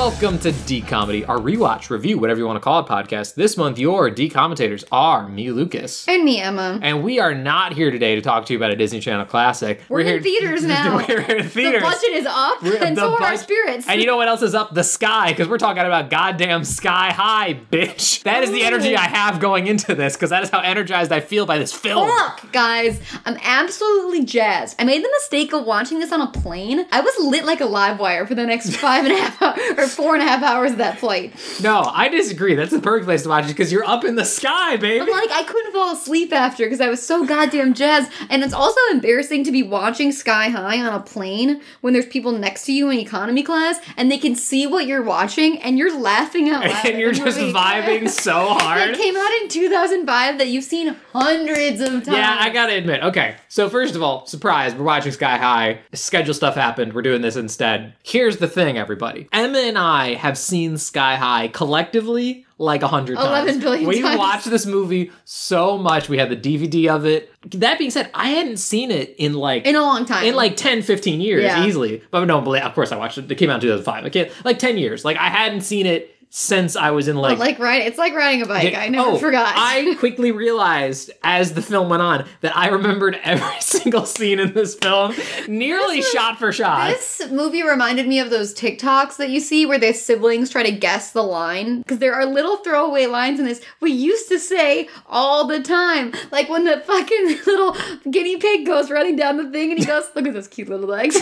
Welcome 0.00 0.38
to 0.38 0.52
D 0.52 0.80
Comedy, 0.80 1.26
our 1.26 1.36
rewatch, 1.36 1.90
review, 1.90 2.18
whatever 2.18 2.40
you 2.40 2.46
want 2.46 2.56
to 2.56 2.60
call 2.60 2.80
it 2.80 2.86
podcast. 2.86 3.34
This 3.34 3.58
month, 3.58 3.78
your 3.78 4.08
D 4.08 4.30
commentators 4.30 4.82
are 4.90 5.28
me, 5.28 5.50
Lucas. 5.50 6.08
And 6.08 6.24
me, 6.24 6.40
Emma. 6.40 6.78
And 6.80 7.04
we 7.04 7.18
are 7.20 7.34
not 7.34 7.74
here 7.74 7.90
today 7.90 8.14
to 8.14 8.22
talk 8.22 8.46
to 8.46 8.54
you 8.54 8.58
about 8.58 8.70
a 8.70 8.76
Disney 8.76 9.00
Channel 9.00 9.26
classic. 9.26 9.82
We're, 9.90 10.00
here 10.04 10.16
in 10.16 10.22
theaters 10.22 10.64
now. 10.64 10.96
We're 11.06 11.20
in 11.20 11.46
theaters. 11.46 11.82
The 11.82 11.86
budget 11.86 12.10
is 12.14 12.24
up, 12.26 12.62
We're- 12.62 12.78
and 12.78 12.96
so 12.96 13.12
are 13.12 13.22
our 13.22 13.36
spirits. 13.36 13.86
And 13.86 14.00
you 14.00 14.06
know 14.06 14.16
what 14.16 14.26
else 14.28 14.40
is 14.40 14.54
up? 14.54 14.72
The 14.72 14.84
sky, 14.84 15.32
because 15.32 15.48
we're 15.48 15.58
talking 15.58 15.82
about 15.82 16.08
goddamn 16.08 16.64
sky 16.64 17.12
high, 17.12 17.60
bitch. 17.70 18.22
That 18.22 18.42
is 18.42 18.50
the 18.52 18.62
energy 18.62 18.96
I 18.96 19.06
have 19.06 19.38
going 19.38 19.66
into 19.66 19.94
this, 19.94 20.14
because 20.16 20.30
that 20.30 20.42
is 20.42 20.48
how 20.48 20.60
energized 20.60 21.12
I 21.12 21.20
feel 21.20 21.44
by 21.44 21.58
this 21.58 21.74
film. 21.74 22.08
Fuck, 22.08 22.50
guys. 22.52 22.98
I'm 23.26 23.36
absolutely 23.42 24.24
jazzed. 24.24 24.76
I 24.78 24.84
made 24.84 25.04
the 25.04 25.10
mistake 25.20 25.52
of 25.52 25.66
watching 25.66 25.98
this 25.98 26.10
on 26.10 26.22
a 26.22 26.26
plane. 26.28 26.86
I 26.90 27.02
was 27.02 27.12
lit 27.18 27.44
like 27.44 27.60
a 27.60 27.66
live 27.66 28.00
wire 28.00 28.26
for 28.26 28.34
the 28.34 28.46
next 28.46 28.74
five 28.76 29.04
and 29.04 29.12
a 29.12 29.20
half 29.20 29.42
hours, 29.78 29.89
four 29.96 30.14
and 30.14 30.22
a 30.22 30.26
half 30.26 30.42
hours 30.42 30.72
of 30.72 30.78
that 30.78 30.98
flight. 30.98 31.32
No, 31.62 31.82
I 31.82 32.08
disagree. 32.08 32.54
That's 32.54 32.70
the 32.72 32.80
perfect 32.80 33.06
place 33.06 33.22
to 33.22 33.28
watch 33.28 33.44
it, 33.44 33.48
because 33.48 33.72
you're 33.72 33.84
up 33.84 34.04
in 34.04 34.14
the 34.14 34.24
sky, 34.24 34.76
baby. 34.76 35.04
But 35.04 35.10
like, 35.10 35.30
I 35.30 35.44
couldn't 35.44 35.72
fall 35.72 35.92
asleep 35.92 36.32
after 36.32 36.64
because 36.64 36.80
I 36.80 36.88
was 36.88 37.04
so 37.04 37.24
goddamn 37.24 37.74
jazzed. 37.74 38.10
And 38.28 38.42
it's 38.42 38.54
also 38.54 38.80
embarrassing 38.90 39.44
to 39.44 39.52
be 39.52 39.62
watching 39.62 40.12
Sky 40.12 40.48
High 40.48 40.80
on 40.80 40.94
a 40.94 41.00
plane 41.00 41.60
when 41.80 41.92
there's 41.92 42.06
people 42.06 42.32
next 42.32 42.64
to 42.66 42.72
you 42.72 42.90
in 42.90 42.98
economy 42.98 43.42
class 43.42 43.78
and 43.96 44.10
they 44.10 44.18
can 44.18 44.34
see 44.34 44.66
what 44.66 44.86
you're 44.86 45.02
watching 45.02 45.60
and 45.62 45.78
you're 45.78 45.98
laughing 45.98 46.48
out 46.48 46.64
loud. 46.64 46.86
and 46.86 46.98
you're 46.98 47.12
just 47.12 47.38
vibing 47.38 48.08
so 48.20 48.46
hard. 48.48 48.90
It 48.90 48.96
came 48.96 49.16
out 49.16 49.32
in 49.42 49.48
2005 49.48 50.38
that 50.38 50.48
you've 50.48 50.64
seen 50.64 50.96
hundreds 51.12 51.80
of 51.80 51.90
times. 51.90 52.08
Yeah, 52.08 52.36
I 52.38 52.50
gotta 52.50 52.74
admit. 52.74 53.02
Okay, 53.02 53.36
so 53.48 53.68
first 53.68 53.94
of 53.94 54.02
all, 54.02 54.26
surprise, 54.26 54.74
we're 54.74 54.84
watching 54.84 55.12
Sky 55.12 55.36
High. 55.36 55.80
Schedule 55.92 56.34
stuff 56.34 56.54
happened. 56.54 56.92
We're 56.92 57.02
doing 57.02 57.22
this 57.22 57.36
instead. 57.36 57.94
Here's 58.02 58.38
the 58.38 58.48
thing, 58.48 58.78
everybody. 58.78 59.28
Emma 59.32 59.58
and 59.58 59.78
I 59.80 60.14
have 60.14 60.36
seen 60.36 60.76
Sky 60.76 61.16
High 61.16 61.48
collectively 61.48 62.44
like 62.58 62.82
a 62.82 62.88
hundred 62.88 63.16
times. 63.16 63.48
11 63.56 63.60
billion 63.60 63.88
We 63.88 64.02
times. 64.02 64.18
watched 64.18 64.50
this 64.50 64.66
movie 64.66 65.10
so 65.24 65.78
much. 65.78 66.10
We 66.10 66.18
had 66.18 66.28
the 66.28 66.36
DVD 66.36 66.88
of 66.94 67.06
it. 67.06 67.32
That 67.52 67.78
being 67.78 67.90
said, 67.90 68.10
I 68.12 68.28
hadn't 68.28 68.58
seen 68.58 68.90
it 68.90 69.14
in 69.16 69.32
like 69.32 69.66
in 69.66 69.76
a 69.76 69.80
long 69.80 70.04
time. 70.04 70.26
in 70.26 70.34
like 70.34 70.56
10 70.56 70.82
15 70.82 71.20
years 71.22 71.42
Yeah. 71.42 71.64
easily 71.64 72.02
but 72.10 72.24
no 72.26 72.38
of 72.38 72.74
course 72.74 72.92
i 72.92 72.96
watched 72.96 73.16
it 73.16 73.30
it 73.30 73.36
came 73.36 73.48
out 73.48 73.54
in 73.56 73.60
2005 73.62 74.04
i 74.04 74.08
can't 74.10 74.30
like 74.44 74.58
10 74.58 74.76
years 74.76 75.04
like 75.04 75.16
i 75.16 75.28
hadn't 75.28 75.62
seen 75.62 75.86
it 75.86 76.14
since 76.30 76.76
i 76.76 76.90
was 76.90 77.08
in 77.08 77.16
like 77.16 77.38
like 77.38 77.58
right, 77.58 77.82
it's 77.82 77.98
like 77.98 78.14
riding 78.14 78.42
a 78.42 78.46
bike. 78.46 78.74
I 78.74 78.88
never 78.88 79.10
oh, 79.10 79.18
forgot. 79.18 79.54
I 79.56 79.94
quickly 79.98 80.30
realized 80.30 81.10
as 81.22 81.54
the 81.54 81.62
film 81.62 81.88
went 81.88 82.02
on 82.02 82.26
that 82.40 82.56
I 82.56 82.68
remembered 82.68 83.18
every 83.22 83.46
single 83.60 84.06
scene 84.06 84.38
in 84.38 84.52
this 84.52 84.74
film, 84.74 85.14
nearly 85.48 85.96
This 85.96 86.06
is- 86.06 86.12
shot 86.12 86.38
for 86.38 86.52
shot. 86.52 86.90
This 86.90 87.22
movie 87.30 87.62
reminded 87.62 88.06
me 88.06 88.20
of 88.20 88.30
those 88.30 88.54
TikToks 88.54 89.16
that 89.16 89.30
you 89.30 89.40
see 89.40 89.66
where 89.66 89.78
the 89.78 89.92
siblings 89.92 90.50
try 90.50 90.62
to 90.62 90.72
guess 90.72 91.12
the 91.12 91.22
line. 91.22 91.78
Because 91.78 91.98
there 91.98 92.14
are 92.14 92.26
little 92.26 92.58
throwaway 92.58 93.06
lines 93.06 93.38
in 93.40 93.46
this 93.46 93.60
we 93.80 93.92
used 93.92 94.28
to 94.28 94.38
say 94.38 94.88
all 95.06 95.46
the 95.46 95.62
time. 95.62 96.12
Like 96.30 96.48
when 96.48 96.64
the 96.64 96.80
fucking 96.80 97.26
little 97.46 97.76
guinea 98.10 98.36
pig 98.36 98.66
goes 98.66 98.90
running 98.90 99.16
down 99.16 99.36
the 99.36 99.50
thing 99.50 99.70
and 99.70 99.78
he 99.78 99.86
goes, 99.86 100.04
Look 100.14 100.26
at 100.26 100.34
those 100.34 100.48
cute 100.48 100.68
little 100.68 100.88
legs. 100.88 101.18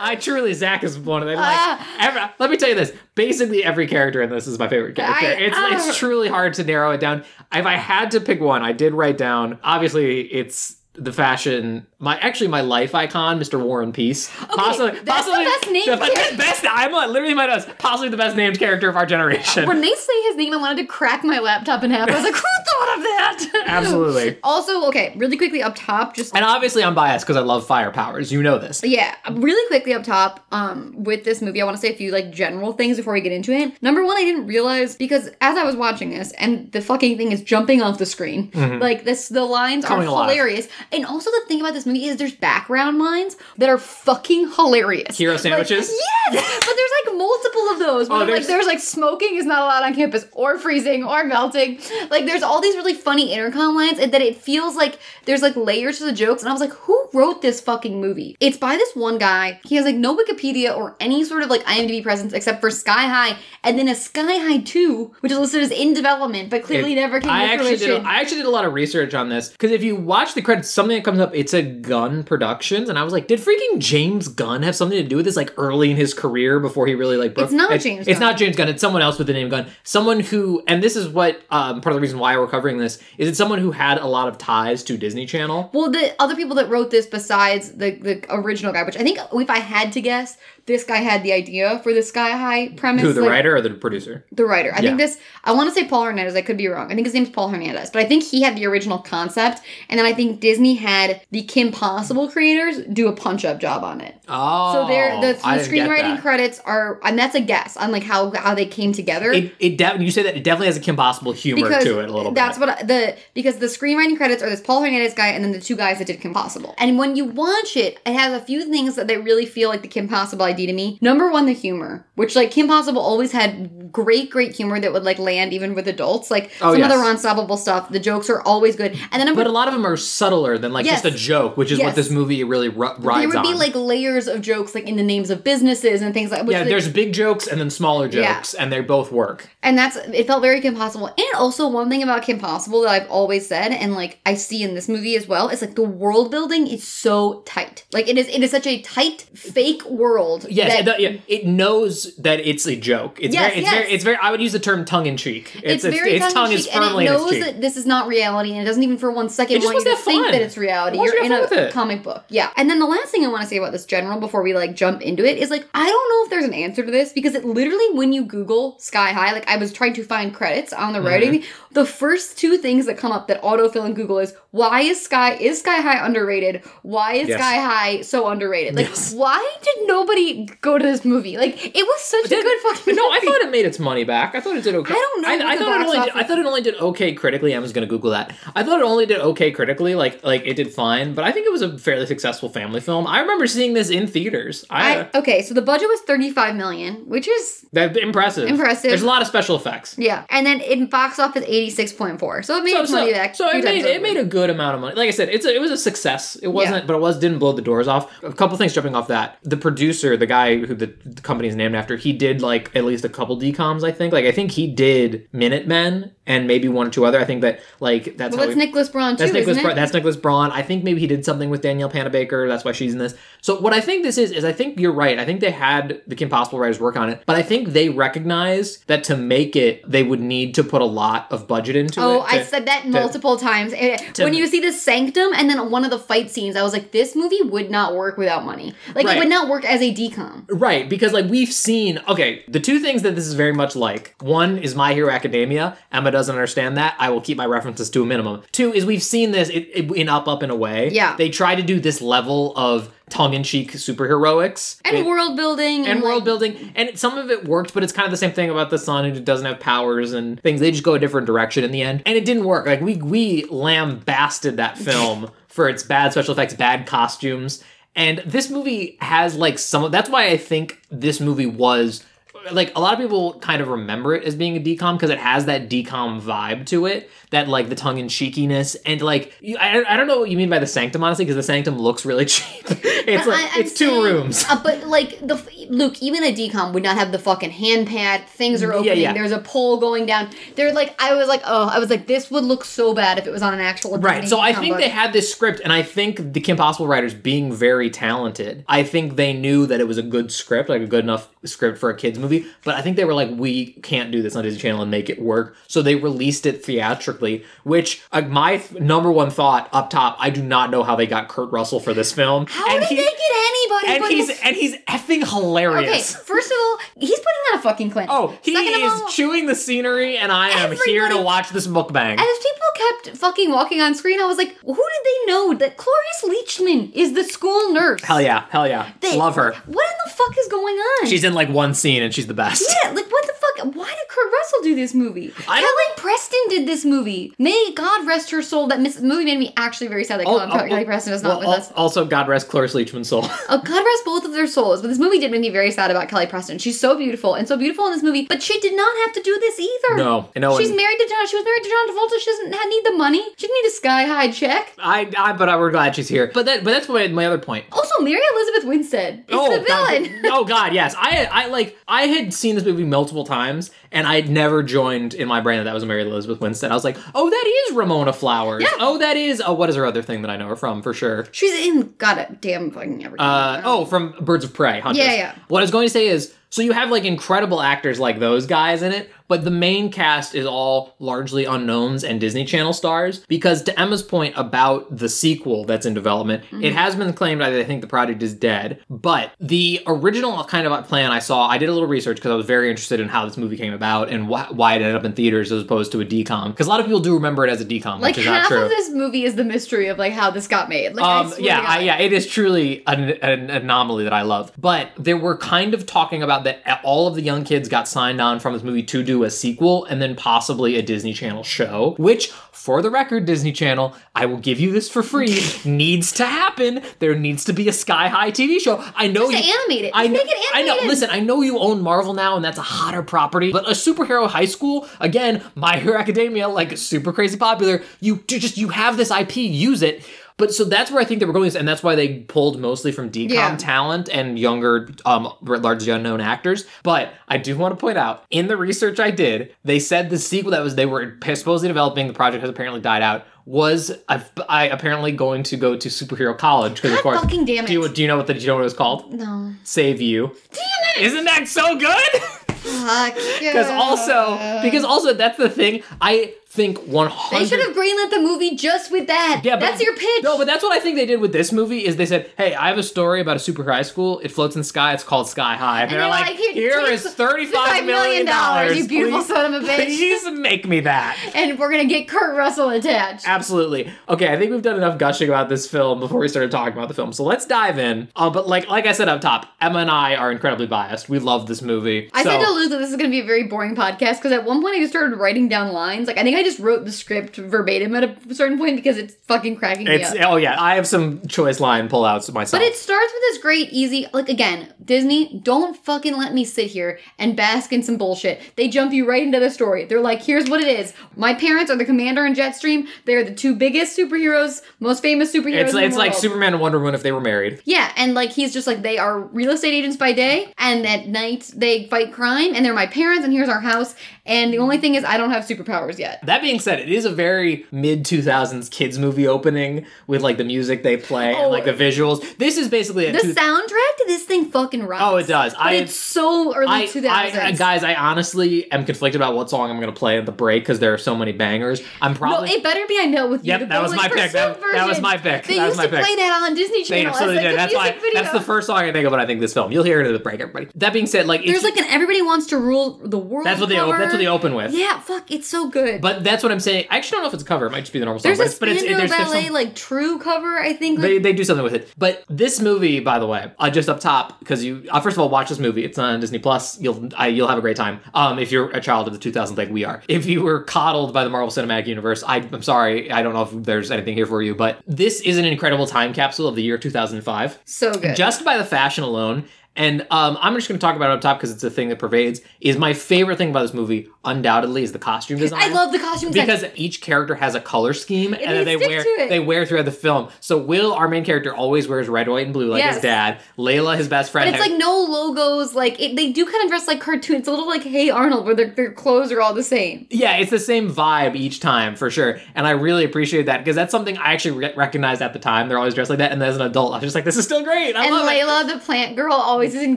I 0.00 0.16
truly, 0.16 0.52
Zach 0.54 0.82
is 0.82 0.98
one 0.98 1.22
of 1.22 1.28
them. 1.28 1.36
Like, 1.36 1.56
Ah. 1.58 1.96
every, 2.00 2.20
let 2.38 2.50
me 2.50 2.56
tell 2.56 2.68
you 2.68 2.74
this: 2.74 2.92
basically 3.14 3.62
every 3.62 3.86
character 3.86 4.22
in 4.22 4.30
this 4.30 4.46
is 4.46 4.58
my 4.58 4.68
favorite 4.68 4.96
character. 4.96 5.26
I- 5.26 5.30
it's 5.32 5.56
ah. 5.58 5.68
it's 5.88 5.96
truly 5.96 6.28
hard 6.28 6.54
to 6.54 6.64
narrow 6.64 6.90
it 6.92 7.00
down. 7.00 7.24
If 7.52 7.66
I 7.66 7.76
had 7.76 8.10
to 8.12 8.20
pick 8.20 8.40
one, 8.40 8.62
I 8.62 8.72
did 8.72 8.94
write 8.94 9.18
down. 9.18 9.58
Obviously, 9.62 10.20
it's 10.32 10.76
the 10.94 11.12
fashion. 11.12 11.86
My 12.02 12.18
actually 12.18 12.48
my 12.48 12.62
life 12.62 12.94
icon, 12.94 13.38
Mr. 13.38 13.62
Warren 13.62 13.92
Peace. 13.92 14.30
Possibly, 14.48 14.98
that's 15.00 15.26
the 15.26 15.32
best 15.32 15.70
named 15.70 16.00
the 16.00 16.06
character. 16.06 16.36
best. 16.36 16.64
I'm 16.68 16.92
literally 17.12 17.34
my 17.34 17.46
notes. 17.46 17.66
Possibly 17.78 18.08
the 18.08 18.16
best 18.16 18.36
named 18.36 18.58
character 18.58 18.88
of 18.88 18.96
our 18.96 19.04
generation. 19.06 19.66
when 19.66 19.80
they 19.82 19.94
say 19.94 20.22
his 20.28 20.36
name, 20.36 20.54
I 20.54 20.56
wanted 20.56 20.78
to 20.82 20.86
crack 20.86 21.22
my 21.24 21.38
laptop 21.40 21.84
in 21.84 21.90
half. 21.90 22.08
I 22.08 22.14
was 22.14 22.24
like, 22.24 22.34
Who 22.34 22.40
thought 22.40 22.96
of 22.96 23.02
that? 23.02 23.62
Absolutely. 23.66 24.38
Also, 24.42 24.86
okay, 24.88 25.12
really 25.16 25.36
quickly 25.36 25.62
up 25.62 25.74
top, 25.76 26.14
just 26.16 26.34
And 26.34 26.44
obviously, 26.44 26.82
I'm 26.82 26.94
biased 26.94 27.26
because 27.26 27.36
I 27.36 27.40
love 27.44 27.66
fire 27.66 27.90
powers. 27.90 28.32
You 28.32 28.42
know 28.42 28.58
this. 28.58 28.82
Yeah, 28.82 29.14
really 29.32 29.66
quickly 29.68 29.92
up 29.92 30.02
top, 30.02 30.44
um, 30.52 30.94
with 31.04 31.24
this 31.24 31.42
movie, 31.42 31.60
I 31.60 31.64
want 31.66 31.76
to 31.76 31.80
say 31.80 31.92
a 31.92 31.96
few 31.96 32.12
like 32.12 32.30
general 32.32 32.72
things 32.72 32.96
before 32.96 33.12
we 33.12 33.20
get 33.20 33.32
into 33.32 33.52
it. 33.52 33.80
Number 33.82 34.04
one, 34.06 34.16
I 34.16 34.22
didn't 34.22 34.46
realize 34.46 34.96
because 34.96 35.28
as 35.42 35.56
I 35.58 35.64
was 35.64 35.76
watching 35.76 36.10
this, 36.10 36.32
and 36.32 36.72
the 36.72 36.80
fucking 36.80 37.18
thing 37.18 37.30
is 37.32 37.42
jumping 37.42 37.82
off 37.82 37.98
the 37.98 38.06
screen, 38.06 38.50
like 38.80 39.04
this, 39.04 39.28
the 39.28 39.44
lines 39.44 39.84
Mm-hmm. 39.84 39.94
Coming 39.94 40.06
are 40.08 40.10
alive. 40.10 40.30
hilarious. 40.30 40.68
And 40.92 41.04
also 41.06 41.30
the 41.30 41.42
thing 41.48 41.60
about 41.60 41.74
this 41.74 41.86
movie 41.90 42.06
is 42.06 42.16
there's 42.16 42.34
background 42.34 42.98
lines 42.98 43.36
that 43.58 43.68
are 43.68 43.78
fucking 43.78 44.52
hilarious. 44.52 45.18
Hero 45.18 45.32
Like, 45.34 45.42
sandwiches? 45.42 45.90
yes, 46.32 46.64
but 46.66 46.74
there's 46.76 46.90
like 47.06 47.16
multiple 47.18 47.68
of 47.70 47.78
those. 47.78 48.08
Oh, 48.08 48.10
Where 48.10 48.18
like 48.20 48.26
there's- 48.28 48.46
there's 48.46 48.66
like 48.66 48.78
smoking 48.80 49.36
is 49.36 49.44
not 49.46 49.60
allowed 49.60 49.82
on 49.84 49.94
campus, 49.94 50.26
or 50.32 50.58
freezing, 50.58 51.04
or 51.04 51.24
melting. 51.24 51.80
Like 52.10 52.26
there's 52.26 52.42
all 52.42 52.60
these 52.60 52.76
really 52.76 52.94
funny 52.94 53.32
intercom 53.32 53.74
lines, 53.74 53.98
and 53.98 54.12
that 54.12 54.22
it 54.22 54.36
feels 54.36 54.76
like 54.76 54.98
there's 55.24 55.42
like 55.42 55.56
layers 55.56 55.98
to 55.98 56.04
the 56.04 56.12
jokes. 56.12 56.42
And 56.42 56.48
I 56.48 56.52
was 56.52 56.60
like, 56.60 56.72
who 56.72 57.08
wrote 57.12 57.42
this 57.42 57.60
fucking 57.60 58.00
movie? 58.00 58.36
It's 58.40 58.56
by 58.56 58.76
this 58.76 58.94
one 58.94 59.18
guy. 59.18 59.60
He 59.64 59.76
has 59.76 59.84
like 59.84 59.96
no 59.96 60.16
Wikipedia 60.16 60.76
or 60.76 60.96
any 61.00 61.24
sort 61.24 61.42
of 61.42 61.50
like 61.50 61.62
IMDb 61.64 62.02
presence 62.02 62.32
except 62.32 62.60
for 62.60 62.70
Sky 62.70 63.06
High, 63.06 63.36
and 63.64 63.78
then 63.78 63.88
a 63.88 63.94
Sky 63.94 64.20
High 64.38 64.58
Two, 64.58 65.12
which 65.20 65.32
is 65.32 65.38
listed 65.38 65.62
as 65.62 65.70
in 65.70 65.94
development, 65.94 66.50
but 66.50 66.62
clearly 66.62 66.92
It- 66.92 66.96
never 66.96 67.20
came 67.20 67.30
I 67.30 67.46
to 67.46 67.52
actually 67.52 67.70
did. 67.76 67.80
fruition. 67.80 68.04
A, 68.06 68.08
I 68.08 68.20
actually 68.20 68.38
did 68.38 68.46
a 68.46 68.50
lot 68.50 68.64
of 68.64 68.72
research 68.74 69.14
on 69.14 69.28
this 69.28 69.48
because 69.48 69.70
if 69.70 69.82
you 69.82 69.96
watch 69.96 70.34
the 70.34 70.42
credits, 70.42 70.70
something 70.70 70.96
that 70.96 71.04
comes 71.04 71.20
up, 71.20 71.34
it's 71.34 71.54
a 71.54 71.62
Gunn 71.82 72.24
Productions, 72.24 72.88
and 72.88 72.98
I 72.98 73.02
was 73.02 73.12
like, 73.12 73.26
did 73.26 73.40
freaking 73.40 73.78
James 73.78 74.28
Gunn 74.28 74.62
have 74.62 74.76
something 74.76 75.00
to 75.00 75.08
do 75.08 75.16
with 75.16 75.24
this? 75.24 75.36
Like 75.36 75.52
early 75.56 75.90
in 75.90 75.96
his 75.96 76.14
career 76.14 76.60
before 76.60 76.86
he 76.86 76.94
really 76.94 77.16
like 77.16 77.34
broke. 77.34 77.44
It's 77.46 77.52
not 77.54 77.80
James 77.80 78.06
It's 78.06 78.18
Gunn. 78.18 78.28
not 78.28 78.36
James 78.38 78.56
Gunn. 78.56 78.68
It's 78.68 78.80
someone 78.80 79.02
else 79.02 79.18
with 79.18 79.26
the 79.26 79.32
name 79.32 79.48
Gunn. 79.48 79.66
Someone 79.84 80.20
who, 80.20 80.62
and 80.66 80.82
this 80.82 80.96
is 80.96 81.08
what 81.08 81.40
um, 81.50 81.80
part 81.80 81.92
of 81.92 81.94
the 81.94 82.00
reason 82.00 82.18
why 82.18 82.36
we're 82.38 82.48
covering 82.48 82.78
this 82.78 82.98
is 83.18 83.28
it's 83.28 83.38
someone 83.38 83.58
who 83.58 83.70
had 83.72 83.98
a 83.98 84.06
lot 84.06 84.28
of 84.28 84.38
ties 84.38 84.82
to 84.84 84.96
Disney 84.96 85.26
Channel. 85.26 85.70
Well, 85.72 85.90
the 85.90 86.14
other 86.18 86.36
people 86.36 86.56
that 86.56 86.68
wrote 86.68 86.90
this 86.90 87.06
besides 87.06 87.72
the 87.72 87.90
the 87.92 88.24
original 88.34 88.72
guy, 88.72 88.82
which 88.82 88.96
I 88.96 89.02
think 89.02 89.18
if 89.32 89.50
I 89.50 89.58
had 89.58 89.92
to 89.92 90.00
guess, 90.00 90.36
this 90.70 90.84
guy 90.84 90.98
had 90.98 91.22
the 91.22 91.32
idea 91.32 91.78
for 91.82 91.92
the 91.92 92.02
Sky 92.02 92.30
High 92.30 92.68
premise. 92.68 93.02
Who 93.02 93.12
the 93.12 93.22
like, 93.22 93.30
writer 93.30 93.56
or 93.56 93.60
the 93.60 93.70
producer? 93.70 94.24
The 94.32 94.44
writer. 94.44 94.72
I 94.72 94.76
Yeah. 94.80 94.90
think 94.90 94.98
this. 94.98 95.18
I 95.44 95.52
want 95.52 95.68
to 95.68 95.74
say 95.74 95.86
Paul 95.86 96.04
Hernandez. 96.04 96.34
I 96.34 96.42
could 96.42 96.56
be 96.56 96.68
wrong. 96.68 96.90
I 96.90 96.94
think 96.94 97.06
his 97.06 97.14
name's 97.14 97.30
Paul 97.30 97.48
Hernandez, 97.48 97.90
but 97.90 98.02
I 98.02 98.06
think 98.06 98.22
he 98.22 98.42
had 98.42 98.56
the 98.56 98.66
original 98.66 98.98
concept, 98.98 99.60
and 99.88 99.98
then 99.98 100.06
I 100.06 100.12
think 100.12 100.40
Disney 100.40 100.74
had 100.74 101.20
the 101.30 101.42
Kim 101.42 101.72
Possible 101.72 102.30
creators 102.30 102.78
do 102.92 103.08
a 103.08 103.12
punch 103.12 103.44
up 103.44 103.60
job 103.60 103.84
on 103.84 104.00
it. 104.00 104.14
Oh, 104.28 104.72
So 104.72 104.86
they're 104.88 105.20
the, 105.20 105.32
the 105.34 105.58
screenwriting 105.68 106.20
credits 106.20 106.60
are, 106.64 107.00
and 107.02 107.18
that's 107.18 107.34
a 107.34 107.40
guess 107.40 107.76
on 107.76 107.90
like 107.92 108.04
how 108.04 108.30
how 108.32 108.54
they 108.54 108.66
came 108.66 108.92
together. 108.92 109.32
It, 109.32 109.52
it 109.58 109.78
de- 109.78 110.02
you 110.04 110.10
say 110.10 110.22
that 110.22 110.36
it 110.36 110.44
definitely 110.44 110.66
has 110.68 110.76
a 110.76 110.80
Kim 110.80 110.96
Possible 110.96 111.32
humor 111.32 111.68
because 111.68 111.84
to 111.84 112.00
it 112.00 112.08
a 112.08 112.12
little 112.12 112.32
that's 112.32 112.58
bit. 112.58 112.66
That's 112.66 112.80
what 112.80 112.90
I, 112.90 113.10
the 113.10 113.16
because 113.34 113.58
the 113.58 113.66
screenwriting 113.66 114.16
credits 114.16 114.42
are 114.42 114.50
this 114.50 114.60
Paul 114.60 114.82
Hernandez 114.82 115.14
guy 115.14 115.28
and 115.28 115.44
then 115.44 115.52
the 115.52 115.60
two 115.60 115.76
guys 115.76 115.98
that 115.98 116.06
did 116.06 116.20
Kim 116.20 116.32
Possible. 116.32 116.74
And 116.78 116.98
when 116.98 117.16
you 117.16 117.24
watch 117.24 117.76
it, 117.76 117.98
it 118.06 118.12
has 118.14 118.32
a 118.32 118.44
few 118.44 118.64
things 118.70 118.96
that 118.96 119.06
they 119.06 119.16
really 119.18 119.46
feel 119.46 119.68
like 119.68 119.82
the 119.82 119.88
Kim 119.88 120.08
Possible 120.08 120.44
To 120.66 120.72
me. 120.72 120.98
Number 121.00 121.30
one, 121.30 121.46
the 121.46 121.52
humor, 121.52 122.06
which 122.16 122.36
like 122.36 122.50
Kim 122.50 122.66
Possible 122.68 123.00
always 123.00 123.32
had 123.32 123.90
great, 123.92 124.30
great 124.30 124.54
humor 124.54 124.78
that 124.78 124.92
would 124.92 125.02
like 125.02 125.18
land 125.18 125.52
even 125.52 125.74
with 125.74 125.88
adults. 125.88 126.30
Like 126.30 126.50
Oh, 126.60 126.72
some 126.72 126.82
of 126.82 126.88
the 126.88 126.94
yes. 126.96 127.08
unstoppable 127.08 127.56
stuff, 127.56 127.88
the 127.90 127.98
jokes 127.98 128.30
are 128.30 128.40
always 128.42 128.76
good. 128.76 128.92
And 129.10 129.20
then 129.20 129.26
number 129.26 129.42
But 129.42 129.48
a 129.48 129.52
lot 129.52 129.66
of 129.68 129.74
them 129.74 129.84
are 129.86 129.96
subtler 129.96 130.58
than 130.58 130.72
like 130.72 130.86
Yes. 130.86 131.02
just 131.02 131.14
a 131.14 131.18
joke, 131.18 131.56
which 131.56 131.72
is 131.72 131.78
what 131.80 131.94
this 131.94 132.10
movie 132.10 132.44
really 132.44 132.68
ru- 132.68 132.94
rides 132.98 133.20
there 133.20 133.28
would 133.28 133.36
on. 133.36 133.42
be 133.42 133.54
like 133.54 133.74
layers 133.74 134.28
of 134.28 134.42
jokes 134.42 134.74
like 134.74 134.84
in 134.88 134.96
the 134.96 135.02
names 135.02 135.30
of 135.30 135.42
businesses 135.42 136.02
and 136.02 136.14
things 136.14 136.30
like 136.30 136.42
which 136.44 136.52
yeah, 136.52 136.60
like- 136.60 136.68
there's 136.68 136.88
big 136.88 137.12
jokes 137.12 137.46
and 137.48 137.60
then 137.60 137.70
smaller 137.70 138.06
Yeah. 138.06 138.34
jokes, 138.34 138.54
and 138.54 138.72
they 138.72 138.80
both 138.80 139.10
work. 139.10 139.48
And 139.62 139.76
that's 139.76 139.96
it 139.96 140.26
felt 140.26 140.42
very 140.42 140.60
Kim 140.60 140.74
Possible. 140.76 141.06
And 141.08 141.34
also 141.36 141.68
one 141.68 141.88
thing 141.90 142.02
about 142.02 142.22
Kim 142.22 142.38
Possible 142.38 142.82
that 142.82 142.90
I've 142.90 143.10
always 143.10 143.46
said, 143.46 143.72
and 143.72 143.94
like 143.94 144.18
I 144.24 144.34
see 144.34 144.62
in 144.62 144.74
this 144.74 144.88
movie 144.88 145.16
as 145.16 145.26
well, 145.26 145.48
is 145.48 145.60
like 145.62 145.74
the 145.74 145.82
world 145.82 146.30
building 146.30 146.66
is 146.68 146.86
so 146.86 147.42
tight. 147.44 147.84
Like 147.92 148.08
it 148.08 148.16
is 148.16 148.28
it 148.28 148.42
is 148.42 148.50
such 148.52 148.66
a 148.66 148.80
tight 148.82 149.22
fake 149.34 149.84
world. 149.86 150.39
Yes, 150.48 150.84
that- 150.84 151.00
it, 151.00 151.20
it 151.28 151.46
knows 151.46 152.14
that 152.16 152.40
it's 152.40 152.66
a 152.66 152.76
joke. 152.76 153.18
It's 153.20 153.34
Yes, 153.34 153.50
very, 153.50 153.58
it's 153.60 153.64
yes. 153.70 153.74
very, 153.80 153.92
it's 153.92 154.04
very. 154.04 154.16
I 154.16 154.30
would 154.30 154.40
use 154.40 154.52
the 154.52 154.58
term 154.58 154.84
tongue 154.84 155.06
in 155.06 155.16
cheek. 155.16 155.52
It's, 155.62 155.84
it's, 155.84 155.96
very 155.96 156.12
its 156.14 156.32
tongue 156.32 156.52
is 156.52 156.66
tongue-in-cheek, 156.66 156.74
and 156.76 156.84
it 156.84 156.88
firmly 156.88 157.04
knows 157.06 157.30
that 157.46 157.60
this 157.60 157.76
is 157.76 157.86
not 157.86 158.06
reality, 158.08 158.50
and 158.52 158.60
it 158.60 158.64
doesn't 158.64 158.82
even 158.82 158.98
for 158.98 159.10
one 159.10 159.28
second 159.28 159.56
It 159.56 159.64
want 159.64 159.64
you 159.64 159.68
to 159.70 159.74
wants 159.74 159.84
to 159.84 159.90
have 159.90 160.04
think 160.04 160.24
fun. 160.24 160.32
that 160.32 160.42
it's 160.42 160.56
reality. 160.56 160.98
It 160.98 161.04
You're 161.04 161.24
in 161.24 161.32
a 161.32 161.34
fun 161.36 161.40
with 161.42 161.52
it. 161.52 161.72
comic 161.72 162.02
book, 162.02 162.24
yeah. 162.28 162.50
And 162.56 162.68
then 162.68 162.78
the 162.78 162.86
last 162.86 163.10
thing 163.10 163.24
I 163.24 163.28
want 163.28 163.42
to 163.42 163.48
say 163.48 163.56
about 163.56 163.72
this 163.72 163.84
general 163.86 164.20
before 164.20 164.42
we 164.42 164.54
like 164.54 164.74
jump 164.76 165.00
into 165.02 165.24
it 165.24 165.38
is 165.38 165.50
like 165.50 165.66
I 165.74 165.86
don't 165.88 166.08
know 166.10 166.24
if 166.24 166.30
there's 166.30 166.44
an 166.44 166.54
answer 166.54 166.84
to 166.84 166.90
this 166.90 167.12
because 167.12 167.34
it 167.34 167.44
literally 167.44 167.90
when 167.94 168.12
you 168.12 168.24
Google 168.24 168.78
Sky 168.78 169.12
High, 169.12 169.32
like 169.32 169.48
I 169.48 169.56
was 169.56 169.72
trying 169.72 169.94
to 169.94 170.04
find 170.04 170.34
credits 170.34 170.72
on 170.72 170.90
Mm-hmm. 170.90 171.04
the 171.04 171.08
writing, 171.08 171.44
the 171.72 171.86
first 171.86 172.36
two 172.36 172.58
things 172.58 172.86
that 172.86 172.98
come 172.98 173.12
up 173.12 173.28
that 173.28 173.40
autofill 173.42 173.86
in 173.86 173.94
Google 173.94 174.18
is 174.18 174.34
why 174.50 174.80
is 174.80 175.00
Sky 175.02 175.34
is 175.34 175.60
Sky 175.60 175.80
High 175.80 176.04
underrated? 176.04 176.62
Why 176.82 177.14
is 177.14 177.28
Yes. 177.28 177.38
Sky 177.38 177.56
High 177.56 178.00
so 178.02 178.28
underrated? 178.28 178.74
Like, 178.74 178.88
Yes. 178.88 179.12
why 179.14 179.38
did 179.62 179.86
nobody 179.86 180.46
go 180.60 180.76
to 180.78 180.84
this 180.84 181.04
movie? 181.04 181.36
Like, 181.36 181.64
it 181.66 181.84
was 181.84 182.00
such 182.00 182.26
a 182.26 182.28
good 182.42 182.58
fucking 182.60 182.94
No, 182.96 183.02
I 183.02 183.20
thought 183.24 183.40
it 183.42 183.50
made 183.50 183.64
its 183.66 183.78
money 183.78 184.04
back. 184.04 184.34
I 184.34 184.40
thought 184.40 184.56
it 184.56 184.64
did 184.64 184.74
okay. 184.74 184.94
I 184.94 184.96
don't 184.96 185.22
know 185.22 185.28
I, 185.46 185.52
I 185.52 185.56
thought 185.56 185.80
it 185.80 185.86
only. 185.86 186.00
Did, 186.00 186.14
I 186.14 186.22
thought 186.24 186.38
it 186.38 186.46
only 186.46 186.62
did 186.62 186.74
okay 186.76 187.12
critically. 187.12 187.54
I 187.54 187.58
was 187.58 187.72
going 187.72 187.86
to 187.86 187.90
Google 187.90 188.10
that. 188.10 188.34
I 188.56 188.62
thought 188.62 188.80
it 188.80 188.84
only 188.84 189.06
did 189.06 189.20
okay 189.20 189.50
critically. 189.50 189.94
Like 189.94 190.24
like 190.24 190.42
it 190.46 190.54
did 190.54 190.72
fine, 190.72 191.14
but 191.14 191.24
I 191.24 191.32
think 191.32 191.46
it 191.46 191.52
was 191.52 191.62
a 191.62 191.78
fairly 191.78 192.06
successful 192.06 192.48
family 192.48 192.80
film. 192.80 193.06
I 193.06 193.20
remember 193.20 193.46
seeing 193.46 193.74
this 193.74 193.90
in 193.90 194.06
theaters. 194.06 194.64
I, 194.70 195.00
I, 195.14 195.18
okay, 195.18 195.42
so 195.42 195.54
the 195.54 195.62
budget 195.62 195.88
was 195.88 196.00
35 196.02 196.56
million, 196.56 196.94
which 197.08 197.28
is 197.28 197.66
that 197.72 197.96
impressive. 197.96 198.48
Impressive. 198.48 198.90
There's 198.90 199.02
a 199.02 199.06
lot 199.06 199.20
of 199.22 199.28
special 199.28 199.56
effects. 199.56 199.96
yeah, 199.98 200.24
and 200.30 200.46
then 200.46 200.60
in 200.60 200.86
box 200.86 201.18
office 201.18 201.44
86.4. 201.44 202.44
So 202.44 202.56
it 202.56 202.64
made 202.64 202.72
So, 202.72 202.80
its 202.82 202.90
so, 202.90 202.96
money 202.96 203.12
back. 203.12 203.34
so 203.34 203.48
it 203.50 203.62
made 203.64 203.84
it 203.84 203.96
over. 203.96 204.00
made 204.00 204.16
a 204.16 204.24
good 204.24 204.39
amount 204.48 204.76
of 204.76 204.80
money. 204.80 204.94
Like 204.96 205.08
I 205.08 205.10
said, 205.10 205.28
it's 205.28 205.44
a, 205.44 205.54
it 205.54 205.60
was 205.60 205.70
a 205.70 205.76
success. 205.76 206.36
It 206.36 206.48
wasn't, 206.48 206.86
but 206.86 206.94
it 206.94 207.00
was 207.00 207.18
didn't 207.18 207.40
blow 207.40 207.52
the 207.52 207.60
doors 207.60 207.88
off. 207.88 208.10
A 208.22 208.32
couple 208.32 208.56
things 208.56 208.72
jumping 208.72 208.94
off 208.94 209.08
that. 209.08 209.38
The 209.42 209.58
producer, 209.58 210.16
the 210.16 210.26
guy 210.26 210.58
who 210.58 210.74
the, 210.74 210.86
the 211.04 211.20
company 211.20 211.48
is 211.48 211.56
named 211.56 211.74
after, 211.74 211.96
he 211.96 212.14
did 212.14 212.40
like 212.40 212.74
at 212.74 212.84
least 212.84 213.04
a 213.04 213.10
couple 213.10 213.38
decoms. 213.38 213.84
I 213.84 213.92
think. 213.92 214.12
Like 214.14 214.24
I 214.24 214.32
think 214.32 214.52
he 214.52 214.72
did 214.72 215.28
Minutemen 215.32 216.12
and 216.30 216.46
maybe 216.46 216.68
one 216.68 216.86
or 216.86 216.90
two 216.90 217.04
other. 217.04 217.18
I 217.18 217.24
think 217.24 217.40
that 217.42 217.60
like 217.80 218.16
that's 218.16 218.30
Well, 218.36 218.40
how 218.42 218.46
that's 218.46 218.56
we- 218.58 218.64
Nicholas 218.64 218.88
Braun 218.88 219.12
too, 219.12 219.24
That's 219.24 219.32
Nicholas. 219.32 219.56
isn't 219.58 219.64
Bra- 219.64 219.74
that's 219.74 219.92
Nicholas 219.92 220.16
Braun. 220.16 220.50
I 220.52 220.62
think 220.62 220.84
maybe 220.84 221.00
he 221.00 221.06
did 221.06 221.24
something 221.24 221.50
with 221.50 221.60
Danielle 221.62 221.90
Panabaker. 221.90 222.48
That's 222.48 222.64
why 222.64 222.72
she's 222.72 222.92
in 222.92 222.98
this. 222.98 223.14
So 223.40 223.58
what 223.60 223.72
I 223.72 223.80
think 223.80 224.04
this 224.04 224.16
is 224.16 224.30
is 224.30 224.44
I 224.44 224.52
think 224.52 224.78
you're 224.78 224.92
right. 224.92 225.18
I 225.18 225.24
think 225.24 225.40
they 225.40 225.50
had 225.50 226.00
the 226.06 226.14
Kim 226.14 226.28
Possible 226.28 226.58
writers 226.60 226.78
work 226.80 226.96
on 226.96 227.10
it, 227.10 227.22
but 227.26 227.36
I 227.36 227.42
think 227.42 227.70
they 227.70 227.88
recognized 227.88 228.86
that 228.86 229.02
to 229.04 229.16
make 229.16 229.56
it, 229.56 229.88
they 229.90 230.02
would 230.02 230.20
need 230.20 230.54
to 230.54 230.62
put 230.64 230.82
a 230.82 230.84
lot 230.84 231.26
of 231.32 231.48
budget 231.48 231.74
into 231.76 232.00
Oh, 232.00 232.12
it. 232.12 232.18
Oh, 232.18 232.26
I 232.28 232.42
said 232.42 232.66
that 232.66 232.86
multiple 232.88 233.36
times. 233.36 233.72
Eh, 233.76 233.96
to- 234.14 234.24
when 234.24 234.34
you 234.34 234.46
see 234.46 234.60
the 234.60 234.72
Sanctum 234.72 235.32
and 235.34 235.48
then 235.50 235.70
one 235.70 235.84
of 235.84 235.90
the 235.90 235.98
fight 235.98 236.30
scenes, 236.30 236.56
I 236.56 236.62
was 236.62 236.72
like, 236.72 236.92
this 236.92 237.16
movie 237.16 237.42
would 237.42 237.70
not 237.70 237.94
work 237.94 238.16
without 238.18 238.44
money. 238.44 238.74
Like, 238.94 239.06
Right. 239.06 239.16
it 239.16 239.18
would 239.20 239.28
not 239.28 239.48
work 239.48 239.64
as 239.64 239.80
a 239.80 239.92
decom. 239.92 240.44
Right, 240.48 240.88
because 240.88 241.12
like 241.12 241.26
we've 241.28 241.52
seen, 241.52 242.00
okay, 242.08 242.42
the 242.48 242.60
two 242.60 242.78
things 242.78 243.02
that 243.02 243.14
this 243.16 243.26
is 243.26 243.34
very 243.34 243.52
much 243.52 243.74
like 243.74 244.14
one 244.20 244.58
is 244.58 244.74
My 244.74 244.92
Hero 244.94 245.10
Academia. 245.10 245.76
Emma 245.92 246.10
doesn't 246.20 246.34
understand 246.34 246.76
that. 246.76 246.94
I 246.98 247.10
will 247.10 247.20
keep 247.22 247.36
my 247.38 247.46
references 247.46 247.88
to 247.90 248.02
a 248.02 248.06
minimum. 248.06 248.42
Two 248.52 248.72
is 248.72 248.84
we've 248.84 249.02
seen 249.02 249.30
this 249.32 249.48
in 249.48 250.08
Up 250.08 250.28
Up 250.28 250.42
and 250.42 250.52
Away. 250.52 250.90
Yeah. 250.92 251.16
they 251.16 251.30
try 251.30 251.54
to 251.54 251.62
do 251.62 251.80
this 251.80 252.00
level 252.02 252.52
of 252.56 252.92
tongue-in-cheek 253.08 253.72
superheroics 253.72 254.76
And 254.84 254.96
It- 254.98 255.04
world 255.06 255.36
building. 255.36 255.86
and 255.86 255.96
like- 256.00 256.04
world 256.04 256.24
building, 256.24 256.72
and 256.76 256.90
it, 256.90 256.98
some 256.98 257.18
of 257.18 257.30
it 257.30 257.44
worked, 257.48 257.74
but 257.74 257.82
it's 257.82 257.92
kind 257.92 258.04
of 258.06 258.10
the 258.12 258.16
same 258.16 258.32
thing 258.32 258.50
about 258.50 258.70
the 258.70 258.78
sun 258.78 259.04
who 259.10 259.18
doesn't 259.20 259.46
have 259.46 259.58
powers 259.58 260.12
and 260.12 260.40
things. 260.42 260.60
They 260.60 260.70
just 260.70 260.82
go 260.84 260.94
a 260.94 260.98
different 260.98 261.26
direction 261.26 261.64
in 261.64 261.72
the 261.72 261.82
end, 261.82 262.02
and 262.06 262.16
it 262.16 262.24
didn't 262.24 262.44
work. 262.44 262.66
Like 262.66 262.80
we 262.80 262.96
we 262.96 263.46
lambasted 263.50 264.56
that 264.58 264.78
film 264.78 265.30
for 265.48 265.68
its 265.68 265.82
bad 265.82 266.12
special 266.12 266.32
effects, 266.32 266.54
bad 266.54 266.86
costumes, 266.86 267.62
and 267.96 268.22
this 268.26 268.50
movie 268.50 268.96
has 269.00 269.34
like 269.36 269.58
some. 269.58 269.82
of 269.84 269.92
That's 269.92 270.08
why 270.10 270.26
I 270.28 270.36
think 270.36 270.80
this 270.90 271.18
movie 271.20 271.46
was 271.46 272.04
like 272.52 272.72
a 272.76 272.80
lot 272.80 272.94
of 272.94 272.98
people 272.98 273.34
kind 273.40 273.60
of 273.60 273.68
remember 273.68 274.14
it 274.14 274.24
as 274.24 274.34
being 274.34 274.56
a 274.56 274.60
decom 274.60 274.94
because 274.94 275.10
it 275.10 275.18
has 275.18 275.46
that 275.46 275.68
decom 275.68 276.20
vibe 276.20 276.66
to 276.66 276.86
it 276.86 277.10
that 277.30 277.48
like 277.48 277.68
the 277.68 277.74
tongue 277.74 277.98
in 277.98 278.08
cheekiness 278.08 278.74
and 278.86 279.00
like 279.02 279.32
you, 279.40 279.56
I, 279.58 279.84
I 279.92 279.96
don't 279.96 280.06
know 280.06 280.18
what 280.20 280.30
you 280.30 280.36
mean 280.36 280.50
by 280.50 280.58
the 280.58 280.66
sanctum 280.66 281.02
honestly 281.04 281.24
because 281.24 281.36
the 281.36 281.42
sanctum 281.42 281.78
looks 281.78 282.04
really 282.04 282.24
cheap 282.26 282.64
it's 282.68 283.26
like 283.26 283.56
I- 283.56 283.60
it's 283.60 283.72
two 283.74 283.86
saying- 283.88 284.02
rooms 284.02 284.44
Uh, 284.48 284.60
but 284.62 284.86
like 284.86 285.18
the 285.26 285.40
Luke, 285.70 286.02
even 286.02 286.24
a 286.24 286.32
decom 286.34 286.72
would 286.72 286.82
not 286.82 286.96
have 286.96 287.12
the 287.12 287.18
fucking 287.18 287.50
hand 287.52 287.86
pad. 287.86 288.26
Things 288.28 288.60
are 288.64 288.70
Yeah, 288.72 288.74
opening. 288.78 288.98
yeah. 289.02 289.12
There's 289.12 289.30
a 289.30 289.38
pole 289.38 289.76
going 289.78 290.04
down. 290.04 290.30
They're 290.56 290.72
like, 290.72 291.00
I 291.00 291.14
was 291.14 291.28
like, 291.28 291.42
oh, 291.46 291.68
I 291.68 291.78
was 291.78 291.88
like, 291.90 292.08
this 292.08 292.28
would 292.32 292.42
look 292.42 292.64
so 292.64 292.92
bad 292.92 293.18
if 293.18 293.26
it 293.28 293.30
was 293.30 293.40
on 293.40 293.54
an 293.54 293.60
actual 293.60 293.96
Right. 293.98 294.26
So 294.28 294.40
I 294.40 294.52
think 294.52 294.74
but- 294.74 294.80
they 294.80 294.88
had 294.88 295.12
this 295.12 295.30
script, 295.32 295.60
and 295.62 295.72
I 295.72 295.82
think 295.84 296.32
the 296.32 296.40
Kim 296.40 296.56
Possible 296.56 296.88
writers, 296.88 297.14
being 297.14 297.52
very 297.52 297.88
talented, 297.88 298.64
I 298.66 298.82
think 298.82 299.14
they 299.14 299.32
knew 299.32 299.64
that 299.66 299.78
it 299.78 299.86
was 299.86 299.96
a 299.96 300.02
good 300.02 300.32
script, 300.32 300.68
like 300.68 300.82
a 300.82 300.86
good 300.88 301.04
enough 301.04 301.28
script 301.44 301.78
for 301.78 301.88
a 301.90 301.96
kids 301.96 302.18
movie. 302.18 302.46
But 302.64 302.74
I 302.74 302.82
think 302.82 302.96
they 302.96 303.04
were 303.04 303.14
like, 303.14 303.30
we 303.30 303.66
can't 303.74 304.10
do 304.10 304.22
this 304.22 304.34
on 304.34 304.42
Disney 304.42 304.58
Channel 304.60 304.82
and 304.82 304.90
make 304.90 305.08
it 305.08 305.22
work. 305.22 305.54
So 305.68 305.82
they 305.82 305.94
released 305.94 306.46
it 306.46 306.64
theatrically. 306.64 307.19
Which 307.64 308.02
uh, 308.12 308.22
my 308.22 308.56
th- 308.58 308.80
number 308.80 309.10
one 309.12 309.30
thought 309.30 309.68
up 309.72 309.90
top, 309.90 310.16
I 310.18 310.30
do 310.30 310.42
not 310.42 310.70
know 310.70 310.82
how 310.82 310.96
they 310.96 311.06
got 311.06 311.28
Kurt 311.28 311.50
Russell 311.52 311.80
for 311.80 311.92
this 311.94 312.12
film. 312.12 312.46
How 312.48 312.68
and 312.70 312.80
did 312.80 312.88
he- 312.88 312.96
they 312.96 313.02
get 313.02 313.14
anybody? 313.48 313.86
And 313.88 314.04
he's 314.12 314.26
this- 314.28 314.40
and 314.44 314.56
he's 314.56 314.76
effing 314.88 315.28
hilarious. 315.28 316.14
okay. 316.16 316.24
First 316.24 316.50
of 316.50 316.56
all, 316.60 316.78
he's 316.98 317.18
putting 317.18 317.52
on 317.52 317.58
a 317.58 317.62
fucking 317.62 317.90
clinic. 317.90 318.10
Oh, 318.12 318.36
he 318.42 318.54
Second 318.54 318.80
is 318.80 318.92
all, 319.02 319.08
chewing 319.08 319.46
the 319.46 319.54
scenery, 319.54 320.16
and 320.16 320.30
I 320.32 320.48
am 320.50 320.76
here 320.86 321.08
to 321.08 321.18
watch 321.20 321.50
this 321.50 321.66
mukbang. 321.66 322.12
As 322.14 322.18
people 322.18 322.66
kept 323.04 323.16
fucking 323.18 323.50
walking 323.50 323.80
on 323.80 323.94
screen, 323.94 324.20
I 324.20 324.24
was 324.24 324.38
like, 324.38 324.56
who 324.58 324.74
did 324.74 325.04
they 325.04 325.32
know 325.32 325.54
that 325.54 325.76
Cloris 325.76 326.24
Leachman 326.24 326.92
is 326.92 327.12
the 327.14 327.24
school 327.24 327.72
nurse? 327.72 328.02
hell 328.02 328.20
yeah, 328.20 328.44
hell 328.50 328.66
yeah, 328.66 328.90
They- 329.00 329.16
love 329.16 329.36
her. 329.36 329.52
What 329.66 329.86
in 329.86 329.96
the 330.04 330.10
fuck 330.10 330.36
is 330.38 330.48
going 330.48 330.76
on? 330.76 331.06
She's 331.08 331.24
in 331.24 331.34
like 331.34 331.48
one 331.48 331.74
scene, 331.74 332.02
and 332.02 332.14
she's 332.14 332.26
the 332.26 332.34
best. 332.34 332.62
yeah, 332.84 332.90
like 332.90 333.10
what 333.10 333.26
the 333.26 333.32
fuck? 333.34 333.39
Why 333.60 333.88
did 333.88 334.08
Kurt 334.08 334.32
Russell 334.32 334.62
do 334.62 334.74
this 334.74 334.94
movie? 334.94 335.32
I 335.48 335.60
Kelly 335.60 335.96
Preston 335.96 336.40
did 336.48 336.66
this 336.68 336.84
movie. 336.84 337.34
May 337.38 337.72
God 337.74 338.06
rest 338.06 338.30
her 338.30 338.42
soul. 338.42 338.68
That 338.68 338.80
mis- 338.80 339.00
movie 339.00 339.24
made 339.24 339.38
me 339.38 339.52
actually 339.56 339.88
very 339.88 340.04
sad 340.04 340.20
that 340.20 340.26
Oh, 340.26 340.38
Kelly, 340.38 340.50
oh, 340.52 340.68
Kelly 340.68 340.82
oh. 340.82 340.84
Preston 340.84 341.12
is 341.12 341.22
not 341.22 341.40
well, 341.40 341.50
with 341.50 341.58
us. 341.60 341.72
Also, 341.72 342.04
God 342.04 342.28
rest 342.28 342.48
Cloris 342.48 342.74
Leachman's 342.74 343.08
soul. 343.08 343.24
Oh, 343.48 343.58
God 343.58 343.84
rest 343.84 344.04
both 344.04 344.24
of 344.24 344.32
their 344.32 344.46
souls. 344.46 344.80
But 344.80 344.88
this 344.88 344.98
movie 344.98 345.18
did 345.18 345.30
make 345.32 345.40
me 345.40 345.50
very 345.50 345.70
sad 345.72 345.90
about 345.90 346.08
Kelly 346.08 346.26
Preston. 346.26 346.58
She's 346.58 346.78
so 346.78 346.96
beautiful 346.96 347.34
and 347.34 347.48
so 347.48 347.56
beautiful 347.56 347.86
in 347.86 347.92
this 347.92 348.02
movie, 348.02 348.26
but 348.26 348.42
she 348.42 348.60
did 348.60 348.76
not 348.76 348.96
have 349.04 349.12
to 349.14 349.22
do 349.22 349.36
this 349.40 349.58
either. 349.58 349.96
No, 349.96 350.28
no, 350.36 350.56
She's 350.58 350.68
and- 350.68 350.76
married 350.76 350.98
to 351.00 351.08
John. 351.08 351.26
She 351.26 351.36
was 351.36 351.44
married 351.44 351.62
to 351.64 351.68
John 351.68 351.88
Travolta. 351.88 352.18
She 352.20 352.30
doesn't 352.30 352.50
need 352.70 352.84
the 352.84 352.92
money. 352.96 353.22
She 353.36 353.46
didn't 353.48 353.62
need 353.62 353.68
a 353.68 353.72
sky 353.72 354.04
high 354.04 354.30
check. 354.30 354.72
I, 354.78 355.10
I, 355.16 355.32
but 355.32 355.48
I, 355.48 355.56
we're 355.56 355.70
glad 355.72 355.96
she's 355.96 356.08
here. 356.08 356.30
But 356.32 356.46
that, 356.46 356.62
but 356.64 356.70
that's 356.70 356.88
my, 356.88 357.08
my 357.08 357.26
other 357.26 357.38
point. 357.38 357.64
Also, 357.72 358.02
Mary 358.04 358.20
Elizabeth 358.34 358.68
Winstead 358.68 359.14
is 359.20 359.24
oh, 359.30 359.50
the 359.50 359.64
villain. 359.64 360.22
God, 360.22 360.30
oh 360.32 360.44
God, 360.48 360.72
yes. 360.74 360.94
I, 360.96 361.28
I 361.30 361.46
like, 361.48 361.76
I 361.88 362.02
had 362.02 362.32
seen 362.32 362.54
this 362.54 362.64
movie 362.64 362.84
multiple 362.84 363.24
times, 363.24 363.49
and 363.92 364.06
I 364.06 364.14
had 364.14 364.28
never 364.28 364.62
joined 364.62 365.14
in 365.14 365.28
my 365.28 365.40
brain 365.40 365.58
that 365.58 365.64
that 365.64 365.74
was 365.74 365.84
Mary 365.84 366.02
Elizabeth 366.02 366.40
Winstead. 366.40 366.70
I 366.70 366.74
was 366.74 366.84
like, 366.84 366.96
oh, 367.14 367.28
that 367.28 367.66
is 367.68 367.76
Ramona 367.76 368.12
Flowers. 368.12 368.62
Yeah. 368.62 368.70
Oh, 368.78 368.98
that 368.98 369.16
is. 369.16 369.42
Oh, 369.44 369.52
what 369.52 369.68
is 369.68 369.76
her 369.76 369.86
other 369.86 370.02
thing 370.02 370.22
that 370.22 370.30
I 370.30 370.36
know 370.36 370.48
her 370.48 370.56
from 370.56 370.82
for 370.82 370.94
sure? 370.94 371.26
She's 371.32 371.66
in 371.66 371.94
God 371.98 372.38
damn 372.40 372.70
fucking 372.70 373.04
everything. 373.04 373.26
Uh, 373.26 373.62
oh, 373.64 373.84
from 373.84 374.14
Birds 374.20 374.44
of 374.44 374.54
Prey. 374.54 374.80
Hunters. 374.80 375.04
Yeah, 375.04 375.14
yeah. 375.14 375.34
What 375.48 375.58
I 375.58 375.62
was 375.62 375.70
going 375.70 375.86
to 375.86 375.92
say 375.92 376.06
is, 376.06 376.34
so 376.50 376.62
you 376.62 376.72
have 376.72 376.90
like 376.90 377.04
incredible 377.04 377.60
actors 377.60 378.00
like 378.00 378.18
those 378.18 378.46
guys 378.46 378.82
in 378.82 378.92
it, 378.92 379.10
but 379.30 379.44
the 379.44 379.50
main 379.50 379.90
cast 379.90 380.34
is 380.34 380.44
all 380.44 380.94
largely 380.98 381.46
unknowns 381.46 382.04
and 382.04 382.20
Disney 382.20 382.44
Channel 382.44 382.74
stars. 382.74 383.24
Because 383.28 383.62
to 383.62 383.80
Emma's 383.80 384.02
point 384.02 384.34
about 384.36 384.94
the 384.94 385.08
sequel 385.08 385.64
that's 385.64 385.86
in 385.86 385.94
development, 385.94 386.42
Mm-hmm. 386.50 386.64
it 386.64 386.74
has 386.74 386.96
been 386.96 387.12
claimed 387.14 387.40
that 387.40 387.52
I 387.52 387.64
think 387.64 387.80
the 387.80 387.86
project 387.86 388.22
is 388.22 388.34
dead. 388.34 388.80
But 388.90 389.32
the 389.40 389.80
original 389.86 390.42
kind 390.44 390.66
of 390.66 390.86
plan 390.88 391.10
I 391.12 391.20
saw, 391.20 391.46
I 391.46 391.58
did 391.58 391.68
a 391.68 391.72
little 391.72 391.88
research 391.88 392.16
because 392.16 392.32
I 392.32 392.34
was 392.34 392.46
very 392.46 392.68
interested 392.70 392.98
in 393.00 393.08
how 393.08 393.24
this 393.24 393.36
movie 393.36 393.56
came 393.56 393.72
about 393.72 394.08
and 394.10 394.26
wh- 394.26 394.50
why 394.52 394.72
it 394.74 394.82
ended 394.82 394.96
up 394.96 395.04
in 395.04 395.12
theaters 395.12 395.52
as 395.52 395.62
opposed 395.62 395.92
to 395.92 396.00
a 396.00 396.04
decom. 396.04 396.48
Because 396.48 396.66
a 396.66 396.70
lot 396.70 396.80
of 396.80 396.86
people 396.86 397.00
do 397.00 397.14
remember 397.14 397.46
it 397.46 397.50
as 397.50 397.60
a 397.60 397.64
decom, 397.64 398.00
like 398.00 398.16
which 398.16 398.18
is 398.18 398.26
not 398.26 398.40
half 398.42 398.48
true. 398.48 398.62
of 398.64 398.68
this 398.68 398.90
movie 398.90 399.24
is 399.24 399.36
the 399.36 399.44
mystery 399.44 399.86
of 399.88 399.98
like 399.98 400.12
how 400.12 400.30
this 400.30 400.48
got 400.48 400.68
made. 400.68 400.94
Like, 400.94 401.04
Um, 401.04 401.28
swear 401.30 401.40
yeah, 401.40 401.64
I, 401.66 401.80
yeah, 401.80 401.98
it 401.98 402.12
is 402.12 402.26
truly 402.26 402.82
an, 402.86 403.10
an 403.22 403.48
anomaly 403.50 404.04
that 404.04 404.12
I 404.12 404.22
love. 404.22 404.50
But 404.58 404.90
they 404.98 405.14
were 405.14 405.36
kind 405.36 405.72
of 405.74 405.86
talking 405.86 406.22
about 406.22 406.44
that 406.44 406.62
all 406.82 407.06
of 407.06 407.14
the 407.14 407.22
young 407.22 407.44
kids 407.44 407.68
got 407.68 407.86
signed 407.86 408.20
on 408.20 408.40
from 408.40 408.54
this 408.54 408.62
movie 408.64 408.82
to 408.82 409.02
do 409.04 409.19
a 409.24 409.30
sequel 409.30 409.84
and 409.84 410.00
then 410.00 410.16
possibly 410.16 410.76
a 410.76 410.82
Disney 410.82 411.12
Channel 411.12 411.42
show, 411.42 411.94
which, 411.98 412.30
for 412.52 412.82
the 412.82 412.90
record, 412.90 413.26
Disney 413.26 413.52
Channel, 413.52 413.94
I 414.14 414.26
will 414.26 414.38
give 414.38 414.60
you 414.60 414.72
this 414.72 414.88
for 414.88 415.02
free, 415.02 415.40
needs 415.64 416.12
to 416.12 416.26
happen. 416.26 416.82
There 416.98 417.14
needs 417.14 417.44
to 417.44 417.52
be 417.52 417.68
a 417.68 417.72
Sky 417.72 418.08
High 418.08 418.30
TV 418.30 418.60
show. 418.60 418.84
I 418.94 419.06
know 419.06 419.30
Just 419.30 419.44
you 419.44 419.54
animate 419.54 419.84
it. 419.86 419.92
I 419.94 420.06
know. 420.06 420.12
make 420.12 420.26
it 420.26 420.50
I 420.54 420.62
know. 420.62 420.76
Listen, 420.86 421.10
I 421.10 421.20
know 421.20 421.42
you 421.42 421.58
own 421.58 421.80
Marvel 421.80 422.14
now, 422.14 422.36
and 422.36 422.44
that's 422.44 422.58
a 422.58 422.62
hotter 422.62 423.02
property. 423.02 423.52
But 423.52 423.66
a 423.66 423.72
superhero 423.72 424.28
high 424.28 424.44
school, 424.44 424.88
again, 425.00 425.42
My 425.54 425.78
Hero 425.78 425.98
Academia, 425.98 426.48
like 426.48 426.76
super 426.76 427.12
crazy 427.12 427.36
popular. 427.36 427.82
You 428.00 428.22
you 428.28 428.38
just 428.38 428.56
you 428.56 428.68
have 428.68 428.96
this 428.96 429.10
IP, 429.10 429.36
use 429.36 429.82
it. 429.82 430.04
But 430.40 430.52
so 430.54 430.64
that's 430.64 430.90
where 430.90 431.00
I 431.00 431.04
think 431.04 431.20
they 431.20 431.26
were 431.26 431.32
going, 431.32 431.54
and 431.56 431.68
that's 431.68 431.82
why 431.82 431.94
they 431.94 432.20
pulled 432.20 432.58
mostly 432.58 432.90
from 432.92 433.10
decom 433.10 433.30
Yeah. 433.30 433.56
talent 433.56 434.08
and 434.10 434.38
younger, 434.38 434.88
um, 435.04 435.32
largely 435.42 435.92
unknown 435.92 436.20
actors. 436.20 436.64
But 436.82 437.12
I 437.28 437.36
do 437.38 437.56
want 437.56 437.72
to 437.72 437.76
point 437.76 437.98
out, 437.98 438.24
in 438.30 438.48
the 438.48 438.56
research 438.56 438.98
I 438.98 439.10
did, 439.10 439.54
they 439.64 439.78
said 439.78 440.10
the 440.10 440.18
sequel 440.18 440.52
that 440.52 440.62
was 440.62 440.74
they 440.74 440.86
were 440.86 441.16
supposedly 441.34 441.68
developing, 441.68 442.06
the 442.08 442.12
project 442.14 442.40
has 442.40 442.50
apparently 442.50 442.80
died 442.80 443.02
out, 443.02 443.26
was 443.44 443.92
I, 444.08 444.22
I 444.48 444.66
apparently 444.68 445.12
going 445.12 445.42
to 445.44 445.56
go 445.56 445.76
to 445.76 445.88
superhero 445.88 446.36
college 446.36 446.76
because 446.76 446.92
of 446.92 447.00
course. 447.02 447.20
fucking 447.20 447.44
damn 447.44 447.64
Do 447.66 447.72
you 447.72 447.84
it. 447.84 447.94
do 447.94 448.02
you 448.02 448.08
know 448.08 448.16
what 448.16 448.26
the 448.26 448.34
do 448.34 448.40
you 448.40 448.46
know 448.46 448.54
what 448.54 448.60
it 448.62 448.64
was 448.64 448.74
called? 448.74 449.12
No. 449.12 449.52
Save 449.64 450.00
you. 450.00 450.34
Damn 450.52 451.02
it. 451.02 451.06
Isn't 451.06 451.24
that 451.24 451.48
so 451.48 451.76
good? 451.76 452.22
Fuck. 452.60 453.14
Because 453.40 453.70
also, 453.70 454.38
because 454.62 454.84
also 454.84 455.14
that's 455.14 455.36
the 455.38 455.48
thing. 455.48 455.82
I 456.00 456.34
think 456.50 456.78
100 456.78 457.38
They 457.38 457.46
should 457.46 457.60
have 457.60 457.76
greenlit 457.76 458.10
the 458.10 458.18
movie 458.20 458.56
just 458.56 458.90
with 458.90 459.06
that. 459.06 459.42
Yeah, 459.44 459.54
but- 459.54 459.60
that's 459.60 459.80
your 459.82 459.94
pitch. 459.94 460.22
No, 460.24 460.36
but 460.36 460.48
that's 460.48 460.64
what 460.64 460.72
I 460.72 460.80
think 460.80 460.96
they 460.96 461.06
did 461.06 461.20
with 461.20 461.32
this 461.32 461.52
movie. 461.52 461.86
Is 461.86 461.94
they 461.96 462.06
said, 462.06 462.28
"Hey, 462.36 462.54
I 462.56 462.68
have 462.68 462.76
a 462.78 462.82
story 462.82 463.20
about 463.20 463.36
a 463.36 463.38
super 463.38 463.62
high 463.70 463.82
school. 463.82 464.18
It 464.24 464.32
floats 464.32 464.56
in 464.56 464.60
the 464.60 464.64
sky. 464.64 464.92
It's 464.92 465.04
called 465.04 465.28
Sky 465.28 465.54
High." 465.54 465.82
And, 465.82 465.92
And 465.92 465.92
they're 465.92 466.00
they're 466.00 466.08
like, 466.10 466.26
like, 466.26 466.36
"Here, 466.36 466.52
"Here 466.52 466.80
take 466.80 466.90
is 466.94 467.04
the- 467.04 467.10
thirty-five 467.10 467.84
million 467.84 468.26
dollars. 468.26 468.76
you 468.76 468.88
beautiful 468.88 469.20
please, 469.20 469.28
son 469.28 469.54
of 469.54 469.62
a 469.62 469.66
bitch." 469.66 469.76
Please 469.76 470.28
make 470.32 470.66
me 470.66 470.80
that." 470.80 471.16
and 471.34 471.56
we're 471.58 471.70
gonna 471.70 471.84
get 471.84 472.08
Kurt 472.08 472.36
Russell 472.36 472.70
attached. 472.70 473.28
Absolutely. 473.28 473.88
Okay, 474.08 474.32
I 474.32 474.36
think 474.36 474.50
we've 474.50 474.60
done 474.62 474.76
enough 474.76 474.98
gushing 474.98 475.28
about 475.28 475.48
this 475.48 475.68
film 475.68 476.00
before 476.00 476.18
we 476.18 476.26
started 476.28 476.50
talking 476.50 476.72
about 476.74 476.88
the 476.88 476.94
film. 476.94 477.12
So 477.12 477.22
let's 477.22 477.46
dive 477.46 477.78
in. 477.78 478.08
Uh, 478.16 478.28
but 478.28 478.48
like 478.48 478.68
like 478.68 478.86
I 478.86 478.92
said 478.92 479.08
up 479.08 479.20
top, 479.20 479.46
Emma 479.60 479.78
and 479.78 479.90
I 479.90 480.16
are 480.16 480.32
incredibly 480.32 480.66
biased. 480.66 481.08
We 481.08 481.20
love 481.20 481.46
this 481.46 481.62
movie. 481.62 482.10
I 482.12 482.24
so, 482.24 482.30
said 482.30 482.44
to 482.44 482.50
Luz 482.50 482.70
that 482.70 482.78
this 482.78 482.90
is 482.90 482.96
going 482.96 483.08
to 483.08 483.14
be 483.14 483.20
a 483.20 483.24
very 483.24 483.44
boring 483.44 483.76
podcast 483.76 484.16
because 484.16 484.32
at 484.32 484.44
one 484.44 484.60
point 484.60 484.74
I 484.74 484.80
just 484.80 484.90
started 484.90 485.16
writing 485.16 485.48
down 485.48 485.72
lines. 485.72 486.08
Like 486.08 486.18
I 486.18 486.22
think 486.24 486.36
I 486.36 486.39
just 486.42 486.58
wrote 486.58 486.84
the 486.84 486.92
script 486.92 487.36
verbatim 487.36 487.94
at 487.94 488.04
a 488.04 488.34
certain 488.34 488.58
point 488.58 488.76
because 488.76 488.96
it's 488.96 489.14
fucking 489.14 489.56
cracking 489.56 489.86
me 489.86 490.02
up. 490.02 490.14
oh 490.20 490.36
yeah, 490.36 490.60
I 490.60 490.74
have 490.76 490.86
some 490.86 491.26
choice 491.26 491.60
line 491.60 491.88
pullouts 491.88 492.32
myself. 492.32 492.60
But 492.60 492.66
it 492.66 492.76
starts 492.76 493.12
with 493.12 493.22
this 493.22 493.38
great, 493.38 493.70
easy, 493.70 494.06
like 494.12 494.28
again, 494.28 494.72
Disney, 494.84 495.40
don't 495.42 495.76
fucking 495.76 496.16
let 496.16 496.32
me 496.32 496.44
sit 496.44 496.66
here 496.66 496.98
and 497.18 497.36
bask 497.36 497.72
in 497.72 497.82
some 497.82 497.96
bullshit. 497.96 498.40
They 498.56 498.68
jump 498.68 498.92
you 498.92 499.08
right 499.08 499.22
into 499.22 499.40
the 499.40 499.50
story. 499.50 499.84
They're 499.84 500.00
like, 500.00 500.22
here's 500.22 500.48
what 500.48 500.60
it 500.60 500.68
is. 500.68 500.92
My 501.16 501.34
parents 501.34 501.70
are 501.70 501.76
the 501.76 501.84
commander 501.84 502.24
and 502.24 502.36
Jetstream. 502.36 502.86
They're 503.04 503.24
the 503.24 503.34
two 503.34 503.54
biggest 503.54 503.96
superheroes, 503.98 504.62
most 504.78 505.02
famous 505.02 505.32
superheroes. 505.32 505.64
it's 505.64 505.74
it's 505.74 505.96
like. 505.96 506.14
Superman 506.14 506.52
and 506.52 506.60
Wonder 506.60 506.78
Woman 506.78 506.94
if 506.94 507.02
they 507.02 507.12
were 507.12 507.20
married. 507.20 507.60
Yeah, 507.64 507.92
and 507.96 508.14
like 508.14 508.30
he's 508.30 508.52
just 508.52 508.66
like 508.66 508.82
they 508.82 508.98
are 508.98 509.20
real 509.20 509.50
estate 509.50 509.72
agents 509.72 509.96
by 509.96 510.12
day, 510.12 510.52
and 510.58 510.86
at 510.86 511.08
night 511.08 511.50
they 511.54 511.86
fight 511.86 512.12
crime, 512.12 512.54
and 512.54 512.64
they're 512.64 512.74
my 512.74 512.86
parents, 512.86 513.24
and 513.24 513.32
here's 513.32 513.48
our 513.48 513.60
house. 513.60 513.94
And 514.26 514.52
the 514.52 514.58
only 514.58 514.78
thing 514.78 514.94
is, 514.94 515.04
I 515.04 515.16
don't 515.16 515.30
have 515.30 515.44
superpowers 515.44 515.98
yet. 515.98 516.20
That 516.30 516.42
being 516.42 516.60
said, 516.60 516.78
it 516.78 516.88
is 516.88 517.04
a 517.04 517.10
very 517.10 517.66
mid 517.72 518.04
2000s 518.04 518.70
kids 518.70 519.00
movie 519.00 519.26
opening 519.26 519.84
with 520.06 520.22
like 520.22 520.36
the 520.36 520.44
music 520.44 520.84
they 520.84 520.96
play 520.96 521.34
and 521.34 521.46
Oh. 521.46 521.50
like 521.50 521.64
the 521.64 521.74
oh. 521.74 521.76
visuals. 521.76 522.36
This 522.38 522.56
is 522.56 522.68
basically 522.68 523.06
a 523.06 523.12
The 523.12 523.18
two- 523.18 523.34
soundtrack 523.34 523.96
to 523.98 524.04
this 524.06 524.22
thing 524.22 524.44
fucking 524.50 524.84
rocks. 524.86 525.02
Oh, 525.04 525.16
it 525.16 525.26
does. 525.26 525.54
But 525.54 525.60
I- 525.62 525.72
it's 525.72 525.96
so 525.96 526.54
early 526.54 526.68
I, 526.84 526.86
2000s. 526.86 527.36
I, 527.36 527.50
guys, 527.52 527.82
I 527.82 527.94
honestly 527.94 528.70
am 528.70 528.84
conflicted 528.84 529.20
about 529.20 529.34
what 529.34 529.50
song 529.50 529.70
I'm 529.72 529.80
going 529.80 529.92
to 529.92 529.98
play 529.98 530.18
at 530.18 530.24
the 530.26 530.30
break 530.30 530.62
because 530.62 530.78
there 530.78 530.94
are 530.94 530.98
so 530.98 531.16
many 531.16 531.32
bangers. 531.32 531.82
I'm 532.00 532.12
no, 532.12 532.18
probably. 532.18 532.50
it 532.50 532.62
better 532.62 532.86
be 532.86 532.96
I 533.00 533.06
know 533.06 533.26
with 533.28 533.44
you. 533.44 533.48
Yep, 533.50 533.68
that 533.68 533.82
was 533.82 533.90
Bowling 533.90 533.96
my 534.04 534.08
for 534.08 534.14
pick. 534.14 534.30
That- 534.30 534.54
Soup 534.56 534.64
that 534.72 534.86
was 534.88 535.00
my 535.00 535.16
pick. 535.16 535.46
They 535.46 535.56
That 535.56 535.66
was 535.66 535.70
used 535.70 535.78
my 535.78 535.84
to 535.86 535.90
pick. 535.96 536.04
play 536.06 536.14
that 536.16 536.42
on 536.44 536.54
Disney 536.54 536.84
Channel. 536.84 537.02
they 537.02 537.08
absolutely 537.08 537.36
like, 537.38 537.44
did. 537.48 537.58
That's 537.58 537.74
why. 537.74 537.90
video. 537.92 538.22
That's 538.22 538.32
the 538.32 538.40
first 538.40 538.68
song 538.68 538.78
I 538.78 538.92
think 538.92 539.04
of 539.04 539.10
when 539.10 539.20
I 539.20 539.26
think 539.26 539.40
this 539.40 539.52
film. 539.52 539.72
You'll 539.72 539.82
hear 539.84 540.00
it 540.00 540.06
at 540.06 540.12
the 540.12 540.20
break, 540.20 540.40
everybody. 540.40 540.68
That 540.76 540.92
being 540.92 541.06
said, 541.08 541.26
like 541.26 541.44
There's 541.44 541.64
like 541.64 541.76
an 541.76 541.86
everybody 541.88 542.22
wants 542.22 542.46
to 542.48 542.56
rule 542.58 543.00
the 543.02 543.18
world. 543.18 543.46
that's 543.46 543.58
what 543.58 543.68
they 543.68 543.80
op- 543.80 543.98
that's 543.98 544.12
what 544.12 544.18
they 544.18 544.28
open 544.28 544.54
with. 544.54 544.72
Yeah, 544.72 545.00
fuck, 545.00 545.28
it's 545.30 545.48
so 545.48 545.68
good. 545.68 546.00
But 546.00 546.19
that's 546.24 546.42
what 546.42 546.52
I'm 546.52 546.60
saying. 546.60 546.86
I 546.90 546.98
actually 546.98 547.16
don't 547.16 547.22
know 547.22 547.28
if 547.28 547.34
it's 547.34 547.42
a 547.42 547.46
cover. 547.46 547.66
It 547.66 547.70
might 547.70 547.80
just 547.80 547.92
be 547.92 547.98
the 547.98 548.04
normal 548.04 548.20
song. 548.20 548.34
there's 548.34 548.38
but 548.38 548.44
a 548.44 548.50
it's, 548.50 548.58
but 548.58 548.68
it's, 548.68 548.80
Spandau 548.80 548.98
there's, 548.98 549.10
there's 549.10 549.28
Ballet 549.28 549.44
some- 549.44 549.54
like 549.54 549.74
true 549.74 550.18
cover. 550.18 550.58
I 550.58 550.72
think. 550.72 550.98
Like, 550.98 551.08
they, 551.08 551.18
they 551.18 551.32
do 551.32 551.44
something 551.44 551.64
with 551.64 551.74
it. 551.74 551.92
But 551.98 552.24
this 552.28 552.60
movie, 552.60 553.00
by 553.00 553.18
the 553.18 553.26
way, 553.26 553.50
uh, 553.58 553.70
just 553.70 553.88
up 553.88 554.00
top, 554.00 554.38
because 554.40 554.64
you 554.64 554.86
uh, 554.90 555.00
first 555.00 555.16
of 555.16 555.20
all 555.20 555.28
watch 555.28 555.48
this 555.48 555.58
movie. 555.58 555.84
It's 555.84 555.98
on 555.98 556.20
Disney 556.20 556.38
Plus. 556.38 556.80
You'll 556.80 557.08
I, 557.16 557.28
you'll 557.28 557.48
have 557.48 557.58
a 557.58 557.62
great 557.62 557.76
time. 557.76 558.00
Um, 558.14 558.38
if 558.38 558.52
you're 558.52 558.70
a 558.70 558.80
child 558.80 559.08
of 559.08 559.18
the 559.18 559.30
2000s 559.30 559.56
like 559.56 559.70
we 559.70 559.84
are. 559.84 560.02
If 560.08 560.26
you 560.26 560.42
were 560.42 560.62
coddled 560.64 561.12
by 561.12 561.24
the 561.24 561.30
Marvel 561.30 561.50
Cinematic 561.50 561.86
Universe, 561.86 562.22
I, 562.26 562.36
I'm 562.36 562.62
sorry. 562.62 563.10
I 563.10 563.22
don't 563.22 563.32
know 563.34 563.42
if 563.42 563.64
there's 563.64 563.90
anything 563.90 564.14
here 564.14 564.26
for 564.26 564.42
you, 564.42 564.54
but 564.54 564.80
this 564.86 565.20
is 565.20 565.38
an 565.38 565.44
incredible 565.44 565.86
time 565.86 566.12
capsule 566.12 566.46
of 566.48 566.56
the 566.56 566.62
year 566.62 566.78
2005 566.78 567.58
so 567.64 567.92
good. 567.94 568.16
just 568.16 568.44
by 568.44 568.56
the 568.56 568.64
fashion 568.64 569.04
alone. 569.04 569.44
And 569.76 570.06
um, 570.10 570.36
I'm 570.40 570.54
just 570.56 570.68
going 570.68 570.78
to 570.78 570.84
talk 570.84 570.96
about 570.96 571.10
it 571.10 571.14
up 571.14 571.20
top 571.20 571.38
because 571.38 571.52
it's 571.52 571.62
a 571.62 571.70
thing 571.70 571.88
that 571.90 571.98
pervades. 571.98 572.40
Is 572.60 572.76
my 572.76 572.92
favorite 572.92 573.38
thing 573.38 573.50
about 573.50 573.62
this 573.62 573.72
movie 573.72 574.08
undoubtedly 574.24 574.82
is 574.82 574.92
the 574.92 574.98
costume 574.98 575.38
design. 575.38 575.62
I 575.62 575.68
love 575.68 575.92
the 575.92 575.98
costume 575.98 576.30
design 576.30 576.46
because 576.46 576.64
each 576.74 577.00
character 577.00 577.34
has 577.36 577.54
a 577.54 577.60
color 577.60 577.94
scheme 577.94 578.34
and, 578.34 578.42
they 578.42 578.64
they 578.64 578.76
wear 578.76 579.02
they 579.28 579.40
wear 579.40 579.64
throughout 579.64 579.86
the 579.86 579.92
film. 579.92 580.28
So 580.40 580.58
Will, 580.58 580.92
our 580.92 581.08
main 581.08 581.24
character, 581.24 581.54
always 581.54 581.88
wears 581.88 582.06
red, 582.08 582.28
white, 582.28 582.44
and 582.44 582.52
blue 582.52 582.68
like 582.70 582.82
Yes. 582.82 582.94
his 582.96 583.02
dad. 583.02 583.40
Layla, 583.56 583.96
his 583.96 584.08
best 584.08 584.30
friend, 584.30 584.46
But 584.46 584.54
it's 584.54 584.62
has- 584.62 584.70
like 584.70 584.78
no 584.78 585.06
logos. 585.08 585.74
Like 585.74 585.98
it, 586.00 586.16
they 586.16 586.32
do 586.32 586.44
kind 586.44 586.62
of 586.64 586.68
dress 586.68 586.86
like 586.86 587.00
cartoons. 587.00 587.40
It's 587.40 587.48
a 587.48 587.50
little 587.50 587.66
like 587.66 587.82
Hey 587.82 588.10
Arnold, 588.10 588.44
where 588.44 588.54
their, 588.54 588.68
their 588.68 588.92
clothes 588.92 589.32
are 589.32 589.40
all 589.40 589.54
the 589.54 589.62
same. 589.62 590.06
yeah, 590.10 590.36
it's 590.36 590.50
the 590.50 590.58
same 590.58 590.90
vibe 590.92 591.34
each 591.34 591.60
time 591.60 591.96
for 591.96 592.10
sure, 592.10 592.40
and 592.54 592.66
I 592.66 592.72
really 592.72 593.04
appreciate 593.04 593.46
that 593.46 593.58
because 593.58 593.74
that's 593.76 593.90
something 593.90 594.18
I 594.18 594.34
actually 594.34 594.58
re- 594.58 594.74
recognized 594.76 595.22
at 595.22 595.32
the 595.32 595.38
time. 595.38 595.68
They're 595.68 595.78
always 595.78 595.94
dressed 595.94 596.10
like 596.10 596.18
that, 596.18 596.32
and 596.32 596.42
as 596.42 596.56
an 596.56 596.62
adult, 596.62 596.92
I 596.92 596.96
was 596.96 597.04
just 597.04 597.14
like, 597.14 597.24
this 597.24 597.38
is 597.38 597.46
still 597.46 597.64
great. 597.64 597.96
I 597.96 598.04
and 598.04 598.14
love 598.14 598.28
it. 598.28 598.30
Layla, 598.30 598.74
the 598.74 598.84
plant 598.84 599.16
girl, 599.16 599.32
always 599.32 599.74
is 599.74 599.82
in 599.82 599.96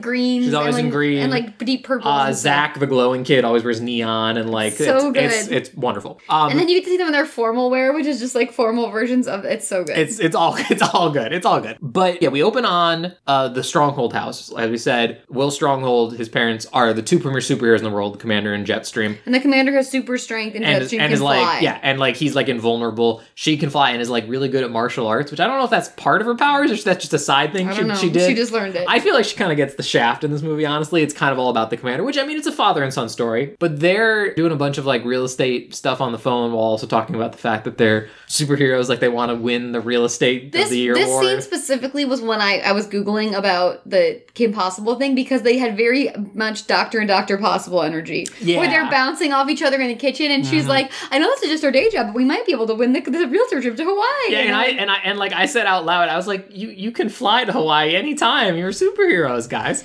green. 0.00 0.42
She's 0.44 0.54
always 0.54 0.76
and, 0.76 0.80
in 0.80 0.84
like, 0.86 0.92
green. 0.92 1.18
and 1.18 1.30
like 1.30 1.58
deep 1.58 1.84
purple. 1.84 2.10
Uh, 2.10 2.32
Zach, 2.32 2.78
the 2.80 2.86
glowing 2.86 3.22
kid, 3.24 3.44
always 3.44 3.62
wears 3.62 3.82
neon 3.82 4.13
and 4.36 4.50
like 4.50 4.72
So 4.74 5.12
it's, 5.12 5.34
it's 5.34 5.48
good. 5.48 5.56
it's 5.56 5.74
wonderful. 5.74 6.20
Um, 6.28 6.50
And 6.50 6.58
then 6.60 6.68
you 6.68 6.76
get 6.76 6.84
to 6.84 6.90
see 6.90 6.96
them 6.96 7.06
in 7.08 7.12
their 7.12 7.26
formal 7.26 7.70
wear, 7.70 7.92
which 7.92 8.06
is 8.06 8.18
just 8.20 8.34
like 8.34 8.52
formal 8.52 8.90
versions 8.90 9.26
of 9.26 9.44
it's 9.44 9.66
so 9.66 9.84
good. 9.84 9.96
It's 9.98 10.18
it's 10.20 10.34
all 10.36 10.56
it's 10.70 10.82
all 10.82 11.10
good. 11.10 11.32
It's 11.32 11.46
all 11.46 11.60
good. 11.60 11.78
But 11.82 12.22
yeah, 12.22 12.28
we 12.28 12.42
open 12.42 12.64
on 12.64 13.14
uh, 13.26 13.48
the 13.48 13.62
Stronghold 13.62 14.12
house. 14.12 14.52
As 14.52 14.70
we 14.70 14.78
said, 14.78 15.22
Will 15.28 15.50
Stronghold, 15.50 16.16
his 16.16 16.28
parents 16.28 16.66
are 16.72 16.92
the 16.92 17.02
two 17.02 17.18
premier 17.18 17.40
superheroes 17.40 17.78
in 17.78 17.84
the 17.84 17.90
world, 17.90 18.14
the 18.14 18.18
Commander 18.18 18.52
and 18.54 18.66
Jetstream. 18.66 19.16
and 19.26 19.34
the 19.34 19.40
commander 19.40 19.72
has 19.72 19.90
super 19.90 20.16
strength 20.18 20.54
and, 20.56 20.64
And, 20.64 20.82
Jetstream 20.84 20.98
and 21.00 21.08
can 21.08 21.12
is 21.12 21.20
fly. 21.20 21.38
like 21.38 21.62
yeah, 21.62 21.78
and 21.82 21.98
like 21.98 22.16
he's 22.16 22.34
like 22.34 22.48
invulnerable. 22.48 23.22
She 23.34 23.56
can 23.56 23.70
fly 23.70 23.90
and 23.90 24.00
is 24.00 24.10
like 24.10 24.24
really 24.28 24.48
good 24.48 24.64
at 24.64 24.70
martial 24.70 25.06
arts, 25.06 25.30
which 25.30 25.40
I 25.40 25.46
don't 25.46 25.58
know 25.58 25.64
if 25.64 25.70
that's 25.70 25.88
part 25.90 26.20
of 26.20 26.26
her 26.26 26.34
powers 26.34 26.70
or 26.70 26.74
if 26.74 26.84
that's 26.84 27.02
just 27.02 27.12
a 27.14 27.18
side 27.18 27.52
thing 27.52 27.72
she, 27.72 27.82
know. 27.82 27.94
she 27.94 28.10
did. 28.10 28.28
She 28.28 28.34
just 28.34 28.52
learned 28.52 28.76
it. 28.76 28.84
I 28.88 29.00
feel 29.00 29.14
like 29.14 29.24
she 29.24 29.36
kind 29.36 29.50
of 29.50 29.56
gets 29.56 29.74
the 29.74 29.82
shaft 29.82 30.24
in 30.24 30.30
this 30.30 30.42
movie, 30.42 30.66
honestly. 30.66 31.02
It's 31.02 31.14
kind 31.14 31.32
of 31.32 31.38
all 31.38 31.50
about 31.50 31.70
the 31.70 31.76
commander, 31.76 32.04
which 32.04 32.18
I 32.18 32.24
mean, 32.24 32.36
it's 32.36 32.46
a 32.46 32.52
father 32.52 32.82
and 32.82 32.92
son 32.92 33.08
story, 33.08 33.56
but 33.58 33.80
they're 34.04 34.34
doing 34.34 34.52
a 34.52 34.56
bunch 34.56 34.78
of 34.78 34.84
like 34.86 35.04
real 35.04 35.24
estate 35.24 35.74
stuff 35.74 36.00
on 36.00 36.12
the 36.12 36.18
phone 36.18 36.52
while 36.52 36.64
also 36.64 36.86
talking 36.86 37.14
about 37.16 37.32
the 37.32 37.38
fact 37.38 37.64
that 37.64 37.78
they're 37.78 38.08
superheroes, 38.28 38.88
like 38.88 39.00
they 39.00 39.08
want 39.08 39.30
to 39.30 39.34
win 39.36 39.72
the 39.72 39.80
real 39.80 40.04
estate 40.04 40.52
this 40.52 40.64
of 40.64 40.70
the 40.70 40.78
year 40.78 40.94
this 40.94 41.08
award. 41.08 41.24
scene 41.24 41.40
specifically 41.40 42.04
was 42.04 42.20
when 42.20 42.40
I, 42.40 42.58
I 42.60 42.72
was 42.72 42.86
googling 42.86 43.34
about 43.34 43.88
the 43.88 44.22
Kim 44.34 44.52
Possible 44.52 44.96
thing 44.96 45.14
because 45.14 45.42
they 45.42 45.58
had 45.58 45.76
very 45.76 46.10
much 46.34 46.66
Doctor 46.66 46.98
and 46.98 47.08
Doctor 47.08 47.38
Possible 47.38 47.82
energy. 47.82 48.26
Yeah. 48.40 48.58
Where 48.58 48.68
they're 48.68 48.90
bouncing 48.90 49.32
off 49.32 49.48
each 49.48 49.62
other 49.62 49.80
in 49.80 49.88
the 49.88 49.94
kitchen 49.94 50.30
and 50.30 50.44
she's 50.46 50.64
Mhm. 50.64 50.68
like, 50.68 50.92
I 51.10 51.18
know 51.18 51.26
this 51.28 51.42
is 51.44 51.50
just 51.50 51.64
our 51.64 51.72
day 51.72 51.90
job, 51.90 52.06
but 52.08 52.14
we 52.14 52.24
might 52.24 52.44
be 52.46 52.52
able 52.52 52.66
to 52.66 52.74
win 52.74 52.92
the, 52.92 53.00
the 53.00 53.26
realtor 53.28 53.60
trip 53.60 53.76
to 53.76 53.84
Hawaii. 53.84 54.04
Yeah, 54.30 54.38
and 54.40 54.54
I'm 54.54 54.60
I 54.60 54.66
and 54.68 54.90
I 54.90 54.96
and 55.04 55.18
like 55.18 55.32
I 55.32 55.46
said 55.46 55.66
out 55.66 55.84
loud, 55.84 56.08
I 56.08 56.16
was 56.16 56.26
like, 56.26 56.48
"You 56.50 56.68
you 56.68 56.92
can 56.92 57.08
fly 57.08 57.44
to 57.44 57.52
Hawaii 57.52 57.94
anytime. 57.96 58.56
You're 58.56 58.70
superheroes, 58.72 59.48
guys." 59.48 59.84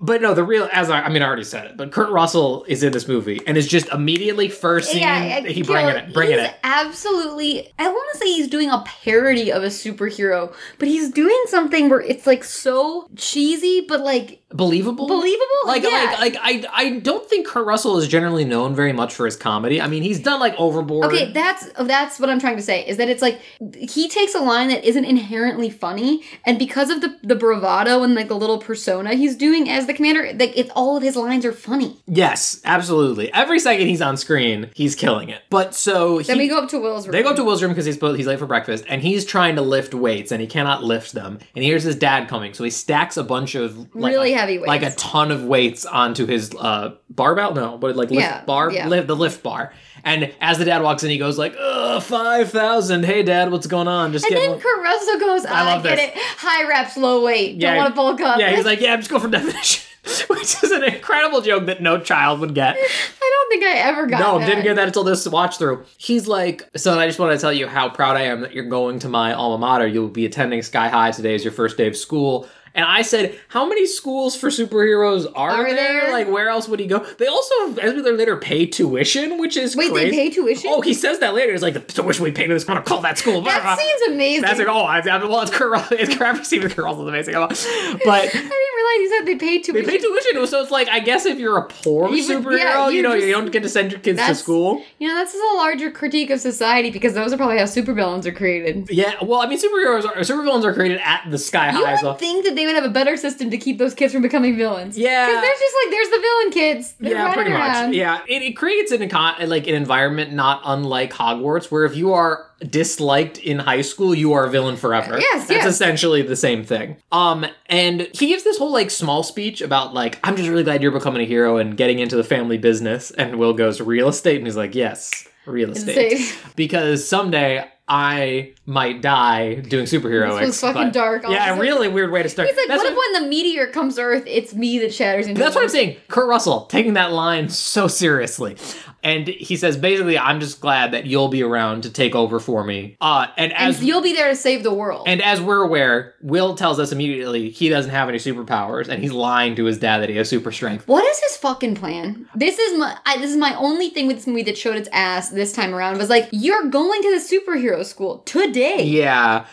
But 0.00 0.22
no, 0.22 0.34
the 0.34 0.44
real 0.44 0.68
as 0.72 0.90
I, 0.90 1.02
I 1.02 1.08
mean, 1.08 1.22
I 1.22 1.26
already 1.26 1.44
said 1.44 1.66
it, 1.66 1.76
but 1.76 1.92
Kurt 1.92 2.10
Russell 2.10 2.64
is 2.68 2.82
in 2.82 2.92
this 2.92 3.08
movie 3.08 3.40
and 3.46 3.56
is 3.56 3.66
just 3.66 3.88
immediately 3.88 4.48
first 4.48 4.90
scene 4.90 5.02
Yeah, 5.02 5.40
he 5.40 5.62
bringing 5.62 5.96
it, 5.96 6.12
bringing 6.12 6.38
it. 6.38 6.54
Absolutely, 6.62 7.72
I 7.78 7.88
want 7.88 8.12
to 8.12 8.18
say 8.18 8.26
he's 8.26 8.48
doing 8.48 8.70
a 8.70 8.82
parody 8.86 9.50
of 9.50 9.62
a 9.62 9.68
superhero, 9.68 10.54
but 10.78 10.88
he's 10.88 11.10
doing 11.10 11.42
something 11.46 11.88
where 11.88 12.00
it's 12.00 12.26
like 12.26 12.44
so 12.44 13.08
cheesy, 13.16 13.86
but 13.88 14.00
like 14.00 14.42
Believable, 14.56 15.06
believable. 15.06 15.46
Like, 15.66 15.82
yeah. 15.82 16.16
like, 16.18 16.34
like, 16.34 16.36
I, 16.40 16.64
I 16.72 16.90
don't 16.98 17.28
think 17.28 17.46
Kurt 17.46 17.66
Russell 17.66 17.98
is 17.98 18.08
generally 18.08 18.44
known 18.44 18.74
very 18.74 18.92
much 18.92 19.14
for 19.14 19.26
his 19.26 19.36
comedy. 19.36 19.80
I 19.80 19.86
mean, 19.88 20.02
he's 20.02 20.20
done 20.20 20.40
like 20.40 20.54
Overboard. 20.58 21.06
Okay, 21.06 21.32
that's 21.32 21.68
that's 21.80 22.18
what 22.18 22.30
I'm 22.30 22.40
trying 22.40 22.56
to 22.56 22.62
say. 22.62 22.86
Is 22.86 22.96
that 22.96 23.08
it's 23.08 23.22
like 23.22 23.40
he 23.74 24.08
takes 24.08 24.34
a 24.34 24.40
line 24.40 24.68
that 24.68 24.84
isn't 24.84 25.04
inherently 25.04 25.68
funny, 25.70 26.22
and 26.44 26.58
because 26.58 26.90
of 26.90 27.00
the 27.00 27.18
the 27.22 27.34
bravado 27.34 28.02
and 28.02 28.14
like 28.14 28.28
the 28.28 28.36
little 28.36 28.58
persona 28.58 29.14
he's 29.14 29.36
doing 29.36 29.68
as 29.68 29.86
the 29.86 29.94
commander, 29.94 30.32
like 30.34 30.56
it's 30.56 30.70
all 30.74 30.96
of 30.96 31.02
his 31.02 31.16
lines 31.16 31.44
are 31.44 31.52
funny. 31.52 32.02
Yes, 32.06 32.60
absolutely. 32.64 33.32
Every 33.32 33.58
second 33.58 33.88
he's 33.88 34.00
on 34.00 34.16
screen, 34.16 34.70
he's 34.74 34.94
killing 34.94 35.28
it. 35.28 35.42
But 35.50 35.74
so 35.74 36.20
Then 36.20 36.38
we 36.38 36.48
go 36.48 36.58
up 36.58 36.70
to 36.70 36.80
Will's 36.80 37.06
room. 37.06 37.12
They 37.12 37.22
go 37.22 37.30
up 37.30 37.36
to 37.36 37.44
Will's 37.44 37.62
room 37.62 37.72
because 37.72 37.84
he's 37.84 38.00
he's 38.00 38.26
late 38.26 38.38
for 38.38 38.46
breakfast, 38.46 38.84
and 38.88 39.02
he's 39.02 39.24
trying 39.24 39.56
to 39.56 39.62
lift 39.62 39.94
weights, 39.94 40.32
and 40.32 40.40
he 40.40 40.46
cannot 40.46 40.82
lift 40.82 41.12
them. 41.12 41.38
And 41.54 41.64
he 41.64 41.70
hears 41.70 41.82
his 41.82 41.96
dad 41.96 42.28
coming, 42.28 42.54
so 42.54 42.64
he 42.64 42.70
stacks 42.70 43.16
a 43.16 43.24
bunch 43.24 43.54
of 43.54 43.94
like, 43.94 44.12
Really 44.12 44.32
a- 44.32 44.36
heavy 44.46 44.58
weights. 44.58 44.68
like 44.68 44.82
a 44.82 44.90
ton 44.94 45.30
of 45.30 45.44
weights 45.44 45.84
onto 45.84 46.26
his 46.26 46.52
uh, 46.58 46.94
barbell. 47.10 47.54
No, 47.54 47.78
but 47.78 47.96
like 47.96 48.10
lift 48.10 48.22
Yeah, 48.22 48.44
bar, 48.44 48.70
yeah. 48.70 48.88
lift, 48.88 49.06
the 49.06 49.16
lift 49.16 49.42
bar. 49.42 49.72
And 50.04 50.32
as 50.40 50.58
the 50.58 50.64
dad 50.64 50.82
walks 50.82 51.02
in, 51.02 51.10
he 51.10 51.18
goes 51.18 51.36
like, 51.36 51.56
"Ugh, 51.58 52.00
five 52.02 52.50
thousand. 52.50 53.04
Hey, 53.04 53.22
dad, 53.24 53.50
what's 53.50 53.66
going 53.66 53.88
on? 53.88 54.12
Just 54.12 54.24
and 54.26 54.34
get." 54.34 54.40
then 54.40 54.50
more-" 54.50 54.60
Kurt 54.60 54.82
Russell 54.82 55.18
goes, 55.18 55.44
I 55.46 55.64
love 55.64 55.82
get 55.82 55.96
this. 55.96 56.10
it. 56.10 56.12
High 56.16 56.68
reps, 56.68 56.96
low 56.96 57.24
weight. 57.24 57.58
Don't 57.58 57.76
want 57.76 57.88
to 57.88 57.94
bulk 57.94 58.20
up. 58.20 58.38
yeah, 58.38 58.54
he's 58.54 58.64
like, 58.64 58.80
"Yeah, 58.80 58.92
I'm 58.92 59.00
just 59.00 59.10
going 59.10 59.22
for 59.22 59.28
definition," 59.30 59.82
which 60.28 60.62
is 60.62 60.70
an 60.70 60.84
incredible 60.84 61.40
joke 61.40 61.66
that 61.66 61.82
no 61.82 61.98
child 61.98 62.38
would 62.40 62.54
get. 62.54 62.76
I 62.76 63.30
don't 63.48 63.48
think 63.60 63.64
I 63.64 63.78
ever 63.88 64.06
got 64.06 64.20
No, 64.20 64.38
that. 64.38 64.46
didn't 64.46 64.62
get 64.62 64.76
that 64.76 64.86
until 64.86 65.02
this 65.02 65.26
watch 65.26 65.58
through. 65.58 65.84
He's 65.96 66.28
like, 66.28 66.68
son, 66.76 66.98
I 66.98 67.06
just 67.08 67.18
want 67.18 67.32
to 67.32 67.38
tell 67.40 67.52
you 67.52 67.66
how 67.66 67.88
proud 67.88 68.16
I 68.16 68.22
am 68.22 68.42
that 68.42 68.54
you're 68.54 68.68
going 68.68 69.00
to 69.00 69.08
my 69.08 69.32
alma 69.32 69.58
mater. 69.58 69.86
You'll 69.88 70.08
be 70.08 70.24
attending 70.26 70.62
Sky 70.62 70.88
High 70.88 71.10
today 71.10 71.34
as 71.34 71.42
your 71.42 71.52
first 71.52 71.76
day 71.76 71.88
of 71.88 71.96
school. 71.96 72.48
And 72.76 72.84
I 72.84 73.02
said, 73.02 73.36
how 73.48 73.66
many 73.66 73.86
schools 73.86 74.36
for 74.36 74.48
superheroes 74.50 75.26
are, 75.34 75.50
Are 75.50 75.64
there? 75.64 75.74
there? 76.04 76.12
Like, 76.12 76.28
where 76.28 76.48
else 76.50 76.68
would 76.68 76.78
he 76.78 76.86
go? 76.86 76.98
They 77.18 77.26
also, 77.26 77.54
as 77.80 77.94
we 77.94 78.02
learn 78.02 78.18
later, 78.18 78.36
pay 78.36 78.66
tuition, 78.66 79.38
which 79.38 79.56
is 79.56 79.74
Wait, 79.74 79.90
crazy. 79.90 80.10
they 80.10 80.16
pay 80.16 80.30
tuition? 80.30 80.70
Oh, 80.72 80.82
he 80.82 80.92
says 80.94 81.18
that 81.20 81.34
later. 81.34 81.52
He's 81.52 81.62
like, 81.62 81.74
the 81.74 81.80
tuition 81.80 82.22
we 82.22 82.32
pay 82.32 82.46
to 82.46 82.52
this, 82.52 82.64
I'm 82.64 82.68
gonna 82.74 82.82
call 82.82 83.00
that 83.00 83.16
school. 83.18 83.40
that 83.42 83.62
blah. 83.62 83.76
seems 83.76 84.02
amazing. 84.14 84.42
That's 84.42 84.58
like, 84.58 84.68
oh, 84.68 84.82
I, 84.84 84.98
I, 84.98 85.24
well, 85.24 85.40
it's 85.40 85.50
Kurt. 85.50 85.90
It's 85.92 86.14
Kurt 86.16 86.44
Stephen 86.46 86.70
Kurt 86.70 86.84
Russell's 86.84 87.08
amazing. 87.08 87.34
But 87.34 87.50
I 87.54 88.26
didn't 88.26 88.50
realize 88.50 88.98
you 89.00 89.14
said 89.18 89.26
they 89.26 89.36
pay 89.36 89.58
tuition. 89.60 89.74
they 89.74 89.82
pay 89.90 89.98
tuition, 89.98 90.46
so 90.46 90.60
it's 90.60 90.70
like, 90.70 90.88
I 90.88 91.00
guess 91.00 91.24
if 91.26 91.38
you're 91.38 91.56
a 91.58 91.66
poor 91.66 92.12
Even- 92.14 92.42
superhero, 92.42 92.58
yeah, 92.58 92.88
you 92.90 92.96
you 92.96 93.02
know, 93.02 93.14
you 93.14 93.32
don't 93.32 93.50
get 93.50 93.62
to 93.62 93.68
send 93.70 93.90
your 93.92 94.00
kids 94.00 94.20
to 94.26 94.34
school. 94.34 94.82
You 94.98 95.08
know, 95.08 95.14
that's 95.14 95.32
just 95.32 95.42
a 95.42 95.56
larger 95.56 95.90
critique 95.90 96.28
of 96.30 96.40
society 96.40 96.90
because 96.90 97.14
those 97.14 97.32
are 97.32 97.36
probably 97.38 97.56
how 97.58 97.64
supervillains 97.64 98.26
are 98.26 98.32
created. 98.32 98.90
Yeah, 98.90 99.14
well, 99.22 99.40
I 99.40 99.46
mean, 99.46 99.58
superheroes 99.58 100.04
are 100.04 100.16
supervillains 100.20 100.64
are 100.64 100.74
created 100.74 101.00
at 101.02 101.24
the 101.30 101.38
sky 101.38 101.70
You 101.72 101.84
high. 101.84 101.92
would 101.92 102.00
so 102.00 102.14
think 102.14 102.44
that 102.44 102.54
they 102.54 102.65
would 102.66 102.74
have 102.74 102.84
a 102.84 102.90
better 102.90 103.16
system 103.16 103.50
to 103.50 103.58
keep 103.58 103.78
those 103.78 103.94
kids 103.94 104.12
from 104.12 104.22
becoming 104.22 104.56
villains. 104.56 104.98
Yeah. 104.98 105.26
because 105.26 105.42
there's 105.42 105.58
just 105.58 105.76
like 105.84 105.90
there's 105.90 106.08
the 106.10 106.20
villain 106.20 106.50
kids. 106.52 106.94
They're 107.00 107.12
yeah, 107.12 107.34
pretty 107.34 107.52
around. 107.52 107.86
much. 107.88 107.96
Yeah, 107.96 108.20
it, 108.28 108.42
it 108.42 108.52
creates 108.56 108.92
an 108.92 109.00
econ- 109.00 109.46
like 109.48 109.66
an 109.66 109.74
environment 109.74 110.32
not 110.32 110.60
unlike 110.64 111.12
Hogwarts, 111.12 111.70
where 111.70 111.84
if 111.84 111.96
you 111.96 112.12
are 112.12 112.46
disliked 112.70 113.38
in 113.38 113.58
high 113.58 113.82
school, 113.82 114.14
you 114.14 114.32
are 114.32 114.46
a 114.46 114.50
villain 114.50 114.76
forever. 114.76 115.18
Yes, 115.18 115.48
that's 115.48 115.64
yes. 115.64 115.66
essentially 115.66 116.22
the 116.22 116.36
same 116.36 116.64
thing. 116.64 116.96
Um, 117.12 117.46
and 117.66 118.08
he 118.14 118.28
gives 118.28 118.44
this 118.44 118.58
whole 118.58 118.72
like 118.72 118.90
small 118.90 119.22
speech 119.22 119.60
about 119.60 119.94
like 119.94 120.18
I'm 120.24 120.36
just 120.36 120.48
really 120.48 120.64
glad 120.64 120.82
you're 120.82 120.90
becoming 120.92 121.22
a 121.22 121.26
hero 121.26 121.58
and 121.58 121.76
getting 121.76 121.98
into 121.98 122.16
the 122.16 122.24
family 122.24 122.58
business. 122.58 123.10
And 123.10 123.38
Will 123.38 123.52
goes 123.52 123.80
real 123.80 124.08
estate, 124.08 124.38
and 124.38 124.46
he's 124.46 124.56
like, 124.56 124.74
yes, 124.74 125.26
real 125.46 125.70
estate, 125.70 126.36
because 126.56 127.06
someday. 127.06 127.68
I 127.88 128.52
might 128.66 129.00
die 129.00 129.54
doing 129.56 129.86
superheroics. 129.86 130.40
This 130.40 130.46
was 130.48 130.60
fucking 130.60 130.90
dark, 130.90 131.22
Yeah, 131.22 131.50
honestly. 131.52 131.60
really 131.68 131.88
weird 131.88 132.10
way 132.10 132.22
to 132.22 132.28
start. 132.28 132.48
He's 132.48 132.56
like, 132.56 132.66
That's 132.68 132.82
what 132.82 132.92
if 132.92 132.98
when 132.98 133.22
the 133.22 133.28
meteor 133.28 133.68
comes 133.68 133.94
to 133.96 134.02
Earth, 134.02 134.24
it's 134.26 134.54
me 134.54 134.78
that 134.80 134.92
shatters 134.92 135.26
into 135.28 135.40
That's 135.40 135.54
what 135.54 135.62
I'm 135.62 135.70
saying. 135.70 135.96
Kurt 136.08 136.28
Russell 136.28 136.66
taking 136.66 136.94
that 136.94 137.12
line 137.12 137.48
so 137.48 137.86
seriously. 137.86 138.56
And 139.04 139.28
he 139.28 139.56
says 139.56 139.76
basically, 139.76 140.18
I'm 140.18 140.40
just 140.40 140.60
glad 140.60 140.90
that 140.92 141.06
you'll 141.06 141.28
be 141.28 141.44
around 141.44 141.82
to 141.82 141.90
take 141.90 142.16
over 142.16 142.40
for 142.40 142.64
me. 142.64 142.96
Uh, 143.00 143.28
and 143.36 143.52
And 143.52 143.68
as 143.76 143.84
you'll 143.84 144.02
be 144.02 144.12
there 144.14 144.30
to 144.30 144.34
save 144.34 144.64
the 144.64 144.74
world. 144.74 145.04
and 145.06 145.22
as 145.22 145.40
we're 145.40 145.62
aware, 145.62 146.14
Will 146.22 146.56
tells 146.56 146.80
us 146.80 146.90
immediately 146.90 147.50
he 147.50 147.68
doesn't 147.68 147.92
have 147.92 148.08
any 148.08 148.18
superpowers, 148.18 148.88
and 148.88 149.00
he's 149.00 149.12
lying 149.12 149.54
to 149.56 149.64
his 149.64 149.78
dad 149.78 149.98
that 150.02 150.08
he 150.08 150.16
has 150.16 150.28
super 150.28 150.50
strength. 150.50 150.88
What 150.88 151.04
is 151.04 151.20
his 151.20 151.36
fucking 151.36 151.76
plan? 151.76 152.26
This 152.34 152.58
is 152.58 152.76
my 152.80 152.96
I, 153.06 153.18
this 153.18 153.30
is 153.30 153.36
my 153.36 153.54
only 153.54 153.90
thing 153.90 154.08
with 154.08 154.16
this 154.16 154.26
movie 154.26 154.42
that 154.42 154.58
showed 154.58 154.74
its 154.76 154.88
ass 154.92 155.28
this 155.30 155.52
time 155.52 155.72
around 155.72 155.98
was 155.98 156.10
like 156.10 156.28
you're 156.32 156.64
going 156.68 157.00
to 157.02 157.10
the 157.20 157.24
superhero 157.24 157.75
school 157.84 158.18
today. 158.20 158.82
Yeah, 158.82 159.46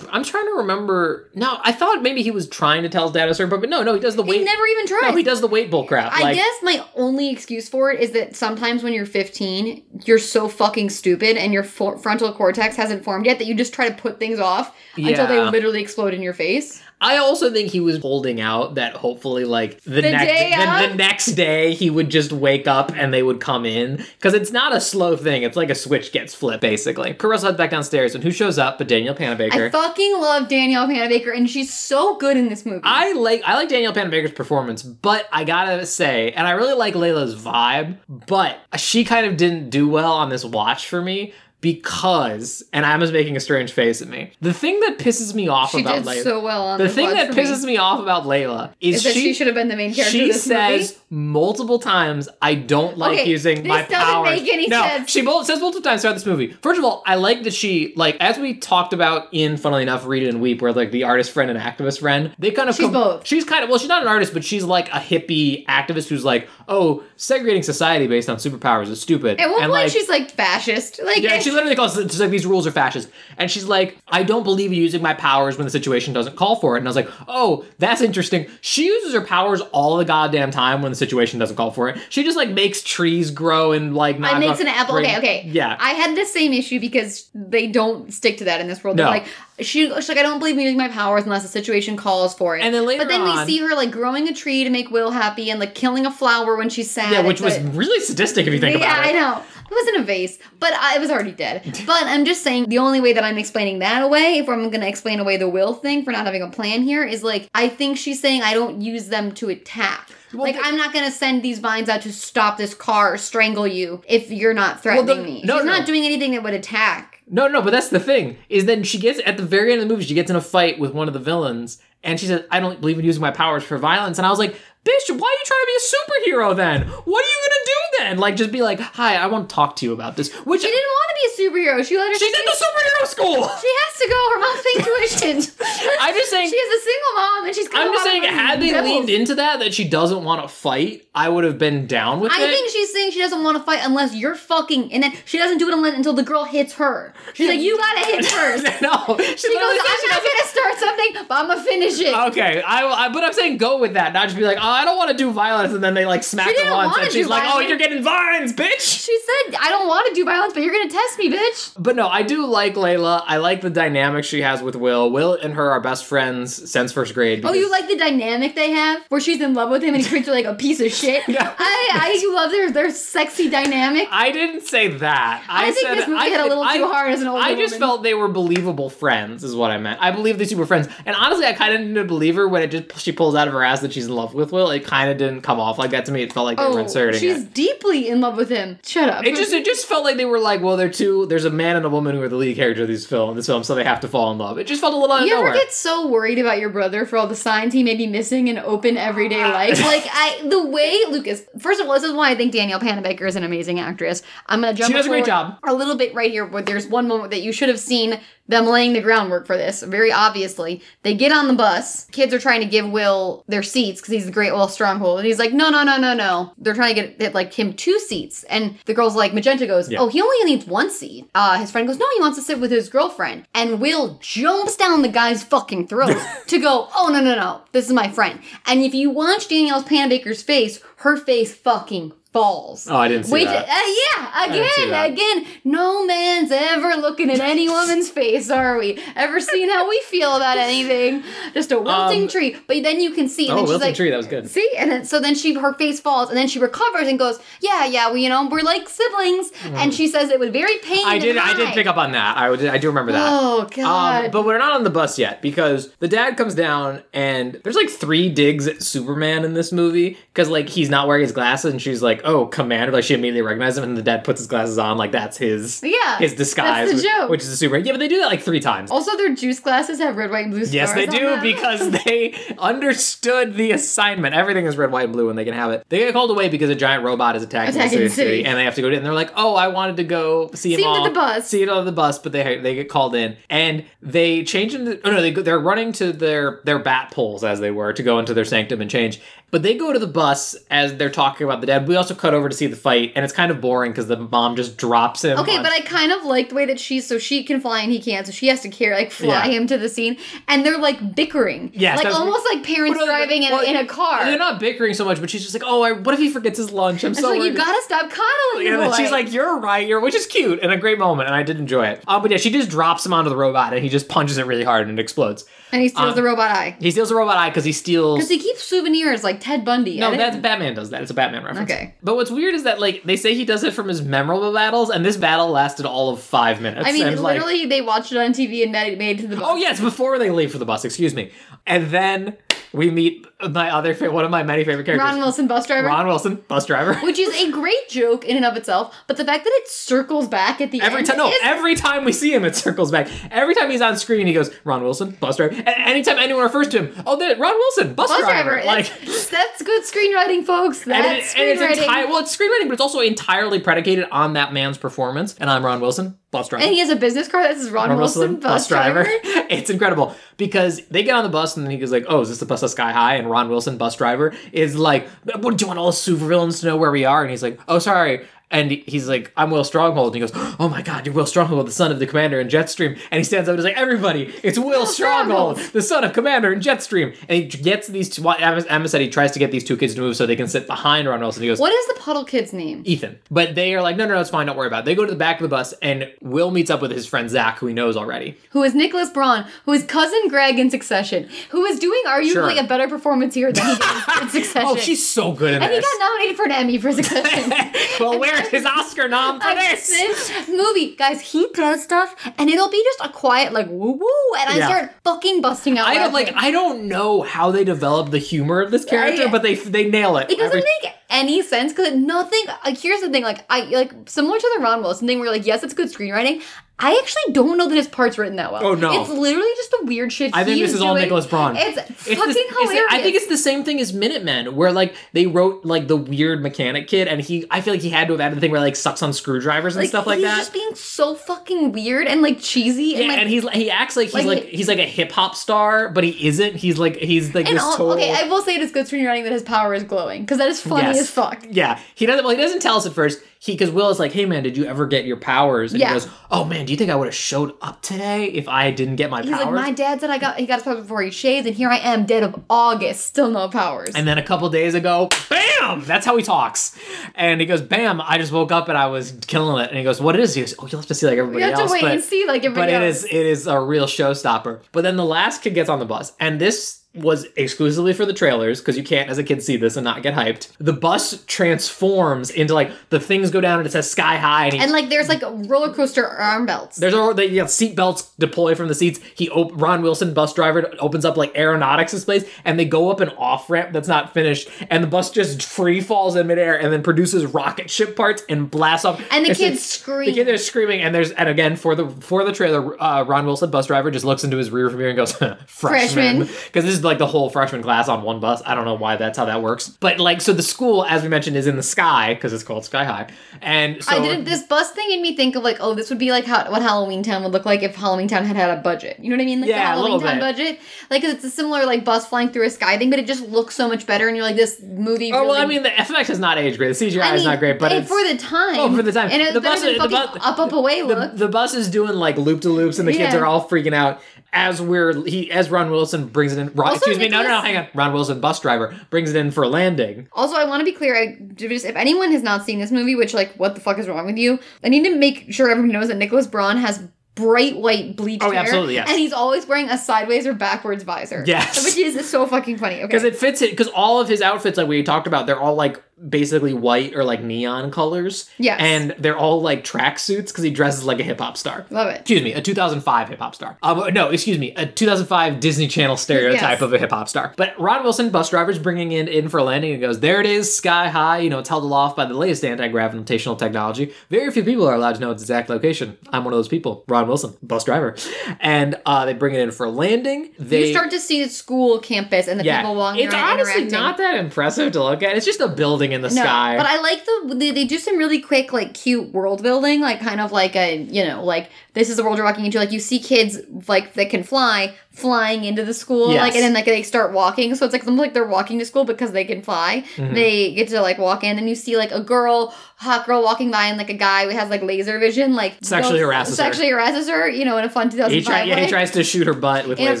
I'm 0.10 0.24
trying 0.24 0.46
to 0.46 0.52
remember. 0.58 1.30
No, 1.34 1.58
I 1.62 1.72
thought 1.72 2.02
maybe 2.02 2.22
he 2.22 2.30
was 2.30 2.48
trying 2.48 2.82
to 2.82 2.88
tell 2.88 3.04
his 3.04 3.12
dad 3.12 3.28
a 3.28 3.34
certain, 3.34 3.60
but 3.60 3.68
no, 3.68 3.82
no, 3.82 3.94
he 3.94 4.00
does 4.00 4.16
the 4.16 4.22
weight. 4.22 4.38
He 4.38 4.44
never 4.44 4.66
even 4.66 4.86
tries. 4.86 5.02
no, 5.02 5.16
he 5.16 5.22
does 5.22 5.40
the 5.40 5.46
weight 5.46 5.70
bull 5.70 5.84
crap. 5.84 6.12
I 6.12 6.22
like, 6.22 6.36
guess 6.36 6.54
my 6.62 6.84
only 6.96 7.30
excuse 7.30 7.68
for 7.68 7.90
it 7.90 8.00
is 8.00 8.12
that 8.12 8.36
sometimes 8.36 8.82
when 8.82 8.92
you're 8.92 9.06
15, 9.06 10.02
you're 10.04 10.18
so 10.18 10.48
fucking 10.48 10.90
stupid 10.90 11.36
and 11.36 11.52
your 11.52 11.64
frontal 11.64 12.32
cortex 12.32 12.76
hasn't 12.76 13.04
formed 13.04 13.26
yet 13.26 13.38
that 13.38 13.46
you 13.46 13.54
just 13.54 13.72
try 13.72 13.88
to 13.88 13.94
put 13.94 14.18
things 14.18 14.38
off 14.38 14.76
until 14.96 15.26
they 15.26 15.40
literally 15.40 15.80
explode 15.80 16.14
in 16.14 16.22
your 16.22 16.34
face. 16.34 16.82
I 17.00 17.16
also 17.16 17.50
think 17.50 17.70
he 17.70 17.80
was 17.80 17.98
holding 17.98 18.40
out 18.40 18.74
that 18.74 18.94
hopefully, 18.94 19.44
like 19.44 19.80
the, 19.82 20.02
The 20.02 20.02
next 20.02 20.26
day 20.26 20.54
the, 20.56 20.88
the 20.88 20.94
next 20.96 21.26
day, 21.32 21.74
he 21.74 21.88
would 21.88 22.10
just 22.10 22.32
wake 22.32 22.68
up 22.68 22.92
and 22.94 23.12
they 23.12 23.22
would 23.22 23.40
come 23.40 23.64
in 23.64 24.04
because 24.18 24.34
it's 24.34 24.52
not 24.52 24.74
a 24.74 24.80
slow 24.80 25.16
thing. 25.16 25.42
It's 25.42 25.56
like 25.56 25.70
a 25.70 25.74
switch 25.74 26.12
gets 26.12 26.34
flipped, 26.34 26.60
basically. 26.60 27.14
Carissa 27.14 27.44
heads 27.44 27.56
back 27.56 27.70
downstairs, 27.70 28.14
and 28.14 28.22
who 28.22 28.30
shows 28.30 28.58
up? 28.58 28.78
But 28.78 28.88
Danielle 28.88 29.14
Panabaker? 29.14 29.66
I 29.66 29.70
fucking 29.70 30.20
love 30.20 30.48
Danielle 30.48 30.86
Panabaker 30.86 31.34
and 31.34 31.48
she's 31.48 31.72
so 31.72 32.16
good 32.16 32.36
in 32.36 32.48
this 32.48 32.66
movie. 32.66 32.82
I 32.84 33.12
like 33.12 33.42
I 33.44 33.54
like 33.54 33.68
Danielle 33.68 33.94
Panabaker's 33.94 34.32
performance, 34.32 34.82
but 34.82 35.26
I 35.32 35.44
gotta 35.44 35.86
say, 35.86 36.32
and 36.32 36.46
I 36.46 36.52
really 36.52 36.74
like 36.74 36.94
Layla's 36.94 37.34
vibe, 37.34 37.96
but 38.08 38.58
she 38.76 39.04
kind 39.04 39.26
of 39.26 39.36
didn't 39.36 39.70
do 39.70 39.88
well 39.88 40.12
on 40.12 40.28
this 40.28 40.44
watch 40.44 40.86
for 40.86 41.00
me 41.00 41.32
because, 41.60 42.62
and 42.72 42.84
Emma's 42.84 43.12
making 43.12 43.36
a 43.36 43.40
strange 43.40 43.72
face 43.72 44.00
at 44.00 44.08
me. 44.08 44.32
The 44.40 44.52
thing 44.52 44.80
that 44.80 44.98
pisses 44.98 45.34
me 45.34 45.48
off 45.48 45.72
she 45.72 45.80
about 45.80 45.96
did 45.96 46.04
Layla, 46.04 46.22
so 46.22 46.40
well 46.42 46.66
on 46.66 46.78
the 46.78 46.84
this 46.84 46.94
thing 46.94 47.10
that 47.10 47.30
pisses 47.32 47.64
me. 47.64 47.76
off 47.76 48.00
about 48.00 48.24
Layla 48.24 48.72
is, 48.80 48.96
is 48.96 49.04
that 49.04 49.12
she, 49.12 49.34
should 49.34 49.46
have 49.46 49.54
been 49.54 49.68
the 49.68 49.76
main 49.76 49.92
character 49.92 50.10
she 50.10 50.32
says 50.32 50.92
movie. 50.92 51.00
multiple 51.10 51.78
times, 51.78 52.28
"I 52.40 52.54
don't 52.54 52.96
like 52.96 53.20
Okay, 53.20 53.30
using 53.30 53.58
this 53.62 53.68
my 53.68 53.82
doesn't 53.82 53.94
powers." 53.98 54.40
make 54.40 54.52
any 54.52 54.68
no, 54.68 54.82
sense. 54.82 55.10
she 55.10 55.22
both 55.22 55.46
says 55.46 55.60
multiple 55.60 55.82
times 55.82 56.02
throughout 56.02 56.14
this 56.14 56.26
movie. 56.26 56.52
First 56.62 56.78
of 56.78 56.84
all, 56.84 57.02
I 57.06 57.16
like 57.16 57.42
that 57.42 57.52
she 57.52 57.92
like 57.96 58.16
as 58.20 58.38
we 58.38 58.54
talked 58.54 58.92
about 58.92 59.28
in, 59.32 59.56
funnily 59.56 59.82
enough, 59.82 60.06
Read 60.06 60.22
It 60.22 60.28
and 60.28 60.40
Weep, 60.40 60.62
where 60.62 60.72
like 60.72 60.90
the 60.90 61.04
artist 61.04 61.30
friend 61.30 61.50
and 61.50 61.58
activist 61.60 62.00
friend, 62.00 62.34
they 62.38 62.50
kind 62.50 62.68
of 62.68 62.76
She's 62.76 62.88
both. 62.88 63.26
She's 63.26 63.44
kind 63.44 63.62
of 63.64 63.70
well, 63.70 63.78
she's 63.78 63.88
not 63.88 64.02
an 64.02 64.08
artist, 64.08 64.32
but 64.32 64.44
she's 64.44 64.64
like 64.64 64.88
a 64.88 64.92
hippie 65.00 65.66
activist 65.66 66.08
who's 66.08 66.24
like, 66.24 66.48
"Oh, 66.68 67.02
segregating 67.16 67.62
society 67.62 68.06
based 68.06 68.28
on 68.30 68.36
superpowers 68.38 68.88
is 68.88 69.00
stupid." 69.00 69.38
At 69.40 69.50
one 69.50 69.62
and 69.62 69.70
point, 69.70 69.84
like, 69.84 69.92
she's 69.92 70.08
like 70.08 70.30
fascist. 70.30 71.00
Like, 71.04 71.22
yeah, 71.22 71.38
she 71.50 71.54
literally 71.54 71.76
calls 71.76 71.96
it, 71.98 72.10
she's 72.10 72.20
like, 72.20 72.30
these 72.30 72.46
rules 72.46 72.66
are 72.66 72.70
fascist. 72.70 73.08
And 73.36 73.50
she's 73.50 73.64
like, 73.64 73.98
I 74.08 74.22
don't 74.22 74.42
believe 74.44 74.70
in 74.72 74.78
using 74.78 75.02
my 75.02 75.14
powers 75.14 75.56
when 75.58 75.64
the 75.66 75.70
situation 75.70 76.12
doesn't 76.14 76.36
call 76.36 76.56
for 76.56 76.76
it. 76.76 76.78
And 76.80 76.88
I 76.88 76.90
was 76.90 76.96
like, 76.96 77.08
oh, 77.28 77.64
that's 77.78 78.00
interesting. 78.00 78.46
She 78.60 78.86
uses 78.86 79.12
her 79.14 79.20
powers 79.20 79.60
all 79.72 79.96
the 79.96 80.04
goddamn 80.04 80.50
time 80.50 80.82
when 80.82 80.92
the 80.92 80.96
situation 80.96 81.38
doesn't 81.38 81.56
call 81.56 81.70
for 81.70 81.88
it. 81.88 81.98
She 82.08 82.22
just 82.24 82.36
like 82.36 82.50
makes 82.50 82.82
trees 82.82 83.30
grow 83.30 83.72
and 83.72 83.94
like 83.94 84.18
not 84.18 84.34
I 84.34 84.38
makes 84.38 84.60
an 84.60 84.68
apple. 84.68 84.94
bring- 84.94 85.06
Okay, 85.06 85.18
okay. 85.18 85.44
Yeah. 85.48 85.76
I 85.80 85.90
had 85.90 86.16
the 86.16 86.24
same 86.24 86.52
issue 86.52 86.80
because 86.80 87.28
they 87.34 87.66
don't 87.66 88.12
stick 88.12 88.38
to 88.38 88.44
that 88.44 88.60
in 88.60 88.68
this 88.68 88.82
world. 88.82 88.96
They're 88.96 89.06
No. 89.06 89.10
like, 89.10 89.26
she, 89.60 89.88
she's 89.94 90.08
like, 90.08 90.16
I 90.18 90.22
don't 90.22 90.38
believe 90.38 90.56
in 90.56 90.62
using 90.62 90.78
my 90.78 90.88
powers 90.88 91.24
unless 91.24 91.42
the 91.42 91.48
situation 91.48 91.96
calls 91.96 92.34
for 92.34 92.56
it. 92.56 92.62
And 92.62 92.74
then 92.74 92.86
later 92.86 93.04
but 93.04 93.08
then 93.08 93.20
on- 93.22 93.38
we 93.38 93.44
see 93.44 93.58
her 93.60 93.74
like 93.74 93.90
growing 93.90 94.26
a 94.28 94.32
tree 94.32 94.64
to 94.64 94.70
make 94.70 94.90
Will 94.90 95.10
happy 95.10 95.50
and 95.50 95.60
like 95.60 95.74
killing 95.74 96.06
a 96.06 96.10
flower 96.10 96.56
when 96.56 96.70
she's 96.70 96.90
sad. 96.90 97.12
yeah, 97.12 97.20
which 97.26 97.40
was 97.40 97.58
really 97.60 98.00
sadistic 98.00 98.46
if 98.46 98.52
you 98.54 98.60
think 98.60 98.78
yeah, 98.78 98.84
about 99.00 99.06
it. 99.06 99.14
Yeah, 99.14 99.26
I 99.34 99.34
know. 99.38 99.42
It 99.70 99.74
was 99.74 99.94
in 99.94 100.00
a 100.00 100.04
vase, 100.04 100.38
but 100.58 100.72
I, 100.72 100.96
it 100.96 101.00
was 101.00 101.10
already 101.10 101.32
dead. 101.32 101.80
But 101.86 102.04
I'm 102.04 102.24
just 102.24 102.42
saying 102.42 102.68
the 102.68 102.78
only 102.78 103.00
way 103.00 103.12
that 103.12 103.24
I'm 103.24 103.38
explaining 103.38 103.78
that 103.80 104.02
away, 104.02 104.38
if 104.38 104.48
I'm 104.48 104.68
going 104.70 104.80
to 104.80 104.88
explain 104.88 105.20
away 105.20 105.36
the 105.36 105.48
will 105.48 105.74
thing 105.74 106.04
for 106.04 106.10
not 106.12 106.26
having 106.26 106.42
a 106.42 106.48
plan 106.50 106.82
here, 106.82 107.04
is 107.04 107.22
like 107.22 107.48
I 107.54 107.68
think 107.68 107.96
she's 107.96 108.20
saying 108.20 108.42
I 108.42 108.54
don't 108.54 108.80
use 108.80 109.08
them 109.08 109.32
to 109.36 109.48
attack. 109.48 110.10
Well, 110.32 110.42
like 110.42 110.56
the- 110.56 110.62
I'm 110.64 110.76
not 110.76 110.92
going 110.92 111.04
to 111.04 111.10
send 111.10 111.42
these 111.42 111.58
vines 111.58 111.88
out 111.88 112.02
to 112.02 112.12
stop 112.12 112.58
this 112.58 112.74
car 112.74 113.14
or 113.14 113.18
strangle 113.18 113.66
you 113.66 114.02
if 114.08 114.30
you're 114.30 114.54
not 114.54 114.82
threatening 114.82 115.16
the- 115.16 115.22
me. 115.22 115.42
no, 115.44 115.56
she's 115.56 115.64
no. 115.66 115.76
not 115.78 115.86
doing 115.86 116.04
anything 116.04 116.32
that 116.32 116.42
would 116.42 116.54
attack. 116.54 117.22
No, 117.28 117.46
no, 117.46 117.62
but 117.62 117.70
that's 117.70 117.90
the 117.90 118.00
thing. 118.00 118.38
Is 118.48 118.64
then 118.66 118.82
she 118.82 118.98
gets 118.98 119.20
at 119.24 119.36
the 119.36 119.44
very 119.44 119.72
end 119.72 119.80
of 119.82 119.88
the 119.88 119.94
movie, 119.94 120.04
she 120.04 120.14
gets 120.14 120.30
in 120.30 120.36
a 120.36 120.40
fight 120.40 120.78
with 120.80 120.92
one 120.92 121.06
of 121.06 121.14
the 121.14 121.20
villains, 121.20 121.78
and 122.02 122.18
she 122.18 122.26
says, 122.26 122.44
"I 122.50 122.58
don't 122.58 122.80
believe 122.80 122.98
in 122.98 123.04
using 123.04 123.20
my 123.20 123.30
powers 123.30 123.62
for 123.62 123.78
violence." 123.78 124.18
And 124.18 124.26
I 124.26 124.30
was 124.30 124.38
like, 124.40 124.56
"Bitch, 124.84 125.10
why 125.10 125.28
are 125.28 125.38
you 125.38 125.44
trying 125.44 125.60
to 125.60 125.70
be 125.72 125.78
a 125.78 125.84
superhero 125.96 126.56
then? 126.56 126.82
What 126.88 127.24
are 127.24 127.28
you 127.28 127.38
gonna 127.44 127.64
do 127.66 127.98
then? 127.98 128.18
Like, 128.18 128.36
just 128.36 128.50
be 128.52 128.62
like, 128.62 128.80
hi, 128.80 129.16
I 129.16 129.26
want 129.26 129.48
to 129.48 129.54
talk 129.54 129.76
to 129.76 129.86
you 129.86 129.92
about 129.92 130.16
this." 130.16 130.32
Which 130.44 130.62
She 130.62 130.68
didn't 130.68 130.86
want 130.88 131.10
to 131.10 131.14
be 131.20 131.24
a 131.28 131.50
superhero. 131.50 131.84
She 131.86 131.96
let 131.98 132.08
her. 132.12 132.18
she's 132.18 132.34
in 132.34 132.44
the 132.44 132.52
superhero 132.64 133.06
school. 133.06 133.50
She 133.60 133.68
has 133.82 133.98
to 134.00 134.08
go. 134.08 134.20
Her 134.32 134.40
mom's 134.40 134.62
paying 134.64 134.84
tuition. 134.84 135.52
I'm 136.00 136.14
just 136.14 136.30
saying. 136.30 136.48
She 136.50 136.56
is 136.56 136.80
a 136.80 136.84
single 136.84 137.14
mom, 137.16 137.46
and 137.46 137.54
she's. 137.54 137.68
I'm 137.74 137.92
just 137.92 138.04
saying, 138.04 138.22
had 138.24 138.60
they 138.60 138.70
bills. 138.72 138.84
leaned 138.84 139.10
into 139.10 139.34
that, 139.34 139.58
that 139.60 139.74
she 139.74 139.86
doesn't 139.86 140.24
want 140.24 140.40
to 140.42 140.48
fight, 140.48 141.06
I 141.14 141.28
would 141.28 141.44
have 141.44 141.58
been 141.58 141.86
down 141.86 142.20
with 142.20 142.32
I 142.32 142.42
it. 142.42 142.48
think 142.50 142.70
she's 142.70 142.90
saying 142.92 143.10
she 143.12 143.18
doesn't 143.20 143.42
want 143.42 143.58
to 143.58 143.62
fight 143.62 143.80
unless 143.82 144.14
you're 144.14 144.34
fucking, 144.34 144.92
and 144.94 145.02
then 145.02 145.12
she 145.26 145.36
doesn't 145.38 145.58
do 145.58 145.68
it 145.68 145.74
unless, 145.74 145.94
until 145.94 146.14
the 146.14 146.22
girl 146.22 146.44
hits 146.44 146.74
her. 146.74 147.12
She's 147.34 147.48
like, 147.48 147.60
"You 147.60 147.76
gotta 147.76 148.06
hit 148.06 148.24
first. 148.36 148.64
no, 148.80 149.16
she, 149.18 149.36
She 149.36 149.54
goes, 149.54 149.62
"I'm 149.62 150.00
she 150.00 150.08
not 150.08 150.22
doesn't- 150.22 150.24
gonna 150.24 150.48
start 150.48 150.78
something, 150.78 151.06
but 151.28 151.34
I'm 151.34 151.46
gonna 151.48 151.62
finish 151.62 152.00
it." 152.00 152.14
Okay, 152.30 152.62
I, 152.62 152.86
I 152.86 153.08
but 153.10 153.22
I'm 153.24 153.32
saying 153.34 153.58
go 153.58 153.78
with 153.78 153.92
that, 153.94 154.12
not 154.14 154.24
just 154.24 154.36
be 154.36 154.44
like, 154.44 154.58
oh, 154.60 154.69
Oh, 154.70 154.72
I 154.72 154.84
don't 154.84 154.96
want 154.96 155.10
to 155.10 155.16
do 155.16 155.32
violence, 155.32 155.72
and 155.74 155.82
then 155.82 155.94
they 155.94 156.06
like 156.06 156.22
smack 156.22 156.56
her 156.56 156.72
once, 156.72 156.96
and 156.96 157.10
she's 157.10 157.26
like, 157.26 157.42
oh, 157.44 157.58
you're 157.58 157.76
getting 157.76 158.04
vines, 158.04 158.52
bitch. 158.52 158.78
she 158.78 159.18
said, 159.26 159.56
"I 159.60 159.68
don't 159.68 159.88
want 159.88 160.06
to 160.08 160.14
do 160.14 160.24
violence, 160.24 160.52
but 160.54 160.62
you're 160.62 160.72
gonna 160.72 160.88
test 160.88 161.18
me, 161.18 161.28
bitch." 161.28 161.72
But 161.76 161.96
no, 161.96 162.06
I 162.06 162.22
do 162.22 162.46
like 162.46 162.74
Layla. 162.76 163.24
I 163.26 163.38
like 163.38 163.62
the 163.62 163.70
dynamic 163.70 164.24
she 164.24 164.42
has 164.42 164.62
with 164.62 164.76
Will. 164.76 165.10
Will 165.10 165.34
and 165.34 165.54
her 165.54 165.72
are 165.72 165.80
best 165.80 166.04
friends 166.06 166.70
since 166.70 166.92
first 166.92 167.14
grade. 167.14 167.44
Oh, 167.44 167.52
you 167.52 167.68
like 167.68 167.88
the 167.88 167.96
dynamic 167.96 168.54
they 168.54 168.70
have, 168.70 169.02
where 169.08 169.20
she's 169.20 169.40
in 169.40 169.54
love 169.54 169.70
with 169.70 169.82
him 169.82 169.94
and 169.94 170.04
he 170.04 170.08
treats 170.08 170.28
her 170.28 170.32
like 170.32 170.44
a 170.46 170.54
piece 170.54 170.78
of 170.80 170.92
shit. 170.92 171.24
Yeah. 171.30 171.54
I, 171.58 171.88
I 171.92 172.32
love 172.34 172.50
their 172.52 172.70
their 172.70 172.90
sexy 172.92 173.48
dynamic. 173.50 174.06
I 174.10 174.30
didn't 174.30 174.62
say 174.62 174.88
that. 174.88 175.44
I, 175.48 175.68
I 175.68 175.72
think 175.72 175.86
said 175.88 175.98
this 175.98 176.06
movie 176.08 176.20
I, 176.20 176.28
hit 176.28 176.40
a 176.40 176.44
little 176.46 176.62
I- 176.62 176.76
too 176.76 176.86
hard 176.88 177.12
as 177.12 177.22
an 177.22 177.28
older 177.28 177.42
I 177.42 177.54
just 177.56 177.74
woman. 177.74 177.78
felt 177.80 178.02
they 178.04 178.14
were 178.14 178.28
believable 178.28 178.88
friends, 178.90 179.42
is 179.42 179.54
what 179.56 179.70
I 179.72 179.78
meant. 179.78 180.00
I 180.00 180.10
believe 180.12 180.38
these 180.38 180.50
two 180.50 180.56
were 180.58 180.66
friends, 180.66 180.88
and 181.06 181.16
honestly, 181.16 181.46
I 181.46 181.52
kind 181.54 181.74
of 181.74 181.80
didn't 181.80 182.06
believe 182.06 182.36
her 182.36 182.46
when 182.48 182.62
it 182.62 182.68
just 182.70 182.98
she 183.00 183.10
pulls 183.12 183.34
out 183.34 183.48
of 183.48 183.54
her 183.54 183.62
ass 183.64 183.80
that 183.80 183.92
she's 183.92 184.06
in 184.06 184.14
love 184.14 184.34
with 184.34 184.52
Will. 184.52 184.59
It 184.68 184.84
kind 184.84 185.10
of 185.10 185.16
didn't 185.16 185.40
come 185.40 185.58
off 185.58 185.78
like 185.78 185.92
that 185.92 186.04
to 186.06 186.12
me. 186.12 186.22
It 186.22 186.32
felt 186.34 186.44
like 186.44 186.58
they 186.58 186.64
were 186.64 186.70
Oh, 186.72 186.76
inserting 186.76 187.18
she's 187.18 187.44
it. 187.44 187.54
deeply 187.54 188.08
in 188.08 188.20
love 188.20 188.36
with 188.36 188.50
him. 188.50 188.78
Shut 188.84 189.08
up. 189.08 189.24
It 189.24 189.34
just 189.36 189.52
it 189.54 189.64
just 189.64 189.86
felt 189.86 190.04
like 190.04 190.18
they 190.18 190.26
were 190.26 190.38
like, 190.38 190.60
well, 190.60 190.76
they're 190.76 190.90
two. 190.90 191.24
There's 191.26 191.46
a 191.46 191.50
man 191.50 191.76
and 191.76 191.86
a 191.86 191.88
woman 191.88 192.14
who 192.14 192.20
are 192.22 192.28
the 192.28 192.36
lead 192.36 192.56
character 192.56 192.82
of 192.82 192.88
this 192.88 193.06
film, 193.06 193.34
this 193.36 193.46
film, 193.46 193.64
so 193.64 193.74
they 193.74 193.84
have 193.84 194.00
to 194.00 194.08
fall 194.08 194.30
in 194.32 194.36
love. 194.38 194.58
It 194.58 194.66
just 194.66 194.80
felt 194.82 194.92
a 194.92 194.96
little 194.98 195.14
out 195.16 195.22
of 195.22 195.28
You 195.28 195.34
ever 195.34 195.44
nowhere. 195.44 195.54
get 195.58 195.72
so 195.72 196.06
worried 196.08 196.38
about 196.38 196.58
your 196.58 196.68
brother 196.68 197.06
for 197.06 197.16
all 197.16 197.26
the 197.26 197.36
signs 197.36 197.72
he 197.72 197.82
may 197.82 197.94
be 197.94 198.06
missing 198.06 198.48
in 198.48 198.58
open 198.58 198.96
everyday 198.98 199.42
life? 199.50 199.80
Like 199.80 200.04
I, 200.12 200.46
the 200.48 200.66
way 200.66 200.98
Lucas. 201.08 201.42
First 201.58 201.80
of 201.80 201.86
all, 201.88 201.94
this 201.94 202.02
is 202.04 202.12
why 202.12 202.30
I 202.30 202.34
think 202.34 202.52
Danielle 202.52 202.80
Panabaker 202.80 203.26
is 203.26 203.36
an 203.36 203.44
amazing 203.44 203.80
actress. 203.80 204.22
I'm 204.46 204.60
gonna 204.60 204.74
jump. 204.74 204.88
She 204.88 204.92
does 204.94 205.06
a 205.06 205.08
great 205.08 205.24
job. 205.24 205.58
A 205.66 205.72
little 205.72 205.96
bit 205.96 206.14
right 206.14 206.30
here, 206.30 206.46
but 206.46 206.66
there's 206.66 206.86
one 206.86 207.06
moment 207.08 207.30
that 207.30 207.42
you 207.42 207.52
should 207.52 207.68
have 207.68 207.80
seen 207.80 208.20
them 208.50 208.66
laying 208.66 208.92
the 208.92 209.00
groundwork 209.00 209.46
for 209.46 209.56
this, 209.56 209.82
very 209.82 210.12
obviously. 210.12 210.82
They 211.02 211.14
get 211.14 211.32
on 211.32 211.46
the 211.48 211.54
bus. 211.54 212.04
Kids 212.06 212.34
are 212.34 212.38
trying 212.38 212.60
to 212.60 212.66
give 212.66 212.90
Will 212.90 213.44
their 213.46 213.62
seats 213.62 214.00
because 214.00 214.12
he's 214.12 214.26
the 214.26 214.32
Great 214.32 214.52
Wall 214.52 214.68
Stronghold. 214.68 215.20
And 215.20 215.26
he's 215.26 215.38
like, 215.38 215.52
no, 215.52 215.70
no, 215.70 215.84
no, 215.84 215.96
no, 215.98 216.14
no. 216.14 216.52
They're 216.58 216.74
trying 216.74 216.96
to 216.96 217.08
get, 217.08 217.32
like 217.34 217.54
him 217.54 217.72
two 217.72 217.98
seats. 218.00 218.42
And 218.44 218.76
the 218.86 218.94
girl's 218.94 219.14
like, 219.14 219.32
Magenta 219.32 219.66
goes, 219.66 219.90
Yeah. 219.90 220.00
oh, 220.00 220.08
he 220.08 220.20
only 220.20 220.44
needs 220.44 220.66
one 220.66 220.90
seat. 220.90 221.30
Uh, 221.34 221.58
his 221.58 221.70
friend 221.70 221.86
goes, 221.86 221.98
no, 221.98 222.06
he 222.16 222.20
wants 222.20 222.38
to 222.38 222.44
sit 222.44 222.60
with 222.60 222.70
his 222.72 222.88
girlfriend. 222.88 223.46
And 223.54 223.80
Will 223.80 224.18
jumps 224.20 224.76
down 224.76 225.02
the 225.02 225.08
guy's 225.08 225.44
fucking 225.44 225.86
throat 225.86 226.16
to 226.48 226.58
go, 226.58 226.88
oh, 226.96 227.08
no, 227.12 227.20
no, 227.20 227.36
no. 227.36 227.62
This 227.72 227.86
is 227.86 227.92
my 227.92 228.08
friend. 228.10 228.40
And 228.66 228.82
if 228.82 228.94
you 228.94 229.10
watch 229.10 229.48
Danielle's 229.48 229.84
Panabaker's 229.84 230.42
face, 230.42 230.80
her 230.96 231.16
face 231.16 231.54
fucking 231.54 232.12
falls. 232.32 232.88
Oh, 232.88 232.96
I 232.96 233.08
didn't 233.08 233.26
see 233.26 233.32
Which, 233.32 233.44
that. 233.46 233.68
Uh, 233.68 233.92
yeah, 234.16 234.44
again, 234.46 235.12
again, 235.12 235.46
no 235.64 236.06
man's 236.06 236.50
ever 236.52 236.94
looking 236.94 237.28
at 237.30 237.40
any 237.40 237.68
woman's 237.68 238.08
face, 238.20 238.50
are 238.50 238.78
we? 238.78 239.02
Ever 239.16 239.40
seen 239.40 239.68
how 239.68 239.88
we 239.88 240.00
feel 240.06 240.36
about 240.36 240.56
anything? 240.56 241.22
Just 241.54 241.72
a 241.72 241.78
wilting 241.78 242.22
Um, 242.22 242.28
tree. 242.28 242.56
But 242.68 242.82
then 242.82 243.00
you 243.00 243.10
can 243.12 243.28
see, 243.28 243.48
and 243.48 243.54
Oh, 243.54 243.56
then 243.62 243.64
wilting 243.66 243.88
like, 243.88 243.96
tree. 243.96 244.10
That 244.10 244.16
was 244.16 244.26
good. 244.26 244.48
See, 244.48 244.68
and 244.78 244.90
then 244.90 245.04
so 245.04 245.18
then 245.20 245.34
she 245.34 245.54
her 245.54 245.74
face 245.74 246.00
falls, 246.00 246.28
and 246.28 246.38
then 246.38 246.46
she 246.48 246.58
recovers 246.60 247.08
and 247.08 247.18
goes, 247.18 247.38
"Yeah, 247.60 247.86
yeah, 247.86 248.06
well, 248.06 248.16
you 248.16 248.28
know, 248.28 248.48
we're 248.48 248.60
like 248.62 248.88
siblings." 248.88 249.50
And 249.64 249.92
she 249.92 250.06
says 250.08 250.30
it 250.30 250.38
was 250.38 250.50
very 250.50 250.78
pain. 250.78 251.04
Mm. 251.04 251.08
I 251.08 251.18
did. 251.18 251.36
I 251.36 251.54
did 251.54 251.68
pick 251.70 251.86
up 251.86 251.96
on 251.96 252.12
that. 252.12 252.36
I, 252.36 252.48
I 252.72 252.78
do 252.78 252.88
remember 252.88 253.12
that. 253.12 253.26
Oh 253.28 253.68
god! 253.74 254.26
Um, 254.26 254.30
but 254.30 254.44
we're 254.44 254.58
not 254.58 254.72
on 254.72 254.84
the 254.84 254.90
bus 254.90 255.18
yet 255.18 255.42
because 255.42 255.92
the 255.98 256.08
dad 256.08 256.36
comes 256.36 256.54
down 256.54 257.02
and 257.12 257.60
there's 257.64 257.76
like 257.76 257.90
three 257.90 258.28
digs 258.28 258.66
at 258.68 258.82
Superman 258.82 259.44
in 259.44 259.54
this 259.54 259.72
movie 259.72 260.16
because 260.32 260.48
like 260.48 260.68
he's 260.68 260.88
not 260.90 261.08
wearing 261.08 261.22
his 261.22 261.32
glasses 261.32 261.72
and 261.72 261.82
she's 261.82 262.02
like, 262.02 262.19
"Oh, 262.24 262.46
Commander!" 262.46 262.92
Like 262.92 263.04
she 263.04 263.14
immediately 263.14 263.42
recognizes 263.42 263.78
him 263.78 263.84
and 263.84 263.96
the 263.96 264.02
dad 264.02 264.24
puts 264.24 264.40
his 264.40 264.46
glasses 264.46 264.78
on 264.78 264.96
like 264.98 265.12
that's 265.12 265.36
his 265.36 265.80
yeah, 265.82 266.18
his 266.18 266.34
disguise, 266.34 266.92
the 266.94 267.02
joke. 267.02 267.30
which 267.30 267.42
is 267.42 267.48
a 267.48 267.56
super. 267.56 267.76
Yeah, 267.78 267.92
but 267.92 267.98
they 267.98 268.08
do 268.08 268.18
that 268.18 268.26
like 268.28 268.42
three 268.42 268.60
times. 268.60 268.90
also, 268.90 269.16
their 269.16 269.34
juice 269.34 269.60
glasses 269.60 269.98
have 269.98 270.16
red, 270.16 270.30
white, 270.30 270.44
and 270.44 270.52
blue. 270.52 270.64
Yes, 270.64 270.92
they 270.94 271.06
on 271.06 271.14
do 271.14 271.40
because 271.42 271.90
they 272.04 272.34
understood 272.58 273.54
the 273.54 273.72
assignment. 273.72 274.34
Everything 274.34 274.66
is 274.66 274.76
red, 274.76 274.90
white, 274.90 275.04
and 275.04 275.12
blue, 275.12 275.28
and 275.28 275.38
they 275.38 275.44
can 275.44 275.54
have 275.54 275.70
it. 275.70 275.84
They 275.88 275.98
get 275.98 276.12
called 276.12 276.30
away 276.30 276.48
because 276.48 276.70
a 276.70 276.74
giant 276.74 277.04
robot 277.04 277.36
is 277.36 277.42
attacking, 277.42 277.74
Attacking 277.74 277.98
the 278.00 278.08
city, 278.10 278.30
city. 278.30 278.44
and 278.44 278.56
they 278.58 278.64
have 278.64 278.74
to 278.76 278.82
go 278.82 278.90
to. 278.90 278.96
And 278.96 279.04
they're 279.04 279.12
like, 279.12 279.32
"Oh, 279.36 279.54
I 279.54 279.68
wanted 279.68 279.96
to 279.98 280.04
go 280.04 280.50
see 280.54 280.76
See 280.76 280.82
him 280.82 280.88
all, 280.88 281.04
the 281.04 281.10
bus." 281.10 281.46
see 281.48 281.62
it 281.62 281.68
on 281.68 281.84
the 281.84 281.92
bus," 281.92 282.18
but 282.18 282.32
they 282.32 282.58
they 282.58 282.74
get 282.74 282.88
called 282.88 283.14
in, 283.14 283.36
and 283.48 283.84
they 284.02 284.44
change 284.44 284.74
into. 284.74 285.00
Oh 285.06 285.10
no, 285.10 285.20
they 285.20 285.32
go, 285.32 285.42
they're 285.42 285.58
running 285.60 285.92
to 285.94 286.12
their 286.12 286.60
their 286.64 286.78
bat 286.78 287.10
poles 287.12 287.44
as 287.44 287.60
they 287.60 287.70
were 287.70 287.92
to 287.92 288.02
go 288.02 288.18
into 288.18 288.34
their 288.34 288.44
sanctum 288.44 288.80
and 288.80 288.90
change. 288.90 289.20
But 289.50 289.64
they 289.64 289.76
go 289.76 289.92
to 289.92 289.98
the 289.98 290.06
bus 290.06 290.54
as 290.70 290.94
they're 290.96 291.10
talking 291.10 291.44
about 291.44 291.60
the 291.60 291.66
dad. 291.66 291.88
We 291.88 291.96
also 291.96 292.09
cut 292.14 292.34
over 292.34 292.48
to 292.48 292.54
see 292.56 292.66
the 292.66 292.76
fight, 292.76 293.12
and 293.14 293.24
it's 293.24 293.32
kind 293.34 293.50
of 293.50 293.60
boring 293.60 293.92
because 293.92 294.06
the 294.08 294.16
mom 294.16 294.56
just 294.56 294.76
drops 294.76 295.24
him. 295.24 295.38
Okay, 295.38 295.56
on- 295.56 295.62
but 295.62 295.72
I 295.72 295.80
kind 295.80 296.12
of 296.12 296.24
like 296.24 296.48
the 296.50 296.54
way 296.54 296.66
that 296.66 296.78
she's 296.80 297.06
so 297.06 297.18
she 297.18 297.42
can 297.44 297.60
fly 297.60 297.80
and 297.80 297.92
he 297.92 298.00
can't, 298.00 298.26
so 298.26 298.32
she 298.32 298.48
has 298.48 298.60
to 298.62 298.68
carry 298.68 298.94
like 298.94 299.10
fly 299.10 299.46
Yeah. 299.46 299.52
him 299.52 299.66
to 299.68 299.78
the 299.78 299.88
scene, 299.88 300.16
and 300.48 300.64
they're 300.64 300.78
like 300.78 301.14
bickering, 301.14 301.70
Yes, 301.74 302.02
like 302.02 302.14
almost 302.14 302.46
like 302.52 302.62
parents 302.64 302.96
Well, 302.98 303.06
driving 303.06 303.42
in, 303.42 303.50
well, 303.52 303.64
in 303.64 303.76
a 303.76 303.86
car. 303.86 304.24
They're 304.24 304.38
not 304.38 304.60
bickering 304.60 304.94
so 304.94 305.04
much, 305.04 305.20
but 305.20 305.30
she's 305.30 305.42
just 305.42 305.54
like, 305.54 305.62
"Oh, 305.66 305.82
I, 305.82 305.92
what 305.92 306.14
if 306.14 306.20
he 306.20 306.30
forgets 306.30 306.58
his 306.58 306.70
lunch? 306.72 307.04
I'm 307.04 307.08
and 307.08 307.16
so 307.16 307.22
so 307.22 307.32
you 307.32 307.52
gotta 307.54 307.80
stop 307.84 308.10
coddling 308.10 308.68
And 308.72 308.82
the 308.82 308.86
boy. 308.86 308.96
she's 308.96 309.10
like, 309.10 309.32
"You're 309.32 309.58
right," 309.58 309.86
you're, 309.86 310.00
which 310.00 310.14
is 310.14 310.26
cute 310.26 310.60
and 310.62 310.72
a 310.72 310.76
great 310.76 310.98
moment, 310.98 311.26
and 311.28 311.34
I 311.34 311.42
did 311.42 311.58
enjoy 311.58 311.86
it. 311.86 312.02
Um, 312.06 312.22
but 312.22 312.30
yeah, 312.30 312.36
she 312.36 312.50
just 312.50 312.68
drops 312.70 313.04
him 313.06 313.12
onto 313.12 313.30
the 313.30 313.36
robot, 313.36 313.72
and 313.72 313.82
he 313.82 313.88
just 313.88 314.08
punches 314.08 314.38
it 314.38 314.46
really 314.46 314.64
hard, 314.64 314.88
and 314.88 314.98
it 314.98 315.02
explodes. 315.02 315.44
And 315.72 315.82
he 315.82 315.88
steals 315.88 316.10
um, 316.10 316.14
the 316.14 316.22
robot 316.22 316.50
eye 316.50 316.76
He 316.80 316.90
steals 316.90 317.08
the 317.08 317.14
robot 317.14 317.36
eye 317.36 317.50
because 317.50 317.64
he 317.64 317.72
steals. 317.72 318.18
because 318.18 318.28
he 318.30 318.38
keeps 318.38 318.62
souvenirs 318.64 319.24
like 319.24 319.40
Ted 319.40 319.64
Bundy. 319.64 319.98
No, 319.98 320.16
that's 320.16 320.36
Batman 320.36 320.74
does 320.74 320.90
that. 320.90 321.02
It's 321.02 321.10
a 321.10 321.14
Batman 321.14 321.44
reference. 321.44 321.70
Okay. 321.70 321.94
But 322.02 322.16
what's 322.16 322.30
weird 322.30 322.54
is 322.54 322.64
that 322.64 322.80
like 322.80 323.02
they 323.04 323.16
say 323.16 323.34
he 323.34 323.44
does 323.44 323.64
it 323.64 323.74
from 323.74 323.88
his 323.88 324.02
memorable 324.02 324.52
battles, 324.52 324.90
and 324.90 325.04
this 325.04 325.16
battle 325.16 325.48
lasted 325.48 325.86
all 325.86 326.10
of 326.10 326.20
five 326.20 326.60
minutes. 326.60 326.86
I 326.88 326.92
mean, 326.92 327.06
and, 327.06 327.20
like, 327.20 327.34
literally, 327.34 327.66
they 327.66 327.80
watched 327.80 328.12
it 328.12 328.18
on 328.18 328.32
TV 328.32 328.62
and 328.62 328.72
made, 328.72 328.98
made 328.98 329.18
it 329.18 329.22
to 329.22 329.28
the 329.28 329.36
bus. 329.36 329.44
Oh 329.46 329.56
yes, 329.56 329.80
before 329.80 330.18
they 330.18 330.30
leave 330.30 330.52
for 330.52 330.58
the 330.58 330.66
bus. 330.66 330.84
Excuse 330.84 331.14
me. 331.14 331.30
And 331.66 331.90
then 331.90 332.36
we 332.72 332.90
meet 332.90 333.26
my 333.48 333.70
other 333.70 333.94
fa- 333.94 334.10
one 334.10 334.24
of 334.24 334.30
my 334.30 334.42
many 334.42 334.64
favorite 334.64 334.84
characters, 334.84 335.04
Ron 335.08 335.18
Wilson, 335.18 335.46
bus 335.46 335.66
driver. 335.66 335.86
Ron 335.86 336.06
Wilson, 336.06 336.42
bus 336.48 336.66
driver. 336.66 336.94
which 337.00 337.18
is 337.18 337.34
a 337.34 337.50
great 337.50 337.88
joke 337.88 338.24
in 338.24 338.36
and 338.36 338.44
of 338.44 338.56
itself, 338.56 338.94
but 339.06 339.16
the 339.16 339.24
fact 339.24 339.44
that 339.44 339.52
it 339.54 339.68
circles 339.68 340.28
back 340.28 340.60
at 340.60 340.70
the 340.70 340.80
Every 340.82 341.02
time, 341.02 341.16
no, 341.16 341.28
is- 341.28 341.38
every 341.42 341.74
time 341.74 342.04
we 342.04 342.12
see 342.12 342.34
him, 342.34 342.44
it 342.44 342.56
circles 342.56 342.90
back. 342.90 343.08
Every 343.30 343.54
time 343.54 343.70
he's 343.70 343.80
on 343.80 343.96
screen, 343.96 344.26
he 344.26 344.32
goes, 344.32 344.50
"Ron 344.64 344.82
Wilson, 344.82 345.12
bus 345.20 345.36
driver." 345.36 345.54
And 345.54 345.68
anytime 345.68 346.18
anyone 346.18 346.42
refers 346.42 346.68
to 346.68 346.82
him, 346.84 347.02
oh, 347.06 347.16
that 347.18 347.38
Ron 347.38 347.54
Wilson, 347.54 347.94
bus, 347.94 348.08
bus 348.08 348.20
driver. 348.20 348.50
driver. 348.50 348.66
Like, 348.66 348.86
That's, 349.00 349.28
that's 349.28 349.62
good 349.62 349.82
screenwriting, 349.84 350.44
folks. 350.44 350.82
and, 350.82 350.92
That's 350.92 351.34
it, 351.34 351.38
and 351.40 351.48
it's 351.50 351.80
screenwriting. 351.80 352.08
Well, 352.08 352.18
it's 352.18 352.36
screenwriting, 352.36 352.64
but 352.68 352.72
it's 352.72 352.80
also 352.82 353.00
entirely 353.00 353.60
predicated 353.60 354.06
on 354.10 354.34
that 354.34 354.52
man's 354.52 354.78
performance. 354.78 355.34
And 355.40 355.48
I'm 355.50 355.64
Ron 355.64 355.80
Wilson, 355.80 356.18
bus 356.30 356.48
driver. 356.48 356.64
and 356.64 356.72
he 356.72 356.80
has 356.80 356.90
a 356.90 356.96
business 356.96 357.28
card 357.28 357.44
that 357.44 357.56
says 357.56 357.70
Ron, 357.70 357.88
Ron 357.90 357.98
Wilson, 357.98 358.36
bus, 358.40 358.68
driver. 358.68 359.04
it's 359.50 359.70
incredible 359.70 360.14
because 360.36 360.84
they 360.88 361.02
get 361.02 361.14
on 361.14 361.22
the 361.22 361.28
bus 361.30 361.56
and 361.56 361.64
then 361.64 361.70
he 361.70 361.78
goes 361.78 361.90
like, 361.92 362.04
"Oh, 362.08 362.20
is 362.20 362.28
this 362.28 362.38
the 362.38 362.46
bus 362.46 362.60
to 362.60 362.68
Sky 362.68 362.92
High?" 362.92 363.16
And 363.16 363.29
Ron 363.30 363.48
Wilson, 363.48 363.78
bus 363.78 363.96
driver, 363.96 364.34
is 364.52 364.76
like, 364.76 365.08
"What 365.24 365.56
do 365.56 365.62
you 365.62 365.68
want 365.68 365.78
all 365.78 365.92
supervillains 365.92 366.60
to 366.60 366.66
know 366.66 366.76
where 366.76 366.90
we 366.90 367.04
are?" 367.04 367.22
And 367.22 367.30
he's 367.30 367.42
like, 367.42 367.60
"Oh, 367.68 367.78
sorry." 367.78 368.26
And 368.50 368.70
he's 368.72 369.08
like, 369.08 369.32
"I'm 369.36 369.50
Will 369.50 369.64
Stronghold." 369.64 370.14
And 370.14 370.22
he 370.22 370.28
goes, 370.28 370.32
"Oh 370.58 370.68
my 370.68 370.82
God, 370.82 371.06
you're 371.06 371.14
Will 371.14 371.26
Stronghold, 371.26 371.66
the 371.66 371.72
son 371.72 371.92
of 371.92 371.98
the 371.98 372.06
commander 372.06 372.40
in 372.40 372.48
Jetstream." 372.48 372.98
And 373.10 373.18
he 373.18 373.24
stands 373.24 373.48
up 373.48 373.52
and 373.52 373.58
is 373.60 373.64
like, 373.64 373.76
"Everybody, 373.76 374.34
it's 374.42 374.58
Will 374.58 374.86
Stronghold, 374.86 375.58
the 375.72 375.82
son 375.82 376.04
of 376.04 376.12
commander 376.12 376.52
in 376.52 376.60
Jetstream." 376.60 377.16
And 377.28 377.38
he 377.38 377.44
gets 377.44 377.86
these 377.88 378.08
two. 378.08 378.28
Emma 378.28 378.88
said 378.88 379.00
he 379.00 379.08
tries 379.08 379.32
to 379.32 379.38
get 379.38 379.50
these 379.52 379.64
two 379.64 379.76
kids 379.76 379.94
to 379.94 380.00
move 380.00 380.16
so 380.16 380.26
they 380.26 380.36
can 380.36 380.48
sit 380.48 380.66
behind 380.66 381.08
Ron 381.08 381.20
Wilson. 381.20 381.42
He 381.42 381.48
goes, 381.48 381.60
What 381.60 381.72
is 381.72 381.86
the 381.88 381.94
puddle 382.00 382.24
kid's 382.24 382.52
name? 382.52 382.82
Ethan. 382.84 383.18
But 383.30 383.54
they 383.54 383.74
are 383.74 383.82
like, 383.82 383.96
no, 383.96 384.06
no, 384.06 384.14
no, 384.14 384.20
it's 384.20 384.30
fine. 384.30 384.46
Don't 384.46 384.56
worry 384.56 384.66
about 384.66 384.80
it. 384.80 384.84
They 384.86 384.94
go 384.94 385.04
to 385.04 385.10
the 385.10 385.16
back 385.16 385.36
of 385.40 385.42
the 385.42 385.48
bus, 385.48 385.72
and 385.82 386.10
Will 386.20 386.50
meets 386.50 386.70
up 386.70 386.80
with 386.82 386.90
his 386.90 387.06
friend 387.06 387.30
Zach, 387.30 387.58
who 387.58 387.66
he 387.66 387.74
knows 387.74 387.96
already. 387.96 388.36
Who 388.50 388.62
is 388.64 388.74
Nicholas 388.74 389.10
Braun, 389.10 389.44
who 389.64 389.72
is 389.72 389.84
cousin 389.84 390.28
Greg 390.28 390.58
in 390.58 390.70
Succession, 390.70 391.28
who 391.50 391.64
is 391.66 391.78
doing 391.78 392.00
arguably 392.06 392.32
Sure. 392.32 392.58
a 392.60 392.64
better 392.64 392.88
performance 392.88 393.34
here 393.34 393.52
than 393.52 393.64
he 393.66 393.74
did 393.76 394.22
in 394.22 394.28
Succession. 394.44 394.68
Oh, 394.70 394.76
she's 394.76 395.06
so 395.08 395.32
good 395.32 395.54
in 395.54 395.62
and 395.62 395.72
he 395.72 395.80
got 395.80 395.98
nominated 396.00 396.36
for 396.36 396.44
an 396.46 396.52
Emmy 396.52 396.78
for 396.78 396.92
Succession. 396.92 397.50
well, 398.00 398.18
where's 398.18 398.39
his 398.48 398.64
Oscar 398.64 399.08
nom 399.08 399.40
for 399.40 399.54
this? 399.54 399.88
this 399.88 400.48
movie, 400.48 400.96
guys, 400.96 401.20
he 401.20 401.46
does 401.54 401.82
stuff, 401.82 402.14
and 402.38 402.48
it'll 402.50 402.70
be 402.70 402.82
just 402.84 403.10
a 403.10 403.12
quiet 403.12 403.52
like 403.52 403.66
woo 403.68 403.92
woo, 403.92 404.34
and 404.38 404.48
I 404.50 404.56
Yeah. 404.58 404.66
start 404.66 404.92
fucking 405.04 405.40
busting 405.40 405.78
out. 405.78 405.86
I 405.88 405.94
don't 405.94 406.12
like. 406.12 406.32
I 406.36 406.50
don't 406.50 406.84
know 406.88 407.22
how 407.22 407.50
they 407.50 407.64
develop 407.64 408.10
the 408.10 408.18
humor 408.18 408.60
of 408.60 408.70
this 408.70 408.84
character, 408.84 409.24
I- 409.24 409.30
but 409.30 409.42
they 409.42 409.54
they 409.54 409.88
nail 409.90 410.16
it. 410.16 410.30
It 410.30 410.38
doesn't 410.38 410.56
Every- 410.58 410.60
make 410.82 410.92
any 411.10 411.42
sense 411.42 411.72
because 411.72 411.92
nothing. 411.94 412.40
Like, 412.64 412.78
here's 412.78 413.00
the 413.00 413.10
thing: 413.10 413.22
like, 413.24 413.44
I 413.50 413.62
like 413.62 413.92
similar 414.06 414.38
to 414.38 414.50
the 414.56 414.62
Ron 414.62 414.82
Wilson 414.82 415.06
thing, 415.06 415.18
where 415.20 415.30
like, 415.30 415.46
yes, 415.46 415.62
it's 415.62 415.74
good 415.74 415.92
screenwriting. 415.92 416.42
I 416.80 416.98
actually 417.02 417.32
don't 417.32 417.56
know 417.58 417.68
that 417.68 417.74
his 417.76 417.88
part's 417.88 418.18
written 418.18 418.36
that 418.36 418.52
well. 418.52 418.64
Oh, 418.66 418.74
no. 418.74 419.00
it's 419.00 419.10
literally 419.10 419.50
just 419.56 419.70
the 419.70 419.84
weird 419.84 420.12
shit. 420.12 420.34
I 420.34 420.44
think 420.44 420.60
this 420.60 420.72
is 420.72 420.80
all 420.80 420.94
doing. 420.94 421.02
Nicholas 421.04 421.26
Braun. 421.26 421.56
It's, 421.56 421.76
It's 421.78 421.88
fucking 422.20 422.32
the- 422.32 422.40
it's 422.40 422.50
hilarious. 422.70 422.86
I 422.90 423.02
think 423.02 423.16
it's 423.16 423.26
the 423.26 423.36
same 423.38 423.64
thing 423.64 423.80
as 423.80 423.92
Minutemen, 423.92 424.56
where 424.56 424.72
like 424.72 424.94
they 425.12 425.26
wrote 425.26 425.64
like 425.64 425.88
the 425.88 425.96
weird 425.96 426.42
mechanic 426.42 426.88
kid, 426.88 427.06
and 427.08 427.20
he. 427.20 427.46
I 427.50 427.60
feel 427.60 427.74
like 427.74 427.82
he 427.82 427.90
had 427.90 428.08
to 428.08 428.14
have 428.14 428.20
added 428.20 428.36
the 428.36 428.40
thing 428.40 428.50
where 428.50 428.60
like 428.60 428.76
sucks 428.76 429.02
on 429.02 429.12
screwdrivers 429.12 429.76
and 429.76 429.86
stuff 429.88 430.06
like 430.06 430.18
he's 430.18 430.26
that. 430.26 430.36
just 430.36 430.52
being 430.52 430.74
so 430.74 431.14
fucking 431.14 431.72
weird 431.72 432.06
and 432.06 432.22
like 432.22 432.40
cheesy 432.40 432.84
yeah, 432.84 432.98
and 433.00 433.08
like 433.08 433.18
and 433.18 433.28
he's 433.28 433.48
he 433.50 433.70
acts 433.70 433.96
like 433.96 434.06
he's 434.06 434.14
like- 434.14 434.26
like, 434.26 434.44
he's 434.44 434.68
like 434.68 434.78
a 434.78 434.86
hip 434.86 435.12
hop 435.12 435.34
star, 435.34 435.88
but 435.90 436.04
he 436.04 436.26
isn't. 436.28 436.56
He's 436.56 436.78
like 436.78 436.96
he's 436.96 437.34
like 437.34 437.46
this 437.46 437.62
all, 437.62 437.76
total. 437.76 437.92
okay, 437.94 438.12
I 438.14 438.28
will 438.28 438.42
say 438.42 438.54
it 438.54 438.62
is 438.62 438.70
good 438.72 438.86
screenwriting 438.86 439.24
that 439.24 439.32
his 439.32 439.42
power 439.42 439.74
is 439.74 439.84
glowing 439.84 440.22
because 440.22 440.38
that 440.38 440.48
is 440.48 440.60
funny 440.60 440.84
Yes. 440.88 441.00
as 441.00 441.10
fuck. 441.10 441.44
Yeah, 441.50 441.78
he 441.94 442.06
doesn't. 442.06 442.24
Well, 442.24 442.34
he 442.34 442.40
doesn't 442.40 442.60
tell 442.62 442.76
us 442.76 442.86
at 442.86 442.92
first. 442.92 443.20
He 443.42 443.52
because 443.52 443.70
Will 443.70 443.88
is 443.88 443.98
like, 443.98 444.12
"Hey 444.12 444.26
man, 444.26 444.42
did 444.42 444.54
you 444.58 444.66
ever 444.66 444.86
get 444.86 445.06
your 445.06 445.16
powers?" 445.16 445.72
And 445.72 445.80
Yeah. 445.80 445.88
he 445.88 445.94
goes, 445.94 446.08
"Oh 446.30 446.44
man, 446.44 446.66
do 446.66 446.72
you 446.72 446.76
think 446.76 446.90
I 446.90 446.94
would 446.94 447.06
have 447.06 447.14
showed 447.14 447.54
up 447.62 447.80
today 447.80 448.26
if 448.26 448.46
I 448.46 448.70
didn't 448.70 448.96
get 448.96 449.08
my 449.08 449.22
He's 449.22 449.30
powers?" 449.30 449.46
like, 449.46 449.54
my 449.54 449.70
dad 449.70 449.98
said 449.98 450.10
I 450.10 450.18
got 450.18 450.36
he 450.36 450.44
got 450.44 450.56
his 450.56 450.62
powers 450.64 450.80
before 450.82 451.00
he 451.00 451.10
shaved, 451.10 451.46
and 451.46 451.56
here 451.56 451.70
I 451.70 451.78
am, 451.78 452.04
dead 452.04 452.22
of 452.22 452.38
August, 452.50 453.06
still 453.06 453.30
no 453.30 453.48
powers. 453.48 453.94
and 453.94 454.06
then 454.06 454.18
a 454.18 454.22
couple 454.22 454.46
days 454.50 454.74
ago, 454.74 455.08
bam! 455.30 455.82
That's 455.86 456.04
how 456.04 456.18
he 456.18 456.22
talks. 456.22 456.76
And 457.14 457.40
he 457.40 457.46
goes, 457.46 457.62
"Bam! 457.62 458.02
I 458.04 458.18
just 458.18 458.30
woke 458.30 458.52
up 458.52 458.68
and 458.68 458.76
I 458.76 458.88
was 458.88 459.14
killing 459.26 459.64
it." 459.64 459.70
And 459.70 459.78
he 459.78 459.84
goes, 459.84 460.02
"What 460.02 460.20
is?" 460.20 460.36
it 460.36 460.42
is?" 460.42 460.50
He 460.50 460.56
goes, 460.56 460.64
"Oh, 460.64 460.68
you'll 460.70 460.80
have 460.82 460.88
to 460.88 460.94
see 460.94 461.06
like 461.06 461.16
everybody 461.16 461.36
we 461.42 461.50
have 461.50 461.58
else." 461.60 461.70
to 461.70 461.72
wait 461.72 461.80
but 461.80 461.92
and 461.92 462.02
see 462.04 462.26
like 462.26 462.42
but 462.42 462.46
everybody 462.48 462.72
it 462.72 462.82
else. 462.82 462.96
is 462.98 463.04
it 463.04 463.14
is 463.26 463.46
a 463.46 463.58
real 463.58 463.86
showstopper. 463.86 464.58
But 464.72 464.82
then 464.82 464.96
the 464.96 465.04
last 465.06 465.40
kid 465.40 465.54
gets 465.54 465.70
on 465.70 465.78
the 465.78 465.86
bus, 465.86 466.12
and 466.20 466.38
this 466.38 466.79
was 466.92 467.24
exclusively 467.36 467.92
for 467.92 468.04
the 468.04 468.12
trailers 468.12 468.60
because 468.60 468.76
you 468.76 468.82
can't 468.82 469.08
as 469.08 469.16
a 469.16 469.22
kid 469.22 469.40
see 469.42 469.56
this 469.56 469.76
and 469.76 469.84
not 469.84 470.02
get 470.02 470.12
hyped. 470.14 470.50
The 470.58 470.72
bus 470.72 471.22
transforms 471.26 472.30
into 472.30 472.52
like 472.52 472.72
the 472.90 472.98
things 472.98 473.30
go 473.30 473.40
down 473.40 473.58
and 473.60 473.66
it 473.66 473.70
says 473.70 473.88
sky 473.88 474.16
high 474.16 474.46
and 474.46 474.54
he 474.54 474.58
And 474.58 474.72
like 474.72 474.88
there's 474.88 475.08
like 475.08 475.22
roller 475.22 475.72
coaster 475.72 476.04
arm 476.06 476.46
belts. 476.46 476.78
There's 476.78 476.92
a 476.92 477.12
they, 477.14 477.26
you 477.26 477.42
know, 477.42 477.46
seat 477.46 477.76
belts 477.76 478.10
deploy 478.18 478.56
from 478.56 478.66
the 478.68 478.74
seats. 478.74 478.98
He 479.14 479.28
op- 479.30 479.52
Ron 479.54 479.82
Wilson, 479.82 480.12
bus 480.14 480.34
driver, 480.34 480.68
opens 480.80 481.04
up 481.04 481.16
like 481.16 481.36
aeronautics 481.36 481.92
space, 481.92 482.24
and 482.44 482.58
they 482.58 482.64
go 482.64 482.90
up 482.90 482.98
an 483.00 483.10
off 483.10 483.48
ramp 483.50 483.72
that's 483.72 483.88
not 483.88 484.12
finished, 484.12 484.48
and 484.68 484.82
the 484.82 484.88
bus 484.88 485.10
just 485.10 485.42
free 485.44 485.80
falls 485.80 486.16
in 486.16 486.26
midair, 486.26 486.58
and 486.60 486.72
then 486.72 486.82
produces 486.82 487.24
rocket 487.26 487.70
ship 487.70 487.94
parts 487.94 488.22
and 488.28 488.50
blasts 488.50 488.84
off. 488.84 488.98
And 489.12 489.24
the 489.24 489.30
It's- 489.30 489.38
kids 489.38 489.56
it's- 489.58 489.62
scream. 489.66 490.06
The 490.06 490.12
kids 490.14 490.30
are 490.30 490.38
screaming, 490.38 490.80
and 490.82 490.92
there's 490.94 491.12
and 491.12 491.28
again 491.28 491.54
for 491.56 491.74
the 491.76 491.88
for 492.00 492.24
the 492.24 492.32
trailer, 492.32 492.80
uh, 492.82 493.04
Ron 493.04 493.26
Wilson, 493.26 493.50
bus 493.50 493.66
driver, 493.66 493.90
just 493.92 494.04
looks 494.04 494.24
into 494.24 494.36
his 494.38 494.50
rear 494.50 494.68
mirror 494.70 494.88
and 494.90 494.96
goes, 494.96 495.12
"Freshman," 495.46 495.46
Freshman. 495.46 496.28
because 496.46 496.64
this 496.64 496.79
just 496.80 496.84
like 496.84 496.98
the 496.98 497.06
whole 497.06 497.28
freshman 497.30 497.62
class 497.62 497.88
on 497.88 498.02
one 498.02 498.20
bus. 498.20 498.42
I 498.46 498.54
don't 498.54 498.64
know 498.64 498.74
why 498.74 498.96
that's 498.96 499.18
how 499.18 499.26
that 499.26 499.42
works. 499.42 499.68
But 499.68 499.98
like, 500.00 500.20
so 500.20 500.32
the 500.32 500.42
school, 500.42 500.84
as 500.84 501.02
we 501.02 501.08
mentioned, 501.08 501.36
is 501.36 501.46
in 501.46 501.56
the 501.56 501.62
sky 501.62 502.14
because 502.14 502.32
it's 502.32 502.42
called 502.42 502.64
Sky 502.64 502.84
High. 502.84 503.08
And 503.42 503.82
so 503.84 503.92
I 503.96 504.00
didn't. 504.00 504.24
This 504.24 504.42
bus 504.44 504.70
thing 504.72 504.88
made 504.88 505.00
me 505.02 505.14
think 505.16 505.36
of 505.36 505.42
like, 505.42 505.58
oh, 505.60 505.74
this 505.74 505.90
would 505.90 505.98
be 505.98 506.10
like 506.10 506.24
how 506.24 506.50
what 506.50 506.62
Halloween 506.62 507.02
Town 507.02 507.22
would 507.22 507.32
look 507.32 507.44
like 507.44 507.62
if 507.62 507.74
Halloween 507.76 508.08
Town 508.08 508.24
had 508.24 508.36
had 508.36 508.50
a 508.58 508.60
budget. 508.62 508.98
You 509.00 509.10
know 509.10 509.16
what 509.16 509.22
I 509.22 509.26
mean? 509.26 509.40
Like 509.40 509.50
Yeah, 509.50 509.72
a 509.72 509.76
the 509.76 509.82
Halloween 509.82 510.00
Town 510.00 510.14
bit. 510.16 510.20
budget. 510.20 510.60
Like 510.90 511.04
it's 511.04 511.24
a 511.24 511.30
similar 511.30 511.66
like 511.66 511.84
bus 511.84 512.06
flying 512.06 512.30
through 512.30 512.46
a 512.46 512.50
sky 512.50 512.78
thing, 512.78 512.90
but 512.90 512.98
it 512.98 513.06
just 513.06 513.28
looks 513.28 513.54
so 513.54 513.68
much 513.68 513.86
better. 513.86 514.08
And 514.08 514.16
you're 514.16 514.24
like, 514.26 514.36
this 514.36 514.60
movie. 514.62 515.12
Oh 515.12 515.26
well, 515.28 515.40
I 515.40 515.46
mean 515.46 515.62
the 515.62 515.70
FX 515.70 516.10
is 516.10 516.18
not 516.18 516.38
age 516.38 516.56
great. 516.56 516.76
The 516.76 516.86
CGI 516.86 517.02
I 517.02 517.14
is 517.14 517.24
not 517.24 517.38
great, 517.38 517.58
but 517.58 517.72
it's 517.72 517.88
for 517.88 518.02
the 518.06 518.16
time. 518.16 518.56
Oh, 518.58 518.74
for 518.76 518.82
the 518.82 518.92
time. 518.92 519.10
and 519.10 519.20
it's 519.22 519.32
The 519.32 519.40
better 519.40 519.54
bus- 519.54 519.64
than 519.64 519.78
the 519.78 519.88
bus- 519.88 520.16
up 520.22 520.38
up 520.38 520.52
away 520.52 520.80
the, 520.82 520.86
look. 520.94 521.16
the 521.16 521.28
bus 521.28 521.54
is 521.54 521.68
doing 521.68 521.94
like 521.94 522.16
loop 522.16 522.40
to 522.42 522.48
loops, 522.48 522.78
and 522.78 522.86
the 522.88 522.92
kids 522.92 523.14
are 523.14 523.26
all 523.26 523.46
freaking 523.48 523.74
out 523.74 524.00
as 524.32 524.60
we're 524.62 525.04
he 525.06 525.30
as 525.30 525.50
Ron 525.50 525.70
Wilson 525.70 526.06
brings 526.06 526.32
it 526.32 526.38
in. 526.38 526.52
Ron, 526.54 526.68
Also, 526.68 526.76
excuse 526.78 526.98
me, 526.98 527.08
no, 527.08 527.22
no, 527.22 527.28
no, 527.28 527.40
hang 527.40 527.56
on. 527.56 527.66
Ron 527.74 527.92
Wilson, 527.92 528.20
bus 528.20 528.40
driver, 528.40 528.74
brings 528.90 529.10
it 529.10 529.16
in 529.16 529.30
for 529.30 529.42
a 529.44 529.48
landing. 529.48 530.08
Also, 530.12 530.36
I 530.36 530.44
want 530.44 530.60
to 530.60 530.64
be 530.64 530.72
clear. 530.72 530.96
I 530.96 531.18
just 531.34 531.64
if 531.64 531.76
anyone 531.76 532.12
has 532.12 532.22
not 532.22 532.44
seen 532.44 532.58
this 532.60 532.70
movie, 532.70 532.94
which 532.94 533.14
like 533.14 533.32
what 533.34 533.54
the 533.54 533.60
fuck 533.60 533.78
is 533.78 533.88
wrong 533.88 534.06
with 534.06 534.16
you? 534.18 534.38
I 534.64 534.68
need 534.68 534.84
to 534.84 534.94
make 534.94 535.32
sure 535.32 535.50
everyone 535.50 535.72
knows 535.72 535.88
that 535.88 535.96
Nicholas 535.96 536.26
Braun 536.26 536.56
has 536.58 536.82
bright 537.16 537.56
white 537.56 537.96
bleached 537.96 538.22
Oh, 538.22 538.30
hair, 538.30 538.40
absolutely, 538.40 538.74
yes. 538.74 538.88
and 538.88 538.98
he's 538.98 539.12
always 539.12 539.44
wearing 539.46 539.68
a 539.68 539.76
sideways 539.76 540.26
or 540.26 540.32
backwards 540.32 540.84
visor. 540.84 541.24
Yes. 541.26 541.62
which 541.64 541.76
is 541.76 542.08
so 542.08 542.24
fucking 542.26 542.56
funny. 542.56 542.76
Okay, 542.76 542.86
Because 542.86 543.04
it 543.04 543.16
fits 543.16 543.42
it. 543.42 543.50
Because 543.50 543.68
all 543.68 544.00
of 544.00 544.08
his 544.08 544.22
outfits, 544.22 544.56
like 544.56 544.68
we 544.68 544.82
talked 544.82 545.06
about, 545.06 545.26
they're 545.26 545.38
all 545.38 545.54
like 545.56 545.82
basically 546.08 546.52
white 546.54 546.94
or 546.94 547.04
like 547.04 547.22
neon 547.22 547.70
colors. 547.70 548.28
Yes. 548.38 548.60
And 548.60 548.94
they're 548.98 549.16
all 549.18 549.42
like 549.42 549.64
tracksuits 549.64 550.28
because 550.28 550.44
he 550.44 550.50
dresses 550.50 550.84
like 550.84 550.98
a 551.00 551.02
hip 551.02 551.18
hop 551.20 551.36
star. 551.36 551.66
love 551.70 551.88
it. 551.88 552.00
Excuse 552.00 552.22
me, 552.22 552.32
a 552.32 552.40
2005 552.40 553.08
hip 553.08 553.18
hop 553.18 553.34
star. 553.34 553.58
Um, 553.62 553.92
no, 553.92 554.08
excuse 554.10 554.38
me, 554.38 554.52
a 554.54 554.66
2005 554.66 555.40
Disney 555.40 555.68
Channel 555.68 555.96
stereotype 555.96 556.40
Yes. 556.42 556.62
of 556.62 556.72
a 556.72 556.78
hip 556.78 556.90
hop 556.90 557.08
star. 557.08 557.32
But 557.36 557.58
Ron 557.60 557.82
Wilson, 557.82 558.10
bus 558.10 558.30
driver's 558.30 558.58
bringing 558.58 558.92
in 558.92 559.08
in 559.08 559.28
for 559.28 559.38
a 559.38 559.44
landing 559.44 559.72
and 559.72 559.80
goes, 559.80 560.00
"There 560.00 560.20
it 560.20 560.26
is, 560.26 560.54
sky 560.54 560.88
high. 560.88 561.18
You 561.18 561.30
know, 561.30 561.38
it's 561.38 561.48
held 561.48 561.64
aloft 561.64 561.96
by 561.96 562.04
the 562.06 562.14
latest 562.14 562.44
anti-gravitational 562.44 563.36
technology. 563.36 563.92
Very 564.08 564.30
few 564.30 564.42
people 564.44 564.66
are 564.66 564.74
allowed 564.74 564.94
to 564.94 565.00
know 565.00 565.10
its 565.10 565.22
exact 565.22 565.50
location. 565.50 565.98
I'm 566.10 566.24
one 566.24 566.32
of 566.32 566.38
those 566.38 566.48
people. 566.48 566.84
Ron 566.88 567.06
Wilson, 567.08 567.34
bus 567.42 567.64
driver, 567.64 567.94
and 568.40 568.80
uh, 568.86 569.04
they 569.04 569.12
bring 569.12 569.34
it 569.34 569.40
in 569.40 569.50
for 569.50 569.66
a 569.66 569.70
landing. 569.70 570.30
They 570.38 570.68
you 570.68 570.72
start 570.72 570.90
to 570.92 571.00
see 571.00 571.22
the 571.22 571.30
school 571.30 571.78
campus 571.78 572.28
and 572.28 572.38
the 572.40 572.44
yeah, 572.44 572.60
people 572.60 572.74
walking 572.76 573.04
it's 573.04 573.14
honestly 573.14 573.64
not 573.64 573.96
that 573.98 574.14
impressive 574.16 574.72
to 574.72 574.82
look 574.82 575.02
at. 575.02 575.16
It's 575.16 575.26
just 575.26 575.40
a 575.40 575.48
building 575.48 575.89
in 575.92 576.02
the 576.02 576.08
no, 576.08 576.22
sky. 576.22 576.56
but 576.56 576.66
I 576.66 576.80
like 576.80 577.04
the 577.04 577.34
they, 577.34 577.50
they 577.50 577.64
do 577.64 577.78
some 577.78 577.96
really 577.96 578.20
quick 578.20 578.52
like 578.52 578.74
cute 578.74 579.12
world 579.12 579.42
building, 579.42 579.80
like 579.80 580.00
kind 580.00 580.20
of 580.20 580.32
like 580.32 580.56
a 580.56 580.76
you 580.76 581.04
know 581.04 581.24
like 581.24 581.50
this 581.72 581.88
is 581.88 581.96
the 581.96 582.02
world 582.04 582.16
you're 582.16 582.26
walking 582.26 582.44
into. 582.44 582.58
Like 582.58 582.72
you 582.72 582.80
see 582.80 582.98
kids 582.98 583.38
like 583.68 583.94
that 583.94 584.10
can 584.10 584.22
fly 584.22 584.74
flying 584.90 585.44
into 585.44 585.64
the 585.64 585.72
school, 585.72 586.12
Yes. 586.12 586.20
like 586.20 586.34
and 586.34 586.42
then 586.42 586.52
like 586.52 586.64
they 586.64 586.82
start 586.82 587.12
walking. 587.12 587.54
So 587.54 587.64
it's 587.64 587.72
like 587.72 587.86
like 587.86 588.12
they're 588.12 588.26
walking 588.26 588.58
to 588.58 588.64
school 588.66 588.84
because 588.84 589.12
they 589.12 589.24
can 589.24 589.40
fly. 589.42 589.84
Mm-hmm. 589.96 590.14
They 590.14 590.54
get 590.54 590.68
to 590.68 590.80
like 590.80 590.98
walk 590.98 591.22
in, 591.24 591.38
and 591.38 591.48
you 591.48 591.54
see 591.54 591.76
like 591.76 591.92
a 591.92 592.00
girl, 592.00 592.54
hot 592.76 593.06
girl 593.06 593.22
walking 593.22 593.50
by, 593.50 593.66
and 593.66 593.78
like 593.78 593.88
a 593.90 593.94
guy 593.94 594.24
who 594.24 594.30
has 594.30 594.50
like 594.50 594.62
laser 594.62 594.98
vision, 594.98 595.34
like 595.34 595.54
Sexually 595.62 596.00
harasses 596.00 596.36
her. 596.36 596.42
sexually 596.44 596.70
harasses 596.70 597.08
her. 597.08 597.28
You 597.28 597.44
know, 597.44 597.56
in 597.56 597.64
a 597.64 597.70
fun 597.70 597.88
2005 597.90 598.10
he, 598.12 598.22
try, 598.24 598.42
yeah, 598.42 598.56
way 598.56 598.62
he 598.64 598.68
tries 598.68 598.90
to 598.92 599.04
shoot 599.04 599.26
her 599.26 599.34
butt 599.34 599.68
with 599.68 599.78
in 599.78 599.86
lasers. 599.86 599.98
a 599.98 600.00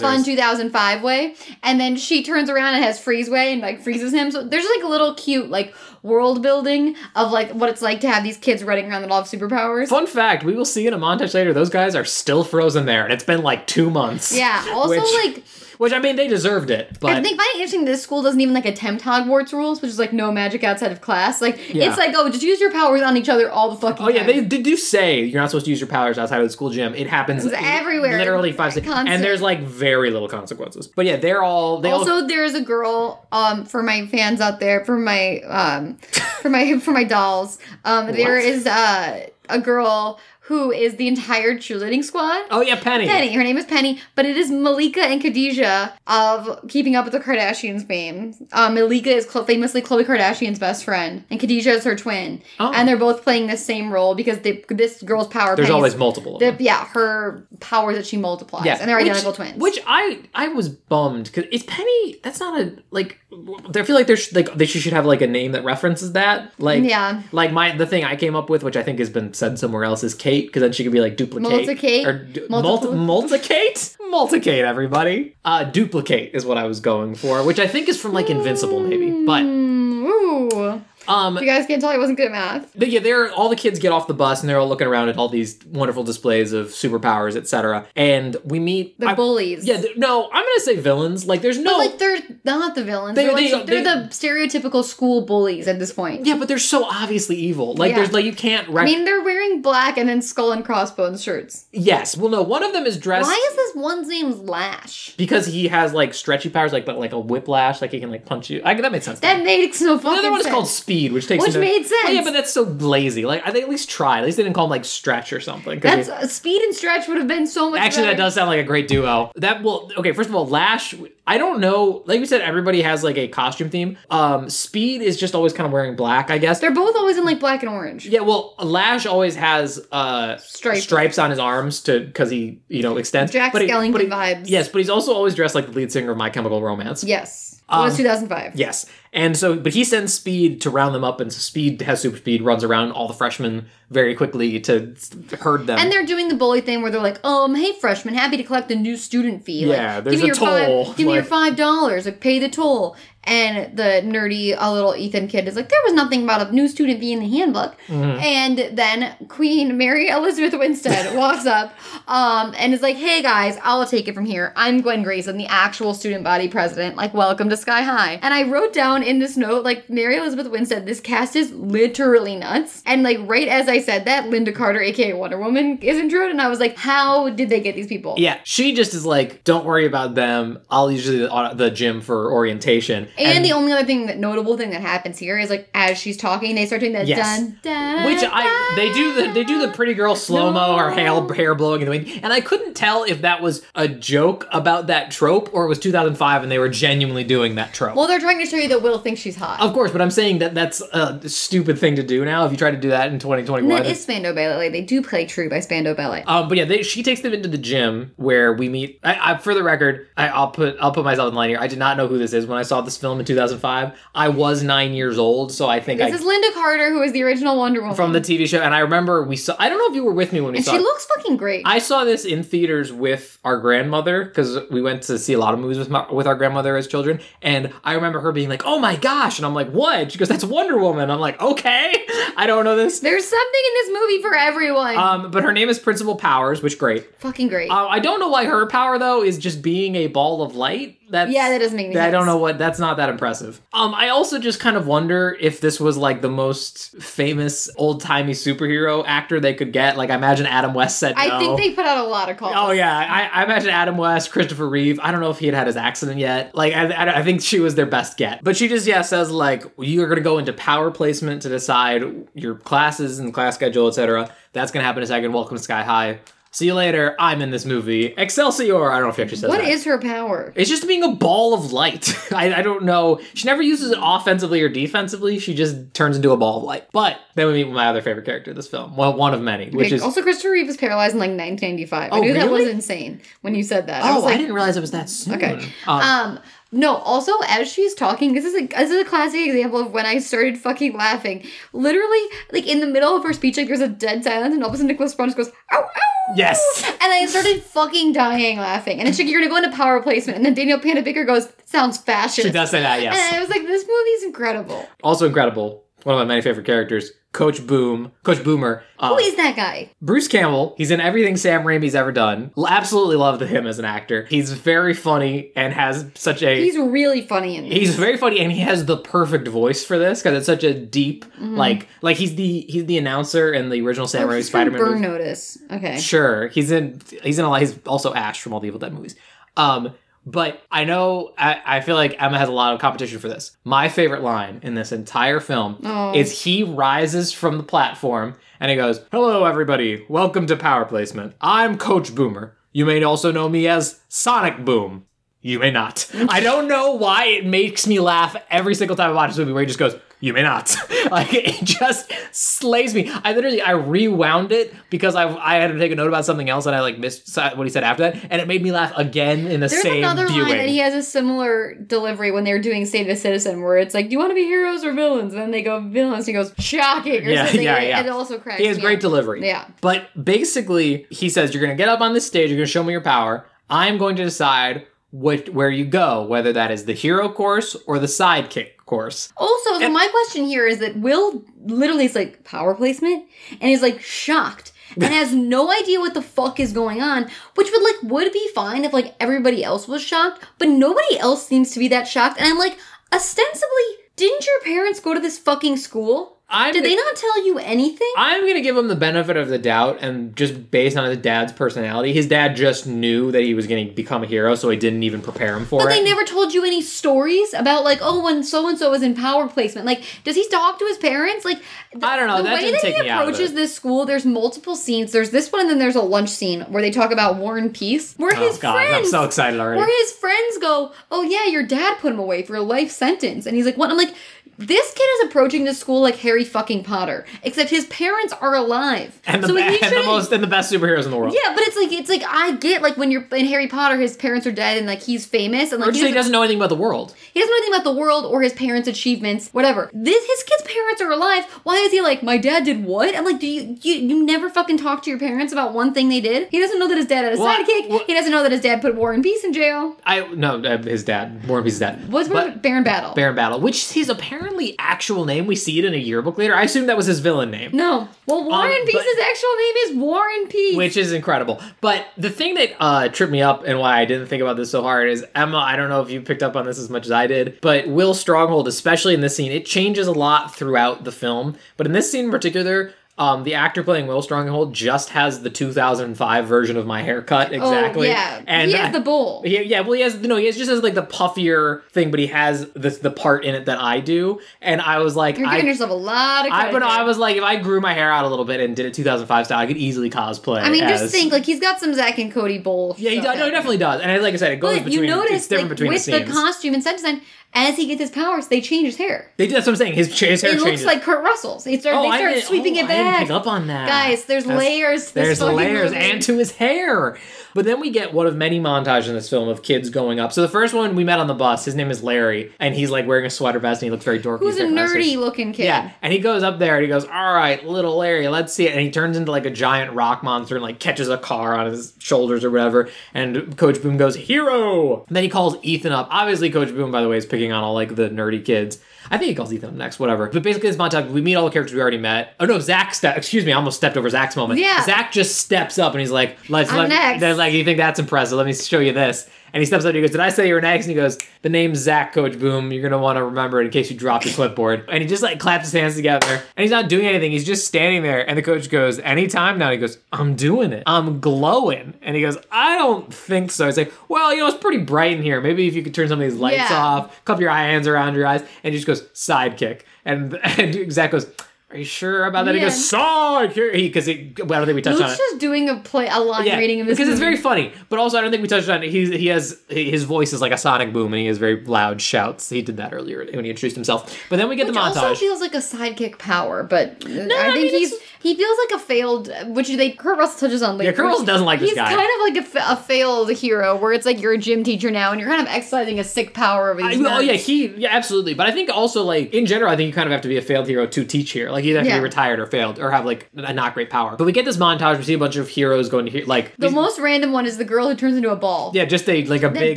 fun 0.00 0.24
2005 0.24 1.02
way 1.02 1.34
and 1.62 1.80
then 1.80 1.96
she 1.96 2.22
turns 2.22 2.50
around 2.50 2.74
and 2.74 2.82
has 2.84 2.98
freeze 3.00 3.30
way 3.30 3.52
and 3.52 3.62
like 3.62 3.80
freezes 3.80 4.12
him 4.12 4.30
so 4.30 4.42
there's 4.42 4.66
like 4.76 4.84
a 4.84 4.88
little 4.88 5.14
cute 5.14 5.48
like 5.50 5.74
world 6.02 6.42
building 6.42 6.96
of 7.14 7.30
like 7.30 7.50
what 7.50 7.68
it's 7.68 7.82
like 7.82 8.00
to 8.00 8.08
have 8.10 8.22
these 8.22 8.36
kids 8.38 8.64
running 8.64 8.90
around 8.90 9.02
that 9.02 9.10
all 9.10 9.18
have 9.22 9.26
superpowers 9.30 9.88
Fun 9.88 10.06
fact: 10.06 10.44
We 10.44 10.54
will 10.54 10.64
see 10.64 10.86
in 10.86 10.94
a 10.94 10.98
montage 10.98 11.34
later. 11.34 11.52
Those 11.52 11.70
guys 11.70 11.94
are 11.94 12.04
still 12.04 12.42
frozen 12.44 12.86
there, 12.86 13.04
and 13.04 13.12
it's 13.12 13.24
been 13.24 13.42
like 13.42 13.66
two 13.66 13.90
months. 13.90 14.34
yeah 14.36 14.64
also 14.72 15.00
Which- 15.00 15.24
like 15.24 15.44
which 15.80 15.94
I 15.94 15.98
mean, 15.98 16.16
they 16.16 16.28
deserved 16.28 16.68
it, 16.70 16.98
But 17.00 17.12
I 17.16 17.22
think 17.22 17.38
find 17.38 17.48
it 17.54 17.54
interesting 17.54 17.86
this 17.86 18.02
school 18.02 18.20
doesn't 18.22 18.38
even 18.38 18.52
like 18.52 18.66
attempt 18.66 19.02
Hogwarts 19.02 19.54
rules, 19.54 19.80
which 19.80 19.90
is 19.90 19.98
like 19.98 20.12
no 20.12 20.30
magic 20.30 20.62
outside 20.62 20.92
of 20.92 21.00
class. 21.00 21.40
Like 21.40 21.72
Yeah. 21.72 21.88
it's 21.88 21.96
like 21.96 22.12
oh, 22.14 22.28
just 22.28 22.42
use 22.42 22.60
your 22.60 22.70
powers 22.70 23.00
on 23.00 23.16
each 23.16 23.30
other 23.30 23.50
all 23.50 23.70
the 23.70 23.76
fucking 23.76 24.04
oh 24.04 24.10
yeah, 24.10 24.18
time. 24.18 24.26
they, 24.26 24.40
they 24.40 24.60
do 24.60 24.76
say 24.76 25.22
you're 25.24 25.40
not 25.40 25.48
supposed 25.48 25.64
to 25.64 25.70
use 25.70 25.80
your 25.80 25.88
powers 25.88 26.18
outside 26.18 26.42
of 26.42 26.46
the 26.46 26.50
school 26.52 26.68
gym. 26.68 26.94
It 26.94 27.06
happens 27.06 27.46
It's 27.46 27.54
everywhere. 27.56 28.18
literally 28.18 28.52
five 28.52 28.74
seconds, 28.74 28.94
and 29.08 29.24
there's 29.24 29.40
like 29.40 29.62
very 29.62 30.10
little 30.10 30.28
consequences. 30.28 30.86
But 30.86 31.06
yeah, 31.06 31.16
they're 31.16 31.42
all 31.42 31.80
they 31.80 31.90
all, 31.90 32.00
also, 32.00 32.26
there's 32.26 32.52
a 32.52 32.60
girl 32.60 33.26
um 33.32 33.64
for 33.64 33.82
my 33.82 34.06
fans 34.08 34.42
out 34.42 34.60
there 34.60 34.84
for 34.84 34.98
my 34.98 35.38
um 35.48 35.96
for 36.42 36.50
my 36.50 36.78
for 36.78 36.90
my 36.90 37.04
dolls. 37.04 37.58
Um, 37.86 38.12
there 38.12 38.36
is 38.36 38.66
uh, 38.66 39.28
a 39.48 39.58
girl 39.60 40.20
who 40.50 40.72
is 40.72 40.96
the 40.96 41.06
entire 41.06 41.54
cheerleading 41.54 42.02
squad. 42.02 42.42
Oh 42.50 42.60
yeah, 42.60 42.74
Penny. 42.74 43.06
Penny, 43.06 43.32
her 43.34 43.44
name 43.44 43.56
is 43.56 43.64
Penny, 43.66 44.00
but 44.16 44.26
it 44.26 44.36
is 44.36 44.50
Malika 44.50 45.00
and 45.00 45.22
Khadijah 45.22 45.94
of 46.08 46.68
Keeping 46.68 46.96
Up 46.96 47.04
with 47.04 47.12
the 47.12 47.20
Kardashians 47.20 47.86
fame. 47.86 48.34
Um, 48.52 48.74
Malika 48.74 49.10
is 49.10 49.28
cl- 49.28 49.44
famously 49.44 49.80
Khloe 49.80 50.04
Kardashian's 50.04 50.58
best 50.58 50.84
friend, 50.84 51.22
and 51.30 51.38
Khadijah 51.38 51.70
is 51.70 51.84
her 51.84 51.94
twin, 51.94 52.42
Oh. 52.58 52.72
and 52.74 52.88
they're 52.88 52.96
both 52.96 53.22
playing 53.22 53.46
the 53.46 53.56
same 53.56 53.92
role 53.92 54.16
because 54.16 54.40
they, 54.40 54.64
this 54.68 55.00
girl's 55.04 55.28
power. 55.28 55.54
There's 55.54 55.68
Penny's- 55.68 55.74
always 55.76 55.94
multiple. 55.96 56.34
Of 56.34 56.40
the, 56.40 56.46
them. 56.46 56.56
yeah, 56.58 56.84
her 56.86 57.46
powers 57.60 57.94
that 57.96 58.04
she 58.06 58.16
multiplies, 58.16 58.64
yeah. 58.66 58.78
and 58.80 58.88
they're 58.88 58.96
which- 58.96 59.06
identical 59.06 59.32
twins. 59.32 59.56
Which 59.62 59.78
I 59.86 60.18
I 60.34 60.48
was 60.48 60.68
bummed 60.68 61.26
because 61.26 61.44
it's 61.52 61.62
Penny. 61.68 62.16
That's 62.24 62.40
not 62.40 62.60
a 62.60 62.72
like. 62.90 63.19
I 63.32 63.82
feel 63.84 63.94
like 63.94 64.06
there's 64.08 64.32
like 64.34 64.52
they 64.54 64.66
should 64.66 64.92
have 64.92 65.06
like 65.06 65.22
a 65.22 65.26
name 65.26 65.52
that 65.52 65.62
references 65.64 66.12
that. 66.12 66.52
Like 66.58 66.82
Yeah. 66.82 67.22
like 67.30 67.52
my 67.52 67.76
the 67.76 67.86
thing 67.86 68.04
I 68.04 68.16
came 68.16 68.34
up 68.34 68.50
with, 68.50 68.64
which 68.64 68.76
I 68.76 68.82
think 68.82 68.98
has 68.98 69.08
been 69.10 69.32
said 69.34 69.58
somewhere 69.58 69.84
else, 69.84 70.02
is 70.02 70.14
Kate 70.14 70.46
because 70.46 70.62
then 70.62 70.72
she 70.72 70.82
could 70.82 70.92
be 70.92 71.00
like 71.00 71.16
duplicate, 71.16 71.50
Multicate? 71.68 72.06
or 72.06 72.24
du- 72.24 72.46
multi- 72.48 72.88
multicate, 72.88 73.96
multicate. 74.12 74.64
Everybody, 74.64 75.36
uh, 75.44 75.64
duplicate 75.64 76.34
is 76.34 76.44
what 76.44 76.58
I 76.58 76.64
was 76.64 76.80
going 76.80 77.14
for, 77.14 77.42
which 77.44 77.58
I 77.60 77.66
think 77.68 77.88
is 77.88 78.00
from 78.00 78.12
like 78.12 78.30
Invincible 78.30 78.80
maybe, 78.80 79.24
but 79.24 79.44
Mm, 79.44 80.04
ooh. 80.06 80.82
Um. 81.08 81.36
You 81.38 81.46
guys 81.46 81.66
can't 81.66 81.80
tell 81.80 81.90
I 81.90 81.98
wasn't 81.98 82.16
good 82.18 82.26
at 82.26 82.32
math. 82.32 82.72
But 82.76 82.88
yeah, 82.88 83.00
they're 83.00 83.30
all 83.32 83.48
the 83.48 83.56
kids 83.56 83.78
get 83.78 83.92
off 83.92 84.06
the 84.06 84.14
bus 84.14 84.40
and 84.40 84.48
they're 84.48 84.58
all 84.58 84.68
looking 84.68 84.86
around 84.86 85.08
at 85.08 85.16
all 85.16 85.28
these 85.28 85.58
wonderful 85.66 86.04
displays 86.04 86.52
of 86.52 86.68
superpowers, 86.68 87.36
etc. 87.36 87.86
And 87.96 88.36
we 88.44 88.58
meet 88.60 88.98
The 89.00 89.08
I- 89.08 89.14
bullies. 89.14 89.64
Yeah, 89.66 89.82
no, 89.96 90.26
I'm 90.32 90.44
gonna 90.44 90.60
say 90.60 90.76
villains. 90.76 91.26
Like, 91.26 91.42
there's 91.42 91.58
no 91.58 91.72
But 91.72 91.78
like 91.78 91.98
they're 91.98 92.18
not 92.44 92.74
the 92.74 92.84
villains. 92.84 93.16
They- 93.16 93.26
are 93.28 93.34
they- 93.34 93.52
like, 93.52 93.66
they're 93.66 93.82
they- 93.82 93.82
the 93.82 94.08
stereotypical 94.10 94.84
school 94.84 95.22
bullies 95.22 95.66
at 95.68 95.78
this 95.78 95.92
point. 95.92 96.26
Yeah, 96.26 96.36
but 96.36 96.48
they're 96.48 96.58
so 96.58 96.84
obviously 96.84 97.36
evil. 97.36 97.74
Like 97.74 97.90
Yeah. 97.90 97.96
there's 97.96 98.12
like 98.12 98.24
you 98.24 98.32
can't 98.34 98.68
rec- 98.68 98.82
I 98.86 98.90
mean, 98.90 99.04
they're 99.04 99.22
wearing 99.22 99.62
black 99.62 99.96
and 99.98 100.08
then 100.08 100.22
skull 100.22 100.52
and 100.52 100.64
crossbones 100.64 101.22
shirts. 101.22 101.66
Yes. 101.72 102.16
Well 102.16 102.30
no, 102.30 102.42
one 102.42 102.62
of 102.62 102.72
them 102.72 102.86
is 102.86 102.96
dressed 102.98 103.26
Why 103.28 103.48
is 103.50 103.56
this 103.56 103.74
one's 103.74 104.08
name's 104.08 104.38
Lash? 104.40 105.14
because 105.16 105.46
he 105.46 105.68
has 105.68 105.92
like 105.92 106.14
stretchy 106.14 106.48
powers 106.50 106.72
like 106.72 106.84
but 106.84 106.98
like 106.98 107.12
a 107.12 107.18
whiplash, 107.20 107.80
like 107.80 107.92
he 107.92 108.00
can 108.00 108.10
like 108.10 108.24
punch 108.26 108.50
you. 108.50 108.60
I, 108.64 108.74
that 108.74 108.92
makes 108.92 109.04
sense. 109.04 109.20
That 109.20 109.42
makes 109.44 109.80
no 109.80 109.96
fucking 109.98 110.12
the 110.12 110.18
other 110.18 110.30
one 110.30 110.40
is 110.40 110.44
sense. 110.44 110.54
called 110.54 110.68
Speed, 110.90 111.12
which 111.12 111.28
takes 111.28 111.40
Which 111.42 111.50
into- 111.54 111.60
made 111.60 111.86
sense. 111.86 112.02
Well, 112.04 112.12
yeah, 112.14 112.24
but 112.24 112.32
that's 112.32 112.52
so 112.52 112.62
lazy. 112.62 113.24
Like 113.24 113.44
they 113.52 113.62
at 113.62 113.68
least 113.68 113.88
try. 113.88 114.18
At 114.18 114.24
least 114.24 114.36
they 114.38 114.42
didn't 114.42 114.56
call 114.56 114.64
him 114.64 114.70
like 114.70 114.84
Stretch 114.84 115.32
or 115.32 115.38
something. 115.38 115.78
That's 115.78 116.08
he- 116.08 116.12
uh, 116.12 116.26
speed 116.26 116.62
and 116.62 116.74
stretch 116.74 117.06
would 117.06 117.16
have 117.16 117.28
been 117.28 117.46
so 117.46 117.70
much. 117.70 117.80
Actually, 117.80 118.06
that 118.06 118.16
does 118.16 118.34
sound 118.34 118.48
like 118.50 118.58
a 118.58 118.64
great 118.64 118.88
duo. 118.88 119.30
That 119.36 119.62
will 119.62 119.92
okay. 119.98 120.10
First 120.12 120.28
of 120.30 120.34
all, 120.34 120.46
Lash. 120.48 120.94
I 121.28 121.38
don't 121.38 121.60
know. 121.60 122.02
Like 122.06 122.18
we 122.18 122.26
said, 122.26 122.40
everybody 122.40 122.82
has 122.82 123.04
like 123.04 123.16
a 123.16 123.28
costume 123.28 123.70
theme. 123.70 123.96
Um, 124.10 124.50
Speed 124.50 125.00
is 125.00 125.16
just 125.16 125.36
always 125.36 125.52
kind 125.52 125.64
of 125.64 125.72
wearing 125.72 125.94
black, 125.94 126.28
I 126.28 126.38
guess. 126.38 126.58
They're 126.58 126.72
both 126.72 126.96
always 126.96 127.16
in 127.18 127.24
like 127.24 127.38
black 127.38 127.62
and 127.62 127.70
orange. 127.70 128.04
yeah, 128.06 128.20
well, 128.20 128.56
Lash 128.58 129.06
always 129.06 129.36
has 129.36 129.80
uh 129.92 130.38
Stripes. 130.38 130.82
stripes 130.82 131.18
on 131.20 131.30
his 131.30 131.38
arms 131.38 131.82
to 131.82 132.00
because 132.00 132.30
he 132.30 132.58
you 132.66 132.82
know 132.82 132.96
extends. 132.96 133.30
Jack 133.30 133.52
but 133.52 133.62
he- 133.62 133.68
Skellington 133.68 133.92
but 133.92 134.00
he- 134.00 134.08
vibes. 134.08 134.42
Yes, 134.46 134.68
but 134.68 134.78
he's 134.78 134.90
also 134.90 135.14
always 135.14 135.36
dressed 135.36 135.54
like 135.54 135.66
the 135.66 135.72
lead 135.72 135.92
singer 135.92 136.10
of 136.10 136.18
My 136.18 136.30
Chemical 136.30 136.60
Romance. 136.60 137.04
Yes. 137.04 137.60
it 137.70 137.76
was 137.76 137.92
Um, 137.92 137.96
2005. 137.98 138.56
Yes. 138.56 138.86
And 139.12 139.36
so, 139.36 139.56
but 139.58 139.74
he 139.74 139.82
sends 139.82 140.14
Speed 140.14 140.60
to 140.60 140.70
round 140.70 140.94
them 140.94 141.02
up, 141.02 141.20
and 141.20 141.32
so 141.32 141.40
Speed 141.40 141.82
has 141.82 142.00
super 142.00 142.16
speed, 142.16 142.42
runs 142.42 142.62
around 142.62 142.92
all 142.92 143.08
the 143.08 143.14
freshmen 143.14 143.66
very 143.90 144.14
quickly 144.14 144.60
to 144.60 144.94
herd 145.40 145.66
them. 145.66 145.80
And 145.80 145.90
they're 145.90 146.06
doing 146.06 146.28
the 146.28 146.36
bully 146.36 146.60
thing 146.60 146.80
where 146.80 146.92
they're 146.92 147.00
like, 147.00 147.18
um, 147.24 147.56
hey 147.56 147.72
freshman, 147.72 148.14
happy 148.14 148.36
to 148.36 148.44
collect 148.44 148.70
a 148.70 148.76
new 148.76 148.96
student 148.96 149.44
fee. 149.44 149.66
Yeah, 149.66 149.96
like, 149.96 150.04
there's 150.04 150.16
give 150.16 150.22
me 150.22 150.24
a 150.24 150.26
your 150.26 150.34
five 150.36 150.66
toll, 150.66 150.92
give 150.94 151.06
me 151.08 151.14
your 151.14 151.24
five 151.24 151.56
dollars, 151.56 152.06
like 152.06 152.20
pay 152.20 152.38
the 152.38 152.48
toll. 152.48 152.96
And 153.24 153.76
the 153.76 154.02
nerdy 154.02 154.56
uh, 154.58 154.72
little 154.72 154.96
Ethan 154.96 155.28
kid 155.28 155.46
is 155.46 155.54
like, 155.54 155.68
there 155.68 155.78
was 155.84 155.92
nothing 155.92 156.24
about 156.24 156.48
a 156.48 156.52
new 156.52 156.66
student 156.68 157.00
being 157.00 157.22
in 157.22 157.30
the 157.30 157.38
handbook. 157.38 157.76
Mm-hmm. 157.86 158.18
And 158.18 158.78
then 158.78 159.14
Queen 159.28 159.76
Mary 159.76 160.08
Elizabeth 160.08 160.58
Winstead 160.58 161.16
walks 161.16 161.44
up 161.44 161.74
um, 162.08 162.54
and 162.56 162.72
is 162.72 162.80
like, 162.80 162.96
hey 162.96 163.22
guys, 163.22 163.58
I'll 163.62 163.86
take 163.86 164.08
it 164.08 164.14
from 164.14 164.24
here. 164.24 164.52
I'm 164.56 164.80
Gwen 164.80 165.02
Grayson, 165.02 165.36
the 165.36 165.46
actual 165.46 165.92
student 165.92 166.24
body 166.24 166.48
president. 166.48 166.96
Like, 166.96 167.12
welcome 167.12 167.50
to 167.50 167.56
Sky 167.56 167.82
High. 167.82 168.18
And 168.22 168.32
I 168.32 168.44
wrote 168.44 168.72
down 168.72 169.02
in 169.02 169.18
this 169.18 169.36
note, 169.36 169.64
like, 169.64 169.90
Mary 169.90 170.16
Elizabeth 170.16 170.48
Winstead, 170.50 170.86
this 170.86 171.00
cast 171.00 171.36
is 171.36 171.52
literally 171.52 172.36
nuts. 172.36 172.82
And 172.86 173.02
like, 173.02 173.18
right 173.20 173.48
as 173.48 173.68
I 173.68 173.80
said 173.80 174.06
that, 174.06 174.24
Lynda 174.24 174.54
Carter, 174.54 174.80
aka 174.80 175.12
Wonder 175.12 175.38
Woman, 175.38 175.78
is 175.82 175.98
introed, 175.98 176.30
and 176.30 176.40
I 176.40 176.48
was 176.48 176.58
like, 176.58 176.76
how 176.76 177.28
did 177.28 177.50
they 177.50 177.60
get 177.60 177.76
these 177.76 177.86
people? 177.86 178.14
Yeah, 178.16 178.38
she 178.44 178.74
just 178.74 178.94
is 178.94 179.04
like, 179.04 179.44
don't 179.44 179.66
worry 179.66 179.86
about 179.86 180.14
them. 180.14 180.58
I'll 180.70 180.90
usually 180.90 181.18
the, 181.18 181.52
the 181.54 181.70
gym 181.70 182.00
for 182.00 182.32
orientation. 182.32 183.08
And, 183.18 183.44
the 183.44 183.52
only 183.52 183.72
other 183.72 183.84
thing 183.86 184.06
that 184.06 184.18
notable 184.18 184.56
thing 184.56 184.70
that 184.70 184.80
happens 184.82 185.18
here 185.18 185.38
is 185.38 185.50
like 185.50 185.68
as 185.74 185.98
she's 185.98 186.16
talking, 186.16 186.54
they 186.54 186.66
start 186.66 186.80
doing 186.80 186.92
that 186.92 187.06
Yes. 187.06 187.38
dun 187.38 187.58
dun. 187.62 188.04
Which 188.06 188.22
I 188.22 188.72
they 188.76 188.92
do 188.92 189.14
the 189.14 189.32
they 189.32 189.44
do 189.44 189.60
the 189.66 189.72
pretty 189.72 189.94
girl 189.94 190.14
slow 190.14 190.52
mo 190.52 190.74
or 190.76 190.90
hair 190.90 191.20
hair 191.34 191.54
blowing 191.54 191.80
in 191.82 191.86
the 191.86 191.90
wind, 191.90 192.20
and 192.22 192.32
I 192.32 192.40
couldn't 192.40 192.74
tell 192.74 193.04
if 193.04 193.22
that 193.22 193.42
was 193.42 193.62
a 193.74 193.88
joke 193.88 194.46
about 194.52 194.86
that 194.88 195.10
trope 195.10 195.50
or 195.52 195.64
it 195.64 195.68
was 195.68 195.78
2005 195.78 196.42
and 196.42 196.50
they 196.52 196.58
were 196.58 196.68
genuinely 196.68 197.24
doing 197.24 197.54
that 197.56 197.72
trope. 197.72 197.96
Well, 197.96 198.06
they're 198.06 198.20
trying 198.20 198.38
to 198.40 198.46
show 198.46 198.56
you 198.56 198.68
that 198.68 198.82
Will 198.82 198.98
thinks 198.98 199.20
she's 199.20 199.36
hot. 199.36 199.60
of 199.60 199.72
course, 199.72 199.90
but 199.90 200.00
I'm 200.00 200.10
saying 200.10 200.38
that 200.38 200.54
that's 200.54 200.80
a 200.80 201.28
stupid 201.28 201.78
thing 201.78 201.96
to 201.96 202.02
do 202.02 202.24
now. 202.24 202.44
If 202.46 202.52
you 202.52 202.58
try 202.58 202.70
to 202.70 202.76
do 202.76 202.90
that 202.90 203.12
in 203.12 203.18
2021, 203.18 203.70
and 203.76 203.84
that 203.86 203.90
is 203.90 204.02
Spandau 204.02 204.32
Ballet. 204.32 204.68
They 204.68 204.82
do 204.82 205.02
play 205.02 205.26
True 205.26 205.48
by 205.48 205.60
Spandau 205.60 205.94
Ballet. 205.94 206.22
Um, 206.24 206.48
but 206.48 206.58
yeah, 206.58 206.64
they, 206.64 206.82
she 206.82 207.02
takes 207.02 207.20
them 207.20 207.32
into 207.32 207.48
the 207.48 207.58
gym 207.58 208.12
where 208.16 208.52
we 208.52 208.68
meet. 208.68 208.98
I, 209.02 209.32
I, 209.32 209.38
for 209.38 209.54
the 209.54 209.62
record, 209.62 210.08
I, 210.16 210.28
I'll 210.28 210.50
put 210.50 210.76
I'll 210.80 210.92
put 210.92 211.04
myself 211.04 211.28
in 211.28 211.34
line 211.34 211.50
here. 211.50 211.58
I 211.60 211.66
did 211.66 211.78
not 211.78 211.96
know 211.96 212.06
who 212.06 212.18
this 212.18 212.32
is 212.32 212.46
when 212.46 212.58
I 212.58 212.62
saw 212.62 212.80
this 212.80 212.96
film 213.00 213.18
in 213.20 213.24
2005. 213.26 213.92
I 214.14 214.28
was 214.28 214.62
nine 214.62 214.92
years 214.92 215.18
old, 215.18 215.52
so 215.52 215.68
I 215.68 215.80
think 215.80 215.98
This 216.00 216.12
I 216.12 216.16
is 216.16 216.22
Lynda 216.22 216.52
Carter, 216.54 216.90
who 216.90 217.02
is 217.02 217.12
the 217.12 217.22
original 217.22 217.56
Wonder 217.56 217.80
Woman. 217.80 217.96
from 217.96 218.12
the 218.12 218.20
TV 218.20 218.46
show, 218.46 218.60
and 218.60 218.74
I 218.74 218.80
remember 218.80 219.22
we 219.24 219.36
saw. 219.36 219.56
I 219.58 219.68
don't 219.68 219.78
know 219.78 219.86
if 219.88 219.94
you 219.94 220.04
were 220.04 220.12
with 220.12 220.32
me 220.32 220.40
when 220.40 220.52
we 220.52 220.58
and 220.58 220.64
saw. 220.64 220.72
she 220.72 220.78
it. 220.78 220.82
looks 220.82 221.06
fucking 221.16 221.36
great. 221.36 221.62
I 221.66 221.78
saw 221.78 222.04
this 222.04 222.24
in 222.24 222.42
theaters 222.42 222.92
with 222.92 223.38
our 223.44 223.58
grandmother 223.58 224.24
because 224.24 224.58
we 224.70 224.82
went 224.82 225.02
to 225.04 225.18
see 225.18 225.32
a 225.32 225.38
lot 225.38 225.54
of 225.54 225.60
movies 225.60 225.78
with 225.78 225.90
my, 225.90 226.10
with 226.12 226.26
our 226.26 226.34
grandmother 226.34 226.76
as 226.76 226.86
children, 226.86 227.20
and 227.42 227.72
I 227.84 227.94
remember 227.94 228.20
her 228.20 228.32
being 228.32 228.48
like, 228.48 228.62
"Oh 228.64 228.78
my 228.78 228.96
gosh!" 228.96 229.38
and 229.38 229.46
I'm 229.46 229.54
like, 229.54 229.70
"What?" 229.70 230.12
She 230.12 230.18
goes, 230.18 230.28
"That's 230.28 230.44
Wonder 230.44 230.78
Woman." 230.78 231.10
I'm 231.10 231.20
like, 231.20 231.40
"Okay, 231.40 231.92
I 232.36 232.44
don't 232.46 232.64
know 232.64 232.76
this." 232.76 233.00
There's 233.00 233.26
something 233.26 233.60
in 233.66 233.74
this 233.74 234.00
movie 234.00 234.22
for 234.22 234.34
everyone. 234.34 234.96
Um, 234.96 235.30
but 235.30 235.42
her 235.42 235.52
name 235.52 235.68
is 235.68 235.78
Principal 235.78 236.16
Powers, 236.16 236.62
which 236.62 236.78
great. 236.78 237.18
fucking 237.20 237.48
great. 237.48 237.70
Uh, 237.70 237.86
I 237.86 237.98
don't 238.00 238.20
know 238.20 238.28
why 238.28 238.44
her 238.44 238.66
power 238.66 238.98
though 238.98 239.22
is 239.22 239.38
just 239.38 239.62
being 239.62 239.94
a 239.96 240.06
ball 240.08 240.42
of 240.42 240.54
light. 240.54 240.98
That's, 241.10 241.32
Yeah, 241.32 241.50
that 241.50 241.58
doesn't 241.58 241.76
make 241.76 241.86
any 241.86 241.98
I 241.98 242.10
don't 242.10 242.26
know 242.26 242.36
what. 242.36 242.56
That's 242.56 242.78
not 242.78 242.96
that 242.98 243.08
impressive. 243.08 243.60
Um, 243.72 243.94
I 243.94 244.10
also 244.10 244.38
just 244.38 244.60
kind 244.60 244.76
of 244.76 244.86
wonder 244.86 245.36
if 245.40 245.60
this 245.60 245.80
was 245.80 245.96
like 245.96 246.22
the 246.22 246.30
most 246.30 246.96
famous 247.02 247.68
old 247.76 248.00
timey 248.00 248.32
superhero 248.32 249.04
actor 249.06 249.40
they 249.40 249.54
could 249.54 249.72
get. 249.72 249.96
Like, 249.96 250.10
I 250.10 250.14
imagine 250.14 250.46
Adam 250.46 250.72
West 250.72 250.98
said 250.98 251.16
no. 251.16 251.22
I 251.22 251.38
think 251.38 251.58
they 251.58 251.74
put 251.74 251.84
out 251.84 251.98
a 251.98 252.08
lot 252.08 252.30
of 252.30 252.36
calls. 252.36 252.54
Oh 252.56 252.70
yeah, 252.70 252.96
I, 252.96 253.40
I 253.40 253.44
imagine 253.44 253.70
Adam 253.70 253.96
West, 253.96 254.30
Christopher 254.30 254.68
Reeve. 254.68 255.00
I 255.00 255.10
don't 255.10 255.20
know 255.20 255.30
if 255.30 255.38
he 255.38 255.46
had 255.46 255.54
had 255.54 255.66
his 255.66 255.76
accident 255.76 256.18
yet. 256.18 256.54
Like, 256.54 256.74
I, 256.74 256.86
I, 256.90 257.18
I 257.18 257.22
think 257.24 257.42
she 257.42 257.60
was 257.60 257.74
their 257.74 257.86
best 257.86 258.16
get. 258.16 258.44
But 258.44 258.56
she 258.56 258.68
just 258.68 258.86
yeah 258.86 259.02
says 259.02 259.30
like 259.30 259.64
you 259.78 260.02
are 260.02 260.06
going 260.06 260.18
to 260.18 260.22
go 260.22 260.38
into 260.38 260.52
power 260.52 260.90
placement 260.90 261.42
to 261.42 261.48
decide 261.48 262.02
your 262.34 262.54
classes 262.54 263.18
and 263.18 263.34
class 263.34 263.56
schedule, 263.56 263.88
etc. 263.88 264.32
That's 264.52 264.70
going 264.70 264.82
to 264.82 264.86
happen 264.86 265.00
in 265.00 265.04
a 265.04 265.06
second. 265.08 265.32
Welcome 265.32 265.56
to 265.56 265.62
Sky 265.62 265.82
High. 265.82 266.20
See 266.52 266.66
you 266.66 266.74
later. 266.74 267.14
I'm 267.20 267.42
in 267.42 267.50
this 267.50 267.64
movie. 267.64 268.06
Excelsior. 268.16 268.90
I 268.90 268.94
don't 268.96 269.04
know 269.04 269.08
if 269.10 269.16
she 269.16 269.22
actually 269.22 269.38
says 269.38 269.48
What 269.50 269.60
that. 269.60 269.68
is 269.68 269.84
her 269.84 270.00
power? 270.00 270.52
It's 270.56 270.68
just 270.68 270.88
being 270.88 271.04
a 271.04 271.12
ball 271.12 271.54
of 271.54 271.72
light. 271.72 272.12
I, 272.32 272.52
I 272.54 272.62
don't 272.62 272.82
know. 272.82 273.20
She 273.34 273.46
never 273.46 273.62
uses 273.62 273.92
it 273.92 273.98
offensively 274.02 274.60
or 274.60 274.68
defensively. 274.68 275.38
She 275.38 275.54
just 275.54 275.94
turns 275.94 276.16
into 276.16 276.32
a 276.32 276.36
ball 276.36 276.58
of 276.58 276.64
light. 276.64 276.88
But 276.92 277.20
then 277.36 277.46
we 277.46 277.52
meet 277.52 277.70
my 277.72 277.86
other 277.86 278.02
favorite 278.02 278.24
character 278.24 278.50
in 278.50 278.56
this 278.56 278.66
film. 278.66 278.96
Well, 278.96 279.14
one 279.16 279.32
of 279.32 279.40
many, 279.40 279.70
which 279.70 279.86
Okay, 279.86 279.94
is. 279.96 280.02
also 280.02 280.22
Christopher 280.22 280.50
Reeve 280.50 280.66
was 280.66 280.76
paralyzed 280.76 281.14
in 281.14 281.20
like 281.20 281.30
1995. 281.30 282.12
I 282.12 282.16
Oh, 282.16 282.20
knew 282.20 282.32
that 282.34 282.50
was 282.50 282.66
insane 282.66 283.20
when 283.42 283.54
you 283.54 283.62
said 283.62 283.86
that. 283.86 284.02
I 284.02 284.10
oh, 284.10 284.14
was 284.16 284.24
like, 284.24 284.34
I 284.34 284.38
didn't 284.38 284.54
realize 284.54 284.76
it 284.76 284.80
was 284.80 284.90
that 284.90 285.08
soon. 285.08 285.34
Okay. 285.36 285.52
Um, 285.86 286.00
Um, 286.02 286.38
no, 286.72 286.96
also 286.96 287.32
as 287.48 287.70
she's 287.70 287.94
talking, 287.94 288.34
this 288.34 288.44
is 288.44 288.54
a 288.54 288.66
this 288.66 288.90
is 288.90 289.00
a 289.00 289.04
classic 289.04 289.40
example 289.40 289.80
of 289.80 289.92
when 289.92 290.06
I 290.06 290.18
started 290.18 290.56
fucking 290.56 290.96
laughing. 290.96 291.44
Literally, 291.72 292.22
like 292.52 292.66
in 292.66 292.80
the 292.80 292.86
middle 292.86 293.16
of 293.16 293.24
her 293.24 293.32
speech, 293.32 293.56
like 293.56 293.66
there's 293.66 293.80
a 293.80 293.88
dead 293.88 294.22
silence, 294.22 294.54
and 294.54 294.62
all 294.62 294.68
of 294.68 294.74
a 294.74 294.76
sudden 294.76 294.88
Nicholas 294.88 295.12
Sparks 295.12 295.34
goes, 295.34 295.50
ow, 295.72 295.82
ow. 295.82 296.34
Yes. 296.36 296.84
And 296.86 297.12
I 297.12 297.26
started 297.26 297.62
fucking 297.62 298.12
dying 298.12 298.58
laughing. 298.58 298.98
And 298.98 299.06
then 299.06 299.14
she's 299.14 299.24
like, 299.24 299.32
you're 299.32 299.40
gonna 299.40 299.50
go 299.50 299.56
into 299.56 299.76
power 299.76 300.00
placement. 300.00 300.36
And 300.36 300.46
then 300.46 300.54
Danielle 300.54 300.78
Panabaker 300.78 301.26
goes, 301.26 301.52
sounds 301.64 301.98
fascist. 301.98 302.46
she 302.46 302.52
does 302.52 302.70
say 302.70 302.80
that, 302.82 303.02
yes. 303.02 303.16
And 303.16 303.36
I 303.36 303.40
was 303.40 303.48
like, 303.50 303.62
this 303.62 303.84
movie's 303.86 304.22
incredible. 304.24 304.88
Also 305.02 305.26
incredible. 305.26 305.84
One 306.04 306.14
of 306.14 306.18
my 306.20 306.24
many 306.24 306.40
favorite 306.40 306.66
characters, 306.66 307.10
Coach 307.32 307.66
Boom, 307.66 308.12
Coach 308.22 308.42
Boomer. 308.42 308.82
Uh, 308.98 309.10
Who 309.10 309.18
is 309.18 309.36
that 309.36 309.54
guy? 309.54 309.90
Bruce 310.02 310.26
Campbell. 310.28 310.74
He's 310.78 310.90
in 310.90 311.00
everything 311.00 311.36
Sam 311.36 311.62
Raimi's 311.62 311.94
ever 311.94 312.10
done. 312.10 312.52
Absolutely 312.68 313.16
love 313.16 313.40
him 313.40 313.66
as 313.66 313.78
an 313.78 313.84
actor. 313.84 314.24
He's 314.28 314.52
very 314.52 314.94
funny 314.94 315.52
and 315.54 315.72
has 315.72 316.10
such 316.14 316.42
a. 316.42 316.56
He's 316.60 316.76
really 316.76 317.22
funny 317.22 317.56
in 317.56 317.64
this. 317.68 317.72
He's 317.78 317.94
very 317.96 318.16
funny 318.16 318.40
and 318.40 318.50
he 318.50 318.60
has 318.60 318.86
the 318.86 318.96
perfect 318.96 319.46
voice 319.48 319.84
for 319.84 319.98
this 319.98 320.22
because 320.22 320.36
it's 320.38 320.46
such 320.46 320.64
a 320.64 320.74
deep 320.74 321.24
like 321.38 321.86
like 322.02 322.16
he's 322.16 322.34
the 322.34 322.62
he's 322.62 322.86
the 322.86 322.98
announcer 322.98 323.52
in 323.52 323.68
the 323.68 323.80
original 323.82 324.06
Sam 324.08 324.28
Oh, 324.28 324.32
Raimi 324.32 324.36
he's 324.36 324.50
from 324.50 324.60
Spider-Man 324.60 324.80
Burn 324.80 324.92
movie. 324.94 325.06
Notice. 325.06 325.58
Okay. 325.70 325.98
Sure, 326.00 326.48
he's 326.48 326.70
in 326.70 327.00
he's 327.22 327.38
in 327.38 327.44
a 327.44 327.48
lot. 327.50 327.60
He's 327.60 327.78
also 327.86 328.12
Ash 328.14 328.40
from 328.40 328.52
all 328.54 328.60
the 328.60 328.66
Evil 328.66 328.80
Dead 328.80 328.92
movies. 328.92 329.14
Um, 329.56 329.94
but 330.26 330.62
I 330.70 330.84
know 330.84 331.32
I, 331.38 331.60
I 331.64 331.80
feel 331.80 331.96
like 331.96 332.20
Emma 332.22 332.38
has 332.38 332.48
a 332.48 332.52
lot 332.52 332.74
of 332.74 332.80
competition 332.80 333.18
for 333.18 333.28
this. 333.28 333.56
My 333.64 333.88
favorite 333.88 334.22
line 334.22 334.60
in 334.62 334.74
this 334.74 334.92
entire 334.92 335.40
film 335.40 335.78
Oh. 335.84 336.14
is 336.14 336.42
he 336.42 336.62
rises 336.62 337.32
from 337.32 337.56
the 337.56 337.62
platform 337.64 338.36
and 338.60 338.70
he 338.70 338.76
goes, 338.76 339.00
"Hello, 339.10 339.44
everybody. 339.44 340.04
Welcome 340.08 340.46
to 340.48 340.56
Power 340.56 340.84
Placement. 340.84 341.34
I'm 341.40 341.78
Coach 341.78 342.14
Boomer. 342.14 342.56
You 342.72 342.84
may 342.86 343.02
also 343.02 343.32
know 343.32 343.48
me 343.48 343.66
as 343.66 344.00
Sonic 344.08 344.64
Boom." 344.64 345.06
You 345.42 345.58
may 345.58 345.70
not. 345.70 346.06
I 346.28 346.40
don't 346.40 346.68
know 346.68 346.92
why 346.96 347.26
it 347.26 347.46
makes 347.46 347.86
me 347.86 347.98
laugh 347.98 348.36
every 348.50 348.74
single 348.74 348.94
time 348.96 349.10
I 349.10 349.12
watch 349.14 349.30
this 349.30 349.38
movie 349.38 349.52
where 349.52 349.62
he 349.62 349.66
just 349.66 349.78
goes, 349.78 349.96
You 350.20 350.34
may 350.34 350.42
not. 350.42 350.76
like 351.10 351.32
it 351.32 351.64
just 351.64 352.12
slays 352.30 352.94
me. 352.94 353.10
I 353.24 353.32
literally 353.32 353.62
I 353.62 353.70
rewound 353.70 354.52
it 354.52 354.74
because 354.90 355.14
I 355.14 355.34
I 355.34 355.54
had 355.56 355.68
to 355.68 355.78
take 355.78 355.92
a 355.92 355.94
note 355.94 356.08
about 356.08 356.26
something 356.26 356.50
else 356.50 356.66
and 356.66 356.76
I 356.76 356.80
like 356.82 356.98
missed 356.98 357.34
what 357.56 357.66
he 357.66 357.70
said 357.70 357.84
after 357.84 358.02
that, 358.10 358.22
and 358.28 358.38
it 358.42 358.46
made 358.48 358.62
me 358.62 358.70
laugh 358.70 358.92
again 358.98 359.46
in 359.46 359.60
the 359.60 359.68
There's 359.68 359.80
same 359.80 360.02
There's 360.02 360.12
another 360.12 360.28
viewing. 360.28 360.48
line 360.50 360.58
that 360.58 360.68
he 360.68 360.76
has 360.78 360.92
a 360.92 361.02
similar 361.02 361.74
delivery 361.74 362.32
when 362.32 362.44
they 362.44 362.52
were 362.52 362.58
doing 362.58 362.84
Save 362.84 363.08
a 363.08 363.16
Citizen, 363.16 363.62
where 363.62 363.78
it's 363.78 363.94
like, 363.94 364.06
"Do 364.08 364.12
you 364.12 364.18
want 364.18 364.32
to 364.32 364.34
be 364.34 364.44
heroes 364.44 364.84
or 364.84 364.92
villains?" 364.92 365.32
And 365.32 365.40
then 365.40 365.52
they 365.52 365.62
go 365.62 365.80
villains. 365.80 366.26
He 366.26 366.34
goes 366.34 366.52
shocking 366.58 367.26
or 367.26 367.30
Yeah, 367.30 367.46
something. 367.46 367.62
yeah, 367.62 367.76
and, 367.76 367.88
yeah. 367.88 367.98
and 368.00 368.06
it 368.06 368.10
also 368.10 368.38
cracks. 368.38 368.60
He 368.60 368.66
has 368.66 368.76
great 368.76 368.96
up. 368.96 369.00
delivery. 369.00 369.46
Yeah. 369.46 369.66
But 369.80 370.06
basically, 370.22 371.06
he 371.08 371.30
says, 371.30 371.54
You're 371.54 371.62
going 371.64 371.74
to 371.74 371.82
get 371.82 371.88
up 371.88 372.02
on 372.02 372.12
this 372.12 372.26
stage, 372.26 372.50
you're 372.50 372.58
going 372.58 372.66
to 372.66 372.70
show 372.72 372.82
me 372.84 372.92
your 372.92 373.00
power. 373.00 373.46
I'm 373.70 373.96
going 373.96 374.16
to 374.16 374.24
decide 374.24 374.86
what, 375.10 375.48
where 375.50 375.70
you 375.70 375.84
go, 375.84 376.22
whether 376.22 376.52
that 376.52 376.70
is 376.70 376.84
the 376.84 376.92
hero 376.92 377.28
course 377.28 377.76
or 377.86 377.98
the 377.98 378.06
sidekick 378.06 378.76
course. 378.86 379.32
Also, 379.36 379.70
so 379.78 379.82
And- 379.82 379.94
my 379.94 380.08
question 380.08 380.44
here 380.46 380.66
is 380.66 380.78
that 380.78 380.96
Will 380.98 381.44
literally 381.64 382.04
is 382.06 382.14
like 382.14 382.44
power 382.44 382.74
placement, 382.74 383.24
and 383.60 383.70
is 383.70 383.82
like 383.82 384.00
shocked. 384.00 384.72
And 384.96 385.04
has 385.04 385.32
no 385.56 385.70
idea 385.70 386.00
what 386.00 386.14
the 386.14 386.22
fuck 386.22 386.58
is 386.58 386.72
going 386.72 387.00
on, 387.00 387.30
which 387.54 387.70
would 387.70 387.82
like 387.82 388.02
would 388.02 388.32
be 388.32 388.48
fine 388.54 388.84
if 388.84 388.92
like 388.92 389.14
everybody 389.20 389.62
else 389.62 389.86
was 389.86 390.02
shocked, 390.02 390.42
but 390.58 390.68
nobody 390.68 391.16
else 391.18 391.46
seems 391.46 391.70
to 391.72 391.78
be 391.78 391.86
that 391.88 392.08
shocked. 392.08 392.40
And 392.40 392.48
I'm 392.48 392.58
like, 392.58 392.76
ostensibly, 393.12 393.68
didn't 394.16 394.46
your 394.46 394.60
parents 394.64 394.98
go 395.00 395.14
to 395.14 395.20
this 395.20 395.38
fucking 395.38 395.76
school? 395.76 396.39
I'm 396.52 396.72
Did 396.72 396.84
they 396.84 396.96
not 396.96 397.16
tell 397.16 397.46
you 397.46 397.58
anything? 397.58 398.10
I'm 398.16 398.46
gonna 398.46 398.60
give 398.60 398.76
him 398.76 398.88
the 398.88 398.96
benefit 398.96 399.36
of 399.36 399.48
the 399.48 399.58
doubt, 399.58 399.98
and 400.00 400.34
just 400.34 400.70
based 400.70 400.96
on 400.96 401.08
his 401.08 401.18
dad's 401.18 401.52
personality, 401.52 402.12
his 402.12 402.26
dad 402.26 402.56
just 402.56 402.86
knew 402.86 403.30
that 403.30 403.42
he 403.42 403.54
was 403.54 403.66
gonna 403.68 403.86
become 403.86 404.24
a 404.24 404.26
hero, 404.26 404.54
so 404.56 404.68
he 404.68 404.76
didn't 404.76 405.04
even 405.04 405.22
prepare 405.22 405.56
him 405.56 405.64
for 405.64 405.78
But 405.78 405.84
it. 405.84 405.88
But 405.88 405.94
they 405.94 406.04
never 406.04 406.24
told 406.24 406.52
you 406.52 406.64
any 406.64 406.82
stories 406.82 407.54
about 407.54 407.84
like, 407.84 407.98
oh, 408.02 408.24
when 408.24 408.42
so 408.42 408.68
and 408.68 408.76
so 408.76 408.90
was 408.90 409.02
in 409.02 409.14
power 409.14 409.46
placement. 409.48 409.86
Like, 409.86 410.02
does 410.24 410.34
he 410.34 410.48
talk 410.48 410.78
to 410.80 410.86
his 410.86 410.98
parents? 410.98 411.44
Like, 411.44 411.62
the, 411.92 412.04
I 412.04 412.16
don't 412.16 412.26
know, 412.26 412.38
The 412.38 412.42
that 412.44 412.54
way 412.54 412.60
didn't 412.62 412.72
that 412.74 412.82
take 412.82 412.96
he 412.96 413.02
me 413.02 413.08
out 413.10 413.22
of 413.22 413.28
approaches 413.28 413.54
this 413.54 413.72
school, 413.72 414.04
there's 414.04 414.26
multiple 414.26 414.74
scenes. 414.74 415.12
There's 415.12 415.30
this 415.30 415.52
one, 415.52 415.60
and 415.60 415.70
then 415.70 415.78
there's 415.78 415.96
a 415.96 416.02
lunch 416.02 416.30
scene 416.30 416.62
where 416.62 416.82
they 416.82 416.90
talk 416.90 417.12
about 417.12 417.36
Warren 417.36 417.70
Peace, 417.70 418.14
where 418.16 418.32
oh 418.36 418.48
his 418.48 418.58
god, 418.58 418.74
friends, 418.74 418.96
I'm 418.96 419.06
so 419.06 419.24
excited 419.24 419.60
already. 419.60 419.78
where 419.78 420.02
his 420.02 420.12
friends 420.12 420.58
go, 420.58 420.92
oh 421.12 421.22
yeah, 421.22 421.46
your 421.46 421.62
dad 421.62 421.98
put 422.00 422.12
him 422.12 422.18
away 422.18 422.42
for 422.42 422.56
a 422.56 422.62
life 422.62 422.90
sentence, 422.90 423.46
and 423.46 423.54
he's 423.54 423.64
like, 423.64 423.76
what? 423.76 423.90
I'm 423.90 423.96
like. 423.96 424.14
This 424.60 424.92
kid 424.94 425.02
is 425.18 425.28
approaching 425.30 425.64
the 425.64 425.72
school 425.74 426.02
like 426.02 426.16
Harry 426.18 426.44
fucking 426.44 426.84
Potter, 426.84 427.24
except 427.42 427.70
his 427.70 427.86
parents 427.86 428.32
are 428.40 428.54
alive. 428.54 429.18
and 429.26 429.42
the, 429.42 429.48
So 429.48 429.56
and 429.56 429.74
the 429.96 430.02
most 430.04 430.32
and 430.32 430.42
the 430.42 430.46
best 430.46 430.70
superheroes 430.72 431.04
in 431.06 431.10
the 431.10 431.16
world. 431.16 431.34
Yeah, 431.34 431.54
but 431.54 431.64
it's 431.64 431.76
like 431.76 431.90
it's 431.92 432.10
like 432.10 432.22
I 432.28 432.52
get 432.56 432.82
like 432.82 432.96
when 432.96 433.10
you're 433.10 433.24
in 433.32 433.46
Harry 433.46 433.68
Potter, 433.68 433.96
his 433.98 434.16
parents 434.16 434.46
are 434.46 434.52
dead 434.52 434.76
and 434.78 434.86
like 434.86 435.00
he's 435.02 435.24
famous 435.26 435.72
and 435.72 435.80
like 435.80 435.88
Or 435.88 435.92
just 435.92 436.02
he 436.02 436.08
he 436.08 436.14
doesn't 436.14 436.30
know 436.32 436.42
anything 436.42 436.58
about 436.58 436.68
the 436.68 436.74
world. 436.76 437.14
he 437.32 437.40
doesn't 437.40 437.50
know 437.50 437.56
anything 437.56 437.74
about 437.74 437.84
the 437.84 437.98
world 437.98 438.26
or 438.26 438.42
his 438.42 438.52
parents' 438.52 438.86
achievements, 438.86 439.48
whatever. 439.52 439.90
This 439.94 440.26
his 440.26 440.42
kid's 440.42 440.62
parents 440.70 441.00
are 441.00 441.10
alive. 441.10 441.44
Why 441.64 441.76
is 441.76 441.90
he 441.92 442.00
like, 442.02 442.22
my 442.22 442.36
dad 442.36 442.64
did 442.64 442.84
what? 442.84 443.16
I'm 443.16 443.24
like, 443.24 443.40
do 443.40 443.46
you 443.46 443.78
you, 443.80 443.94
you 443.94 444.24
never 444.24 444.50
fucking 444.50 444.76
talk 444.76 445.02
to 445.04 445.10
your 445.10 445.18
parents 445.18 445.52
about 445.54 445.72
one 445.72 445.94
thing 445.94 446.10
they 446.10 446.20
did? 446.20 446.48
He 446.50 446.58
doesn't 446.58 446.78
know 446.78 446.86
that 446.88 446.98
his 446.98 447.06
dad 447.06 447.24
had 447.24 447.32
a 447.34 447.38
Well, 447.40 447.56
sidekick. 447.64 447.88
well- 447.88 448.02
he 448.06 448.12
doesn't 448.14 448.30
know 448.30 448.42
that 448.42 448.52
his 448.52 448.60
dad 448.60 448.82
put 448.82 448.94
Warren 448.94 449.22
Peace 449.22 449.42
in 449.42 449.52
jail. 449.54 449.96
I 450.04 450.20
no, 450.34 450.62
uh, 450.62 450.82
his 450.82 451.02
dad, 451.04 451.46
Warren 451.48 451.64
Peace's 451.64 451.78
dad. 451.80 452.12
What's 452.12 452.28
But- 452.28 452.60
Baron 452.60 452.84
Battle? 452.84 453.14
Baron 453.14 453.34
Battle, 453.36 453.58
which 453.60 453.92
his 453.92 454.08
apparently 454.10 454.49
actual 454.78 455.24
name. 455.24 455.46
We 455.46 455.56
see 455.56 455.78
it 455.78 455.84
in 455.84 455.94
a 455.94 455.98
yearbook 455.98 456.38
later. 456.38 456.54
I 456.54 456.62
assume 456.64 456.86
that 456.86 456.96
was 456.96 457.06
his 457.06 457.20
villain 457.20 457.50
name. 457.50 457.70
no. 457.72 458.08
Well, 458.26 458.44
War 458.44 458.54
Um, 458.54 458.70
and 458.70 458.86
Peace's 458.86 459.04
but- 459.16 459.24
actual 459.24 459.48
name 459.56 459.74
is 459.86 459.96
Warren 459.96 460.46
Peace. 460.48 460.76
which 460.76 460.96
is 460.96 461.12
incredible. 461.12 461.60
But 461.80 462.06
the 462.16 462.30
thing 462.30 462.54
that 462.54 462.70
uh, 462.78 463.08
tripped 463.08 463.32
me 463.32 463.42
up 463.42 463.64
and 463.66 463.78
why 463.78 463.98
I 464.00 464.04
didn't 464.04 464.26
think 464.28 464.40
about 464.42 464.56
this 464.56 464.70
so 464.70 464.82
hard 464.82 465.08
is 465.08 465.24
Emma. 465.34 465.58
I 465.58 465.74
don't 465.76 465.88
know 465.88 466.00
if 466.02 466.10
you 466.10 466.20
picked 466.20 466.42
up 466.42 466.54
on 466.56 466.64
this 466.66 466.78
as 466.78 466.88
much 466.90 467.06
as 467.06 467.12
I 467.12 467.26
did, 467.26 467.58
but 467.60 467.88
Will 467.88 468.14
Stronghold, 468.14 468.68
especially 468.68 469.14
in 469.14 469.20
this 469.20 469.34
scene, 469.34 469.50
it 469.52 469.66
changes 469.66 470.06
a 470.06 470.12
lot 470.12 470.54
throughout 470.54 471.04
the 471.04 471.12
film. 471.12 471.56
But 471.76 471.86
in 471.86 471.92
this 471.92 472.10
scene 472.10 472.26
in 472.26 472.30
particular. 472.30 472.92
Um, 473.20 473.44
the 473.44 473.52
actor 473.52 473.82
playing 473.82 474.06
Will 474.06 474.22
Stronghold 474.22 474.72
just 474.72 475.10
has 475.10 475.42
the 475.42 475.50
2005 475.50 476.46
version 476.46 476.78
of 476.78 476.86
my 476.86 477.02
haircut 477.02 477.52
exactly. 477.52 478.08
Oh, 478.08 478.12
yeah. 478.12 478.42
and 478.46 478.70
he 478.70 478.76
has 478.78 478.88
I- 478.88 478.92
the 478.92 479.04
bowl. 479.04 479.42
yeah, 479.44 479.60
yeah. 479.60 479.80
Well, 479.80 479.92
he 479.92 480.00
has 480.00 480.18
no. 480.20 480.36
He 480.36 480.46
has, 480.46 480.56
just 480.56 480.70
has 480.70 480.82
like 480.82 480.94
the 480.94 481.02
puffier 481.02 481.82
thing, 481.90 482.10
but 482.10 482.18
he 482.18 482.28
has 482.28 482.70
this 482.72 482.96
the 482.96 483.10
part 483.10 483.44
in 483.44 483.54
it 483.54 483.66
that 483.66 483.78
I 483.78 484.00
do, 484.00 484.40
and 484.62 484.80
I 484.80 485.00
was 485.00 485.16
like, 485.16 485.36
You're 485.36 485.48
I, 485.48 485.56
giving 485.56 485.68
yourself 485.68 485.90
a 485.90 485.92
lot 485.92 486.46
of 486.46 486.52
I, 486.52 486.72
but 486.72 486.82
I 486.82 487.02
was 487.02 487.18
like, 487.18 487.36
if 487.36 487.44
I 487.44 487.56
grew 487.56 487.82
my 487.82 487.92
hair 487.92 488.10
out 488.10 488.24
a 488.24 488.28
little 488.28 488.46
bit 488.46 488.58
and 488.58 488.74
did 488.74 488.86
it 488.86 488.94
2005 488.94 489.44
style, 489.44 489.58
I 489.58 489.66
could 489.66 489.76
easily 489.76 490.08
cosplay. 490.08 490.62
I 490.62 490.70
mean, 490.70 490.84
as, 490.84 491.02
just 491.02 491.12
think 491.12 491.30
like 491.30 491.44
he's 491.44 491.60
got 491.60 491.78
some 491.78 491.92
Zack 491.92 492.18
and 492.18 492.32
Cody 492.32 492.56
bowl. 492.56 492.94
Yeah, 492.96 493.10
he, 493.10 493.20
does, 493.20 493.38
no, 493.38 493.44
he 493.44 493.50
definitely 493.50 493.76
does, 493.76 494.00
and 494.00 494.22
like 494.22 494.32
I 494.32 494.36
said, 494.38 494.52
it 494.52 494.60
goes 494.60 494.78
But 494.78 494.86
between. 494.86 495.04
you 495.04 495.10
notice, 495.10 495.32
it's 495.32 495.48
different 495.48 495.70
like, 495.72 495.76
between 495.76 495.92
with 495.92 496.06
the 496.06 496.20
the, 496.20 496.32
costume 496.32 496.72
and 496.72 496.82
set 496.82 496.96
design, 496.96 497.20
as 497.52 497.76
he 497.76 497.86
gets 497.86 498.00
his 498.00 498.10
powers, 498.10 498.46
they 498.46 498.60
change 498.60 498.86
his 498.86 498.96
hair. 498.96 499.30
they, 499.36 499.46
do. 499.48 499.54
that's 499.54 499.66
what 499.66 499.72
I'm 499.72 499.76
saying. 499.76 499.94
His, 499.94 500.06
his 500.18 500.42
hair 500.42 500.54
It 500.54 500.60
looks 500.60 500.84
like 500.84 501.02
Kurt 501.02 501.22
Russell's. 501.24 501.64
They 501.64 501.78
start, 501.78 501.96
oh, 501.96 502.02
they 502.02 502.08
I 502.08 502.18
start 502.18 502.44
sweeping 502.44 502.76
oh, 502.76 502.80
it 502.80 502.84
I 502.84 502.88
didn't 502.88 503.18
pick 503.18 503.30
up 503.30 503.46
on 503.46 503.66
that, 503.66 503.88
Guys, 503.88 504.24
there's 504.26 504.44
That's- 504.44 504.62
layers. 504.62 505.10
There's 505.12 505.40
layers, 505.40 505.90
movie. 505.90 506.04
and 506.04 506.22
to 506.22 506.38
his 506.38 506.52
hair. 506.52 507.18
But 507.54 507.64
then 507.64 507.80
we 507.80 507.90
get 507.90 508.12
one 508.12 508.26
of 508.26 508.36
many 508.36 508.60
montages 508.60 509.08
in 509.08 509.14
this 509.14 509.28
film 509.28 509.48
of 509.48 509.62
kids 509.62 509.90
going 509.90 510.20
up. 510.20 510.32
So 510.32 510.42
the 510.42 510.48
first 510.48 510.74
one 510.74 510.94
we 510.94 511.04
met 511.04 511.18
on 511.18 511.26
the 511.26 511.34
bus. 511.34 511.64
His 511.64 511.74
name 511.74 511.90
is 511.90 512.02
Larry, 512.02 512.52
and 512.58 512.74
he's 512.74 512.90
like 512.90 513.06
wearing 513.06 513.26
a 513.26 513.30
sweater 513.30 513.58
vest, 513.58 513.82
and 513.82 513.86
he 513.86 513.90
looks 513.90 514.04
very 514.04 514.20
dorky. 514.20 514.40
Who's 514.40 514.58
He's 514.58 514.64
a 514.64 514.72
nerdy 514.72 515.16
looking 515.16 515.52
kid? 515.52 515.64
Yeah, 515.64 515.90
and 516.02 516.12
he 516.12 516.18
goes 516.18 516.42
up 516.42 516.58
there 516.58 516.76
and 516.76 516.82
he 516.82 516.88
goes, 516.88 517.04
"All 517.04 517.34
right, 517.34 517.64
little 517.66 517.96
Larry, 517.96 518.28
let's 518.28 518.52
see 518.52 518.66
it." 518.66 518.72
And 518.72 518.80
he 518.80 518.90
turns 518.90 519.16
into 519.16 519.30
like 519.30 519.46
a 519.46 519.50
giant 519.50 519.92
rock 519.92 520.22
monster 520.22 520.56
and 520.56 520.62
like 520.62 520.78
catches 520.78 521.08
a 521.08 521.18
car 521.18 521.54
on 521.54 521.66
his 521.66 521.94
shoulders 521.98 522.44
or 522.44 522.50
whatever. 522.50 522.88
And 523.14 523.56
Coach 523.56 523.82
Boom 523.82 523.96
goes, 523.96 524.16
"Hero!" 524.16 525.04
And 525.08 525.16
then 525.16 525.22
he 525.22 525.28
calls 525.28 525.56
Ethan 525.62 525.92
up. 525.92 526.08
Obviously, 526.10 526.50
Coach 526.50 526.68
Boom, 526.68 526.90
by 526.90 527.02
the 527.02 527.08
way, 527.08 527.16
is 527.16 527.26
picking 527.26 527.52
on 527.52 527.62
all 527.62 527.74
like 527.74 527.96
the 527.96 528.08
nerdy 528.08 528.44
kids. 528.44 528.78
I 529.10 529.18
think 529.18 529.28
he 529.30 529.34
calls 529.34 529.52
Ethan 529.52 529.76
next, 529.78 529.98
whatever. 529.98 530.28
But 530.28 530.42
basically, 530.42 530.68
this 530.70 530.76
montage, 530.78 531.10
we 531.10 531.20
meet 531.20 531.34
all 531.34 531.44
the 531.44 531.50
characters 531.50 531.74
we 531.74 531.80
already 531.80 531.98
met. 531.98 532.34
Oh 532.40 532.44
no, 532.44 532.58
Zach. 532.58 532.94
Ste- 532.94 533.04
excuse 533.16 533.44
me, 533.44 533.52
I 533.52 533.56
almost 533.56 533.76
stepped 533.76 533.96
over 533.96 534.08
Zach's 534.10 534.36
moment. 534.36 534.60
Yeah. 534.60 534.84
Zach 534.84 535.12
just 535.12 535.38
steps 535.38 535.78
up 535.78 535.92
and 535.92 536.00
he's 536.00 536.10
like, 536.10 536.36
"Let's 536.48 536.70
I'm 536.70 536.78
let." 536.78 536.88
next. 536.90 537.20
They're 537.20 537.34
like, 537.34 537.52
"You 537.52 537.64
think 537.64 537.78
that's 537.78 537.98
impressive? 537.98 538.36
Let 538.36 538.46
me 538.46 538.52
show 538.54 538.80
you 538.80 538.92
this." 538.92 539.28
And 539.52 539.60
he 539.60 539.64
steps 539.66 539.84
up 539.84 539.88
and 539.88 539.96
he 539.96 540.00
goes, 540.02 540.10
Did 540.10 540.20
I 540.20 540.28
say 540.30 540.48
you 540.48 540.54
were 540.54 540.60
next? 540.60 540.86
And 540.86 540.90
he 540.90 540.96
goes, 540.96 541.18
The 541.42 541.48
name's 541.48 541.78
Zach, 541.78 542.12
Coach 542.12 542.38
Boom. 542.38 542.72
You're 542.72 542.82
going 542.82 542.92
to 542.92 542.98
want 542.98 543.16
to 543.16 543.24
remember 543.24 543.60
it 543.60 543.66
in 543.66 543.70
case 543.70 543.90
you 543.90 543.96
drop 543.96 544.24
your 544.24 544.34
clipboard. 544.34 544.88
And 544.88 545.02
he 545.02 545.08
just 545.08 545.22
like 545.22 545.38
claps 545.38 545.64
his 545.64 545.72
hands 545.72 545.96
together 545.96 546.26
and 546.34 546.62
he's 546.62 546.70
not 546.70 546.88
doing 546.88 547.06
anything. 547.06 547.30
He's 547.32 547.44
just 547.46 547.66
standing 547.66 548.02
there. 548.02 548.28
And 548.28 548.38
the 548.38 548.42
coach 548.42 548.70
goes, 548.70 548.98
Anytime 549.00 549.58
now. 549.58 549.66
And 549.66 549.74
he 549.74 549.78
goes, 549.80 549.98
I'm 550.12 550.34
doing 550.36 550.72
it. 550.72 550.82
I'm 550.86 551.20
glowing. 551.20 551.94
And 552.02 552.16
he 552.16 552.22
goes, 552.22 552.36
I 552.50 552.76
don't 552.76 553.12
think 553.12 553.50
so. 553.50 553.66
He's 553.66 553.76
like, 553.76 553.92
Well, 554.08 554.32
you 554.34 554.40
know, 554.40 554.46
it's 554.48 554.58
pretty 554.58 554.82
bright 554.84 555.12
in 555.16 555.22
here. 555.22 555.40
Maybe 555.40 555.66
if 555.66 555.74
you 555.74 555.82
could 555.82 555.94
turn 555.94 556.08
some 556.08 556.20
of 556.20 556.28
these 556.30 556.38
lights 556.38 556.70
Yeah. 556.70 556.76
off, 556.76 557.24
cup 557.24 557.40
your 557.40 557.50
hands 557.50 557.86
around 557.86 558.14
your 558.14 558.26
eyes. 558.26 558.42
And 558.62 558.72
he 558.74 558.80
just 558.80 558.86
goes, 558.86 559.02
Sidekick. 559.14 559.82
And, 560.04 560.34
and 560.58 560.92
Zach 560.92 561.10
goes, 561.10 561.26
Are 561.72 561.78
you 561.78 561.84
sure 561.84 562.24
about 562.24 562.46
that? 562.46 562.54
He 562.56 562.60
Yeah. 562.60 562.66
goes, 562.68 562.90
Sidekick. 562.90 563.74
He, 563.76 563.82
because 563.88 564.08
I 564.08 564.14
don't 564.14 564.48
think 564.66 564.74
we 564.74 564.82
touched 564.82 565.00
on 565.00 565.06
Luke's 565.08 565.20
it 565.20 565.22
just 565.30 565.38
doing 565.38 565.68
a 565.68 565.76
play, 565.76 566.08
a 566.10 566.18
line 566.18 566.44
reading 566.58 566.80
of 566.80 566.88
this 566.88 566.96
because 566.98 567.08
it's 567.08 567.20
very 567.20 567.36
funny. 567.36 567.72
But 567.88 568.00
also, 568.00 568.18
I 568.18 568.22
don't 568.22 568.32
think 568.32 568.42
we 568.42 568.48
touched 568.48 568.68
on 568.68 568.82
it. 568.82 568.90
He's, 568.90 569.08
he 569.10 569.28
has 569.28 569.56
his 569.68 570.02
voice 570.02 570.32
is 570.32 570.40
like 570.40 570.50
a 570.50 570.58
sonic 570.58 570.92
boom, 570.92 571.12
and 571.12 571.20
he 571.20 571.26
has 571.26 571.38
very 571.38 571.64
loud 571.64 572.00
shouts. 572.02 572.48
He 572.50 572.60
did 572.60 572.76
that 572.78 572.92
earlier 572.92 573.24
when 573.32 573.44
he 573.44 573.50
introduced 573.50 573.76
himself. 573.76 574.18
But 574.28 574.36
then 574.38 574.48
we 574.48 574.56
get 574.56 574.66
Which 574.66 574.74
the 574.74 574.80
also 574.80 575.00
montage. 575.12 575.18
feels 575.18 575.40
like 575.40 575.54
a 575.54 575.58
sidekick 575.58 576.18
power, 576.18 576.64
but 576.64 577.04
I 577.06 577.10
I 577.12 577.52
think 577.52 577.54
mean, 577.54 577.68
he's 577.78 577.94
he 578.22 578.34
feels 578.34 578.58
like 578.68 578.80
a 578.80 578.84
failed, 578.84 579.30
which 579.46 579.68
they 579.68 579.90
Kurt 579.92 580.18
Russell 580.18 580.40
touches 580.48 580.62
on 580.62 580.76
later. 580.76 580.90
Yeah, 580.90 580.96
Kurt 580.96 581.06
Russell 581.06 581.24
doesn't 581.26 581.46
like 581.46 581.60
this 581.60 581.70
he's 581.70 581.76
guy. 581.76 581.88
He's 581.88 581.96
kind 581.96 582.10
of 582.36 582.44
like 582.54 582.64
a, 582.66 582.72
a 582.72 582.76
failed 582.76 583.30
hero, 583.32 583.76
where 583.76 583.92
it's 583.92 584.04
like 584.06 584.20
you're 584.20 584.32
a 584.34 584.38
gym 584.38 584.62
teacher 584.62 584.90
now, 584.90 585.10
and 585.12 585.20
you're 585.20 585.28
kind 585.30 585.40
of 585.40 585.48
exercising 585.48 585.98
a 585.98 586.04
sick 586.04 586.34
power 586.34 586.70
over 586.70 586.82
I- 586.82 586.94
oh 586.96 587.20
yeah, 587.20 587.32
he 587.32 587.68
yeah 587.68 587.88
absolutely. 587.92 588.34
But 588.34 588.46
I 588.46 588.52
think 588.52 588.68
also 588.70 589.02
like 589.04 589.32
in 589.34 589.46
general, 589.46 589.70
I 589.70 589.76
think 589.76 589.86
you 589.88 589.92
kind 589.92 590.06
of 590.06 590.12
have 590.12 590.20
to 590.22 590.28
be 590.28 590.36
a 590.36 590.42
failed 590.42 590.66
hero 590.68 590.86
to 590.86 591.04
teach 591.04 591.30
here. 591.30 591.50
Like 591.50 591.64
you 591.64 591.74
have 591.76 591.84
to 591.84 591.88
Yeah. 591.90 591.98
be 591.98 592.02
retired 592.02 592.38
or 592.40 592.46
failed 592.46 592.78
or 592.78 592.90
have 592.90 593.04
like 593.04 593.28
a 593.34 593.52
not 593.52 593.74
great 593.74 593.90
power. 593.90 594.16
But 594.16 594.24
we 594.24 594.32
get 594.32 594.44
this 594.44 594.56
montage. 594.58 594.98
We 594.98 595.04
see 595.04 595.14
a 595.14 595.18
bunch 595.18 595.36
of 595.36 595.48
heroes 595.48 595.88
going 595.88 596.04
to 596.06 596.10
he- 596.12 596.24
like 596.24 596.54
the 596.56 596.66
these- 596.66 596.74
most 596.74 596.98
random 597.00 597.32
one 597.32 597.46
is 597.46 597.56
the 597.56 597.64
girl 597.64 597.88
who 597.88 597.94
turns 597.94 598.16
into 598.16 598.30
a 598.30 598.36
ball. 598.36 598.72
Yeah, 598.74 598.84
just 598.84 599.08
a 599.08 599.24
like 599.24 599.42
a 599.42 599.50
big 599.50 599.76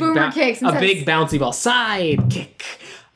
boomer 0.00 0.30
kicks 0.32 0.60
a 0.62 0.72
big 0.72 1.06
bouncy 1.06 1.38
ball 1.38 1.52
side 1.52 2.18
kick. 2.30 2.62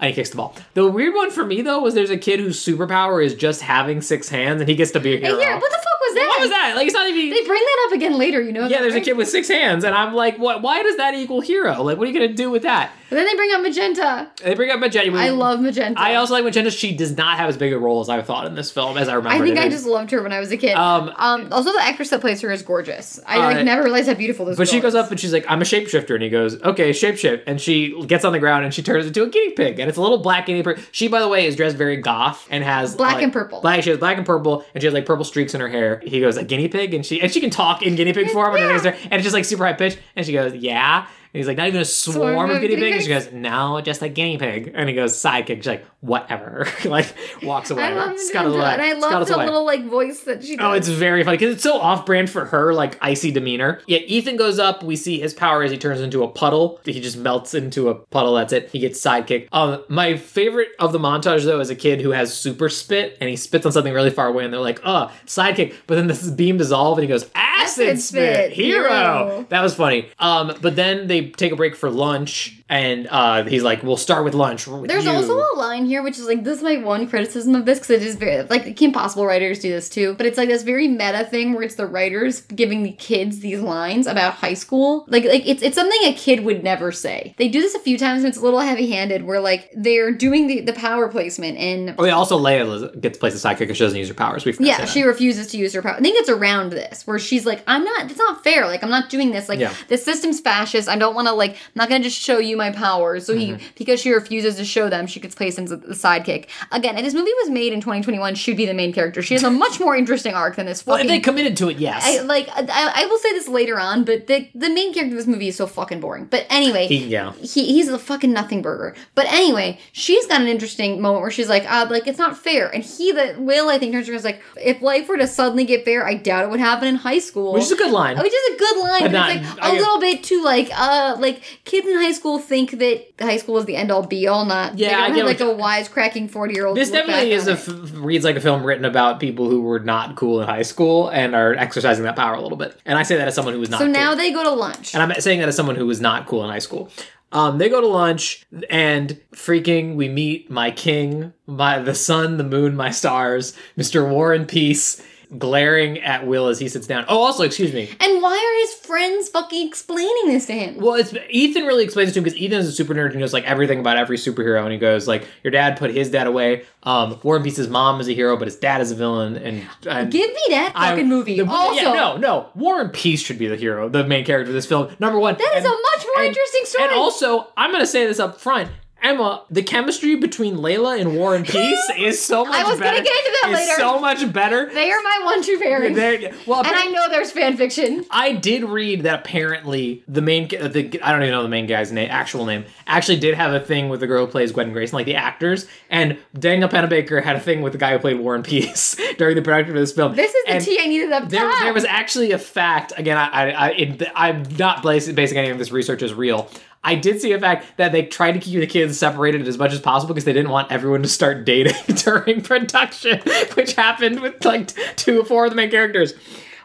And 0.01 0.11
he 0.11 0.15
kicks 0.15 0.31
the 0.31 0.37
ball. 0.37 0.55
The 0.75 0.87
weird 0.87 1.15
one 1.15 1.31
for 1.31 1.45
me 1.45 1.63
though 1.63 1.81
was 1.81 1.95
there's 1.95 2.11
a 2.11 2.17
kid 2.19 2.39
whose 2.41 2.65
superpower 2.65 3.25
is 3.25 3.35
just 3.35 3.63
having 3.63 4.01
six 4.01 4.29
hands, 4.29 4.61
and 4.61 4.69
he 4.69 4.77
gets 4.77 4.93
to 4.93 5.01
be 5.01 5.15
a 5.15 5.19
hero. 5.19 5.39
here, 5.39 5.55
what 5.59 5.71
the 5.71 5.77
fuck 5.79 5.98
was 6.09 6.15
that? 6.15 6.27
What 6.29 6.41
was 6.41 6.51
that? 6.51 6.73
Like 6.77 6.87
it's 6.87 6.95
not 6.95 7.09
even. 7.09 7.31
They 7.31 7.45
bring 7.47 7.63
that 7.63 7.87
up 7.87 7.93
again 7.95 8.19
later, 8.19 8.41
you 8.43 8.53
know. 8.53 8.67
yeah, 8.67 8.81
there's 8.81 8.95
a 8.95 9.01
kid 9.01 9.17
with 9.17 9.29
six 9.29 9.49
hands, 9.49 9.85
and 9.85 9.95
I'm 9.95 10.15
like, 10.15 10.39
what? 10.39 10.63
Why 10.63 10.83
does 10.83 10.97
that 10.97 11.15
equal 11.15 11.41
hero? 11.41 11.83
Like, 11.83 11.99
what 11.99 12.09
are 12.09 12.11
you 12.11 12.19
gonna 12.19 12.33
do 12.35 12.51
with 12.51 12.63
that? 12.63 12.93
But 13.11 13.17
then 13.17 13.25
they 13.27 13.37
bring 13.37 13.53
up 13.53 13.63
Magenta. 13.63 14.31
They 14.45 14.55
bring 14.55 14.71
up 14.71 14.81
Magenta. 14.81 15.17
I 15.17 15.31
love 15.31 15.61
Magenta. 15.61 15.99
I 15.99 16.17
also 16.17 16.35
like 16.35 16.45
Magenta. 16.45 16.71
She 16.71 16.95
does 16.95 17.17
not 17.17 17.39
have 17.39 17.49
as 17.49 17.57
big 17.57 17.73
a 17.73 17.79
role 17.79 18.01
as 18.03 18.11
I 18.11 18.21
thought 18.21 18.45
in 18.47 18.55
this 18.55 18.71
film, 18.71 18.99
as 18.99 19.09
I 19.09 19.15
remember. 19.15 19.43
I 19.43 19.47
think 19.47 19.59
I 19.59 19.71
just 19.71 19.87
loved 19.87 20.11
her 20.11 20.23
when 20.23 20.31
I 20.33 20.41
was 20.41 20.53
a 20.53 20.59
kid. 20.59 20.75
Um, 20.75 21.11
Um, 21.17 21.49
also, 21.51 21.73
the 21.73 21.83
actress 21.83 22.11
that 22.11 22.21
plays 22.21 22.43
her 22.43 22.51
is 22.53 22.63
gorgeous. 22.63 23.19
I 23.27 23.39
Uh, 23.39 23.55
like 23.55 23.65
never 23.65 23.83
realized 23.85 24.09
how 24.09 24.15
beautiful 24.15 24.45
this. 24.45 24.59
Was. 24.59 24.69
But 24.69 24.75
she 24.75 24.81
goes 24.81 24.93
is. 24.93 24.97
up 24.97 25.11
and 25.11 25.19
she's 25.19 25.33
like, 25.33 25.47
I'm 25.49 25.63
a 25.63 25.65
shapeshifter. 25.65 26.15
And 26.15 26.23
he 26.23 26.29
goes, 26.29 26.61
okay, 26.63 26.91
shapeshift. 26.91 27.45
And 27.47 27.59
she 27.59 27.99
gets 28.05 28.27
on 28.27 28.33
the 28.33 28.39
ground 28.39 28.67
and 28.67 28.75
she 28.75 28.83
turns 28.83 29.07
into 29.07 29.23
a 29.23 29.29
guinea 29.31 29.53
pig. 29.53 29.79
And 29.79 29.89
it's 29.89 29.97
a 29.97 30.03
little 30.03 30.19
black 30.19 30.45
guinea 30.45 30.63
pig. 30.63 30.79
She, 30.93 31.09
by 31.09 31.21
the 31.21 31.29
way, 31.29 31.47
is 31.47 31.57
dressed 31.57 31.77
very 31.79 31.97
goth 31.97 32.47
and 32.51 32.63
has 32.63 32.95
Black 32.95 33.15
like, 33.15 33.25
and 33.25 33.33
purple. 33.33 33.63
Black, 33.63 33.83
she 33.85 33.89
has 33.91 33.99
black 33.99 34.19
and 34.19 34.27
purple 34.27 34.67
and 34.75 34.83
she 34.83 34.87
has 34.87 34.93
like 34.93 35.07
purple 35.07 35.25
streaks 35.25 35.55
in 35.55 35.63
her 35.63 35.69
hair. 35.69 35.98
He 36.05 36.21
goes, 36.21 36.37
a 36.37 36.45
guinea 36.45 36.69
pig? 36.69 36.95
And 36.95 37.05
she 37.05 37.21
and 37.21 37.31
she 37.33 37.41
can 37.41 37.51
talk 37.51 37.83
in 37.83 37.95
guinea 37.97 38.13
pig 38.13 38.31
form. 38.31 38.55
And, 38.55 38.65
Yeah. 38.65 38.79
there, 38.79 38.97
and 39.05 39.15
it's 39.15 39.23
just 39.25 39.35
like 39.35 39.45
super 39.45 39.65
high 39.65 39.73
pitched. 39.75 39.99
And 40.17 40.25
she 40.27 40.33
goes, 40.33 40.55
yeah. 40.55 41.07
And 41.33 41.39
he's 41.39 41.47
like, 41.47 41.57
not 41.57 41.69
even 41.69 41.81
a 41.81 41.85
swarm, 41.85 42.51
of 42.51 42.61
guinea 42.61 42.77
pigs. 42.77 42.97
And 42.97 43.03
she 43.03 43.09
goes, 43.09 43.33
no, 43.33 43.81
just 43.81 44.03
a 44.03 44.09
guinea 44.09 44.39
pig. 44.39 44.73
And 44.75 44.89
he 44.89 44.95
goes, 44.95 45.15
sidekick. 45.15 45.57
She's 45.57 45.67
like, 45.67 45.85
whatever. 46.01 46.67
like, 46.85 47.15
walks 47.43 47.71
away. 47.71 47.83
I 47.83 47.95
love 47.95 48.19
scuttles 48.19 48.55
away. 48.55 48.65
and 48.65 48.83
I 48.83 48.93
love 48.95 49.27
the 49.27 49.35
away. 49.35 49.45
little 49.45 49.65
like 49.67 49.85
voice 49.87 50.21
that 50.23 50.43
she 50.43 50.57
does. 50.57 50.65
Oh, 50.65 50.73
it's 50.73 50.89
very 50.89 51.23
funny 51.25 51.37
because 51.37 51.55
it's 51.55 51.63
so 51.63 51.79
off-brand 51.79 52.31
for 52.31 52.47
her, 52.47 52.73
like 52.73 52.97
icy 53.03 53.31
demeanor. 53.31 53.81
Yeah, 53.87 53.99
Ethan 53.99 54.37
goes 54.37 54.59
up. 54.59 54.83
We 54.83 54.97
see 54.97 55.21
his 55.21 55.35
power 55.35 55.63
as 55.63 55.71
he 55.71 55.79
turns 55.79 56.01
into 56.01 56.23
a 56.23 56.29
puddle. 56.29 56.81
He 56.85 57.01
just 57.01 57.17
melts 57.19 57.55
into 57.55 57.89
a 57.91 57.95
puddle. 57.95 58.35
That's 58.35 58.53
it. 58.53 58.71
He 58.71 58.79
gets 58.79 59.01
sidekick. 59.01 59.49
Um, 59.53 59.83
my 59.89 60.17
favorite 60.17 60.69
of 60.79 60.93
the 60.93 60.99
montage 60.99 61.45
though 61.45 61.61
is 61.61 61.71
a 61.71 61.77
kid 61.77 62.01
who 62.01 62.11
has 62.11 62.33
super 62.33 62.69
spit 62.69 63.17
and 63.21 63.29
he 63.29 63.37
spits 63.37 63.67
on 63.67 63.73
something 63.73 63.93
really 63.93 64.11
far 64.11 64.29
away, 64.29 64.45
and 64.45 64.53
they're 64.53 64.61
like, 64.61 64.81
"Uh, 64.85 65.09
sidekick." 65.27 65.75
But 65.87 65.97
then 65.97 66.07
this 66.07 66.29
beam 66.31 66.57
dissolve 66.57 66.99
and 66.99 67.03
he 67.03 67.09
goes, 67.09 67.25
"Acid, 67.35 67.89
Acid 67.89 68.01
spit, 68.01 68.35
spit, 68.35 68.53
hero. 68.53 68.89
hero." 68.89 69.47
That 69.51 69.63
was 69.63 69.75
funny. 69.75 70.09
Um, 70.19 70.55
but 70.61 70.77
then 70.77 71.07
they 71.07 71.18
take 71.23 71.53
a 71.53 71.57
break 71.57 71.77
for 71.77 71.91
lunch, 71.91 72.61
and 72.69 73.07
uh, 73.11 73.45
he's 73.45 73.63
like, 73.63 73.83
"We'll 73.83 73.97
start 73.97 74.25
with 74.25 74.35
lunch." 74.35 74.67
With 74.67 74.89
There's 74.89 75.05
you." 75.05 75.11
also 75.11 75.39
a 75.39 75.57
line 75.57 75.87
here 75.87 76.03
which 76.03 76.19
is 76.19 76.27
like 76.27 76.45
this 76.45 76.59
is 76.59 76.63
my 76.63 76.77
one 76.77 77.09
criticism 77.09 77.55
of 77.55 77.65
this 77.65 77.79
because 77.79 77.91
it 77.91 78.03
is 78.03 78.17
very 78.17 78.43
like 78.43 78.77
Kim 78.77 78.93
Possible 78.93 79.27
writers 79.27 79.59
do 79.61 79.71
this 79.71 79.89
too, 79.89 80.15
but 80.15 80.27
it's 80.27 80.39
like 80.39 80.49
this 80.49 80.63
very 80.63 80.89
meta 80.89 81.25
thing 81.25 81.53
where 81.53 81.63
it's 81.63 81.75
the 81.77 81.87
writers 81.87 82.41
giving 82.43 82.83
the 82.83 82.93
kids 82.93 83.41
these 83.41 83.61
lines 83.61 84.07
about 84.07 84.35
high 84.35 84.55
school. 84.55 85.05
Like 85.09 85.25
like 85.25 85.47
it's 85.47 85.63
it's 85.63 85.77
something 85.77 86.01
a 86.05 86.15
kid 86.15 86.45
would 86.45 86.63
never 86.65 86.93
say. 86.93 87.35
They 87.39 87.49
do 87.49 87.61
this 87.61 87.75
a 87.75 87.81
few 87.81 87.99
times 87.99 88.25
and 88.25 88.29
it's 88.29 88.39
a 88.39 88.43
little 88.43 88.61
heavy 88.61 88.91
handed 88.91 89.25
where 89.25 89.41
like 89.41 89.71
they're 89.75 90.13
doing 90.13 90.47
the, 90.47 90.61
the 90.61 90.73
power 90.73 91.09
placement 91.09 91.59
and 91.59 91.95
Oh 91.99 92.05
yeah. 92.05 92.13
Also, 92.15 92.39
Layla 92.39 93.01
gets 93.01 93.19
placed 93.19 93.35
as 93.37 93.43
sidekick 93.43 93.61
because 93.61 93.77
she 93.77 93.85
doesn't 93.85 93.99
use 93.99 94.09
her 94.09 94.15
powers. 94.15 94.45
We 94.45 94.55
yeah, 94.61 94.85
she 94.85 95.03
refuses 95.03 95.49
to 95.49 95.57
use 95.59 95.73
her 95.75 95.83
power. 95.83 95.95
I 95.95 96.01
think 96.01 96.19
it's 96.19 96.29
around 96.29 96.71
this 96.71 97.07
where 97.07 97.19
she's 97.19 97.47
like, 97.47 97.63
I'm 97.67 97.85
not, 97.85 98.09
that's 98.09 98.19
not 98.19 98.45
fair. 98.45 98.67
Like, 98.67 98.83
I'm 98.83 98.91
not 98.91 99.09
doing 99.11 99.31
this. 99.31 99.49
Like, 99.49 99.59
Yeah. 99.59 99.73
the 99.89 99.97
system's 99.97 100.41
fascist. 100.41 100.89
I 100.89 100.97
don't 100.97 101.08
want 101.15 101.29
to, 101.29 101.35
like, 101.35 101.53
I'm 101.53 101.57
not 101.75 101.89
going 101.89 102.03
to 102.03 102.09
just 102.09 102.21
show 102.21 102.39
you 102.39 102.57
my 102.57 102.71
powers. 102.71 103.27
So 103.27 103.35
Mm-hmm. 103.35 103.57
he, 103.57 103.69
because 103.77 104.01
she 104.01 104.11
refuses 104.13 104.57
to 104.57 104.65
show 104.65 104.89
them, 104.89 105.07
she 105.07 105.21
gets 105.21 105.35
placed 105.35 105.59
into 105.59 105.77
the 105.77 105.95
sidekick. 105.95 106.49
Again, 106.73 106.97
and 106.97 107.07
this 107.07 107.15
movie 107.15 107.31
was 107.43 107.51
made 107.51 107.73
in 107.73 107.81
2021, 107.81 108.35
should 108.35 108.57
be 108.57 108.67
the 108.67 108.75
main 108.75 108.93
character. 108.93 109.23
She 109.23 109.35
has 109.35 109.43
a 109.45 109.51
much 109.51 109.79
more 109.81 109.95
interesting 109.97 110.35
arc 110.35 110.57
than 110.57 110.67
this 110.67 110.85
Well, 110.87 110.97
if 110.97 111.07
they 111.07 111.21
committed 111.21 111.57
to 111.59 111.69
it, 111.69 111.79
yes. 111.79 112.05
I, 112.05 112.23
like 112.23 112.49
I, 112.51 112.65
I 113.03 113.07
will 113.07 113.19
say 113.19 113.33
this 113.33 113.49
later 113.49 113.79
on, 113.79 114.05
but 114.05 114.27
the 114.27 114.49
the 114.55 114.69
main 114.71 114.93
character 114.95 115.15
of 115.15 115.19
this 115.19 115.27
movie 115.27 115.49
is 115.49 115.57
so 115.57 115.67
fucking 115.67 116.01
boring. 116.01 116.27
But 116.27 116.47
anyway, 116.51 116.87
He- 116.87 117.07
yeah. 117.07 117.33
he, 117.35 117.67
he's 117.73 117.89
a 117.89 117.99
fucking 117.99 118.33
nothing 118.33 118.63
burger. 118.63 118.95
But 119.15 119.27
anyway, 119.27 119.79
she's 119.93 120.27
got 120.27 120.41
an 120.41 120.49
interesting 120.49 121.01
moment 121.01 121.23
where 121.23 121.31
she's 121.31 121.49
like, 121.49 121.65
uh, 121.71 121.87
like 121.91 122.07
it's 122.07 122.19
not 122.19 122.37
fair. 122.37 122.69
And 122.75 122.83
he, 122.83 123.13
the 123.13 123.37
Will, 123.39 123.69
I 123.69 123.79
think, 123.79 123.93
turns 123.93 124.09
around 124.09 124.19
is 124.19 124.25
like, 124.25 124.41
if 124.57 124.83
life 124.83 125.09
were 125.09 125.17
to 125.17 125.27
suddenly 125.27 125.65
get 125.65 125.85
fair, 125.85 126.07
I 126.07 126.15
doubt 126.15 126.45
it 126.45 126.51
would 126.51 126.61
happen 126.61 126.89
in 126.89 126.95
high 126.97 127.19
school. 127.21 127.53
Which 127.53 127.63
is 127.65 127.73
a 127.73 127.77
good 127.77 127.93
line. 127.93 128.19
Which 128.19 128.33
is 128.33 128.55
a 128.55 128.59
good 128.59 128.79
line, 128.79 129.01
But 129.03 129.09
but, 129.09 129.13
not- 129.13 129.37
it's 129.37 129.49
like 129.57 129.63
I 129.63 129.71
a 129.71 129.79
little 129.79 130.01
bit 130.01 130.25
too 130.25 130.43
like, 130.43 130.69
uh, 130.73 130.98
like 131.19 131.43
kids 131.65 131.87
in 131.87 131.97
high 131.97 132.13
school 132.13 132.39
think 132.39 132.73
that 132.79 133.07
high 133.21 133.37
school 133.37 133.59
is 133.59 133.65
the 133.65 133.77
end 133.77 133.91
all 133.91 134.07
be 134.07 134.27
all, 134.27 134.45
not 134.45 134.79
Yeah, 134.79 134.89
They 134.89 134.95
don't 134.95 135.09
get 135.09 135.17
have 135.19 135.27
like 135.27 135.41
a 135.41 135.59
wise 135.59 135.89
cracking 135.89 136.29
forty 136.29 136.55
year 136.55 136.67
old. 136.67 136.77
This 136.77 136.91
definitely 136.91 137.33
is 137.33 137.47
a 137.47 137.53
f- 137.53 137.69
reads 137.95 138.25
like 138.25 138.37
a 138.37 138.41
film 138.41 138.65
written 138.65 138.85
about 138.85 139.21
people 139.21 139.49
who 139.49 139.63
were 139.63 139.81
not 139.81 140.17
cool 140.17 140.41
in 140.41 140.49
high 140.49 140.63
school 140.63 141.09
and 141.09 141.35
are 141.35 141.55
exercising 141.55 142.05
that 142.05 142.17
power 142.17 142.35
a 142.35 142.41
little 142.41 142.59
bit. 142.59 142.79
And 142.85 142.99
I 142.99 143.03
say 143.03 143.17
that 143.17 143.29
as 143.29 143.35
someone 143.35 143.55
who 143.55 143.61
was 143.61 143.71
not. 143.71 143.79
So 143.79 143.87
cool. 143.87 143.93
now 143.93 144.15
they 144.15 144.33
go 144.33 144.43
to 144.43 144.51
lunch. 144.51 144.95
and 144.95 145.03
I'm 145.03 145.21
saying 145.21 145.41
that 145.41 145.49
as 145.49 145.57
someone 145.57 145.77
who 145.77 145.87
was 145.87 146.01
not 146.01 146.27
cool 146.27 146.45
in 146.45 146.51
high 146.51 146.59
school. 146.59 146.91
Um, 147.31 147.59
they 147.59 147.69
go 147.69 147.81
to 147.81 147.87
lunch 147.87 148.47
and 148.71 149.21
freaking 149.35 149.97
we 149.97 150.09
meet 150.09 150.51
my 150.51 150.71
king, 150.71 151.35
my 151.47 151.79
the 151.79 151.95
sun, 151.95 152.39
the 152.39 152.45
moon, 152.45 152.75
my 152.75 152.91
stars, 152.91 153.55
Mr. 153.77 154.09
Warren 154.09 154.47
Peace. 154.47 155.03
Glaring 155.37 155.99
at 156.01 156.27
Will 156.27 156.47
as 156.47 156.59
he 156.59 156.69
sits 156.69 156.87
down. 156.87 157.05
Oh, 157.07 157.19
also, 157.19 157.43
excuse 157.43 157.75
me. 157.75 157.91
And 158.01 158.23
why 158.23 158.33
are 158.33 158.61
his 158.63 158.75
friends 158.87 159.29
fucking 159.29 159.69
explaining 159.69 160.29
this 160.29 160.47
to 160.47 160.55
him? 160.55 160.77
Well, 160.79 160.95
it's 160.95 161.13
Ethan 161.29 161.65
really 161.65 161.85
explains 161.85 162.11
it 162.11 162.13
to 162.15 162.21
him 162.21 162.25
because 162.25 162.39
Ethan 162.39 162.59
is 162.61 162.69
a 162.69 162.73
super 162.73 162.95
nerd 162.95 163.11
and 163.11 163.21
knows 163.21 163.35
like 163.35 163.45
everything 163.45 163.79
about 163.81 163.99
every 163.99 164.17
superhero. 164.17 164.63
And 164.63 164.73
he 164.73 164.79
goes 164.79 165.07
like, 165.07 165.27
"Your 165.45 165.51
dad 165.51 165.77
put 165.77 165.91
his 165.91 166.11
dad 166.11 166.27
away. 166.27 166.65
Um, 166.83 167.19
Warren 167.23 167.43
Peace's 167.43 167.69
mom 167.69 168.01
is 168.01 168.09
a 168.09 168.15
hero, 168.15 168.39
but 168.39 168.47
his 168.47 168.57
dad 168.57 168.81
is 168.81 168.91
a 168.91 168.95
villain." 168.95 169.37
And, 169.37 169.67
and 169.87 170.11
Give 170.11 170.31
me 170.31 170.41
that 170.49 170.73
I- 170.75 170.91
fucking 170.91 171.09
movie. 171.09 171.37
the- 171.37 171.47
also, 171.51 171.75
yeah, 171.75 171.93
no, 171.93 172.17
no. 172.17 172.49
Warren 172.55 172.89
Peace 172.89 173.21
should 173.23 173.39
be 173.39 173.49
the 173.49 173.57
hero, 173.57 173.91
the 173.91 174.05
main 174.05 174.25
character 174.25 174.49
of 174.51 174.55
this 174.55 174.65
film. 174.67 174.89
Number 174.99 175.19
one. 175.19 175.35
that 175.35 175.53
is 175.57 175.65
And- 175.65 175.67
a 175.67 175.69
much 175.69 176.07
more 176.07 176.19
and- 176.21 176.29
interesting 176.29 176.63
story. 176.65 176.85
And 176.89 176.95
also, 176.95 177.49
I'm 177.57 177.71
going 177.71 177.83
to 177.83 177.87
say 177.87 178.07
this 178.07 178.19
up 178.19 178.41
front. 178.41 178.71
Emma, 179.03 179.45
the 179.51 179.63
chemistry 179.63 180.17
between 180.17 180.57
Layla 180.57 181.01
and 181.01 181.17
Warren 181.17 181.45
Peace 181.45 181.91
is 181.99 182.21
so 182.23 182.45
much 182.45 182.55
I 182.55 182.63
was 182.65 182.81
gonna 182.81 182.93
better. 182.93 183.03
get 183.05 183.17
into 183.27 183.39
that 183.43 183.51
later. 183.53 183.73
so 183.79 183.99
much 184.01 184.33
better. 184.33 184.71
they 184.73 184.91
are 184.91 185.01
my 185.03 185.21
one 185.25 185.43
true. 185.43 185.59
There- 185.59 186.33
well, 186.47 186.61
and 186.61 186.69
I 186.75 186.87
know 186.87 187.09
there's 187.09 187.31
fan 187.31 187.57
fiction. 187.57 188.05
I 188.11 188.33
did 188.33 188.65
read 188.65 189.03
that 189.03 189.21
apparently 189.21 190.03
the 190.09 190.21
main, 190.23 190.49
uh, 190.61 190.69
the 190.69 191.01
I 191.03 191.13
don't 191.13 191.23
even 191.23 191.33
know 191.33 191.43
the 191.43 191.49
main 191.49 191.67
guy's 191.67 191.93
name, 191.93 192.09
actual 192.11 192.45
name, 192.47 192.65
actually 192.87 193.19
did 193.21 193.35
have 193.35 193.53
a 193.53 193.61
thing 193.61 193.89
with 193.89 194.01
the 194.01 194.07
girl 194.07 194.27
who 194.27 194.31
plays 194.33 194.53
Gwen 194.53 194.73
Grayson, 194.73 194.97
like 194.97 195.07
the 195.07 195.15
actors, 195.17 195.67
and 195.91 196.19
Danielle 196.39 196.69
Panabaker 196.69 197.23
had 197.23 197.37
a 197.37 197.41
thing 197.41 197.63
with 197.63 197.73
the 197.73 197.79
guy 197.79 197.93
who 197.93 197.99
played 197.99 198.19
Warren 198.19 198.43
Peace 198.43 198.97
during 199.19 199.37
the 199.37 199.43
production 199.43 199.75
of 199.77 199.81
this 199.81 199.93
film. 199.93 200.15
This 200.17 200.35
is 200.35 200.45
the 200.47 200.61
tea 200.61 200.79
I 200.81 200.87
needed 200.87 201.13
up 201.13 201.29
There, 201.29 201.41
top. 201.49 201.63
there 201.63 201.73
was 201.75 201.85
actually 201.85 202.33
a 202.33 202.39
fact. 202.39 202.93
Again, 202.97 203.17
I, 203.17 203.27
I, 203.29 203.51
I 203.51 203.69
it, 203.71 204.03
I'm 204.15 204.43
not 204.57 204.83
basing 204.83 205.17
any 205.39 205.51
of 205.51 205.59
this 205.59 205.71
research 205.71 206.03
as 206.03 206.13
real. 206.15 206.51
I 206.85 206.95
did 206.95 207.21
see 207.21 207.33
a 207.33 207.41
fact 207.41 207.77
that 207.77 207.93
they 207.93 208.05
tried 208.07 208.33
to 208.33 208.39
keep 208.39 208.61
the 208.61 208.67
kids 208.67 208.99
separated 208.99 209.47
as 209.49 209.59
much 209.59 209.73
as 209.73 209.81
possible 209.81 210.15
because 210.15 210.25
they 210.25 210.33
didn't 210.33 210.51
want 210.51 210.71
everyone 210.73 211.03
to 211.03 211.09
start 211.09 211.45
dating 211.45 211.75
during 211.97 212.41
production, 212.41 213.21
which 213.55 213.75
happened 213.75 214.21
with 214.21 214.45
like 214.45 214.69
two 214.97 215.21
or 215.21 215.25
four 215.25 215.45
of 215.47 215.51
the 215.51 215.57
main 215.57 215.71
characters. 215.71 216.15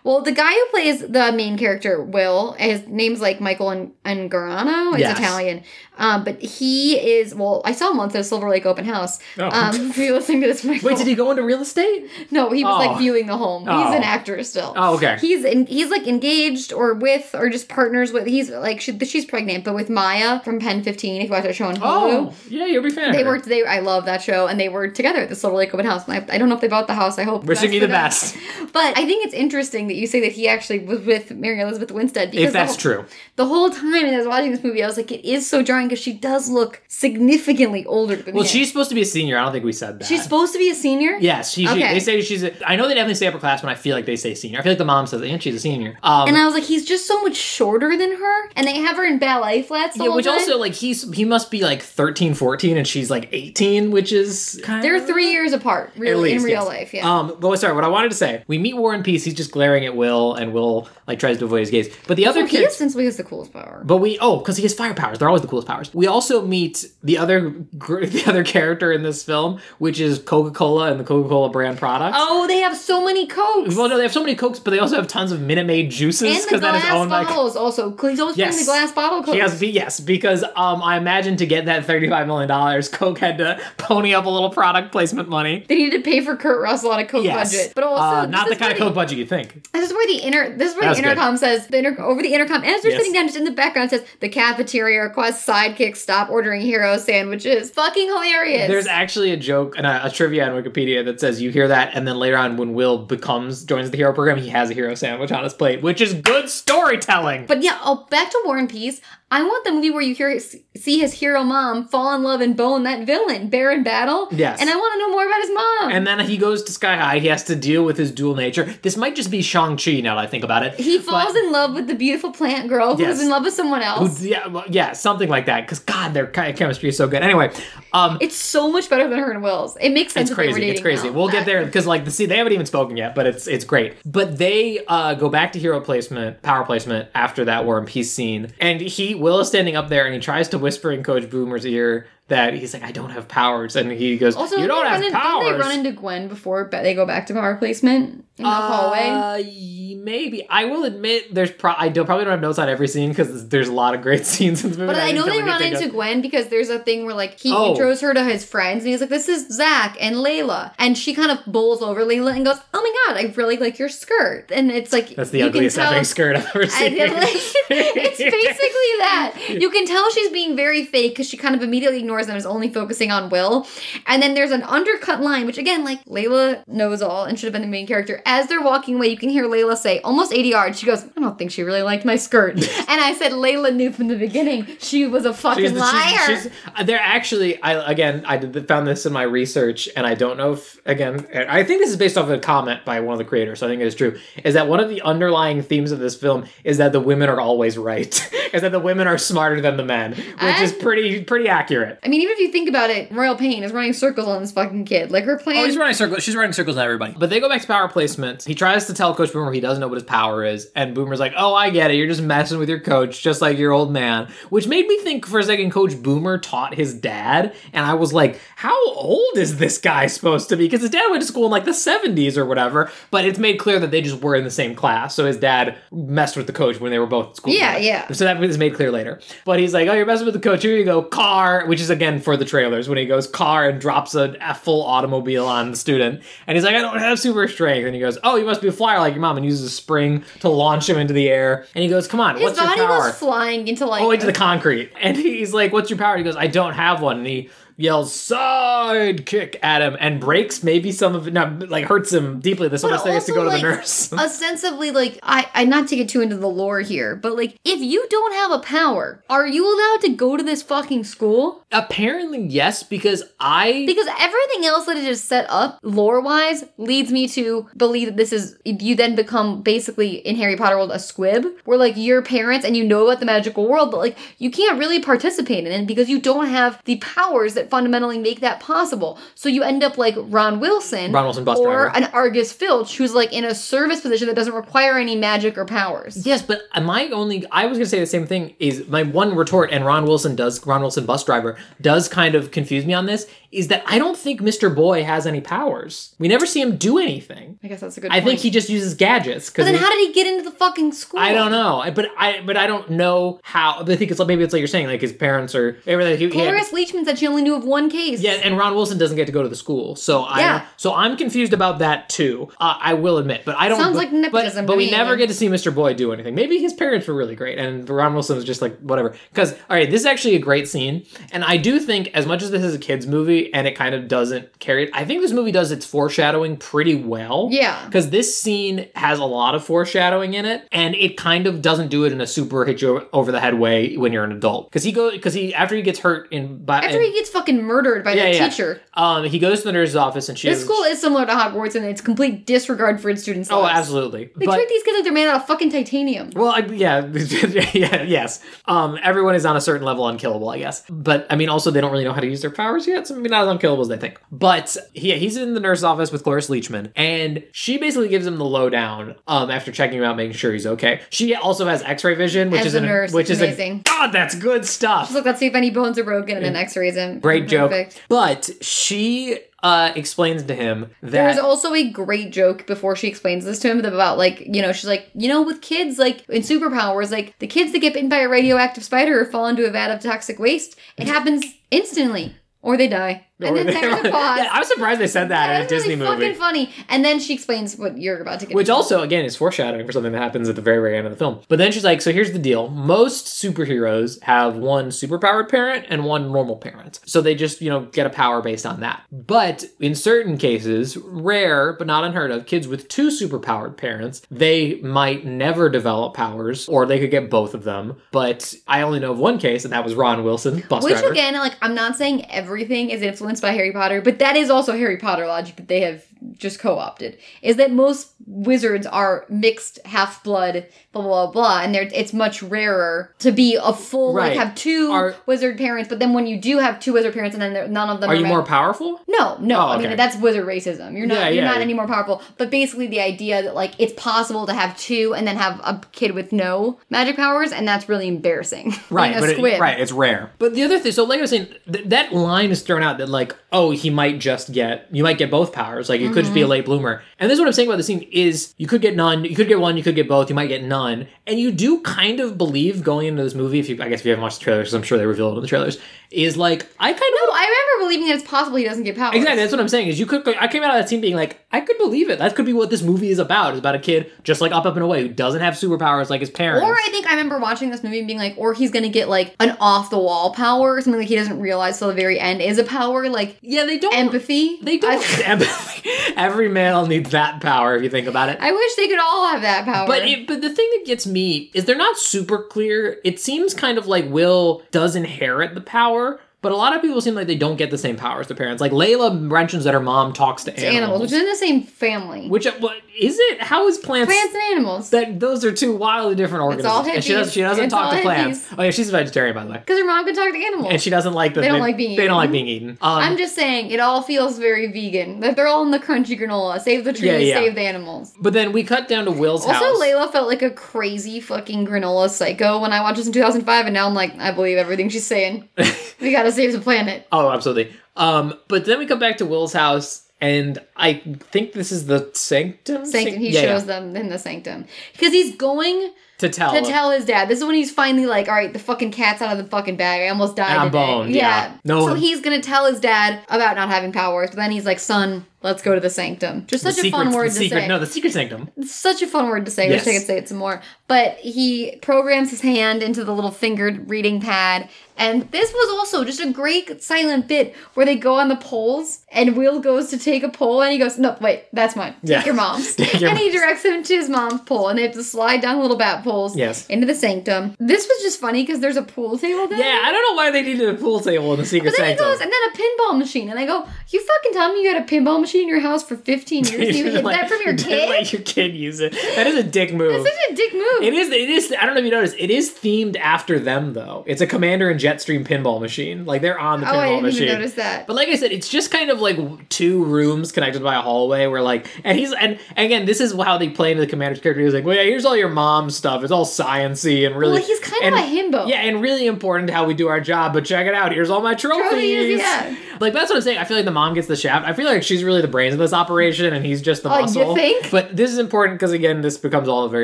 Well, 0.05 0.21
the 0.21 0.33
guy 0.33 0.51
who 0.51 0.65
plays 0.71 0.99
the 0.99 1.31
main 1.31 1.57
character, 1.57 2.03
Will, 2.03 2.53
his 2.59 2.85
name's 2.87 3.21
like 3.21 3.39
Michael 3.39 3.69
An- 3.69 3.93
Angarano. 4.05 4.91
It's 4.91 4.99
Yes. 4.99 5.17
Italian. 5.17 5.63
Um, 5.97 6.23
but 6.23 6.41
he 6.41 6.95
is, 6.97 7.35
well, 7.35 7.61
I 7.65 7.71
saw 7.71 7.91
him 7.91 7.97
once 7.97 8.15
at 8.15 8.21
a 8.21 8.23
Silver 8.23 8.49
Lake 8.49 8.65
open 8.65 8.85
house. 8.85 9.19
Oh. 9.37 9.49
Um, 9.49 9.89
if 9.91 9.97
you're 9.97 10.11
listening 10.13 10.41
to 10.41 10.47
this, 10.47 10.63
Michael. 10.63 10.89
Wait, 10.89 10.97
did 10.97 11.05
he 11.07 11.13
go 11.15 11.29
into 11.29 11.43
real 11.43 11.61
estate? 11.61 12.09
No, 12.31 12.49
he 12.51 12.63
was 12.63 12.73
Oh. 12.73 12.77
like 12.87 12.97
viewing 12.97 13.27
the 13.27 13.37
home. 13.37 13.65
Oh. 13.67 13.85
He's 13.85 13.95
an 13.95 14.03
actor 14.03 14.41
still. 14.43 14.73
Oh, 14.75 14.95
okay. 14.95 15.17
He's 15.21 15.45
in, 15.45 15.65
he's 15.67 15.89
like 15.91 16.07
engaged 16.07 16.73
or 16.73 16.93
with 16.95 17.35
or 17.35 17.49
just 17.49 17.69
partners 17.69 18.11
with. 18.11 18.25
He's 18.25 18.49
like 18.49 18.81
she, 18.81 18.97
she's 19.05 19.25
pregnant, 19.25 19.63
but 19.63 19.75
with 19.75 19.89
Maya 19.89 20.39
from 20.41 20.59
Pen 20.59 20.81
15. 20.83 21.21
If 21.21 21.25
you 21.27 21.31
watch 21.31 21.43
that 21.43 21.55
show 21.55 21.67
on 21.67 21.75
Hulu, 21.75 21.81
Oh, 21.83 22.33
yeah, 22.49 22.65
you'll 22.65 22.83
be 22.83 22.89
fan. 22.89 23.11
they 23.11 23.23
worked. 23.23 23.45
They 23.45 23.63
I 23.63 23.79
love 23.79 24.05
that 24.05 24.21
show, 24.23 24.47
and 24.47 24.59
they 24.59 24.69
were 24.69 24.87
together 24.87 25.19
at 25.19 25.29
the 25.29 25.35
Silver 25.35 25.57
Lake 25.57 25.73
Open 25.73 25.85
House. 25.85 26.07
And 26.07 26.15
I, 26.29 26.33
I 26.35 26.37
don't 26.39 26.49
know 26.49 26.55
if 26.55 26.61
they 26.61 26.67
bought 26.67 26.87
the 26.87 26.95
house. 26.95 27.19
I 27.19 27.23
hope. 27.23 27.43
Wishing 27.43 27.71
you 27.73 27.79
the 27.79 27.87
best. 27.87 28.35
But 28.73 28.97
I 28.97 29.05
think 29.05 29.23
it's 29.25 29.35
interesting 29.35 29.85
that 29.87 29.93
you 29.95 30.07
say 30.07 30.19
that 30.21 30.31
he 30.31 30.47
actually 30.47 30.79
was 30.79 31.01
with 31.01 31.29
Mary 31.31 31.59
Elizabeth 31.61 31.91
Winstead. 31.91 32.31
Because 32.31 32.47
If 32.47 32.53
that's 32.53 32.75
the 32.75 32.89
whole, 32.95 33.03
true. 33.03 33.13
The 33.35 33.45
whole 33.45 33.69
time 33.69 33.93
and 34.05 34.15
I 34.15 34.17
was 34.17 34.25
watching 34.27 34.49
this 34.51 34.63
movie, 34.63 34.81
I 34.83 34.87
was 34.87 34.97
like, 34.97 35.11
it 35.11 35.23
is 35.23 35.47
so 35.47 35.61
jarring 35.61 35.82
because 35.87 35.99
she 35.99 36.13
does 36.13 36.49
look 36.49 36.81
significantly 36.87 37.85
older 37.85 38.15
than 38.15 38.33
Well, 38.33 38.43
him. 38.43 38.49
she's 38.49 38.67
supposed 38.67 38.89
to 38.89 38.95
be 38.95 39.01
a 39.01 39.05
senior. 39.05 39.37
I 39.37 39.43
don't 39.43 39.51
think 39.51 39.65
we 39.65 39.71
said 39.71 39.99
that. 39.99 40.05
she's 40.05 40.23
supposed 40.23 40.53
to 40.53 40.59
be 40.59 40.69
a 40.69 40.75
senior. 40.75 41.17
Yes, 41.19 41.51
she, 41.53 41.65
she- 41.65 41.73
Okay. 41.73 41.93
They 41.93 41.99
say 41.99 42.21
she's. 42.21 42.43
A, 42.43 42.69
I 42.69 42.75
know 42.75 42.87
they 42.87 42.93
definitely 42.93 43.15
say 43.15 43.29
upperclassmen. 43.31 43.65
I 43.65 43.75
feel 43.75 43.95
like 43.95 44.05
they 44.05 44.15
say 44.15 44.35
senior. 44.35 44.59
I 44.59 44.61
feel 44.61 44.71
like 44.71 44.77
the 44.77 44.85
mom 44.85 45.07
says, 45.07 45.21
and 45.21 45.41
she's 45.41 45.55
a 45.55 45.59
senior. 45.59 45.97
Um, 46.03 46.27
And 46.27 46.37
I 46.37 46.45
was 46.45 46.53
like, 46.53 46.63
he's 46.63 46.85
just 46.85 47.07
so 47.07 47.21
much 47.21 47.35
shorter 47.35 47.97
than 47.97 48.11
her, 48.15 48.49
and 48.55 48.67
they 48.67 48.77
have 48.77 48.97
her 48.97 49.05
in 49.05 49.19
ballet 49.19 49.61
flats. 49.63 49.97
The 49.97 50.03
yeah, 50.03 50.09
whole 50.09 50.15
which 50.17 50.25
time. 50.25 50.35
also 50.35 50.57
like 50.57 50.73
he's 50.73 51.11
he 51.13 51.25
must 51.25 51.49
be 51.51 51.61
like 51.61 51.81
13, 51.81 52.33
14, 52.33 52.77
and 52.77 52.87
she's 52.87 53.09
like 53.09 53.29
eighteen, 53.31 53.91
which 53.91 54.11
is 54.11 54.59
kind 54.63 54.83
they're 54.83 54.99
three 55.05 55.31
years 55.31 55.53
apart, 55.53 55.91
really, 55.97 56.33
in 56.33 56.43
real 56.43 56.61
yes. 56.63 56.67
life. 56.67 56.93
Yeah. 56.93 57.09
Um, 57.19 57.35
but 57.39 57.57
sorry, 57.59 57.73
what 57.73 57.83
I 57.83 57.87
wanted 57.87 58.09
to 58.11 58.17
say, 58.17 58.43
we 58.47 58.57
meet 58.57 58.75
Warren 58.75 59.03
Peace. 59.03 59.23
He's 59.23 59.33
just 59.33 59.51
glaring 59.51 59.85
at 59.85 59.95
Will, 59.95 60.33
and 60.35 60.53
Will 60.53 60.87
like 61.07 61.19
tries 61.19 61.37
to 61.39 61.45
avoid 61.45 61.59
his 61.61 61.69
gaze. 61.71 61.93
But 62.07 62.17
the 62.17 62.25
other 62.27 62.47
kids, 62.47 62.73
essentially 62.75 63.05
has 63.05 63.17
the 63.17 63.23
coolest 63.23 63.53
power. 63.53 63.81
But 63.85 63.97
we 63.97 64.17
oh, 64.19 64.37
because 64.37 64.57
he 64.57 64.63
has 64.63 64.73
fire 64.73 64.93
powers. 64.93 65.19
They're 65.19 65.27
always 65.27 65.41
the 65.41 65.47
coolest 65.47 65.67
powers. 65.73 65.93
We 65.93 66.07
also 66.07 66.45
meet 66.45 66.85
the 67.03 67.17
other 67.17 67.49
gr- 67.77 68.05
the 68.05 68.23
other 68.27 68.43
character 68.43 68.91
in 68.91 69.03
this 69.03 69.23
film, 69.23 69.59
which 69.79 69.99
is 69.99 70.19
Coca 70.19 70.51
Cola 70.51 70.91
and 70.91 70.99
the 70.99 71.03
Coca 71.03 71.27
Cola 71.29 71.49
brand 71.49 71.77
products. 71.77 72.17
Oh, 72.19 72.47
they 72.47 72.59
have 72.59 72.77
so 72.77 73.03
many 73.03 73.25
cokes. 73.27 73.75
Well, 73.75 73.89
no, 73.89 73.97
they 73.97 74.03
have 74.03 74.13
so 74.13 74.21
many 74.21 74.35
cokes, 74.35 74.59
but 74.59 74.71
they 74.71 74.79
also 74.79 74.95
have 74.95 75.07
tons 75.07 75.31
of 75.31 75.41
Minute 75.41 75.65
Maid 75.65 75.89
juices 75.91 76.21
and 76.21 76.37
the 76.37 76.45
because 76.45 76.61
that 76.61 76.75
is 76.75 76.81
glass 76.81 76.93
owned 76.95 77.09
by. 77.09 77.23
bottles 77.23 77.55
also. 77.55 77.95
He's 77.97 78.19
always 78.19 78.37
Yes. 78.37 78.59
the 78.59 78.65
glass 78.65 78.91
bottle 78.91 79.23
has 79.33 79.59
be 79.59 79.67
yes 79.69 79.99
because 79.99 80.43
um 80.55 80.81
I 80.83 80.97
imagine 80.97 81.37
to 81.37 81.45
get 81.45 81.65
that 81.65 81.85
thirty 81.85 82.09
five 82.09 82.27
million 82.27 82.47
dollars, 82.47 82.89
Coke 82.89 83.19
had 83.19 83.37
to 83.39 83.59
pony 83.77 84.13
up 84.13 84.25
a 84.25 84.29
little 84.29 84.49
product 84.49 84.91
placement 84.91 85.29
money. 85.29 85.65
they 85.67 85.75
needed 85.75 85.97
to 85.97 86.03
pay 86.03 86.21
for 86.21 86.35
Kurt 86.35 86.61
Russell 86.61 86.91
on 86.91 86.99
a 86.99 87.05
coke 87.05 87.23
Yes, 87.23 87.51
budget, 87.51 87.71
but 87.75 87.83
also 87.83 88.03
uh, 88.03 88.25
not 88.25 88.49
the 88.49 88.55
kind 88.55 88.71
of 88.71 88.77
Coke 88.77 88.93
budget 88.93 89.17
you 89.17 89.25
think. 89.25 89.63
This 89.73 89.87
is 89.89 89.93
where 89.93 90.07
the 90.07 90.25
inter. 90.25 90.55
This 90.55 90.71
is 90.71 90.75
where 90.75 90.85
That's 90.85 90.97
the 90.99 91.03
good. 91.03 91.11
intercom 91.11 91.37
says 91.37 91.67
the 91.67 91.77
inter- 91.79 92.01
over 92.03 92.21
the 92.21 92.33
intercom 92.33 92.57
and 92.63 92.65
as 92.67 92.81
they're 92.81 92.91
Yes. 92.91 92.99
sitting 92.99 93.13
down, 93.13 93.25
just 93.27 93.37
in 93.37 93.43
the 93.45 93.51
background 93.51 93.89
says 93.89 94.03
the 94.19 94.29
cafeteria 94.29 95.01
requests 95.03 95.43
sidekick 95.69 95.95
stop 95.95 96.29
ordering 96.29 96.61
hero 96.61 96.97
sandwiches. 96.97 97.69
Fucking 97.71 98.07
hilarious. 98.07 98.67
There's 98.67 98.87
actually 98.87 99.31
a 99.31 99.37
joke 99.37 99.75
and 99.77 99.85
a, 99.85 100.05
a 100.05 100.09
trivia 100.09 100.49
on 100.49 100.61
Wikipedia 100.61 101.03
that 101.05 101.19
says 101.19 101.41
you 101.41 101.49
hear 101.51 101.67
that, 101.67 101.91
and 101.95 102.07
then 102.07 102.17
later 102.17 102.37
on 102.37 102.57
when 102.57 102.73
Will 102.73 102.97
becomes 102.99 103.63
joins 103.63 103.91
the 103.91 103.97
hero 103.97 104.13
program, 104.13 104.37
he 104.37 104.49
has 104.49 104.69
a 104.69 104.73
hero 104.73 104.95
sandwich 104.95 105.31
on 105.31 105.43
his 105.43 105.53
plate, 105.53 105.81
which 105.81 106.01
is 106.01 106.13
good 106.13 106.49
storytelling. 106.49 107.45
But 107.45 107.63
yeah, 107.63 107.79
oh, 107.83 108.05
back 108.09 108.29
to 108.31 108.41
Warren 108.45 108.67
Peace. 108.67 109.01
I 109.31 109.41
want 109.41 109.65
the 109.65 109.71
movie 109.71 109.89
where 109.89 110.03
you 110.03 110.13
hear 110.13 110.39
see 110.39 110.99
his 110.99 111.13
hero 111.13 111.43
mom 111.43 111.87
fall 111.87 112.13
in 112.13 112.21
love 112.21 112.39
and 112.41 112.55
bone 112.55 112.83
that 112.83 113.07
villain, 113.07 113.49
Baron 113.49 113.81
Battle. 113.81 114.27
Yes. 114.31 114.61
And 114.61 114.69
I 114.69 114.75
want 114.75 114.93
to 114.93 114.99
know 114.99 115.09
more 115.09 115.25
about 115.25 115.41
his 115.41 115.49
mom. 115.51 115.91
And 115.91 116.05
then 116.05 116.19
he 116.19 116.37
goes 116.37 116.61
to 116.65 116.71
Sky 116.71 116.95
High. 116.97 117.17
He 117.17 117.27
has 117.29 117.43
to 117.45 117.55
deal 117.55 117.83
with 117.83 117.97
his 117.97 118.11
dual 118.11 118.35
nature. 118.35 118.65
This 118.83 118.95
might 118.95 119.15
just 119.15 119.31
be 119.31 119.41
Shang 119.41 119.75
Chi 119.77 120.01
now 120.01 120.15
that 120.15 120.21
I 120.25 120.27
think 120.27 120.43
about 120.43 120.63
it. 120.63 120.75
he 120.75 120.99
falls 120.99 121.33
But- 121.33 121.43
in 121.43 121.51
love 121.51 121.73
with 121.73 121.87
the 121.87 121.95
beautiful 121.95 122.31
plant 122.31 122.69
girl 122.69 122.91
who's 122.95 122.99
Yes. 123.07 123.21
in 123.23 123.29
love 123.29 123.43
with 123.43 123.55
someone 123.55 123.81
else. 123.81 124.19
Who- 124.21 124.27
yeah, 124.27 124.45
well, 124.49 124.65
yeah, 124.69 124.93
something 124.93 125.29
like 125.29 125.47
that. 125.47 125.52
Because 125.61 125.79
God, 125.79 126.13
their 126.13 126.27
chemistry 126.27 126.89
is 126.89 126.97
so 126.97 127.07
good. 127.07 127.21
Anyway, 127.21 127.53
um, 127.93 128.17
it's 128.21 128.35
so 128.35 128.71
much 128.71 128.89
better 128.89 129.07
than 129.07 129.19
her 129.19 129.31
and 129.31 129.43
Will's. 129.43 129.75
It 129.77 129.89
makes 129.89 130.13
sense. 130.13 130.29
it's 130.29 130.37
that 130.37 130.43
crazy. 130.43 130.69
It's 130.69 130.81
crazy. 130.81 131.09
now. 131.09 131.15
We'll 131.15 131.29
get 131.29 131.45
there 131.45 131.65
because 131.65 131.85
like 131.85 132.05
the 132.05 132.11
see 132.11 132.25
they 132.25 132.37
haven't 132.37 132.53
even 132.53 132.65
spoken 132.65 132.97
yet, 132.97 133.15
but 133.15 133.25
it's 133.25 133.47
it's 133.47 133.65
great. 133.65 133.95
But 134.05 134.37
they 134.37 134.83
uh, 134.87 135.15
go 135.15 135.29
back 135.29 135.51
to 135.53 135.59
hero 135.59 135.79
placement, 135.79 136.41
power 136.41 136.65
placement 136.65 137.09
after 137.15 137.45
that 137.45 137.65
Warren 137.65 137.85
Peace 137.85 138.11
scene, 138.11 138.53
and 138.59 138.81
he 138.81 139.15
Will 139.15 139.39
is 139.39 139.47
standing 139.47 139.75
up 139.75 139.89
there 139.89 140.05
and 140.05 140.13
he 140.13 140.19
tries 140.19 140.49
to 140.49 140.57
whisper 140.57 140.91
in 140.91 141.03
Coach 141.03 141.29
Boomer's 141.29 141.65
ear 141.65 142.07
that 142.29 142.53
he's 142.53 142.73
like, 142.73 142.83
I 142.83 142.91
don't 142.91 143.09
have 143.11 143.27
powers, 143.27 143.75
and 143.75 143.91
he 143.91 144.17
goes, 144.17 144.35
Also, 144.35 144.57
You 144.57 144.67
don't 144.67 144.85
have 144.85 145.01
in- 145.03 145.11
powers. 145.11 145.43
Don't 145.45 145.53
they 145.53 145.59
run 145.59 145.71
into 145.79 145.91
Gwen 145.91 146.27
before 146.27 146.69
they 146.71 146.93
go 146.93 147.05
back 147.05 147.27
to 147.27 147.33
power 147.33 147.55
placement 147.55 148.25
in 148.37 148.43
the 148.43 148.49
hallway? 148.49 149.09
Uh, 149.09 149.37
y- 149.45 149.95
maybe. 150.01 150.47
I 150.49 150.65
will 150.65 150.85
admit, 150.85 151.33
there's 151.33 151.51
pro- 151.51 151.75
I 151.77 151.89
don't 151.89 152.05
probably 152.05 152.23
don't 152.25 152.31
have 152.31 152.41
notes 152.41 152.57
on 152.59 152.69
every 152.69 152.87
scene 152.87 153.09
because 153.09 153.49
there's 153.49 153.67
a 153.67 153.73
lot 153.73 153.93
of 153.93 154.01
great 154.01 154.25
scenes 154.25 154.63
in 154.63 154.71
the 154.71 154.77
movie. 154.77 154.87
But 154.87 154.95
that 154.95 155.07
I 155.07 155.11
know 155.11 155.25
they 155.25 155.41
run 155.41 155.61
into. 155.61 155.89
Gwen 155.89 156.21
because 156.21 156.47
there's 156.47 156.69
a 156.69 156.79
thing 156.79 157.05
where 157.05 157.13
like 157.13 157.39
he 157.39 157.51
Oh. 157.53 157.73
intros 157.75 158.01
her 158.01 158.13
to 158.13 158.23
his 158.23 158.45
friends 158.45 158.83
and 158.83 158.91
he's 158.91 159.01
like, 159.01 159.09
"This 159.09 159.27
is 159.27 159.49
Zach 159.49 159.97
and 159.99 160.15
Layla," 160.15 160.71
and 160.79 160.97
she 160.97 161.13
kind 161.13 161.29
of 161.29 161.39
bowls 161.45 161.81
over 161.81 162.01
Layla 162.05 162.33
and 162.35 162.45
goes, 162.45 162.57
"Oh 162.73 162.81
my 162.81 163.13
god, 163.13 163.21
I 163.21 163.33
really 163.35 163.57
like 163.57 163.77
your 163.79 163.89
skirt," 163.89 164.49
and 164.49 164.71
it's 164.71 164.93
like 164.93 165.09
That's 165.09 165.29
the 165.29 165.39
you 165.39 165.43
can 165.45 165.55
ugliest 165.57 165.75
tell- 165.75 165.91
effing 165.91 166.05
skirt 166.05 166.35
I've 166.37 166.47
ever 166.55 166.65
seen. 166.67 166.97
like- 166.97 167.09
it's 167.69 168.17
basically 168.17 168.91
that. 168.99 169.35
You 169.49 169.69
can 169.69 169.85
tell 169.85 170.09
she's 170.11 170.31
being 170.31 170.55
very 170.55 170.85
fake 170.85 171.11
because 171.11 171.27
she 171.29 171.35
kind 171.37 171.53
of 171.53 171.61
immediately 171.61 171.99
ignores 171.99 172.12
them 172.21 172.31
and 172.35 172.37
is 172.39 172.45
only 172.45 172.69
focusing 172.69 173.11
on 173.11 173.29
Will. 173.29 173.67
And 174.07 174.21
then 174.21 174.33
there's 174.33 174.51
an 174.51 174.63
undercut 174.63 175.21
line, 175.21 175.45
which 175.45 175.57
again, 175.57 175.83
like 175.83 176.03
Layla 176.05 176.65
knows 176.67 177.01
all 177.01 177.25
and 177.25 177.37
should 177.39 177.47
have 177.47 177.53
been 177.53 177.61
the 177.61 177.67
main 177.67 177.87
character. 177.87 178.21
As 178.25 178.47
they're 178.47 178.61
walking 178.61 178.95
away, 178.95 179.07
you 179.07 179.17
can 179.17 179.29
hear 179.29 179.45
Layla 179.45 179.75
say, 179.77 179.99
almost 180.01 180.33
80 180.33 180.49
yards, 180.49 180.79
she 180.79 180.85
goes, 180.85 181.03
I 181.03 181.19
don't 181.19 181.37
think 181.37 181.51
she 181.51 181.63
really 181.63 181.81
liked 181.81 182.05
my 182.05 182.15
skirt. 182.15 182.55
and 182.55 183.01
I 183.01 183.13
said, 183.17 183.31
Layla 183.31 183.73
knew 183.75 183.91
from 183.91 184.07
the 184.07 184.15
beginning 184.17 184.67
she 184.79 185.05
was 185.07 185.25
a 185.25 185.33
fucking 185.33 185.63
She's 185.63 185.73
the- 185.73 185.79
liar. 185.79 186.17
she's- 186.25 186.43
she's- 186.43 186.53
uh, 186.75 186.83
they're 186.83 186.99
actually, 186.99 187.61
I 187.61 187.91
again, 187.91 188.23
I 188.25 188.37
did, 188.37 188.67
found 188.67 188.87
this 188.87 189.05
in 189.05 189.13
my 189.13 189.23
research, 189.23 189.89
and 189.95 190.05
I 190.07 190.13
don't 190.15 190.37
know 190.37 190.53
if 190.53 190.79
again, 190.85 191.25
I 191.33 191.63
think 191.63 191.81
this 191.81 191.89
is 191.89 191.97
based 191.97 192.17
off 192.17 192.25
of 192.25 192.31
a 192.31 192.39
comment 192.39 192.83
by 192.85 192.99
one 192.99 193.13
of 193.13 193.17
the 193.19 193.25
creators, 193.25 193.59
so 193.59 193.67
I 193.67 193.69
think 193.69 193.81
it 193.81 193.87
is 193.87 193.95
true. 193.95 194.19
Is 194.43 194.53
that 194.55 194.67
one 194.67 194.79
of 194.79 194.89
the 194.89 195.01
underlying 195.01 195.61
themes 195.61 195.91
of 195.91 195.99
this 195.99 196.15
film 196.15 196.45
is 196.63 196.77
that 196.77 196.91
the 196.91 196.99
women 196.99 197.29
are 197.29 197.39
always 197.39 197.77
right, 197.77 198.07
is 198.53 198.61
that 198.61 198.71
the 198.71 198.79
women 198.79 199.07
are 199.07 199.17
smarter 199.17 199.61
than 199.61 199.77
the 199.77 199.83
men, 199.85 200.13
which 200.13 200.59
is 200.61 200.71
pretty 200.73 201.23
pretty 201.23 201.47
accurate. 201.47 201.99
I 202.03 202.09
mean, 202.09 202.21
even 202.21 202.33
if 202.33 202.39
you 202.39 202.51
think 202.51 202.67
about 202.67 202.89
it, 202.89 203.11
Royal 203.11 203.35
Pain 203.35 203.63
is 203.63 203.71
running 203.71 203.93
circles 203.93 204.27
on 204.27 204.41
this 204.41 204.51
fucking 204.51 204.85
kid. 204.85 205.11
Like 205.11 205.23
her 205.23 205.37
plan. 205.37 205.57
Oh, 205.57 205.65
he's 205.65 205.77
running 205.77 205.93
circles. 205.95 206.23
She's 206.23 206.35
running 206.35 206.53
circles 206.53 206.77
on 206.77 206.83
everybody. 206.83 207.15
But 207.17 207.29
they 207.29 207.39
go 207.39 207.47
back 207.49 207.61
to 207.61 207.67
power 207.67 207.87
placement. 207.87 208.43
He 208.43 208.55
tries 208.55 208.87
to 208.87 208.93
tell 208.93 209.15
Coach 209.15 209.31
Boomer 209.31 209.51
he 209.51 209.59
doesn't 209.59 209.79
know 209.79 209.87
what 209.87 209.95
his 209.95 210.03
power 210.03 210.43
is. 210.43 210.69
And 210.75 210.93
Boomer's 210.93 211.19
like, 211.19 211.33
oh, 211.37 211.53
I 211.53 211.69
get 211.69 211.91
it. 211.91 211.95
You're 211.95 212.07
just 212.07 212.21
messing 212.21 212.59
with 212.59 212.69
your 212.69 212.79
coach, 212.79 213.21
just 213.21 213.41
like 213.41 213.57
your 213.57 213.71
old 213.71 213.91
man. 213.91 214.31
Which 214.49 214.67
made 214.67 214.87
me 214.87 214.99
think 214.99 215.25
for 215.25 215.39
a 215.39 215.43
second, 215.43 215.71
Coach 215.71 216.01
Boomer 216.01 216.37
taught 216.37 216.73
his 216.75 216.93
dad. 216.93 217.55
And 217.71 217.85
I 217.85 217.93
was 217.93 218.13
like, 218.13 218.39
how 218.55 218.93
old 218.93 219.37
is 219.37 219.57
this 219.57 219.77
guy 219.77 220.07
supposed 220.07 220.49
to 220.49 220.57
be? 220.57 220.65
Because 220.65 220.81
his 220.81 220.89
dad 220.89 221.09
went 221.09 221.21
to 221.21 221.27
school 221.27 221.45
in 221.45 221.51
like 221.51 221.65
the 221.65 221.71
70s 221.71 222.37
or 222.37 222.45
whatever. 222.45 222.91
But 223.11 223.25
it's 223.25 223.39
made 223.39 223.59
clear 223.59 223.79
that 223.79 223.91
they 223.91 224.01
just 224.01 224.21
were 224.21 224.35
in 224.35 224.43
the 224.43 224.51
same 224.51 224.75
class. 224.75 225.15
So 225.15 225.25
his 225.25 225.37
dad 225.37 225.77
messed 225.91 226.35
with 226.35 226.47
the 226.47 226.53
coach 226.53 226.79
when 226.79 226.91
they 226.91 226.99
were 226.99 227.07
both 227.07 227.29
at 227.29 227.35
school. 227.37 227.53
Yeah, 227.53 227.75
together. 227.75 227.85
yeah. 227.85 228.11
So 228.11 228.25
that 228.25 228.39
was 228.39 228.57
made 228.57 228.73
clear 228.75 228.91
later. 228.91 229.21
But 229.45 229.59
he's 229.59 229.73
like, 229.73 229.87
oh, 229.87 229.93
you're 229.93 230.05
messing 230.05 230.25
with 230.25 230.33
the 230.33 230.41
coach. 230.41 230.63
Here 230.63 230.75
you 230.75 230.83
go, 230.85 231.01
car, 231.01 231.65
which 231.67 231.79
is 231.79 231.89
again 231.93 232.19
for 232.19 232.35
the 232.35 232.43
trailers 232.43 232.89
when 232.89 232.97
he 232.97 233.05
goes 233.05 233.25
car 233.27 233.69
and 233.69 233.79
drops 233.79 234.13
a, 234.15 234.35
a 234.41 234.53
full 234.53 234.83
automobile 234.83 235.45
on 235.45 235.71
the 235.71 235.77
student. 235.77 236.21
And 236.47 236.57
he's 236.57 236.65
like, 236.65 236.75
I 236.75 236.81
don't 236.81 236.99
have 236.99 237.17
super 237.19 237.47
strength. 237.47 237.85
And 237.85 237.95
he 237.95 238.01
goes, 238.01 238.17
oh, 238.23 238.35
you 238.35 238.43
must 238.45 238.61
be 238.61 238.67
a 238.67 238.73
flyer 238.73 238.99
like 238.99 239.13
your 239.13 239.21
mom, 239.21 239.37
and 239.37 239.45
uses 239.45 239.63
a 239.63 239.69
spring 239.69 240.25
to 240.41 240.49
launch 240.49 240.89
him 240.89 240.97
into 240.97 241.13
the 241.13 241.29
air. 241.29 241.65
And 241.73 241.83
he 241.83 241.89
goes, 241.89 242.07
come 242.07 242.19
on, 242.19 242.35
His 242.35 242.43
what's 242.43 242.57
your 242.57 242.67
body 242.67 242.81
power? 242.81 242.97
was 242.97 243.15
flying 243.15 243.67
into 243.69 243.85
like 243.85 244.01
oh, 244.01 244.11
into 244.11 244.25
the 244.25 244.33
concrete. 244.33 244.91
And 244.99 245.15
he's 245.15 245.53
like, 245.53 245.71
what's 245.71 245.89
your 245.89 245.99
power? 245.99 246.17
He 246.17 246.23
goes, 246.23 246.35
I 246.35 246.47
don't 246.47 246.73
have 246.73 247.01
one. 247.01 247.19
And 247.19 247.27
he 247.27 247.49
yells 247.77 248.13
side 248.13 249.25
kick 249.25 249.59
at 249.63 249.81
him 249.81 249.97
and 249.99 250.19
breaks 250.19 250.63
maybe 250.63 250.91
some 250.91 251.15
of 251.15 251.27
it, 251.27 251.33
not 251.33 251.69
like 251.69 251.85
hurts 251.85 252.11
him 252.11 252.39
deeply. 252.39 252.67
This 252.67 252.81
But 252.81 252.91
much 252.91 253.05
has 253.05 253.25
to 253.25 253.33
go 253.33 253.43
to 253.43 253.49
the 253.49 253.61
nurse. 253.61 254.11
ostensibly 254.13 254.91
like 254.91 255.19
I 255.23 255.49
I 255.53 255.65
not 255.65 255.87
to 255.89 255.95
get 255.95 256.09
too 256.09 256.21
into 256.21 256.37
the 256.37 256.47
lore 256.47 256.81
here, 256.81 257.15
but 257.15 257.35
like 257.35 257.57
if 257.63 257.79
you 257.79 258.05
don't 258.09 258.33
have 258.33 258.51
a 258.51 258.59
power, 258.59 259.23
are 259.29 259.47
you 259.47 259.65
allowed 259.65 260.01
to 260.01 260.09
go 260.09 260.37
to 260.37 260.43
this 260.43 260.61
fucking 260.61 261.03
school? 261.03 261.63
Apparently, 261.71 262.45
yes, 262.45 262.83
because 262.83 263.23
I 263.39 263.83
Because 263.85 264.07
everything 264.19 264.65
else 264.65 264.85
that 264.85 264.97
it 264.97 265.05
is 265.05 265.23
set 265.23 265.45
up 265.49 265.79
lore 265.81 266.21
wise 266.21 266.63
leads 266.77 267.11
me 267.11 267.27
to 267.29 267.67
believe 267.75 268.07
that 268.07 268.17
this 268.17 268.33
is 268.33 268.57
you 268.65 268.95
then 268.95 269.15
become 269.15 269.61
basically 269.61 270.15
in 270.17 270.35
Harry 270.35 270.55
Potter 270.55 270.77
world 270.77 270.91
a 270.91 270.99
squib, 270.99 271.45
where 271.65 271.77
like 271.77 271.97
your 271.97 272.21
parents 272.21 272.65
and 272.65 272.77
you 272.77 272.83
know 272.83 273.07
about 273.07 273.19
the 273.19 273.25
magical 273.25 273.67
world, 273.67 273.91
but 273.91 273.97
like 273.97 274.17
you 274.37 274.51
can't 274.51 274.79
really 274.79 274.99
participate 275.01 275.65
in 275.65 275.71
it 275.71 275.87
because 275.87 276.09
you 276.09 276.19
don't 276.19 276.47
have 276.47 276.81
the 276.85 276.97
powers 276.97 277.53
that 277.55 277.62
fundamentally 277.69 278.17
make 278.17 278.39
that 278.41 278.59
possible. 278.59 279.19
So 279.35 279.49
you 279.49 279.63
end 279.63 279.83
up 279.83 279.97
like 279.97 280.15
Ron 280.17 280.59
Wilson, 280.59 281.11
Ron 281.11 281.25
Wilson, 281.25 281.43
bus 281.43 281.59
or 281.59 281.89
driver. 281.89 281.97
an 281.97 282.03
Argus 282.13 282.51
Filch, 282.51 282.97
who's 282.97 283.13
like 283.13 283.33
in 283.33 283.45
a 283.45 283.55
service 283.55 284.01
position 284.01 284.27
that 284.27 284.35
doesn't 284.35 284.53
require 284.53 284.97
any 284.97 285.15
magic 285.15 285.57
or 285.57 285.65
powers. 285.65 286.25
Yes, 286.25 286.41
but 286.41 286.61
my 286.81 287.07
only 287.09 287.45
I 287.51 287.65
was 287.65 287.77
gonna 287.77 287.85
say 287.85 287.99
the 287.99 288.05
same 288.05 288.27
thing 288.27 288.55
is 288.59 288.87
my 288.87 289.03
one 289.03 289.35
retort, 289.35 289.71
and 289.71 289.85
Ron 289.85 290.05
Wilson 290.05 290.35
does 290.35 290.65
Ron 290.65 290.81
Wilson 290.81 291.05
bus 291.05 291.23
driver 291.23 291.57
does 291.81 292.07
kind 292.07 292.35
of 292.35 292.51
confuse 292.51 292.85
me 292.85 292.93
on 292.93 293.05
this, 293.05 293.27
is 293.53 293.67
that 293.67 293.83
I 293.85 293.99
don't 293.99 294.17
think 294.17 294.41
Mr. 294.41 294.73
Boy 294.73 295.03
has 295.03 295.27
any 295.27 295.39
powers. 295.39 296.15
We 296.17 296.27
never 296.27 296.45
see 296.45 296.61
him 296.61 296.77
do 296.77 296.97
anything. 296.97 297.59
I 297.63 297.67
guess 297.67 297.81
that's 297.81 297.97
a 297.97 298.01
good. 298.01 298.11
I 298.11 298.15
point. 298.15 298.25
think 298.25 298.39
he 298.39 298.49
just 298.49 298.69
uses 298.69 298.95
gadgets. 298.95 299.49
But 299.49 299.63
then, 299.63 299.75
how 299.75 299.89
did 299.89 300.07
he 300.07 300.13
get 300.13 300.27
into 300.27 300.49
the 300.49 300.55
fucking 300.55 300.91
school? 300.93 301.19
I 301.19 301.33
don't 301.33 301.51
know, 301.51 301.83
but 301.95 302.07
I 302.17 302.41
but 302.41 302.57
I 302.57 302.67
don't 302.67 302.89
know 302.91 303.39
how. 303.43 303.81
I 303.81 303.95
think 303.95 304.11
it's 304.11 304.19
like 304.19 304.27
maybe 304.27 304.43
it's 304.43 304.53
like 304.53 304.59
you're 304.59 304.67
saying, 304.67 304.87
like 304.87 305.01
his 305.01 305.13
parents 305.13 305.53
are. 305.55 305.77
Like 305.85 306.19
he, 306.19 306.25
he 306.25 306.29
Cloris 306.29 306.71
Leachman 306.71 307.05
said 307.05 307.19
she 307.19 307.27
only 307.27 307.43
knew 307.43 307.55
of 307.55 307.63
one 307.63 307.89
case. 307.89 308.21
yeah, 308.21 308.33
and 308.43 308.57
Ron 308.57 308.73
Wilson 308.75 308.97
doesn't 308.97 309.15
get 309.15 309.27
to 309.27 309.31
go 309.31 309.43
to 309.43 309.49
the 309.49 309.55
school, 309.55 309.95
so 309.95 310.23
I 310.23 310.39
Yeah. 310.39 310.65
so 310.77 310.93
I'm 310.93 311.15
confused 311.15 311.53
about 311.53 311.79
that 311.79 312.09
too. 312.09 312.49
Uh, 312.59 312.77
I 312.79 312.95
will 312.95 313.17
admit, 313.17 313.43
but 313.45 313.55
I 313.57 313.67
don't. 313.67 313.79
Sounds 313.79 313.95
but, 313.95 314.05
like 314.05 314.11
nepotism 314.11 314.65
But, 314.65 314.73
but 314.73 314.77
we 314.77 314.89
never 314.89 315.15
get 315.15 315.27
to 315.27 315.35
see 315.35 315.47
Mr. 315.47 315.73
Boy 315.73 315.93
do 315.93 316.11
anything. 316.11 316.35
Maybe 316.35 316.57
his 316.59 316.73
parents 316.73 317.07
were 317.07 317.13
really 317.13 317.35
great, 317.35 317.59
and 317.59 317.87
Ron 317.87 318.13
Wilson 318.13 318.35
was 318.35 318.45
just 318.45 318.61
like 318.61 318.77
whatever. 318.79 319.13
Because 319.29 319.53
all 319.53 319.77
right, 319.77 319.89
this 319.89 320.01
is 320.01 320.07
actually 320.07 320.35
a 320.35 320.39
great 320.39 320.67
scene, 320.67 321.05
and 321.31 321.43
I 321.43 321.57
do 321.57 321.79
think 321.79 322.09
as 322.13 322.25
much 322.25 322.41
as 322.41 322.51
this 322.51 322.63
is 322.63 322.73
a 322.73 322.79
kids 322.79 323.05
movie 323.05 323.42
and 323.53 323.67
it 323.67 323.75
kind 323.75 323.95
of 323.95 324.07
doesn't 324.07 324.59
carry 324.59 324.83
it, 324.85 324.89
I 324.93 325.05
think 325.05 325.21
this 325.21 325.31
movie 325.31 325.51
does 325.51 325.71
its 325.71 325.85
foreshadowing 325.85 326.57
pretty 326.57 326.95
well. 326.95 327.47
Yeah. 327.51 327.83
Because 327.85 328.09
this 328.11 328.37
scene 328.37 328.87
has 328.95 329.19
a 329.19 329.25
lot 329.25 329.55
of 329.55 329.63
foreshadowing 329.65 330.33
in 330.35 330.45
it, 330.45 330.67
and 330.71 330.95
it 330.95 331.17
kind 331.17 331.47
of 331.47 331.61
doesn't 331.61 331.87
do 331.89 332.05
it 332.05 332.11
in 332.11 332.21
a 332.21 332.27
super 332.27 332.65
hit 332.65 332.81
you 332.81 333.07
over 333.13 333.31
the 333.31 333.39
head 333.39 333.55
way 333.55 333.97
when 333.97 334.13
you're 334.13 334.23
an 334.23 334.31
adult. 334.31 334.69
Because 334.69 334.83
he 334.83 334.91
go 334.91 335.11
because 335.11 335.33
he 335.33 335.53
after 335.53 335.75
he 335.75 335.81
gets 335.81 335.99
hurt 335.99 336.31
in 336.31 336.63
by 336.63 336.77
After 336.79 336.97
in- 336.97 337.03
he 337.03 337.11
gets 337.13 337.29
fucking 337.29 337.61
murdered 337.63 338.03
by 338.03 338.13
Yeah, 338.13 338.23
that 338.25 338.35
yeah. 338.35 338.49
teacher. 338.49 338.81
um, 338.93 339.23
he 339.25 339.39
goes 339.39 339.59
to 339.59 339.65
the 339.65 339.71
nurse's 339.71 339.95
office 339.95 340.29
and 340.29 340.37
she 340.37 340.47
This 340.49 340.59
has- 340.59 340.65
school 340.65 340.83
is 340.83 341.01
similar 341.01 341.25
to 341.25 341.31
Hogwarts 341.31 341.75
in 341.75 341.83
its 341.83 342.01
complete 342.01 342.45
disregard 342.45 343.01
for 343.01 343.09
its 343.09 343.21
students' 343.23 343.49
Oh, 343.51 343.61
lives. 343.61 343.79
absolutely. 343.79 344.29
They 344.35 344.45
but 344.45 344.55
treat 344.55 344.69
these 344.69 344.83
kids 344.83 344.95
like 344.97 345.03
they're 345.03 345.13
made 345.13 345.27
out 345.27 345.35
of 345.37 345.47
fucking 345.47 345.71
titanium. 345.71 346.29
well, 346.35 346.49
I, 346.51 346.59
yeah, 346.59 347.05
yeah, 347.73 348.03
yes. 348.03 348.41
Um, 348.67 348.97
everyone 349.01 349.35
is 349.35 349.45
on 349.45 349.55
a 349.55 349.61
certain 349.61 349.85
level 349.85 350.07
unkillable, 350.07 350.49
I 350.49 350.59
guess. 350.59 350.83
But 350.89 351.25
I 351.29 351.35
mean, 351.35 351.49
also 351.49 351.71
they 351.71 351.81
don't 351.81 351.91
really 351.91 352.03
know 352.03 352.13
how 352.13 352.21
to 352.21 352.27
use 352.27 352.41
their 352.41 352.51
powers 352.51 352.87
yet, 352.87 353.07
so 353.07 353.15
maybe 353.15 353.29
not 353.33 353.43
as 353.43 353.49
unkillable 353.49 353.81
as 353.81 353.89
they 353.89 353.97
think. 353.97 354.19
But 354.31 354.77
yeah, 354.93 355.15
he's 355.15 355.35
in 355.37 355.53
the 355.53 355.59
nurse's 355.59 355.83
office 355.83 356.11
with 356.11 356.23
Cloris 356.23 356.49
Leachman, 356.49 356.91
and 356.95 357.43
she 357.51 357.77
basically 357.77 358.07
gives 358.07 358.25
him 358.25 358.37
the 358.37 358.45
lowdown. 358.45 359.15
Um, 359.27 359.51
after 359.51 359.71
checking 359.71 359.97
him 359.97 360.03
out, 360.05 360.15
making 360.15 360.33
sure 360.33 360.53
he's 360.53 360.65
okay. 360.65 361.01
She 361.09 361.35
also 361.35 361.65
has 361.67 361.83
X-ray 361.83 362.15
vision, 362.15 362.49
which 362.49 362.61
As 362.61 362.67
is 362.67 362.75
a 362.75 362.77
an- 362.79 362.85
nurse, 362.85 363.11
which 363.11 363.29
is 363.29 363.41
amazing. 363.41 363.79
A, 363.79 363.83
God, 363.83 364.11
that's 364.11 364.35
good 364.35 364.65
stuff. 364.65 365.11
Look, 365.11 365.25
let's 365.25 365.39
see 365.39 365.47
if 365.47 365.55
any 365.55 365.69
bones 365.69 365.97
are 365.99 366.03
broken 366.03 366.37
and 366.37 366.45
then 366.45 366.55
X-rays 366.55 366.95
him. 366.95 367.19
Great 367.19 367.47
joke. 367.47 367.91
But 368.09 368.49
she 368.61 369.39
uh, 369.63 369.93
explains 369.95 370.43
to 370.43 370.53
him 370.53 370.91
that 371.01 371.11
There's 371.11 371.39
also 371.39 371.73
a 371.73 371.89
great 371.89 372.31
joke 372.31 372.67
before 372.67 372.95
she 372.95 373.07
explains 373.07 373.45
this 373.45 373.59
to 373.59 373.71
him 373.71 373.83
about 373.83 374.17
like, 374.17 374.41
you 374.45 374.61
know, 374.61 374.73
she's 374.73 374.87
like, 374.87 375.09
you 375.15 375.29
know, 375.29 375.41
with 375.41 375.61
kids 375.61 375.97
like 375.97 376.27
in 376.29 376.41
superpowers, 376.41 377.11
like 377.11 377.39
the 377.39 377.47
kids 377.47 377.71
that 377.71 377.79
get 377.79 377.93
bitten 377.93 378.09
by 378.09 378.17
a 378.19 378.29
radioactive 378.29 378.83
spider 378.83 379.19
or 379.19 379.25
fall 379.25 379.47
into 379.47 379.65
a 379.65 379.71
vat 379.71 379.89
of 379.89 380.01
toxic 380.01 380.37
waste, 380.37 380.77
it 380.97 381.07
happens 381.07 381.45
instantly 381.71 382.35
or 382.63 382.77
they 382.77 382.87
die. 382.87 383.27
And 383.45 383.57
then 383.57 383.65
there's 383.67 384.05
a 384.05 384.09
pause. 384.09 384.39
Yeah, 384.39 384.49
I 384.51 384.59
was 384.59 384.67
surprised 384.67 384.99
they 384.99 385.07
said 385.07 385.29
that 385.29 385.55
in 385.55 385.65
a 385.65 385.69
Disney 385.69 385.95
really 385.95 386.09
movie. 386.09 386.25
fucking 386.33 386.39
funny. 386.39 386.69
And 386.89 387.03
then 387.03 387.19
she 387.19 387.33
explains 387.33 387.75
what 387.77 387.97
you're 387.97 388.21
about 388.21 388.39
to 388.41 388.45
get. 388.45 388.55
Which 388.55 388.65
into. 388.65 388.75
also, 388.75 389.01
again, 389.01 389.25
is 389.25 389.35
foreshadowing 389.35 389.85
for 389.85 389.91
something 389.91 390.11
that 390.11 390.21
happens 390.21 390.49
at 390.49 390.55
the 390.55 390.61
very, 390.61 390.79
very 390.79 390.97
end 390.97 391.07
of 391.07 391.13
the 391.13 391.17
film. 391.17 391.41
But 391.47 391.57
then 391.59 391.71
she's 391.71 391.83
like, 391.83 392.01
so 392.01 392.11
here's 392.11 392.31
the 392.31 392.39
deal. 392.39 392.69
Most 392.69 393.25
superheroes 393.27 394.21
have 394.23 394.57
one 394.57 394.89
superpowered 394.89 395.49
parent 395.49 395.85
and 395.89 396.05
one 396.05 396.31
normal 396.31 396.57
parent. 396.57 396.99
So 397.05 397.21
they 397.21 397.35
just, 397.35 397.61
you 397.61 397.69
know, 397.69 397.85
get 397.85 398.05
a 398.05 398.09
power 398.09 398.41
based 398.41 398.65
on 398.65 398.79
that. 398.81 399.03
But 399.11 399.65
in 399.79 399.95
certain 399.95 400.37
cases, 400.37 400.97
rare, 400.97 401.73
but 401.73 401.87
not 401.87 402.03
unheard 402.03 402.31
of, 402.31 402.45
kids 402.45 402.67
with 402.67 402.87
two 402.87 403.07
superpowered 403.09 403.77
parents, 403.77 404.21
they 404.29 404.75
might 404.81 405.25
never 405.25 405.69
develop 405.69 406.13
powers, 406.13 406.67
or 406.67 406.85
they 406.85 406.99
could 406.99 407.11
get 407.11 407.29
both 407.29 407.53
of 407.53 407.63
them. 407.63 407.95
But 408.11 408.53
I 408.67 408.81
only 408.81 408.99
know 408.99 409.11
of 409.11 409.19
one 409.19 409.39
case, 409.39 409.63
and 409.63 409.73
that 409.73 409.83
was 409.83 409.95
Ron 409.95 410.23
Wilson, 410.23 410.57
Which 410.57 410.67
driver. 410.67 411.11
again, 411.11 411.33
like 411.35 411.55
I'm 411.61 411.73
not 411.73 411.95
saying 411.95 412.29
everything 412.29 412.89
is 412.89 413.01
influenced 413.01 413.32
by 413.41 413.51
Harry 413.51 413.71
Potter, 413.71 414.01
but 414.01 414.19
that 414.19 414.35
is 414.35 414.49
also 414.49 414.77
Harry 414.77 414.97
Potter 414.97 415.27
logic 415.27 415.55
that 415.55 415.67
they 415.67 415.81
have 415.81 416.03
just 416.37 416.59
co-opted. 416.59 417.17
Is 417.41 417.57
that 417.57 417.71
most 417.71 418.11
wizards 418.25 418.87
are 418.87 419.25
mixed 419.29 419.79
half 419.85 420.23
blood, 420.23 420.65
blah 420.91 421.01
blah 421.01 421.25
blah, 421.25 421.31
blah 421.31 421.61
and 421.61 421.73
they're 421.75 421.89
it's 421.93 422.13
much 422.13 422.41
rarer 422.41 423.13
to 423.19 423.31
be 423.31 423.57
a 423.61 423.73
full 423.73 424.13
Right. 424.13 424.29
like 424.29 424.37
have 424.37 424.55
two 424.55 424.91
Are- 424.91 425.15
wizard 425.25 425.57
parents, 425.57 425.89
but 425.89 425.99
then 425.99 426.13
when 426.13 426.25
you 426.27 426.37
do 426.39 426.59
have 426.59 426.79
two 426.79 426.93
wizard 426.93 427.13
parents 427.13 427.35
and 427.35 427.41
then 427.41 427.71
none 427.73 427.89
of 427.89 427.99
them 428.01 428.09
Are 428.09 428.13
are 428.13 428.15
you 428.15 428.23
ma- 428.23 428.29
more 428.29 428.43
powerful? 428.43 429.01
No, 429.07 429.37
no. 429.39 429.59
Oh, 429.59 429.67
I 429.69 429.77
mean 429.77 429.95
that's 429.97 430.15
wizard 430.17 430.45
racism. 430.45 430.97
You're 430.97 431.07
not. 431.07 431.15
Yeah, 431.17 431.27
you're 431.29 431.43
yeah. 431.43 431.51
not 431.51 431.61
any 431.61 431.73
more 431.73 431.87
powerful. 431.87 432.21
But 432.37 432.49
basically, 432.49 432.87
the 432.87 433.01
idea 433.01 433.43
that 433.43 433.55
like 433.55 433.73
it's 433.79 433.93
possible 433.93 434.45
to 434.47 434.53
have 434.53 434.77
two 434.77 435.13
and 435.15 435.27
then 435.27 435.35
have 435.37 435.59
a 435.63 435.81
kid 435.91 436.13
with 436.13 436.31
no 436.31 436.79
magic 436.89 437.15
powers, 437.15 437.51
and 437.51 437.67
that's 437.67 437.89
really 437.89 438.07
embarrassing. 438.07 438.73
Right, 438.89 439.13
Being 439.13 439.17
a 439.17 439.41
but 439.41 439.53
it- 439.53 439.59
right, 439.59 439.79
it's 439.79 439.91
rare. 439.91 440.31
But 440.37 440.53
the 440.53 440.63
other 440.63 440.77
thing, 440.79 440.91
so 440.91 441.03
like 441.03 441.17
I 441.17 441.21
was 441.21 441.29
saying, 441.31 441.47
th- 441.71 441.85
that 441.87 442.13
line 442.13 442.51
is 442.51 442.61
thrown 442.61 442.83
out 442.83 442.97
that 442.99 443.09
like, 443.09 443.35
oh, 443.51 443.71
he 443.71 443.89
might 443.89 444.19
just 444.19 444.51
get, 444.51 444.87
you 444.91 445.01
might 445.03 445.17
get 445.17 445.31
both 445.31 445.51
powers. 445.51 445.89
Like, 445.89 446.01
you 446.13 446.21
could 446.21 446.25
just 446.25 446.33
be 446.33 446.41
a 446.41 446.43
mm-hmm. 446.43 446.51
late 446.51 446.65
bloomer. 446.65 447.03
And 447.19 447.29
this 447.29 447.35
is 447.35 447.39
what 447.39 447.47
I'm 447.47 447.53
saying 447.53 447.67
about 447.67 447.77
the 447.77 447.83
scene 447.83 448.07
is 448.11 448.53
you 448.57 448.67
could 448.67 448.81
get 448.81 448.95
none, 448.95 449.25
you 449.25 449.35
could 449.35 449.47
get 449.47 449.59
one, 449.59 449.77
you 449.77 449.83
could 449.83 449.95
get 449.95 450.07
both, 450.07 450.29
you 450.29 450.35
might 450.35 450.47
get 450.47 450.63
none. 450.63 451.07
And 451.25 451.39
you 451.39 451.51
do 451.51 451.81
kind 451.81 452.19
of 452.19 452.37
believe 452.37 452.83
going 452.83 453.07
into 453.07 453.23
this 453.23 453.33
movie, 453.33 453.59
if 453.59 453.69
you, 453.69 453.81
I 453.81 453.89
guess 453.89 454.01
if 454.01 454.05
you 454.05 454.11
haven't 454.11 454.23
watched 454.23 454.39
the 454.39 454.43
trailers, 454.43 454.67
because 454.67 454.73
I'm 454.73 454.83
sure 454.83 454.97
they 454.97 455.05
reveal 455.05 455.31
it 455.31 455.35
in 455.35 455.41
the 455.41 455.47
trailers, 455.47 455.79
is 456.11 456.37
like, 456.37 456.67
I 456.79 456.91
kind 456.91 457.01
of 457.01 457.27
No, 457.27 457.33
I 457.33 457.43
remember 457.43 457.85
believing 457.85 458.07
that 458.07 458.15
it's 458.15 458.29
possible 458.29 458.57
he 458.57 458.63
doesn't 458.63 458.83
get 458.83 458.95
powers. 458.95 459.15
Exactly, 459.15 459.41
that's 459.41 459.51
what 459.51 459.59
I'm 459.59 459.67
saying. 459.67 459.87
Is 459.87 459.99
you 459.99 460.05
could 460.05 460.27
I 460.37 460.47
came 460.47 460.63
out 460.63 460.69
of 460.69 460.81
that 460.81 460.89
scene 460.89 461.01
being 461.01 461.15
like, 461.15 461.39
I 461.51 461.61
could 461.61 461.77
believe 461.77 462.09
it. 462.09 462.19
That 462.19 462.35
could 462.35 462.45
be 462.45 462.53
what 462.53 462.69
this 462.69 462.81
movie 462.81 463.09
is 463.09 463.19
about. 463.19 463.51
It's 463.51 463.59
about 463.59 463.75
a 463.75 463.79
kid 463.79 464.11
just 464.23 464.41
like 464.41 464.51
Up 464.51 464.65
Up 464.65 464.75
and 464.75 464.83
Away 464.83 465.01
who 465.01 465.09
doesn't 465.09 465.41
have 465.41 465.55
superpowers 465.55 466.09
like 466.09 466.21
his 466.21 466.29
parents. 466.29 466.65
Or 466.65 466.73
I 466.73 466.87
think 466.91 467.07
I 467.07 467.11
remember 467.11 467.39
watching 467.39 467.69
this 467.69 467.83
movie 467.83 467.99
and 467.99 468.07
being 468.07 468.19
like, 468.19 468.35
or 468.37 468.53
he's 468.53 468.71
gonna 468.71 468.89
get 468.89 469.09
like 469.09 469.35
an 469.39 469.57
off 469.59 469.89
the 469.89 469.97
wall 469.97 470.33
power, 470.33 470.75
or 470.75 470.81
something 470.81 470.99
like 470.99 471.09
he 471.09 471.15
doesn't 471.15 471.39
realize 471.39 471.79
till 471.79 471.87
the 471.87 471.93
very 471.93 472.19
end 472.19 472.41
is 472.41 472.57
a 472.57 472.63
power, 472.63 473.09
like 473.09 473.37
yeah, 473.41 473.65
they 473.65 473.79
don't. 473.79 473.95
empathy. 473.95 474.59
They 474.61 474.77
don't. 474.77 475.01
I, 475.01 475.23
Empathy. 475.23 475.89
Every 476.15 476.49
male 476.49 476.85
needs 476.85 477.11
that 477.11 477.41
power 477.41 477.75
if 477.75 477.83
you 477.83 477.89
think 477.89 478.07
about 478.07 478.29
it. 478.29 478.37
I 478.39 478.51
wish 478.51 478.75
they 478.75 478.87
could 478.87 478.99
all 478.99 479.27
have 479.27 479.41
that 479.41 479.65
power. 479.65 479.87
But 479.87 480.03
it, 480.03 480.27
but 480.27 480.41
the 480.41 480.49
thing 480.49 480.69
that 480.77 480.85
gets 480.85 481.05
me 481.05 481.51
is 481.53 481.65
they're 481.65 481.75
not 481.75 481.97
super 481.97 482.39
clear. 482.43 482.99
It 483.03 483.19
seems 483.19 483.53
kind 483.53 483.77
of 483.77 483.87
like 483.87 484.05
Will 484.09 484.63
does 484.71 484.95
inherit 484.95 485.55
the 485.55 485.61
power, 485.61 486.19
but 486.43 486.51
a 486.51 486.55
lot 486.55 486.75
of 486.75 486.81
people 486.83 487.01
seem 487.01 487.15
like 487.15 487.25
they 487.25 487.35
don't 487.35 487.55
get 487.55 487.71
the 487.71 487.77
same 487.77 487.95
powers 487.95 488.27
the 488.27 488.35
parents. 488.35 488.61
Like 488.61 488.71
Layla 488.71 489.19
mentions 489.19 489.63
that 489.63 489.73
her 489.73 489.79
mom 489.79 490.13
talks 490.13 490.43
to 490.43 490.51
To 490.51 490.57
animals, 490.59 490.75
animals. 490.77 491.01
which 491.01 491.11
is 491.13 491.19
in 491.21 491.25
the 491.25 491.35
same 491.35 491.63
family. 491.63 492.27
Which 492.29 492.45
what 492.59 492.77
is 492.95 493.17
it? 493.19 493.41
How 493.41 493.67
is 493.67 493.79
plants? 493.79 494.13
Plants 494.13 494.33
and 494.35 494.43
animals. 494.55 494.89
That 494.91 495.19
those 495.19 495.43
are 495.43 495.51
two 495.51 495.75
wildly 495.75 496.13
different 496.15 496.53
It's 496.59 496.65
all 496.65 496.77
organisms. 496.79 496.95
and 496.97 497.03
she 497.03 497.13
doesn't. 497.13 497.33
She 497.33 497.41
doesn't 497.41 497.63
It's 497.63 497.73
talk 497.73 497.95
to 497.95 498.01
plants. 498.01 498.45
hippies. 498.47 498.55
Oh 498.59 498.63
yeah, 498.63 498.69
she's 498.71 498.89
a 498.89 498.91
vegetarian 498.91 499.33
by 499.35 499.45
the 499.45 499.51
way. 499.51 499.57
Because 499.57 499.79
her 499.79 499.85
mom 499.85 500.05
could 500.05 500.13
talk 500.15 500.31
to 500.31 500.37
animals. 500.37 500.67
And 500.71 500.79
she 500.81 500.89
doesn't 500.91 501.13
like 501.13 501.33
that. 501.33 501.41
They 501.41 501.47
don't 501.47 501.59
like 501.61 501.77
being 501.77 501.95
They 501.97 502.05
don't 502.05 502.11
eaten. 502.11 502.17
like 502.17 502.31
being 502.31 502.47
eaten. 502.47 502.69
Um, 502.81 502.97
I'm 502.99 503.17
just 503.17 503.33
saying, 503.35 503.71
it 503.71 503.79
all 503.79 504.01
feels 504.03 504.37
very 504.37 504.67
vegan. 504.71 505.21
That 505.21 505.35
they're 505.35 505.47
all 505.47 505.63
in 505.63 505.71
the 505.71 505.79
crunchy 505.79 506.19
granola. 506.19 506.59
Save 506.61 506.83
the 506.83 506.91
trees, 506.93 507.03
Yeah, 507.05 507.17
yeah. 507.17 507.35
save 507.39 507.55
the 507.55 507.61
animals. 507.61 508.13
but 508.19 508.33
then 508.33 508.51
we 508.51 508.63
cut 508.63 508.87
down 508.89 509.05
to 509.05 509.11
Will's 509.11 509.45
Also, 509.45 509.53
house. 509.53 509.79
Layla 509.81 510.11
felt 510.11 510.27
like 510.27 510.41
a 510.41 510.49
crazy 510.51 511.19
fucking 511.21 511.65
granola 511.65 512.09
psycho 512.09 512.59
when 512.59 512.73
I 512.73 512.81
watched 512.81 512.97
this 512.97 513.07
in 513.07 513.13
2005, 513.13 513.65
and 513.65 513.73
now 513.73 513.87
I'm 513.87 513.93
like, 513.93 514.13
I 514.19 514.31
believe 514.31 514.57
everything 514.57 514.89
she's 514.89 515.05
saying. 515.07 515.47
we 516.01 516.11
gotta 516.11 516.31
save 516.33 516.53
the 516.53 516.59
planet. 516.59 517.07
Oh, 517.11 517.29
absolutely. 517.31 517.73
Um, 517.95 518.37
but 518.47 518.65
then 518.65 518.79
we 518.79 518.85
come 518.85 518.99
back 518.99 519.17
to 519.17 519.25
Will's 519.25 519.53
house, 519.53 520.07
and 520.19 520.59
I 520.75 520.93
think 521.31 521.53
this 521.53 521.71
is 521.71 521.85
the 521.85 522.09
sanctum. 522.13 522.85
Sanctum. 522.85 523.19
He 523.19 523.29
Yeah, 523.29 523.41
yeah. 523.41 523.47
shows 523.53 523.65
them 523.65 523.95
in 523.95 524.09
the 524.09 524.17
sanctum 524.19 524.65
because 524.93 525.11
he's 525.13 525.35
going 525.35 525.91
to 526.19 526.29
tell. 526.29 526.53
to 526.53 526.61
tell 526.61 526.91
his 526.91 527.05
dad. 527.05 527.27
This 527.27 527.39
is 527.39 527.45
when 527.45 527.55
he's 527.55 527.71
finally 527.71 528.05
like, 528.05 528.27
all 528.27 528.35
right, 528.35 528.53
the 528.53 528.59
fucking 528.59 528.91
cat's 528.91 529.21
out 529.21 529.31
of 529.37 529.43
the 529.43 529.49
fucking 529.49 529.75
bag. 529.75 530.01
I 530.01 530.09
almost 530.09 530.35
died. 530.35 530.55
I'm 530.55 530.67
today. 530.67 530.77
boned, 530.85 531.15
yeah. 531.15 531.57
No 531.63 531.87
so 531.87 531.93
he's 531.95 532.21
gonna 532.21 532.41
tell 532.41 532.65
his 532.65 532.79
dad 532.79 533.19
about 533.29 533.55
not 533.55 533.69
having 533.69 533.91
powers, 533.91 534.29
but 534.29 534.37
then 534.37 534.51
he's 534.51 534.65
like, 534.65 534.79
son, 534.79 535.25
let's 535.41 535.61
go 535.61 535.73
to 535.75 535.81
the 535.81 535.89
sanctum. 535.89 536.45
Just 536.47 536.63
The 536.63 536.71
such 536.71 536.79
a 536.79 536.81
secret- 536.83 536.97
fun 536.97 537.11
word 537.13 537.25
to 537.25 537.31
secret, 537.31 537.61
say. 537.61 537.67
No, 537.67 537.79
the 537.79 537.85
secret 537.85 538.13
sanctum. 538.13 538.49
It's 538.57 538.73
such 538.73 539.01
a 539.01 539.07
fun 539.07 539.27
word 539.27 539.45
to 539.45 539.51
say. 539.51 539.65
I 539.65 539.71
Yes. 539.71 539.85
wish 539.85 539.95
I 539.95 539.97
could 539.97 540.07
say 540.07 540.17
it 540.17 540.29
some 540.29 540.37
more. 540.37 540.61
But 540.87 541.17
he 541.17 541.77
programs 541.81 542.29
his 542.29 542.41
hand 542.41 542.81
into 542.83 543.03
the 543.03 543.13
little 543.13 543.31
fingered 543.31 543.89
reading 543.89 544.21
pad. 544.21 544.69
And 544.95 545.29
this 545.31 545.51
was 545.51 545.69
also 545.79 546.05
just 546.05 546.19
a 546.21 546.31
great 546.31 546.81
silent 546.83 547.27
bit 547.27 547.55
where 547.73 547.85
they 547.85 547.95
go 547.95 548.13
on 548.19 548.29
the 548.29 548.35
poles 548.35 548.99
and 549.11 549.35
Will 549.35 549.59
goes 549.59 549.89
to 549.89 549.97
take 549.97 550.21
a 550.23 550.29
pole 550.29 550.61
and 550.61 550.71
he 550.71 550.77
goes, 550.77 550.99
No, 550.99 551.17
wait, 551.19 551.45
that's 551.51 551.75
mine. 551.75 551.93
Take 552.01 552.09
Yeah. 552.09 552.25
your 552.25 552.35
mom's. 552.35 552.75
Take 552.77 553.01
your 553.01 553.09
and 553.09 553.17
he 553.17 553.31
directs 553.31 553.65
him 553.65 553.81
to 553.83 553.93
his 553.95 554.07
mom's 554.07 554.41
pole 554.41 554.69
and 554.69 554.77
they 554.77 554.83
have 554.83 554.93
to 554.93 555.03
slide 555.03 555.41
down 555.41 555.55
a 555.57 555.61
little 555.61 555.77
bat 555.77 556.02
Yes. 556.35 556.67
into 556.67 556.85
the 556.85 556.95
sanctum. 556.95 557.55
This 557.59 557.87
was 557.87 558.01
just 558.01 558.19
funny 558.19 558.43
because 558.43 558.59
there's 558.59 558.77
a 558.77 558.81
pool 558.83 559.17
table 559.17 559.47
there. 559.47 559.59
Yeah, 559.59 559.81
I 559.83 559.91
don't 559.91 560.01
know 560.11 560.15
why 560.15 560.31
they 560.31 560.41
needed 560.41 560.69
a 560.69 560.77
pool 560.77 560.99
table 560.99 561.33
in 561.33 561.39
the 561.39 561.45
secret 561.45 561.71
But 561.71 561.77
then 561.77 561.91
he 561.91 561.97
sanctum. 561.97 562.07
goes, 562.07 562.21
and 562.21 562.31
then 562.31 562.39
a 562.53 562.57
pinball 562.57 562.97
machine. 562.97 563.29
And 563.29 563.39
I 563.39 563.45
go, 563.45 563.67
You 563.89 564.05
fucking 564.05 564.33
tell 564.33 564.53
me 564.53 564.63
you 564.63 564.73
had 564.73 564.81
a 564.81 564.85
pinball 564.85 565.19
machine 565.19 565.43
in 565.43 565.47
your 565.49 565.59
house 565.59 565.83
for 565.83 565.95
15 565.95 566.45
years 566.45 566.53
and 566.69 566.75
you 566.75 566.83
hid 566.91 567.03
Like, 567.03 567.19
that 567.19 567.29
from 567.29 567.39
your 567.45 567.55
kid? 567.57 567.89
Let 567.89 568.11
your 568.13 568.21
kid 568.21 568.55
use 568.55 568.79
it. 568.79 568.93
That 569.15 569.27
is 569.27 569.35
a 569.35 569.43
dick 569.43 569.73
move. 569.73 569.91
That's 569.91 570.03
such 570.15 570.31
a 570.31 570.35
dick 570.35 570.53
move. 570.53 570.81
It 570.83 570.93
is. 570.93 571.09
It 571.09 571.29
is. 571.29 571.53
I 571.59 571.65
don't 571.65 571.75
know 571.75 571.79
if 571.79 571.85
you 571.85 571.91
noticed. 571.91 572.15
It 572.19 572.29
is 572.31 572.51
themed 572.51 572.97
after 572.97 573.39
them, 573.39 573.73
though. 573.73 574.03
It's 574.07 574.21
a 574.21 574.27
Commander 574.27 574.69
and 574.69 574.79
Jetstream 574.79 575.25
pinball 575.25 575.61
machine. 575.61 576.05
Like 576.05 576.21
they're 576.21 576.39
on 576.39 576.61
the 576.61 576.65
pinball 576.67 576.73
oh, 576.73 576.79
I 576.79 576.87
didn't 576.89 577.03
machine. 577.03 577.23
even 577.23 577.35
notice 577.39 577.53
that. 577.55 577.87
But 577.87 577.95
like 577.95 578.09
I 578.09 578.15
said, 578.15 578.31
it's 578.31 578.49
just 578.49 578.71
kind 578.71 578.89
of 578.89 578.99
like 578.99 579.49
two 579.49 579.83
rooms 579.85 580.31
connected 580.31 580.63
by 580.63 580.75
a 580.75 580.81
hallway 580.81 581.27
where 581.27 581.41
like, 581.41 581.67
and 581.83 581.97
he's 581.97 582.11
and, 582.13 582.39
and 582.55 582.65
again, 582.65 582.85
this 582.85 582.99
is 582.99 583.13
how 583.13 583.37
they 583.37 583.49
play 583.49 583.71
into 583.71 583.81
the 583.81 583.87
commander's 583.87 584.19
character. 584.21 584.41
He's 584.43 584.53
like, 584.53 584.65
well, 584.65 584.75
yeah, 584.75 584.83
here's 584.83 585.05
all 585.05 585.15
your 585.15 585.29
mom's 585.29 585.75
stuff. 585.75 585.92
It's 586.01 586.11
all 586.13 586.25
sciency 586.25 587.05
and 587.05 587.15
really. 587.15 587.33
Well, 587.39 587.43
he's 587.45 587.59
kind 587.59 587.83
and- 587.83 587.95
of 587.95 588.01
a 588.01 588.03
himbo. 588.03 588.47
Yeah, 588.49 588.61
and 588.61 588.81
really 588.81 589.05
important 589.05 589.49
to 589.49 589.53
how 589.53 589.65
we 589.65 589.73
do 589.73 589.89
our 589.89 589.99
job. 589.99 590.33
But 590.33 590.45
check 590.45 590.65
it 590.65 590.73
out. 590.73 590.93
Here's 590.93 591.09
all 591.09 591.21
my 591.21 591.35
trophies. 591.35 591.69
Trophies, 591.69 592.17
yeah. 592.19 592.55
Like 592.79 592.93
that's 592.93 593.09
what 593.09 593.17
I'm 593.17 593.21
saying. 593.21 593.37
I 593.37 593.43
feel 593.43 593.57
like 593.57 593.65
the 593.65 593.71
mom 593.71 593.93
gets 593.93 594.07
the 594.07 594.15
shaft. 594.15 594.47
I 594.47 594.53
feel 594.53 594.65
like 594.65 594.81
she's 594.83 595.03
really 595.03 595.21
the 595.21 595.27
brains 595.27 595.53
of 595.53 595.59
this 595.59 595.73
operation, 595.73 596.33
and 596.33 596.45
he's 596.45 596.61
just 596.61 596.83
the 596.83 596.89
you 596.89 597.01
muscle. 597.01 597.35
think? 597.35 597.69
But 597.69 597.95
this 597.95 598.11
is 598.11 598.17
important 598.17 598.57
because 598.59 598.71
again, 598.71 599.01
this 599.01 599.17
becomes 599.17 599.47
all 599.49 599.67
very 599.67 599.83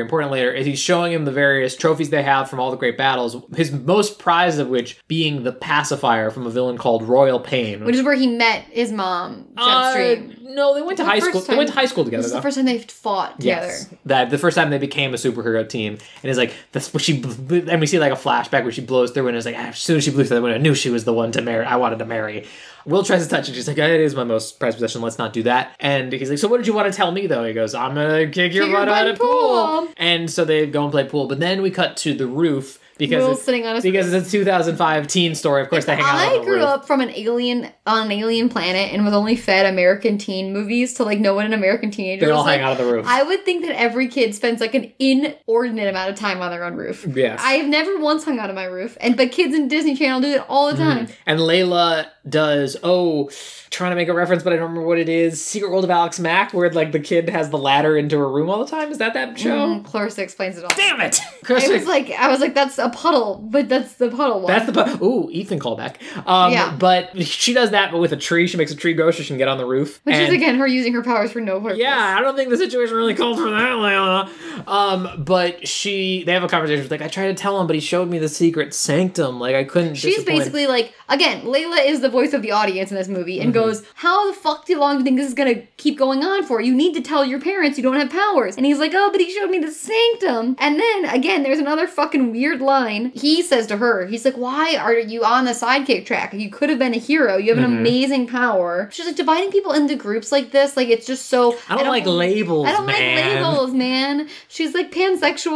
important 0.00 0.32
later. 0.32 0.50
Is 0.50 0.66
he's 0.66 0.78
showing 0.80 1.12
him 1.12 1.24
the 1.26 1.32
various 1.32 1.76
trophies 1.76 2.08
they 2.10 2.22
have 2.22 2.48
from 2.48 2.58
all 2.60 2.70
the 2.70 2.76
great 2.78 2.96
battles. 2.96 3.36
His 3.54 3.70
most 3.70 4.18
prized 4.18 4.58
of 4.60 4.68
which 4.68 4.98
being 5.06 5.44
the 5.44 5.52
pacifier 5.52 6.30
from 6.30 6.46
a 6.46 6.50
villain 6.50 6.78
called 6.78 7.02
Royal 7.04 7.38
Pain. 7.40 7.84
Which 7.84 7.96
is 7.96 8.02
where 8.02 8.14
he 8.14 8.26
met 8.26 8.62
his 8.70 8.90
mom, 8.92 9.46
Uh, 9.56 10.14
no, 10.42 10.74
they 10.74 10.82
went 10.82 10.96
to 10.98 11.04
The 11.04 11.08
high 11.08 11.18
school. 11.20 11.40
They 11.40 11.56
went 11.56 11.68
to 11.68 11.74
high 11.74 11.86
school 11.86 12.04
together. 12.04 12.22
this 12.22 12.26
is 12.30 12.32
the 12.36 12.42
first 12.42 12.56
time 12.56 12.66
they 12.66 12.78
fought 12.78 13.38
together. 13.40 13.66
Yes, 13.66 13.88
that 14.06 14.30
the 14.30 14.38
first 14.38 14.56
time 14.56 14.70
they 14.70 14.78
became 14.78 15.14
a 15.14 15.16
superhero 15.16 15.66
team, 15.68 15.98
and 16.22 16.30
it's 16.30 16.38
like 16.38 16.54
that's 16.72 16.92
what 16.92 17.02
she. 17.02 17.22
And 17.22 17.80
we 17.80 17.86
see 17.86 17.98
like 17.98 18.12
a 18.12 18.16
flashback 18.16 18.62
where 18.62 18.72
she 18.72 18.82
blows 18.82 19.10
through, 19.10 19.28
and 19.28 19.36
it's 19.36 19.46
like 19.46 19.56
as 19.56 19.78
soon 19.78 19.96
as 19.98 20.04
she 20.04 20.10
blew 20.10 20.24
through 20.24 20.36
the 20.36 20.42
window, 20.42 20.58
I 20.58 20.60
knew 20.60 20.74
she 20.74 20.90
was 20.90 21.04
the 21.04 21.12
one 21.12 21.32
to 21.32 21.42
marry. 21.42 21.64
I 21.64 21.76
wanted 21.76 21.98
to 22.00 22.06
marry. 22.06 22.46
Will 22.86 23.02
tries 23.02 23.22
to 23.22 23.28
touch 23.28 23.48
it. 23.48 23.54
She's 23.54 23.68
like, 23.68 23.76
"It 23.76 24.00
is 24.00 24.14
my 24.14 24.24
most 24.24 24.58
prized 24.58 24.76
possession. 24.76 25.02
Let's 25.02 25.18
not 25.18 25.32
do 25.32 25.42
that." 25.44 25.76
And 25.80 26.12
he's 26.12 26.30
like, 26.30 26.38
"So 26.38 26.48
what 26.48 26.56
did 26.56 26.66
you 26.66 26.72
want 26.72 26.90
to 26.90 26.96
tell 26.96 27.12
me, 27.12 27.26
though?" 27.26 27.44
He 27.44 27.52
goes, 27.52 27.74
"I'm 27.74 27.94
gonna 27.94 28.26
kick 28.28 28.54
your 28.54 28.72
butt 28.72 28.88
out 28.88 29.06
of 29.06 29.18
pool." 29.18 29.30
pool. 29.30 29.88
And 29.96 30.30
so 30.30 30.44
they 30.44 30.66
go 30.66 30.82
and 30.82 30.92
play 30.92 31.04
pool. 31.04 31.26
But 31.26 31.40
then 31.40 31.62
we 31.62 31.70
cut 31.70 31.96
to 31.98 32.14
the 32.14 32.26
roof 32.26 32.78
because 33.00 33.24
Will 33.24 33.32
it's, 33.32 33.42
sitting 33.42 33.66
on 33.66 33.74
his 33.76 33.82
because 33.82 34.12
it's 34.12 34.28
a 34.28 34.30
2005 34.30 35.06
teen 35.08 35.34
story. 35.34 35.62
Of 35.62 35.70
course, 35.70 35.86
they 35.86 35.96
hang 35.96 36.04
out 36.04 36.14
on 36.14 36.40
I 36.40 36.44
grew 36.44 36.56
roof. 36.56 36.64
up 36.64 36.86
from 36.86 37.00
an 37.00 37.10
alien 37.10 37.68
on 37.86 38.06
an 38.06 38.12
alien 38.12 38.50
planet 38.50 38.92
and 38.92 39.04
was 39.04 39.14
only 39.14 39.36
fed 39.36 39.66
American 39.66 40.18
teen 40.18 40.52
movies 40.52 40.94
to 40.94 41.04
like 41.04 41.18
know 41.18 41.34
what 41.34 41.46
an 41.46 41.54
American 41.54 41.90
teenager 41.90 42.26
They 42.26 42.30
all 42.30 42.44
hang 42.44 42.60
out 42.60 42.72
on 42.72 42.86
the 42.86 42.92
roof. 42.92 43.06
I 43.08 43.22
would 43.22 43.44
think 43.44 43.64
that 43.64 43.74
every 43.74 44.06
kid 44.08 44.34
spends 44.34 44.60
like 44.60 44.74
an 44.74 44.92
inordinate 44.98 45.88
amount 45.88 46.10
of 46.10 46.16
time 46.16 46.42
on 46.42 46.50
their 46.50 46.62
own 46.62 46.74
roof. 46.74 47.06
Yes. 47.08 47.40
I 47.42 47.52
have 47.54 47.66
never 47.66 47.98
once 47.98 48.24
hung 48.24 48.38
out 48.38 48.50
on 48.50 48.54
my 48.54 48.64
roof, 48.64 48.98
and 49.00 49.16
but 49.16 49.32
kids 49.32 49.54
in 49.54 49.66
Disney 49.66 49.96
Channel 49.96 50.20
do 50.20 50.28
it 50.28 50.44
all 50.48 50.70
the 50.70 50.76
time. 50.76 51.08
And 51.26 51.40
Layla 51.40 52.06
does, 52.28 52.76
oh, 52.82 53.30
trying 53.70 53.92
to 53.92 53.96
make 53.96 54.08
a 54.08 54.14
reference, 54.14 54.42
but 54.42 54.52
I 54.52 54.56
don't 54.56 54.68
remember 54.68 54.86
what 54.86 54.98
it 54.98 55.08
is. 55.08 55.42
Secret 55.44 55.70
World 55.70 55.84
of 55.84 55.90
Alex 55.90 56.20
Mack, 56.20 56.52
where 56.52 56.70
like 56.70 56.92
the 56.92 57.00
kid 57.00 57.28
has 57.30 57.50
the 57.50 57.58
ladder 57.58 57.96
into 57.96 58.18
her 58.18 58.28
room 58.28 58.50
all 58.50 58.62
the 58.64 58.70
time. 58.70 58.90
Is 58.90 58.98
that 58.98 59.14
that 59.14 59.38
show? 59.38 59.56
Mm, 59.68 59.84
Clarissa 59.84 60.22
explains 60.22 60.58
it 60.58 60.64
all. 60.64 60.70
Damn 60.76 61.00
it! 61.00 61.20
I 61.48 61.68
was 61.68 61.86
like, 61.86 62.10
I 62.10 62.28
was 62.28 62.40
like, 62.40 62.54
that's 62.54 62.78
a 62.78 62.89
puddle, 62.90 63.46
but 63.50 63.68
that's 63.68 63.94
the 63.94 64.08
puddle 64.10 64.40
one. 64.40 64.52
That's 64.52 64.66
the 64.66 64.72
puddle. 64.72 65.06
ooh 65.06 65.30
Ethan 65.30 65.58
callback. 65.58 65.96
Um, 66.26 66.52
Yeah. 66.52 66.76
But 66.78 67.20
she 67.26 67.52
does 67.54 67.70
that, 67.70 67.90
but 67.92 67.98
with 67.98 68.12
a 68.12 68.16
tree. 68.16 68.46
She 68.46 68.56
makes 68.56 68.72
a 68.72 68.76
tree 68.76 68.92
grow 68.94 69.10
so 69.10 69.22
she 69.22 69.28
can 69.28 69.38
get 69.38 69.48
on 69.48 69.58
the 69.58 69.66
roof. 69.66 70.00
Which 70.04 70.14
is 70.16 70.28
And- 70.28 70.36
again 70.36 70.58
her 70.58 70.66
using 70.66 70.92
her 70.94 71.02
powers 71.02 71.32
for 71.32 71.40
no 71.40 71.60
purpose. 71.60 71.78
Yeah, 71.78 72.16
I 72.18 72.20
don't 72.22 72.36
think 72.36 72.50
the 72.50 72.56
situation 72.56 72.96
really 72.96 73.14
called 73.14 73.38
for 73.38 73.50
that, 73.50 73.72
Layla. 73.76 74.28
Um, 74.68 75.24
but 75.24 75.66
she, 75.66 76.22
they 76.24 76.32
have 76.32 76.42
a 76.44 76.48
conversation. 76.48 76.82
She's 76.82 76.90
like, 76.90 77.02
I 77.02 77.08
tried 77.08 77.28
to 77.28 77.34
tell 77.34 77.60
him, 77.60 77.66
but 77.66 77.74
he 77.74 77.80
showed 77.80 78.08
me 78.08 78.18
the 78.18 78.28
secret 78.28 78.74
sanctum. 78.74 79.38
Like 79.40 79.54
I 79.54 79.64
couldn't. 79.64 79.94
She's 79.94 80.16
disappoint- 80.16 80.38
basically 80.38 80.66
like, 80.66 80.92
again, 81.08 81.42
Layla 81.42 81.84
is 81.86 82.00
the 82.00 82.08
voice 82.08 82.32
of 82.32 82.42
the 82.42 82.52
audience 82.52 82.90
in 82.90 82.96
this 82.96 83.08
movie 83.08 83.40
and 83.40 83.52
Mm-hmm. 83.54 83.64
goes, 83.64 83.82
How 83.94 84.28
the 84.30 84.36
fuck 84.36 84.66
do 84.66 84.72
you 84.72 84.78
long 84.80 84.94
do 84.94 84.98
you 85.00 85.04
think 85.04 85.16
this 85.18 85.26
is 85.28 85.34
gonna 85.34 85.56
keep 85.76 85.98
going 85.98 86.22
on 86.24 86.44
for? 86.44 86.60
You 86.60 86.74
need 86.74 86.94
to 86.94 87.00
tell 87.00 87.24
your 87.24 87.40
parents 87.40 87.76
you 87.78 87.82
don't 87.82 87.96
have 87.96 88.10
powers. 88.10 88.56
And 88.56 88.64
he's 88.66 88.78
like, 88.78 88.92
Oh, 88.94 89.10
but 89.10 89.20
he 89.20 89.30
showed 89.32 89.50
me 89.50 89.58
the 89.58 89.70
sanctum. 89.72 90.56
And 90.58 90.78
then 90.78 91.04
again, 91.06 91.42
there's 91.42 91.58
another 91.58 91.86
fucking 91.86 92.30
weird 92.32 92.60
line. 92.60 92.79
He 93.14 93.42
says 93.42 93.66
to 93.68 93.76
her, 93.76 94.06
He's 94.06 94.24
like, 94.24 94.34
Why 94.36 94.76
are 94.76 94.94
you 94.94 95.24
on 95.24 95.44
the 95.44 95.52
sidekick 95.52 96.06
track? 96.06 96.32
You 96.34 96.50
could 96.50 96.68
have 96.70 96.78
been 96.78 96.94
a 96.94 96.98
hero. 96.98 97.36
You 97.36 97.54
have 97.54 97.58
an 97.58 97.70
Mm-hmm. 97.70 97.78
amazing 97.78 98.26
power. 98.26 98.88
She's 98.92 99.06
like 99.06 99.16
dividing 99.16 99.50
people 99.52 99.72
into 99.72 99.94
groups 99.96 100.32
like 100.32 100.50
this, 100.50 100.76
like 100.76 100.88
it's 100.88 101.06
just 101.06 101.26
so 101.26 101.56
I 101.68 101.76
don't, 101.76 101.88
like 101.88 102.06
labels. 102.06 102.66
I 102.66 102.72
don't 102.72 102.86
man. 102.86 103.42
like 103.42 103.44
labels, 103.44 103.72
man. 103.72 104.28
She's 104.48 104.74
like 104.74 104.90
pansexual. 104.92 105.50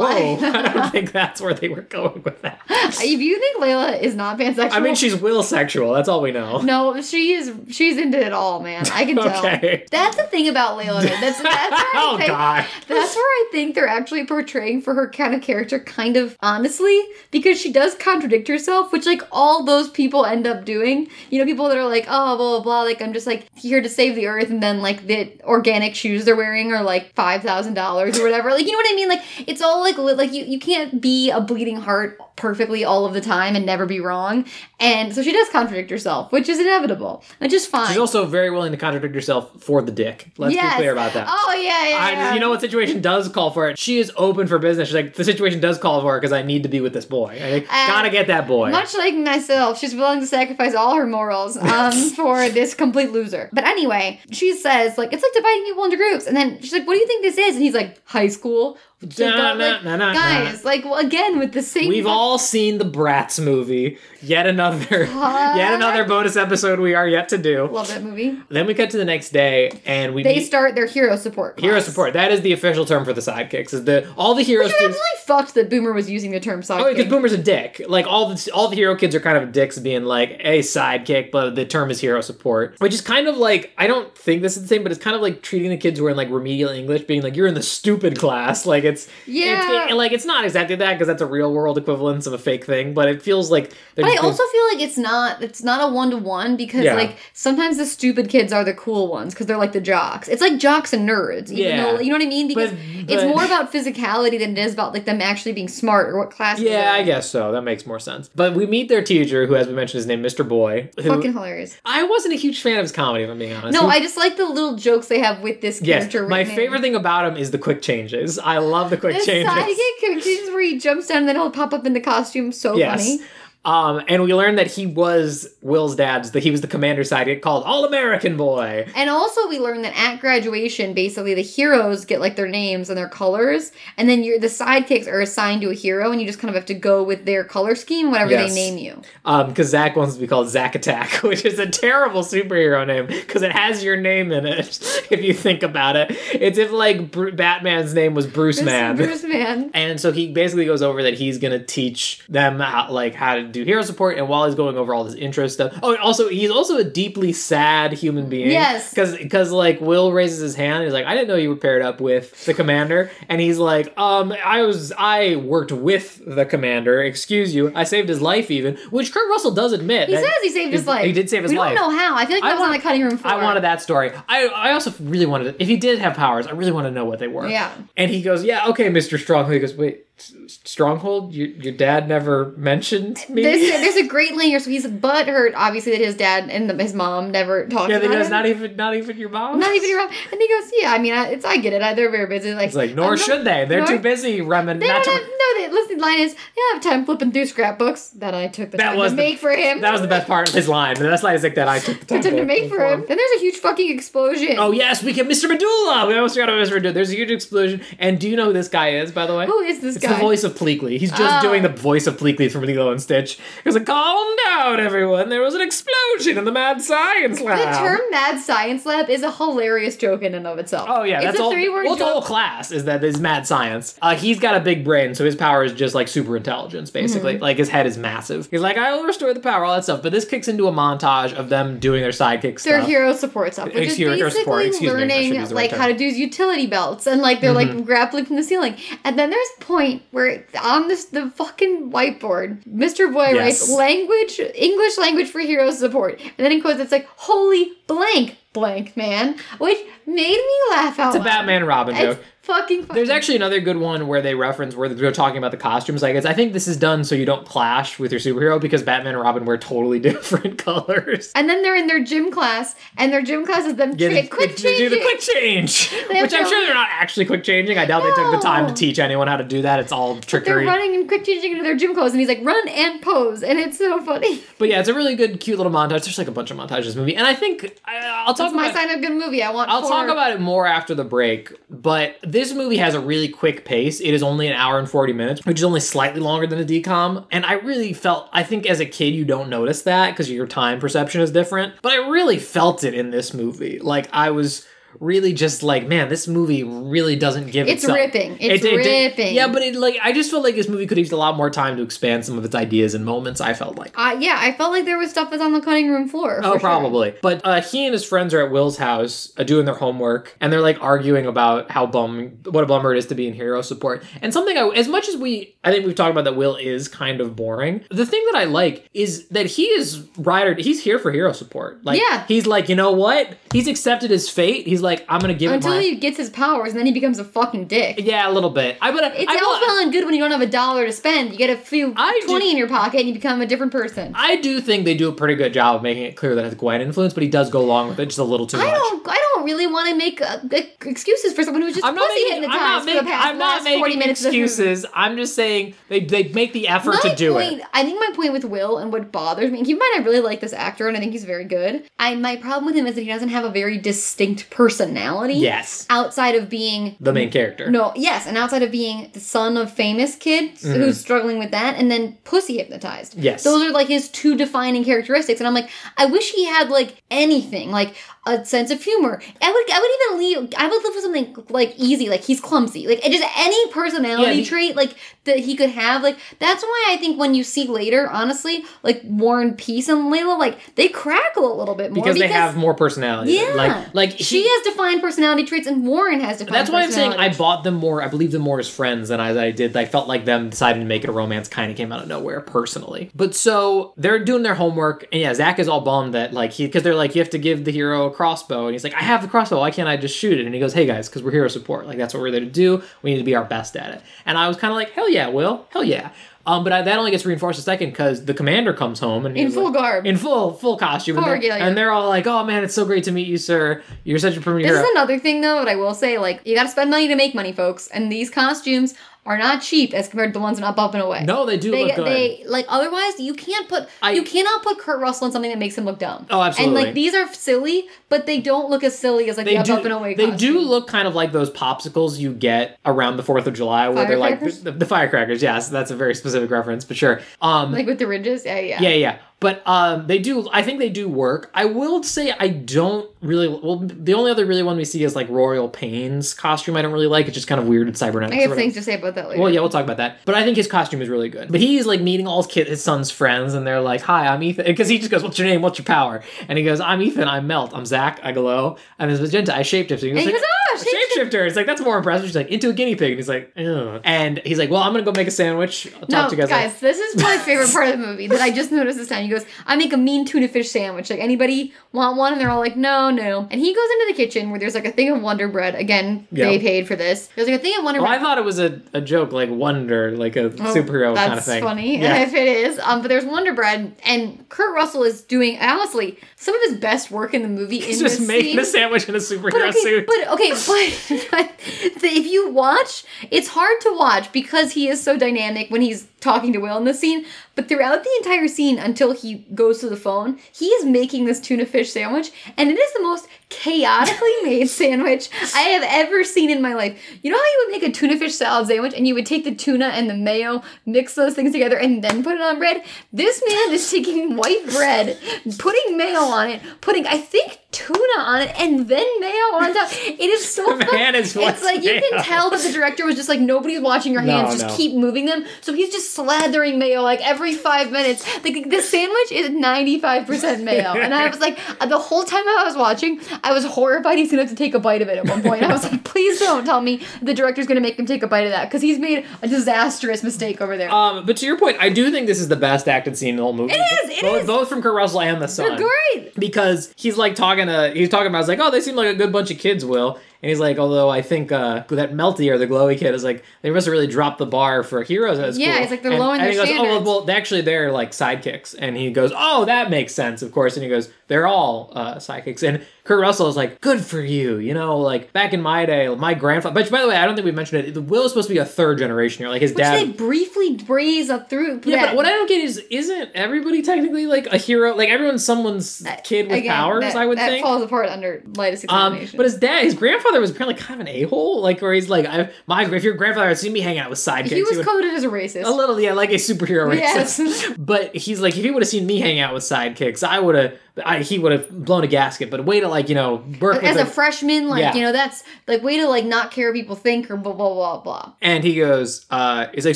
Whoa, 0.00 0.36
I 0.42 0.72
don't 0.72 0.90
think 0.90 1.12
that's 1.12 1.40
where 1.40 1.54
they 1.54 1.68
were 1.68 1.82
going 1.82 2.22
with 2.22 2.40
that. 2.42 2.60
if 2.68 3.20
you 3.20 3.38
think 3.38 3.62
Layla 3.62 4.00
is 4.00 4.14
not 4.14 4.38
pansexual, 4.38 4.72
I 4.72 4.80
mean, 4.80 4.94
she's 4.94 5.14
will 5.16 5.42
sexual. 5.42 5.92
That's 5.92 6.08
all 6.08 6.22
we 6.22 6.32
know. 6.32 6.60
no, 6.60 7.00
she 7.02 7.32
is. 7.34 7.52
She's 7.70 7.98
into 7.98 8.18
it 8.18 8.32
all, 8.32 8.60
man. 8.60 8.84
I 8.92 9.04
can 9.04 9.16
tell. 9.22 9.46
Okay. 9.46 9.84
That's 9.90 10.16
the 10.16 10.24
thing 10.24 10.48
about 10.48 10.78
Layla. 10.78 11.02
That's 11.02 11.20
that's 11.20 11.42
where 11.42 11.52
I 11.52 11.90
oh 11.94 12.16
think, 12.16 12.28
God. 12.28 12.66
That's 12.88 13.14
where 13.14 13.24
I 13.24 13.48
think 13.52 13.74
they're 13.74 13.88
actually 13.88 14.26
portraying 14.26 14.82
for 14.82 14.94
her 14.94 15.08
kind 15.10 15.34
of 15.34 15.42
character, 15.42 15.78
kind 15.78 16.16
of 16.16 16.36
honestly, 16.60 17.00
because 17.30 17.58
she 17.60 17.72
does 17.72 17.94
contradict 17.94 18.48
herself, 18.48 18.92
which 18.92 19.06
like 19.06 19.22
all 19.32 19.64
those 19.64 19.88
people 19.88 20.24
end 20.26 20.46
up 20.46 20.64
doing. 20.64 21.08
You 21.30 21.38
know, 21.38 21.44
people 21.44 21.68
that 21.68 21.76
are 21.76 21.88
like, 21.88 22.04
oh, 22.08 22.36
blah 22.36 22.50
blah 22.56 22.60
blah. 22.60 22.82
Like 22.82 23.00
I'm 23.00 23.12
just 23.12 23.26
like 23.26 23.46
here 23.56 23.80
to 23.80 23.88
save 23.88 24.14
the 24.14 24.26
earth, 24.26 24.50
and 24.50 24.62
then 24.62 24.80
like 24.82 25.06
the 25.06 25.32
organic 25.44 25.94
shoes 25.94 26.24
they're 26.24 26.36
wearing 26.36 26.72
are 26.72 26.82
like 26.82 27.14
five 27.14 27.42
thousand 27.42 27.74
dollars 27.74 28.18
or 28.18 28.22
whatever. 28.24 28.50
Like 28.50 28.66
you 28.66 28.72
know 28.72 28.78
what 28.78 28.92
I 28.92 28.94
mean? 28.94 29.08
Like 29.08 29.22
it's 29.48 29.62
all 29.62 29.80
like 29.80 29.96
li- 29.98 30.14
like 30.14 30.32
you 30.32 30.44
you 30.44 30.58
can't 30.58 31.00
be 31.00 31.30
a 31.30 31.40
bleeding 31.40 31.76
heart 31.76 32.18
perfectly 32.36 32.84
all 32.84 33.04
of 33.04 33.12
the 33.12 33.20
time 33.20 33.54
and 33.54 33.66
never 33.66 33.84
be 33.84 34.00
wrong. 34.00 34.46
And 34.78 35.14
so 35.14 35.22
she 35.22 35.30
does 35.30 35.48
contradict 35.50 35.90
herself, 35.90 36.32
which 36.32 36.48
is 36.48 36.58
inevitable, 36.58 37.22
which 37.38 37.52
is 37.52 37.66
fine. 37.66 37.88
She's 37.88 37.98
also 37.98 38.24
very 38.24 38.50
willing 38.50 38.72
to 38.72 38.78
contradict 38.78 39.14
herself 39.14 39.62
for 39.62 39.82
the 39.82 39.92
dick. 39.92 40.30
Let's 40.38 40.54
Yes. 40.54 40.74
be 40.74 40.76
clear 40.78 40.92
about 40.92 41.12
that. 41.12 41.26
Oh 41.28 41.52
yeah, 41.54 41.88
yeah. 41.88 41.96
I, 41.96 42.12
yeah. 42.12 42.34
you 42.34 42.40
know 42.40 42.48
what 42.48 42.60
situation 42.62 43.02
does 43.02 43.28
call 43.28 43.50
for 43.50 43.68
it? 43.68 43.78
She 43.78 43.98
is 43.98 44.10
open 44.16 44.46
for 44.46 44.58
business. 44.58 44.88
She's 44.88 44.94
like, 44.94 45.14
the 45.14 45.24
situation 45.24 45.60
does 45.60 45.76
call 45.78 46.00
for 46.00 46.16
it 46.16 46.20
because 46.20 46.32
I 46.32 46.42
need 46.52 46.62
to 46.64 46.68
be 46.68 46.80
with 46.80 46.92
this 46.92 47.06
boy. 47.06 47.38
I 47.40 47.58
Uh, 47.68 47.86
gotta 47.94 48.10
get 48.10 48.26
that 48.26 48.46
boy. 48.46 48.70
Much 48.70 48.94
like 48.94 49.14
myself, 49.14 49.78
she's 49.78 49.94
willing 49.94 50.20
to 50.20 50.26
sacrifice 50.26 50.74
all 50.74 50.94
her 50.94 51.06
morals 51.06 51.56
um, 51.74 51.92
for 52.10 52.48
this 52.48 52.74
complete 52.74 53.10
loser. 53.12 53.48
But 53.52 53.64
anyway, 53.64 54.20
she 54.30 54.48
says, 54.56 54.98
like, 54.98 55.12
it's 55.12 55.22
like 55.22 55.32
dividing 55.34 55.64
people 55.64 55.84
into 55.84 55.96
groups. 55.96 56.26
And 56.26 56.36
then 56.36 56.60
she's 56.60 56.72
like, 56.72 56.86
what 56.86 56.94
do 56.94 57.00
you 57.00 57.06
think 57.06 57.22
this 57.22 57.38
is? 57.38 57.54
And 57.56 57.62
he's 57.64 57.74
like, 57.74 58.00
high 58.06 58.28
school. 58.28 58.78
Like, 59.02 59.16
Da-na-na-na-na. 59.16 60.12
guys, 60.12 60.64
like 60.64 60.84
well, 60.84 60.96
again 60.96 61.38
with 61.38 61.52
the 61.52 61.62
same. 61.62 61.88
We've 61.88 62.06
all 62.06 62.38
seen 62.38 62.78
the 62.78 62.84
Bratz 62.84 63.42
movie. 63.42 63.98
Yet 64.22 64.46
another, 64.46 65.04
yet 65.06 65.72
another 65.72 66.04
bonus 66.04 66.36
episode 66.36 66.78
we 66.78 66.94
are 66.94 67.08
yet 67.08 67.30
to 67.30 67.38
do. 67.38 67.66
love 67.68 67.88
that 67.88 68.02
movie. 68.02 68.38
Then 68.50 68.66
we 68.66 68.74
cut 68.74 68.90
to 68.90 68.98
the 68.98 69.04
next 69.06 69.30
day, 69.30 69.70
and 69.86 70.14
we 70.14 70.22
They 70.22 70.36
meet 70.36 70.46
start 70.46 70.74
their 70.74 70.86
hero 70.86 71.16
support. 71.16 71.56
Class. 71.56 71.64
hero 71.64 71.80
support. 71.80 72.12
That 72.12 72.30
is 72.30 72.42
the 72.42 72.52
official 72.52 72.84
term 72.84 73.06
for 73.06 73.14
the 73.14 73.22
sidekicks. 73.22 73.72
Is 73.72 73.84
the 73.84 74.06
all 74.18 74.34
the 74.34 74.42
heroes 74.42 74.68
You're 74.70 74.78
do. 74.80 74.84
absolutely 74.86 75.06
fucked 75.24 75.54
that 75.54 75.70
Boomer 75.70 75.92
was 75.92 76.10
using 76.10 76.32
the 76.32 76.40
term 76.40 76.58
oh, 76.58 76.62
sidekick. 76.62 76.80
Oh, 76.82 76.94
because 76.94 77.10
Boomer's 77.10 77.32
a 77.32 77.38
dick. 77.38 77.80
Like 77.88 78.06
all 78.06 78.28
the 78.28 78.50
all 78.52 78.68
the 78.68 78.76
hero 78.76 78.94
kids 78.96 79.14
are 79.14 79.20
kind 79.20 79.38
of 79.38 79.52
dicks, 79.52 79.78
being 79.78 80.04
like 80.04 80.36
a 80.40 80.58
sidekick, 80.58 81.30
but 81.30 81.54
the 81.54 81.64
term 81.64 81.90
is 81.90 81.98
hero 81.98 82.20
support, 82.20 82.76
which 82.78 82.92
is 82.92 83.00
kind 83.00 83.26
of 83.26 83.38
like 83.38 83.72
I 83.78 83.86
don't 83.86 84.14
think 84.14 84.42
this 84.42 84.56
is 84.58 84.62
the 84.64 84.68
same, 84.68 84.82
but 84.82 84.92
it's 84.92 85.02
kind 85.02 85.16
of 85.16 85.22
like 85.22 85.40
treating 85.40 85.70
the 85.70 85.78
kids 85.78 85.98
who 85.98 86.04
are 86.06 86.10
in 86.10 86.16
like 86.18 86.28
remedial 86.28 86.68
English, 86.68 87.04
being 87.04 87.22
like 87.22 87.36
you're 87.36 87.46
in 87.46 87.54
the 87.54 87.62
stupid 87.62 88.18
class. 88.18 88.66
Like 88.66 88.84
it's 88.90 89.08
Yeah. 89.26 89.82
it's, 89.84 89.92
it- 89.92 89.96
like 89.96 90.12
it's 90.12 90.24
not 90.24 90.44
exactly 90.44 90.76
that 90.76 90.92
because 90.94 91.06
that's 91.06 91.22
a 91.22 91.26
real 91.26 91.52
world 91.52 91.78
equivalence 91.78 92.26
of 92.26 92.32
a 92.32 92.38
fake 92.38 92.64
thing, 92.64 92.92
but 92.94 93.08
it 93.08 93.22
feels 93.22 93.50
like. 93.50 93.72
But 93.96 94.04
I 94.06 94.16
also 94.16 94.42
feel 94.46 94.64
like 94.72 94.80
it's 94.86 94.98
not 94.98 95.42
it's 95.42 95.62
not 95.62 95.82
a 95.82 95.92
one 95.92 96.10
to 96.10 96.16
one 96.18 96.56
because 96.56 96.84
Yeah. 96.84 96.94
like 96.94 97.16
sometimes 97.32 97.76
the 97.78 97.86
stupid 97.86 98.28
kids 98.28 98.52
are 98.52 98.64
the 98.64 98.74
cool 98.74 99.08
ones 99.08 99.34
because 99.34 99.46
they're 99.46 99.56
like 99.56 99.72
the 99.72 99.80
jocks. 99.80 100.28
It's 100.28 100.42
like 100.42 100.58
jocks 100.58 100.92
and 100.92 101.08
nerds. 101.08 101.50
Even 101.50 101.56
Yeah. 101.58 101.82
though, 101.92 102.00
you 102.00 102.08
know 102.10 102.16
what 102.18 102.24
I 102.24 102.28
mean? 102.28 102.48
Because 102.48 102.70
But- 102.70 103.12
it's 103.12 103.22
more 103.24 103.44
about 103.44 103.72
physicality 103.72 104.38
than 104.38 104.56
it 104.56 104.58
is 104.58 104.72
about 104.72 104.92
like 104.92 105.04
them 105.04 105.20
actually 105.20 105.52
being 105.52 105.68
smart 105.68 106.08
or 106.10 106.18
what 106.18 106.30
class. 106.30 106.58
Yeah, 106.60 106.92
I 106.92 107.02
guess 107.02 107.28
so. 107.30 107.52
That 107.52 107.62
makes 107.62 107.86
more 107.86 107.98
sense. 107.98 108.28
But 108.34 108.54
we 108.54 108.66
meet 108.66 108.88
their 108.88 109.02
teacher, 109.02 109.46
who, 109.46 109.54
as 109.56 109.66
we 109.66 109.74
mentioned, 109.74 109.98
his 109.98 110.06
name 110.06 110.22
Mr. 110.22 110.46
Boy. 110.46 110.90
Who 110.96 111.08
Fucking 111.08 111.32
hilarious. 111.32 111.76
I 111.84 112.02
wasn't 112.04 112.34
a 112.34 112.36
huge 112.36 112.60
fan 112.62 112.76
of 112.78 112.82
his 112.82 112.92
comedy, 112.92 113.24
if 113.24 113.30
I'm 113.30 113.38
being 113.38 113.52
honest. 113.52 113.72
No, 113.78 113.88
He- 113.88 113.96
I 113.96 114.00
just 114.00 114.16
like 114.16 114.36
the 114.36 114.46
little 114.46 114.76
jokes 114.76 115.06
they 115.08 115.18
have 115.20 115.40
with 115.42 115.60
this 115.60 115.80
Yes, 115.82 116.00
character. 116.04 116.26
my 116.28 116.38
written 116.38 116.50
in. 116.52 116.56
favorite 116.56 116.80
thing 116.80 116.94
about 116.94 117.26
him 117.26 117.36
is 117.36 117.50
the 117.50 117.58
quick 117.58 117.82
changes. 117.82 118.38
I 118.38 118.58
love 118.58 118.79
the 118.88 118.96
quick 118.96 119.18
The 119.18 119.24
changes. 119.26 119.52
sidekick 119.52 120.00
characters 120.00 120.48
where 120.50 120.62
he 120.62 120.78
jumps 120.78 121.08
down 121.08 121.18
and 121.18 121.28
then 121.28 121.36
he'll 121.36 121.50
pop 121.50 121.74
up 121.74 121.84
in 121.84 121.92
the 121.92 122.00
costume. 122.00 122.52
So 122.52 122.76
Yes. 122.76 123.02
funny. 123.18 123.20
Um, 123.64 124.02
and 124.08 124.22
we 124.22 124.32
learned 124.34 124.56
that 124.58 124.68
he 124.68 124.86
was 124.86 125.46
Will's 125.60 125.94
dad's. 125.94 126.30
That 126.30 126.42
he 126.42 126.50
was 126.50 126.62
the 126.62 126.66
commander 126.66 127.02
sidekick 127.02 127.42
called 127.42 127.64
All 127.64 127.84
American 127.84 128.36
Boy. 128.38 128.88
And 128.94 129.10
also, 129.10 129.48
we 129.48 129.58
learned 129.58 129.84
that 129.84 129.92
at 129.96 130.20
graduation, 130.20 130.94
basically 130.94 131.34
the 131.34 131.42
heroes 131.42 132.04
get 132.06 132.20
like 132.20 132.36
their 132.36 132.48
names 132.48 132.88
and 132.88 132.96
their 132.96 133.08
colors, 133.08 133.72
and 133.98 134.08
then 134.08 134.24
you're, 134.24 134.38
the 134.38 134.46
sidekicks 134.46 135.06
are 135.06 135.20
assigned 135.20 135.60
to 135.60 135.70
a 135.70 135.74
hero, 135.74 136.10
and 136.10 136.20
you 136.20 136.26
just 136.26 136.38
kind 136.38 136.48
of 136.48 136.54
have 136.54 136.64
to 136.66 136.74
go 136.74 137.02
with 137.02 137.26
their 137.26 137.44
color 137.44 137.74
scheme, 137.74 138.10
whatever 138.10 138.30
Yes. 138.30 138.48
they 138.48 138.54
name 138.54 138.78
you. 138.78 139.02
Um, 139.26 139.48
because 139.48 139.68
Zach 139.68 139.94
wants 139.94 140.14
to 140.14 140.20
be 140.20 140.26
called 140.26 140.48
Zack 140.48 140.74
Attack, 140.74 141.10
which 141.22 141.44
is 141.44 141.58
a 141.58 141.66
terrible 141.68 142.22
superhero 142.22 142.86
name 142.86 143.06
because 143.08 143.42
it 143.42 143.52
has 143.52 143.84
your 143.84 143.96
name 143.96 144.32
in 144.32 144.46
it. 144.46 144.78
If 145.10 145.24
you 145.24 145.34
think 145.34 145.64
about 145.64 145.96
it, 145.96 146.12
it's 146.32 146.56
if 146.56 146.70
like 146.70 147.10
Bru- 147.10 147.32
Batman's 147.32 147.92
name 147.94 148.14
was 148.14 148.28
Bruce 148.28 148.58
Bruce 148.58 148.62
Man. 148.64 148.96
Bruce 148.96 149.24
Man. 149.24 149.70
And 149.74 150.00
so 150.00 150.12
he 150.12 150.32
basically 150.32 150.66
goes 150.66 150.82
over 150.82 151.02
that 151.02 151.14
he's 151.14 151.38
gonna 151.38 151.58
teach 151.64 152.22
them 152.28 152.60
how, 152.60 152.92
like 152.92 153.14
how 153.16 153.34
to 153.34 153.42
do 153.50 153.64
hero 153.64 153.82
support, 153.82 154.16
and 154.18 154.28
while 154.28 154.46
he's 154.46 154.54
going 154.54 154.76
over 154.76 154.94
all 154.94 155.04
this 155.04 155.14
intro 155.14 155.46
stuff, 155.48 155.78
oh, 155.82 155.92
and 155.92 156.00
also 156.00 156.28
he's 156.28 156.50
also 156.50 156.76
a 156.76 156.84
deeply 156.84 157.32
sad 157.32 157.92
human 157.92 158.28
being. 158.28 158.50
Yes. 158.50 158.90
because 158.90 159.16
because 159.16 159.50
like 159.52 159.80
Will 159.80 160.12
raises 160.12 160.38
his 160.40 160.54
hand, 160.54 160.76
and 160.76 160.84
he's 160.84 160.92
like, 160.92 161.06
I 161.06 161.14
didn't 161.14 161.28
know 161.28 161.36
you 161.36 161.50
were 161.50 161.56
paired 161.56 161.82
up 161.82 162.00
with 162.00 162.44
the 162.44 162.54
commander, 162.54 163.10
and 163.28 163.40
he's 163.40 163.58
like, 163.58 163.96
um, 163.98 164.32
I 164.44 164.62
was 164.62 164.92
I 164.96 165.36
worked 165.36 165.72
with 165.72 166.22
the 166.26 166.44
commander. 166.46 167.02
Excuse 167.02 167.54
you, 167.54 167.72
I 167.74 167.84
saved 167.84 168.08
his 168.08 168.20
life 168.20 168.50
even, 168.50 168.76
which 168.90 169.12
Kurt 169.12 169.28
Russell 169.30 169.52
does 169.52 169.72
admit. 169.72 170.08
He 170.08 170.16
says 170.16 170.28
he 170.42 170.50
saved 170.50 170.72
his 170.72 170.86
life. 170.86 171.04
he 171.04 171.12
did 171.12 171.28
save 171.30 171.42
his 171.42 171.52
we 171.52 171.58
life. 171.58 171.76
don't 171.76 171.90
know 171.90 171.96
how. 171.96 172.16
I 172.16 172.26
feel 172.26 172.36
like 172.36 172.44
I 172.44 172.48
that 172.50 172.54
was 172.58 172.62
on 172.66 172.72
the 172.72 172.78
cutting 172.78 173.02
room 173.02 173.18
floor. 173.18 173.34
I 173.34 173.42
wanted 173.42 173.62
that 173.64 173.82
story. 173.82 174.12
I 174.28 174.46
I 174.46 174.72
also 174.72 174.92
really 175.00 175.26
wanted 175.26 175.56
if 175.58 175.68
he 175.68 175.76
did 175.76 175.98
have 175.98 176.14
powers, 176.14 176.46
I 176.46 176.52
really 176.52 176.72
want 176.72 176.86
to 176.86 176.90
know 176.90 177.04
what 177.04 177.18
they 177.18 177.28
were. 177.28 177.48
Yeah. 177.48 177.72
And 177.96 178.10
he 178.10 178.22
goes, 178.22 178.44
"Yeah, 178.44 178.68
okay, 178.68 178.88
Mister 178.88 179.18
Strong. 179.18 179.50
He 179.50 179.58
goes, 179.58 179.74
"Wait, 179.74 180.06
Stronghold? 180.46 181.32
Your 181.32 181.48
your 181.48 181.72
dad 181.72 182.08
never 182.08 182.52
mentioned 182.56 183.24
me." 183.28 183.42
There's, 183.42 183.60
there's 183.80 183.96
a 183.96 184.06
great 184.06 184.36
line 184.36 184.48
here. 184.48 184.60
So 184.60 184.70
he's 184.70 184.86
butthurt, 184.86 185.52
obviously, 185.56 185.92
that 185.92 186.00
his 186.00 186.14
dad 186.16 186.48
and 186.50 186.68
the, 186.68 186.76
his 186.82 186.94
mom 186.94 187.30
never 187.30 187.66
talked 187.66 187.90
yeah, 187.90 187.96
about 187.96 188.10
him. 188.20 188.30
"Not 188.30 188.46
even 188.46 188.76
not 188.76 188.94
even 188.94 189.16
your 189.16 189.28
mom." 189.30 189.58
Not 189.58 189.74
even 189.74 189.88
your 189.88 189.98
mom. 190.04 190.14
And 190.32 190.40
he 190.40 190.48
goes, 190.48 190.70
yeah, 190.78 190.92
I 190.92 190.98
mean, 190.98 191.12
I, 191.12 191.28
it's 191.28 191.44
I 191.44 191.56
get 191.56 191.72
it. 191.72 191.82
I, 191.82 191.94
they're 191.94 192.10
very 192.10 192.26
busy. 192.26 192.54
Like, 192.54 192.68
It's 192.68 192.76
like, 192.76 192.94
nor 192.94 193.10
not- 193.10 193.18
should 193.18 193.44
they. 193.44 193.64
They're 193.66 193.80
nor- 193.80 193.88
too 193.88 193.98
busy 193.98 194.40
reminiscing. 194.40 194.80
They 194.80 194.92
don't 194.92 195.06
have, 195.06 195.22
no, 195.22 195.66
the 195.68 195.72
listen, 195.72 195.98
line 195.98 196.20
is, 196.20 196.34
they 196.34 196.40
don't 196.56 196.82
have 196.82 196.92
time 196.92 197.04
flipping 197.04 197.32
through 197.32 197.46
scrapbooks 197.46 198.10
that 198.10 198.34
I 198.34 198.48
took 198.48 198.70
the 198.70 198.76
That 198.76 198.90
time 198.90 198.98
was 198.98 199.12
to 199.12 199.16
the- 199.16 199.22
make 199.22 199.38
for 199.38 199.50
him. 199.50 199.80
That 199.80 199.92
was 199.92 200.00
the 200.00 200.08
best 200.08 200.26
part 200.26 200.48
of 200.48 200.54
his 200.54 200.68
line. 200.68 200.94
The 200.96 201.04
best 201.04 201.22
line 201.22 201.34
is 201.34 201.42
like 201.42 201.54
that. 201.56 201.68
I 201.68 201.78
took 201.78 202.00
the 202.00 202.06
time 202.06 202.22
took 202.22 202.34
to 202.34 202.44
make 202.44 202.68
for 202.70 202.84
him. 202.84 203.04
Then 203.06 203.16
there's 203.16 203.36
a 203.36 203.40
huge 203.40 203.56
fucking 203.56 203.90
explosion. 203.90 204.56
Oh 204.58 204.72
yes, 204.72 205.02
we 205.02 205.12
get 205.12 205.26
Mr. 205.28 205.48
Medulla. 205.48 206.06
We 206.06 206.14
almost 206.14 206.34
forgot 206.34 206.48
about 206.48 206.66
Mr. 206.66 206.74
Medulla. 206.74 206.92
There's 206.94 207.10
a 207.10 207.14
huge 207.16 207.30
explosion. 207.30 207.82
And 207.98 208.20
do 208.20 208.28
you 208.28 208.36
know 208.36 208.46
who 208.46 208.52
this 208.52 208.68
guy 208.68 208.90
is, 208.96 209.12
by 209.12 209.26
the 209.26 209.36
way? 209.36 209.46
Who 209.46 209.60
is 209.60 209.80
this 209.80 209.96
It's 209.96 210.04
guy? 210.04 210.09
The 210.10 210.20
voice 210.20 210.44
of 210.44 210.54
Pleakley. 210.54 210.98
He's 210.98 211.10
just 211.10 211.38
Oh. 211.38 211.42
doing 211.42 211.62
the 211.62 211.68
voice 211.68 212.06
of 212.06 212.16
Pleakley 212.16 212.50
from 212.50 212.62
Lilo 212.64 212.90
and 212.90 213.00
Stitch. 213.00 213.38
He's 213.64 213.74
like, 213.74 213.86
"Calm 213.86 214.36
down, 214.46 214.80
everyone. 214.80 215.28
There 215.28 215.40
was 215.42 215.54
an 215.54 215.60
explosion 215.60 216.36
in 216.38 216.44
the 216.44 216.52
Mad 216.52 216.82
Science 216.82 217.40
Lab." 217.40 217.58
The 217.58 217.78
term 217.78 218.00
"mad 218.10 218.38
science 218.40 218.84
lab" 218.86 219.08
is 219.08 219.22
a 219.22 219.30
hilarious 219.30 219.96
joke 219.96 220.22
in 220.22 220.34
and 220.34 220.46
of 220.46 220.58
itself. 220.58 220.86
Oh 220.90 221.02
yeah, 221.02 221.16
it's 221.18 221.24
that's 221.26 221.38
a 221.38 221.42
all. 221.42 221.52
three-word 221.52 221.84
well, 221.86 221.96
the 221.96 222.04
whole 222.04 222.22
class 222.22 222.70
is 222.70 222.84
that 222.84 223.02
is 223.04 223.18
mad 223.20 223.46
science. 223.46 223.94
Uh, 224.02 224.14
he's 224.14 224.38
got 224.38 224.54
a 224.54 224.60
big 224.60 224.84
brain, 224.84 225.14
so 225.14 225.24
his 225.24 225.36
power 225.36 225.64
is 225.64 225.72
just 225.72 225.94
like 225.94 226.08
super 226.08 226.36
intelligence, 226.36 226.90
basically. 226.90 227.34
Mm-hmm. 227.34 227.42
Like 227.42 227.56
his 227.58 227.68
head 227.68 227.86
is 227.86 227.96
massive. 227.96 228.48
He's 228.50 228.60
like, 228.60 228.76
I 228.76 228.94
will 228.94 229.04
restore 229.04 229.32
the 229.34 229.40
power, 229.40 229.64
all 229.64 229.74
that 229.74 229.84
stuff. 229.84 230.02
But 230.02 230.12
this 230.12 230.24
kicks 230.24 230.48
into 230.48 230.66
a 230.68 230.72
montage 230.72 231.32
of 231.32 231.48
them 231.48 231.78
doing 231.78 232.02
their 232.02 232.10
sidekick 232.10 232.58
stuff. 232.58 232.64
Their 232.70 232.78
stuff. 232.80 232.88
hero 232.88 233.12
support 233.14 233.52
stuff, 233.54 233.66
which 233.66 233.88
is 233.88 233.96
Hero 233.96 234.12
basically 234.12 234.40
support, 234.40 234.66
excuse 234.66 234.80
me, 234.82 234.86
I 234.88 234.90
should 234.90 235.08
learning 235.10 235.30
the 235.32 235.38
right 235.40 235.50
like 235.54 235.70
term. 235.70 235.78
Mm-hmm. 235.78 235.82
how 235.82 235.88
to 235.88 235.98
do 235.98 236.04
utility 236.04 236.66
belts, 236.66 237.06
and 237.06 237.20
like 237.20 237.40
they're 237.40 237.52
like 237.52 237.84
grappling 237.84 238.24
from 238.26 238.36
the 238.36 238.42
ceiling. 238.42 238.74
And 239.04 239.18
then 239.18 239.30
there's 239.30 239.48
a 239.60 239.64
point 240.00 240.12
where 240.12 240.46
on 240.62 240.88
this 240.88 241.06
the 241.06 241.30
fucking 241.30 241.90
whiteboard, 241.90 242.64
Mr. 242.64 243.12
Boy 243.12 243.28
Yes. 243.32 243.36
writes 243.38 243.70
language 243.70 244.40
English 244.54 244.98
language 244.98 245.28
for 245.30 245.40
hero 245.40 245.70
support, 245.70 246.20
and 246.20 246.32
then 246.38 246.52
in 246.52 246.60
quotes 246.60 246.80
it's 246.80 246.92
like 246.92 247.06
holy 247.16 247.72
blank 247.86 248.36
blank 248.52 248.96
man, 248.96 249.36
which 249.58 249.78
made 250.14 250.36
me 250.36 250.56
laugh 250.70 250.98
out 250.98 251.14
It's 251.14 251.20
a. 251.22 251.24
Batman 251.24 251.64
Robin 251.64 251.94
It's 251.96 252.04
joke. 252.04 252.24
fucking. 252.42 252.84
Funny. 252.86 252.98
There's 252.98 253.10
actually 253.10 253.36
another 253.36 253.60
good 253.60 253.76
one 253.76 254.06
where 254.08 254.20
they 254.22 254.34
reference 254.34 254.74
where 254.74 254.88
they're 254.88 255.12
talking 255.12 255.38
about 255.38 255.50
the 255.50 255.56
costumes. 255.56 256.02
Like, 256.02 256.14
it's, 256.16 256.26
I 256.26 256.32
think 256.32 256.52
this 256.52 256.66
is 256.68 256.76
done 256.76 257.04
so 257.04 257.14
you 257.14 257.24
don't 257.26 257.46
clash 257.46 257.98
with 257.98 258.10
your 258.12 258.20
superhero 258.20 258.60
because 258.60 258.82
Batman 258.82 259.14
and 259.14 259.22
Robin 259.22 259.44
wear 259.44 259.56
totally 259.58 259.98
different 260.10 260.58
colors. 260.58 261.30
and 261.34 261.48
then 261.48 261.62
they're 261.62 261.76
in 261.76 261.86
their 261.86 262.02
gym 262.02 262.30
class, 262.32 262.74
and 262.96 263.12
their 263.12 263.22
gym 263.22 263.44
class 263.46 263.64
is 263.66 263.74
them 263.76 263.94
Yeah, 263.96 264.08
tra- 264.08 264.28
quick 264.28 264.56
they 264.56 264.76
do 264.78 264.88
the 264.88 265.00
quick 265.00 265.20
change, 265.20 265.90
which 266.08 266.32
I'm 266.34 266.46
sure 266.46 266.64
they're 266.66 266.74
not 266.74 266.88
actually 266.90 267.26
quick 267.26 267.44
changing. 267.44 267.78
I 267.78 267.84
doubt 267.86 268.02
they 268.02 268.14
took 268.22 268.32
the 268.32 268.40
time 268.40 268.66
to 268.66 268.74
teach 268.74 268.98
anyone 268.98 269.28
how 269.28 269.36
to 269.36 269.44
do 269.44 269.62
that. 269.62 269.80
It's 269.80 269.92
all 269.92 270.18
trickery. 270.20 270.64
They're 270.64 270.66
running 270.66 270.94
and 270.96 271.08
quick 271.08 271.24
changing 271.24 271.52
into 271.52 271.62
their 271.62 271.76
gym 271.76 271.94
clothes, 271.94 272.12
and 272.12 272.20
he's 272.20 272.28
like, 272.28 272.40
"Run 272.44 272.68
and 272.68 273.00
pose," 273.02 273.42
and 273.42 273.58
it's 273.58 273.78
so 273.78 274.00
funny. 274.02 274.42
But 274.60 274.68
yeah, 274.68 274.80
it's 274.80 274.90
a 274.90 274.94
really 274.94 275.16
good, 275.16 275.40
cute 275.40 275.56
little 275.56 275.72
montage. 275.72 276.04
There's 276.04 276.18
like 276.18 276.28
a 276.28 276.32
bunch 276.32 276.50
of 276.50 276.56
montages 276.58 276.78
in 276.80 276.84
this 276.84 276.96
movie, 276.96 277.16
and 277.16 277.26
I 277.26 277.34
think 277.34 277.78
I, 277.86 277.96
I'll 278.26 278.34
talk 278.34 278.52
That's 278.52 278.54
my 278.54 278.66
about. 278.68 278.74
sign 278.76 278.90
of 278.90 279.00
good 279.00 279.12
movie. 279.12 279.42
I 279.42 279.50
want. 279.50 279.70
I'll 279.70 279.80
four. 279.80 279.90
Talk 280.06 280.12
about 280.12 280.32
it 280.32 280.40
more 280.40 280.66
after 280.66 280.94
the 280.94 281.04
break, 281.04 281.52
but 281.68 282.16
this 282.22 282.52
movie 282.52 282.76
has 282.78 282.94
a 282.94 283.00
really 283.00 283.28
quick 283.28 283.64
pace. 283.64 284.00
It 284.00 284.14
is 284.14 284.22
only 284.22 284.46
an 284.46 284.54
hour 284.54 284.78
and 284.78 284.88
40 284.88 285.12
minutes, 285.12 285.44
which 285.44 285.58
is 285.58 285.64
only 285.64 285.80
slightly 285.80 286.20
longer 286.20 286.46
than 286.46 286.60
a 286.60 286.64
decom. 286.64 287.26
And 287.30 287.44
I 287.44 287.54
really 287.54 287.92
felt, 287.92 288.28
I 288.32 288.42
think 288.42 288.66
as 288.66 288.80
a 288.80 288.86
kid, 288.86 289.14
you 289.14 289.24
don't 289.24 289.48
notice 289.48 289.82
that 289.82 290.10
because 290.10 290.30
your 290.30 290.46
time 290.46 290.80
perception 290.80 291.20
is 291.20 291.30
different. 291.30 291.74
But 291.82 291.92
I 291.92 292.08
really 292.08 292.38
felt 292.38 292.84
it 292.84 292.94
in 292.94 293.10
this 293.10 293.34
movie. 293.34 293.78
Like, 293.78 294.08
I 294.12 294.30
was 294.30 294.66
really 295.00 295.32
just 295.32 295.62
like, 295.62 295.86
man, 295.88 296.08
this 296.08 296.28
movie 296.28 296.62
really 296.62 297.16
doesn't 297.16 297.50
give 297.50 297.66
It's 297.66 297.82
itself- 297.82 297.96
ripping. 297.98 298.36
It's 298.38 298.62
did- 298.62 298.76
ripping. 298.76 299.34
yeah, 299.34 299.48
but 299.48 299.62
it 299.62 299.74
like 299.74 299.98
I 300.02 300.12
just 300.12 300.30
felt 300.30 300.44
like 300.44 300.54
this 300.54 300.68
movie 300.68 300.86
could 300.86 300.98
have 300.98 301.02
used 301.06 301.12
a 301.12 301.16
lot 301.16 301.36
more 301.36 301.50
time 301.50 301.76
to 301.78 301.82
expand 301.82 302.24
some 302.24 302.36
of 302.38 302.44
its 302.44 302.54
ideas 302.54 302.94
and 302.94 303.04
moments. 303.04 303.40
I 303.40 303.54
felt 303.54 303.76
like. 303.78 303.92
Uh, 303.98 304.16
yeah, 304.20 304.36
I 304.38 304.52
felt 304.52 304.72
like 304.72 304.84
there 304.84 304.98
was 304.98 305.10
stuff 305.10 305.30
that's 305.30 305.42
on 305.42 305.52
the 305.54 305.60
cutting 305.60 305.90
room 305.90 306.08
floor. 306.08 306.40
Oh, 306.44 306.52
sure. 306.52 306.60
probably. 306.60 307.14
But 307.22 307.40
uh, 307.44 307.60
he 307.62 307.86
and 307.86 307.92
his 307.94 308.04
friends 308.04 308.34
are 308.34 308.44
at 308.44 308.52
Will's 308.52 308.76
house 308.76 309.32
uh, 309.38 309.42
doing 309.42 309.64
their 309.64 309.74
homework, 309.74 310.36
and 310.40 310.52
they're 310.52 310.60
like 310.60 310.82
arguing 310.82 311.26
about 311.26 311.70
how 311.70 311.86
bum 311.86 312.38
what 312.44 312.62
a 312.62 312.66
bummer 312.66 312.94
it 312.94 312.98
is 312.98 313.06
to 313.06 313.14
be 313.14 313.26
in 313.26 313.32
hero 313.34 313.62
support. 313.62 314.04
And 314.20 314.32
something 314.34 314.56
I, 314.56 314.68
as 314.68 314.86
much 314.88 315.08
as 315.08 315.16
we, 315.16 315.56
I 315.64 315.70
think 315.72 315.86
we've 315.86 315.94
talked 315.94 316.10
about 316.12 316.24
that 316.24 316.36
Will 316.36 316.56
is 316.56 316.88
kind 316.88 317.20
of 317.22 317.34
boring. 317.36 317.84
The 317.90 318.04
thing 318.06 318.22
that 318.32 318.38
I 318.38 318.44
like 318.44 318.88
is 318.92 319.28
that 319.28 319.46
he 319.46 319.64
is 319.64 320.06
rider. 320.18 320.54
He's 320.54 320.82
here 320.82 320.98
for 320.98 321.10
hero 321.10 321.32
support. 321.32 321.82
Like, 321.84 321.98
Yeah. 322.00 322.26
he's 322.26 322.46
like, 322.46 322.68
you 322.68 322.76
know 322.76 322.92
what? 322.92 323.36
He's 323.52 323.66
accepted 323.66 324.10
his 324.10 324.28
fate. 324.28 324.66
He's 324.66 324.82
like, 324.82 324.89
I'm 325.08 325.20
gonna 325.20 325.34
give 325.34 325.52
Until 325.52 325.72
it 325.72 325.76
my. 325.76 325.82
he 325.82 325.96
gets 325.96 326.16
his 326.16 326.30
powers, 326.30 326.70
and 326.70 326.78
then 326.78 326.86
he 326.86 326.92
becomes 326.92 327.18
a 327.18 327.24
fucking 327.24 327.66
dick. 327.66 328.00
yeah, 328.00 328.28
a 328.28 328.32
little 328.32 328.50
bit. 328.50 328.76
I 328.80 328.90
but 328.90 329.12
It's 329.16 329.30
I, 329.30 329.34
all 329.36 329.60
well 329.60 329.82
and 329.82 329.92
good 329.92 330.04
when 330.04 330.14
you 330.14 330.20
don't 330.20 330.30
have 330.30 330.40
a 330.40 330.46
dollar 330.46 330.86
to 330.86 330.92
spend. 330.92 331.32
You 331.32 331.38
get 331.38 331.50
a 331.50 331.56
few 331.56 331.92
I 331.96 332.20
twenty 332.26 332.46
do- 332.46 332.50
in 332.52 332.56
your 332.56 332.68
pocket, 332.68 332.98
and 333.00 333.08
you 333.08 333.14
become 333.14 333.40
a 333.40 333.46
different 333.46 333.72
person. 333.72 334.12
I 334.14 334.36
do 334.36 334.60
think 334.60 334.84
they 334.84 334.94
do 334.94 335.08
a 335.08 335.12
pretty 335.12 335.34
good 335.34 335.52
job 335.52 335.76
of 335.76 335.82
making 335.82 336.04
it 336.04 336.16
clear 336.16 336.34
that 336.34 336.44
it's 336.44 336.54
Gwen 336.54 336.80
influence, 336.80 337.14
but 337.14 337.22
he 337.22 337.28
does 337.28 337.50
go 337.50 337.60
along 337.60 337.88
with 337.88 338.00
it 338.00 338.06
just 338.06 338.18
a 338.18 338.24
little 338.24 338.46
too 338.46 338.56
much. 338.58 338.66
I 338.66 338.70
don't. 338.72 339.08
I 339.08 339.16
don't 339.34 339.44
really 339.44 339.66
want 339.66 339.88
to 339.88 339.96
make 339.96 340.20
uh, 340.20 340.38
excuses 340.84 341.32
for 341.32 341.42
someone 341.42 341.62
who's 341.62 341.74
just 341.74 341.84
I'm 341.86 341.94
not 341.94 342.08
pussy 342.08 342.22
making, 342.24 342.44
I'm 342.44 342.50
hypnotized 342.50 342.86
not 342.86 342.96
for 342.96 343.04
the 343.04 343.10
past 343.10 343.26
I'm 343.26 343.38
not 343.38 343.64
last 343.64 343.68
40 343.68 343.80
making 343.82 343.98
minutes 343.98 344.24
excuses. 344.24 344.86
I'm 344.94 345.16
just 345.16 345.34
saying 345.34 345.74
they, 345.88 346.00
they 346.00 346.24
make 346.28 346.52
the 346.52 346.68
effort 346.68 346.96
My 347.02 347.10
to 347.10 347.16
do 347.16 347.32
point, 347.34 347.52
it. 347.60 347.64
I 347.72 347.82
think 347.84 347.98
my 347.98 348.10
point 348.14 348.32
with 348.32 348.44
Will 348.44 348.78
and 348.78 348.92
what 348.92 349.12
bothers 349.12 349.50
me, 349.50 349.58
keep 349.64 349.74
in 349.74 349.78
mind 349.78 349.90
I 349.96 349.98
really 350.04 350.20
like 350.20 350.40
this 350.40 350.52
actor 350.52 350.88
and 350.88 350.96
I 350.96 351.00
think 351.00 351.12
he's 351.12 351.24
very 351.24 351.44
good. 351.44 351.84
I 351.98 352.14
my 352.16 352.36
problem 352.36 352.66
with 352.66 352.74
him 352.74 352.86
is 352.86 352.94
that 352.96 353.02
he 353.02 353.08
doesn't 353.08 353.28
have 353.30 353.44
a 353.44 353.50
very 353.50 353.78
distinct 353.78 354.50
personality. 354.80 355.34
Yes. 355.34 355.86
Outside 355.90 356.34
of 356.34 356.48
being 356.48 356.96
The 357.00 357.12
main 357.12 357.30
character. 357.30 357.70
no, 357.70 357.92
yes, 357.96 358.26
and 358.26 358.36
outside 358.36 358.62
of 358.62 358.70
being 358.70 359.10
the 359.12 359.20
son 359.20 359.56
of 359.56 359.72
famous 359.72 360.16
kids 360.16 360.62
who's 360.62 360.98
struggling 361.00 361.38
with 361.38 361.50
that, 361.50 361.76
and 361.76 361.90
then 361.90 362.18
pussy 362.24 362.58
hypnotized. 362.58 363.12
Mm-hmm. 363.12 363.22
Yes. 363.22 363.44
those 363.44 363.62
are 363.62 363.72
like 363.72 363.88
his 363.88 364.08
two 364.08 364.36
defining 364.36 364.84
characteristics. 364.84 365.40
And 365.40 365.46
I'm 365.46 365.54
like, 365.54 365.70
I 365.96 366.06
wish 366.06 366.32
he 366.32 366.44
had 366.44 366.70
like 366.70 367.02
anything, 367.10 367.70
like 367.70 367.94
a 368.32 368.44
sense 368.44 368.70
of 368.70 368.82
humor. 368.82 369.20
I 369.42 369.50
would, 369.52 369.70
I 369.72 369.80
would 369.80 370.18
even 370.26 370.42
leave. 370.42 370.54
I 370.56 370.68
would 370.68 370.82
live 370.82 370.94
with 370.94 371.04
something 371.04 371.44
like 371.48 371.74
easy, 371.76 372.08
like 372.08 372.22
he's 372.22 372.40
clumsy, 372.40 372.86
like 372.86 373.02
just 373.02 373.24
any 373.36 373.68
personality 373.70 374.38
Yeah, 374.38 374.44
trait, 374.44 374.76
like 374.76 374.94
that 375.24 375.38
he 375.38 375.56
could 375.56 375.70
have. 375.70 376.02
Like 376.02 376.18
that's 376.38 376.62
why 376.62 376.88
I 376.90 376.96
think 376.96 377.18
when 377.18 377.34
you 377.34 377.44
see 377.44 377.66
later, 377.66 378.08
honestly, 378.08 378.64
like 378.82 379.02
Warren 379.04 379.54
Peace 379.54 379.88
and 379.88 380.12
Layla, 380.12 380.38
like 380.38 380.74
they 380.76 380.88
crackle 380.88 381.52
a 381.52 381.56
little 381.56 381.74
bit 381.74 381.92
more 381.92 382.04
because, 382.04 382.18
they 382.18 382.28
have 382.28 382.56
more 382.56 382.74
personality. 382.74 383.32
Yeah, 383.32 383.52
Like, 383.54 383.94
like 383.94 384.10
she 384.18 384.46
has 384.46 384.64
defined 384.64 385.00
personality 385.00 385.44
traits, 385.44 385.66
and 385.66 385.86
Warren 385.86 386.20
has 386.20 386.38
defined. 386.38 386.54
That's 386.54 386.70
why 386.70 386.82
I'm 386.82 386.90
saying 386.90 387.12
I 387.12 387.34
bought 387.34 387.64
them 387.64 387.74
more. 387.74 388.02
I 388.02 388.08
believe 388.08 388.32
them 388.32 388.42
more 388.42 388.58
as 388.58 388.68
friends 388.68 389.08
than 389.08 389.20
I, 389.20 389.46
I 389.46 389.50
did. 389.50 389.76
I 389.76 389.84
felt 389.84 390.08
like 390.08 390.24
them 390.24 390.50
deciding 390.50 390.82
to 390.82 390.86
make 390.88 391.04
it 391.04 391.10
a 391.10 391.12
romance 391.12 391.48
kind 391.48 391.70
of 391.70 391.76
came 391.76 391.92
out 391.92 392.02
of 392.02 392.08
nowhere 392.08 392.40
personally. 392.40 393.10
But 393.14 393.34
so 393.34 393.94
they're 393.96 394.22
doing 394.24 394.42
their 394.42 394.54
homework, 394.54 395.06
and 395.12 395.20
yeah, 395.20 395.34
Zach 395.34 395.58
is 395.58 395.68
all 395.68 395.80
bummed 395.80 396.14
that 396.14 396.32
like 396.32 396.52
he 396.52 396.66
because 396.66 396.82
they're 396.82 396.94
like 396.94 397.14
you 397.14 397.20
have 397.20 397.30
to 397.30 397.38
give 397.38 397.64
the 397.64 397.72
hero 397.72 398.06
a 398.06 398.10
crossbow, 398.20 398.66
and 398.66 398.74
he's 398.74 398.84
like 398.84 398.92
I 398.92 399.00
have 399.00 399.22
the 399.22 399.28
crossbow. 399.28 399.60
Why 399.60 399.70
can't 399.70 399.88
I 399.88 399.96
just 399.96 400.14
shoot 400.14 400.38
it? 400.38 400.44
And 400.44 400.54
he 400.54 400.60
goes, 400.60 400.74
Hey 400.74 400.84
guys, 400.84 401.08
because 401.08 401.22
we're 401.22 401.30
hero 401.30 401.48
support. 401.48 401.86
Like 401.86 401.96
that's 401.96 402.12
what 402.12 402.20
we're 402.20 402.30
there 402.30 402.40
to 402.40 402.46
do. 402.46 402.82
We 403.00 403.12
need 403.12 403.16
to 403.16 403.24
be 403.24 403.34
our 403.34 403.44
best 403.46 403.76
at 403.78 403.94
it. 403.94 404.02
And 404.26 404.36
I 404.36 404.46
was 404.46 404.58
kind 404.58 404.70
of 404.70 404.76
like 404.76 404.90
Hell 404.90 405.08
yeah, 405.08 405.28
Will. 405.28 405.66
Hell 405.70 405.82
yeah. 405.84 406.10
Um, 406.46 406.64
but 406.64 406.72
I, 406.72 406.82
that 406.82 406.98
only 406.98 407.10
gets 407.10 407.24
reinforced 407.24 407.58
a 407.58 407.62
second 407.62 407.90
because 407.90 408.24
the 408.24 408.34
commander 408.34 408.72
comes 408.74 408.98
home 408.98 409.24
and 409.24 409.36
in 409.36 409.50
full 409.50 409.64
like- 409.64 409.74
garb. 409.74 410.06
in 410.06 410.16
full 410.16 410.52
full 410.54 410.76
costume, 410.76 411.16
and, 411.18 411.26
they're, 411.26 411.52
and 411.52 411.76
they're 411.76 411.92
all 411.92 412.08
like, 412.08 412.26
"Oh 412.26 412.44
man, 412.44 412.64
it's 412.64 412.74
so 412.74 412.84
great 412.84 413.04
to 413.04 413.12
meet 413.12 413.26
you, 413.26 413.36
sir. 413.36 413.82
You're 414.04 414.18
such 414.18 414.36
a 414.36 414.40
premier 414.40 414.66
This 414.66 414.76
hero." 414.76 414.82
is 414.84 414.90
another 414.92 415.18
thing, 415.18 415.42
though, 415.42 415.56
that 415.56 415.68
I 415.68 415.76
will 415.76 415.94
say. 415.94 416.18
Like, 416.18 416.40
you 416.46 416.54
got 416.54 416.64
to 416.64 416.68
spend 416.70 416.90
money 416.90 417.08
to 417.08 417.14
make 417.14 417.34
money, 417.34 417.52
folks. 417.52 417.86
And 417.88 418.10
these 418.10 418.30
costumes 418.30 418.94
are 419.26 419.36
not 419.36 419.60
cheap 419.60 419.92
as 419.92 420.08
compared 420.08 420.32
to 420.32 420.38
the 420.38 420.42
ones 420.42 420.56
in 420.58 420.64
Up, 420.64 420.78
Up, 420.78 420.94
and 420.94 421.02
Away. 421.02 421.24
no, 421.24 421.44
they 421.44 421.58
do 421.58 421.70
They, 421.70 421.84
look 421.84 421.96
good. 421.96 422.06
they 422.06 422.42
like 422.46 422.64
otherwise 422.68 423.20
you 423.20 423.34
can't 423.34 423.68
put 423.68 423.86
I- 424.02 424.12
you 424.12 424.22
cannot 424.22 424.62
put 424.62 424.78
Kurt 424.78 424.98
Russell 425.00 425.26
in 425.26 425.32
something 425.32 425.50
that 425.50 425.58
makes 425.58 425.76
him 425.76 425.84
look 425.84 425.98
dumb. 425.98 426.26
Oh, 426.30 426.40
absolutely. 426.42 426.76
And 426.76 426.86
like 426.86 426.94
these 426.94 427.14
are 427.14 427.32
silly, 427.34 427.86
but 428.08 428.26
they 428.26 428.40
don't 428.40 428.70
look 428.70 428.82
as 428.82 428.98
silly 428.98 429.28
as 429.28 429.36
like 429.36 429.46
they 429.46 429.54
the 429.54 429.60
Up, 429.60 429.66
do. 429.66 429.74
Up 429.74 429.84
and 429.84 429.92
Away. 429.92 430.14
they 430.14 430.30
do 430.32 430.58
look 430.60 430.88
kind 430.88 431.06
of 431.06 431.14
like 431.14 431.32
those 431.32 431.50
popsicles 431.50 432.18
you 432.18 432.32
get 432.32 432.78
around 432.86 433.18
the 433.18 433.22
Fourth 433.22 433.46
of 433.46 433.54
July, 433.54 433.88
where 433.90 434.06
they're 434.06 434.16
like 434.16 434.40
the, 434.40 434.72
the 434.72 434.86
firecrackers. 434.86 435.42
Yes, 435.42 435.68
that's 435.68 435.90
a 435.90 435.96
very 435.96 436.14
specific 436.14 436.50
reference, 436.50 436.84
but 436.84 436.96
sure. 436.96 437.20
Um, 437.42 437.72
like 437.72 437.86
with 437.86 437.98
the 437.98 438.06
ridges. 438.06 438.44
Yeah, 438.46 438.58
yeah. 438.58 438.80
yeah, 438.80 438.88
yeah. 438.94 439.18
But 439.40 439.62
um, 439.66 440.06
they 440.06 440.18
do. 440.18 440.48
I 440.52 440.62
think 440.62 440.78
they 440.78 440.90
do 440.90 441.08
work. 441.08 441.50
I 441.54 441.64
will 441.64 442.02
say 442.02 442.30
I 442.38 442.48
don't 442.48 443.10
really. 443.22 443.48
Well, 443.48 443.78
the 443.78 444.12
only 444.12 444.30
other 444.30 444.44
really 444.44 444.62
one 444.62 444.76
we 444.76 444.84
see 444.84 445.02
is 445.02 445.16
like 445.16 445.30
Royal 445.30 445.66
Pain's 445.66 446.34
costume. 446.34 446.76
I 446.76 446.82
don't 446.82 446.92
really 446.92 447.06
like. 447.06 447.26
It's 447.26 447.34
just 447.34 447.48
kind 447.48 447.58
of 447.58 447.66
weird 447.66 447.86
and 447.86 447.96
cybernetics. 447.96 448.36
I 448.36 448.46
have 448.48 448.54
things 448.54 448.74
to 448.74 448.82
say 448.82 448.94
about 448.96 449.14
that 449.14 449.30
later. 449.30 449.40
Well, 449.40 449.50
yeah, 449.50 449.60
we'll 449.60 449.70
talk 449.70 449.84
about 449.84 449.96
that. 449.96 450.18
But 450.26 450.34
I 450.34 450.44
think 450.44 450.58
his 450.58 450.66
costume 450.66 451.00
is 451.00 451.08
really 451.08 451.30
good. 451.30 451.50
But 451.50 451.60
he's 451.60 451.86
like 451.86 452.02
meeting 452.02 452.26
all 452.26 452.42
his 452.42 452.52
kid, 452.52 452.66
his 452.68 452.82
son's 452.84 453.10
friends, 453.10 453.54
and 453.54 453.66
they're 453.66 453.80
like, 453.80 454.02
"Hi, 454.02 454.26
I'm 454.26 454.42
Ethan," 454.42 454.66
because 454.66 454.88
he 454.88 454.98
just 454.98 455.10
goes, 455.10 455.22
"What's 455.22 455.38
your 455.38 455.48
name? 455.48 455.62
What's 455.62 455.78
your 455.78 455.86
power?" 455.86 456.22
And 456.46 456.58
he 456.58 456.64
goes, 456.64 456.78
"I'm 456.80 457.00
Ethan. 457.00 457.26
I'm 457.26 457.46
Melt. 457.46 457.72
I'm 457.74 457.86
Zach. 457.86 458.20
I 458.22 458.32
glow. 458.32 458.76
I'm 458.98 459.08
his 459.08 459.22
magenta. 459.22 459.56
I 459.56 459.60
shapeshift." 459.60 460.02
And 460.02 460.10
And 460.10 460.18
he 460.18 460.26
like, 460.26 460.34
goes, 460.34 460.42
"Ah, 460.44 460.76
"A 460.76 461.20
shapeshifter." 461.20 461.46
It's 461.46 461.56
like 461.56 461.64
that's 461.64 461.80
more 461.80 461.96
impressive. 461.96 462.26
She's 462.26 462.36
like, 462.36 462.48
"Into 462.50 462.68
a 462.68 462.74
guinea 462.74 462.94
pig," 462.94 463.12
and 463.12 463.18
he's 463.18 463.28
like, 463.28 463.52
Ugh. 463.56 464.02
and 464.04 464.38
he's 464.44 464.58
like, 464.58 464.68
"Well, 464.68 464.82
I'm 464.82 464.92
gonna 464.92 465.04
go 465.04 465.12
make 465.12 465.28
a 465.28 465.30
sandwich. 465.30 465.86
I'll 465.94 466.00
talk 466.00 466.10
No, 466.10 466.28
to 466.28 466.36
you 466.36 466.42
guys." 466.42 466.50
guys, 466.50 466.80
this 466.80 466.98
is 466.98 467.22
my 467.22 467.38
favorite 467.38 467.72
part 467.72 467.88
of 467.88 467.98
the 467.98 468.06
movie 468.06 468.26
that 468.26 468.42
I 468.42 468.50
just 468.50 468.70
noticed 468.70 468.98
this 468.98 469.08
time. 469.08 469.29
He 469.30 469.34
goes, 469.38 469.46
I 469.66 469.76
make 469.76 469.92
a 469.92 469.96
mean 469.96 470.24
tuna 470.24 470.48
fish 470.48 470.70
sandwich. 470.70 471.10
Like, 471.10 471.20
anybody 471.20 471.72
want 471.92 472.16
one? 472.16 472.32
And 472.32 472.40
they're 472.40 472.50
all 472.50 472.60
like, 472.60 472.76
no, 472.76 473.10
no. 473.10 473.48
And 473.50 473.60
he 473.60 473.74
goes 473.74 473.88
into 473.92 474.04
the 474.08 474.14
kitchen 474.14 474.50
where 474.50 474.58
there's 474.60 474.74
like 474.74 474.84
a 474.84 474.90
thing 474.92 475.10
of 475.10 475.22
Wonder 475.22 475.48
Bread. 475.48 475.74
Again, 475.74 476.26
Yeah. 476.32 476.46
they 476.46 476.58
paid 476.58 476.86
for 476.88 476.96
this. 476.96 477.28
There's 477.36 477.48
like 477.48 477.58
a 477.58 477.62
thing 477.62 477.74
of 477.78 477.84
Wonder 477.84 478.00
Well, 478.00 478.08
Bread. 478.10 478.20
I 478.20 478.22
thought 478.22 478.38
it 478.38 478.44
was 478.44 478.58
a, 478.58 478.80
a 478.92 479.00
joke, 479.00 479.32
like 479.32 479.50
Wonder, 479.50 480.16
like 480.16 480.36
a 480.36 480.46
Oh, 480.46 480.50
superhero 480.50 481.14
kind 481.14 481.34
of 481.34 481.44
thing. 481.44 481.62
funny 481.62 481.98
Yeah. 482.00 482.18
if 482.22 482.34
it 482.34 482.46
is. 482.48 482.78
Um, 482.80 483.02
but 483.02 483.08
there's 483.08 483.24
Wonder 483.24 483.52
Bread, 483.54 483.94
and 484.04 484.48
Kurt 484.48 484.74
Russell 484.74 485.02
is 485.04 485.22
doing 485.22 485.58
honestly 485.60 486.18
some 486.36 486.54
of 486.54 486.60
his 486.70 486.78
best 486.80 487.10
work 487.10 487.34
in 487.34 487.42
the 487.42 487.48
movie. 487.48 487.80
He's 487.80 488.00
in 488.00 488.06
just 488.06 488.18
this 488.18 488.26
making 488.28 488.50
scene. 488.52 488.58
a 488.60 488.64
sandwich 488.64 489.08
in 489.08 489.14
a 489.14 489.18
superhero 489.18 489.52
But 489.52 489.68
okay, 489.70 489.80
suit. 489.82 490.06
but 490.06 490.28
okay, 490.28 490.50
but, 491.30 491.30
but 491.94 492.04
if 492.04 492.26
you 492.26 492.50
watch, 492.50 493.04
it's 493.30 493.48
hard 493.48 493.80
to 493.82 493.94
watch 493.96 494.32
because 494.32 494.72
he 494.72 494.88
is 494.88 495.02
so 495.02 495.16
dynamic 495.16 495.70
when 495.70 495.80
he's 495.82 496.04
talking 496.20 496.52
to 496.52 496.58
Will 496.58 496.76
in 496.76 496.84
this 496.84 497.00
scene. 497.00 497.24
But 497.54 497.68
throughout 497.68 498.04
the 498.04 498.10
entire 498.18 498.48
scene, 498.48 498.78
until 498.78 499.12
he 499.12 499.46
goes 499.54 499.80
to 499.80 499.88
the 499.88 499.96
phone, 499.96 500.38
he 500.52 500.66
is 500.66 500.84
making 500.84 501.24
this 501.24 501.40
tuna 501.40 501.66
fish 501.66 501.92
sandwich, 501.92 502.30
and 502.56 502.70
it 502.70 502.78
is 502.78 502.92
the 502.92 503.02
most 503.02 503.26
chaotically 503.50 504.30
made 504.44 504.68
sandwich 504.68 505.28
I 505.54 505.60
have 505.62 505.82
ever 505.86 506.24
seen 506.24 506.50
in 506.50 506.62
my 506.62 506.74
life. 506.74 507.00
You 507.22 507.30
know 507.30 507.36
how 507.36 507.42
you 507.42 507.64
would 507.66 507.72
make 507.72 507.82
a 507.88 507.92
tuna 507.92 508.16
fish 508.16 508.34
salad 508.34 508.66
sandwich, 508.68 508.94
and 508.96 509.06
you 509.06 509.14
would 509.14 509.26
take 509.26 509.44
the 509.44 509.54
tuna 509.54 509.86
and 509.88 510.08
the 510.08 510.14
mayo, 510.14 510.62
mix 510.86 511.14
those 511.14 511.34
things 511.34 511.52
together, 511.52 511.76
and 511.76 512.02
then 512.02 512.22
put 512.22 512.34
it 512.34 512.40
on 512.40 512.58
bread. 512.58 512.82
This 513.12 513.42
man 513.46 513.72
is 513.74 513.90
taking 513.90 514.36
white 514.36 514.64
bread, 514.66 515.18
putting 515.58 515.96
mayo 515.96 516.20
on 516.20 516.48
it, 516.50 516.62
putting 516.80 517.06
I 517.06 517.18
think 517.18 517.58
tuna 517.72 518.18
on 518.20 518.42
it, 518.42 518.52
and 518.60 518.88
then 518.88 519.06
mayo 519.20 519.32
on 519.54 519.74
top. 519.74 519.90
It 519.92 520.20
is 520.20 520.52
so 520.52 520.76
The 520.78 520.86
man 520.92 521.14
is 521.14 521.28
It's 521.28 521.36
what's 521.36 521.62
like 521.62 521.82
you 521.84 522.00
can 522.10 522.22
tell 522.22 522.50
that 522.50 522.60
the 522.60 522.72
director 522.72 523.04
was 523.04 523.14
just 523.16 523.28
like 523.28 523.40
nobody's 523.40 523.80
watching 523.80 524.12
your 524.12 524.22
No, 524.22 524.32
hands, 524.38 524.54
just 524.54 524.66
no. 524.66 524.76
keep 524.76 524.94
moving 524.96 525.26
them. 525.26 525.44
So 525.60 525.72
he's 525.72 525.90
just 525.90 526.16
slathering 526.16 526.78
mayo 526.78 527.02
like 527.02 527.20
every 527.26 527.54
five 527.54 527.90
minutes. 527.92 528.24
Like 528.44 528.70
the 528.70 528.80
sandwich 528.80 529.32
is 529.32 529.50
ninety 529.50 529.98
five 530.00 530.26
percent 530.26 530.62
mayo, 530.64 530.92
and 530.94 531.12
I 531.14 531.28
was 531.28 531.40
like 531.40 531.58
the 531.86 531.98
whole 531.98 532.24
time 532.24 532.46
I 532.46 532.64
was 532.66 532.76
watching, 532.76 533.20
I 533.42 533.52
was 533.52 533.64
horrified 533.64 534.18
he's 534.18 534.30
gonna 534.30 534.42
have 534.42 534.50
to 534.50 534.56
take 534.56 534.74
a 534.74 534.78
bite 534.78 535.02
of 535.02 535.08
it 535.08 535.18
at 535.18 535.26
one 535.26 535.42
point. 535.42 535.62
I 535.62 535.72
was 535.72 535.84
like, 535.90 536.04
please 536.04 536.38
don't 536.38 536.64
tell 536.64 536.80
me 536.80 537.02
the 537.22 537.34
director's 537.34 537.66
gonna 537.66 537.80
make 537.80 537.98
him 537.98 538.06
take 538.06 538.22
a 538.22 538.26
bite 538.26 538.44
of 538.44 538.50
that 538.50 538.66
because 538.66 538.82
he's 538.82 538.98
made 538.98 539.24
a 539.42 539.48
disastrous 539.48 540.22
mistake 540.22 540.60
over 540.60 540.76
there. 540.76 540.90
Um, 540.90 541.24
but 541.26 541.36
to 541.38 541.46
your 541.46 541.58
point, 541.58 541.76
I 541.80 541.88
do 541.88 542.10
think 542.10 542.26
this 542.26 542.40
is 542.40 542.48
the 542.48 542.56
best 542.56 542.88
acted 542.88 543.16
scene 543.16 543.30
in 543.30 543.36
the 543.36 543.42
whole 543.42 543.52
movie. 543.52 543.72
It 543.72 543.76
is, 543.76 544.18
it 544.18 544.22
both, 544.22 544.40
is. 544.42 544.46
both 544.46 544.68
from 544.68 544.82
Kurt 544.82 544.94
Russell 544.94 545.20
and 545.20 545.40
the 545.40 545.48
son. 545.48 545.76
They're 545.76 545.88
great. 546.14 546.34
because 546.36 546.92
he's 546.96 547.16
like 547.16 547.34
talking 547.34 547.66
to 547.66 547.92
he's 547.94 548.08
talking 548.08 548.28
about 548.28 548.40
it's 548.40 548.48
like 548.48 548.60
oh 548.60 548.70
they 548.70 548.80
seem 548.80 548.96
like 548.96 549.08
a 549.08 549.14
good 549.14 549.32
bunch 549.32 549.50
of 549.50 549.58
kids 549.58 549.84
will 549.84 550.18
and 550.42 550.48
he's 550.48 550.58
like 550.60 550.78
although 550.78 551.08
I 551.08 551.22
think 551.22 551.52
uh, 551.52 551.84
that 551.88 552.12
Melty 552.12 552.50
or 552.50 552.58
the 552.58 552.66
glowy 552.66 552.98
kid 552.98 553.14
is 553.14 553.22
like 553.24 553.44
they 553.62 553.70
must 553.70 553.86
have 553.86 553.92
really 553.92 554.06
dropped 554.06 554.38
the 554.38 554.46
bar 554.46 554.82
for 554.82 555.02
heroes 555.02 555.38
at 555.38 555.54
school. 555.54 555.66
Yeah, 555.66 555.80
it's 555.80 555.90
like 555.90 556.02
they're 556.02 556.12
and, 556.12 556.20
lowering 556.20 556.40
and 556.40 556.56
their 556.56 556.66
he 556.66 556.72
goes 556.74 556.86
oh 556.88 557.00
well, 557.02 557.30
actually 557.30 557.60
they're 557.62 557.92
like 557.92 558.10
sidekicks 558.12 558.74
and 558.78 558.96
he 558.96 559.10
goes 559.10 559.32
oh 559.36 559.64
that 559.66 559.90
makes 559.90 560.14
sense 560.14 560.42
of 560.42 560.52
course 560.52 560.76
and 560.76 560.82
he 560.84 560.88
goes 560.88 561.10
they're 561.28 561.46
all 561.46 561.92
uh, 561.94 562.16
sidekicks 562.16 562.66
and 562.66 562.84
Kurt 563.04 563.20
Russell 563.20 563.48
is 563.48 563.56
like 563.56 563.80
good 563.80 564.00
for 564.00 564.20
you 564.20 564.56
you 564.58 564.74
know 564.74 564.98
like 564.98 565.32
back 565.32 565.52
in 565.52 565.60
my 565.62 565.84
day 565.86 566.08
my 566.14 566.34
grandfather 566.34 566.74
but 566.74 566.90
by 566.90 567.00
the 567.02 567.08
way 567.08 567.16
I 567.16 567.24
don't 567.26 567.34
think 567.34 567.44
we 567.44 567.52
mentioned 567.52 567.86
it 567.86 567.94
The 567.94 568.02
Will 568.02 568.24
is 568.24 568.32
supposed 568.32 568.48
to 568.48 568.54
be 568.54 568.58
a 568.58 568.64
third 568.64 568.98
generation 568.98 569.42
here 569.42 569.48
like 569.48 569.62
his 569.62 569.72
Which 569.72 569.78
dad 569.84 569.98
they 570.06 570.12
briefly 570.12 570.76
breeze 570.76 571.30
up 571.30 571.50
through. 571.50 571.80
yeah, 571.84 571.96
that- 571.96 572.06
but 572.08 572.16
what 572.16 572.26
I 572.26 572.30
don't 572.30 572.48
get 572.48 572.60
is, 572.62 572.78
isn't 572.90 573.30
everybody 573.34 573.82
technically 573.82 574.26
like 574.26 574.46
a 574.46 574.56
hero? 574.56 574.94
Like 574.94 575.08
everyone's 575.08 575.44
someone's 575.44 576.06
kid 576.24 576.48
with 576.48 576.58
Again, 576.58 576.70
powers. 576.74 577.02
that- 577.04 577.16
I 577.16 577.26
would 577.26 577.38
that 577.38 577.50
think. 577.50 577.64
falls 577.64 577.82
apart 577.82 578.06
under 578.08 578.42
lightest 578.54 578.86
Um, 578.88 579.18
but 579.36 579.44
his 579.44 579.56
dad, 579.56 579.84
his 579.84 579.94
grandfather 579.94 580.29
was 580.38 580.50
apparently 580.50 580.80
kind 580.80 581.00
of 581.00 581.06
an 581.08 581.12
a 581.12 581.22
hole. 581.22 581.60
Like 581.60 581.80
where 581.82 581.92
he's 581.92 582.08
like, 582.08 582.26
I, 582.26 582.50
my 582.66 582.84
if 582.84 583.02
your 583.02 583.14
grandfather 583.14 583.48
had 583.48 583.58
seen 583.58 583.72
me 583.72 583.80
hanging 583.80 583.98
out 584.00 584.10
with 584.10 584.18
sidekicks, 584.20 584.50
he 584.50 584.62
was 584.62 584.84
coded 584.84 585.12
as 585.14 585.24
a 585.24 585.28
racist. 585.28 585.64
a 585.64 585.70
little, 585.70 585.98
yeah, 586.00 586.12
like 586.12 586.30
a 586.30 586.34
superhero 586.34 586.94
Yes. 586.94 587.38
racist. 587.40 587.74
but 587.84 588.14
he's 588.14 588.40
like, 588.40 588.56
if 588.56 588.62
he 588.64 588.70
would 588.70 588.82
have 588.82 588.88
seen 588.88 589.06
me 589.06 589.18
hanging 589.18 589.40
out 589.40 589.52
with 589.54 589.64
sidekicks, 589.64 590.22
I 590.22 590.38
would 590.38 590.54
have, 590.54 590.78
I, 591.04 591.20
he 591.20 591.38
would 591.38 591.52
have 591.52 591.70
blown 591.84 592.04
a 592.04 592.06
gasket. 592.06 592.50
But 592.50 592.64
way 592.64 592.80
to 592.80 592.88
like, 592.88 593.08
you 593.08 593.14
know, 593.14 593.42
as 593.82 593.96
a 593.96 594.02
a- 594.02 594.04
freshman, 594.04 594.68
like 594.68 594.80
Yeah. 594.82 594.94
you 594.94 595.02
know, 595.02 595.12
that's 595.12 595.42
like 595.66 595.82
way 595.82 595.98
to 595.98 596.08
like 596.08 596.24
not 596.24 596.50
care 596.50 596.68
what 596.68 596.74
people 596.74 596.96
think 596.96 597.30
or 597.30 597.36
blah 597.36 597.52
blah 597.52 597.72
blah 597.74 598.00
blah. 598.00 598.32
and 598.42 598.64
he 598.64 598.74
goes, 598.76 599.26
uh, 599.30 599.66
he's 599.74 599.86
like, 599.86 599.94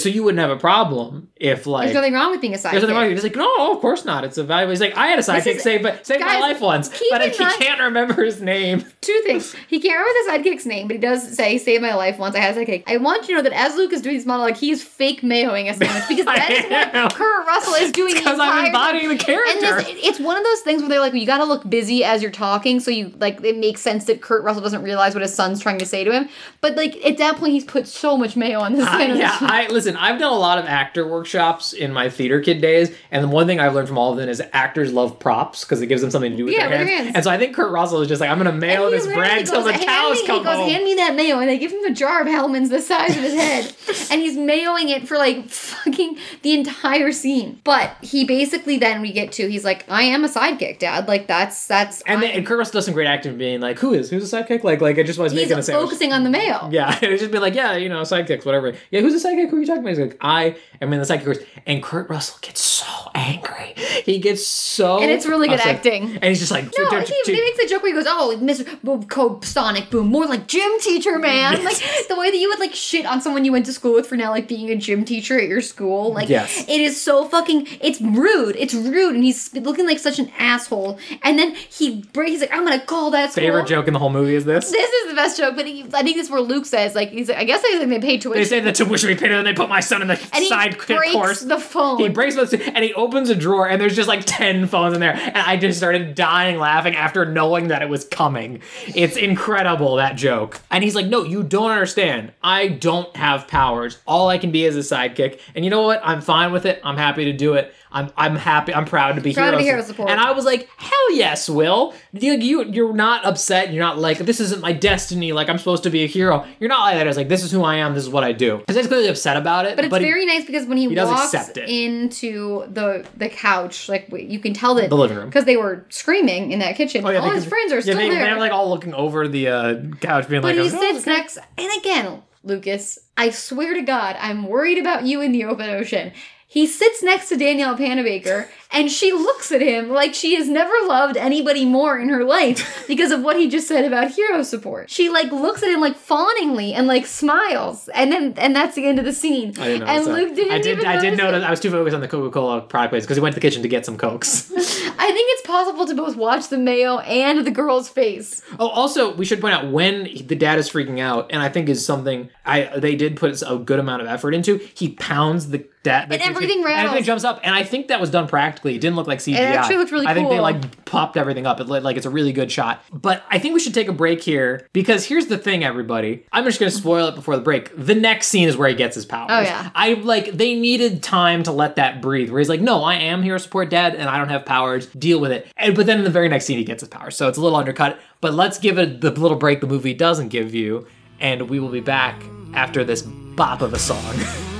so 0.00 0.08
you 0.08 0.22
wouldn't 0.22 0.40
have 0.40 0.50
a 0.50 0.56
problem 0.56 1.28
if 1.36 1.66
like. 1.66 1.86
There's 1.86 1.94
nothing 1.96 2.14
wrong 2.14 2.30
with 2.30 2.40
being 2.40 2.54
a 2.54 2.56
sidekick. 2.56 2.70
There's 2.72 2.82
nothing 2.84 2.96
wrong. 2.96 3.10
He's 3.10 3.22
like, 3.22 3.36
no, 3.36 3.72
of 3.72 3.80
course 3.80 4.04
not. 4.04 4.24
It's 4.24 4.38
a 4.38 4.44
valuable. 4.44 4.70
He's 4.70 4.80
like, 4.80 4.96
I 4.96 5.08
had 5.08 5.18
a 5.18 5.22
sidekick 5.22 5.60
save, 5.60 5.82
but 5.82 6.06
saved 6.06 6.20
my 6.20 6.38
life 6.40 6.60
once, 6.60 6.88
but 7.10 7.22
in 7.22 7.30
he 7.32 7.38
mind- 7.44 7.54
can't 7.58 7.80
remember 7.80 8.22
his 8.24 8.40
name. 8.40 8.84
Two 9.00 9.20
things. 9.26 9.54
He 9.68 9.80
can't 9.80 9.98
remember 9.98 10.42
the 10.42 10.50
sidekick's 10.50 10.66
name, 10.66 10.86
but 10.86 10.94
he 10.94 11.00
does 11.00 11.36
say 11.36 11.58
"save 11.58 11.80
my 11.82 11.94
life" 11.94 12.18
once. 12.18 12.34
I 12.36 12.38
had 12.40 12.56
a 12.56 12.60
sidekick. 12.64 12.84
I 12.86 12.96
want 12.98 13.22
you 13.28 13.36
to 13.36 13.42
know 13.42 13.42
that 13.42 13.52
as 13.52 13.74
Luke 13.76 13.92
is 13.92 14.00
doing 14.00 14.16
this 14.16 14.26
monologue, 14.26 14.56
he 14.56 14.70
is 14.70 14.82
fake 14.82 15.22
mayoing 15.22 15.68
a 15.70 15.74
sandwich 15.74 16.04
because 16.08 16.24
that 16.26 16.50
is 16.50 16.64
what 16.94 17.14
Kurt 17.14 17.46
Russell 17.46 17.74
is 17.74 17.90
doing. 17.92 18.14
the 18.14 18.20
Because 18.20 18.38
I'm 18.40 18.66
embodying 18.66 19.04
the 19.08 19.10
And 19.12 19.20
character. 19.20 19.60
this, 19.82 19.86
it's 20.04 20.20
one 20.20 20.36
of 20.36 20.44
those 20.44 20.60
things 20.60 20.82
where 20.84 20.90
they're 20.90 21.00
like, 21.00 21.12
well, 21.12 21.20
you 21.20 21.26
gotta 21.26 21.44
look 21.44 21.68
busy 21.68 22.04
as 22.04 22.22
you're 22.22 22.30
talking, 22.30 22.80
so 22.80 22.90
you 22.90 23.12
like 23.18 23.42
it 23.44 23.56
makes 23.58 23.80
sense 23.80 24.04
that 24.06 24.20
Kurt 24.20 24.42
Russell 24.44 24.62
doesn't 24.62 24.82
realize 24.82 25.14
what 25.14 25.22
his 25.22 25.34
son's 25.34 25.60
trying 25.60 25.78
to 25.78 25.86
say 25.86 26.04
to 26.04 26.12
him. 26.12 26.28
But 26.60 26.76
like 26.76 26.96
at 27.04 27.18
that 27.18 27.36
point, 27.36 27.52
he's 27.52 27.64
put 27.64 27.86
so 27.86 28.16
much 28.16 28.36
mayo 28.36 28.60
on 28.60 28.74
this. 28.74 28.86
I, 28.86 29.06
yeah, 29.12 29.36
I 29.40 29.66
listen. 29.68 29.96
I've 29.96 30.18
done 30.18 30.32
a 30.32 30.36
lot 30.38 30.58
of 30.58 30.64
actor 30.66 31.06
workshops 31.06 31.72
in 31.72 31.92
my 31.92 32.08
theater 32.10 32.40
kid 32.40 32.60
days, 32.60 32.94
and 33.10 33.22
the 33.24 33.28
one 33.28 33.46
thing 33.46 33.60
I've 33.60 33.74
learned 33.74 33.88
from 33.88 33.98
all 33.98 34.12
of 34.12 34.18
them 34.18 34.28
is 34.28 34.42
actors 34.52 34.92
love 34.92 35.18
props 35.18 35.64
because 35.64 35.80
it 35.82 35.86
gives 35.86 36.02
them 36.02 36.10
something 36.10 36.30
to 36.30 36.36
do 36.36 36.44
with 36.44 36.54
Yeah, 36.54 36.68
their 36.68 36.78
hands. 36.78 36.90
hands. 36.90 37.12
And 37.16 37.24
so 37.24 37.30
I 37.30 37.38
think 37.38 37.54
Kurt 37.54 37.70
Russell 37.72 38.00
is 38.00 38.08
just 38.08 38.20
like, 38.20 38.30
I'm 38.30 38.38
gonna 38.38 38.52
mail 38.52 38.90
this 38.90 39.06
bread 39.06 39.46
till 39.46 39.62
the 39.62 39.72
cows 39.72 40.20
me," 40.20 40.26
come 40.26 40.38
He 40.38 40.44
goes, 40.44 40.56
home. 40.56 40.68
hand 40.70 40.84
me 40.84 40.94
that 40.94 41.14
mayo, 41.14 41.38
and 41.40 41.48
they 41.48 41.58
give 41.58 41.72
him 41.72 41.84
a 41.84 41.90
jar 41.92 42.20
of 42.20 42.26
Hellmann's 42.26 42.70
the 42.70 42.80
size 42.80 43.16
of 43.16 43.22
his 43.22 43.34
head, 43.34 43.64
and 44.10 44.20
he's 44.20 44.36
mayoing 44.36 44.90
it 44.94 45.06
for 45.08 45.16
like 45.18 45.48
fucking 45.48 46.18
the 46.42 46.52
entire 46.54 47.12
scene. 47.12 47.60
But 47.64 47.92
he 48.02 48.24
basically 48.24 48.78
then 48.78 49.00
we 49.00 49.12
get 49.12 49.32
to 49.32 49.48
he's 49.50 49.64
like, 49.64 49.84
I 49.90 50.02
am 50.02 50.24
a 50.24 50.28
sidekick, 50.28 50.73
Dad. 50.78 51.08
Like 51.08 51.26
that's 51.26 51.66
that's 51.66 52.00
and, 52.02 52.22
then, 52.22 52.30
and 52.32 52.46
Kurt 52.46 52.58
Russell 52.58 52.74
does 52.74 52.84
some 52.86 52.94
great 52.94 53.06
acting, 53.06 53.36
being 53.38 53.60
like, 53.60 53.78
"Who 53.78 53.94
is 53.94 54.10
who's 54.10 54.32
a 54.32 54.36
sidekick?" 54.36 54.64
Like, 54.64 54.80
like 54.80 54.98
I 54.98 55.02
just 55.02 55.18
was 55.18 55.32
he's 55.32 55.42
making 55.42 55.58
a 55.58 55.62
sandwich. 55.62 55.84
focusing 55.84 56.12
on 56.12 56.24
the 56.24 56.30
male. 56.30 56.68
Yeah, 56.72 56.98
it's 57.02 57.20
just 57.20 57.30
been 57.32 57.42
like, 57.42 57.54
yeah, 57.54 57.76
you 57.76 57.88
know, 57.88 58.02
sidekicks, 58.02 58.44
whatever. 58.44 58.74
Yeah, 58.90 59.00
who's 59.00 59.20
the 59.20 59.28
sidekick? 59.28 59.50
Who 59.50 59.56
are 59.56 59.60
you 59.60 59.66
talking 59.66 59.82
about? 59.82 59.90
He's 59.90 59.98
like, 60.00 60.16
I 60.20 60.56
am 60.80 60.92
in 60.92 60.98
the 61.00 61.04
sidekick 61.06 61.24
course. 61.24 61.38
And 61.66 61.82
Kurt 61.82 62.08
Russell 62.10 62.38
gets 62.42 62.60
so 62.60 62.86
angry. 63.14 63.74
He 64.04 64.18
gets 64.18 64.46
so. 64.46 64.98
And 65.00 65.10
it's 65.10 65.26
really 65.26 65.48
good 65.48 65.58
upset. 65.60 65.76
acting. 65.76 66.14
And 66.16 66.24
he's 66.24 66.40
just 66.40 66.50
like, 66.50 66.64
No, 66.76 67.00
he, 67.00 67.14
he 67.26 67.32
makes 67.32 67.58
a 67.60 67.68
joke 67.68 67.82
where 67.82 67.92
he 67.92 67.96
goes, 67.98 68.06
"Oh, 68.08 68.36
Mr. 68.42 68.80
Boom, 68.82 69.04
Code 69.06 69.44
Sonic 69.44 69.90
Boom, 69.90 70.08
more 70.08 70.26
like 70.26 70.46
gym 70.48 70.70
teacher, 70.80 71.18
man." 71.18 71.62
Like 71.64 71.76
the 72.08 72.16
way 72.16 72.30
that 72.30 72.36
you 72.38 72.48
would 72.48 72.58
like 72.58 72.74
shit 72.74 73.06
on 73.06 73.20
someone 73.20 73.44
you 73.44 73.52
went 73.52 73.66
to 73.66 73.72
school 73.72 73.94
with 73.94 74.06
for 74.06 74.16
now, 74.16 74.30
like 74.30 74.48
being 74.48 74.70
a 74.70 74.76
gym 74.76 75.04
teacher 75.04 75.38
at 75.38 75.48
your 75.48 75.60
school. 75.60 76.12
Like, 76.12 76.28
Yes. 76.28 76.64
it 76.68 76.80
is 76.80 77.00
so 77.00 77.24
fucking. 77.26 77.66
It's 77.80 78.00
rude. 78.00 78.56
It's 78.56 78.74
rude, 78.74 79.14
and 79.14 79.22
he's 79.24 79.52
looking 79.54 79.86
like 79.86 79.98
such 79.98 80.18
an 80.18 80.30
asshole. 80.64 80.98
And 81.22 81.38
then 81.38 81.54
he 81.54 82.02
breaks. 82.12 82.32
He's 82.32 82.40
like, 82.40 82.52
"I'm 82.54 82.64
gonna 82.64 82.80
call 82.80 83.10
that 83.12 83.32
school." 83.32 83.44
favorite 83.44 83.66
joke 83.66 83.86
in 83.86 83.92
the 83.92 83.98
whole 83.98 84.10
movie 84.10 84.34
is 84.34 84.44
this. 84.44 84.70
This 84.70 84.90
is 84.90 85.08
the 85.10 85.14
best 85.14 85.36
joke, 85.36 85.56
but 85.56 85.66
he, 85.66 85.82
I 85.92 86.02
think 86.02 86.16
this 86.16 86.26
is 86.26 86.30
where 86.30 86.40
Luke 86.40 86.66
says, 86.66 86.94
like, 86.94 87.10
he's 87.10 87.28
like, 87.28 87.38
I 87.38 87.44
guess 87.44 87.62
they 87.62 87.78
think 87.78 87.90
they 87.90 87.98
paid 88.00 88.22
tuition. 88.22 88.40
They 88.40 88.44
say 88.44 88.60
the 88.60 88.72
tuition 88.72 89.08
we 89.08 89.14
paid 89.14 89.30
and 89.30 89.34
then 89.34 89.44
they 89.44 89.54
put 89.54 89.68
my 89.68 89.80
son 89.80 90.02
in 90.02 90.08
the 90.08 90.18
and 90.32 90.42
he 90.42 90.48
side 90.48 90.78
breaks 90.78 91.12
course. 91.12 91.40
the 91.42 91.58
phone. 91.58 91.98
He 91.98 92.08
breaks 92.08 92.34
the 92.34 92.72
and 92.74 92.84
he 92.84 92.94
opens 92.94 93.30
a 93.30 93.34
drawer 93.34 93.68
and 93.68 93.80
there's 93.80 93.96
just 93.96 94.08
like 94.08 94.22
10 94.24 94.66
phones 94.66 94.94
in 94.94 95.00
there. 95.00 95.14
And 95.14 95.36
I 95.36 95.56
just 95.56 95.78
started 95.78 96.14
dying 96.14 96.58
laughing 96.58 96.96
after 96.96 97.24
knowing 97.24 97.68
that 97.68 97.82
it 97.82 97.88
was 97.88 98.04
coming. 98.04 98.60
It's 98.86 99.16
incredible, 99.16 99.96
that 99.96 100.16
joke. 100.16 100.60
And 100.70 100.82
he's 100.82 100.94
like, 100.94 101.06
No, 101.06 101.24
you 101.24 101.42
don't 101.42 101.70
understand. 101.70 102.32
I 102.42 102.68
don't 102.68 103.14
have 103.16 103.46
powers. 103.48 103.98
All 104.06 104.28
I 104.28 104.38
can 104.38 104.50
be 104.50 104.64
is 104.64 104.76
a 104.76 104.80
sidekick. 104.80 105.40
And 105.54 105.64
you 105.64 105.70
know 105.70 105.82
what? 105.82 106.00
I'm 106.02 106.20
fine 106.20 106.52
with 106.52 106.66
it. 106.66 106.80
I'm 106.84 106.96
happy 106.96 107.24
to 107.26 107.32
do 107.32 107.54
it. 107.54 107.74
I'm 107.94 108.10
I'm 108.16 108.36
happy. 108.36 108.74
I'm 108.74 108.84
proud 108.84 109.14
to 109.14 109.20
be 109.22 109.32
Proud 109.32 109.52
to 109.52 109.58
hero, 109.58 109.58
be 109.58 109.64
hero 109.64 109.82
support. 109.82 110.10
And 110.10 110.20
I 110.20 110.32
was 110.32 110.44
like, 110.44 110.68
hell 110.76 111.12
yes, 111.12 111.48
Will. 111.48 111.94
You, 112.12 112.32
you 112.34 112.64
you're 112.64 112.92
not 112.92 113.24
upset. 113.24 113.72
You're 113.72 113.84
not 113.84 113.98
like 113.98 114.18
this 114.18 114.40
isn't 114.40 114.60
my 114.60 114.72
destiny. 114.72 115.32
Like 115.32 115.48
I'm 115.48 115.58
supposed 115.58 115.84
to 115.84 115.90
be 115.90 116.02
a 116.02 116.06
hero. 116.06 116.44
You're 116.58 116.68
not 116.68 116.80
like 116.80 116.96
that. 116.96 117.06
It's 117.06 117.16
like 117.16 117.28
this 117.28 117.42
is 117.44 117.52
who 117.52 117.62
I 117.62 117.76
am. 117.76 117.94
This 117.94 118.02
is 118.02 118.10
what 118.10 118.24
I 118.24 118.32
do. 118.32 118.58
Because 118.58 118.76
he's 118.76 118.88
clearly 118.88 119.08
upset 119.08 119.36
about 119.36 119.64
it. 119.66 119.76
But 119.76 119.84
it's 119.86 119.96
he- 119.96 120.02
very 120.02 120.26
nice 120.26 120.44
because 120.44 120.66
when 120.66 120.76
he, 120.76 120.92
does 120.94 121.08
walks 121.08 121.32
into 121.68 122.66
the 122.72 123.06
the 123.16 123.28
couch, 123.28 123.88
like 123.88 124.08
you 124.12 124.38
can 124.40 124.54
tell 124.54 124.74
that 124.74 124.90
The 124.90 124.96
living 124.96 125.16
room. 125.16 125.26
because 125.26 125.44
they 125.44 125.56
were 125.56 125.84
screaming 125.88 126.52
in 126.52 126.58
that 126.58 126.76
kitchen. 126.76 127.04
Oh, 127.06 127.10
yeah, 127.10 127.20
all 127.20 127.30
his 127.30 127.46
friends 127.46 127.72
are 127.72 127.76
yeah, 127.76 127.80
still 127.82 127.96
they, 127.96 128.10
there. 128.10 128.24
They're 128.24 128.38
like 128.38 128.52
all 128.52 128.68
looking 128.70 128.94
over 128.94 129.28
the 129.28 129.48
uh, 129.48 129.74
couch, 130.00 130.28
being 130.28 130.42
but 130.42 130.56
like, 130.56 130.64
he 130.70 130.76
"Oh, 130.76 130.80
sits 130.80 131.06
okay." 131.06 131.12
next, 131.12 131.38
and 131.56 131.68
again, 131.78 132.22
Lucas, 132.42 132.98
I 133.16 133.30
swear 133.30 133.74
to 133.74 133.82
God, 133.82 134.16
I'm 134.18 134.46
worried 134.48 134.78
about 134.78 135.04
you 135.04 135.20
in 135.20 135.32
the 135.32 135.44
open 135.44 135.70
ocean. 135.70 136.12
He 136.54 136.68
sits 136.68 137.02
next 137.02 137.30
to 137.30 137.36
Danielle 137.36 137.76
Panabaker, 137.76 138.46
and 138.74 138.90
she 138.90 139.12
looks 139.12 139.52
at 139.52 139.60
him 139.60 139.88
like 139.90 140.14
she 140.14 140.34
has 140.34 140.48
never 140.48 140.72
loved 140.86 141.16
anybody 141.16 141.64
more 141.64 141.98
in 141.98 142.08
her 142.08 142.24
life 142.24 142.84
because 142.88 143.10
of 143.10 143.22
what 143.22 143.36
he 143.36 143.48
just 143.48 143.68
said 143.68 143.84
about 143.84 144.10
hero 144.10 144.42
support. 144.42 144.90
She 144.90 145.08
like 145.08 145.30
looks 145.32 145.62
at 145.62 145.70
him 145.70 145.80
like 145.80 145.96
fawningly 145.96 146.74
and 146.74 146.86
like 146.86 147.06
smiles, 147.06 147.88
and 147.94 148.12
then 148.12 148.34
and 148.36 148.54
that's 148.54 148.74
the 148.74 148.86
end 148.86 148.98
of 148.98 149.04
the 149.04 149.12
scene. 149.12 149.54
I 149.58 149.68
didn't 149.68 149.86
know. 149.86 149.86
and 149.86 150.06
Luke 150.06 150.34
didn't 150.34 150.52
I 150.52 150.58
did. 150.60 150.84
I 150.84 151.00
did 151.00 151.16
notice 151.16 151.42
it. 151.42 151.46
I 151.46 151.50
was 151.50 151.60
too 151.60 151.70
focused 151.70 151.94
on 151.94 152.00
the 152.00 152.08
Coca 152.08 152.30
Cola 152.30 152.60
product 152.60 152.90
place 152.90 153.04
because 153.04 153.16
he 153.16 153.22
went 153.22 153.34
to 153.34 153.40
the 153.40 153.46
kitchen 153.46 153.62
to 153.62 153.68
get 153.68 153.86
some 153.86 153.96
cokes. 153.96 154.50
I 154.54 155.12
think 155.12 155.28
it's 155.32 155.46
possible 155.46 155.86
to 155.86 155.94
both 155.94 156.16
watch 156.16 156.48
the 156.48 156.58
mayo 156.58 156.98
and 156.98 157.46
the 157.46 157.50
girl's 157.50 157.88
face. 157.88 158.42
oh, 158.58 158.68
also, 158.68 159.14
we 159.14 159.24
should 159.24 159.40
point 159.40 159.54
out 159.54 159.70
when 159.70 160.04
the 160.04 160.34
dad 160.34 160.58
is 160.58 160.68
freaking 160.70 161.00
out, 161.00 161.30
and 161.30 161.42
I 161.42 161.48
think 161.48 161.68
is 161.68 161.84
something 161.84 162.30
I 162.44 162.78
they 162.78 162.96
did 162.96 163.16
put 163.16 163.40
a 163.42 163.58
good 163.58 163.78
amount 163.78 164.02
of 164.02 164.08
effort 164.08 164.34
into. 164.34 164.58
He 164.74 164.90
pounds 164.90 165.48
the 165.50 165.66
dad, 165.82 166.12
And 166.12 166.20
everything 166.22 166.64
everything 166.66 167.04
jumps 167.04 167.22
up, 167.22 167.40
and 167.44 167.54
I 167.54 167.62
think 167.62 167.88
that 167.88 168.00
was 168.00 168.10
done 168.10 168.26
practically. 168.26 168.63
It 168.72 168.80
didn't 168.80 168.96
look 168.96 169.06
like 169.06 169.18
CGI. 169.18 169.36
actually 169.38 169.76
looked 169.76 169.92
really 169.92 170.06
I 170.06 170.14
think 170.14 170.30
they 170.30 170.40
like 170.40 170.84
popped 170.84 171.16
everything 171.16 171.46
up. 171.46 171.60
It 171.60 171.64
looked 171.64 171.84
like 171.84 171.96
it's 171.96 172.06
a 172.06 172.10
really 172.10 172.32
good 172.32 172.50
shot. 172.50 172.82
But 172.92 173.22
I 173.30 173.38
think 173.38 173.54
we 173.54 173.60
should 173.60 173.74
take 173.74 173.88
a 173.88 173.92
break 173.92 174.22
here 174.22 174.68
because 174.72 175.04
here's 175.04 175.26
the 175.26 175.36
thing, 175.36 175.64
everybody. 175.64 176.24
I'm 176.32 176.44
just 176.44 176.58
gonna 176.58 176.70
spoil 176.70 177.08
it 177.08 177.14
before 177.14 177.36
the 177.36 177.42
break. 177.42 177.70
The 177.76 177.94
next 177.94 178.28
scene 178.28 178.48
is 178.48 178.56
where 178.56 178.68
he 178.68 178.74
gets 178.74 178.94
his 178.94 179.04
powers. 179.04 179.28
Oh, 179.30 179.40
yeah. 179.40 179.70
I 179.74 179.94
like 179.94 180.32
they 180.32 180.54
needed 180.54 181.02
time 181.02 181.42
to 181.44 181.52
let 181.52 181.76
that 181.76 182.00
breathe. 182.00 182.30
Where 182.30 182.38
he's 182.38 182.48
like, 182.48 182.60
no, 182.60 182.82
I 182.82 182.94
am 182.94 183.22
hero 183.22 183.38
support 183.38 183.70
dad, 183.70 183.94
and 183.94 184.08
I 184.08 184.18
don't 184.18 184.28
have 184.30 184.46
powers. 184.46 184.86
Deal 184.86 185.20
with 185.20 185.32
it. 185.32 185.46
And 185.56 185.74
but 185.76 185.86
then 185.86 185.98
in 185.98 186.04
the 186.04 186.10
very 186.10 186.28
next 186.28 186.46
scene, 186.46 186.58
he 186.58 186.64
gets 186.64 186.80
his 186.80 186.88
powers, 186.88 187.16
so 187.16 187.28
it's 187.28 187.38
a 187.38 187.40
little 187.40 187.56
undercut. 187.56 187.98
But 188.20 188.34
let's 188.34 188.58
give 188.58 188.78
it 188.78 189.00
the 189.00 189.10
little 189.10 189.36
break 189.36 189.60
the 189.60 189.66
movie 189.66 189.94
doesn't 189.94 190.28
give 190.28 190.54
you, 190.54 190.86
and 191.20 191.50
we 191.50 191.58
will 191.60 191.68
be 191.68 191.80
back 191.80 192.22
after 192.54 192.84
this 192.84 193.02
bop 193.02 193.62
of 193.62 193.74
a 193.74 193.78
song. 193.78 194.14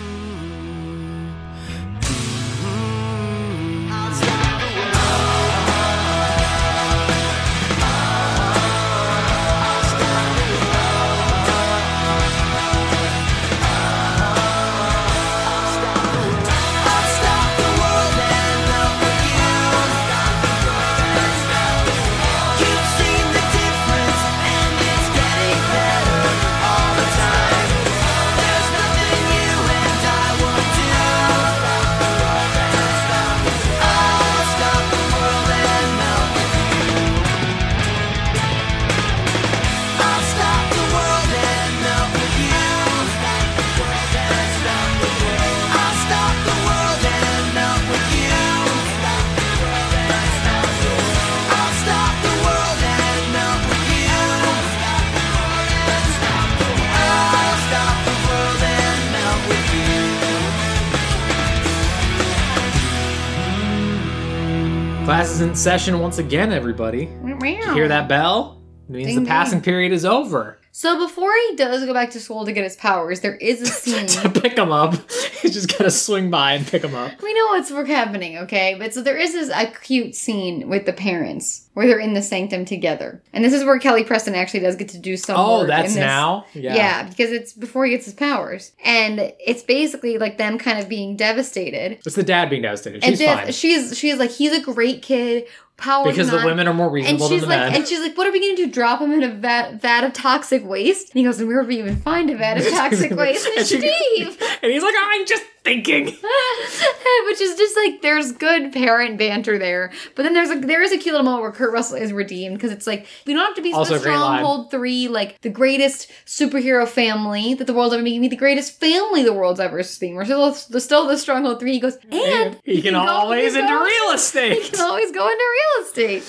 is 65.35 65.41
in 65.41 65.55
session 65.57 65.99
once 65.99 66.19
again, 66.19 66.53
everybody. 66.53 67.07
Hear 67.43 67.89
that 67.89 68.09
bell? 68.09 68.63
It 68.89 68.93
means 68.93 69.07
Ding, 69.09 69.15
the 69.17 69.21
ding. 69.23 69.27
passing 69.29 69.61
period 69.61 69.91
is 69.91 70.05
over. 70.05 70.61
So 70.77 70.99
before 71.07 71.31
he 71.51 71.55
does 71.55 71.87
go 71.87 71.95
back 71.95 72.11
to 72.11 72.21
school 72.21 72.45
to 72.45 72.51
get 72.53 72.65
his 72.65 72.75
powers, 72.75 73.21
there 73.21 73.37
is 73.37 73.61
a 73.61 73.67
scene. 73.83 74.09
to 74.09 74.29
pick 74.41 74.59
him 74.59 74.73
up, 74.73 74.95
he's 75.41 75.55
just 75.55 75.69
gotta 75.69 75.89
swing 75.89 76.31
by 76.33 76.55
and 76.55 76.67
pick 76.67 76.83
him 76.83 76.97
up. 76.97 77.13
we 77.23 77.33
know 77.33 77.47
what's 77.47 77.71
happening, 77.71 78.39
okay? 78.39 78.75
But 78.77 78.93
so 78.93 79.01
there 79.01 79.17
is 79.17 79.35
this 79.35 79.51
a 79.51 79.67
cute 79.71 80.17
scene 80.17 80.69
with 80.69 80.85
the 80.85 80.93
parents 80.93 81.69
where 81.75 81.87
they're 81.87 82.01
in 82.01 82.15
the 82.15 82.23
sanctum 82.23 82.65
together, 82.65 83.23
and 83.33 83.45
this 83.45 83.53
is 83.53 83.63
where 83.65 83.79
Kelly 83.79 84.03
Preston 84.03 84.35
actually 84.35 84.61
does 84.61 84.75
get 84.75 84.89
to 84.89 84.99
do 84.99 85.17
some. 85.17 85.37
Oh, 85.39 85.65
that's 85.65 85.95
now? 85.95 86.45
Yeah. 86.55 86.75
Yeah. 86.75 87.09
because 87.09 87.31
it's 87.31 87.53
before 87.53 87.85
he 87.85 87.93
gets 87.93 88.07
his 88.07 88.15
powers, 88.15 88.73
and 88.85 89.33
it's 89.39 89.63
basically 89.63 90.19
like 90.19 90.39
them 90.39 90.59
kind 90.59 90.81
of 90.81 90.89
being 90.89 91.17
devastated. 91.17 91.99
It's 92.05 92.17
the 92.17 92.25
dad 92.25 92.51
being 92.51 92.63
devastated. 92.63 93.05
And 93.05 93.13
She's 93.13 93.19
Dev- 93.21 93.39
fine. 93.39 93.53
she's 93.53 93.97
she's 93.97 94.17
like 94.19 94.31
he's 94.31 94.53
a 94.53 94.61
great 94.61 95.03
kid, 95.03 95.45
power 95.77 96.05
Because 96.11 96.31
the 96.31 96.37
women 96.45 96.67
are 96.69 96.75
more 96.75 96.87
And 96.87 96.95
reasonable 96.95 97.29
than 97.29 97.37
she's 97.37 97.43
the 97.43 97.49
like, 97.49 97.59
men. 97.61 97.75
and 97.75 97.87
she's 97.89 98.01
like, 98.01 98.17
what 98.17 98.27
are 98.27 98.33
we 98.33 98.41
gonna 98.41 98.57
do? 98.57 98.71
Drop 98.71 99.01
him 99.01 99.13
in 99.13 99.23
a 99.23 99.29
vat, 99.35 99.81
vat 99.81 100.05
of 100.05 100.13
toxic 100.13 100.65
waste? 100.65 101.11
And 101.11 101.19
he 101.19 101.25
goes, 101.25 101.39
and 101.41 101.49
where 101.49 101.59
would 101.59 101.69
we 101.69 101.79
even 101.79 101.97
find 101.97 102.31
a 102.31 102.37
vat 102.37 102.59
of 102.59 102.69
toxic 102.71 103.13
waste? 103.13 103.47
And 103.47 103.59
And 103.59 103.67
she- 103.67 103.79
Steve, 103.81 104.43
and 104.63 104.73
he's 104.73 104.83
like, 104.83 104.95
I'm 104.99 105.27
just 105.27 105.45
thinking. 105.65 106.05
which 107.27 107.41
is 107.41 107.57
just 107.57 107.75
like 107.77 108.03
there's 108.03 108.33
good 108.33 108.73
parent 108.73 109.19
banter 109.19 109.59
there, 109.59 109.91
but 110.15 110.23
then 110.23 110.35
there's 110.35 110.51
a 110.51 110.57
there 110.61 110.83
is 110.83 110.93
a 110.93 110.99
cute 110.99 111.13
little 111.15 111.25
moment 111.25 111.43
where 111.43 111.53
Kurt 111.53 111.73
Russell 111.73 111.97
is 111.97 112.13
redeemed 112.13 112.57
because 112.57 112.71
it's 112.71 112.87
like 112.87 113.07
we 113.27 113.33
don't 113.33 113.45
have 113.45 113.55
to 113.57 113.63
be 113.63 113.73
Also 113.73 113.95
the. 113.95 114.01
Stronghold 114.01 114.71
Three, 114.71 115.09
like 115.09 115.41
the 115.41 115.49
greatest 115.49 116.11
superhero 116.27 116.87
family 116.87 117.55
that 117.55 117.67
the 117.67 117.73
world's 117.75 117.95
ever 117.95 118.03
made. 118.03 118.21
Me 118.21 118.29
the 118.29 118.37
greatest 118.37 118.79
family 118.79 119.23
the 119.23 119.33
world's 119.33 119.59
ever 119.61 119.83
seen. 119.83 120.15
We're 120.15 120.25
still, 120.27 120.53
the- 120.71 120.81
still 120.81 121.07
the 121.09 121.17
Stronghold 121.17 121.61
Three. 121.61 121.73
He 121.73 121.81
goes, 121.81 121.97
and 122.11 122.59
he 122.65 122.83
can 122.83 122.93
go- 122.93 123.01
always 123.01 123.55
he 123.55 123.61
into 123.61 123.73
goes- 123.73 123.87
real 123.89 124.11
estate. 124.15 124.63
He 124.63 124.69
can 124.71 124.81
always 124.81 125.11
go 125.13 125.27
into 125.29 125.45
real 125.45 125.64
estate. 125.83 126.23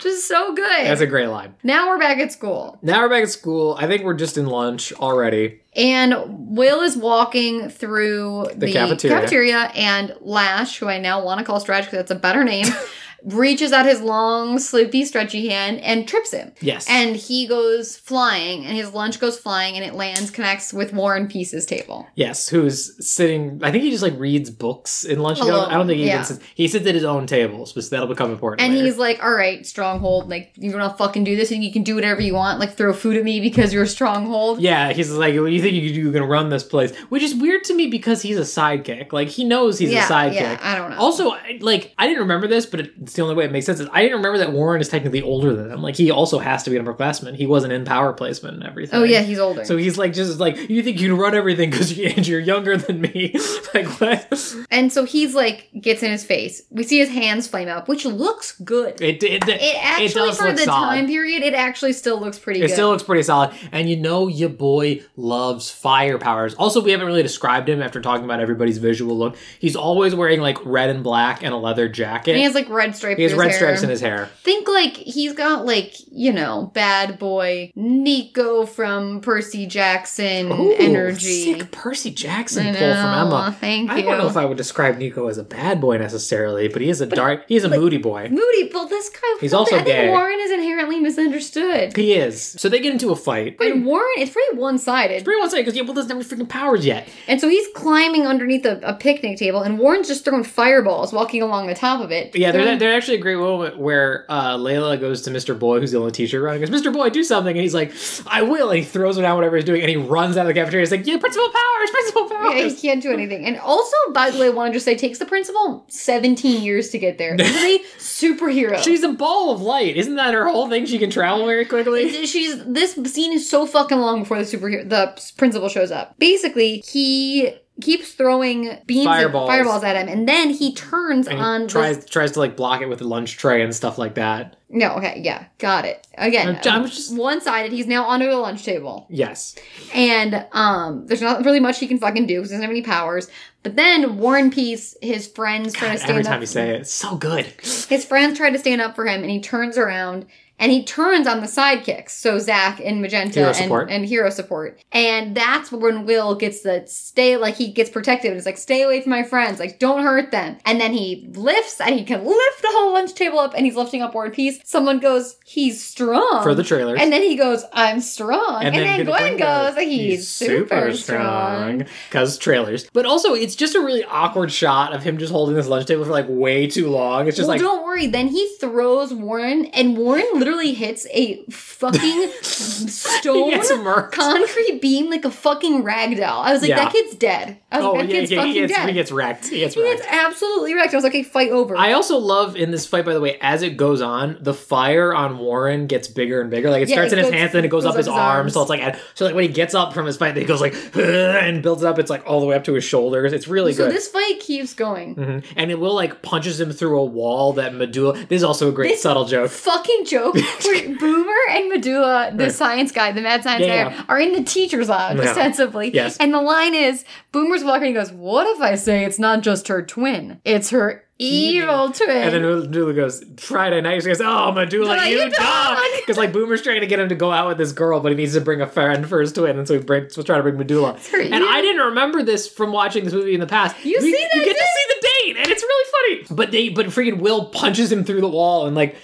Just 0.00 0.26
so 0.26 0.54
good. 0.54 0.86
That's 0.86 1.00
a 1.00 1.06
great 1.06 1.28
line. 1.28 1.54
now 1.62 1.88
we're 1.88 1.98
back 1.98 2.18
at 2.18 2.32
school. 2.32 2.78
Now 2.82 3.00
we're 3.02 3.08
back 3.08 3.22
at 3.22 3.30
school. 3.30 3.76
I 3.78 3.86
think 3.86 4.02
we're 4.04 4.14
just 4.14 4.38
in 4.38 4.46
lunch 4.46 4.92
already. 4.92 5.60
And 5.74 6.14
Will 6.56 6.80
is 6.80 6.96
walking 6.96 7.68
through 7.68 8.48
the, 8.56 8.72
cafeteria. 8.72 9.70
and 9.74 10.14
Lash, 10.20 10.78
who 10.78 10.88
I 10.88 10.98
now 10.98 11.22
want 11.24 11.38
to 11.38 11.44
call 11.44 11.60
Stretch 11.60 11.84
because 11.84 11.98
that's 11.98 12.10
a 12.10 12.16
better 12.16 12.42
name, 12.44 12.66
reaches 13.24 13.72
out 13.72 13.86
his 13.86 14.00
long, 14.00 14.58
sleepy, 14.58 15.04
stretchy 15.04 15.48
hand 15.48 15.80
and 15.80 16.06
trips 16.06 16.32
him. 16.32 16.52
Yes. 16.60 16.86
And 16.88 17.16
he 17.16 17.46
goes 17.46 17.96
flying, 17.96 18.64
and 18.64 18.76
his 18.76 18.92
lunch 18.92 19.20
goes 19.20 19.38
flying, 19.38 19.76
and 19.76 19.84
it 19.84 19.94
lands, 19.94 20.30
connects 20.30 20.72
with 20.72 20.92
Warren 20.92 21.28
Peace's 21.28 21.66
table. 21.66 22.06
Yes, 22.14 22.48
who's 22.48 23.06
sitting? 23.06 23.60
I 23.62 23.70
think 23.70 23.84
he 23.84 23.90
just 23.90 24.02
like 24.02 24.18
reads 24.18 24.50
books 24.50 25.04
in 25.04 25.20
lunch. 25.20 25.40
Alone, 25.40 25.70
I 25.70 25.74
don't 25.74 25.86
think 25.86 25.98
he 25.98 26.06
yeah. 26.06 26.14
even 26.14 26.24
sits. 26.24 26.44
He 26.54 26.68
sits 26.68 26.86
at 26.86 26.94
his 26.94 27.04
own 27.04 27.26
table, 27.26 27.66
so 27.66 27.80
that'll 27.80 28.06
become 28.06 28.30
important. 28.30 28.62
And 28.62 28.74
later. 28.74 28.86
he's 28.86 28.98
like, 28.98 29.22
"All 29.22 29.32
right, 29.32 29.64
stronghold. 29.66 30.28
Like 30.28 30.52
you're 30.56 30.72
gonna 30.72 30.94
fucking 30.96 31.24
do 31.24 31.36
this, 31.36 31.50
and 31.50 31.64
you 31.64 31.72
can 31.72 31.82
do 31.82 31.94
whatever 31.94 32.20
you 32.20 32.34
want. 32.34 32.60
Like 32.60 32.74
throw 32.74 32.92
food 32.92 33.16
at 33.16 33.24
me 33.24 33.40
because 33.40 33.72
you're 33.72 33.84
a 33.84 33.88
stronghold." 33.88 34.60
yeah, 34.60 34.92
he's 34.92 35.10
like, 35.10 35.34
"What 35.34 35.46
do 35.46 35.52
you 35.52 35.62
think 35.62 35.74
you 35.74 35.92
do? 35.92 36.00
you 36.00 36.12
can 36.12 36.22
run 36.22 36.48
this 36.48 36.64
place?" 36.64 36.94
Which 37.08 37.22
is 37.22 37.34
weird 37.34 37.64
to 37.64 37.74
me 37.74 37.86
because 37.88 38.22
he's 38.22 38.38
a 38.38 38.42
sidekick. 38.42 39.12
Like 39.12 39.28
he 39.28 39.44
knows 39.44 39.78
he's 39.78 39.92
yeah, 39.92 40.06
a 40.06 40.10
sidekick. 40.10 40.34
yeah. 40.34 40.58
I 40.60 40.76
don't 40.76 40.90
know. 40.90 40.98
Also, 40.98 41.30
I- 41.30 41.58
like 41.60 41.94
I 41.98 42.06
didn't 42.06 42.22
remember 42.22 42.46
this, 42.46 42.66
but 42.66 42.88
it's 43.10 43.16
the 43.16 43.22
only 43.22 43.34
way 43.34 43.44
it 43.44 43.50
makes 43.50 43.66
sense. 43.66 43.80
Is 43.80 43.88
I 43.92 44.02
didn't 44.02 44.18
remember 44.18 44.38
that 44.38 44.52
Warren 44.52 44.80
is 44.80 44.88
technically 44.88 45.20
older 45.20 45.52
than 45.52 45.72
him. 45.72 45.82
Like 45.82 45.96
he 45.96 46.12
also 46.12 46.38
has 46.38 46.62
to 46.62 46.70
be 46.70 46.76
an 46.76 46.84
upperclassman. 46.86 47.34
He 47.34 47.44
wasn't 47.44 47.72
in 47.72 47.84
power 47.84 48.12
placement 48.12 48.54
and 48.54 48.64
everything. 48.64 49.00
oh 49.00 49.02
yeah, 49.02 49.22
he's 49.22 49.40
older. 49.40 49.64
So 49.64 49.76
he's 49.76 49.98
like 49.98 50.12
just 50.12 50.38
like 50.38 50.70
you 50.70 50.80
think 50.84 51.00
you 51.00 51.08
can 51.08 51.18
run 51.18 51.34
everything 51.34 51.70
because 51.70 51.96
you're 51.98 52.38
younger 52.38 52.76
than 52.76 53.00
me. 53.00 53.34
like 53.74 53.86
what? 54.00 54.44
And 54.70 54.92
so 54.92 55.04
he's 55.04 55.34
like 55.34 55.68
gets 55.80 56.04
in 56.04 56.12
his 56.12 56.24
face. 56.24 56.62
We 56.70 56.84
see 56.84 56.98
his 57.00 57.08
hands 57.08 57.48
flame 57.48 57.68
up, 57.68 57.88
which 57.88 58.04
looks 58.04 58.52
good. 58.60 59.00
It 59.02 59.22
it, 59.24 59.48
It 59.48 59.84
actually 59.84 60.08
does 60.08 60.38
for 60.38 60.52
the 60.52 60.58
solid. 60.58 60.86
time 60.94 61.06
period, 61.08 61.42
it 61.42 61.54
actually 61.54 61.94
still 61.94 62.20
looks 62.20 62.38
pretty 62.38 62.60
good. 62.60 62.66
It 62.66 62.68
good. 62.68 62.74
still 62.74 62.90
looks 62.90 63.02
pretty 63.02 63.24
solid. 63.24 63.50
And 63.72 63.90
you 63.90 63.96
know 63.96 64.28
your 64.28 64.50
boy 64.50 65.02
loves 65.16 65.68
fire 65.70 66.18
powers. 66.18 66.54
Also, 66.54 66.80
we 66.80 66.92
haven't 66.92 67.06
really 67.08 67.24
described 67.24 67.68
him 67.68 67.82
after 67.82 68.00
talking 68.00 68.24
about 68.24 68.38
everybody's 68.38 68.78
visual 68.78 69.18
look. 69.18 69.36
He's 69.58 69.74
always 69.74 70.14
wearing 70.14 70.40
like 70.40 70.58
red 70.64 70.90
and 70.90 71.02
black 71.02 71.42
and 71.42 71.52
a 71.52 71.56
leather 71.56 71.88
jacket. 71.88 72.30
and 72.32 72.38
he 72.38 72.44
has 72.44 72.54
like 72.54 72.68
red 72.68 72.94
stripes. 73.00 73.16
He 73.18 73.22
has 73.24 73.34
red 73.34 73.48
his 73.48 73.56
stripes 73.56 73.82
in 73.82 73.90
his 73.90 74.00
hair. 74.00 74.28
Think 74.44 74.68
like 74.68 74.96
he's 74.96 75.32
got 75.32 75.66
like 75.66 75.94
you 76.12 76.32
know 76.32 76.70
bad 76.74 77.18
boy 77.18 77.72
Nico 77.74 78.66
from 78.66 79.20
Percy 79.20 79.66
Jackson 79.66 80.52
Ooh, 80.52 80.74
energy. 80.78 81.44
Sick 81.54 81.70
Percy 81.72 82.10
Jackson 82.10 82.66
I 82.66 82.70
pull 82.72 82.94
from 82.94 83.14
Emma. 83.26 83.56
Thank 83.58 83.90
you. 83.90 83.96
I 83.96 84.02
don't 84.02 84.18
know 84.18 84.28
if 84.28 84.36
I 84.36 84.44
would 84.44 84.56
describe 84.56 84.98
Nico 84.98 85.26
as 85.28 85.38
a 85.38 85.44
bad 85.44 85.80
boy 85.80 85.98
necessarily, 85.98 86.68
but 86.68 86.82
he 86.82 86.88
is 86.88 87.00
a 87.00 87.06
dark. 87.06 87.44
He 87.48 87.56
is 87.56 87.64
a 87.64 87.68
moody 87.68 87.98
boy. 87.98 88.28
Moody, 88.30 88.68
but 88.72 88.86
this 88.86 89.08
guy. 89.10 89.18
He's 89.40 89.54
also 89.54 89.76
I 89.76 89.78
think 89.82 89.88
gay. 89.88 90.08
Warren 90.10 90.38
is 90.40 90.50
inherently 90.50 91.00
misunderstood. 91.00 91.96
He 91.96 92.14
is. 92.14 92.42
So 92.58 92.68
they 92.68 92.80
get 92.80 92.92
into 92.92 93.10
a 93.10 93.16
fight. 93.16 93.56
And 93.60 93.84
Warren, 93.86 94.06
it's 94.18 94.32
pretty 94.32 94.56
one 94.56 94.78
sided. 94.78 95.14
It's 95.14 95.24
Pretty 95.24 95.40
one 95.40 95.50
sided 95.50 95.62
because 95.62 95.76
yeah, 95.76 95.82
well, 95.82 95.94
doesn't 95.94 96.10
have 96.10 96.18
any 96.18 96.44
freaking 96.44 96.48
powers 96.48 96.84
yet. 96.84 97.08
And 97.28 97.40
so 97.40 97.48
he's 97.48 97.66
climbing 97.74 98.26
underneath 98.26 98.64
a, 98.64 98.78
a 98.82 98.94
picnic 98.94 99.38
table, 99.38 99.62
and 99.62 99.78
Warren's 99.78 100.08
just 100.08 100.24
throwing 100.24 100.44
fireballs, 100.44 101.12
walking 101.12 101.42
along 101.42 101.66
the 101.66 101.74
top 101.74 102.00
of 102.00 102.10
it. 102.10 102.34
Yeah, 102.36 102.52
Throwing- 102.52 102.66
there's, 102.66 102.80
there's 102.90 103.02
actually 103.04 103.18
a 103.18 103.20
great 103.20 103.36
moment 103.38 103.78
where 103.78 104.26
uh, 104.28 104.56
Layla 104.56 104.98
goes 105.00 105.22
to 105.22 105.30
Mr. 105.30 105.58
Boy, 105.58 105.80
who's 105.80 105.92
the 105.92 105.98
only 105.98 106.12
teacher 106.12 106.44
around, 106.44 106.56
and 106.56 106.70
goes, 106.70 106.82
Mr. 106.82 106.92
Boy, 106.92 107.10
do 107.10 107.24
something. 107.24 107.56
And 107.56 107.62
he's 107.62 107.74
like, 107.74 107.92
I 108.26 108.42
will. 108.42 108.70
And 108.70 108.78
he 108.78 108.84
throws 108.84 109.16
him 109.16 109.22
down 109.22 109.36
whatever 109.36 109.56
he's 109.56 109.64
doing, 109.64 109.80
and 109.80 109.90
he 109.90 109.96
runs 109.96 110.36
out 110.36 110.42
of 110.42 110.48
the 110.48 110.54
cafeteria. 110.54 110.82
He's 110.82 110.90
like, 110.90 111.06
Yeah, 111.06 111.18
principal 111.18 111.48
powers, 111.48 111.90
principal 111.90 112.28
Yeah, 112.30 112.68
he 112.68 112.76
can't 112.76 113.02
do 113.02 113.12
anything. 113.12 113.44
And 113.46 113.58
also, 113.58 113.96
by 114.12 114.30
the 114.30 114.38
way, 114.38 114.46
I 114.46 114.50
want 114.50 114.72
to 114.72 114.74
just 114.74 114.84
say, 114.84 114.94
takes 114.96 115.18
the 115.18 115.26
principal 115.26 115.86
17 115.88 116.62
years 116.62 116.90
to 116.90 116.98
get 116.98 117.18
there. 117.18 117.36
This 117.36 117.54
is 117.54 117.64
a 117.64 117.78
superhero. 117.98 118.82
She's 118.82 119.02
a 119.02 119.12
ball 119.12 119.52
of 119.52 119.60
light. 119.60 119.96
Isn't 119.96 120.16
that 120.16 120.34
her 120.34 120.48
whole 120.48 120.68
thing? 120.68 120.86
She 120.86 120.98
can 120.98 121.10
travel 121.10 121.46
very 121.46 121.64
quickly. 121.64 122.26
She's 122.26 122.62
this 122.64 122.94
scene 123.12 123.32
is 123.32 123.48
so 123.48 123.66
fucking 123.66 123.98
long 123.98 124.20
before 124.20 124.38
the 124.38 124.44
superhero 124.44 124.88
the 124.88 125.20
principal 125.36 125.68
shows 125.68 125.90
up. 125.90 126.18
Basically, 126.18 126.82
he 126.86 127.54
keeps 127.80 128.12
throwing 128.12 128.78
beams 128.86 129.06
Fireballs. 129.06 129.48
and 129.48 129.56
fireballs 129.58 129.84
at 129.84 129.96
him, 129.96 130.08
and 130.08 130.28
then 130.28 130.50
he 130.50 130.74
turns 130.74 131.26
And 131.26 131.38
he 131.38 131.44
on 131.44 131.66
tries 131.68 131.96
this- 131.96 132.06
tries 132.06 132.32
to 132.32 132.38
like 132.40 132.56
block 132.56 132.80
it 132.82 132.88
with 132.88 132.98
the 133.00 133.06
lunch 133.08 133.36
tray 133.36 133.62
and 133.62 133.74
stuff 133.74 133.98
like 133.98 134.14
that. 134.14 134.56
No, 134.72 134.92
okay, 134.98 135.20
yeah, 135.24 135.46
got 135.58 135.84
it. 135.84 136.06
Again, 136.16 136.60
I'm 136.64 136.82
I'm 136.82 136.86
just- 136.86 137.16
one 137.16 137.40
sided. 137.40 137.72
He's 137.72 137.86
now 137.88 138.04
onto 138.04 138.26
the 138.26 138.36
lunch 138.36 138.64
table. 138.64 139.06
Yes. 139.10 139.56
And 139.92 140.46
um, 140.52 141.06
there's 141.06 141.20
not 141.22 141.44
really 141.44 141.58
much 141.60 141.78
he 141.80 141.88
can 141.88 141.98
fucking 141.98 142.26
do 142.26 142.36
because 142.36 142.50
he 142.50 142.54
doesn't 142.54 142.62
have 142.62 142.70
any 142.70 142.82
powers. 142.82 143.28
But 143.62 143.76
then 143.76 144.16
War 144.18 144.36
and 144.36 144.52
Peace, 144.52 144.96
his 145.02 145.26
friends 145.26 145.74
try 145.74 145.90
to 145.92 145.98
stand 145.98 146.10
Every 146.12 146.22
up. 146.22 146.28
time 146.28 146.40
you 146.40 146.46
say 146.46 146.70
it, 146.70 146.80
it's 146.82 146.92
so 146.92 147.16
good. 147.16 147.44
His 147.88 148.04
friends 148.06 148.38
try 148.38 148.50
to 148.50 148.58
stand 148.58 148.80
up 148.80 148.94
for 148.94 149.06
him, 149.06 149.20
and 149.22 149.30
he 149.30 149.40
turns 149.40 149.76
around 149.76 150.26
and 150.60 150.70
he 150.70 150.84
turns 150.84 151.26
on 151.26 151.40
the 151.40 151.46
sidekicks. 151.46 152.10
So 152.10 152.38
Zach 152.38 152.80
and 152.84 153.00
Magenta 153.00 153.52
Hero 153.52 153.80
and, 153.80 153.90
and 153.90 154.04
hero 154.04 154.30
support. 154.30 154.80
And 154.92 155.34
that's 155.34 155.72
when 155.72 156.04
Will 156.04 156.34
gets 156.34 156.60
the 156.60 156.84
stay, 156.86 157.36
like 157.36 157.56
he 157.56 157.72
gets 157.72 157.90
protective. 157.90 158.36
It's 158.36 158.46
like, 158.46 158.58
stay 158.58 158.82
away 158.82 159.00
from 159.00 159.10
my 159.10 159.22
friends. 159.22 159.58
Like, 159.58 159.78
don't 159.78 160.02
hurt 160.02 160.30
them. 160.30 160.58
And 160.66 160.80
then 160.80 160.92
he 160.92 161.28
lifts 161.34 161.80
and 161.80 161.98
he 161.98 162.04
can 162.04 162.24
lift 162.24 162.62
the 162.62 162.68
whole 162.70 162.92
lunch 162.92 163.14
table 163.14 163.38
up 163.38 163.54
and 163.54 163.64
he's 163.64 163.74
lifting 163.74 164.02
up 164.02 164.14
Warren 164.14 164.30
Peace. 164.30 164.60
Someone 164.64 165.00
goes, 165.00 165.36
he's 165.46 165.82
strong. 165.82 166.42
For 166.42 166.54
the 166.54 166.62
trailer. 166.62 166.96
And 166.96 167.10
then 167.12 167.22
he 167.22 167.36
goes, 167.36 167.64
I'm 167.72 168.00
strong. 168.00 168.62
And, 168.62 168.74
then, 168.74 169.06
Gwen 169.06 169.38
goes, 169.38 169.76
he's, 169.76 170.28
super, 170.28 170.92
strong. 170.94 171.86
Because 172.08 172.36
trailers. 172.36 172.88
But 172.92 173.06
also, 173.06 173.32
it's 173.32 173.56
just 173.56 173.74
a 173.74 173.80
really 173.80 174.04
awkward 174.04 174.52
shot 174.52 174.92
of 174.92 175.02
him 175.02 175.16
just 175.16 175.32
holding 175.32 175.54
this 175.54 175.66
lunch 175.66 175.86
table 175.86 176.04
for 176.04 176.10
like 176.10 176.26
way 176.28 176.66
too 176.66 176.88
long. 176.88 177.28
It's 177.28 177.36
just 177.36 177.48
well, 177.48 177.56
like, 177.56 177.60
don't 177.60 177.82
worry. 177.82 178.06
Then 178.06 178.28
he 178.28 178.56
throws 178.60 179.14
Warren, 179.14 179.66
and 179.66 179.96
Warren 179.96 180.26
literally 180.34 180.49
hits 180.58 181.06
a 181.12 181.42
fucking 181.50 182.30
stone 182.42 183.62
concrete 184.10 184.80
beam 184.80 185.10
like 185.10 185.24
a 185.24 185.30
fucking 185.30 185.82
rag 185.82 186.16
doll. 186.16 186.42
I 186.42 186.52
was 186.52 186.62
like, 186.62 186.70
Yeah. 186.70 186.84
that 186.84 186.92
kid's 186.92 187.14
dead. 187.16 187.58
I 187.72 187.78
was 187.78 187.86
Oh, 187.86 187.92
like, 187.92 188.00
that 188.08 188.08
yeah, 188.14 188.20
kid's 188.20 188.30
yeah, 188.32 188.38
fucking 188.38 188.52
he 188.52 188.60
gets, 188.60 188.72
dead. 188.74 188.88
he 188.88 188.94
gets 188.94 189.12
wrecked. 189.12 189.48
He 189.48 189.58
gets 189.60 189.74
He 189.74 189.82
wrecked. 189.82 190.02
gets 190.02 190.12
absolutely 190.12 190.74
wrecked. 190.74 190.92
I 190.92 190.96
was 190.96 191.04
like, 191.04 191.12
okay, 191.12 191.22
fight 191.22 191.50
over. 191.50 191.76
I 191.76 191.92
also 191.92 192.18
love 192.18 192.56
in 192.56 192.70
this 192.70 192.86
fight, 192.86 193.04
by 193.04 193.14
the 193.14 193.20
way, 193.20 193.38
as 193.40 193.62
it 193.62 193.76
goes 193.76 194.00
on, 194.00 194.38
the 194.40 194.54
fire 194.54 195.14
on 195.14 195.38
Warren 195.38 195.86
gets 195.86 196.08
bigger 196.08 196.40
and 196.40 196.50
bigger. 196.50 196.70
Like 196.70 196.82
it 196.82 196.88
Yeah, 196.88 196.96
starts 196.96 197.12
it 197.12 197.18
in 197.18 197.24
his 197.26 197.32
hands, 197.34 197.52
then 197.52 197.64
it 197.64 197.68
goes, 197.68 197.84
up 197.84 197.96
his, 197.96 198.08
arms. 198.08 198.54
So 198.54 198.60
it's 198.62 198.70
like, 198.70 198.96
so 199.14 199.24
like 199.26 199.34
when 199.34 199.44
he 199.44 199.50
gets 199.52 199.74
up 199.74 199.92
from 199.94 200.06
his 200.06 200.16
fight, 200.16 200.36
he 200.36 200.44
goes 200.44 200.60
like 200.60 200.74
and 200.96 201.62
builds 201.62 201.84
up. 201.84 201.98
It's 201.98 202.10
like 202.10 202.26
all 202.26 202.40
the 202.40 202.46
way 202.46 202.56
up 202.56 202.64
to 202.64 202.74
his 202.74 202.84
shoulders. 202.84 203.32
It's 203.32 203.46
really 203.48 203.72
so 203.72 203.84
good. 203.84 203.90
So 203.90 203.94
this 203.94 204.08
fight 204.08 204.40
keeps 204.40 204.74
going. 204.74 205.14
Mhm. 205.14 205.44
And 205.56 205.70
it 205.70 205.78
will 205.78 205.94
like 205.94 206.22
punches 206.22 206.60
him 206.60 206.72
through 206.72 206.98
a 206.98 207.04
wall 207.04 207.52
that 207.54 207.74
Medulla. 207.74 208.14
This 208.14 208.38
is 208.38 208.44
also 208.44 208.68
a 208.68 208.72
great 208.72 208.88
This- 208.92 209.02
subtle 209.02 209.24
joke. 209.24 209.50
Fucking 209.50 210.04
joke 210.06 210.36
where 210.64 210.96
Boomer 210.96 211.32
and 211.50 211.68
Medulla, 211.68 212.30
the 212.34 212.44
Right. 212.44 212.52
science 212.52 212.92
guy, 212.92 213.12
the 213.12 213.20
mad 213.20 213.42
science 213.42 213.64
Yeah, 213.66 213.84
guy, 213.90 213.90
yeah. 213.94 214.02
are 214.08 214.18
in 214.20 214.32
the 214.32 214.42
teacher's 214.42 214.88
lounge, 214.88 215.20
Yeah. 215.20 215.28
ostensibly. 215.30 215.90
Yes. 215.94 216.16
And 216.18 216.32
the 216.34 216.40
line 216.40 216.74
is 216.74 217.04
Boomer's 217.32 217.64
walking 217.64 217.88
and 217.88 217.96
he 217.96 218.00
goes, 218.02 218.12
What 218.12 218.46
if 218.56 218.60
I 218.62 218.74
say 218.74 219.04
it's 219.04 219.18
not 219.18 219.42
just 219.42 219.68
her 219.68 219.82
twin? 219.82 220.40
It's 220.44 220.70
her 220.70 221.04
evil 221.18 221.92
twin. 221.92 222.10
And 222.10 222.32
then 222.34 222.42
Medulla 222.42 222.94
goes 222.94 223.22
Friday 223.36 223.80
night. 223.82 224.00
She 224.02 224.08
goes, 224.08 224.22
"Oh, 224.22 224.52
Medulla, 224.52 224.94
Medulla, 224.96 225.06
you, 225.08 225.18
you 225.18 225.30
dog!" 225.30 225.78
Because 225.96 226.16
like 226.16 226.32
Boomer's 226.32 226.62
trying 226.62 226.80
to 226.80 226.86
get 226.86 226.98
him 226.98 227.10
to 227.10 227.14
go 227.14 227.30
out 227.30 227.46
with 227.46 227.58
this 227.58 227.72
girl, 227.72 228.00
but 228.00 228.10
he 228.10 228.16
needs 228.16 228.32
to 228.32 228.40
bring 228.40 228.62
a 228.62 228.66
friend 228.66 229.06
for 229.06 229.20
his 229.20 229.30
twin, 229.30 229.58
and 229.58 229.68
so 229.68 229.74
he 229.74 229.80
brings, 229.80 230.16
was 230.16 230.24
trying 230.24 230.38
to 230.38 230.42
bring 230.42 230.56
Medulla. 230.56 230.96
And 231.12 231.24
evil- 231.34 231.46
I 231.48 231.60
didn't 231.60 231.82
remember 231.82 232.22
this 232.22 232.48
from 232.48 232.72
watching 232.72 233.04
this 233.04 233.12
movie 233.12 233.34
in 233.34 233.40
the 233.40 233.46
past. 233.46 233.76
You 233.84 233.98
We- 234.00 234.12
see 234.12 234.18
that, 234.32 234.34
You 234.34 234.44
get 234.46 234.56
to 234.56 234.62
see 234.64 234.94
the 234.94 235.06
date, 235.34 235.36
and 235.42 235.46
it's 235.48 235.62
really 235.62 235.90
funny. 236.24 236.34
But 236.34 236.52
they, 236.52 236.68
but 236.70 236.86
freaking 236.86 237.18
Will 237.20 237.44
punches 237.46 237.92
him 237.92 238.02
through 238.02 238.22
the 238.22 238.28
wall, 238.28 238.66
and 238.66 238.74
like 238.74 238.96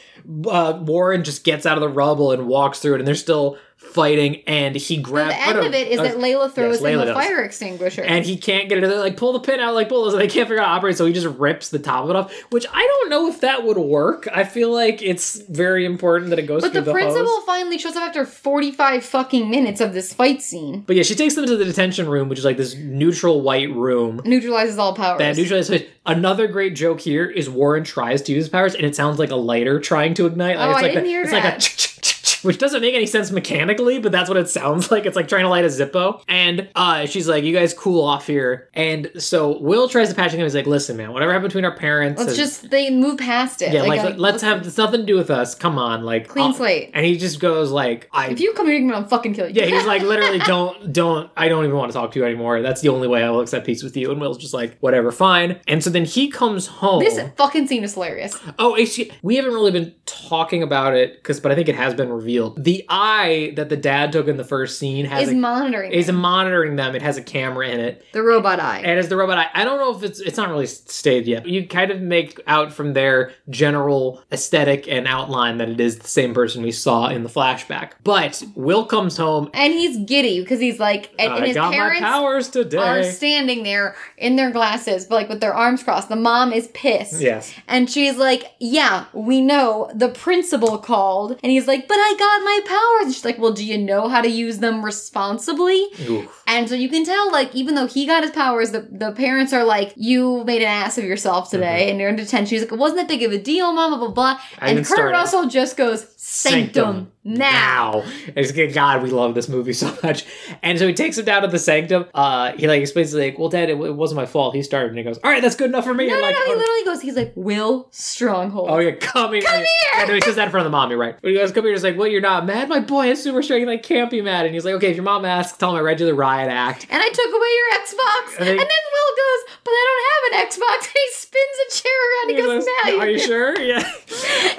uh, 0.46 0.78
Warren 0.82 1.24
just 1.24 1.44
gets 1.44 1.66
out 1.66 1.76
of 1.76 1.80
the 1.80 1.88
rubble 1.88 2.32
and 2.32 2.46
walks 2.46 2.78
through 2.78 2.94
it, 2.94 3.00
and 3.00 3.08
they're 3.08 3.14
still 3.14 3.58
fighting, 3.76 4.42
and 4.46 4.74
he 4.74 4.96
grabs. 4.98 5.34
the 5.34 5.40
end 5.48 5.58
of 5.58 5.74
it 5.74 5.88
is 5.88 6.00
uh, 6.00 6.04
that 6.04 6.16
Layla 6.16 6.50
throws 6.52 6.80
yes, 6.80 6.92
in 7.00 7.06
the 7.06 7.14
fire 7.14 7.42
extinguisher. 7.42 8.02
and 8.02 8.24
he 8.24 8.36
can't 8.36 8.68
get 8.68 8.78
it. 8.78 8.80
They're 8.86 8.98
like, 8.98 9.16
pull 9.16 9.32
the 9.32 9.40
pin 9.40 9.60
out 9.60 9.74
like 9.74 9.88
bullets, 9.88 10.14
and 10.14 10.20
they 10.20 10.28
can't 10.28 10.48
figure 10.48 10.62
out 10.62 10.66
how 10.68 10.72
to 10.74 10.78
operate, 10.78 10.96
so 10.96 11.06
he 11.06 11.12
just 11.12 11.26
rips 11.38 11.68
the 11.68 11.78
top 11.78 12.04
of 12.04 12.10
it 12.10 12.16
off. 12.16 12.32
Which 12.50 12.66
I 12.72 12.80
don't 12.86 13.10
know 13.10 13.28
if 13.28 13.40
that 13.40 13.64
would 13.64 13.76
work. 13.76 14.28
I 14.32 14.44
feel 14.44 14.70
like 14.72 15.02
it's 15.02 15.36
very 15.48 15.84
important 15.84 16.30
that 16.30 16.38
it 16.38 16.46
goes 16.46 16.62
but 16.62 16.72
the 16.72 16.80
the, 16.80 16.92
principal 16.92 17.26
hose. 17.26 17.44
finally 17.44 17.78
shows 17.78 17.96
up 17.96 18.02
after 18.08 18.24
45 18.26 19.04
fucking 19.04 19.50
minutes 19.50 19.80
of 19.80 19.92
this 19.94 20.12
fight 20.12 20.42
scene. 20.42 20.80
But 20.86 20.96
yeah, 20.96 21.02
she 21.02 21.14
takes 21.14 21.34
them 21.34 21.46
to 21.46 21.56
the 21.56 21.64
detention 21.64 22.08
room, 22.08 22.28
which 22.28 22.38
is 22.38 22.44
like 22.44 22.56
this 22.56 22.74
neutral 22.74 23.40
white 23.42 23.70
room. 23.72 24.20
Neutralizes 24.24 24.78
all 24.78 24.94
powers. 24.94 25.18
That 25.18 25.36
neutralizes. 25.36 25.82
Another 26.04 26.46
great 26.46 26.74
joke 26.76 27.00
here 27.00 27.28
is 27.28 27.48
Warren 27.50 27.84
tries 27.84 28.22
to 28.22 28.32
use 28.32 28.44
his 28.44 28.48
powers, 28.48 28.74
and 28.74 28.84
it 28.84 28.94
sounds 28.96 29.18
like 29.18 29.30
a 29.30 29.36
lighter 29.36 29.80
trying 29.80 30.14
to 30.14 30.26
ignite. 30.26 30.56
Like 30.56 30.66
Oh, 30.66 30.70
it's 30.70 30.78
I 30.78 30.82
like 30.82 30.90
didn't 30.92 31.04
the- 31.04 31.08
hear 31.10 31.22
it's 31.22 31.30
that. 31.30 31.44
like 31.44 31.54
a 31.54 32.15
which 32.46 32.58
doesn't 32.58 32.80
make 32.80 32.94
any 32.94 33.06
sense 33.06 33.30
mechanically, 33.30 33.98
but 33.98 34.12
that's 34.12 34.28
what 34.28 34.38
it 34.38 34.48
sounds 34.48 34.90
like. 34.92 35.04
It's 35.06 35.16
like 35.16 35.28
trying 35.28 35.42
to 35.42 35.48
light 35.48 35.64
a 35.64 35.68
Zippo. 35.68 36.22
And 36.28 36.68
uh, 36.74 37.06
she's 37.06 37.28
like, 37.28 37.44
"You 37.44 37.52
guys 37.52 37.74
cool 37.74 38.02
off 38.04 38.26
here." 38.26 38.68
And 38.74 39.10
so 39.18 39.58
Will 39.58 39.88
tries 39.88 40.08
to 40.08 40.14
patch 40.14 40.32
him. 40.32 40.40
He's 40.40 40.54
like, 40.54 40.66
"Listen, 40.66 40.96
man, 40.96 41.12
whatever 41.12 41.32
happened 41.32 41.48
between 41.50 41.64
our 41.64 41.76
parents, 41.76 42.18
Let's 42.18 42.36
has- 42.36 42.38
just 42.38 42.70
they 42.70 42.90
move 42.90 43.18
past 43.18 43.60
it. 43.62 43.72
yeah, 43.72 43.82
like, 43.82 44.00
I- 44.00 44.16
let's 44.16 44.42
have 44.42 44.66
it's 44.66 44.78
nothing 44.78 45.00
to 45.00 45.06
do 45.06 45.16
with 45.16 45.30
us. 45.30 45.54
Come 45.54 45.78
on, 45.78 46.04
like 46.04 46.28
Clean 46.28 46.46
I'll-" 46.46 46.54
slate. 46.54 46.90
And 46.94 47.04
he 47.04 47.18
just 47.18 47.40
goes 47.40 47.70
like, 47.70 48.08
"I." 48.12 48.28
If 48.28 48.40
you 48.40 48.52
come 48.54 48.66
here, 48.68 48.76
I'm 48.76 48.88
gonna 48.88 49.06
fucking 49.08 49.34
kill 49.34 49.48
you. 49.48 49.54
yeah, 49.60 49.66
he's 49.66 49.84
like 49.86 50.02
literally 50.02 50.38
don't 50.46 50.92
don't 50.92 51.30
I 51.36 51.48
don't 51.48 51.64
even 51.64 51.76
want 51.76 51.90
to 51.92 51.98
talk 51.98 52.12
to 52.12 52.18
you 52.18 52.24
anymore. 52.24 52.62
That's 52.62 52.80
the 52.80 52.88
only 52.90 53.08
way 53.08 53.22
I 53.24 53.30
will 53.30 53.40
accept 53.40 53.66
peace 53.66 53.82
with 53.82 53.96
you. 53.96 54.10
And 54.12 54.20
Will's 54.20 54.38
just 54.38 54.54
like 54.54 54.78
whatever, 54.78 55.10
fine. 55.10 55.60
And 55.66 55.82
so 55.82 55.90
then 55.90 56.04
he 56.04 56.28
comes 56.28 56.66
home. 56.66 57.00
This 57.02 57.18
fucking 57.36 57.66
scene 57.66 57.82
is 57.84 57.94
hilarious. 57.94 58.38
Oh, 58.58 58.78
we 59.22 59.36
haven't 59.36 59.52
really 59.54 59.72
been 59.72 59.94
talking 60.06 60.62
about 60.62 60.94
it 60.94 61.16
because, 61.16 61.40
but 61.40 61.50
I 61.52 61.54
think 61.54 61.68
it 61.68 61.74
has 61.74 61.94
been 61.94 62.08
revealed. 62.10 62.35
The 62.56 62.84
eye 62.88 63.52
that 63.56 63.68
the 63.68 63.76
dad 63.76 64.12
took 64.12 64.28
in 64.28 64.36
the 64.36 64.44
first 64.44 64.78
scene 64.78 65.04
has 65.06 65.28
Is 65.28 65.32
a, 65.32 65.36
monitoring 65.36 65.92
is 65.92 66.06
them. 66.06 66.16
monitoring 66.16 66.76
them. 66.76 66.94
It 66.94 67.02
has 67.02 67.16
a 67.16 67.22
camera 67.22 67.68
in 67.68 67.80
it, 67.80 68.04
the 68.12 68.22
robot 68.22 68.60
eye. 68.60 68.78
and 68.84 68.98
as 68.98 69.08
the 69.08 69.16
robot 69.16 69.38
eye. 69.38 69.50
I 69.54 69.64
don't 69.64 69.78
know 69.78 69.96
if 69.96 70.02
it's 70.02 70.20
it's 70.20 70.36
not 70.36 70.48
really 70.50 70.66
stayed 70.66 71.26
yet. 71.26 71.42
But 71.42 71.52
you 71.52 71.66
kind 71.66 71.90
of 71.90 72.00
make 72.00 72.40
out 72.46 72.72
from 72.72 72.92
their 72.92 73.32
general 73.48 74.22
aesthetic 74.32 74.86
and 74.88 75.06
outline 75.06 75.58
that 75.58 75.68
it 75.68 75.80
is 75.80 75.98
the 75.98 76.08
same 76.08 76.34
person 76.34 76.62
we 76.62 76.72
saw 76.72 77.08
in 77.08 77.22
the 77.22 77.28
flashback. 77.30 77.92
But 78.04 78.42
Will 78.54 78.84
comes 78.86 79.16
home. 79.16 79.50
and 79.54 79.72
he's 79.72 79.96
giddy 80.06 80.40
because 80.40 80.60
he's 80.60 80.78
like, 80.78 81.10
and, 81.18 81.32
and 81.32 81.44
his 81.46 81.56
parents 81.56 82.02
are 82.04 83.02
standing 83.02 83.62
there 83.62 83.96
in 84.18 84.36
their 84.36 84.50
glasses, 84.50 85.04
but 85.06 85.14
like 85.16 85.28
with 85.28 85.40
their 85.40 85.54
arms 85.54 85.82
crossed. 85.82 86.08
The 86.08 86.16
mom 86.16 86.52
is 86.52 86.68
pissed. 86.68 87.20
yes. 87.20 87.52
And 87.68 87.90
she's 87.90 88.16
like, 88.16 88.44
Yeah, 88.58 89.06
we 89.12 89.40
know. 89.40 89.90
The 89.94 90.08
principal 90.08 90.78
called. 90.78 91.38
And 91.42 91.50
he's 91.52 91.66
like, 91.66 91.88
But 91.88 91.96
I 91.98 92.14
got 92.18 92.25
my 92.44 92.60
powers. 92.64 93.06
And 93.06 93.14
she's 93.14 93.24
like, 93.24 93.38
Well, 93.38 93.52
do 93.52 93.64
you 93.64 93.78
know 93.78 94.08
how 94.08 94.20
to 94.20 94.28
use 94.28 94.58
them 94.58 94.84
responsibly? 94.84 95.88
Oof. 96.08 96.42
And 96.46 96.68
so 96.68 96.74
you 96.74 96.88
can 96.88 97.04
tell, 97.04 97.30
like, 97.32 97.54
even 97.54 97.74
though 97.74 97.86
he 97.86 98.06
got 98.06 98.22
his 98.22 98.32
powers, 98.32 98.70
the, 98.70 98.80
the 98.90 99.12
parents 99.12 99.52
are 99.52 99.64
like, 99.64 99.92
You 99.96 100.44
made 100.44 100.62
an 100.62 100.68
ass 100.68 100.98
of 100.98 101.04
yourself 101.04 101.50
today, 101.50 101.82
mm-hmm. 101.82 101.90
and 101.90 102.00
you're 102.00 102.08
in 102.08 102.16
detention. 102.16 102.54
He's 102.54 102.62
like, 102.62 102.72
It 102.72 102.78
wasn't 102.78 103.00
that 103.00 103.08
big 103.08 103.22
of 103.22 103.32
a 103.32 103.38
deal, 103.38 103.72
mom, 103.72 103.90
blah, 103.92 103.98
blah, 103.98 104.10
blah. 104.10 104.40
And 104.58 104.78
Kurt 104.78 104.86
started. 104.86 105.12
Russell 105.12 105.46
just 105.48 105.76
goes, 105.76 106.06
Sanctum, 106.28 107.12
now. 107.22 108.02
It's 108.34 108.50
good 108.50 108.72
God, 108.72 109.00
we 109.04 109.10
love 109.10 109.36
this 109.36 109.48
movie 109.48 109.72
so 109.84 109.96
much. 110.02 110.24
And 110.60 110.76
so 110.76 110.86
he 110.88 110.92
takes 110.92 111.16
him 111.18 111.24
down 111.24 111.42
to 111.42 111.48
the 111.48 111.58
sanctum. 111.58 112.06
Uh, 112.12 112.50
he 112.52 112.66
like 112.66 112.80
explains 112.80 113.14
like, 113.14 113.38
"Well, 113.38 113.48
Dad, 113.48 113.70
it, 113.70 113.78
it 113.80 113.94
wasn't 113.94 114.16
my 114.16 114.26
fault. 114.26 114.54
He 114.56 114.62
started." 114.64 114.88
And 114.88 114.98
he 114.98 115.04
goes, 115.04 115.18
"All 115.18 115.30
right, 115.30 115.40
that's 115.40 115.54
good 115.54 115.68
enough 115.68 115.84
for 115.84 115.94
me." 115.94 116.08
No, 116.08 116.14
I'm 116.14 116.20
no, 116.20 116.26
like, 116.26 116.34
no. 116.34 116.44
He 116.46 116.52
"Oh, 116.52 116.56
literally 116.56 116.84
goes, 116.84 117.00
He's 117.00 117.14
like, 117.16 117.32
Will 117.36 117.86
Stronghold. 117.92 118.68
Oh 118.70 118.78
yeah, 118.78 118.90
come 118.92 119.34
here. 119.34 119.42
Come 119.42 119.58
here! 119.58 119.66
Yeah, 119.94 120.04
no, 120.04 120.14
he 120.14 120.20
says 120.20 120.34
that 120.34 120.46
in 120.46 120.50
front 120.50 120.66
of 120.66 120.72
the 120.72 120.76
mom. 120.76 120.90
You're 120.90 120.98
right. 120.98 121.16
But 121.22 121.30
he 121.30 121.36
goes, 121.36 121.52
"Come 121.52 121.62
here." 121.62 121.72
He's 121.72 121.84
like, 121.84 121.96
"Well, 121.96 122.08
you're 122.08 122.20
not 122.20 122.44
mad. 122.44 122.68
My 122.68 122.80
boy 122.80 123.06
has 123.06 123.22
super 123.22 123.40
strength. 123.42 123.68
Like, 123.68 123.84
can't 123.84 124.10
be 124.10 124.20
mad." 124.20 124.46
And 124.46 124.54
he's 124.54 124.64
like, 124.64 124.74
"Okay, 124.74 124.90
if 124.90 124.96
your 124.96 125.04
mom 125.04 125.24
asks, 125.24 125.56
tell 125.56 125.70
him 125.70 125.76
I 125.76 125.80
read 125.80 126.00
you 126.00 126.06
the 126.06 126.14
riot 126.14 126.50
act." 126.50 126.86
And 126.90 127.00
I 127.00 127.08
took 127.08 127.28
away 127.32 127.48
your 127.54 127.80
Xbox. 127.86 128.40
And 128.40 128.48
And, 128.48 128.58
then 128.58 128.66
Will 128.92 129.12
goes, 129.16 129.54
But 129.64 129.70
I 129.70 129.84
don't 129.88 130.04
have 130.10 130.40
an 130.42 130.48
Xbox. 130.50 130.86
And 130.86 130.92
he 130.94 131.08
spins 131.12 131.56
a 131.68 131.82
chair 131.82 131.92
around. 132.08 132.28
He, 132.30 132.34
He 132.36 132.42
goes, 132.42 132.64
goes, 132.64 132.66
Now 132.84 132.98
Are 133.00 133.08
you 133.08 133.18
sure? 133.18 133.60
Yeah. 133.66 133.92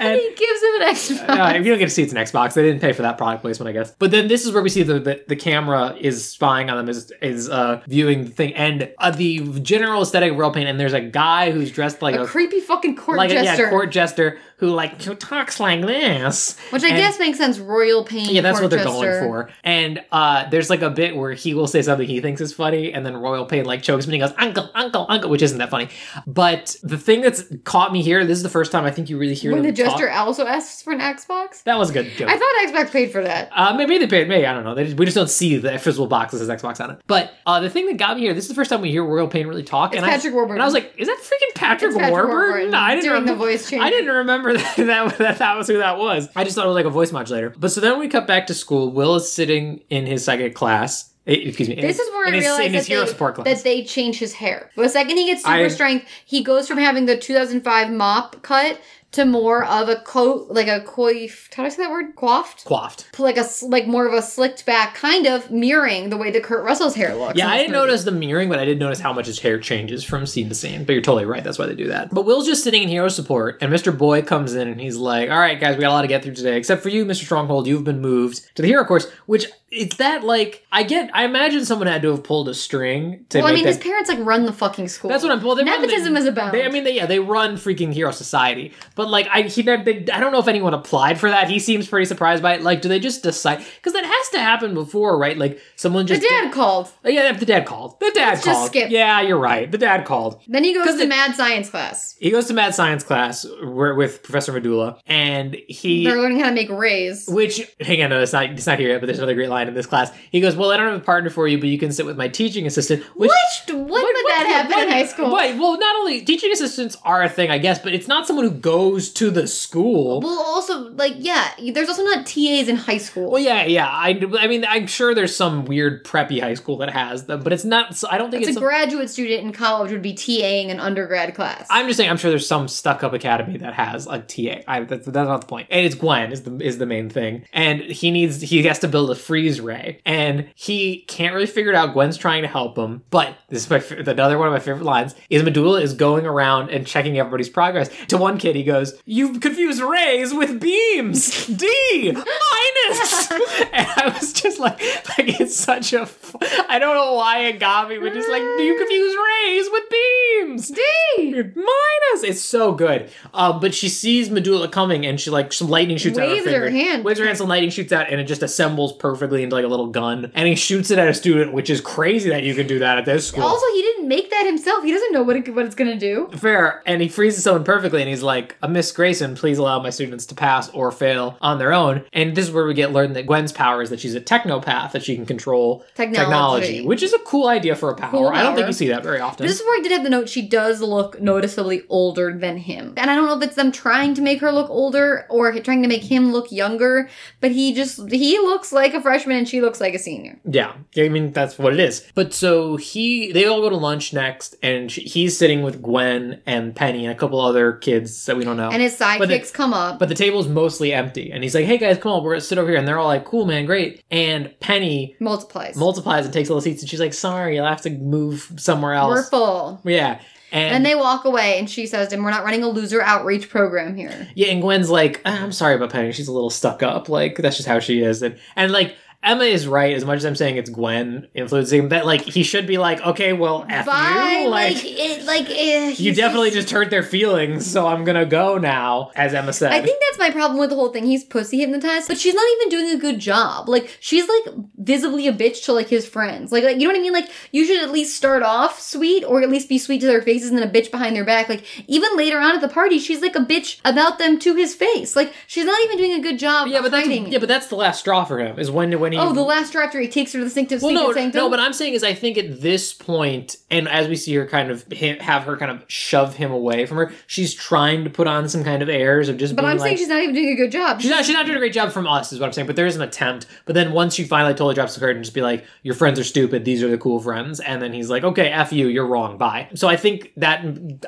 And 0.00 0.20
he 0.20 0.28
gives 0.34 0.62
him 0.62 0.74
an 0.80 0.88
Xbox. 0.94 1.28
Uh, 1.28 1.57
you 1.64 1.70
don't 1.70 1.78
get 1.78 1.86
to 1.86 1.90
see 1.90 2.02
it's 2.02 2.12
an 2.12 2.18
Xbox. 2.18 2.54
They 2.54 2.62
didn't 2.62 2.80
pay 2.80 2.92
for 2.92 3.02
that 3.02 3.18
product 3.18 3.42
placement, 3.42 3.68
I 3.68 3.72
guess. 3.72 3.94
But 3.98 4.10
then 4.10 4.28
this 4.28 4.46
is 4.46 4.52
where 4.52 4.62
we 4.62 4.68
see 4.68 4.82
the 4.82 4.98
the, 4.98 5.24
the 5.28 5.36
camera 5.36 5.96
is 5.98 6.26
spying 6.26 6.70
on 6.70 6.76
them, 6.76 6.88
is 6.88 7.12
is 7.20 7.48
uh, 7.48 7.82
viewing 7.86 8.24
the 8.24 8.30
thing, 8.30 8.54
and 8.54 8.92
uh, 8.98 9.10
the 9.10 9.60
general 9.60 10.02
aesthetic 10.02 10.32
of 10.32 10.38
Royal 10.38 10.52
Pain. 10.52 10.66
And 10.66 10.78
there's 10.78 10.92
a 10.92 11.00
guy 11.00 11.50
who's 11.50 11.70
dressed 11.70 12.02
like 12.02 12.14
a 12.14 12.22
a, 12.22 12.26
creepy 12.26 12.60
fucking 12.60 12.96
court 12.96 13.18
like 13.18 13.30
a, 13.30 13.34
jester. 13.34 13.64
yeah 13.64 13.70
court 13.70 13.90
jester 13.90 14.38
who 14.58 14.68
like 14.68 15.02
who 15.02 15.14
talks 15.14 15.58
like 15.60 15.80
this. 15.86 16.56
which 16.70 16.82
I 16.84 16.88
And- 16.88 16.96
guess 16.96 17.18
makes 17.18 17.38
sense. 17.38 17.58
Royal 17.58 18.04
pain. 18.04 18.28
Yeah, 18.30 18.40
that's 18.42 18.60
what 18.60 18.70
they're 18.70 18.84
jester. 18.84 19.20
going 19.20 19.22
for. 19.22 19.50
And 19.64 20.02
uh, 20.12 20.48
there's 20.50 20.68
like 20.70 20.82
a 20.82 20.90
bit 20.90 21.16
where 21.16 21.32
he 21.32 21.54
will 21.54 21.66
say 21.66 21.80
something 21.82 22.06
he 22.06 22.20
thinks 22.20 22.40
is 22.40 22.52
funny, 22.52 22.92
and 22.92 23.04
then 23.06 23.16
Royal 23.16 23.44
Pain 23.46 23.64
like 23.64 23.82
chokes 23.82 24.04
him 24.06 24.12
and 24.12 24.22
he 24.22 24.28
goes, 24.28 24.34
Uncle, 24.38 24.70
Uncle, 24.74 25.06
Uncle, 25.08 25.30
which 25.30 25.42
isn't 25.42 25.58
that 25.58 25.70
funny. 25.70 25.88
But 26.26 26.76
the 26.82 26.98
thing 26.98 27.20
that's 27.20 27.44
caught 27.64 27.92
me 27.92 28.02
here, 28.02 28.24
this 28.24 28.36
is 28.36 28.42
the 28.42 28.48
first 28.48 28.72
time 28.72 28.84
I 28.84 28.90
think 28.90 29.08
you 29.10 29.18
really 29.18 29.34
hear 29.34 29.52
When 29.52 29.62
the 29.62 29.70
them 29.70 29.86
talk- 29.86 29.96
jester 29.98 30.10
also 30.10 30.46
asks 30.46 30.82
for 30.82 30.92
an 30.92 31.00
Xbox. 31.00 31.62
That 31.64 31.78
was 31.78 31.90
a 31.90 31.92
good 31.92 32.10
joke. 32.16 32.28
I 32.28 32.36
thought 32.36 32.74
Xbox 32.86 32.90
paid 32.92 33.12
for 33.12 33.22
that. 33.22 33.50
Uh, 33.54 33.74
maybe 33.74 33.98
they 33.98 34.06
paid 34.06 34.28
me. 34.28 34.44
I 34.44 34.52
don't 34.52 34.64
know. 34.64 34.74
They 34.74 34.84
just, 34.84 34.96
we 34.96 35.04
just 35.04 35.14
don't 35.16 35.30
see 35.30 35.56
the 35.56 35.78
physical 35.78 36.06
box 36.06 36.32
that 36.32 36.38
says 36.38 36.48
Xbox 36.48 36.80
on 36.82 36.90
it. 36.90 37.00
But 37.06 37.32
uh, 37.46 37.60
the 37.60 37.70
thing 37.70 37.86
that 37.86 37.96
got 37.96 38.16
me 38.16 38.22
here, 38.22 38.34
this 38.34 38.44
is 38.44 38.48
the 38.48 38.54
first 38.54 38.70
time 38.70 38.80
we 38.80 38.90
hear 38.90 39.04
Royal 39.04 39.28
Pain 39.28 39.46
really 39.46 39.62
talk. 39.62 39.92
It's 39.94 40.02
and 40.02 40.10
Patrick 40.10 40.32
I, 40.32 40.34
Warburton. 40.34 40.56
And 40.56 40.62
I 40.62 40.64
was 40.64 40.74
like, 40.74 40.92
is 40.96 41.06
that 41.06 41.18
freaking 41.18 41.54
Patrick, 41.54 41.92
Patrick 41.94 42.10
Warburton? 42.10 42.30
Warburton 42.36 42.74
I 42.74 42.94
didn't 42.96 43.10
doing 43.10 43.24
the 43.26 43.34
voice 43.36 43.70
change. 43.70 43.82
I 43.82 43.90
didn't 43.90 44.12
remember 44.14 44.47
that 44.56 44.76
that, 44.76 45.18
that 45.18 45.38
that 45.38 45.56
was 45.56 45.66
who 45.68 45.78
that 45.78 45.98
was. 45.98 46.28
I 46.36 46.44
just 46.44 46.54
thought 46.56 46.64
it 46.64 46.68
was 46.68 46.74
like 46.76 46.84
a 46.86 46.90
voice 46.90 47.12
modulator. 47.12 47.50
But 47.58 47.70
so 47.72 47.80
then 47.80 47.98
we 47.98 48.08
cut 48.08 48.26
back 48.26 48.46
to 48.48 48.54
school. 48.54 48.90
Will 48.90 49.16
is 49.16 49.30
sitting 49.32 49.82
in 49.90 50.06
his 50.06 50.24
psychic 50.24 50.54
class. 50.54 51.10
eh, 51.26 51.32
Excuse 51.32 51.68
me. 51.68 51.74
This 51.76 51.96
his- 51.98 52.00
is 52.06 52.12
where 52.12 52.26
in 52.28 52.32
I 52.34 52.36
his, 52.36 52.44
realized 52.44 52.74
that, 52.74 52.86
they, 52.86 53.32
class. 53.34 53.44
that 53.44 53.64
they 53.64 53.84
change 53.84 54.18
his 54.18 54.32
hair. 54.34 54.70
The 54.76 54.88
second 54.88 55.16
he 55.16 55.26
gets 55.26 55.42
super 55.42 55.52
I- 55.54 55.68
strength, 55.68 56.06
he 56.24 56.42
goes 56.42 56.66
from 56.68 56.78
having 56.78 57.06
the 57.06 57.16
2005 57.16 57.90
mop 57.90 58.42
cut 58.42 58.80
to 59.10 59.24
more 59.24 59.64
of 59.64 59.88
a 59.88 59.96
coat, 59.96 60.48
like 60.50 60.68
a 60.68 60.80
coif. 60.80 61.52
How 61.54 61.62
do 61.62 61.66
I 61.66 61.68
say 61.70 61.82
that 61.82 61.90
word? 61.90 62.14
Coiffed. 62.14 62.64
Coiffed. 62.66 63.18
Like 63.18 63.38
a 63.38 63.46
like 63.62 63.86
more 63.86 64.06
of 64.06 64.12
a 64.12 64.20
slicked 64.20 64.66
back, 64.66 64.94
kind 64.94 65.26
of 65.26 65.50
mirroring 65.50 66.10
the 66.10 66.16
way 66.16 66.30
that 66.30 66.42
Kurt 66.42 66.62
Russell's 66.62 66.94
hair 66.94 67.14
looks. 67.14 67.38
Yeah, 67.38 67.48
I 67.48 67.56
didn't 67.56 67.72
movie. 67.72 67.86
notice 67.86 68.04
the 68.04 68.12
mirroring, 68.12 68.48
but 68.48 68.58
I 68.58 68.64
did 68.64 68.78
notice 68.78 69.00
how 69.00 69.12
much 69.12 69.26
his 69.26 69.38
hair 69.38 69.58
changes 69.58 70.04
from 70.04 70.26
scene 70.26 70.48
to 70.50 70.54
scene. 70.54 70.84
But 70.84 70.92
you're 70.92 71.02
totally 71.02 71.24
right. 71.24 71.42
That's 71.42 71.58
why 71.58 71.66
they 71.66 71.74
do 71.74 71.88
that. 71.88 72.10
But 72.12 72.26
Will's 72.26 72.46
just 72.46 72.62
sitting 72.62 72.82
in 72.82 72.88
hero 72.88 73.08
support, 73.08 73.58
and 73.62 73.72
Mr. 73.72 73.96
Boy 73.96 74.22
comes 74.22 74.54
in 74.54 74.68
and 74.68 74.80
he's 74.80 74.96
like, 74.96 75.30
All 75.30 75.38
right, 75.38 75.58
guys, 75.58 75.76
we 75.76 75.80
got 75.82 75.90
a 75.90 75.94
lot 75.94 76.02
to 76.02 76.08
get 76.08 76.22
through 76.22 76.34
today. 76.34 76.56
Except 76.58 76.82
for 76.82 76.90
you, 76.90 77.04
Mr. 77.06 77.24
Stronghold, 77.24 77.66
you've 77.66 77.84
been 77.84 78.00
moved 78.00 78.54
to 78.56 78.62
the 78.62 78.68
hero 78.68 78.84
course, 78.84 79.10
which 79.26 79.46
it's 79.70 79.96
that 79.96 80.24
like 80.24 80.66
I 80.72 80.82
get 80.82 81.10
I 81.12 81.24
imagine 81.24 81.64
someone 81.64 81.88
had 81.88 82.00
to 82.02 82.10
have 82.10 82.24
pulled 82.24 82.48
a 82.48 82.54
string 82.54 83.26
to 83.28 83.38
Well, 83.38 83.48
I 83.48 83.54
mean, 83.54 83.64
that 83.64 83.74
his 83.74 83.78
parents 83.78 84.08
like 84.08 84.18
run 84.20 84.46
the 84.46 84.52
fucking 84.52 84.88
school. 84.88 85.10
that's 85.10 85.22
what 85.22 85.30
I'm. 85.30 85.42
Well, 85.42 85.56
they 85.56 85.64
Nepotism 85.64 86.16
is 86.16 86.24
abound. 86.24 86.54
They, 86.54 86.64
I 86.64 86.70
mean, 86.70 86.84
they, 86.84 86.94
yeah, 86.94 87.06
they 87.06 87.18
run 87.18 87.56
freaking 87.56 87.92
Hero 87.92 88.10
Society. 88.10 88.72
But 88.94 89.08
like, 89.08 89.28
I 89.30 89.42
he, 89.42 89.62
they, 89.62 90.06
I 90.12 90.20
don't 90.20 90.32
know 90.32 90.38
if 90.38 90.48
anyone 90.48 90.72
applied 90.72 91.20
for 91.20 91.28
that. 91.28 91.50
He 91.50 91.58
seems 91.58 91.86
pretty 91.86 92.06
surprised 92.06 92.42
by 92.42 92.54
it. 92.54 92.62
Like, 92.62 92.80
do 92.80 92.88
they 92.88 92.98
just 92.98 93.22
decide? 93.22 93.64
Because 93.76 93.92
that 93.92 94.04
has 94.04 94.28
to 94.30 94.40
happen 94.40 94.72
before, 94.74 95.18
right? 95.18 95.36
Like, 95.36 95.60
someone 95.76 96.06
just 96.06 96.22
the 96.22 96.28
dad 96.28 96.52
called. 96.52 96.90
Oh, 97.04 97.08
yeah, 97.10 97.30
the 97.32 97.46
dad 97.46 97.66
called. 97.66 98.00
The 98.00 98.10
dad 98.14 98.34
Let's 98.34 98.44
called. 98.44 98.74
Yeah, 98.74 99.20
you're 99.20 99.38
right. 99.38 99.70
The 99.70 99.78
dad 99.78 100.06
called. 100.06 100.40
Then 100.48 100.64
he 100.64 100.72
goes 100.72 100.86
to 100.86 100.96
the- 100.96 101.06
mad 101.06 101.34
science 101.34 101.68
class. 101.68 102.16
He 102.18 102.30
goes 102.30 102.46
to 102.46 102.54
mad 102.54 102.74
science 102.74 103.04
class 103.04 103.46
with 103.62 104.22
Professor 104.22 104.52
Medulla, 104.52 104.98
and 105.06 105.54
he. 105.68 106.04
They're 106.04 106.16
learning 106.16 106.40
how 106.40 106.48
to 106.48 106.54
make 106.54 106.70
rays. 106.70 107.26
Which, 107.28 107.70
hang 107.80 108.02
on, 108.02 108.10
no, 108.10 108.22
it's 108.22 108.32
not, 108.32 108.46
it's 108.46 108.66
not 108.66 108.78
here 108.78 108.88
yet, 108.90 109.00
but 109.00 109.06
there's 109.06 109.18
another 109.18 109.34
great 109.34 109.48
line 109.50 109.57
in 109.66 109.74
this 109.74 109.86
class. 109.86 110.12
He 110.30 110.40
goes, 110.40 110.54
Well, 110.54 110.70
I 110.70 110.76
don't 110.76 110.92
have 110.92 111.00
a 111.00 111.04
partner 111.04 111.30
for 111.30 111.48
you, 111.48 111.58
but 111.58 111.68
you 111.68 111.78
can 111.78 111.90
sit 111.90 112.06
with 112.06 112.16
my 112.16 112.28
teaching 112.28 112.66
assistant. 112.66 113.02
Which, 113.16 113.30
Which 113.30 113.74
when 113.74 113.88
would 113.88 114.26
that 114.28 114.46
happen 114.46 114.78
in 114.84 114.90
high 114.90 115.06
school? 115.06 115.34
Wait, 115.34 115.58
well, 115.58 115.78
not 115.78 115.96
only 115.96 116.20
teaching 116.20 116.52
assistants 116.52 116.96
are 117.04 117.22
a 117.22 117.28
thing, 117.28 117.50
I 117.50 117.58
guess, 117.58 117.78
but 117.78 117.94
it's 117.94 118.06
not 118.06 118.26
someone 118.26 118.44
who 118.44 118.52
goes 118.52 119.10
to 119.14 119.30
the 119.30 119.46
school. 119.46 120.20
Well, 120.20 120.38
also 120.38 120.90
like 120.90 121.14
yeah, 121.16 121.52
there's 121.72 121.88
also 121.88 122.04
not 122.04 122.26
TAs 122.26 122.68
in 122.68 122.76
high 122.76 122.98
school. 122.98 123.30
Well, 123.30 123.42
yeah, 123.42 123.64
yeah. 123.64 123.88
I, 123.88 124.20
I 124.38 124.46
mean, 124.46 124.64
I'm 124.68 124.86
sure 124.86 125.14
there's 125.14 125.34
some 125.34 125.64
weird 125.64 126.04
preppy 126.04 126.40
high 126.40 126.54
school 126.54 126.76
that 126.78 126.90
has 126.90 127.24
them, 127.24 127.42
but 127.42 127.52
it's 127.52 127.64
not. 127.64 128.02
I 128.10 128.18
don't 128.18 128.30
think 128.30 128.42
it's 128.42 128.50
it's. 128.50 128.56
a 128.56 128.60
some- 128.60 128.68
graduate 128.68 129.10
student 129.10 129.42
in 129.42 129.52
college 129.52 129.90
would 129.90 130.02
be 130.02 130.14
TAing 130.14 130.70
an 130.70 130.80
undergrad 130.80 131.34
class. 131.34 131.66
I'm 131.70 131.86
just 131.86 131.96
saying. 131.96 132.10
I'm 132.10 132.16
sure 132.16 132.30
there's 132.30 132.46
some 132.46 132.68
stuck-up 132.68 133.12
academy 133.12 133.58
that 133.58 133.74
has 133.74 134.06
a 134.06 134.20
TA. 134.20 134.62
I, 134.66 134.80
that's, 134.84 135.06
that's 135.06 135.28
not 135.28 135.40
the 135.42 135.46
point. 135.46 135.68
And 135.70 135.84
it's 135.86 135.94
Gwen 135.94 136.32
is 136.32 136.42
the 136.42 136.56
is 136.58 136.78
the 136.78 136.86
main 136.86 137.08
thing. 137.08 137.44
And 137.52 137.80
he 137.80 138.10
needs 138.10 138.40
he 138.40 138.62
has 138.64 138.78
to 138.80 138.88
build 138.88 139.10
a 139.10 139.14
ray, 139.56 140.00
and 140.04 140.48
he 140.54 141.00
can't 141.08 141.34
really 141.34 141.46
figure 141.46 141.70
it 141.70 141.74
out. 141.74 141.94
Gwen's 141.94 142.16
trying 142.16 142.42
to 142.42 142.48
help 142.48 142.76
him, 142.76 143.02
but 143.10 143.36
this 143.48 143.64
is 143.64 143.70
my 143.70 143.82
another 144.10 144.38
one 144.38 144.46
of 144.48 144.52
my 144.52 144.58
favorite 144.58 144.84
lines. 144.84 145.14
Is 145.30 145.42
Medulla 145.42 145.80
is 145.80 145.94
going 145.94 146.26
around 146.26 146.70
and 146.70 146.86
checking 146.86 147.18
everybody's 147.18 147.48
progress. 147.48 147.90
To 148.08 148.18
one 148.18 148.38
kid, 148.38 148.56
he 148.56 148.64
goes, 148.64 149.00
"You've 149.04 149.40
confused 149.40 149.80
rays 149.80 150.34
with 150.34 150.60
beams. 150.60 151.46
D 151.46 152.12
minus." 152.12 153.30
and 153.72 153.86
I 153.96 154.14
was 154.18 154.32
just 154.32 154.58
like, 154.58 154.80
like 155.18 155.40
it's 155.40 155.56
such 155.56 155.92
a. 155.92 156.02
F- 156.02 156.36
I 156.68 156.78
don't 156.78 156.94
know 156.94 157.14
why 157.14 157.44
it 157.46 157.58
got 157.58 157.88
me, 157.88 157.98
but 157.98 158.12
just 158.12 158.28
like, 158.28 158.42
do 158.42 158.62
you 158.62 158.76
confuse 158.76 159.16
rays 159.16 159.68
with 159.72 159.84
beams? 159.90 160.68
D. 160.68 161.32
minus. 161.32 162.22
It's 162.22 162.40
so 162.40 162.72
good. 162.72 163.10
Um, 163.34 163.60
but 163.60 163.74
she 163.74 163.88
sees 163.88 164.30
Medulla 164.30 164.68
coming, 164.68 165.06
and 165.06 165.20
she 165.20 165.30
like 165.30 165.52
some 165.52 165.68
lightning 165.68 165.96
shoots 165.96 166.18
out 166.18 166.28
Waves 166.28 166.46
her 166.46 166.60
her 166.60 166.70
hand. 166.70 167.04
Waves 167.04 167.18
her 167.18 167.26
hand, 167.26 167.38
some 167.38 167.48
lightning 167.48 167.70
shoots 167.70 167.92
out, 167.92 168.10
and 168.10 168.20
it 168.20 168.24
just 168.24 168.42
assembles 168.42 168.92
perfectly 168.92 169.37
into 169.42 169.54
like 169.56 169.64
a 169.64 169.68
little 169.68 169.88
gun. 169.88 170.30
And 170.34 170.48
he 170.48 170.54
shoots 170.54 170.90
it 170.90 170.98
at 170.98 171.08
a 171.08 171.14
student, 171.14 171.52
which 171.52 171.70
is 171.70 171.80
crazy 171.80 172.30
that 172.30 172.42
you 172.42 172.54
can 172.54 172.66
do 172.66 172.78
that 172.80 172.98
at 172.98 173.04
this 173.04 173.28
school. 173.28 173.44
Also, 173.44 173.66
he 173.74 173.82
didn't 173.82 174.08
make 174.08 174.30
that 174.30 174.46
himself. 174.46 174.84
He 174.84 174.92
doesn't 174.92 175.12
know 175.12 175.22
what 175.22 175.36
it, 175.36 175.54
what 175.54 175.66
it's 175.66 175.74
gonna 175.74 175.98
do. 175.98 176.28
Fair, 176.36 176.82
and 176.86 177.00
he 177.02 177.08
freezes 177.08 177.44
someone 177.44 177.64
perfectly, 177.64 178.00
and 178.00 178.08
he's 178.08 178.22
like, 178.22 178.56
uh, 178.62 178.68
Miss 178.68 178.90
Grayson, 178.92 179.34
please 179.34 179.58
allow 179.58 179.80
my 179.80 179.90
students 179.90 180.26
to 180.26 180.34
pass 180.34 180.68
or 180.70 180.90
fail 180.90 181.36
on 181.40 181.58
their 181.58 181.72
own. 181.72 182.04
And 182.12 182.34
this 182.34 182.46
is 182.46 182.52
where 182.52 182.66
we 182.66 182.74
get 182.74 182.92
learned 182.92 183.16
that 183.16 183.26
Gwen's 183.26 183.52
power 183.52 183.82
is 183.82 183.90
that 183.90 184.00
she's 184.00 184.14
a 184.14 184.20
technopath, 184.20 184.92
that 184.92 185.02
she 185.02 185.14
can 185.14 185.26
control 185.26 185.84
Technology. 185.94 186.84
which 186.84 187.02
is 187.02 187.12
a 187.12 187.18
cool 187.20 187.48
idea 187.48 187.74
for 187.74 187.90
a 187.90 187.94
power. 187.94 188.10
Cool 188.10 188.28
I 188.28 188.42
don't 188.42 188.54
think 188.54 188.66
you 188.66 188.72
see 188.72 188.88
that 188.88 189.02
very 189.02 189.20
often. 189.20 189.46
This 189.46 189.60
is 189.60 189.66
where 189.66 189.78
I 189.78 189.82
did 189.82 189.92
have 189.92 190.02
the 190.04 190.10
note. 190.10 190.28
She 190.28 190.46
does 190.46 190.80
look 190.80 191.20
noticeably 191.20 191.82
older 191.88 192.36
than 192.36 192.56
him, 192.56 192.94
and 192.96 193.10
I 193.10 193.14
don't 193.14 193.26
know 193.26 193.36
if 193.36 193.42
it's 193.42 193.56
them 193.56 193.72
trying 193.72 194.14
to 194.14 194.22
make 194.22 194.40
her 194.40 194.52
look 194.52 194.70
older 194.70 195.26
or 195.28 195.52
trying 195.60 195.82
to 195.82 195.88
make 195.88 196.04
him 196.04 196.32
look 196.32 196.50
younger. 196.50 197.08
But 197.40 197.52
he 197.52 197.74
just 197.74 198.10
he 198.10 198.38
looks 198.38 198.72
like 198.72 198.94
a 198.94 199.00
freshman 199.00 199.27
and 199.36 199.48
she 199.48 199.60
looks 199.60 199.80
like 199.80 199.94
a 199.94 199.98
senior. 199.98 200.38
Yeah, 200.44 200.72
I 200.96 201.08
mean 201.08 201.32
that's 201.32 201.58
what 201.58 201.72
it 201.74 201.80
is. 201.80 202.06
But 202.14 202.32
so 202.32 202.76
he, 202.76 203.32
they 203.32 203.44
all 203.46 203.60
go 203.60 203.68
to 203.70 203.76
lunch 203.76 204.12
next, 204.12 204.56
and 204.62 204.90
sh 204.90 204.98
he's 204.98 205.36
sitting 205.36 205.62
with 205.62 205.82
Gwen 205.82 206.40
and 206.46 206.74
Penny 206.74 207.04
and 207.04 207.14
a 207.14 207.18
couple 207.18 207.40
other 207.40 207.72
kids 207.72 208.26
that 208.26 208.36
we 208.36 208.44
don't 208.44 208.56
know. 208.56 208.70
And 208.70 208.80
his 208.82 208.98
sidekicks 208.98 209.52
come 209.52 209.72
up. 209.74 209.98
but 209.98 210.08
the 210.08 210.14
table's 210.14 210.48
mostly 210.48 210.92
empty, 210.92 211.30
and 211.32 211.42
he's 211.42 211.54
like, 211.54 211.64
"Hey 211.66 211.78
guys, 211.78 211.98
come 211.98 212.12
on, 212.12 212.22
we're 212.24 212.32
gonna 212.32 212.40
sit 212.40 212.58
over 212.58 212.68
here." 212.68 212.78
And 212.78 212.86
they're 212.88 212.98
all 212.98 213.06
like, 213.08 213.24
"Cool, 213.24 213.46
man, 213.46 213.66
great." 213.66 214.02
And 214.10 214.54
Penny 214.60 215.16
multiplies. 215.20 215.76
multiplies 215.76 216.24
and 216.24 216.32
takes 216.32 216.50
all 216.50 216.56
the 216.56 216.62
seats, 216.62 216.82
and 216.82 216.90
she's 216.90 217.00
like, 217.00 217.14
"Sorry, 217.14 217.56
you'll 217.56 217.66
have 217.66 217.82
to 217.82 217.90
move 217.90 218.52
somewhere 218.56 218.94
else." 218.94 219.10
We're 219.14 219.22
full. 219.24 219.80
yeah, 219.84 220.20
and, 220.50 220.76
And 220.76 220.86
they 220.86 220.94
walk 220.94 221.24
away, 221.26 221.58
and 221.58 221.68
she 221.68 221.86
says 221.86 222.08
to 222.08 222.14
him, 222.16 222.24
"We're 222.24 222.30
not 222.30 222.44
running 222.44 222.62
a 222.62 222.68
loser 222.68 223.02
outreach 223.02 223.48
program 223.50 223.94
here." 223.96 224.28
yeah, 224.34 224.48
and 224.48 224.62
Gwen's 224.62 224.88
like, 224.90 225.20
"Ah, 225.26 225.42
"I'm 225.42 225.52
sorry 225.52 225.74
about 225.74 225.90
Penny. 225.90 226.12
She's 226.12 226.28
a 226.28 226.32
little 226.32 226.50
stuck 226.50 226.82
up. 226.82 227.08
Like 227.08 227.36
that's 227.36 227.56
just 227.56 227.68
how 227.68 227.80
she 227.80 228.02
is." 228.02 228.22
And 228.22 228.38
and 228.56 228.72
like. 228.72 228.96
Emma 229.20 229.44
is 229.44 229.66
right 229.66 229.94
as 229.94 230.04
much 230.04 230.18
as 230.18 230.24
I'm 230.24 230.36
saying 230.36 230.58
it's 230.58 230.70
Gwen 230.70 231.26
influencing 231.34 231.80
him, 231.80 231.88
that 231.88 232.06
like 232.06 232.22
he 232.22 232.44
should 232.44 232.68
be 232.68 232.78
like 232.78 233.04
okay 233.04 233.32
well 233.32 233.66
F 233.68 233.84
Bye. 233.84 234.42
you 234.42 234.48
Like, 234.48 234.76
like 234.76 234.84
it, 234.84 235.24
like 235.24 235.50
eh, 235.50 235.94
You 235.98 236.14
definitely 236.14 236.52
just 236.52 236.70
hurt 236.70 236.90
their 236.90 237.02
feelings, 237.02 237.66
so 237.66 237.86
I'm 237.86 238.04
gonna 238.04 238.24
go 238.24 238.58
now, 238.58 239.10
as 239.16 239.34
Emma 239.34 239.52
said. 239.52 239.72
I 239.72 239.82
think 239.82 240.00
that's 240.08 240.20
my 240.20 240.30
problem 240.30 240.60
with 240.60 240.70
the 240.70 240.76
whole 240.76 240.90
thing. 240.90 241.04
He's 241.04 241.24
pussy 241.24 241.58
hypnotized, 241.58 242.06
but 242.06 242.16
she's 242.16 242.34
not 242.34 242.46
even 242.56 242.68
doing 242.68 242.94
a 242.94 242.98
good 242.98 243.18
job. 243.18 243.68
Like 243.68 243.96
she's 243.98 244.26
like 244.28 244.54
visibly 244.76 245.26
a 245.26 245.32
bitch 245.32 245.64
to 245.64 245.72
like 245.72 245.88
his 245.88 246.06
friends. 246.06 246.52
Like, 246.52 246.62
like 246.62 246.78
you 246.78 246.86
know 246.86 246.94
what 246.94 246.98
I 246.98 247.02
mean? 247.02 247.12
Like 247.12 247.28
you 247.50 247.64
should 247.64 247.82
at 247.82 247.90
least 247.90 248.16
start 248.16 248.44
off 248.44 248.80
sweet, 248.80 249.24
or 249.24 249.42
at 249.42 249.50
least 249.50 249.68
be 249.68 249.78
sweet 249.78 250.00
to 250.00 250.06
their 250.06 250.22
faces, 250.22 250.50
and 250.50 250.58
then 250.58 250.68
a 250.68 250.70
bitch 250.70 250.92
behind 250.92 251.16
their 251.16 251.24
back. 251.24 251.48
Like 251.48 251.64
even 251.88 252.16
later 252.16 252.38
on 252.38 252.54
at 252.54 252.60
the 252.60 252.68
party, 252.68 253.00
she's 253.00 253.20
like 253.20 253.34
a 253.34 253.40
bitch 253.40 253.80
about 253.84 254.18
them 254.18 254.38
to 254.38 254.54
his 254.54 254.76
face. 254.76 255.16
Like 255.16 255.32
she's 255.48 255.64
not 255.64 255.82
even 255.84 255.98
doing 255.98 256.12
a 256.12 256.22
good 256.22 256.38
job. 256.38 256.68
yeah, 256.68 256.80
but 256.80 256.92
that's 256.92 257.06
hiding. 257.08 257.32
yeah, 257.32 257.40
but 257.40 257.48
that's 257.48 257.66
the 257.66 257.76
last 257.76 257.98
straw 257.98 258.24
for 258.24 258.38
him. 258.38 258.60
Is 258.60 258.70
when 258.70 258.98
when 259.00 259.07
he 259.12 259.18
oh, 259.18 259.32
the 259.32 259.42
last 259.42 259.74
after 259.76 260.00
he 260.00 260.08
takes 260.08 260.32
her 260.32 260.38
to 260.38 260.44
the 260.44 260.50
sanctum. 260.50 260.80
well, 260.80 260.92
no, 260.92 261.12
sanctum. 261.12 261.38
no, 261.38 261.50
but 261.50 261.60
I'm 261.60 261.72
saying 261.72 261.94
is 261.94 262.02
I 262.02 262.14
think 262.14 262.38
at 262.38 262.60
this 262.60 262.92
point, 262.92 263.56
and 263.70 263.88
as 263.88 264.08
we 264.08 264.16
see 264.16 264.34
her 264.34 264.46
kind 264.46 264.70
of 264.70 264.90
have 264.92 265.44
her 265.44 265.56
kind 265.56 265.70
of 265.70 265.84
shove 265.88 266.36
him 266.36 266.50
away 266.50 266.86
from 266.86 266.96
her, 266.98 267.12
she's 267.26 267.54
trying 267.54 268.04
to 268.04 268.10
put 268.10 268.26
on 268.26 268.48
some 268.48 268.64
kind 268.64 268.82
of 268.82 268.88
airs 268.88 269.28
of 269.28 269.36
just. 269.36 269.56
But 269.56 269.64
I'm 269.64 269.78
like, 269.78 269.88
saying 269.88 269.96
she's 269.98 270.08
not 270.08 270.22
even 270.22 270.34
doing 270.34 270.50
a 270.50 270.56
good 270.56 270.72
job. 270.72 271.00
She's 271.00 271.10
not, 271.10 271.24
she's 271.24 271.34
not 271.34 271.46
doing 271.46 271.56
a 271.56 271.60
great 271.60 271.72
job 271.72 271.92
from 271.92 272.06
us, 272.06 272.32
is 272.32 272.40
what 272.40 272.46
I'm 272.46 272.52
saying. 272.52 272.66
But 272.66 272.76
there 272.76 272.86
is 272.86 272.96
an 272.96 273.02
attempt. 273.02 273.46
But 273.64 273.74
then 273.74 273.92
once 273.92 274.14
she 274.14 274.24
finally 274.24 274.54
totally 274.54 274.74
drops 274.74 274.94
the 274.94 275.00
curtain, 275.00 275.16
and 275.16 275.24
just 275.24 275.34
be 275.34 275.42
like, 275.42 275.64
"Your 275.82 275.94
friends 275.94 276.18
are 276.18 276.24
stupid. 276.24 276.64
These 276.64 276.82
are 276.82 276.88
the 276.88 276.98
cool 276.98 277.20
friends." 277.20 277.60
And 277.60 277.80
then 277.80 277.92
he's 277.92 278.10
like, 278.10 278.24
"Okay, 278.24 278.48
f 278.48 278.72
you. 278.72 278.88
You're 278.88 279.06
wrong. 279.06 279.38
Bye." 279.38 279.68
So 279.74 279.88
I 279.88 279.96
think 279.96 280.32
that 280.36 280.64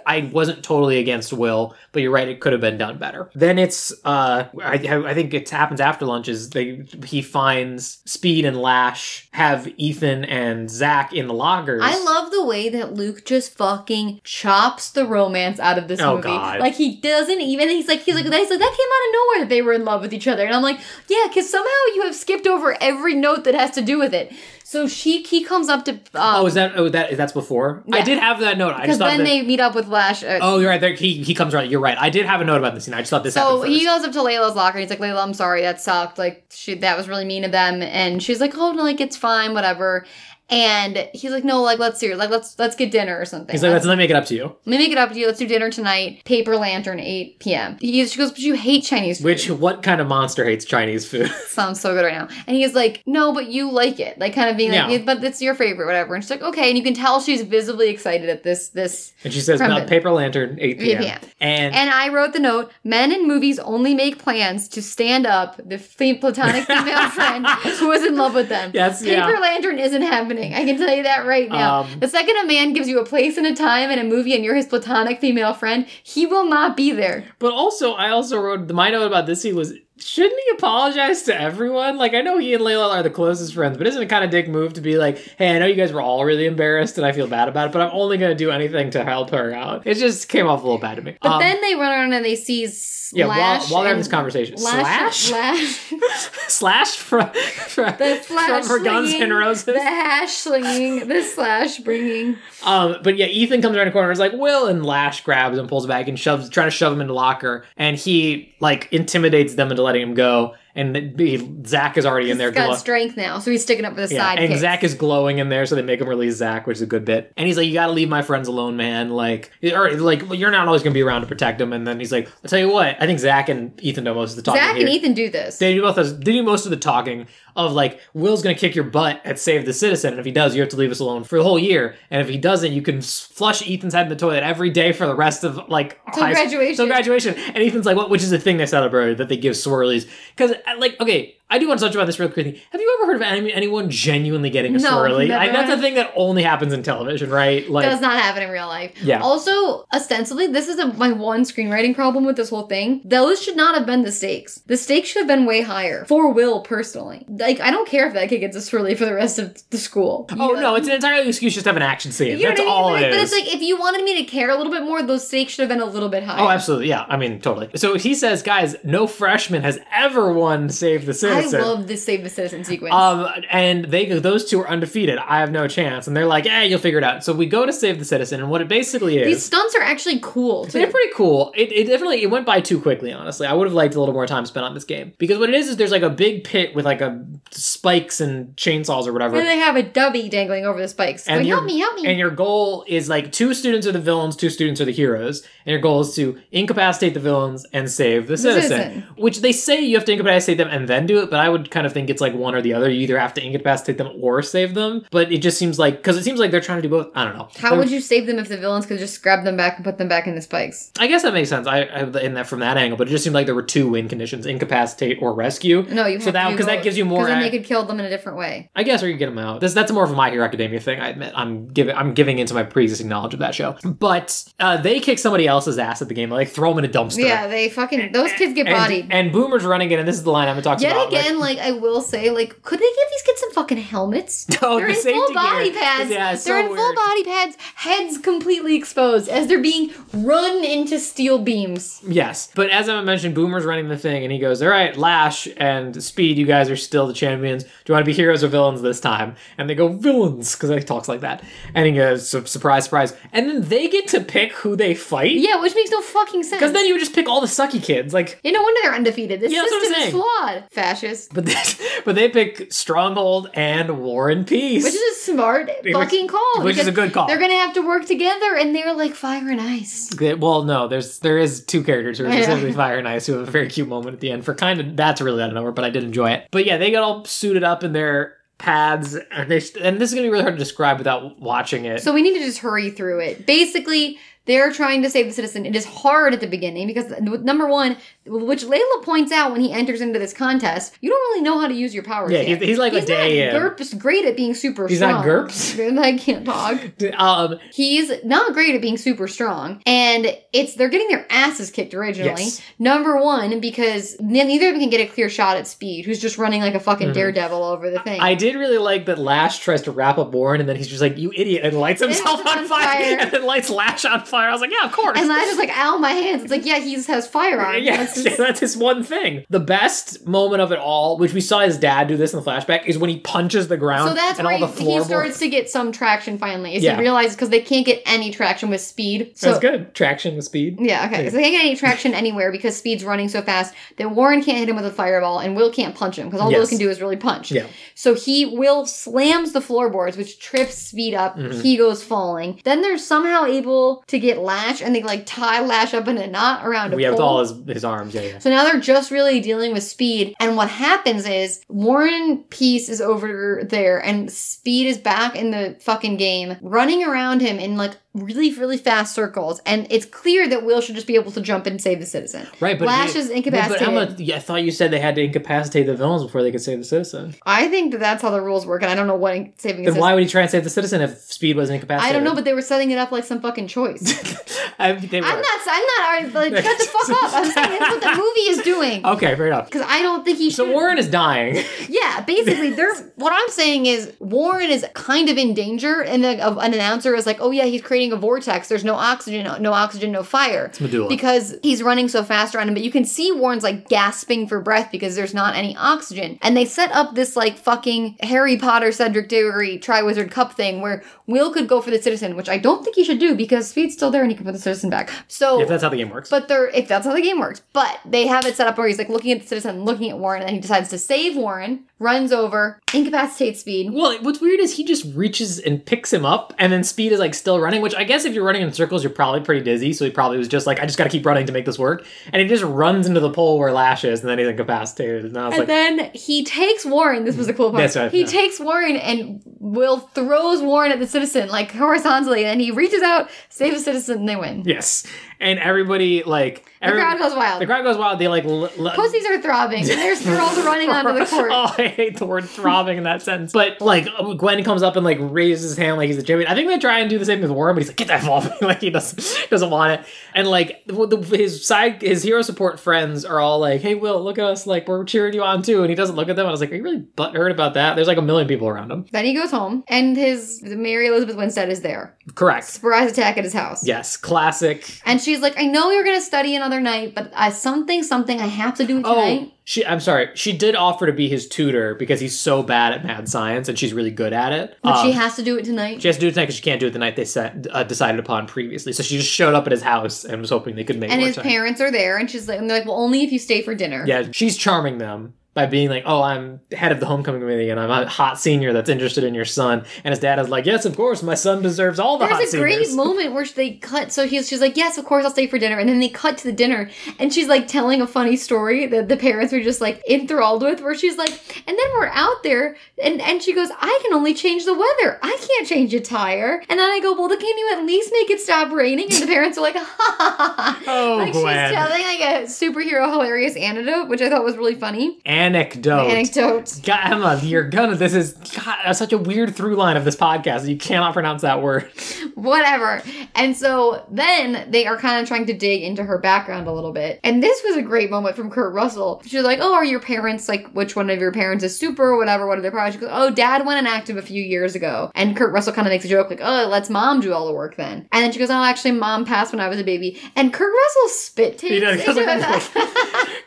I 0.07 0.31
wasn't 0.33 0.63
totally 0.63 0.99
against 0.99 1.33
Will, 1.33 1.75
but 1.93 2.03
you're 2.03 2.13
right. 2.13 2.29
It 2.29 2.41
could 2.41 2.53
have 2.53 2.61
been 2.61 2.79
done 2.79 2.99
better. 2.99 3.31
Then 3.35 3.59
it's 3.59 3.93
uh, 4.05 4.49
I, 4.63 4.75
I 4.75 5.15
think 5.15 5.35
it 5.35 5.49
happens 5.51 5.81
after 5.81 6.07
lunch. 6.07 6.29
Is 6.29 6.51
they 6.51 6.85
he 7.05 7.23
finds 7.23 7.90
Speed 8.05 8.45
and 8.45 8.61
Lash 8.61 9.29
have 9.33 9.69
Ethan 9.77 10.25
and 10.25 10.71
Zach 10.71 11.13
in 11.13 11.27
the 11.27 11.35
loggers. 11.35 11.83
I 11.85 11.99
love 12.03 12.31
the 12.31 12.45
way 12.45 12.69
that 12.71 12.95
Luke 12.95 13.25
just 13.25 13.57
fucking 13.57 14.21
chops 14.25 14.91
the 14.91 15.07
romance 15.07 15.59
out 15.61 15.79
of 15.79 15.89
this 15.89 16.01
Oh, 16.01 16.17
movie. 16.17 16.29
God. 16.29 16.61
Like 16.61 16.75
he 16.75 16.97
doesn't 16.97 17.41
even. 17.41 17.69
He's 17.69 17.89
like 17.89 18.01
he's 18.01 18.15
like 18.15 18.25
he's 18.25 18.33
like 18.33 18.49
that 18.49 18.59
came 18.59 18.61
out 18.61 19.09
of 19.09 19.15
nowhere 19.15 19.41
that 19.41 19.49
they 19.49 19.63
were 19.63 19.73
in 19.73 19.85
love 19.85 20.01
with 20.03 20.15
each 20.15 20.29
other, 20.29 20.45
and 20.45 20.55
I'm 20.55 20.63
like, 20.63 20.79
yeah, 21.09 21.25
because 21.29 21.49
somehow 21.51 21.69
you 21.95 22.03
have 22.05 22.15
skipped 22.15 22.47
over 22.47 22.77
every 22.81 23.15
note 23.15 23.45
that 23.45 23.55
has 23.55 23.71
to 23.73 23.83
do 23.83 23.99
with 23.99 24.15
it. 24.15 24.33
So 24.71 24.87
she 24.87 25.25
he 25.25 25.43
comes 25.43 25.69
up 25.69 25.85
to 25.87 25.95
um, 25.95 25.99
Oh, 26.15 26.47
is 26.47 26.55
that 26.55 26.75
oh 26.77 26.89
that 26.91 27.17
that's 27.17 27.33
before? 27.33 27.83
I 27.93 28.03
did 28.03 28.19
have 28.19 28.39
that 28.39 28.57
note. 28.57 28.77
I 28.77 28.87
just 28.87 29.01
thought 29.01 29.09
then 29.09 29.19
that. 29.19 29.25
they 29.25 29.43
meet 29.43 29.59
up 29.59 29.75
with 29.75 29.89
Lash. 29.89 30.23
Uh, 30.23 30.39
Oh, 30.41 30.61
you're 30.61 30.71
right. 30.71 30.81
There, 30.81 30.93
he 30.93 31.25
he 31.25 31.35
comes 31.35 31.55
right. 31.55 31.69
You're 31.69 31.81
right. 31.81 31.99
I 31.99 32.09
did 32.09 32.25
have 32.25 32.41
a 32.41 32.45
note 32.45 32.59
about 32.59 32.77
this 32.77 32.85
scene. 32.85 32.95
I 32.95 33.01
just 33.01 33.11
thought 33.11 33.25
this 33.25 33.35
So 33.35 33.63
he 33.63 33.85
goes 33.85 34.05
up 34.05 34.13
to 34.13 34.21
Layla's 34.21 34.55
locker 34.55 34.79
and 34.79 34.89
he's 34.89 34.97
like, 34.97 35.01
Layla, 35.01 35.25
I'm 35.25 35.35
sorry, 35.35 35.63
that 35.63 35.81
sucked. 35.81 36.19
Like, 36.19 36.45
she, 36.51 36.75
that 36.75 36.97
was 36.97 37.09
really 37.09 37.25
mean 37.25 37.43
of 37.43 37.51
them. 37.51 37.83
And 37.83 38.23
she's 38.23 38.41
like, 38.41 38.57
oh, 38.57 38.71
no, 38.71 38.85
like, 38.85 39.01
it's 39.01 39.17
fine, 39.17 39.55
whatever. 39.55 40.07
And 40.51 41.09
he's 41.15 41.31
like, 41.31 41.45
no, 41.45 41.63
like, 41.63 41.79
let's 41.79 41.99
see, 42.01 42.15
like, 42.15 42.31
let's 42.31 42.59
let's 42.59 42.75
get 42.75 42.91
dinner 42.91 43.19
or 43.21 43.25
something. 43.25 43.53
He's 43.53 43.63
like, 43.63 43.73
let's 43.73 43.87
let 43.87 43.97
me 43.97 44.03
make 44.03 44.11
it 44.11 44.17
up 44.17 44.27
to 44.27 44.35
you. 44.35 44.45
Let 44.45 44.67
me 44.67 44.79
make 44.79 44.91
it 44.93 44.99
up 44.99 45.13
to 45.13 45.19
you. 45.19 45.27
Let's 45.27 45.39
do 45.39 45.47
dinner 45.47 45.71
tonight. 45.71 46.23
Paper 46.25 46.57
Lantern, 46.57 46.99
8 46.99 47.39
p.m. 47.39 47.77
He, 47.81 48.05
she 48.07 48.19
goes, 48.19 48.31
but 48.31 48.41
you 48.41 48.55
hate 48.55 48.83
Chinese 48.83 49.19
food. 49.19 49.25
Which 49.27 49.49
what 49.51 49.83
kind 49.83 50.01
of 50.01 50.09
monster 50.09 50.45
hates 50.45 50.65
Chinese 50.65 51.09
food? 51.09 51.29
sounds 51.47 51.81
so 51.81 51.95
good 51.95 52.05
right 52.05 52.15
now. 52.15 52.29
And 52.49 52.57
he's 52.57 52.75
like, 52.75 53.03
no, 53.07 53.33
but 53.33 53.47
you 53.47 53.71
like 53.71 54.01
it. 54.01 54.19
Like, 54.19 54.35
kind 54.35 54.51
of 54.51 54.57
being 54.57 54.73
like, 54.73 54.91
Yeah. 54.91 55.05
but 55.05 55.23
it's 55.23 55.41
your 55.41 55.55
favorite, 55.55 55.87
whatever. 55.87 56.15
And 56.15 56.25
she's 56.25 56.31
like, 56.31 56.43
okay. 56.43 56.69
And 56.69 56.77
you 56.77 56.83
can 56.83 56.95
tell 56.95 57.21
she's 57.21 57.43
visibly 57.43 57.89
excited 57.89 58.29
at 58.29 58.43
this, 58.43 58.71
this. 58.71 59.13
And 59.23 59.33
she 59.33 59.41
says, 59.41 59.61
From 59.61 59.71
"No, 59.71 59.77
it. 59.79 59.89
paper 59.89 60.11
lantern, 60.11 60.59
8 60.61 60.79
p.m. 60.81 60.99
8 61.03 61.05
p.m. 61.05 61.21
And, 61.41 61.75
And 61.75 61.91
I 61.91 62.09
wrote 62.09 62.33
the 62.33 62.41
note, 62.41 62.73
men 62.83 63.13
in 63.13 63.29
movies 63.29 63.59
only 63.61 63.95
make 63.95 64.19
plans 64.19 64.67
to 64.69 64.83
stand 64.83 65.27
up 65.27 65.57
the 65.65 65.79
platonic 66.21 66.65
female 66.65 67.09
friend 67.11 67.47
who 67.47 67.93
is 67.93 68.05
in 68.05 68.17
love 68.17 68.35
with 68.35 68.49
them. 68.49 68.73
Yes, 68.75 69.03
Paper 69.03 69.31
yeah. 69.31 69.39
Lantern 69.39 69.79
isn't 69.79 70.03
happening. 70.03 70.40
I 70.43 70.65
can 70.65 70.77
tell 70.77 70.95
you 70.95 71.03
that 71.05 71.27
right 71.27 71.49
now. 71.49 71.83
Um, 71.83 72.01
the 72.01 72.09
second 72.09 72.37
a 72.37 72.47
man 72.47 72.73
gives 72.73 72.89
you 72.89 72.99
a 73.01 73.05
place 73.05 73.37
and 73.37 73.47
a 73.47 73.55
time 73.55 73.91
in 73.91 73.99
a 73.99 74.05
movie 74.05 74.35
and 74.35 74.45
you're 74.45 74.55
his 74.55 74.67
platonic 74.67 75.21
female 75.21 75.55
friend, 75.55 75.87
he 76.03 76.27
will 76.27 76.45
not 76.45 76.77
be 76.77 76.93
there. 76.93 77.25
but 77.39 77.53
also, 77.53 77.93
I 77.93 78.11
also 78.11 78.39
wrote 78.39 78.69
my 78.71 78.91
note 78.91 79.07
about 79.07 79.27
this 79.27 79.43
scene 79.43 79.57
was. 79.57 79.73
Shouldn't 80.01 80.41
he 80.47 80.53
apologize 80.57 81.23
to 81.23 81.39
everyone? 81.41 81.97
Like, 81.99 82.15
I 82.15 82.21
know 82.23 82.39
he 82.39 82.55
and 82.55 82.63
Layla 82.63 82.89
are 82.97 83.03
the 83.03 83.11
closest 83.11 83.55
friends, 83.55 83.77
but 83.79 83.87
isn't 83.87 84.03
it 84.03 84.07
kind 84.09 84.25
of 84.25 84.31
dick 84.31 84.49
move 84.49 84.73
to 84.75 84.81
be 84.81 84.97
like, 84.97 85.19
hey, 85.39 85.55
I 85.55 85.59
know 85.59 85.67
you 85.67 85.75
guys 85.75 85.93
were 85.93 86.01
all 86.01 86.25
really 86.25 86.47
embarrassed 86.47 86.97
and 86.99 87.07
I 87.07 87.13
feel 87.13 87.27
bad 87.27 87.49
about 87.49 87.69
it, 87.69 87.73
but 87.73 87.83
I'm 87.83 87.91
only 87.93 88.17
going 88.19 88.31
to 88.31 88.37
do 88.37 88.51
anything 88.51 88.91
to 88.93 89.05
help 89.05 89.31
her 89.31 89.53
out? 89.55 89.87
It 89.87 89.95
just 89.95 90.29
came 90.29 90.47
off 90.47 90.61
a 90.61 90.65
little 90.65 90.79
bad 90.81 90.97
to 90.97 91.03
me. 91.03 91.17
But 91.21 91.33
Um, 91.33 91.41
then 91.41 91.61
they 91.61 91.75
run 91.75 91.93
around 91.93 92.13
and 92.13 92.25
they 92.25 92.37
see 92.37 92.67
Slash. 92.67 93.19
yeah, 93.19 93.27
while, 93.27 93.61
while 93.67 93.81
they're 93.83 93.89
having 93.89 93.99
this 94.01 94.09
conversation, 94.09 94.55
Lash, 94.63 95.17
Slash? 95.17 95.91
Lash, 95.93 96.01
Slash 96.49 96.97
from, 96.97 97.29
from, 97.33 97.97
the 97.99 98.21
slash 98.23 98.65
from 98.67 98.79
for 98.79 98.85
Guns 98.85 99.13
N' 99.15 99.33
Roses. 99.33 99.65
the 99.65 99.81
hash 99.81 100.33
slinging, 100.33 101.09
the 101.09 101.23
slash 101.23 101.79
bringing. 101.79 102.37
Um, 102.63 102.97
but 103.03 103.17
yeah, 103.17 103.27
Ethan 103.27 103.63
comes 103.63 103.77
around 103.77 103.87
the 103.87 103.93
corner 103.93 104.09
and 104.11 104.13
is 104.15 104.21
like, 104.21 104.33
Will, 104.35 104.67
and 104.67 104.85
Lash 104.87 105.25
grabs 105.25 105.59
him, 105.59 105.67
pulls 105.67 105.87
back, 105.87 106.07
and 106.09 106.19
shoves, 106.19 106.49
trying 106.49 106.69
to 106.69 106.71
shove 106.71 106.93
him 106.93 107.01
into 107.01 107.13
locker, 107.15 107.65
and 107.77 107.97
he 107.97 108.55
like 108.61 108.89
intimidates 108.93 109.55
them 109.55 109.71
into 109.71 109.83
letting 109.91 110.03
him 110.03 110.15
go. 110.15 110.55
And 110.73 111.19
he, 111.19 111.65
Zach 111.67 111.99
is 111.99 112.07
already 112.07 112.31
in 112.31 112.39
there. 112.39 112.51
He's 112.51 112.55
got 112.55 112.67
glow- 112.67 112.77
strength 112.77 113.17
now, 113.17 113.41
so 113.41 113.51
he's 113.51 113.63
sticking 113.63 113.85
up 113.85 113.95
for 113.97 114.07
the 114.07 114.15
yeah, 114.15 114.23
side. 114.23 114.39
and 114.39 114.57
Zach 114.57 114.85
is 114.85 114.95
glowing 114.95 115.39
in 115.39 115.49
there, 115.49 115.67
so 115.67 115.75
they 115.75 115.83
make 115.83 116.01
him 116.01 116.09
release 116.09 116.37
Zach, 116.37 116.65
which 116.69 116.77
is 116.77 116.83
a 116.83 116.87
good 116.87 117.05
bit. 117.05 117.33
And 117.37 117.49
he's 117.49 117.57
like, 117.57 117.67
"You 117.67 117.75
got 117.75 117.87
to 117.87 117.93
leave 117.93 118.09
my 118.09 118.23
friends 118.23 118.47
alone, 118.47 118.77
man. 118.77 119.11
Like, 119.11 119.51
or 119.65 119.91
like, 119.95 120.23
well, 120.23 120.37
you're 120.37 120.53
not 120.53 120.69
always 120.69 120.85
gonna 120.85 120.95
be 120.95 121.03
around 121.03 121.23
to 121.23 121.27
protect 121.27 121.59
them." 121.59 121.73
And 121.73 121.85
then 121.89 121.99
he's 121.99 122.13
like, 122.13 122.29
"I'll 122.45 122.49
tell 122.49 122.61
you 122.61 122.71
what. 122.71 122.97
I 123.03 123.07
think 123.07 123.19
Zach 123.19 123.49
and 123.49 123.73
Ethan 123.83 124.05
do 124.05 124.15
most 124.15 124.31
of 124.31 124.37
the 124.37 124.43
talking 124.43 124.63
Zach 124.63 124.77
here. 124.77 124.87
and 124.87 124.95
Ethan 124.95 125.13
do 125.13 125.29
this. 125.29 125.59
They 125.59 125.75
do 125.75 125.83
both. 125.83 125.97
They 125.97 126.33
do 126.33 126.43
most 126.45 126.67
of 126.67 126.71
the 126.71 126.77
talking 126.77 127.27
of 127.57 127.73
like 127.73 128.01
Will's 128.15 128.43
gonna 128.43 128.55
kick 128.55 128.75
your 128.75 128.85
butt 128.85 129.21
at 129.25 129.39
Save 129.39 129.67
the 129.67 129.73
Citizen, 129.73 130.13
and 130.13 130.21
if 130.21 130.27
he 130.27 130.33
does, 130.33 130.55
you 130.55 130.61
have 130.61 130.71
to 130.71 130.77
leave 130.77 130.91
us 130.91 131.01
alone 131.01 131.25
for 131.25 131.37
the 131.39 131.45
whole 131.45 131.59
year. 131.59 131.97
And 132.11 132.21
if 132.21 132.29
he 132.29 132.37
doesn't, 132.39 132.73
you 132.73 132.83
can 132.83 133.03
flush 133.03 133.69
Ethan's 133.69 133.95
head 133.95 134.05
in 134.05 134.09
the 134.09 134.17
toilet 134.17 134.43
every 134.43 134.71
day 134.71 134.93
for 134.93 135.07
the 135.07 135.15
rest 135.15 135.45
of 135.45 135.69
like 135.69 135.99
Till 136.15 136.23
high- 136.25 136.33
graduation. 136.33 136.77
Till 136.77 136.87
graduation. 136.87 137.35
And 137.35 137.59
Ethan's 137.59 137.87
like, 137.87 137.97
what? 137.97 138.11
Which 138.11 138.23
is 138.23 138.31
the 138.31 138.39
thing 138.39 138.57
they 138.57 138.67
celebrated 138.67 139.19
that 139.19 139.29
they 139.29 139.37
give 139.37 139.55
swirlies 139.55 140.09
because 140.37 140.53
uh, 140.53 140.79
like 140.79 141.01
okay. 141.01 141.37
I 141.51 141.59
do 141.59 141.67
want 141.69 141.81
to 141.81 141.87
touch 141.87 141.95
about 141.97 142.07
this 142.07 142.19
real 142.21 142.29
quickly. 142.29 142.63
Have 142.71 142.81
you 142.81 142.99
ever 143.01 143.07
heard 143.13 143.17
of 143.17 143.23
any, 143.23 143.53
anyone 143.53 143.91
genuinely 143.91 144.51
getting 144.51 144.75
a 144.77 144.79
No, 144.79 144.91
swirly? 144.99 145.31
I, 145.37 145.49
that's 145.49 145.71
a 145.71 145.79
thing 145.79 145.95
that 145.95 146.13
only 146.15 146.43
happens 146.45 146.73
in 146.73 146.83
television, 146.85 147.29
right? 147.31 147.69
Like, 147.69 147.87
does 147.87 148.01
not 148.01 148.17
happen 148.21 148.43
in 148.45 148.51
real 148.51 148.69
life. 148.69 148.93
Yeah. 149.03 149.21
Also, 149.21 149.85
ostensibly, 149.93 150.47
this 150.47 150.69
is 150.69 150.79
a, 150.79 150.93
my 150.95 151.11
one 151.13 151.43
screenwriting 151.43 151.95
problem 151.95 152.25
with 152.25 152.37
this 152.37 152.51
whole 152.51 152.67
thing. 152.69 153.01
Those 153.05 153.43
should 153.43 153.57
not 153.57 153.75
have 153.75 153.85
been 153.85 154.03
the 154.03 154.13
stakes. 154.13 154.61
The 154.67 154.77
stakes 154.77 155.09
should 155.09 155.21
have 155.21 155.27
been 155.29 155.45
way 155.45 155.63
higher 155.63 156.05
for 156.07 156.33
Will 156.33 156.61
personally. 156.61 157.25
Like, 157.29 157.59
I 157.61 157.71
don't 157.71 157.89
care 157.89 158.07
if 158.07 158.15
that 158.15 158.29
kid 158.29 158.39
gets 158.39 158.57
a 158.57 158.61
swirly 158.61 158.97
for 158.97 159.05
the 159.05 159.15
rest 159.15 159.39
of 159.41 159.61
the 159.71 159.79
school. 159.79 160.29
oh 160.39 160.55
You- 160.55 160.61
no, 160.61 160.77
it's 160.77 160.87
an 160.87 160.95
entirely 160.95 161.29
excuse 161.29 161.55
just 161.55 161.65
to 161.65 161.71
have 161.71 161.77
an 161.77 161.83
action 161.83 162.13
scene. 162.13 162.39
you 162.39 162.45
know 162.45 162.51
that's 162.51 162.61
I 162.61 162.65
mean? 162.65 162.73
all 162.73 162.91
Like, 162.93 163.05
it 163.07 163.11
is. 163.11 163.17
But 163.17 163.23
it's 163.23 163.33
like 163.33 163.55
if 163.55 163.61
you 163.63 163.77
wanted 163.77 164.05
me 164.05 164.19
to 164.19 164.25
care 164.31 164.51
a 164.51 164.57
little 164.57 164.73
bit 164.73 164.83
more, 164.85 165.03
those 165.03 165.27
stakes 165.27 165.53
should 165.55 165.63
have 165.63 165.69
been 165.69 165.81
a 165.87 165.91
little 165.91 166.09
bit 166.09 166.23
higher. 166.23 166.41
Oh, 166.41 166.49
absolutely. 166.49 166.89
Yeah. 166.89 167.05
I 167.09 167.17
mean, 167.17 167.41
totally. 167.41 167.71
So 167.75 167.97
he 167.97 168.15
says, 168.15 168.43
guys, 168.43 168.77
no 168.85 169.07
freshman 169.09 169.63
has 169.63 169.79
ever 169.93 170.33
won 170.33 170.69
Save 170.69 171.07
the 171.07 171.15
I 171.41 171.49
Citizen. 171.49 171.61
love 171.63 171.87
this 171.87 172.05
Save 172.05 172.23
the 172.23 172.31
Citizen 172.31 172.65
sequence. 172.65 172.95
Um, 172.95 173.29
and 173.51 173.85
they 173.87 174.07
those 174.07 174.49
two 174.49 174.61
are 174.61 174.69
undefeated. 174.69 175.19
I 175.19 175.41
have 175.41 175.51
no 175.51 175.69
chance, 175.69 176.07
and 176.07 176.17
they're 176.17 176.27
like, 176.27 176.45
"Yeah, 176.45 176.63
you'll 176.63 176.79
figure 176.79 176.99
it 176.99 177.05
out." 177.05 177.25
So 177.25 177.33
we 177.33 177.47
go 177.47 177.67
to 177.67 177.73
save 177.73 177.99
the 177.99 178.05
citizen, 178.05 178.41
and 178.41 178.51
what 178.51 178.61
it 178.61 178.69
basically 178.69 179.19
is. 179.19 179.27
These 179.27 179.45
stunts 179.45 179.75
are 179.75 179.83
actually 179.83 180.19
cool 180.21 180.65
too. 180.67 180.73
They're 180.79 180.91
pretty 180.91 181.13
cool. 181.15 181.53
It, 181.57 181.73
it 181.73 181.87
definitely 181.87 182.23
it 182.23 182.31
went 182.31 182.47
by 182.47 182.61
too 182.61 182.81
quickly. 182.81 183.13
Honestly, 183.13 183.47
I 183.47 183.53
would 183.53 183.67
have 183.67 183.75
liked 183.75 183.95
a 183.95 184.01
little 184.01 184.15
more 184.15 184.27
time 184.27 184.47
spent 184.47 184.65
on 184.65 184.75
this 184.75 184.85
game 184.85 185.13
because 185.19 185.39
what 185.39 185.49
it 185.49 185.55
is 185.55 185.69
is 185.69 185.77
there's 185.77 185.91
like 185.93 186.03
a 186.03 186.11
big 186.11 186.45
pit 186.45 186.75
with 186.75 186.85
like 186.85 187.01
a 187.01 187.25
spikes 187.51 188.21
and 188.21 188.55
chainsaws 188.57 189.07
or 189.07 189.13
whatever. 189.13 189.37
and 189.37 189.47
they 189.47 189.59
have 189.59 189.77
a 189.77 189.83
dubby 189.83 190.31
dangling 190.31 190.65
over 190.65 190.81
the 190.81 190.89
spikes. 190.89 191.27
And 191.27 191.39
going, 191.39 191.47
your- 191.47 191.57
help 191.57 191.67
me, 191.67 191.79
help 191.79 191.95
me. 191.97 192.07
And 192.07 192.19
your 192.19 192.31
goal 192.31 192.85
is 192.87 193.09
like 193.09 193.33
two 193.33 193.55
students 193.55 193.87
are 193.87 193.93
the 193.93 193.99
villains, 194.01 194.37
two 194.37 194.51
students 194.51 194.81
are 194.81 194.85
the 194.85 194.93
heroes, 194.93 195.43
and 195.67 195.73
your 195.73 195.81
goal 195.81 196.01
is 196.01 196.15
to 196.17 196.39
incapacitate 196.53 197.15
the 197.15 197.21
villains 197.21 197.67
and 197.73 197.91
save 197.91 198.27
the 198.27 198.37
citizen. 198.37 198.69
citizen. 198.71 199.07
Which 199.17 199.41
they 199.41 199.53
say 199.53 199.81
you 199.81 199.97
have 199.97 200.05
to 200.07 200.13
incapacitate 200.13 200.59
them 200.59 200.69
and 200.69 200.89
then 200.89 201.07
do 201.07 201.21
it, 201.23 201.30
but 201.31 201.41
I 201.41 201.49
would 201.49 201.71
kind 201.71 201.87
of 201.87 201.93
think 201.93 202.11
it's 202.11 202.21
like 202.21 202.35
one 202.35 202.55
or 202.55 202.63
the 202.63 202.75
other. 202.75 202.91
You 202.91 203.01
either 203.03 203.19
have 203.19 203.35
to 203.35 203.45
incapacitate 203.45 203.99
them 203.99 204.11
or 204.21 204.43
save 204.43 204.75
them. 204.75 205.05
But 205.11 205.33
it 205.33 205.39
just 205.39 205.59
seems 205.59 205.79
like 205.79 205.97
because 205.97 206.17
it 206.17 206.25
seems 206.25 206.39
like 206.41 206.51
they're 206.51 206.61
trying 206.61 206.79
to 206.79 206.83
do 206.83 206.89
both. 206.89 207.09
I 207.15 207.25
don't 207.25 207.37
know. 207.37 207.49
How 207.57 207.77
would 207.79 207.91
you 207.91 208.01
save 208.01 208.27
them 208.27 208.39
if 208.39 208.49
the 208.49 208.57
villains 208.57 208.87
could 208.87 208.99
just 208.99 209.23
grab 209.23 209.45
them 209.45 209.57
back 209.57 209.77
and 209.77 209.85
put 209.85 209.99
them 209.99 210.09
back 210.09 210.27
in 210.27 210.35
the 210.35 210.43
spikes? 210.43 210.91
I 210.99 211.07
guess 211.07 211.23
that 211.23 211.33
makes 211.33 211.49
sense. 211.49 211.67
I, 211.67 211.83
I 211.83 212.01
in 212.21 212.35
that 212.35 212.47
from 212.47 212.61
that 212.61 212.77
angle, 212.77 212.97
but 212.97 213.07
it 213.09 213.11
just 213.11 213.25
seemed 213.25 213.35
like 213.35 213.47
there 213.47 213.55
were 213.55 213.63
two 213.63 213.89
win 213.89 214.09
conditions: 214.09 214.47
incapacitate 214.47 215.19
or 215.23 215.35
rescue. 215.35 215.83
No, 215.89 216.07
you 216.07 216.15
have 216.15 216.23
So 216.25 216.31
that- 216.33 216.45
to 216.45 216.51
do 216.53 216.57
'cause 216.57 216.67
that 216.67 216.83
gives 216.83 216.99
you 216.99 217.05
more 217.05 217.27
then 217.27 217.41
they 217.41 217.51
could 217.51 217.65
kill 217.65 217.85
them 217.85 218.01
in 218.01 218.07
a 218.07 218.11
different 218.11 218.37
way. 218.39 218.71
I 218.75 218.83
guess 218.83 219.03
or 219.03 219.09
you 219.09 219.17
get 219.17 219.27
them 219.27 219.39
out. 219.39 219.61
This 219.61 219.73
that's 219.75 219.93
more 219.93 220.05
of 220.05 220.11
a 220.11 220.15
My 220.15 220.31
Hero 220.31 220.45
Academia 220.45 220.81
thing. 220.81 221.01
I 221.01 221.11
admit 221.11 221.33
I'm 221.37 221.69
giving 221.69 221.95
I'm 221.95 222.15
giving 222.15 222.39
into 222.39 222.55
my 222.55 222.63
pre-existing 222.65 223.09
knowledge 223.09 223.35
of 223.35 223.41
that 223.41 223.55
show. 223.55 223.77
But 223.85 224.45
uh, 224.59 224.77
they 224.79 225.01
kick 225.01 225.19
somebody 225.19 225.47
else's 225.47 225.79
ass 225.79 226.03
at 226.03 226.09
the 226.09 226.15
game. 226.15 226.31
Like 226.31 226.49
throw 226.49 226.71
them 226.75 226.83
in 226.85 226.91
a 226.91 226.93
dumpster. 226.93 227.19
Yeah, 227.25 227.47
they 227.47 227.69
fucking 227.69 228.13
those 228.13 228.33
kids 228.33 228.55
get 228.55 228.67
And, 228.67 228.75
bodied. 228.77 229.07
and 229.11 229.33
Boomer's 229.33 229.65
running 229.65 229.91
in, 229.91 229.99
and 229.99 230.09
this 230.09 230.17
is 230.17 230.23
the 230.25 230.31
line 230.31 230.49
I'm 230.49 230.55
going 230.55 230.65
talking 230.65 230.83
Yet 230.87 230.93
about. 230.93 231.13
Again, 231.21 231.39
like, 231.39 231.59
I 231.59 231.73
will 231.73 232.01
say, 232.01 232.31
like, 232.31 232.63
could 232.63 232.79
they 232.79 232.85
give 232.85 233.11
these 233.11 233.23
kids 233.23 233.41
some 233.41 233.53
fucking 233.53 233.79
helmets? 233.79 234.47
Oh, 234.63 234.79
they're 234.79 234.89
the 234.93 235.09
in 235.09 235.15
full 235.15 235.33
body 235.35 235.71
gear. 235.71 235.81
pads. 235.81 236.11
Yeah, 236.11 236.29
they're 236.29 236.37
so 236.37 236.59
in 236.59 236.67
full 236.77 236.95
body 236.95 237.25
pads, 237.25 237.57
heads 237.77 238.19
completely 238.19 238.77
exposed 238.77 239.29
as 239.29 239.47
they're 239.47 239.59
being 239.63 239.91
run 240.13 240.63
into 240.65 240.99
steel 240.99 241.39
beams. 241.39 242.01
Yes, 242.07 242.51
but 242.55 242.69
as 242.71 242.89
I 242.89 243.01
mentioned, 243.03 243.35
Boomer's 243.35 243.65
running 243.65 243.89
the 243.89 243.97
thing, 243.97 244.23
and 244.23 244.31
he 244.33 244.39
goes, 244.39 244.61
"All 244.63 244.69
right, 244.69 244.95
Lash 244.97 245.49
and 245.57 246.01
Speed, 246.03 246.37
you 246.37 246.45
guys 246.47 246.69
are 246.69 246.77
still 246.77 247.07
the 247.07 247.15
champions. 247.15 247.63
Do 247.65 247.71
you 247.89 247.95
want 247.95 248.05
to 248.05 248.11
be 248.11 248.13
heroes 248.13 248.45
or 248.45 248.49
villains 248.49 248.83
this 248.83 249.01
time?" 249.01 249.35
And 249.57 249.69
they 249.69 249.75
go, 249.75 249.89
"Villains," 249.89 250.55
because 250.55 250.69
he 250.71 250.81
talks 250.81 251.09
like 251.09 251.21
that. 251.23 251.43
And 251.75 251.87
he 251.87 251.93
goes, 251.93 252.29
"Surprise, 252.29 252.85
surprise!" 252.85 253.17
And 253.33 253.49
then 253.49 253.63
they 253.69 253.89
get 253.89 254.09
to 254.09 254.21
pick 254.21 254.53
who 254.53 254.77
they 254.77 254.95
fight. 254.95 255.33
Yeah, 255.33 255.61
which 255.63 255.75
makes 255.75 255.91
no 255.91 256.03
fucking 256.03 256.43
sense. 256.43 256.61
Because 256.61 256.75
then 256.75 256.85
you 256.87 256.93
would 256.95 257.01
just 257.01 257.15
pick 257.15 257.29
all 257.29 257.41
the 257.41 257.47
sucky 257.47 257.83
kids, 257.83 258.13
like. 258.13 258.39
yeah, 258.45 258.53
no 258.53 258.61
wonder 258.63 258.81
they're 258.83 258.95
undefeated. 258.95 259.41
This 259.41 259.53
Yeah, 259.53 259.63
system 259.65 259.95
is 260.03 260.11
flawed. 260.11 260.65
Fascist. 260.71 261.10
But 261.33 261.47
they, 261.47 261.55
but 262.05 262.15
they 262.15 262.29
pick 262.29 262.73
Stronghold 262.73 263.51
and 263.55 264.01
War 264.01 264.31
and 264.31 264.47
Peace. 264.47 264.85
Which 264.85 264.95
is 264.95 265.19
a 265.19 265.21
smart 265.33 265.71
fucking 265.93 266.29
call. 266.29 266.63
which 266.63 266.79
is 266.79 266.87
a 266.87 266.93
good 266.93 267.13
call. 267.13 267.27
They're 267.27 267.39
gonna 267.39 267.55
have 267.55 267.75
to 267.75 267.87
work 267.87 268.07
together, 268.07 268.57
and 268.57 268.75
they're 268.75 268.95
like 268.95 269.15
fire 269.15 269.49
and 269.51 269.61
ice. 269.61 270.11
Well, 270.19 270.65
no, 270.65 270.89
there's 270.89 271.19
there 271.21 271.39
is 271.39 271.65
two 271.65 271.83
characters 271.83 272.19
who 272.19 272.27
are 272.27 272.33
specifically 272.33 272.73
Fire 272.73 272.99
and 272.99 273.09
Ice 273.09 273.27
who 273.27 273.35
have 273.35 273.49
a 273.49 273.51
very 273.51 273.69
cute 273.69 273.89
moment 273.89 274.15
at 274.15 274.21
the 274.21 274.31
end 274.31 274.45
for 274.45 274.55
kind 274.55 274.81
of 274.81 274.97
that's 274.97 275.21
really 275.21 275.43
out 275.43 275.49
of 275.49 275.55
nowhere, 275.55 275.73
but 275.73 275.85
I 275.85 275.91
did 275.91 276.05
enjoy 276.05 276.31
it. 276.31 276.49
But 276.51 276.67
yeah, 276.67 276.79
they 276.79 276.91
got 276.91 277.03
all 277.03 277.25
suited 277.25 277.65
up 277.65 277.85
in 277.85 277.93
their 277.93 278.37
pads, 278.59 279.15
and 279.15 279.51
they 279.51 279.63
and 279.81 280.01
this 280.01 280.11
is 280.11 280.15
gonna 280.15 280.27
be 280.27 280.31
really 280.31 280.43
hard 280.43 280.55
to 280.55 280.59
describe 280.59 280.99
without 280.99 281.41
watching 281.41 281.85
it. 281.87 282.03
So 282.03 282.13
we 282.13 282.23
need 282.23 282.35
to 282.35 282.45
just 282.45 282.59
hurry 282.59 282.91
through 282.91 283.21
it. 283.21 283.47
Basically, 283.47 284.19
they're 284.47 284.73
trying 284.73 285.03
to 285.03 285.11
save 285.11 285.27
the 285.27 285.33
citizen. 285.33 285.65
It 285.67 285.77
is 285.77 285.85
hard 285.85 286.35
at 286.35 286.41
the 286.41 286.47
beginning 286.47 286.87
because 286.87 287.11
number 287.21 287.69
one, 287.69 287.97
which 288.27 288.65
Layla 288.65 289.03
points 289.03 289.33
out 289.33 289.51
when 289.53 289.61
he 289.61 289.73
enters 289.73 290.01
into 290.01 290.19
this 290.19 290.33
contest, 290.33 290.95
you 291.01 291.09
don't 291.11 291.19
really 291.31 291.41
know 291.43 291.59
how 291.59 291.67
to 291.67 291.75
use 291.75 291.95
your 291.95 292.03
powers. 292.03 292.31
Yeah, 292.33 292.39
yet. 292.41 292.47
he's- 292.49 292.63
he's 292.63 292.79
like 292.79 292.93
a 292.93 292.97
he's 292.97 293.07
day 293.07 293.49
in. 293.49 293.55
not 293.55 293.77
GURPS 293.77 293.99
great 293.99 294.25
at 294.27 294.37
being 294.37 294.55
super 294.55 294.87
He's 294.87 294.99
strong. 294.99 295.23
He's 295.25 295.27
not 295.27 295.49
GURPS? 295.49 295.99
I 296.05 296.19
can't 296.19 296.45
talk. 296.45 296.81
um, 297.19 297.59
He's 297.73 298.13
not 298.25 298.53
great 298.53 298.75
at 298.75 298.83
being 298.83 298.99
super 298.99 299.27
strong, 299.27 299.83
and 299.87 300.37
it's 300.53 300.75
they're 300.75 300.89
getting 300.89 301.09
their 301.09 301.27
asses 301.31 301.71
kicked 301.71 301.95
originally. 301.95 302.43
Yes. 302.45 302.61
Number 302.79 303.17
one, 303.21 303.59
because 303.61 304.17
neither 304.21 304.69
of 304.69 304.75
them 304.75 304.81
can 304.81 304.91
get 304.91 305.01
a 305.01 305.07
clear 305.07 305.29
shot 305.29 305.57
at 305.57 305.67
Speed, 305.67 306.05
who's 306.05 306.21
just 306.21 306.37
running 306.39 306.61
like 306.61 306.75
a 306.75 306.81
fucking 306.81 307.13
daredevil 307.13 307.63
over 307.63 307.91
the 307.91 308.01
thing. 308.01 308.15
Mm-hmm. 308.15 308.25
I 308.25 308.35
did 308.35 308.55
really 308.57 308.79
like 308.79 309.07
that 309.07 309.19
Lash 309.19 309.59
tries 309.61 309.83
to 309.83 309.93
wrap 309.93 310.19
up 310.19 310.33
Warren, 310.33 310.61
and 310.61 310.69
then 310.69 310.77
he's 310.77 310.89
just 310.89 311.01
like, 311.01 311.17
"You 311.19 311.33
idiot!" 311.35 311.65
and 311.65 311.79
lights 311.79 312.01
himself 312.03 312.41
on, 312.47 312.59
on 312.59 312.67
fire, 312.67 312.85
fire. 312.85 313.17
and 313.21 313.31
then 313.31 313.45
lights 313.45 313.71
Lash 313.71 314.05
on 314.05 314.25
fire. 314.25 314.49
I 314.49 314.53
was 314.53 314.61
like, 314.61 314.71
"Yeah, 314.73 314.85
of 314.85 314.93
course." 314.93 315.19
and 315.19 315.31
I 315.33 315.47
was 315.47 315.57
like, 315.59 315.71
ow, 315.77 315.99
my 315.99 316.11
hands. 316.11 316.43
It's 316.43 316.51
like, 316.51 316.67
yeah, 316.67 316.79
he 316.79 316.95
just 316.95 317.09
has 317.09 317.27
firearms. 317.27 317.85
Yeah, 317.85 317.99
That's 317.99 318.20
his- 318.25 318.37
that's 318.39 318.61
his 318.61 318.77
one 318.77 319.03
thing. 319.03 319.45
The 319.51 319.61
best 319.61 320.27
moment 320.27 320.63
of 320.63 320.73
it 320.73 320.79
all, 320.79 321.19
which 321.19 321.33
we 321.33 321.41
saw 321.41 321.61
his 321.61 321.77
dad 321.79 322.09
do 322.09 322.17
this 322.17 322.33
in 322.33 322.43
the 322.43 322.45
flashback, 322.49 322.87
is 322.87 322.99
when 322.99 323.11
he 323.11 323.19
punches 323.21 323.69
the 323.69 323.77
ground 323.77 324.11
So 324.11 324.15
that's 324.15 324.39
and 324.39 324.47
where 324.47 324.55
all 324.55 324.67
the 324.67 324.83
he, 324.83 324.93
he 324.93 325.01
starts 325.03 325.39
to 325.41 325.49
get 325.49 325.69
some 325.71 325.93
traction 325.93 326.39
finally. 326.39 326.75
Is 326.77 326.83
Yeah. 326.83 326.97
he 326.97 327.01
realizes 327.03 327.35
because 327.37 327.51
they 327.51 327.61
can't 327.61 327.87
get 327.87 328.03
any 328.07 328.31
traction 328.31 328.71
with 328.71 328.81
speed. 328.81 329.33
So 329.35 329.49
That's 329.49 329.61
good. 329.61 329.95
Traction 329.95 330.37
with 330.37 330.45
speed. 330.45 330.79
Yeah, 330.81 331.07
okay. 331.07 331.29
So 331.29 331.37
they 331.37 331.43
can't 331.43 331.55
get 331.55 331.65
any 331.65 331.77
traction 331.77 332.15
anywhere 332.15 332.51
because 332.53 332.77
Speed's 332.77 333.05
running 333.05 333.29
so 333.29 333.43
fast 333.43 333.75
that 333.97 334.11
Warren 334.11 334.43
can't 334.43 334.59
hit 334.59 334.69
him 334.69 334.77
with 334.77 334.87
a 334.87 334.91
fireball 334.93 335.39
and 335.39 335.57
Will 335.57 335.71
can't 335.73 335.95
punch 335.95 336.19
him 336.19 336.27
because 336.29 336.41
all 336.41 336.51
Will 336.51 336.67
can 336.67 336.79
do 336.79 336.91
is 336.91 337.01
really 337.01 337.17
punch. 337.17 337.51
Yeah. 337.53 337.67
So 337.95 338.15
he 338.15 338.47
Will 338.47 338.87
slams 338.87 339.53
the 339.53 339.61
floorboards, 339.61 340.17
which 340.17 340.39
trips 340.39 340.75
Speed 340.75 341.15
up. 341.15 341.37
Mm-hmm. 341.37 341.61
He 341.61 341.77
goes 341.77 342.03
falling. 342.03 342.61
Then 342.65 342.83
they're 342.83 342.99
somehow 342.99 343.45
able 343.45 344.03
to 344.09 344.19
get 344.19 344.39
Lash 344.39 344.81
and 344.83 344.95
they 344.95 345.03
like 345.03 345.27
tie 345.27 345.61
Lash 345.61 345.95
up 345.95 346.09
in 346.09 346.19
a 346.19 346.27
knot 346.27 346.67
around 346.67 346.93
a 346.93 346.97
We 346.97 347.05
have 347.05 347.21
all 347.21 347.41
his 347.41 347.53
his 347.67 347.85
arms. 348.01 348.15
Yeah, 348.15 348.23
yeah. 348.23 348.39
So 348.39 348.51
now 348.51 348.65
they're 348.65 348.81
just 348.81 349.11
really 349.11 349.41
dealing 349.41 349.73
with 349.73 349.83
Speed. 349.83 350.35
And 350.41 350.57
what 350.57 350.69
happens 350.69 351.27
is 351.27 351.63
Warren 351.69 352.45
Peace 352.51 352.89
is 352.89 353.01
over 353.01 353.63
there 353.63 354.03
and 354.03 354.31
Speed 354.31 354.87
is 354.87 354.99
back 354.99 355.37
in 355.37 355.51
the 355.51 355.77
fucking 355.81 356.17
game, 356.17 356.57
running 356.63 357.05
around 357.05 357.41
him 357.41 357.59
in 357.59 357.77
like 357.77 357.97
really, 358.15 358.53
really 358.55 358.77
fast 358.77 359.15
circles. 359.15 359.61
And 359.65 359.87
it's 359.91 360.05
clear 360.05 360.49
that 360.49 360.65
Will 360.65 360.81
should 360.81 360.95
just 360.97 361.07
be 361.07 361.15
able 361.15 361.31
to 361.33 361.41
jump 361.41 361.67
in 361.67 361.75
and 361.75 361.81
save 361.83 362.01
the 362.01 362.07
citizen. 362.07 362.47
Right, 362.61 362.79
but 362.79 362.87
Lash 362.87 363.15
is 363.15 363.31
incapacitated. 363.31 363.87
but 363.87 363.89
Emma, 364.11 364.15
yeah, 364.19 364.37
I 364.37 364.39
thought 364.41 364.63
you 364.63 364.71
said 364.73 364.91
they 364.91 364.99
had 365.01 365.15
to 365.15 365.23
incapacitate 365.23 365.87
the 365.87 365.95
villains 365.95 366.23
before 366.25 366.43
they 366.43 366.51
could 366.51 366.61
save 366.61 366.79
the 366.79 366.85
citizen. 366.85 367.35
I 367.47 367.69
think 367.69 367.93
that 367.93 368.01
that's 368.01 368.23
how 368.23 368.31
the 368.31 368.41
rules 368.41 368.67
work, 368.67 368.83
and 368.83 368.91
I 368.91 368.95
don't 368.95 369.07
know 369.07 369.15
what 369.17 369.37
in- 369.37 369.53
saving 369.59 369.83
a 369.83 369.85
Then 369.85 369.85
citizen. 369.95 370.01
why 370.01 370.15
would 370.15 370.23
he 370.25 370.29
try 370.29 370.43
and 370.43 370.51
save 370.51 370.65
the 370.65 370.71
citizen 370.71 371.01
if 371.03 371.19
Speed 371.21 371.57
wasn't 371.57 371.77
incapacitated? 371.77 372.11
I 372.11 372.13
don't 372.19 372.25
know, 372.25 372.35
but 372.35 372.45
they 372.45 372.55
were 372.55 372.63
setting 372.63 372.91
it 372.91 372.99
up 372.99 373.13
like 373.13 373.25
some 373.25 373.41
fucking 373.41 373.69
choice. 373.69 374.03
I. 374.79 374.91
I'm 374.91 375.01
not. 375.01 375.21
I'm 375.23 376.33
not. 376.33 376.35
Like, 376.35 376.57
shut 376.65 376.79
the 376.79 376.85
fuck 376.85 377.11
up. 377.11 377.31
I'm 377.35 377.45
saying 377.51 377.79
that's 377.79 377.91
what 377.93 378.01
the 378.03 378.09
movie 378.17 378.41
is 378.51 378.59
doing. 378.63 379.05
Okay, 379.11 379.35
fair 379.35 379.49
enough. 379.49 379.67
Because 379.67 379.83
I 379.87 380.03
don't 380.03 380.25
think 380.25 380.39
he 380.39 380.51
should. 380.51 380.57
So 380.57 380.71
Warren 380.73 380.97
is 380.99 381.09
dying. 381.09 381.63
Yeah, 381.89 382.21
basically, 382.21 382.71
they're 382.71 382.95
what 383.17 383.33
I'm 383.35 383.49
saying 383.49 383.87
is 383.87 384.13
Warren 384.21 384.71
is 384.71 384.87
kind 384.95 385.29
of 385.29 385.37
in 385.37 385.55
danger, 385.55 386.03
and 386.03 386.23
the, 386.25 386.43
of 386.45 386.57
an 386.59 386.73
announcer 386.73 387.15
is 387.15 387.27
like, 387.27 387.39
"Oh 387.41 387.51
yeah, 387.51 387.65
he's 387.65 387.83
creating 387.83 388.00
a 388.13 388.17
vortex. 388.17 388.69
There's 388.69 388.85
no 388.85 388.95
oxygen, 388.95 389.63
no, 389.63 389.73
oxygen, 389.73 390.11
no 390.13 390.23
fire." 390.23 390.67
It's 390.67 390.81
Medulla. 390.81 391.09
because 391.09 391.57
he's 391.63 391.83
running 391.83 392.09
so 392.09 392.25
fast 392.25 392.55
around 392.55 392.69
him. 392.69 392.75
But 392.75 392.83
you 392.83 392.91
can 392.91 393.05
see 393.05 393.31
Warren's 393.33 393.63
like 393.63 393.89
gasping 393.89 394.47
for 394.49 394.61
breath 394.61 394.91
because 394.91 395.15
there's 395.17 395.35
not 395.35 395.55
any 395.55 395.77
oxygen, 395.77 396.39
and 396.43 396.57
they 396.57 396.65
set 396.65 396.91
up 396.93 397.15
this 397.15 397.37
like 397.37 397.57
fucking 397.59 398.17
Harry 398.23 398.57
Potter 398.57 398.93
Cedric 398.93 399.29
Diggory 399.29 399.79
Triwizard 399.79 400.31
Cup 400.31 400.55
thing 400.55 400.81
where 400.81 401.03
Will 401.27 401.53
could 401.53 401.69
go 401.69 401.81
for 401.81 401.91
the 401.91 402.01
citizen, 402.03 402.37
which 402.37 402.49
I 402.49 402.59
don't 402.59 402.83
think 402.83 402.97
he 402.97 403.05
should 403.05 403.19
do 403.21 403.35
because 403.35 403.69
Speed's 403.69 403.95
still 403.95 404.11
there 404.11 404.23
and 404.23 404.31
he 404.31 404.37
can 404.37 404.47
put 404.47 404.53
the 404.53 404.59
citizen 404.59 404.91
back. 404.91 405.11
So 405.29 405.61
if 405.61 405.69
that's 405.69 405.83
how 405.83 405.89
the 405.89 405.97
game 405.97 406.11
works. 406.11 406.31
but 406.31 406.49
they're 406.49 406.69
if 406.69 406.89
that's 406.89 407.07
how 407.07 407.15
the 407.15 407.23
game 407.23 407.39
works. 407.39 407.63
But 407.73 408.01
they 408.05 408.27
have 408.27 408.47
it 408.47 408.57
set 408.57 408.67
up 408.67 408.79
where 408.79 408.89
he's 408.89 408.99
like 408.99 409.09
looking 409.09 409.33
at 409.33 409.43
the 409.43 409.47
citizen, 409.47 409.85
looking 409.85 410.11
at 410.11 410.19
Warren, 410.19 410.43
and 410.43 410.49
then 410.49 410.55
he 410.55 410.61
decides 410.61 410.89
to 410.91 410.99
save 410.99 411.37
Warren, 411.37 411.85
runs 412.01 412.33
over, 412.33 412.81
incapacitates 412.93 413.61
Speed. 413.61 413.93
Well, 413.93 414.19
what's 414.23 414.41
weird 414.41 414.59
is 414.59 414.77
he 414.77 414.85
just 414.85 415.05
reaches 415.15 415.59
and 415.61 415.85
picks 415.85 416.13
him 416.13 416.25
up, 416.27 416.53
and 416.59 416.73
then 416.73 416.83
Speed 416.83 417.13
is 417.13 417.21
like 417.21 417.35
still 417.35 417.61
running. 417.61 417.83
Which 417.83 417.95
I 417.95 418.03
guess 418.05 418.25
if 418.25 418.35
you're 418.35 418.45
running 418.45 418.63
in 418.63 418.73
circles, 418.73 419.05
you're 419.05 419.13
probably 419.13 419.43
pretty 419.43 419.63
dizzy. 419.63 419.93
So 419.93 420.05
he 420.05 420.11
probably 420.11 420.39
was 420.39 420.49
just 420.49 420.67
like, 420.67 420.81
I 420.81 420.87
just 420.87 420.99
got 420.99 421.05
to 421.05 421.11
keep 421.11 421.25
running 421.25 421.47
to 421.47 421.53
make 421.53 421.67
this 421.67 421.79
work. 421.79 422.05
And 422.33 422.43
he 422.43 422.49
just 422.49 422.65
runs 422.65 423.07
into 423.07 423.21
the 423.21 423.31
pole 423.31 423.59
where 423.59 423.71
Lash 423.73 424.03
is, 424.03 424.21
and 424.21 424.29
then 424.29 424.39
he's 424.39 424.49
incapacitated. 424.49 425.27
And 425.27 425.39
I 425.39 425.45
was 425.49 425.53
And 425.53 425.59
like, 425.61 425.69
then 425.69 426.11
he 426.15 426.43
takes 426.45 426.85
Warren. 426.85 427.25
This 427.25 427.37
was 427.37 427.47
the 427.47 427.55
cool 427.55 427.71
part. 427.71 427.95
Right, 427.95 428.11
he 428.11 428.25
takes 428.25 428.59
Warren 428.59 428.97
and 428.97 429.43
Will 429.59 429.99
throws 429.99 430.63
Warren 430.63 430.91
at 430.91 430.99
the 430.99 431.07
citizen 431.07 431.49
like 431.49 431.71
horizontally, 431.71 432.47
and 432.47 432.61
he 432.61 432.71
reaches 432.71 433.03
out, 433.03 433.31
saves 433.51 433.77
the 433.77 433.83
citizen, 433.85 434.19
and 434.21 434.29
they 434.29 434.37
win. 434.37 434.63
yes. 434.65 435.07
And 435.41 435.59
everybody 435.59 436.23
like 436.23 436.67
The 436.83 436.93
crowd 436.93 437.19
goes 437.19 437.35
wild. 437.35 437.63
The 437.63 437.67
crowd 437.67 437.83
goes 437.83 437.97
wild. 437.97 438.19
They 438.19 438.29
like 438.29 438.45
l- 438.45 438.67
l- 438.79 438.91
Pussies 438.95 439.25
are 439.27 439.41
throbbing, 439.41 439.81
and 439.81 439.89
there's 439.99 440.23
girls 440.23 440.59
running 440.59 440.91
onto 440.91 441.19
the 441.19 441.25
court. 441.25 441.51
Oh, 441.53 441.75
I 441.79 441.89
hate 441.89 442.19
the 442.19 442.27
word 442.27 442.45
throbbing 442.45 442.99
in 442.99 443.05
that 443.05 443.23
sentence. 443.23 443.53
But 443.53 443.81
like 443.81 444.07
Gwen 444.37 444.63
comes 444.65 444.83
up 444.83 444.97
and 444.97 445.05
like 445.05 445.17
raises 445.21 445.71
his 445.71 445.79
hand 445.79 445.97
like 445.97 446.09
he's 446.09 446.17
the 446.19 446.23
champion. 446.23 446.51
I 446.51 446.55
think 446.55 446.69
they 446.69 446.79
try 446.79 446.99
and 446.99 447.09
do 447.09 447.19
the 447.19 447.25
same 447.25 447.41
with 447.41 447.51
Warren, 447.51 447.75
but 447.75 447.81
he's 447.83 447.89
like, 447.89 447.97
get 447.97 448.09
that 448.09 448.25
ball. 448.25 448.45
like 448.61 448.83
he 448.83 448.91
doesn't 448.91 449.47
doesn't 449.51 449.71
want 449.71 449.99
it. 450.01 450.07
And 450.35 450.47
like 450.47 450.83
the, 450.87 451.17
his 451.37 451.67
side 451.67 452.03
his 452.03 452.23
hero 452.23 452.43
support 452.43 452.79
friends 452.79 453.25
are 453.25 453.41
all 453.41 453.59
like, 453.61 453.81
hey 453.81 453.95
Will, 453.95 454.23
look 454.23 454.39
at 454.39 454.45
us, 454.45 454.67
like 454.67 454.87
we're 454.89 455.05
cheering 455.05 455.33
you 455.33 455.43
on 455.43 455.63
too. 455.63 455.81
And 455.81 455.89
he 455.89 455.95
doesn't 455.97 456.17
look 456.17 456.29
at 456.29 456.37
them. 456.37 456.47
I 456.47 456.51
was 456.51 456.61
like, 456.61 456.71
are 456.71 456.75
you 456.75 456.83
really 456.83 457.01
butthurt 457.01 457.51
about 457.51 457.75
that? 457.75 457.95
There's 457.97 458.09
like 458.09 458.19
a 458.19 458.23
million 458.23 458.47
people 458.47 458.69
around 458.69 458.91
him. 458.93 459.07
Then 459.11 459.25
he 459.25 459.35
goes 459.35 459.51
home, 459.51 459.85
and 459.89 460.17
his 460.19 460.61
Mary 460.63 461.07
Elizabeth 461.09 461.37
Winstead 461.37 461.71
is 461.71 461.81
there. 461.81 462.15
Correct. 462.35 462.67
Surprise 462.67 463.11
attack 463.11 463.39
at 463.39 463.45
his 463.45 463.55
house. 463.55 463.87
Yes, 463.87 464.17
classic. 464.19 465.01
And 465.07 465.21
she's 465.31 465.41
like, 465.43 465.59
I 465.59 465.67
know 465.67 465.91
you're 465.91 466.05
gonna 466.05 466.21
study 466.21 466.55
another 466.57 466.81
night, 466.81 467.15
but 467.15 467.33
I 467.35 467.51
something 467.51 468.03
something 468.03 468.41
I 468.41 468.47
have 468.47 468.77
to 468.79 468.85
do 468.85 469.03
tonight. 469.03 469.41
Oh, 469.51 469.53
she. 469.65 469.87
I'm 469.87 470.01
sorry. 470.01 470.31
She 470.35 470.53
did 470.57 470.75
offer 470.75 471.07
to 471.07 471.13
be 471.13 471.29
his 471.29 471.47
tutor 471.49 471.95
because 471.95 472.19
he's 472.21 472.39
so 472.39 472.63
bad 472.63 472.93
at 472.93 473.05
mad 473.05 473.29
science 473.29 473.69
and 473.69 473.79
she's 473.79 473.93
really 473.93 474.11
good 474.11 474.33
at 474.33 474.53
it. 474.53 474.77
But 474.83 475.03
she 475.03 475.09
Um, 475.11 475.15
has 475.15 475.37
to 475.37 475.43
do 475.43 475.57
it 475.59 475.65
tonight. 475.65 476.03
She 476.03 476.09
has 476.09 476.17
to 476.17 476.21
do 476.21 476.27
it 476.29 476.31
tonight 476.33 476.45
because 476.47 476.57
she 476.57 476.63
can't 476.63 476.81
do 476.81 476.89
it 476.89 476.93
the 476.93 476.99
night 476.99 477.15
they 477.17 477.25
set, 477.25 477.67
uh, 477.71 477.85
decided 477.85 478.19
upon 478.19 478.47
previously. 478.47 478.93
So 478.93 479.03
she 479.03 479.17
just 479.17 479.31
showed 479.31 479.55
up 479.55 479.67
at 479.67 479.73
his 479.73 479.83
house 479.83 480.25
and 480.25 480.41
was 480.41 480.51
hoping 480.51 480.75
they 480.77 480.85
could 480.85 480.99
make 480.99 481.11
and 481.13 481.21
his 481.23 481.37
time. 481.37 481.45
parents 481.45 481.81
are 481.81 481.91
there, 481.91 482.17
and 482.19 482.29
she's 482.31 482.49
like, 482.49 482.59
and 482.59 482.69
they're 482.69 482.79
like, 482.81 482.87
well, 482.89 482.97
only 482.99 483.23
if 483.23 483.31
you 483.33 483.39
stay 483.39 483.63
for 483.63 483.75
dinner. 483.75 484.05
Yeah, 484.07 484.25
she's 484.33 484.57
charming 484.57 484.99
them 484.99 485.35
by 485.55 485.67
being 485.67 485.89
like, 485.89 486.05
"Oh, 486.07 486.23
I'm 486.23 486.61
head 486.73 486.93
of 486.93 487.01
the 487.01 487.07
homecoming 487.07 487.41
committee, 487.41 487.71
and 487.71 487.79
I'm 487.79 487.91
a 487.91 488.09
hot 488.09 488.39
senior 488.39 488.73
that's 488.73 488.89
interested 488.89 489.25
in 489.25 489.35
your 489.35 489.45
son." 489.45 489.85
And 490.05 490.13
his 490.13 490.19
dad 490.19 490.39
is 490.39 490.49
like, 490.49 490.67
"Yes, 490.67 490.85
of 490.85 490.97
course, 490.97 491.23
my 491.23 491.35
son 491.35 491.63
deserves 491.63 491.99
all 491.99 492.19
the 492.19 492.27
hot 492.27 492.39
There's 492.39 492.55
a 492.55 492.59
great 492.59 492.93
moment 492.95 493.33
where 493.33 493.45
they 493.45 493.73
cut. 493.73 494.13
So 494.13 494.27
he's 494.27 494.49
she's 494.49 494.61
like, 494.61 494.77
yes, 494.77 494.99
of 494.99 495.05
course 495.05 495.25
I'll 495.25 495.31
stay 495.31 495.47
for 495.47 495.59
dinner, 495.59 495.79
and 495.79 495.89
then 495.89 496.01
they 496.01 496.09
cut 496.09 496.39
to 496.39 496.45
the 496.45 496.53
dinner, 496.53 496.91
and 497.19 497.33
she's 497.33 497.49
like 497.49 497.69
telling 497.69 498.01
a 498.01 498.07
funny 498.07 498.37
story 498.37 498.87
that 498.87 499.09
the 499.09 499.17
parents 499.17 499.53
are 499.53 499.63
just 499.63 499.81
like 499.81 500.03
enthralled 500.09 500.63
with, 500.63 500.81
where 500.81 500.95
she's 500.95 501.17
like, 501.19 501.31
and 501.67 501.79
then 501.79 501.87
we're 501.95 502.09
out 502.09 502.43
there, 502.43 502.77
and 503.03 503.21
and 503.21 503.43
she 503.43 503.55
goes, 503.55 503.71
I 503.79 503.99
can 504.03 504.13
only 504.13 504.35
change 504.35 504.65
the 504.65 504.75
weather, 504.75 505.19
I 505.23 505.37
can't 505.49 505.67
change 505.67 505.95
a 505.95 506.01
tire, 506.01 506.63
and 506.69 506.79
then 506.79 506.91
I 506.91 507.01
go, 507.01 507.13
well, 507.15 507.29
can 507.29 507.59
you 507.59 507.71
at 507.73 507.85
least 507.85 508.11
make 508.13 508.31
it 508.31 508.41
stop 508.41 508.73
raining? 508.73 509.09
And 509.13 509.23
the 509.23 509.27
parents 509.27 509.59
are 509.59 509.63
like, 509.63 509.77
ha 509.77 509.85
ha 510.19 510.35
ha. 510.37 510.55
ha. 510.57 510.83
Oh, 510.87 511.17
like 511.17 511.33
Gwen. 511.33 511.69
she's 511.69 511.77
telling 511.77 512.03
like 512.03 512.21
a 512.21 512.43
superhero 512.45 513.11
hilarious 513.11 513.57
anecdote, 513.57 514.09
which 514.09 514.21
I 514.21 514.29
thought 514.29 514.45
was 514.45 514.57
really 514.57 514.75
funny. 514.75 515.19
Anecdote. 515.41 516.09
Anecdote. 516.09 516.81
God, 516.85 517.13
Emma, 517.13 517.41
you're 517.43 517.69
gonna. 517.69 517.97
This 517.97 518.13
is 518.13 518.35
God, 518.35 518.93
such 518.93 519.13
a 519.15 519.19
weird 519.19 519.57
through 519.57 519.77
line 519.77 519.97
of 519.97 520.05
this 520.05 520.17
podcast. 520.17 520.69
You 520.69 520.77
cannot 520.77 521.15
pronounce 521.15 521.43
that 521.43 521.63
word. 521.63 521.91
whatever. 522.35 523.03
And 523.35 523.57
so 523.57 524.05
then 524.11 524.71
they 524.71 524.87
are 524.87 524.99
kind 524.99 525.23
of 525.23 525.29
trying 525.29 525.47
to 525.47 525.53
dig 525.53 525.83
into 525.83 526.03
her 526.05 526.19
background 526.19 526.67
a 526.67 526.73
little 526.73 526.93
bit. 526.93 527.21
And 527.25 527.43
this 527.43 527.63
was 527.65 527.77
a 527.77 527.83
great 527.83 528.11
moment 528.11 528.37
from 528.37 528.51
Kurt 528.51 528.73
Russell. 528.73 529.23
She's 529.25 529.43
like, 529.43 529.61
Oh, 529.63 529.75
are 529.75 529.85
your 529.85 530.01
parents 530.01 530.49
like 530.49 530.69
which 530.73 530.97
one 530.97 531.11
of 531.11 531.19
your 531.19 531.33
parents 531.33 531.65
is 531.65 531.77
super 531.79 532.11
or 532.11 532.19
whatever? 532.19 532.47
What 532.47 532.59
are 532.59 532.63
their 532.63 532.71
projects? 532.71 533.01
Goes, 533.01 533.11
Oh, 533.13 533.31
dad 533.31 533.65
went 533.65 533.79
inactive 533.79 534.17
a 534.17 534.23
few 534.23 534.43
years 534.43 534.75
ago. 534.75 535.11
And 535.15 535.37
Kurt 535.37 535.53
Russell 535.53 535.73
kind 535.73 535.87
of 535.87 535.93
makes 535.93 536.05
a 536.05 536.09
joke 536.09 536.31
like, 536.31 536.41
Oh, 536.43 536.69
let's 536.69 536.91
mom 536.91 537.21
do 537.21 537.33
all 537.33 537.47
the 537.47 537.55
work 537.55 537.77
then. 537.77 538.09
And 538.13 538.25
then 538.25 538.33
she 538.33 538.39
goes, 538.39 538.51
Oh, 538.51 538.63
actually, 538.63 538.93
mom 538.93 539.25
passed 539.25 539.53
when 539.53 539.61
I 539.61 539.69
was 539.69 539.79
a 539.79 539.85
baby. 539.85 540.21
And 540.37 540.53
Kurt 540.53 540.73
Russell 540.73 541.09
spit 541.09 541.59
takes 541.59 541.73
He 541.73 541.81
does, 541.81 542.03
he 542.03 542.13
like. 542.13 542.63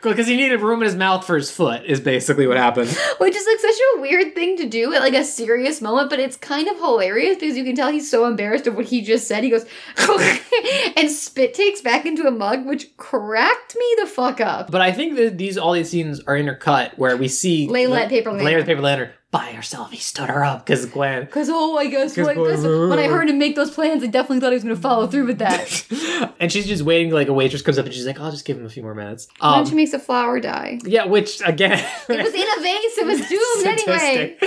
Because 0.02 0.28
he 0.28 0.36
needed 0.36 0.62
room 0.62 0.82
in 0.82 0.86
his 0.86 0.96
mouth 0.96 1.26
for 1.26 1.36
his 1.36 1.52
foot. 1.52 1.83
Is 1.86 2.00
basically 2.00 2.48
what 2.48 2.58
happened. 2.58 2.90
Which 3.18 3.36
is 3.36 3.46
like 3.46 3.60
such 3.60 3.76
a 3.96 4.02
weird 4.02 4.36
thing 4.36 4.58
to 4.58 4.68
do 4.68 4.94
at 4.94 5.02
like 5.02 5.14
a 5.14 5.24
serious 5.24 5.82
moment, 5.82 6.10
but 6.10 6.20
it's 6.20 6.38
kind 6.38 6.68
of 6.68 6.78
hilarious 6.78 7.38
because 7.38 7.58
you 7.58 7.64
can 7.64 7.76
tell 7.76 7.92
he's 7.92 8.10
so 8.10 8.26
embarrassed 8.26 8.68
of 8.68 8.76
what 8.76 8.86
he 8.86 9.02
just 9.02 9.28
said. 9.28 9.44
He 9.44 9.50
goes 9.50 9.66
and 10.98 11.10
spit 11.10 11.54
takes 11.54 11.82
back 11.82 12.06
into 12.06 12.28
a 12.28 12.32
mug, 12.32 12.66
which 12.66 12.96
cracked 12.98 13.76
me 13.76 13.96
the 14.00 14.08
fuck 14.08 14.40
up. 14.42 14.72
But 14.72 14.82
I 14.82 14.92
think 14.92 15.16
that 15.18 15.38
these 15.38 15.58
all 15.58 15.74
these 15.74 15.90
scenes 15.90 16.20
are 16.22 16.36
intercut 16.36 16.98
where 16.98 17.18
we 17.18 17.28
see 17.28 17.68
Layla 17.68 18.04
at 18.04 18.10
Paper 18.10 18.32
Layla 18.32 18.44
Lantern. 18.44 18.62
at 18.62 18.66
Paper 18.66 18.82
Lantern 18.82 19.10
by 19.34 19.48
herself. 19.52 19.92
He 19.92 19.98
stood 19.98 20.30
her 20.30 20.46
up 20.46 20.66
because 20.66 20.86
Gwen. 20.86 21.28
Cause 21.28 21.50
oh, 21.52 21.76
I 21.78 21.88
guess, 21.88 22.16
'Cause 22.16 22.28
what, 22.28 22.36
boy- 22.38 22.52
'cause 22.52 22.64
when 22.64 23.00
I 23.00 23.08
heard 23.08 23.30
him 23.30 23.38
make 23.40 23.56
those 23.56 23.72
plans, 23.72 24.02
I 24.04 24.08
definitely 24.08 24.40
thought 24.40 24.52
he 24.52 24.56
was 24.56 24.64
gonna 24.64 24.76
follow 24.78 25.08
through 25.08 25.26
with 25.26 25.40
that. 25.40 26.34
and 26.40 26.50
she's 26.52 26.68
just 26.68 26.84
waiting. 26.84 27.12
Like 27.12 27.28
a 27.28 27.34
waitress 27.34 27.62
comes 27.64 27.78
up 27.78 27.86
and 27.86 27.94
she's 27.94 28.06
like, 28.06 28.20
"I'll 28.22 28.32
just 28.32 28.46
give 28.46 28.58
him 28.58 28.66
a 28.66 28.70
few 28.70 28.84
more 28.84 28.96
minutes." 28.96 29.28
And 29.42 29.62
Um, 29.62 29.66
she 29.66 29.76
makes 29.76 29.92
a 29.94 30.00
flower 30.00 30.40
die. 30.40 30.80
yeah, 30.86 31.06
which 31.06 31.42
again, 31.46 31.84
It 32.08 32.24
was 32.24 32.34
in 32.34 32.42
a 32.42 32.62
vase. 32.62 32.98
It 33.00 33.06
was 33.06 33.28
doomed 33.28 33.68
anyway. 33.68 34.38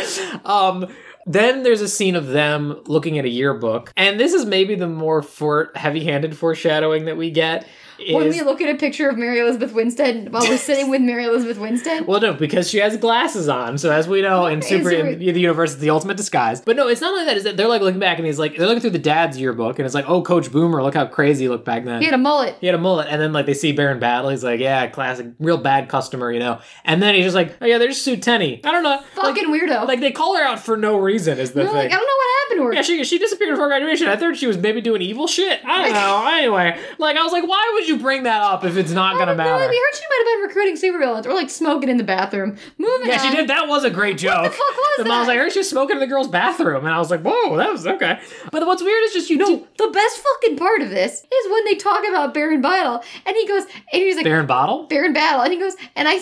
Um, 0.45 0.87
then 1.27 1.65
there's 1.65 1.81
a 1.81 1.89
scene 1.89 2.15
of 2.15 2.29
them 2.29 2.81
looking 2.87 3.19
at 3.19 3.25
a 3.25 3.29
yearbook, 3.29 3.93
and 3.97 4.21
this 4.21 4.33
is 4.33 4.45
maybe 4.47 4.77
the 4.77 4.87
more 4.87 5.21
for 5.23 5.73
heavy-handed 5.75 6.37
foreshadowing 6.37 7.07
that 7.07 7.17
we 7.17 7.31
get. 7.33 7.67
When 7.99 8.27
is- 8.27 8.35
we 8.37 8.43
look 8.43 8.61
at 8.61 8.69
a 8.75 8.77
picture 8.79 9.09
of 9.09 9.17
Mary 9.17 9.39
Elizabeth 9.41 9.73
Winstead 9.73 10.33
while 10.33 10.43
we're 10.49 10.57
sitting 10.71 10.91
with 10.91 11.01
Mary 11.03 11.25
Elizabeth 11.25 11.59
Winstead. 11.59 12.07
Well, 12.07 12.21
no, 12.21 12.33
because 12.35 12.69
she 12.71 12.79
has 12.79 12.97
glasses 12.97 13.49
on. 13.49 13.79
So 13.79 13.91
as 13.91 14.07
we 14.09 14.23
know 14.23 14.47
in 14.47 14.63
Super 14.63 14.91
in 14.91 15.19
the 15.19 15.25
universe, 15.41 15.73
it's 15.73 15.81
the 15.81 15.91
ultimate 15.91 16.17
disguise. 16.17 16.61
But 16.61 16.77
no, 16.77 16.89
it's 16.89 17.01
not 17.01 17.15
like 17.17 17.27
that. 17.27 17.37
Is 17.37 17.45
that 17.45 17.57
they're 17.57 17.69
like 17.69 17.83
looking 17.83 18.01
back 18.01 18.19
and 18.19 18.27
he's 18.27 18.39
like 18.39 18.57
they're 18.57 18.67
looking 18.67 18.81
through 18.81 18.91
the 18.91 18.99
dad's 18.99 19.39
yearbook 19.39 19.79
and 19.79 19.87
it's 19.87 19.95
like, 19.95 20.09
oh, 20.09 20.23
Coach 20.23 20.51
Boomer, 20.53 20.83
look 20.83 20.95
how 20.95 21.07
crazy 21.07 21.45
he 21.45 21.49
looked 21.49 21.65
back 21.65 21.85
then. 21.85 22.01
He 22.01 22.05
had 22.07 22.15
a 22.15 22.19
mullet. 22.19 22.57
He 22.61 22.67
had 22.67 22.75
a 22.75 22.79
mullet, 22.79 23.09
and 23.11 23.21
then 23.21 23.33
like 23.33 23.47
they 23.47 23.55
see 23.55 23.73
Baron 23.73 23.99
Battle, 23.99 24.31
he's 24.31 24.45
like, 24.45 24.61
yeah, 24.61 24.87
classic, 24.89 25.27
real 25.39 25.59
bad 25.59 25.89
customer, 25.89 26.31
you 26.33 26.39
know. 26.41 26.61
And 26.85 27.03
then 27.03 27.15
he's 27.15 27.25
just 27.25 27.35
like, 27.37 27.57
oh 27.61 27.67
yeah, 27.67 27.79
there's 27.79 28.01
Sue 28.01 28.17
Tenny. 28.17 28.61
I 28.65 28.73
don't 28.73 28.83
know, 28.83 28.91
like, 28.91 29.37
Fucking 29.37 29.49
weirdo. 29.49 29.87
like 29.87 30.01
they 30.01 30.13
call 30.13 30.37
her 30.37 30.43
out 30.45 30.61
for 30.61 30.77
no 30.77 30.97
reason 30.99 31.39
is 31.39 31.53
the 31.53 31.61
We're 31.61 31.67
thing. 31.67 31.75
like, 31.77 31.87
I 31.93 31.97
don't 31.97 32.01
know 32.01 32.07
what 32.07 32.27
happened 32.57 32.63
to 32.63 32.67
her. 32.67 32.75
Yeah, 32.75 32.83
she 32.83 33.05
she 33.05 33.19
disappeared 33.19 33.51
before 33.51 33.69
graduation. 33.69 34.09
I 34.09 34.17
thought 34.17 34.37
she 34.37 34.47
was 34.47 34.57
maybe 34.59 34.81
doing 34.81 35.03
evil 35.03 35.27
shit. 35.27 35.61
I 35.65 35.85
don't 35.85 35.93
know. 35.93 36.27
Anyway, 36.27 36.79
like 36.99 37.17
I 37.17 37.23
was 37.23 37.33
like, 37.33 37.47
why 37.47 37.71
would 37.75 37.89
you 37.89 37.99
bring 37.99 38.25
that 38.25 38.43
up 38.43 38.65
if 38.65 38.77
it's 38.77 38.93
not 38.93 39.17
I 39.17 39.19
gonna 39.19 39.35
matter? 39.35 39.69
We 39.69 39.77
heard 39.77 39.95
she 39.95 40.05
might 40.09 40.19
have 40.19 40.27
been 40.27 40.49
recruiting 40.49 40.77
super 40.77 40.97
supervillains 40.97 41.27
or 41.27 41.35
like 41.35 41.51
smoking 41.51 41.89
in 41.89 41.97
the 41.97 42.05
bathroom. 42.05 42.57
Moving 42.79 43.09
Yeah, 43.09 43.19
she 43.19 43.35
did. 43.35 43.49
That 43.49 43.69
was 43.69 43.85
a 43.85 43.91
great 43.91 44.19
joke. 44.19 44.43
What 44.43 44.51
the 44.51 44.57
fuck 44.57 44.77
was 44.77 44.99
it? 44.99 45.03
the 45.03 45.09
mom 45.09 45.19
was 45.21 45.29
like, 45.29 45.39
I 45.39 45.41
heard 45.41 45.53
she 45.53 45.61
was 45.61 45.71
smoking 45.71 45.97
in 45.97 46.01
the 46.01 46.07
girl's 46.07 46.29
bathroom, 46.29 46.85
and 46.85 46.95
I 46.95 46.99
was 46.99 47.11
like, 47.11 47.23
whoa, 47.23 47.57
that 47.57 47.71
was 47.71 47.87
okay. 47.87 48.21
But 48.51 48.67
what's 48.67 48.83
weird 48.83 49.05
is 49.05 49.13
just 49.13 49.31
you 49.31 49.37
know 49.37 49.67
The 49.79 49.89
best 49.89 50.19
fucking 50.19 50.57
part 50.57 50.83
of 50.83 50.91
this 50.91 51.23
is 51.23 51.53
when 51.53 51.65
they 51.65 51.75
talk 51.75 52.07
about 52.09 52.35
Baron 52.35 52.61
Battle, 52.61 53.03
and 53.25 53.37
he 53.37 53.47
goes, 53.47 53.65
and 53.93 54.03
he's 54.03 54.17
like, 54.17 54.25
Baron 54.25 54.47
Bottle. 54.47 54.85
Baron 54.85 55.13
Battle, 55.13 55.43
and 55.43 55.53
he 55.53 55.59
goes, 55.59 55.75
and 55.95 56.09
I, 56.09 56.21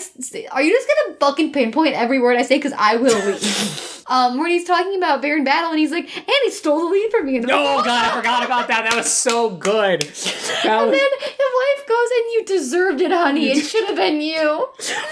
are 0.51 0.61
you 0.61 0.71
just 0.71 0.87
gonna 0.87 1.17
fucking 1.19 1.53
pinpoint 1.53 1.95
every 1.95 2.19
word 2.19 2.37
I 2.37 2.43
say? 2.43 2.57
Because 2.57 2.73
I 2.77 2.95
will 2.97 3.15
um, 4.07 4.37
when 4.37 4.51
he's 4.51 4.65
talking 4.65 4.97
about 4.97 5.21
Baron 5.21 5.43
Battle, 5.43 5.71
and 5.71 5.79
he's 5.79 5.91
like, 5.91 6.09
and 6.27 6.35
he 6.43 6.51
stole 6.51 6.79
the 6.79 6.85
lead 6.93 7.11
from 7.11 7.25
me. 7.25 7.37
And 7.37 7.49
Oh 7.51 7.75
like, 7.77 7.85
god, 7.85 8.11
I 8.11 8.15
forgot 8.17 8.45
about 8.45 8.67
that. 8.69 8.83
That 8.89 8.95
was 8.95 9.11
so 9.11 9.49
good. 9.51 10.03
That 10.65 10.81
And 10.81 10.89
was, 10.89 10.99
then 10.99 11.09
the 11.19 11.51
wife 11.77 11.87
goes, 11.87 12.09
and 12.17 12.25
you 12.33 12.43
deserved 12.45 13.01
it, 13.01 13.11
honey. 13.11 13.49
It 13.51 13.61
should 13.69 13.85
have 13.87 13.95
been 13.95 14.19
you. 14.21 14.39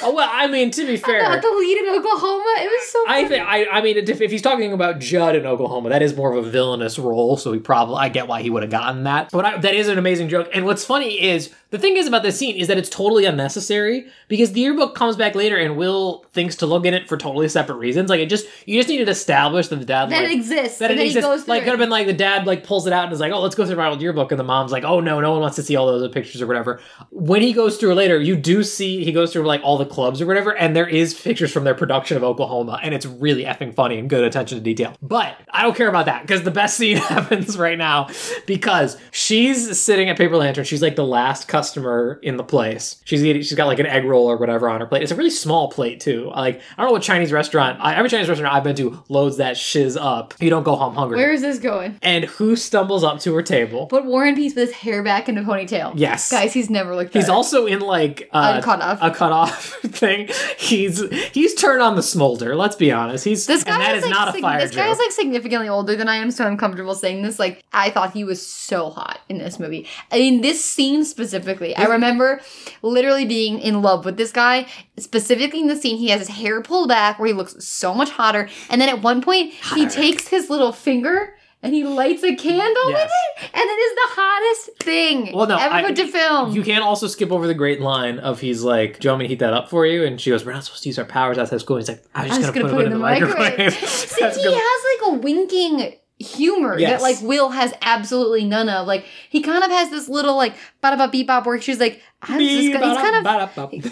oh 0.02 0.14
well, 0.16 0.28
I 0.32 0.48
mean, 0.48 0.72
to 0.72 0.86
be 0.88 0.98
fair, 0.98 1.22
Not 1.22 1.42
the 1.44 1.50
lead 1.50 1.78
in 1.78 1.90
Oklahoma. 1.96 2.54
It 2.60 2.66
was 2.68 2.88
so. 2.90 3.04
I 3.08 3.28
think 3.28 3.46
I, 3.48 3.66
I 3.68 3.82
mean 3.82 3.98
if, 3.98 4.20
if 4.22 4.32
he's 4.32 4.42
talking 4.42 4.74
about 4.74 5.00
Jud 5.00 5.36
in 5.36 5.46
Oklahoma, 5.46 5.90
that 5.90 6.02
is 6.02 6.16
more 6.16 6.34
of 6.34 6.44
a 6.46 6.50
villainous 6.50 6.98
role, 6.98 7.38
so 7.38 7.52
he 7.54 7.60
probably 7.60 7.98
I 7.98 8.10
get 8.10 8.28
why 8.28 8.42
he 8.42 8.50
would 8.50 8.64
have 8.64 8.72
gotten 8.72 9.04
that. 9.04 9.30
But 9.32 9.46
I, 9.46 9.58
that 9.58 9.76
is 9.76 9.88
an 9.90 9.98
amazing 10.00 10.30
joke. 10.30 10.50
And 10.54 10.66
what's 10.66 10.84
funny 10.86 11.22
is 11.22 11.52
the 11.70 11.78
thing 11.80 11.98
is 11.98 12.08
about 12.08 12.24
this 12.24 12.38
scene 12.40 12.56
is 12.56 12.68
that 12.68 12.78
it's 12.78 12.90
totally 12.90 13.26
unnecessary 13.26 14.08
because 14.28 14.54
the 14.54 14.62
yearbook 14.62 14.96
comes 14.96 15.16
back 15.16 15.36
later 15.36 15.58
and 15.58 15.76
Will 15.78 16.26
thinks 16.34 16.56
to 16.58 16.66
look 16.66 16.86
in 16.86 16.94
it 16.94 17.08
for 17.08 17.18
totally 17.18 17.48
separate 17.50 17.76
reasons. 17.76 18.10
Like 18.10 18.20
it 18.22 18.30
just 18.30 18.46
you 18.66 18.80
just 18.80 18.90
needed 18.90 19.06
to 19.06 19.12
establish 19.12 19.68
that 19.68 19.76
the 19.78 19.86
dad 19.86 20.10
that 20.10 20.24
like, 20.24 20.32
exists. 20.36 20.80
that 20.80 20.90
it 20.92 21.00
he 21.08 21.22
goes 21.22 21.44
through 21.44 21.54
like 21.54 21.64
could 21.64 21.72
have 21.72 21.80
been 21.80 21.90
like 21.90 22.08
the 22.08 22.14
dad 22.14 22.46
like 22.46 22.64
pulls 22.64 22.88
it 22.88 22.94
out 22.94 23.06
and 23.06 23.14
is 23.14 23.20
like, 23.20 23.32
oh, 23.32 23.42
let's 23.42 23.56
go 23.56 23.66
through 23.66 23.76
my 23.76 23.88
old 23.88 24.02
yearbook, 24.02 24.32
and 24.32 24.40
the 24.40 24.44
mom's 24.44 24.72
like, 24.72 24.84
oh 24.84 25.00
no, 25.00 25.20
no 25.20 25.32
one 25.32 25.42
wants 25.42 25.56
to 25.58 25.64
see 25.64 25.76
all 25.76 25.88
those 25.88 26.10
pictures 26.12 26.42
or 26.42 26.48
whatever. 26.48 26.80
When 27.10 27.42
he 27.42 27.54
goes 27.54 27.78
through 27.78 27.94
later, 27.96 28.20
you 28.20 28.36
do 28.36 28.64
see 28.64 29.04
he 29.04 29.12
goes 29.12 29.34
through 29.34 29.46
like 29.46 29.62
all 29.64 29.78
the 29.78 29.86
clubs 29.86 30.22
or 30.22 30.26
whatever, 30.26 30.56
and 30.56 30.76
there 30.76 30.88
is 30.88 31.14
pictures 31.14 31.52
from 31.52 31.64
their 31.64 31.76
production 31.76 32.18
of 32.18 32.24
Oklahoma, 32.24 32.80
and 32.84 32.94
it's 32.94 33.06
really 33.06 33.44
effing 33.44 33.74
funny 33.74 33.98
and 33.98 34.10
good 34.10 34.24
attention 34.24 34.58
to 34.58 34.64
detail. 34.64 34.96
But 35.02 35.38
I 35.50 35.64
don't 35.64 35.76
care 35.76 35.90
about 35.90 36.06
that 36.06 36.22
because 36.22 36.44
the 36.44 36.52
best 36.52 36.78
scene 36.78 36.98
happens 37.14 37.58
right 37.58 37.78
now 37.78 38.08
because 38.46 38.98
she's 39.12 39.80
sitting 39.80 40.10
at 40.10 40.18
Paper 40.18 40.38
Lantern. 40.38 40.66
She's 40.66 40.82
like 40.82 40.96
the 40.96 41.06
last 41.06 41.48
customer 41.48 42.20
in 42.24 42.38
the 42.38 42.44
place. 42.44 43.02
She's 43.06 43.24
eating. 43.24 43.42
She's 43.42 43.56
got 43.56 43.68
like 43.68 43.80
an 43.80 43.86
egg 43.86 44.06
roll 44.06 44.28
or 44.28 44.38
whatever 44.38 44.70
on 44.70 44.80
her 44.82 44.88
plate. 44.88 45.04
It's 45.04 45.12
a 45.12 45.16
really 45.16 45.30
small 45.30 45.70
plate 45.70 46.00
too. 46.00 46.32
Like 46.36 46.62
I 46.78 46.82
don't 46.82 46.88
know 46.88 46.94
what 46.94 47.02
Chinese 47.02 47.32
restaurant. 47.32 47.80
I, 47.82 47.96
every 47.96 48.10
Chinese 48.10 48.30
restaurant 48.30 48.54
I've 48.54 48.64
been 48.64 48.76
to 48.78 49.04
loads 49.10 49.38
that 49.38 49.58
shiz 49.58 49.98
up. 49.98 50.34
You 50.40 50.50
don't 50.50 50.64
go 50.64 50.76
home 50.76 50.93
hungry. 50.94 51.18
Where 51.18 51.32
is 51.32 51.42
this 51.42 51.60
going? 51.60 51.98
and 52.02 52.26
who 52.26 52.56
stumbles 52.56 53.04
up 53.04 53.20
to 53.22 53.34
her 53.36 53.42
table? 53.42 53.88
Put 53.88 54.06
Warren 54.06 54.30
and 54.30 54.38
Peace 54.38 54.56
with 54.56 54.70
his 54.70 54.78
hair 54.78 55.04
back 55.04 55.28
in 55.30 55.38
a 55.38 55.44
ponytail. 55.44 55.94
Yes. 55.96 56.32
Guys, 56.32 56.54
he's 56.54 56.70
never 56.70 56.96
looked 56.96 57.14
better. 57.14 57.24
He's 57.24 57.30
also 57.30 57.66
in 57.66 57.80
like 57.80 58.30
uh, 58.32 58.60
A 58.60 58.64
cutoff. 58.64 59.00
a 59.02 59.12
cutoff 59.12 59.66
thing. 59.84 60.30
He's 60.58 61.02
he's 61.34 61.54
turned 61.56 61.82
on 61.82 61.96
the 61.96 62.04
smolder. 62.04 62.56
Let's 62.56 62.76
be 62.76 62.92
honest. 62.92 63.26
He's 63.26 63.46
This 63.46 63.64
guy 63.64 63.74
and 63.74 63.82
that 63.82 63.96
is 63.96 64.04
is 64.04 64.10
like, 64.10 64.14
not 64.18 64.28
a 64.30 64.32
sig- 64.34 64.42
fire 64.42 64.60
This 64.60 64.76
guy 64.76 64.84
joke. 64.86 64.94
is 64.94 65.00
like 65.00 65.12
significantly 65.12 65.70
older 65.70 65.96
than 65.96 66.08
I 66.10 66.16
am, 66.18 66.32
so 66.32 66.46
I'm 66.46 66.58
comfortable 66.58 66.96
saying 66.96 67.22
this. 67.24 67.40
Like, 67.40 67.64
I 67.74 67.90
thought 67.90 68.14
he 68.14 68.24
was 68.24 68.46
so 68.46 68.90
hot 68.90 69.20
in 69.30 69.38
this 69.38 69.60
movie. 69.60 69.88
I 70.12 70.20
mean, 70.20 70.42
this 70.42 70.64
scene 70.64 71.04
specifically, 71.06 71.76
I 71.76 71.86
remember 71.86 72.42
literally 72.82 73.26
being 73.26 73.60
in 73.60 73.82
love 73.82 74.06
with 74.06 74.18
this 74.18 74.32
guy. 74.32 74.68
Specifically 74.98 75.60
in 75.60 75.68
the 75.68 75.76
scene, 75.76 75.98
he 75.98 76.10
has 76.10 76.20
his 76.20 76.30
hair 76.30 76.62
pulled 76.62 76.88
back 76.88 77.18
where 77.18 77.28
he 77.28 77.34
looks 77.34 77.56
so 77.66 77.94
much 77.94 78.12
hotter. 78.12 78.48
And 78.70 78.80
then 78.80 78.90
at 78.90 79.02
one 79.02 79.22
point, 79.22 79.52
he 79.74 79.88
takes 79.88 80.28
his 80.28 80.50
little 80.50 80.72
finger 80.84 81.36
and 81.62 81.74
he 81.74 81.86
lights 81.86 82.24
a 82.24 82.36
candle 82.36 82.90
Yes. 82.90 83.10
with 83.10 83.12
it. 83.46 83.50
And 83.54 83.64
it 83.64 83.74
is 83.74 83.96
the 83.96 84.22
hottest 84.22 84.84
thing 84.84 85.32
Well, 85.34 85.48
no, 85.48 85.58
ever 85.58 85.76
I- 85.76 85.84
put 85.84 85.96
to 85.96 86.08
film. 86.08 86.52
you 86.52 86.62
can't 86.62 86.84
also 86.84 87.08
skip 87.08 87.32
over 87.32 87.48
the 87.48 87.54
great 87.54 87.80
line 87.80 88.20
of 88.20 88.42
he's 88.42 88.64
like, 88.64 89.00
"Do 89.00 89.08
you 89.08 89.12
want 89.12 89.20
me 89.20 89.26
to 89.26 89.30
heat 89.30 89.40
that 89.40 89.54
up 89.54 89.70
for 89.70 89.86
you?" 89.86 90.04
And 90.04 90.20
she 90.20 90.30
goes, 90.30 90.46
"We're 90.46 90.52
not 90.54 90.66
supposed 90.66 90.84
to 90.84 90.90
use 90.90 91.00
our 91.00 91.06
powers 91.06 91.38
outside 91.38 91.56
of 91.56 91.62
school." 91.62 91.78
And 91.78 91.84
he's 91.88 91.96
like, 91.96 92.04
"I 92.14 92.24
was 92.24 92.32
I 92.34 92.42
just 92.42 92.54
gonna, 92.54 92.70
put, 92.70 92.82
it 92.82 92.86
in 92.88 92.92
the 92.92 93.00
microwave." 93.00 93.74
See, 93.88 94.24
he 94.26 94.30
good. 94.44 94.54
has 94.54 94.82
like 95.02 95.14
a 95.14 95.20
winking 95.22 95.94
humor 96.24 96.78
Yes. 96.80 96.92
that 96.92 97.02
like 97.02 97.22
Will 97.22 97.50
has 97.50 97.74
absolutely 97.82 98.44
none 98.46 98.70
of. 98.70 98.88
Like 98.88 99.06
he 99.30 99.42
kind 99.42 99.64
of 99.64 99.70
has 99.72 99.90
this 99.90 100.10
little 100.10 100.36
like 100.36 100.54
bada 100.82 100.98
ba 100.98 101.08
beep 101.08 101.28
bop 101.28 101.46
where 101.46 101.60
she's 101.62 101.80
like, 101.80 102.02
I 102.22 102.38
was 102.38 102.48
just 102.48 102.74
gonna, 102.74 102.88
he's 102.90 102.98
kind 102.98 103.16
of 103.18 103.24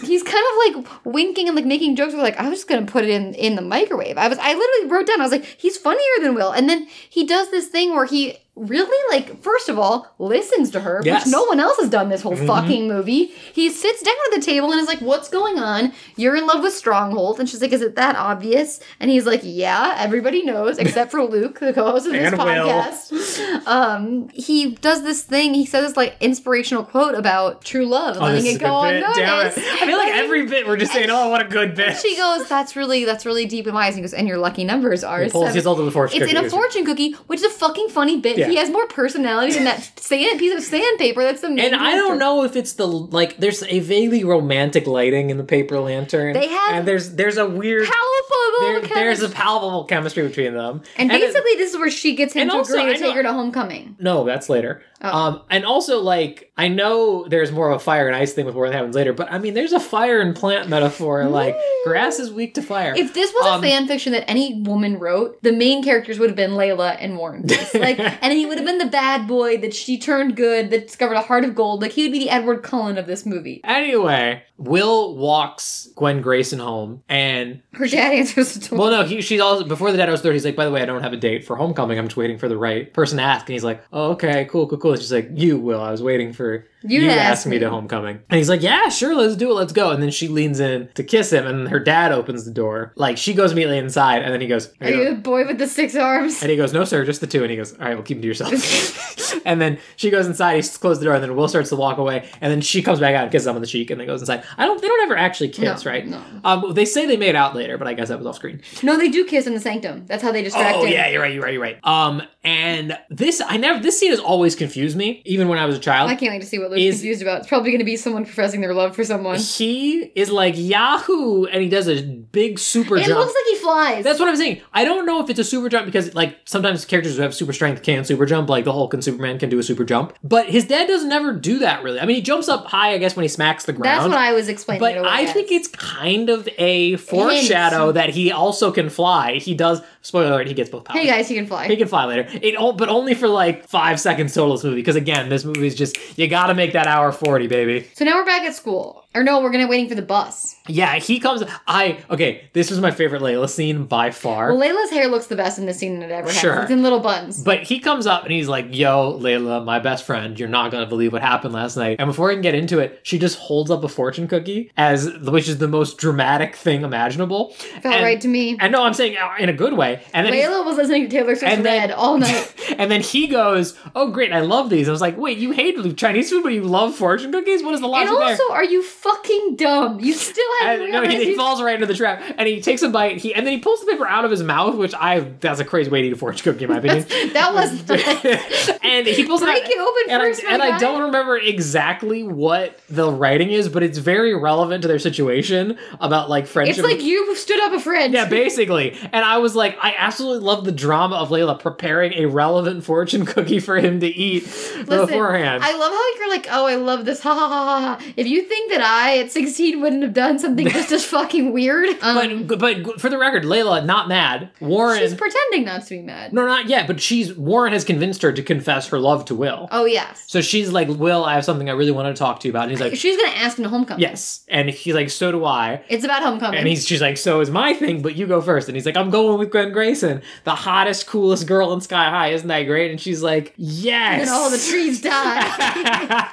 he's 0.02 0.24
kind 0.24 0.44
of 0.76 0.84
like 0.86 1.06
winking 1.06 1.48
and 1.48 1.56
like 1.56 1.66
making 1.66 1.96
jokes. 1.96 2.14
Where 2.14 2.22
like 2.24 2.38
I 2.40 2.50
was 2.50 2.60
just 2.60 2.68
gonna 2.68 2.86
put 2.86 3.04
it 3.04 3.10
in 3.10 3.34
in 3.36 3.56
the 3.56 3.62
microwave. 3.62 4.18
I 4.18 4.28
was 4.28 4.38
I 4.40 4.54
literally 4.54 4.92
wrote 4.92 5.08
down. 5.08 5.20
I 5.20 5.24
was 5.24 5.32
like, 5.32 5.44
he's 5.46 5.78
funnier 5.78 6.02
than 6.22 6.34
Will. 6.36 6.52
And 6.52 6.70
then 6.70 6.88
he 7.10 7.26
does 7.26 7.52
this 7.52 7.68
thing 7.68 7.92
where 7.92 8.06
he 8.06 8.38
really 8.68 8.98
like 9.10 9.42
first 9.42 9.70
of 9.70 9.80
all 9.80 10.08
listens 10.20 10.70
to 10.72 10.80
her, 10.82 11.02
Yes. 11.04 11.26
which 11.26 11.32
no 11.32 11.44
one 11.46 11.60
else 11.60 11.78
has 11.80 11.90
done 11.90 12.10
this 12.10 12.22
whole 12.22 12.36
Mhm. 12.36 12.48
fucking 12.48 12.88
movie. 12.88 13.34
He 13.54 13.70
sits 13.70 14.02
down 14.04 14.16
at 14.32 14.40
the 14.40 14.46
table 14.46 14.72
and 14.72 14.80
is 14.80 14.88
like, 14.88 15.00
"What's 15.00 15.30
going 15.30 15.58
on? 15.60 15.94
You're 16.16 16.36
in 16.36 16.46
love 16.46 16.62
with 16.64 16.74
Stronghold." 16.74 17.40
And 17.40 17.50
she's 17.50 17.62
like, 17.62 17.74
"Is 17.74 17.82
it 17.82 17.96
that 17.96 18.16
obvious?" 18.16 18.80
And 19.00 19.10
he's 19.12 19.26
like, 19.26 19.42
"Yeah, 19.44 19.96
everybody 19.98 20.44
knows 20.44 20.78
except 20.78 21.12
for 21.12 21.24
Luke, 21.24 21.60
the 21.60 21.74
co-host 21.74 22.06
of 22.08 22.14
this 22.14 22.28
And 22.32 22.38
Will. 22.38 22.46
podcast." 22.46 23.68
Um, 23.68 24.30
he 24.34 24.72
does 24.82 25.04
this 25.04 25.22
thing. 25.22 25.54
He 25.54 25.66
says 25.66 25.88
this 25.88 25.98
like 25.98 26.16
inspirational 26.20 26.84
quote 26.84 27.16
about 27.16 27.64
true 27.64 27.86
love, 27.86 28.18
Oh, 28.20 28.26
letting 28.26 28.46
it 28.46 28.60
go 28.60 28.82
unnoticed. 28.82 29.58
I 29.58 29.86
feel 29.86 29.98
like 29.98 30.10
And 30.12 30.20
every 30.22 30.46
bit 30.46 30.68
we're 30.68 30.78
just 30.78 30.92
saying, 30.94 31.10
oh, 31.10 31.30
what 31.30 31.42
a 31.42 31.46
good 31.50 31.76
bit. 31.76 31.98
she 31.98 32.16
goes, 32.16 32.48
"That's 32.48 32.76
really 32.76 33.06
that's 33.06 33.26
really 33.26 33.46
deep 33.46 33.68
in 33.68 33.74
my 33.74 33.86
eyes." 33.86 33.96
And 33.96 33.98
he 33.98 34.02
goes, 34.02 34.14
"And 34.14 34.28
your 34.28 34.38
lucky 34.38 34.64
numbers 34.64 35.04
are." 35.04 35.22
He 35.24 35.30
pulls 35.30 35.46
seven." 35.46 35.56
his 35.56 35.66
ultimate 35.68 35.92
fortune 35.94 36.22
It's 36.22 36.32
in 36.32 36.38
a 36.38 36.42
cookie. 36.42 36.50
fortune 36.50 36.86
cookie, 36.86 37.12
which 37.28 37.40
is 37.40 37.46
a 37.46 37.50
fucking 37.50 37.90
funny 37.90 38.18
bit. 38.20 38.38
Yeah. 38.38 38.50
He 38.52 38.58
has 38.58 38.70
more 38.70 38.86
personality 38.88 39.54
than 39.54 39.64
that 39.64 40.00
sand 40.00 40.40
piece 40.40 40.56
of 40.56 40.62
sandpaper. 40.64 41.24
That's 41.24 41.42
the 41.42 41.50
main. 41.50 41.60
And 41.74 41.76
I 41.76 41.96
don't 41.96 42.20
know 42.20 42.44
if 42.44 42.56
it's 42.56 42.74
the 42.74 42.88
like. 42.88 43.38
There's 43.38 43.64
a 43.64 43.80
vaguely 43.80 44.24
romantic 44.24 44.86
lighting 44.88 45.30
in 45.30 45.38
the 45.38 45.44
paper 45.44 45.80
lantern. 45.80 46.34
They 46.34 46.48
have 46.48 46.76
and 46.76 46.88
there's 46.88 47.16
there's 47.16 47.38
a 47.38 47.48
weird. 47.50 47.88
Palpable. 47.88 48.60
There, 48.62 48.82
there's 48.82 49.22
a 49.22 49.30
palpable 49.30 49.86
chemistry 49.86 50.28
between 50.28 50.54
them. 50.54 50.82
and 50.98 51.12
it- 51.12 51.20
basically, 51.20 51.56
this 51.56 51.72
is 51.74 51.78
where 51.78 51.90
she 51.90 52.16
gets 52.16 52.34
him 52.34 52.50
to 52.50 52.56
also, 52.56 52.78
agree 52.78 52.94
to 52.94 53.00
take 53.00 53.16
her 53.16 53.24
to 53.24 53.34
homecoming. 53.34 53.96
no, 54.00 54.24
that's 54.24 54.50
later. 54.50 54.84
Oh. 55.04 55.10
Um, 55.18 55.42
and 55.50 55.66
also 55.66 56.00
like 56.02 56.52
I 56.58 56.68
know 56.68 57.28
there's 57.28 57.52
more 57.52 57.70
of 57.72 57.76
a 57.78 57.80
fire 57.80 58.08
and 58.08 58.16
ice 58.16 58.34
thing 58.34 58.46
with 58.46 58.56
what 58.56 58.72
happens 58.72 58.96
later, 58.96 59.14
but 59.14 59.32
I 59.32 59.40
mean 59.40 59.54
there's 59.56 59.74
a 59.74 59.80
fire 59.80 60.20
and 60.22 60.36
plant 60.36 60.70
metaphor. 60.70 61.26
Like 61.32 61.56
grass 61.86 62.20
is 62.20 62.32
weak 62.32 62.54
to 62.56 62.62
fire. 62.62 62.94
If 62.96 63.14
this 63.14 63.32
was 63.34 63.46
Um, 63.46 63.60
a 63.60 63.68
fan 63.68 63.88
fiction 63.88 64.12
that 64.14 64.30
any 64.30 64.62
woman 64.62 65.00
wrote, 65.00 65.42
the 65.42 65.52
main 65.52 65.84
characters 65.84 66.20
would 66.20 66.30
have 66.30 66.36
been 66.36 66.52
Layla 66.52 66.98
and 67.00 67.18
Warren. 67.18 67.46
Like, 67.74 68.00
and 68.00 68.32
he 68.34 68.46
would 68.46 68.58
have 68.58 68.66
been 68.68 68.78
the 68.78 68.86
bad 68.86 69.28
boy 69.28 69.58
that 69.58 69.74
she 69.74 69.98
turned 69.98 70.36
good, 70.36 70.70
that 70.70 70.88
discovered 70.88 71.14
a 71.16 71.22
heart 71.22 71.44
of 71.46 71.56
gold. 71.56 71.82
Like 71.82 71.94
he 71.94 72.04
would 72.04 72.12
be 72.12 72.20
the 72.20 72.30
Edward 72.30 72.62
Cullen 72.64 72.98
of 72.98 73.08
this 73.08 73.26
movie. 73.26 73.62
Anyway, 73.64 74.44
Will 74.58 75.16
walks 75.18 75.90
Gwen 75.96 76.22
Grayson 76.22 76.60
home, 76.60 77.02
and 77.10 77.62
Her 77.74 77.88
dad 77.88 78.14
answers 78.14 78.54
the 78.54 78.68
door. 78.70 78.80
well, 78.80 78.92
no, 78.92 79.04
he, 79.06 79.22
she's 79.22 79.40
also 79.42 79.64
before 79.66 79.92
the 79.92 79.98
dad 79.98 80.10
was 80.10 80.22
thirty. 80.22 80.36
He's 80.36 80.46
like, 80.46 80.56
by 80.56 80.66
the 80.66 80.72
way, 80.72 80.82
I 80.82 80.86
don't 80.86 81.02
have 81.02 81.14
a 81.14 81.18
date 81.18 81.44
for 81.46 81.56
homecoming. 81.56 81.98
I'm 81.98 82.06
just 82.08 82.18
waiting 82.18 82.38
for 82.38 82.48
the 82.48 82.58
right 82.58 82.94
person 82.94 83.18
to 83.18 83.24
ask. 83.24 83.48
And 83.48 83.54
he's 83.54 83.64
like, 83.64 83.84
oh, 83.92 84.12
okay, 84.12 84.46
cool, 84.46 84.68
cool, 84.68 84.78
cool. 84.78 84.91
And 84.94 85.02
she's 85.02 85.12
like, 85.12 85.30
you, 85.34 85.58
Will, 85.58 85.82
I 85.82 85.92
was 85.92 86.02
waiting 86.02 86.34
for 86.34 86.66
You 86.84 87.02
you, 87.02 87.08
to 87.08 87.14
to 87.14 87.20
ask 87.22 87.32
ask 87.32 87.46
me 87.48 87.52
me." 87.52 87.60
to 87.60 87.70
homecoming. 87.70 88.20
And 88.30 88.38
he's 88.38 88.50
like, 88.50 88.62
yeah, 88.62 88.90
sure, 88.90 89.16
let's 89.16 89.36
do 89.36 89.50
it, 89.52 89.54
let's 89.54 89.74
go. 89.74 89.92
And 89.92 90.02
then 90.02 90.12
she 90.12 90.28
leans 90.28 90.60
in 90.60 90.90
to 90.96 91.04
kiss 91.04 91.32
him, 91.32 91.46
and 91.48 91.68
her 91.70 91.80
dad 91.80 92.12
opens 92.12 92.46
the 92.46 92.52
door. 92.52 92.94
Like 92.96 93.18
she 93.18 93.34
goes 93.34 93.52
immediately 93.52 93.78
inside, 93.78 94.22
and 94.24 94.34
then 94.34 94.42
he 94.42 94.48
goes, 94.48 94.72
Are 94.82 94.90
you 94.90 95.10
the 95.10 95.16
boy 95.16 95.46
with 95.46 95.58
the 95.58 95.68
six 95.68 95.96
arms? 95.96 96.42
And 96.42 96.50
he 96.50 96.58
goes, 96.58 96.74
"No, 96.74 96.84
sir, 96.84 97.06
just 97.06 97.22
the 97.22 97.28
two. 97.28 97.42
And 97.44 97.52
he 97.52 97.58
goes, 97.58 97.74
"All 97.74 97.86
right, 97.86 97.94
we'll 97.96 98.04
keep 98.04 98.18
them 98.18 98.22
to 98.24 98.28
yourself." 98.28 98.52
and 99.46 99.62
then 99.62 99.80
she 99.96 100.10
goes 100.10 100.28
inside. 100.28 100.56
He 100.64 100.70
closes 100.70 101.00
the 101.00 101.06
door, 101.06 101.14
and 101.16 101.24
then 101.24 101.36
Will 101.36 101.48
starts 101.48 101.70
to 101.70 101.76
walk 101.76 101.98
away. 101.98 102.28
And 102.42 102.52
then 102.52 102.62
she 102.62 102.82
comes 102.82 103.00
back 103.00 103.16
out 103.16 103.24
and 103.24 103.32
kisses 103.32 103.48
him 103.48 103.56
on 103.56 103.62
the 103.62 103.68
cheek, 103.68 103.90
and 103.92 104.00
then 104.00 104.08
goes 104.08 104.22
inside. 104.22 104.44
I 104.58 104.66
don't. 104.66 104.82
They 104.82 104.88
don't 104.88 105.04
ever 105.04 105.18
actually 105.18 105.50
kiss, 105.50 105.86
No, 105.86 105.92
right? 105.92 106.08
no. 106.08 106.22
Um, 106.44 106.74
they 106.74 106.86
say 106.86 107.06
they 107.06 107.18
made 107.18 107.36
out 107.36 107.56
later, 107.56 107.78
but 107.78 107.88
I 107.88 107.94
guess 107.94 108.10
that 108.10 108.18
was 108.18 108.26
off 108.28 108.36
screen. 108.36 108.62
No, 108.84 108.98
they 108.98 109.10
do 109.10 109.26
kiss 109.26 109.48
in 109.48 109.54
the 109.54 109.60
sanctum. 109.60 110.06
That's 110.08 110.24
how 110.24 110.32
they 110.32 110.42
distract 110.42 110.78
Oh 110.78 110.86
him. 110.86 110.92
yeah, 110.94 111.08
you're 111.10 111.22
right. 111.22 111.34
You're 111.34 111.44
right. 111.44 111.54
You're 111.54 111.62
right. 111.62 111.80
Um, 111.84 112.22
and 112.44 112.98
this 113.10 113.42
I 113.46 113.58
never. 113.58 113.80
This 113.82 114.00
scene 114.00 114.12
has 114.12 114.20
always 114.20 114.56
confused 114.56 114.98
me, 114.98 115.22
even 115.26 115.48
when 115.48 115.60
I 115.60 115.66
was 115.66 115.76
a 115.76 115.80
child. 115.80 116.10
I 116.10 116.16
can't 116.16 116.32
wait 116.32 116.42
to 116.42 116.48
see 116.48 116.60
what 116.60 116.71
Is- 116.80 116.96
confused 116.96 117.22
about. 117.22 117.40
It's 117.40 117.48
probably 117.48 117.72
going 117.72 117.80
to 117.80 117.86
be 117.86 117.98
someone 117.98 118.26
professing 118.26 118.62
their 118.62 118.74
love 118.74 118.96
for 118.96 119.04
someone. 119.04 119.38
he 119.38 120.04
is 120.16 120.30
like 120.30 120.56
Yahoo, 120.58 121.46
and 121.46 121.62
he 121.62 121.70
does 121.70 121.88
a 121.88 122.02
big 122.02 122.60
super 122.60 122.98
It 122.98 123.06
jump. 123.06 123.12
It 123.12 123.16
looks 123.20 123.34
like 123.34 123.56
he 123.56 123.56
flies. 123.64 124.04
That's 124.04 124.20
what 124.20 124.30
I'm 124.30 124.36
saying. 124.36 124.62
I 124.74 124.86
don't 124.86 125.06
know 125.06 125.24
if 125.24 125.30
it's 125.30 125.40
a 125.40 125.44
super 125.44 125.70
jump 125.70 125.86
because, 125.86 126.14
like, 126.14 126.38
sometimes 126.46 126.86
characters 126.86 127.16
who 127.16 127.22
have 127.22 127.34
super 127.34 127.54
strength 127.54 127.84
can 127.84 128.04
super 128.04 128.26
jump. 128.26 128.50
Like 128.50 128.66
the 128.66 128.74
Hulk 128.74 128.94
and 128.94 129.04
Superman 129.04 129.40
can 129.40 129.50
do 129.50 129.60
a 129.60 129.64
super 129.64 129.84
jump, 129.84 130.14
but 130.24 130.48
his 130.48 130.66
dad 130.66 130.88
doesn't 130.88 131.12
ever 131.12 131.34
do 131.34 131.60
that 131.60 131.84
really. 131.84 132.00
I 132.00 132.06
mean, 132.06 132.16
he 132.16 132.22
jumps 132.22 132.50
up 132.50 132.66
high, 132.66 132.94
I 132.94 132.98
guess, 132.98 133.16
when 133.16 133.24
he 133.24 133.30
smacks 133.30 133.66
the 133.66 133.74
ground. 133.74 134.02
That's 134.02 134.10
what 134.10 134.18
I 134.18 134.34
was 134.34 134.50
explaining. 134.50 134.80
But 134.80 135.06
I 135.06 135.24
as. 135.24 135.34
think 135.34 135.52
it's 135.52 135.68
kind 135.68 136.30
of 136.30 136.48
a 136.58 136.98
foreshadow 136.98 137.92
that 137.92 138.10
he 138.10 138.32
also 138.32 138.72
can 138.72 138.90
fly. 138.90 139.36
He 139.36 139.54
does. 139.54 139.82
Spoiler 140.04 140.28
alert: 140.34 140.48
he 140.48 140.54
gets 140.54 140.70
both 140.70 140.84
powers. 140.84 141.00
Hey 141.00 141.08
guys, 141.08 141.28
he 141.28 141.36
can 141.36 141.46
fly. 141.48 141.68
He 141.68 141.78
can 141.78 141.88
fly 141.88 142.06
later. 142.06 142.28
It, 142.42 142.56
all- 142.56 142.74
but 142.74 142.90
only 142.90 143.14
for 143.14 143.28
like 143.28 143.68
five 143.68 144.00
seconds 144.00 144.34
total. 144.34 144.56
This 144.56 144.64
movie, 144.64 144.76
because 144.78 144.96
again, 144.96 145.30
this 145.30 145.46
movie 145.46 145.68
is 145.68 145.76
just 145.76 145.98
you 146.18 146.28
got 146.28 146.48
to 146.48 146.54
make 146.56 146.74
that 146.74 146.88
hour 146.88 147.12
forty, 147.12 147.48
baby. 147.48 147.88
so 147.94 148.04
now 148.06 148.16
we're 148.16 148.26
back 148.26 148.42
at 148.44 148.56
school. 148.56 149.06
Or 149.14 149.24
no, 149.24 149.42
we're 149.42 149.52
gonna 149.52 149.68
waiting 149.68 149.90
for 149.90 149.96
the 149.96 150.02
bus. 150.02 150.56
Yeah, 150.68 150.96
he 150.96 151.20
comes. 151.20 151.44
I 151.68 152.00
okay. 152.10 152.50
This 152.54 152.70
was 152.70 152.80
my 152.80 152.92
favorite 152.92 153.22
Layla 153.22 153.50
scene 153.50 153.84
by 153.86 154.12
far. 154.12 154.54
Well, 154.54 154.62
Layla's 154.62 154.90
hair 154.90 155.10
looks 155.10 155.28
the 155.28 155.36
best 155.36 155.60
in 155.60 155.66
this 155.66 155.80
scene 155.80 156.00
than 156.00 156.10
it 156.10 156.14
ever 156.14 156.30
has. 156.30 156.38
Sure. 156.38 156.62
It's 156.62 156.72
in 156.72 156.82
little 156.82 157.02
buns. 157.02 157.44
But 157.44 157.64
he 157.64 157.80
comes 157.80 158.08
up 158.08 158.24
and 158.24 158.32
he's 158.32 158.48
like, 158.48 158.68
Yo, 158.74 159.20
Layla, 159.20 159.66
my 159.66 159.80
best 159.80 160.06
friend, 160.06 160.40
you're 160.40 160.48
not 160.48 160.72
gonna 160.72 160.86
believe 160.86 161.12
what 161.12 161.22
happened 161.22 161.54
last 161.54 161.76
night. 161.76 161.98
And 162.00 162.08
before 162.08 162.30
I 162.32 162.36
can 162.36 162.42
get 162.42 162.56
into 162.56 162.80
it, 162.80 163.02
she 163.04 163.20
just 163.20 163.38
holds 163.38 163.70
up 163.70 163.84
a 163.84 163.90
fortune 163.90 164.30
cookie 164.30 164.72
as 164.78 165.12
which 165.20 165.50
is 165.50 165.58
the 165.58 165.68
most 165.68 165.98
dramatic 165.98 166.56
thing 166.56 166.84
imaginable. 166.84 167.50
Felt 167.82 167.96
and, 167.96 168.04
right 168.06 168.22
to 168.22 168.30
me. 168.30 168.56
And 168.62 168.72
no, 168.72 168.84
I'm 168.84 168.94
saying 168.94 169.18
uh, 169.18 169.34
in 169.40 169.50
a 169.50 169.54
good 169.54 169.74
way. 169.74 170.02
And 170.14 170.26
then 170.26 170.34
Layla 170.34 170.66
was 170.66 170.78
listening 170.78 171.04
to 171.04 171.10
Taylor 171.10 171.36
Swift's 171.36 171.58
and 171.58 171.66
then- 171.66 171.90
Red 171.90 171.92
all 171.92 172.18
night. 172.18 172.54
and 172.78 172.90
then 172.90 173.02
he 173.02 173.28
goes, 173.28 173.78
"Oh, 173.96 174.10
great! 174.12 174.32
I 174.32 174.40
love 174.40 174.70
these." 174.70 174.88
I 174.88 174.92
was 174.92 175.02
like, 175.02 175.18
"Wait, 175.18 175.38
you 175.38 175.52
hate 175.52 175.98
Chinese 175.98 176.30
food, 176.30 176.44
but 176.44 176.54
you 176.54 176.64
love 176.64 176.96
fortune 176.96 177.32
cookies? 177.32 177.62
What 177.64 177.74
is 177.74 177.82
the 177.82 177.88
and 177.88 177.92
logic 177.92 178.10
there?" 178.10 178.28
also, 178.30 178.54
are 178.54 178.64
you 178.64 178.82
fucking 179.02 179.56
dumb? 179.56 180.00
You 180.00 180.14
still 180.14 180.46
haven't 180.62 180.94
And, 180.94 180.94
no, 180.94 181.10
he, 181.10 181.26
he 181.26 181.36
falls 181.36 181.62
right 181.62 181.76
into 181.76 181.88
the 181.88 181.96
trap, 181.96 182.22
and 182.38 182.48
he 182.48 182.62
takes 182.62 182.82
a 182.84 182.90
bite. 182.90 183.18
He 183.18 183.34
and 183.34 183.46
then 183.46 183.54
he 183.54 183.60
pulls 183.60 183.80
the 183.82 183.88
paper 183.88 184.08
out 184.08 184.26
of 184.26 184.32
his 184.32 184.44
mouth, 184.44 184.76
which 184.76 184.94
I—that's 184.94 185.60
a 185.60 185.66
crazy 185.66 185.90
way 185.90 186.02
to 186.02 186.08
eat 186.08 186.14
a 186.14 186.16
fortune 186.16 186.44
cookie, 186.44 186.66
in 186.66 186.70
my 186.70 186.78
opinion. 186.80 187.06
that 187.34 187.54
was 187.54 187.72
and 188.84 189.08
he 189.08 189.26
pulls 189.26 189.42
Break 189.42 189.58
it 189.58 189.66
out, 189.66 189.72
it 189.72 189.80
open 189.80 190.12
and 190.12 190.22
first, 190.22 190.44
I, 190.46 190.54
and 190.54 190.62
I 190.62 190.78
don't 190.78 191.02
remember 191.04 191.38
exactly 191.38 192.24
what 192.24 192.80
the 192.90 193.12
writing 193.12 193.52
is, 193.52 193.70
but 193.70 193.84
it's 193.84 193.98
very 193.98 194.36
relevant 194.36 194.84
to 194.84 194.88
their 194.88 195.00
situation 195.00 195.78
about 196.00 196.30
like 196.30 196.48
friendship. 196.48 196.78
It's 196.78 196.84
like 196.84 197.02
you 197.02 197.36
stood 197.36 197.60
up 197.62 197.74
a 197.74 197.80
friend. 197.80 198.14
yeah, 198.14 198.28
basically. 198.28 198.98
And 199.12 199.26
I 199.26 199.40
was 199.40 199.56
like, 199.56 199.78
I 199.82 199.96
absolutely 199.98 200.46
love 200.46 200.66
the 200.66 200.72
drama 200.72 201.16
of 201.16 201.30
Layla 201.30 201.60
preparing 201.60 202.14
a 202.14 202.26
relevant 202.26 202.84
fortune 202.84 203.26
cookie 203.26 203.60
for 203.60 203.78
him 203.78 204.00
to 204.02 204.08
eat 204.08 204.44
Listen, 204.44 204.86
beforehand. 204.86 205.64
I 205.64 205.76
love 205.76 205.92
how 205.92 206.16
you're 206.18 206.30
like, 206.30 206.48
oh, 206.52 206.68
I 206.68 206.76
love 206.76 207.06
this, 207.06 207.22
ha 207.22 207.34
ha 207.34 207.48
ha 207.48 207.66
ha. 207.66 207.98
ha. 207.98 208.14
If 208.18 208.28
you 208.28 208.44
think 208.44 208.72
that 208.72 208.82
I 208.92 209.20
at 209.20 209.32
16 209.32 209.80
wouldn't 209.80 210.04
have 210.04 210.14
done 210.14 210.38
something 210.38 210.68
just 210.70 210.92
as 210.92 211.06
fucking 211.06 211.54
weird, 211.54 211.88
um, 212.02 212.46
but 212.46 212.60
but 212.60 213.00
for 213.00 213.10
the 213.10 213.18
record, 213.18 213.44
Layla 213.44 213.86
not 213.86 214.10
mad. 214.10 214.50
Warren 214.60 215.00
she's 215.00 215.14
pretending 215.14 215.64
not 215.64 215.84
to 215.84 215.90
be 215.90 216.02
mad. 216.02 216.34
No, 216.34 216.46
not 216.46 216.68
yet, 216.68 216.88
but 216.88 217.00
she's 217.00 217.34
Warren 217.34 217.72
has 217.72 217.86
convinced 217.86 218.22
her 218.22 218.34
to 218.34 218.44
confess 218.44 218.90
her 218.90 219.00
love 219.00 219.24
to 219.26 219.36
Will. 219.36 219.70
Oh 219.72 219.86
yes, 219.86 220.26
So 220.28 220.42
she's 220.42 220.72
like, 220.74 220.90
Will, 220.90 221.24
I 221.24 221.36
have 221.36 221.46
something 221.46 221.70
I 221.70 221.74
really 221.74 221.92
want 221.92 222.14
to 222.14 222.20
talk 222.20 222.42
to 222.42 222.48
you 222.50 222.52
about. 222.52 222.64
And 222.64 222.72
he's 222.72 222.82
like, 222.82 222.96
she's 222.96 223.16
gonna 223.16 223.38
ask 223.38 223.58
him 223.58 223.64
to 223.64 223.70
homecoming. 223.70 224.02
Yes. 224.02 224.44
And 224.50 224.70
he's 224.70 224.94
like, 224.94 225.10
So 225.10 225.32
do 225.32 225.46
I. 225.46 225.84
it's 225.88 226.04
about 226.04 226.22
homecoming. 226.22 226.60
And 226.60 226.68
he's 226.68 226.86
she's 226.86 227.02
like, 227.02 227.16
So 227.16 227.40
is 227.40 227.50
my 227.50 227.74
thing, 227.74 228.02
but 228.02 228.18
you 228.18 228.28
go 228.28 228.42
first. 228.42 228.68
And 228.68 228.76
he's 228.76 228.86
like, 228.86 228.98
I'm 228.98 229.10
going 229.10 229.40
with 229.40 229.52
Gwen 229.52 229.72
Grayson, 229.72 230.22
the 230.44 230.56
hottest, 230.56 231.08
coolest 231.08 231.48
girl 231.48 231.72
in 231.72 231.80
Sky 231.80 232.10
High. 232.10 232.30
Isn't 232.30 232.50
that 232.50 232.64
great? 232.64 232.92
And 232.92 233.00
she's 233.00 233.24
like, 233.24 233.54
Yes. 233.56 234.22
and 234.22 234.30
all 234.30 234.50
the 234.50 234.58
trees 234.58 235.02
die. 235.02 236.30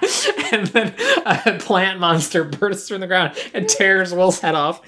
and 0.53 0.67
then 0.69 0.95
a 1.25 1.57
plant 1.61 2.01
monster 2.01 2.48
bursts 2.61 2.89
from 2.89 3.01
the 3.01 3.07
ground 3.07 3.37
and 3.55 3.69
tears 3.69 4.13
Will's 4.13 4.41
head 4.41 4.55
off. 4.55 4.81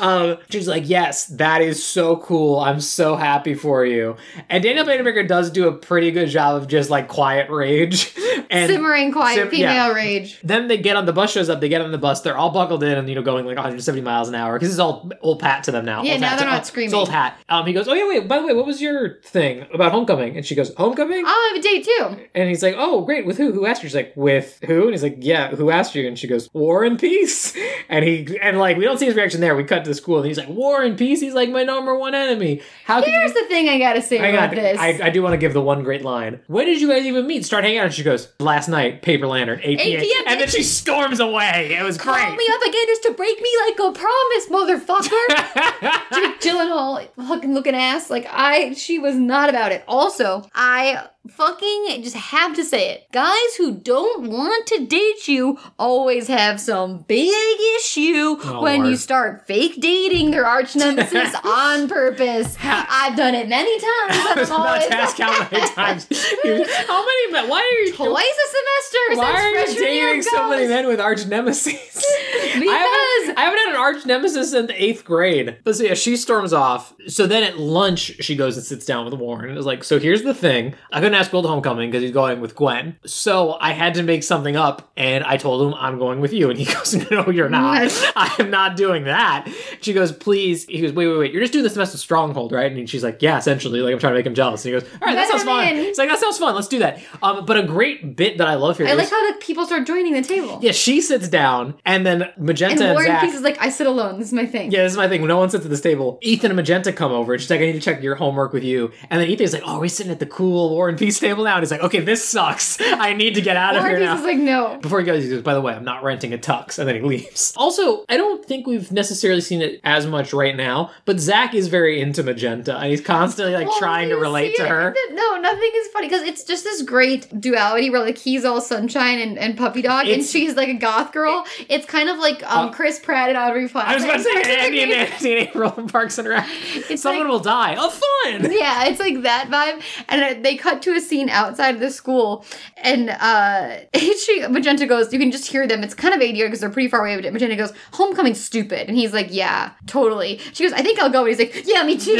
Um, 0.00 0.38
she's 0.50 0.68
like, 0.68 0.88
"Yes, 0.88 1.26
that 1.26 1.62
is 1.62 1.84
so 1.84 2.16
cool. 2.16 2.60
I'm 2.60 2.80
so 2.80 3.16
happy 3.16 3.54
for 3.54 3.84
you." 3.84 4.16
And 4.48 4.62
Danielle 4.62 4.84
Panabaker 4.86 5.26
does 5.26 5.50
do 5.50 5.68
a 5.68 5.72
pretty 5.72 6.10
good 6.10 6.28
job 6.28 6.56
of 6.60 6.68
just 6.68 6.90
like 6.90 7.08
quiet 7.08 7.50
rage 7.50 8.14
and 8.50 8.70
Simmering 8.70 9.12
quiet 9.12 9.36
Sim- 9.36 9.50
female 9.50 9.72
yeah. 9.88 9.92
rage. 9.92 10.40
Then 10.42 10.68
they 10.68 10.78
get 10.78 10.96
on 10.96 11.06
the 11.06 11.12
bus 11.12 11.32
shows 11.32 11.48
up. 11.48 11.60
They 11.60 11.68
get 11.68 11.80
on 11.80 11.92
the 11.92 11.98
bus. 11.98 12.20
They're 12.22 12.36
all 12.36 12.50
buckled 12.50 12.82
in 12.82 12.96
and 12.98 13.08
you 13.08 13.14
know 13.14 13.22
going 13.22 13.44
like 13.46 13.56
170 13.56 14.00
miles 14.02 14.28
an 14.28 14.34
hour 14.34 14.58
because 14.58 14.70
it's 14.70 14.78
all 14.78 15.10
old 15.20 15.40
Pat 15.40 15.64
to 15.64 15.70
them 15.70 15.84
now. 15.84 16.02
Yeah, 16.02 16.12
Old 16.12 16.20
now 16.20 16.36
they're 16.36 16.46
not 16.46 16.60
It's 16.60 16.68
screaming. 16.68 16.94
old 16.94 17.08
hat. 17.08 17.38
Um, 17.48 17.66
he 17.66 17.72
goes, 17.72 17.88
"Oh 17.88 17.94
yeah, 17.94 18.08
wait. 18.08 18.28
By 18.28 18.38
the 18.40 18.46
way, 18.46 18.54
what 18.54 18.66
was 18.66 18.80
your 18.80 19.20
thing 19.22 19.66
about 19.72 19.92
homecoming?" 19.92 20.36
And 20.36 20.44
she 20.46 20.54
goes, 20.54 20.74
"Homecoming." 20.76 21.24
Oh, 21.26 21.28
I 21.28 21.52
have 21.54 21.60
a 21.60 21.62
date 21.62 21.84
too. 21.84 22.26
And 22.34 22.48
he's 22.48 22.62
like, 22.62 22.74
"Oh, 22.76 23.02
great. 23.04 23.26
With 23.26 23.38
who? 23.38 23.52
Who 23.52 23.66
asked 23.66 23.82
you?" 23.82 23.88
She's 23.88 23.94
like, 23.96 24.12
"With 24.16 24.58
who?" 24.66 24.82
And 24.82 24.90
he's 24.92 25.02
like, 25.02 25.16
"Yeah, 25.20 25.48
who 25.54 25.70
asked 25.70 25.94
you?" 25.94 26.06
And 26.06 26.18
she 26.18 26.26
goes, 26.26 26.48
"War 26.82 26.90
and 26.90 26.98
Peace." 26.98 27.56
And 27.88 28.04
he 28.04 28.38
and 28.40 28.58
like 28.58 28.76
we 28.76 28.84
don't 28.84 28.98
see 28.98 29.06
his 29.06 29.14
reaction 29.14 29.40
there. 29.40 29.54
We 29.54 29.64
cut 29.64 29.84
to 29.84 29.90
the 29.90 29.94
school, 29.94 30.18
and 30.18 30.26
he's 30.26 30.38
like, 30.38 30.48
"War 30.48 30.82
and 30.82 30.96
Peace." 30.96 31.20
He's 31.20 31.34
like, 31.34 31.50
"My 31.50 31.62
number 31.62 31.94
one 31.96 32.14
enemy." 32.14 32.60
How 32.84 33.02
Here's 33.02 33.34
you? 33.34 33.42
the 33.42 33.48
thing 33.48 33.68
I 33.68 33.78
gotta 33.78 34.02
say 34.02 34.18
I 34.18 34.28
about 34.28 34.50
got 34.50 34.56
this. 34.56 34.78
I, 34.78 34.98
I 35.02 35.10
do 35.10 35.22
want 35.22 35.34
to 35.34 35.36
give 35.36 35.52
the 35.52 35.60
one 35.60 35.82
great 35.82 36.02
line. 36.02 36.40
When 36.46 36.66
did 36.66 36.80
you 36.80 36.88
guys 36.88 37.04
even 37.04 37.26
meet? 37.26 37.44
Start 37.44 37.64
hanging 37.64 37.78
out? 37.78 37.86
And 37.86 37.94
she 37.94 38.02
goes, 38.02 38.28
last 38.40 38.68
night, 38.68 39.02
Paper 39.02 39.26
Lantern, 39.26 39.60
8 39.62 39.78
p.m. 39.78 40.00
8 40.00 40.02
p.m. 40.02 40.24
And 40.26 40.40
then 40.40 40.48
she 40.48 40.62
storms 40.62 41.20
away. 41.20 41.76
It 41.78 41.82
was 41.82 41.98
great. 41.98 42.16
Call 42.16 42.36
me 42.36 42.46
up 42.50 42.62
again 42.62 42.86
just 42.86 43.02
to 43.04 43.12
break 43.12 43.40
me 43.40 43.50
like 43.66 43.78
a 43.78 43.92
promise, 43.92 44.46
motherfucker. 44.48 46.12
Jake 46.14 46.40
Gyllenhaal, 46.40 47.08
fucking 47.28 47.54
looking 47.54 47.74
ass. 47.74 48.10
Like 48.10 48.26
I, 48.30 48.72
she 48.74 48.98
was 48.98 49.16
not 49.16 49.48
about 49.48 49.72
it. 49.72 49.84
Also, 49.86 50.48
I 50.54 51.08
fucking 51.30 52.00
just 52.02 52.16
have 52.16 52.54
to 52.56 52.64
say 52.64 52.90
it. 52.90 53.06
Guys 53.12 53.54
who 53.56 53.72
don't 53.72 54.28
want 54.28 54.66
to 54.68 54.86
date 54.86 55.28
you 55.28 55.58
always 55.78 56.28
have 56.28 56.60
some 56.60 56.98
big 57.08 57.32
issue 57.78 58.36
Oh, 58.44 58.60
when 58.62 58.84
you 58.84 58.96
start 58.96 59.46
fake 59.46 59.80
dating 59.80 60.30
their 60.32 60.44
arch 60.46 60.74
nemesis 60.74 61.34
on 61.44 61.88
purpose. 61.88 62.56
I've 62.62 63.16
done 63.16 63.34
it 63.34 63.48
many 63.48 63.78
times. 63.78 63.84
I 64.10 64.26
and 64.32 64.40
was 64.40 64.50
I'm 64.50 64.60
about 64.60 64.82
to 64.82 64.94
ask 64.94 65.16
how 65.18 65.48
many 65.50 65.66
times. 65.74 66.08
how 66.10 67.04
many 67.06 67.32
men? 67.32 67.48
Why 67.48 67.60
are 67.60 67.84
you 67.86 67.92
Twice 67.94 68.26
a 68.26 68.48
semester. 68.48 69.20
Why 69.20 69.32
are 69.32 69.50
you 69.70 69.74
dating 69.78 70.22
so 70.22 70.48
many 70.48 70.66
men 70.66 70.86
with 70.86 71.00
arch 71.00 71.26
nemesis? 71.26 72.04
I 72.32 72.58
Because 72.60 73.26
haven't, 73.26 73.38
I 73.38 73.42
haven't 73.42 73.58
had 73.58 73.68
an 73.70 73.76
arch 73.76 74.06
nemesis 74.06 74.50
since 74.52 74.66
the 74.68 74.82
eighth 74.82 75.04
grade. 75.04 75.58
But 75.64 75.76
so 75.76 75.84
yeah, 75.84 75.94
she 75.94 76.16
storms 76.16 76.52
off. 76.52 76.94
So 77.08 77.26
then 77.26 77.42
at 77.42 77.58
lunch, 77.58 78.16
she 78.20 78.36
goes 78.36 78.56
and 78.56 78.64
sits 78.64 78.84
down 78.86 79.04
with 79.04 79.14
Warren 79.14 79.50
and 79.50 79.58
is 79.58 79.66
like, 79.66 79.84
"So 79.84 79.98
here's 79.98 80.22
the 80.22 80.34
thing. 80.34 80.74
I 80.92 81.00
couldn't 81.00 81.14
ask 81.14 81.32
Will 81.32 81.42
to 81.42 81.48
homecoming 81.48 81.90
because 81.90 82.02
he's 82.02 82.12
going 82.12 82.40
with 82.40 82.54
Gwen. 82.54 82.96
So 83.04 83.56
I 83.60 83.72
had 83.72 83.94
to 83.94 84.02
make 84.02 84.22
something 84.22 84.56
up, 84.56 84.90
and 84.96 85.24
I 85.24 85.36
told 85.36 85.66
him 85.66 85.74
I'm 85.74 85.98
going 85.98 86.20
with 86.20 86.32
you. 86.32 86.50
And 86.50 86.58
he 86.58 86.64
goes, 86.72 86.94
No, 87.10 87.28
you're 87.30 87.48
not. 87.48 87.82
What? 87.84 88.12
I 88.16 88.34
am 88.38 88.50
not 88.50 88.76
doing 88.76 89.04
that. 89.04 89.48
She 89.80 89.92
goes, 89.92 90.12
Please. 90.12 90.64
He 90.66 90.80
goes, 90.80 90.92
Wait, 90.92 91.06
wait, 91.08 91.18
wait. 91.18 91.32
You're 91.32 91.42
just 91.42 91.52
doing 91.52 91.64
this 91.64 91.76
mess 91.76 91.92
with 91.92 92.00
Stronghold, 92.00 92.52
right? 92.52 92.70
And 92.72 92.88
she's 92.88 93.02
like, 93.04 93.22
Yeah, 93.22 93.38
essentially. 93.38 93.80
Like 93.80 93.92
I'm 93.92 93.98
trying 93.98 94.12
to 94.14 94.18
make 94.18 94.26
him 94.26 94.34
jealous. 94.34 94.64
And 94.64 94.74
he 94.74 94.80
goes, 94.80 94.88
All 95.00 95.06
right, 95.08 95.14
that 95.14 95.28
sounds 95.30 95.44
fun. 95.44 95.66
in. 95.68 95.76
It's 95.78 95.98
like 95.98 96.08
that 96.08 96.18
sounds 96.18 96.38
fun. 96.38 96.54
Let's 96.54 96.68
do 96.68 96.78
that. 96.80 97.00
Um, 97.22 97.44
but 97.44 97.56
a 97.56 97.62
great 97.62 98.16
bit 98.16 98.38
that 98.38 98.46
I 98.48 98.54
love 98.54 98.78
here 98.78 98.86
I 98.86 98.90
is- 98.92 98.98
like 98.98 99.10
how 99.10 99.32
the 99.32 99.38
people 99.38 99.66
start 99.66 99.86
joining 99.86 100.12
the 100.14 100.22
table. 100.22 100.58
yeah, 100.62 100.72
she 100.72 101.00
sits 101.00 101.28
down, 101.28 101.74
and 101.84 102.06
then 102.06 102.21
Magenta 102.36 102.72
And 102.74 102.82
and, 102.82 102.92
Warren 102.94 103.06
Zach. 103.08 103.20
Peace 103.22 103.34
is 103.34 103.42
like, 103.42 103.58
I 103.60 103.68
sit 103.68 103.86
alone. 103.86 104.18
This 104.18 104.28
is 104.28 104.32
my 104.32 104.46
thing. 104.46 104.70
yeah, 104.70 104.82
this 104.82 104.92
is 104.92 104.98
my 104.98 105.08
thing. 105.08 105.26
No 105.26 105.38
one 105.38 105.50
sits 105.50 105.64
at 105.64 105.70
this 105.70 105.80
table, 105.80 106.18
Ethan 106.22 106.50
and 106.50 106.56
Magenta 106.56 106.92
come 106.92 107.12
over, 107.12 107.32
and 107.32 107.40
she's 107.40 107.50
like, 107.50 107.60
"I 107.60 107.66
need 107.66 107.72
to 107.72 107.80
check 107.80 108.02
your 108.02 108.14
homework 108.16 108.52
with 108.52 108.64
you." 108.64 108.92
And 109.10 109.20
then 109.20 109.28
Ethan's 109.30 109.52
like, 109.52 109.62
"Oh, 109.64 109.80
we're 109.80 109.88
sitting 109.88 110.12
at 110.12 110.18
the 110.20 110.26
cool 110.26 110.70
Warren 110.70 110.96
Peace 110.96 111.18
table 111.18 111.44
now?" 111.44 111.54
And 111.56 111.62
he's 111.62 111.70
like, 111.70 111.82
"Okay, 111.82 112.00
this 112.00 112.26
sucks. 112.26 112.78
I 112.80 113.12
need 113.12 113.34
to 113.34 113.40
get 113.40 113.56
out 113.56 113.76
of 113.76 113.82
Warren 113.82 113.96
here 114.00 114.00
Peace 114.00 114.14
now." 114.14 114.18
is 114.18 114.24
like, 114.24 114.38
no. 114.38 114.78
before 114.80 115.00
he 115.00 115.06
goes, 115.06 115.22
he 115.24 115.30
goes, 115.30 115.42
by 115.42 115.54
the 115.54 115.60
way, 115.60 115.72
I'm 115.74 115.84
not 115.84 116.02
renting 116.02 116.32
a 116.32 116.38
tux. 116.38 116.78
And 116.78 116.88
then 116.88 116.96
he 116.96 117.00
leaves. 117.02 117.54
Also, 117.62 118.04
I 118.08 118.16
don't 118.16 118.44
think 118.44 118.66
we've 118.66 118.90
necessarily 118.90 119.40
seen 119.40 119.62
it 119.62 119.80
as 119.84 120.06
much 120.06 120.32
right 120.32 120.56
now, 120.56 120.90
but 121.04 121.20
Zach 121.20 121.54
is 121.54 121.68
very 121.68 122.00
into 122.00 122.22
Magenta 122.22 122.76
and 122.76 122.86
he's 122.90 123.00
constantly 123.00 123.54
like 123.54 123.68
Well, 123.68 123.78
trying 123.78 124.08
to 124.08 124.16
relate 124.16 124.56
to 124.56 124.64
it- 124.64 124.68
her. 124.68 124.94
No, 125.12 125.36
nothing 125.36 125.70
is 125.76 125.88
funny 125.88 126.08
because 126.08 126.22
it's 126.22 126.42
just 126.44 126.64
this 126.64 126.82
great 126.82 127.40
duality 127.40 127.88
where 127.90 128.00
like 128.00 128.18
he's 128.18 128.44
all 128.44 128.60
sunshine 128.60 129.20
and, 129.20 129.38
and 129.38 129.56
puppy 129.56 129.82
dog, 129.82 130.06
and 130.08 130.24
she's 130.24 130.56
like 130.56 130.68
a 130.68 130.74
goth 130.74 131.12
girl. 131.12 131.44
It's 131.68 131.86
kind 131.86 132.08
of 132.08 132.11
like 132.18 132.42
um 132.50 132.68
Uh, 132.68 132.72
Chris 132.72 132.98
Pratt 132.98 133.28
and 133.28 133.38
Aubrey 133.38 133.68
Plaza. 133.68 133.88
I 133.90 133.94
was 133.94 134.04
about 134.04 134.16
to 134.18 134.22
say 134.22 134.56
Andy 134.66 134.82
and. 134.82 134.92
Andy 135.12 135.32
and 135.38 135.48
April 135.48 135.74
in 135.78 135.88
Parks 135.88 136.18
and 136.18 136.28
Rec. 136.28 136.46
It's 136.90 137.02
Someone 137.02 137.24
like- 137.26 137.32
will 137.32 137.40
die. 137.40 137.76
Oh, 137.78 137.90
fun! 137.90 138.50
Yeah, 138.52 138.84
it's 138.86 139.00
like 139.00 139.22
that 139.22 139.48
vibe, 139.50 139.82
and 140.08 140.22
uh, 140.22 140.40
they 140.42 140.56
cut 140.56 140.82
to 140.82 140.92
a 140.94 141.00
scene 141.00 141.28
outside 141.28 141.74
of 141.74 141.80
the 141.80 141.90
school, 141.90 142.44
and 142.76 143.10
uh, 143.10 143.78
she 143.94 144.46
Magenta 144.48 144.86
goes, 144.86 145.12
you 145.12 145.18
can 145.18 145.30
just 145.32 145.46
hear 145.48 145.66
them. 145.66 145.82
It's 145.82 145.94
kind 145.94 146.14
of 146.14 146.20
ADR 146.20 146.46
because 146.46 146.60
they're 146.60 146.70
pretty 146.70 146.88
far 146.88 147.00
away. 147.00 147.20
But 147.20 147.32
Magenta 147.32 147.56
goes, 147.56 147.72
"Homecoming's 147.92 148.40
stupid," 148.42 148.88
and 148.88 148.96
he's 148.96 149.12
like, 149.12 149.28
"Yeah, 149.30 149.72
totally." 149.86 150.38
She 150.52 150.62
goes, 150.64 150.72
"I 150.72 150.82
think 150.82 151.00
I'll 151.00 151.10
go," 151.10 151.20
and 151.24 151.28
he's 151.28 151.38
like, 151.38 151.64
"Yeah, 151.66 151.82
me 151.84 151.96
too." 151.96 152.16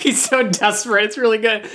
He's 0.00 0.22
so 0.22 0.48
desperate. 0.48 1.04
It's 1.04 1.16
really 1.18 1.38
good. 1.38 1.66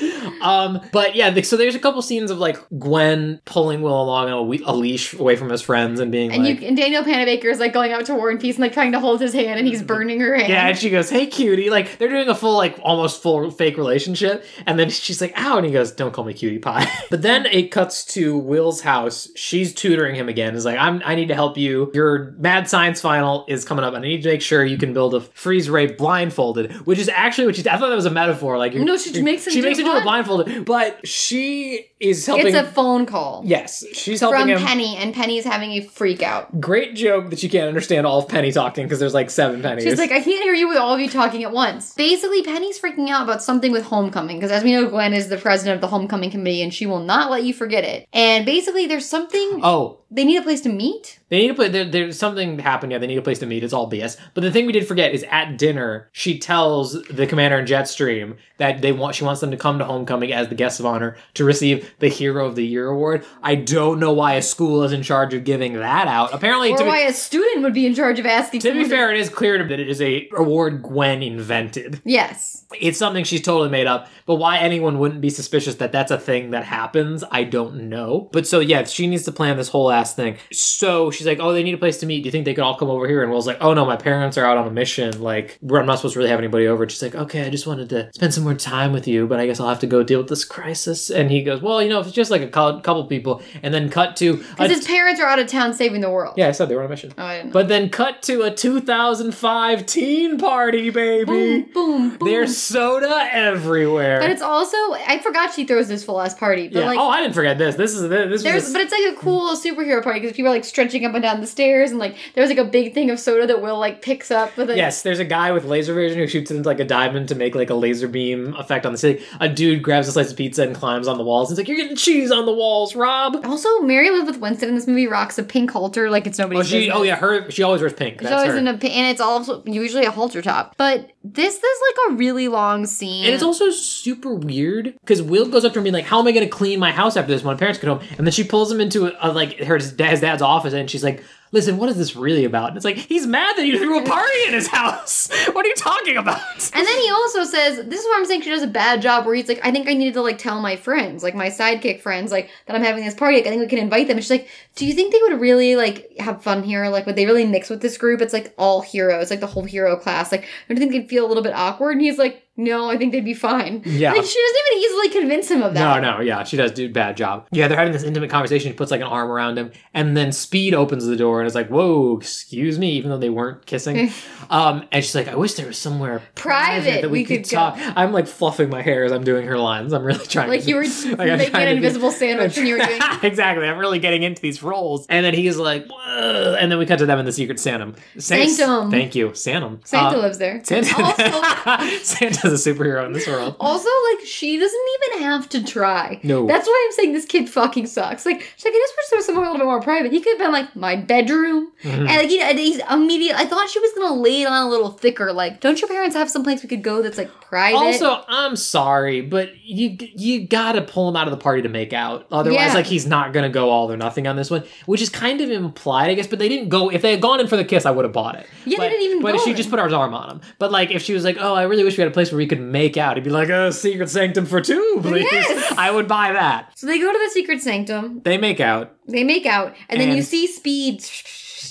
Um, 0.41 0.81
but 0.91 1.15
yeah, 1.15 1.41
so 1.41 1.57
there's 1.57 1.75
a 1.75 1.79
couple 1.79 2.01
scenes 2.01 2.29
of 2.31 2.37
like 2.37 2.57
Gwen 2.77 3.41
pulling 3.45 3.81
Will 3.81 3.99
along 4.01 4.27
on 4.27 4.33
a, 4.33 4.43
we- 4.43 4.63
a 4.65 4.73
leash 4.73 5.13
away 5.13 5.35
from 5.35 5.49
his 5.49 5.61
friends 5.61 5.99
and 5.99 6.11
being 6.11 6.31
And 6.31 6.43
like, 6.43 6.61
you 6.61 6.67
and 6.67 6.77
Danielle 6.77 6.96
Panabaker 7.03 7.45
is 7.45 7.59
like 7.59 7.73
going 7.73 7.91
up 7.93 8.03
to 8.05 8.15
War 8.15 8.29
and 8.29 8.39
Peace 8.39 8.55
and 8.55 8.61
like 8.63 8.73
trying 8.73 8.91
to 8.93 8.99
hold 8.99 9.21
his 9.21 9.33
hand, 9.33 9.59
and 9.59 9.67
he's 9.67 9.81
burning 9.83 10.19
her 10.19 10.35
hand. 10.35 10.49
Yeah, 10.49 10.67
and 10.67 10.77
she 10.77 10.89
goes, 10.89 11.09
"Hey, 11.09 11.27
cutie!" 11.27 11.69
Like 11.69 11.97
they're 11.97 12.09
doing 12.09 12.27
a 12.29 12.35
full, 12.35 12.55
like 12.57 12.77
almost 12.81 13.21
full 13.21 13.51
fake 13.51 13.77
relationship, 13.77 14.45
and 14.65 14.77
then 14.79 14.89
she's 14.89 15.21
like, 15.21 15.33
"Ow!" 15.37 15.57
and 15.57 15.65
he 15.65 15.71
goes, 15.71 15.91
"Don't 15.91 16.13
call 16.13 16.23
me 16.25 16.33
cutie 16.33 16.59
pie." 16.59 16.87
but 17.09 17.21
then 17.21 17.45
it 17.45 17.71
cuts 17.71 18.05
to 18.13 18.37
Will's 18.37 18.81
house. 18.81 19.27
She's 19.35 19.73
tutoring 19.73 20.15
him 20.15 20.29
again. 20.29 20.55
Is 20.55 20.65
like, 20.65 20.77
"I'm, 20.77 21.01
I 21.05 21.15
need 21.15 21.27
to 21.29 21.35
help 21.35 21.57
you. 21.57 21.91
Your 21.93 22.35
mad 22.37 22.69
science 22.69 23.01
final 23.01 23.45
is 23.47 23.65
coming 23.65 23.83
up, 23.85 23.93
and 23.93 24.03
I 24.03 24.07
need 24.07 24.23
to 24.23 24.29
make 24.29 24.41
sure 24.41 24.63
you 24.65 24.77
can 24.77 24.93
build 24.93 25.13
a 25.13 25.21
freeze 25.21 25.69
ray 25.69 25.87
blindfolded." 25.87 26.71
Which 26.85 26.99
is 26.99 27.09
actually 27.09 27.47
what 27.47 27.55
she. 27.55 27.67
I 27.69 27.77
thought 27.77 27.89
that 27.89 27.95
was 27.95 28.05
a 28.05 28.11
metaphor. 28.11 28.57
Like, 28.57 28.73
you're- 28.73 28.85
No, 28.85 28.97
she 28.97 29.21
makes 29.21 29.45
him 29.47 29.53
she 29.53 29.61
do 29.61 29.67
makes 29.67 29.79
it 29.79 29.85
him 29.85 29.91
do 29.91 29.97
it 29.97 30.03
blindfolded, 30.03 30.65
but 30.65 31.05
she 31.07 31.87
is 31.99 32.25
helping. 32.25 32.47
It's 32.47 32.55
a 32.55 32.63
phone 32.63 33.05
call 33.05 33.41
yes, 33.45 33.83
she's 33.93 34.19
helping 34.19 34.41
from 34.41 34.49
him. 34.49 34.59
Penny, 34.59 34.95
and 34.97 35.13
Penny's 35.13 35.43
having 35.45 35.71
a 35.71 35.81
freak 35.81 36.21
out. 36.21 36.59
Great 36.61 36.86
joke 36.95 37.29
that 37.29 37.43
you 37.43 37.49
can't 37.49 37.67
understand 37.67 38.05
all 38.05 38.19
of 38.19 38.29
Penny 38.29 38.51
talking 38.51 38.85
because 38.85 38.99
there's 38.99 39.13
like 39.13 39.29
seven 39.29 39.61
pennies. 39.61 39.83
She's 39.83 39.99
like, 39.99 40.11
I 40.11 40.21
can't 40.21 40.43
hear 40.43 40.53
you 40.53 40.67
with 40.67 40.77
all 40.77 40.93
of 40.93 40.99
you 40.99 41.09
talking 41.09 41.43
at 41.43 41.51
once. 41.51 41.93
Basically, 41.93 42.43
Penny's 42.43 42.79
freaking 42.79 43.09
out 43.09 43.23
about 43.23 43.43
something 43.43 43.71
with 43.71 43.83
homecoming 43.83 44.37
because, 44.37 44.51
as 44.51 44.63
we 44.63 44.71
know, 44.71 44.87
Gwen 44.87 45.13
is 45.13 45.29
the 45.29 45.37
president 45.37 45.75
of 45.75 45.81
the 45.81 45.87
homecoming 45.87 46.31
committee, 46.31 46.61
and 46.61 46.73
she 46.73 46.85
will 46.85 46.99
not 46.99 47.31
let 47.31 47.43
you 47.43 47.53
forget 47.53 47.83
it. 47.83 48.07
And 48.13 48.45
basically, 48.45 48.87
there's 48.87 49.07
something 49.07 49.61
oh, 49.63 49.99
they 50.11 50.25
need 50.25 50.37
a 50.37 50.43
place 50.43 50.61
to 50.61 50.69
meet. 50.69 51.16
They 51.29 51.39
need 51.39 51.47
to 51.49 51.53
put 51.55 51.71
there, 51.73 51.85
there's 51.85 52.17
something 52.17 52.59
happened. 52.59 52.91
Yeah, 52.91 52.99
they 52.99 53.07
need 53.07 53.17
a 53.17 53.21
place 53.21 53.39
to 53.39 53.45
meet. 53.45 53.63
It's 53.63 53.73
all 53.73 53.89
BS. 53.91 54.17
But 54.33 54.41
the 54.41 54.51
thing 54.51 54.65
we 54.65 54.71
did 54.71 54.87
forget 54.87 55.13
is 55.13 55.23
at 55.29 55.57
dinner, 55.57 56.09
she 56.11 56.39
tells 56.39 57.01
the 57.03 57.27
commander 57.27 57.59
in 57.59 57.65
Jetstream 57.65 58.37
that 58.57 58.81
they 58.81 58.91
want 58.91 59.15
she 59.15 59.23
wants 59.23 59.41
them 59.41 59.51
to 59.51 59.57
come 59.57 59.77
to 59.79 59.85
homecoming 59.85 60.31
as 60.33 60.47
the 60.47 60.55
guests 60.55 60.79
of 60.79 60.85
honor 60.85 61.15
to 61.35 61.43
receive 61.43 61.93
the 61.99 62.07
Hero 62.07 62.45
of 62.45 62.55
the 62.55 62.65
Year 62.65 62.87
award. 62.87 63.25
I 63.43 63.55
don't 63.55 63.99
know 63.99 64.13
why 64.13 64.33
a 64.35 64.41
school 64.41 64.83
is 64.83 64.91
in 64.93 65.03
charge 65.03 65.33
of 65.33 65.43
giving 65.43 65.73
that 65.73 66.07
out. 66.07 66.33
Apparently, 66.33 66.71
Or 66.71 66.77
to, 66.77 66.83
why 66.85 67.03
be, 67.03 67.09
a 67.09 67.13
student 67.13 67.61
would 67.63 67.73
be 67.73 67.85
in 67.85 67.93
charge 67.93 68.19
of 68.19 68.25
asking. 68.25 68.61
to 68.61 68.71
be 68.73 68.85
fair, 68.85 69.13
it 69.13 69.19
is 69.19 69.29
clear 69.29 69.57
to 69.57 69.63
me 69.63 69.69
that 69.69 69.79
it 69.79 69.89
is 69.89 70.01
a 70.01 70.29
award 70.35 70.81
Gwen 70.81 71.21
invented. 71.21 72.01
yes. 72.05 72.63
It's 72.81 72.99
something 72.99 73.23
she's 73.23 73.41
totally 73.41 73.69
made 73.69 73.87
up. 73.87 74.09
But 74.25 74.35
why 74.35 74.57
anyone 74.57 74.99
wouldn't 74.99 75.21
be 75.21 75.29
suspicious 75.29 75.75
that 75.75 75.93
that's 75.93 76.11
a 76.11 76.17
thing 76.19 76.51
that 76.51 76.65
happens, 76.65 77.23
I 77.31 77.45
don't 77.45 77.87
know. 77.87 78.29
But 78.33 78.45
so 78.45 78.59
yeah, 78.59 78.83
she 78.83 79.07
needs 79.07 79.23
to 79.23 79.31
plan 79.31 79.55
this 79.55 79.69
whole 79.69 79.89
ass 79.89 80.13
thing. 80.15 80.35
So 80.51 81.09
she's 81.17 81.27
like, 81.27 81.39
"Oh, 81.39 81.51
they 81.53 81.63
need 81.63 81.73
a 81.73 81.77
place 81.77 81.97
to 81.99 82.05
meet. 82.05 82.21
Do 82.21 82.27
you 82.27 82.31
think 82.31 82.45
they 82.45 82.53
could 82.53 82.63
all 82.63 82.75
come 82.77 82.89
over 82.89 83.07
here?" 83.07 83.21
And 83.23 83.31
Will's 83.31 83.47
like, 83.47 83.57
"Oh 83.61 83.73
no, 83.73 83.85
my 83.85 83.95
parents 83.97 84.37
are 84.37 84.45
out 84.45 84.57
on 84.57 84.67
a 84.67 84.71
mission. 84.71 85.21
Like, 85.21 85.57
I'm 85.63 85.85
not 85.85 85.95
supposed 85.97 86.13
to 86.13 86.19
really 86.19 86.29
have 86.29 86.39
anybody 86.39 86.67
over." 86.67 86.83
And 86.83 86.91
she's 86.91 87.01
like, 87.01 87.15
"Okay, 87.15 87.45
I 87.45 87.49
just 87.49 87.67
wanted 87.67 87.89
to 87.89 88.09
spend 88.13 88.33
some 88.33 88.43
more 88.43 88.53
time 88.53 88.93
with 88.93 89.07
you, 89.07 89.27
but 89.27 89.39
I 89.39 89.45
guess 89.47 89.59
I'll 89.59 89.67
have 89.69 89.79
to 89.79 89.87
go 89.87 90.03
deal 90.03 90.19
with 90.19 90.29
this 90.29 90.45
crisis." 90.45 91.09
And 91.09 91.29
he 91.31 91.43
goes, 91.43 91.61
"Well, 91.61 91.81
you 91.81 91.89
know, 91.89 91.99
if 91.99 92.07
it's 92.07 92.15
just 92.15 92.31
like 92.31 92.41
a 92.41 92.47
cou- 92.47 92.79
couple 92.81 93.05
people." 93.05 93.41
And 93.63 93.73
then 93.73 93.89
cut 93.89 94.15
to 94.17 94.37
Because 94.37 94.71
his 94.71 94.87
parents 94.87 95.19
are 95.19 95.27
out 95.27 95.39
of 95.39 95.47
town 95.47 95.73
saving 95.73 96.01
the 96.01 96.09
world. 96.09 96.35
yeah, 96.37 96.47
I 96.47 96.51
said 96.51 96.69
they 96.69 96.75
were 96.75 96.81
on 96.81 96.87
a 96.87 96.89
mission. 96.89 97.13
Oh, 97.17 97.23
I 97.23 97.37
didn't 97.37 97.47
know. 97.47 97.53
But 97.53 97.67
then 97.67 97.89
cut 97.89 98.21
to 98.23 98.43
a 98.43 98.51
2005 98.51 99.85
teen 99.85 100.37
party, 100.37 100.89
baby. 100.89 101.25
boom, 101.25 101.69
boom, 101.73 102.17
boom. 102.17 102.27
There's 102.29 102.57
soda 102.57 103.27
everywhere. 103.31 104.19
but 104.19 104.29
it's 104.29 104.41
also 104.41 104.77
I 104.93 105.19
forgot 105.23 105.53
she 105.53 105.65
throws 105.65 105.87
this 105.87 106.03
full 106.03 106.21
ass 106.21 106.33
party. 106.35 106.67
But 106.67 106.79
yeah. 106.81 106.85
like 106.87 106.99
oh, 106.99 107.07
I 107.09 107.21
didn't 107.21 107.33
forget 107.33 107.57
this. 107.57 107.75
This 107.75 107.93
is 107.93 108.07
this 108.09 108.43
There's, 108.43 108.63
was. 108.65 108.73
but 108.73 108.81
it's 108.81 108.91
like 108.91 109.13
a 109.13 109.15
cool 109.15 109.55
superhero 109.55 110.03
party 110.03 110.19
because 110.19 110.35
people 110.35 110.51
are 110.51 110.55
like 110.55 110.65
stretching 110.65 111.03
up 111.07 111.15
and 111.15 111.23
down 111.23 111.41
the 111.41 111.47
stairs, 111.47 111.91
and 111.91 111.99
like 111.99 112.15
there's 112.35 112.49
like 112.49 112.57
a 112.57 112.65
big 112.65 112.93
thing 112.93 113.09
of 113.09 113.19
soda 113.19 113.47
that 113.47 113.61
Will 113.61 113.79
like 113.79 114.01
picks 114.01 114.29
up 114.31 114.55
with 114.57 114.69
a 114.69 114.75
Yes, 114.77 115.01
there's 115.01 115.19
a 115.19 115.25
guy 115.25 115.51
with 115.51 115.65
laser 115.65 115.93
vision 115.93 116.19
who 116.19 116.27
shoots 116.27 116.51
it 116.51 116.57
into 116.57 116.67
like 116.69 116.79
a 116.79 116.85
diamond 116.85 117.29
to 117.29 117.35
make 117.35 117.55
like 117.55 117.69
a 117.69 117.75
laser 117.75 118.07
beam 118.07 118.53
effect 118.55 118.85
on 118.85 118.91
the 118.91 118.97
city. 118.97 119.23
A 119.39 119.49
dude 119.49 119.81
grabs 119.83 120.07
a 120.07 120.11
slice 120.11 120.31
of 120.31 120.37
pizza 120.37 120.63
and 120.63 120.75
climbs 120.75 121.07
on 121.07 121.17
the 121.17 121.23
walls. 121.23 121.49
He's 121.49 121.57
like, 121.57 121.67
"You're 121.67 121.77
getting 121.77 121.95
cheese 121.95 122.31
on 122.31 122.45
the 122.45 122.53
walls, 122.53 122.95
Rob." 122.95 123.37
Also, 123.45 123.79
Mary 123.81 124.07
Elizabeth 124.07 124.39
Winstead 124.39 124.69
in 124.69 124.75
this 124.75 124.87
movie 124.87 125.07
rocks 125.07 125.37
a 125.37 125.43
pink 125.43 125.71
halter 125.71 126.09
like 126.09 126.27
it's 126.27 126.37
nobody's 126.37 126.59
Oh, 126.59 126.63
she. 126.63 126.77
business. 126.79 126.95
Oh 126.97 127.03
yeah, 127.03 127.15
her. 127.15 127.49
She 127.49 127.63
always 127.63 127.81
wears 127.81 127.93
pink. 127.93 128.19
She's 128.19 128.29
That's 128.29 128.33
always 128.41 128.53
her. 128.53 128.57
in 128.59 128.67
a 128.67 128.77
pink, 128.77 128.95
and 128.95 129.07
it's 129.11 129.21
also 129.21 129.63
usually 129.65 130.05
a 130.05 130.11
halter 130.11 130.41
top. 130.41 130.75
But 130.77 131.09
this 131.33 131.55
is 131.55 131.79
like 131.89 132.11
a 132.11 132.15
really 132.15 132.47
long 132.47 132.85
scene. 132.85 133.25
And 133.25 133.33
it's 133.33 133.43
also 133.43 133.69
super 133.69 134.33
weird 134.33 134.95
because 135.01 135.21
Will 135.21 135.47
goes 135.47 135.65
up 135.65 135.73
to 135.73 135.75
her 135.75 135.79
and 135.79 135.83
being 135.83 135.93
like, 135.93 136.05
"How 136.05 136.19
am 136.19 136.27
I 136.27 136.31
going 136.31 136.45
to 136.45 136.49
clean 136.49 136.79
my 136.79 136.91
house 136.91 137.17
after 137.17 137.31
this 137.31 137.43
when 137.43 137.53
my 137.55 137.59
parents 137.59 137.79
get 137.79 137.87
home?" 137.87 138.01
And 138.17 138.25
then 138.25 138.31
she 138.31 138.43
pulls 138.43 138.71
him 138.71 138.79
into 138.79 139.07
a, 139.07 139.29
a, 139.29 139.31
like 139.31 139.59
her 139.59 139.77
his 139.77 139.91
dad's 139.93 140.41
office, 140.41 140.73
and 140.73 140.89
she's 140.89 141.03
like, 141.03 141.23
"Listen, 141.51 141.77
what 141.77 141.89
is 141.89 141.97
this 141.97 142.15
really 142.15 142.45
about?" 142.45 142.69
And 142.69 142.77
it's 142.77 142.85
like 142.85 142.97
he's 142.97 143.27
mad 143.27 143.55
that 143.57 143.65
you 143.65 143.77
threw 143.77 143.99
a 143.99 144.05
party 144.05 144.47
in 144.47 144.53
his 144.53 144.67
house. 144.67 145.29
What 145.57 145.65
are 145.65 145.69
you 145.69 145.75
talking 145.75 146.17
about? 146.17 146.41
And 146.73 146.85
then 146.85 146.99
he 146.99 147.09
also 147.09 147.43
says, 147.43 147.77
"This 147.87 148.01
is 148.01 148.05
where 148.05 148.19
I'm 148.19 148.25
saying 148.25 148.41
she 148.41 148.49
does 148.49 148.63
a 148.63 148.67
bad 148.67 149.01
job." 149.01 149.25
Where 149.25 149.33
he's 149.33 149.47
like, 149.47 149.65
"I 149.65 149.71
think 149.71 149.87
I 149.87 149.93
needed 149.93 150.13
to 150.15 150.21
like 150.21 150.37
tell 150.37 150.61
my 150.61 150.75
friends, 150.75 151.23
like 151.23 151.35
my 151.35 151.47
sidekick 151.47 152.01
friends, 152.01 152.31
like 152.31 152.49
that 152.65 152.75
I'm 152.75 152.83
having 152.83 153.03
this 153.03 153.15
party. 153.15 153.37
Like, 153.37 153.47
I 153.47 153.49
think 153.49 153.61
we 153.61 153.67
can 153.67 153.79
invite 153.79 154.07
them." 154.07 154.17
And 154.17 154.23
she's 154.23 154.31
like, 154.31 154.49
"Do 154.75 154.85
you 154.85 154.93
think 154.93 155.13
they 155.13 155.21
would 155.21 155.39
really 155.41 155.75
like 155.75 156.11
have 156.19 156.43
fun 156.43 156.63
here? 156.63 156.87
Like, 156.89 157.05
would 157.05 157.15
they 157.15 157.25
really 157.25 157.45
mix 157.45 157.69
with 157.69 157.81
this 157.81 157.97
group? 157.97 158.21
It's 158.21 158.33
like 158.33 158.53
all 158.57 158.81
heroes, 158.81 159.29
like 159.31 159.39
the 159.39 159.47
whole 159.47 159.63
hero 159.63 159.95
class. 159.95 160.31
Like, 160.31 160.45
I 160.69 160.75
think 160.75 160.91
they'd 160.91 161.09
feel 161.09 161.25
a 161.25 161.29
little 161.29 161.43
bit 161.43 161.53
awkward?" 161.55 161.93
And 161.93 162.01
he's 162.01 162.17
like, 162.17 162.46
no, 162.57 162.89
I 162.89 162.97
think 162.97 163.11
they'd 163.11 163.23
be 163.23 163.33
fine. 163.33 163.81
Yeah. 163.85 164.11
Like, 164.11 164.25
she 164.25 164.39
doesn't 164.41 164.61
even 164.71 164.83
easily 164.83 165.09
convince 165.21 165.49
him 165.51 165.61
of 165.61 165.73
that. 165.75 166.01
No, 166.01 166.11
no, 166.17 166.21
yeah, 166.21 166.43
she 166.43 166.57
does 166.57 166.71
do 166.71 166.87
a 166.87 166.89
bad 166.89 167.15
job. 167.15 167.47
Yeah, 167.51 167.67
they're 167.67 167.77
having 167.77 167.93
this 167.93 168.03
intimate 168.03 168.29
conversation. 168.29 168.71
She 168.71 168.75
puts 168.75 168.91
like 168.91 169.01
an 169.01 169.07
arm 169.07 169.29
around 169.31 169.57
him, 169.57 169.71
and 169.93 170.17
then 170.17 170.31
Speed 170.31 170.73
opens 170.73 171.05
the 171.05 171.15
door 171.15 171.39
and 171.39 171.47
is 171.47 171.55
like, 171.55 171.69
"Whoa, 171.69 172.17
excuse 172.17 172.77
me," 172.79 172.91
even 172.93 173.09
though 173.11 173.17
they 173.17 173.29
weren't 173.29 173.65
kissing. 173.65 174.11
um, 174.49 174.87
and 174.91 175.03
she's 175.03 175.15
like, 175.15 175.27
"I 175.27 175.35
wish 175.35 175.53
there 175.53 175.67
was 175.67 175.77
somewhere 175.77 176.21
Private 176.35 177.01
that 177.01 177.11
we, 177.11 177.19
we 177.19 177.25
could, 177.25 177.43
could 177.43 177.51
go." 177.51 177.57
talk." 177.57 177.77
I'm 177.95 178.11
like 178.11 178.27
fluffing 178.27 178.69
my 178.69 178.81
hair 178.81 179.03
as 179.05 179.11
I'm 179.11 179.23
doing 179.23 179.45
her 179.47 179.57
lines. 179.57 179.93
I'm 179.93 180.03
really 180.03 180.25
trying. 180.25 180.49
Like 180.49 180.63
to, 180.63 180.67
you 180.69 180.75
were 180.77 180.83
like, 181.17 181.37
making 181.37 181.55
an 181.55 181.67
invisible 181.67 182.11
sandwich 182.11 182.57
when 182.57 182.65
you 182.65 182.77
were 182.77 182.85
doing 182.85 182.99
exactly. 183.23 183.67
I'm 183.67 183.77
really 183.77 183.99
getting 183.99 184.23
into 184.23 184.41
these 184.41 184.63
roles. 184.63 185.05
And 185.09 185.23
then 185.25 185.33
he's 185.33 185.57
like, 185.57 185.85
"Whoa," 185.87 186.55
and 186.59 186.71
then 186.71 186.79
we 186.79 186.85
cut 186.85 186.99
to 186.99 187.05
them 187.05 187.19
in 187.19 187.25
the 187.25 187.31
secret 187.31 187.59
Santum. 187.59 187.95
San- 188.17 188.47
Sanctum. 188.49 188.89
Thank 188.91 189.13
you, 189.15 189.33
Santum. 189.35 189.81
Santa 189.83 190.17
Uh, 190.17 190.21
lives 190.21 190.37
there. 190.39 190.61
Santa. 190.63 191.03
Also, 191.03 192.46
Santa's 192.47 192.65
a 192.67 192.73
superhero 192.73 193.05
in 193.05 193.13
this 193.13 193.27
world. 193.27 193.55
also, 193.59 193.89
like, 194.11 194.25
she 194.25 194.57
doesn't 194.59 194.79
even 195.11 195.23
have 195.23 195.49
to 195.49 195.63
try. 195.63 196.19
No. 196.23 196.45
That's 196.47 196.67
why 196.67 196.85
I'm 196.87 196.91
saying 196.95 197.13
this 197.13 197.25
kid 197.25 197.49
fucking 197.49 197.87
sucks. 197.87 198.25
Like, 198.25 198.41
she's 198.55 198.65
like, 198.65 198.73
I 198.73 198.77
just 198.77 198.93
wish 198.97 199.09
there 199.09 199.17
was 199.17 199.25
somewhere 199.25 199.45
a 199.45 199.47
little 199.51 199.65
bit 199.65 199.69
more 199.69 199.81
private. 199.81 200.11
He 200.11 200.19
could 200.21 200.31
have 200.31 200.39
been 200.39 200.51
like, 200.51 200.75
my 200.75 200.95
bedroom. 200.95 201.71
Mhm. 201.83 201.91
And 201.91 202.05
like, 202.07 202.29
you 202.31 202.39
know, 202.39 202.53
he's 202.53 202.79
immediate. 202.89 203.35
I 203.37 203.45
thought 203.45 203.69
she 203.69 203.79
was 203.79 203.91
gonna 203.93 204.15
lay 204.15 204.41
it 204.41 204.47
on 204.47 204.65
a 204.65 204.69
little 204.69 204.89
thicker. 204.89 205.31
Like, 205.33 205.59
don't 205.61 205.79
your 205.79 205.87
parents 205.87 206.15
have 206.15 206.29
some 206.29 206.43
place 206.43 206.63
we 206.63 206.69
could 206.69 206.81
go 206.83 207.01
that's 207.01 207.17
like 207.17 207.29
private? 207.41 207.77
Also, 207.77 208.23
I'm 208.27 208.55
sorry, 208.55 209.21
but 209.21 209.49
you 209.63 209.97
you 209.99 210.47
gotta 210.47 210.81
pull 210.81 211.07
him 211.09 211.15
out 211.15 211.27
of 211.27 211.31
the 211.31 211.37
party 211.37 211.61
to 211.61 211.69
make 211.69 211.93
out. 211.93 212.25
Otherwise, 212.31 212.67
Yeah. 212.69 212.73
like 212.73 212.85
he's 212.87 213.05
not 213.05 213.31
gonna 213.33 213.49
go 213.49 213.69
all 213.69 213.91
or 213.91 213.97
nothing 213.97 214.27
on 214.27 214.35
this 214.35 214.49
one, 214.49 214.63
which 214.87 215.01
is 215.01 215.09
kind 215.09 215.39
of 215.41 215.49
implied, 215.51 216.09
I 216.09 216.13
guess. 216.15 216.27
But 216.27 216.39
they 216.39 216.49
didn't 216.49 216.69
go. 216.69 216.89
If 216.89 217.01
they 217.03 217.11
had 217.11 217.21
gone 217.21 217.39
in 217.39 217.47
for 217.47 217.57
the 217.57 217.63
kiss, 217.65 217.85
I 217.85 217.91
would 217.91 218.05
have 218.05 218.13
bought 218.13 218.35
it. 218.35 218.47
Yeah, 218.65 218.77
they 218.79 218.85
but, 218.85 218.89
didn't 218.89 219.05
even 219.05 219.21
But 219.21 219.39
she 219.41 219.51
in. 219.51 219.55
just 219.57 219.69
put 219.69 219.79
her 219.79 219.93
arm 219.95 220.13
on 220.13 220.29
him. 220.29 220.41
But 220.59 220.71
like, 220.71 220.91
if 220.91 221.01
she 221.03 221.13
was 221.13 221.23
like, 221.23 221.37
"Oh, 221.39 221.53
I 221.53 221.63
really 221.63 221.83
wish 221.83 221.97
we 221.97 222.01
had 222.01 222.11
a 222.11 222.13
place 222.13 222.31
where 222.31 222.36
we 222.37 222.47
could 222.47 222.61
make 222.61 222.95
out," 222.95 223.17
he'd 223.17 223.23
be 223.23 223.29
like, 223.29 223.49
"Oh, 223.49 223.71
secret 223.71 224.09
sanctum 224.09 224.45
for 224.45 224.61
two, 224.61 224.99
please." 225.01 225.27
Yes. 225.29 225.73
I 225.77 225.91
would 225.91 226.07
buy 226.07 226.31
that. 226.31 226.71
so 226.75 226.87
they 226.87 226.99
go 226.99 227.11
to 227.11 227.19
the 227.25 227.31
secret 227.31 227.61
sanctum. 227.61 228.21
They 228.23 228.37
make 228.37 228.59
out. 228.61 228.95
They 229.07 229.23
make 229.25 229.45
out, 229.45 229.75
and 229.89 229.99
then 229.99 230.15
you 230.15 230.21
see 230.21 230.47
Speed. 230.47 231.03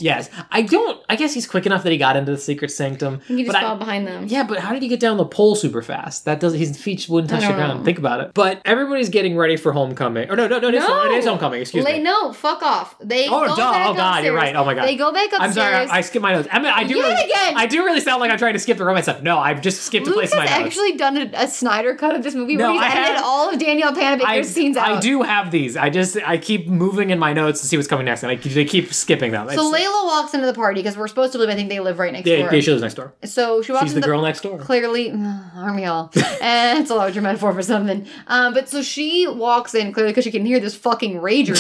Yes, 0.01 0.31
I 0.51 0.63
don't. 0.63 1.03
I 1.09 1.17
guess 1.17 1.35
he's 1.35 1.47
quick 1.47 1.67
enough 1.67 1.83
that 1.83 1.93
he 1.93 1.99
got 1.99 2.17
into 2.17 2.33
the 2.33 2.39
secret 2.39 2.71
sanctum. 2.71 3.21
He 3.27 3.45
just 3.45 3.57
I- 3.57 3.63
fall 3.63 3.77
behind 3.77 4.07
them. 4.07 4.27
Yeah, 4.29 4.45
but 4.45 4.59
how 4.59 4.73
did 4.73 4.83
he 4.83 4.89
get 4.89 5.01
down 5.01 5.17
the 5.17 5.25
pole 5.25 5.55
super 5.55 5.83
fast? 5.83 6.25
That 6.25 6.41
doesn't. 6.41 6.59
His 6.59 6.77
feet 6.77 7.07
wouldn't 7.09 7.31
touch 7.31 7.43
the 7.47 7.53
ground. 7.53 7.81
know. 7.81 7.85
Think 7.85 7.99
about 7.99 8.21
it. 8.21 8.33
But 8.35 8.61
everybody's 8.65 9.09
getting 9.09 9.37
ready 9.37 9.57
for 9.57 9.73
homecoming. 9.73 10.31
Or 10.31 10.37
no, 10.37 10.47
no, 10.47 10.59
no, 10.59 10.69
it 10.69 10.75
is, 10.75 10.87
No. 10.87 11.05
it 11.11 11.13
is 11.19 11.27
homecoming. 11.27 11.61
Excuse 11.61 11.85
La- 11.85 11.93
me. 11.93 12.03
No, 12.03 12.33
fuck 12.33 12.63
off. 12.63 12.97
They 13.01 13.27
Oh, 13.29 13.47
go 13.47 13.57
duh. 13.57 13.73
back 13.73 13.87
Oh, 13.89 13.95
God, 13.95 14.25
you're 14.25 14.35
right. 14.35 14.55
Oh, 14.57 14.65
my 14.65 14.75
God. 14.75 14.87
They 14.87 14.97
go 14.97 15.13
back 15.13 15.27
upstairs. 15.33 15.47
I'm 15.49 15.53
sorry. 15.53 15.75
I, 15.75 15.99
I 15.99 16.01
skipped 16.01 16.23
my 16.23 16.33
notes. 16.33 16.49
I 16.51 16.59
mean, 16.59 16.73
I 16.75 16.85
do. 16.85 16.97
Yet 16.97 17.09
really, 17.09 17.25
again. 17.31 17.55
I 17.57 17.67
do 17.67 17.85
really 17.85 18.01
sound 18.01 18.21
like 18.21 18.31
I'm 18.31 18.39
trying 18.39 18.55
to 18.55 18.59
skip 18.59 18.79
the 18.79 18.85
romance 18.85 19.07
stuff. 19.07 19.23
No, 19.23 19.39
I've 19.39 19.61
just 19.63 19.83
skipped 19.83 20.07
a 20.07 20.11
Luke 20.11 20.19
place 20.19 20.33
in 20.33 20.39
my 20.39 20.45
notes. 20.45 20.55
actually 20.57 20.97
done 20.97 21.17
a, 21.17 21.31
a 21.35 21.49
Snyder 21.49 21.95
cut 21.95 22.15
of 22.17 22.23
this 22.23 22.35
movie 22.35 22.57
No, 22.57 22.65
where 22.65 22.73
he's 22.75 22.83
I 22.83 22.97
edited 22.99 23.17
have- 23.17 23.25
all 23.25 23.51
of 23.51 23.59
Danielle 23.59 23.93
Panabaker's 23.95 24.49
scenes 24.49 24.77
out. 24.77 24.89
I 24.89 25.01
do 25.01 25.23
have 25.23 25.51
these. 25.51 25.77
I 25.77 25.91
just 25.91 26.17
I 26.27 26.39
keep 26.39 26.67
moving 26.69 27.11
in 27.11 27.19
my 27.19 27.33
notes 27.33 27.61
to 27.61 27.67
see 27.67 27.77
what's 27.77 27.89
coming 27.89 28.07
next, 28.07 28.23
and 28.23 28.33
I 28.33 28.37
they 28.37 28.65
keep 28.65 28.93
skipping 28.93 29.33
them. 29.33 29.47
So 29.49 29.53
It's- 29.53 29.71
Layla 29.87 30.07
walks 30.07 30.35
into 30.35 30.47
the 30.47 30.55
party 30.55 30.81
because 30.83 30.97
we're 30.97 31.09
supposed 31.09 31.33
to 31.33 31.39
believe 31.39 31.53
I 31.53 31.57
think 31.57 31.69
they 31.69 31.81
live 31.81 31.99
right 31.99 32.13
next 32.13 32.27
yeah, 32.27 32.39
door. 32.39 32.55
yeah, 32.55 32.61
she 32.61 32.71
lives 32.71 32.83
next 32.83 32.95
door. 32.95 33.15
So 33.25 33.63
she 33.63 33.73
walks 33.73 33.85
She's 33.85 33.93
the 33.95 33.99
into 33.99 34.09
girl 34.09 34.23
next 34.23 34.41
door. 34.43 34.59
clearly 34.59 35.11
Army 35.57 35.85
Hall. 35.85 36.13
and 36.43 36.79
it's 36.81 36.91
a 36.91 36.95
larger 36.95 37.21
metaphor 37.21 37.53
for 37.53 37.63
something. 37.63 38.07
Um, 38.27 38.55
but 38.55 38.69
so 38.69 38.83
she 38.83 39.27
walks 39.27 39.75
in 39.75 39.93
clearly 39.93 40.13
because 40.13 40.25
she 40.25 40.31
can 40.31 40.45
hear 40.45 40.61
this 40.61 40.75
fucking 40.75 41.17
rager. 41.17 41.57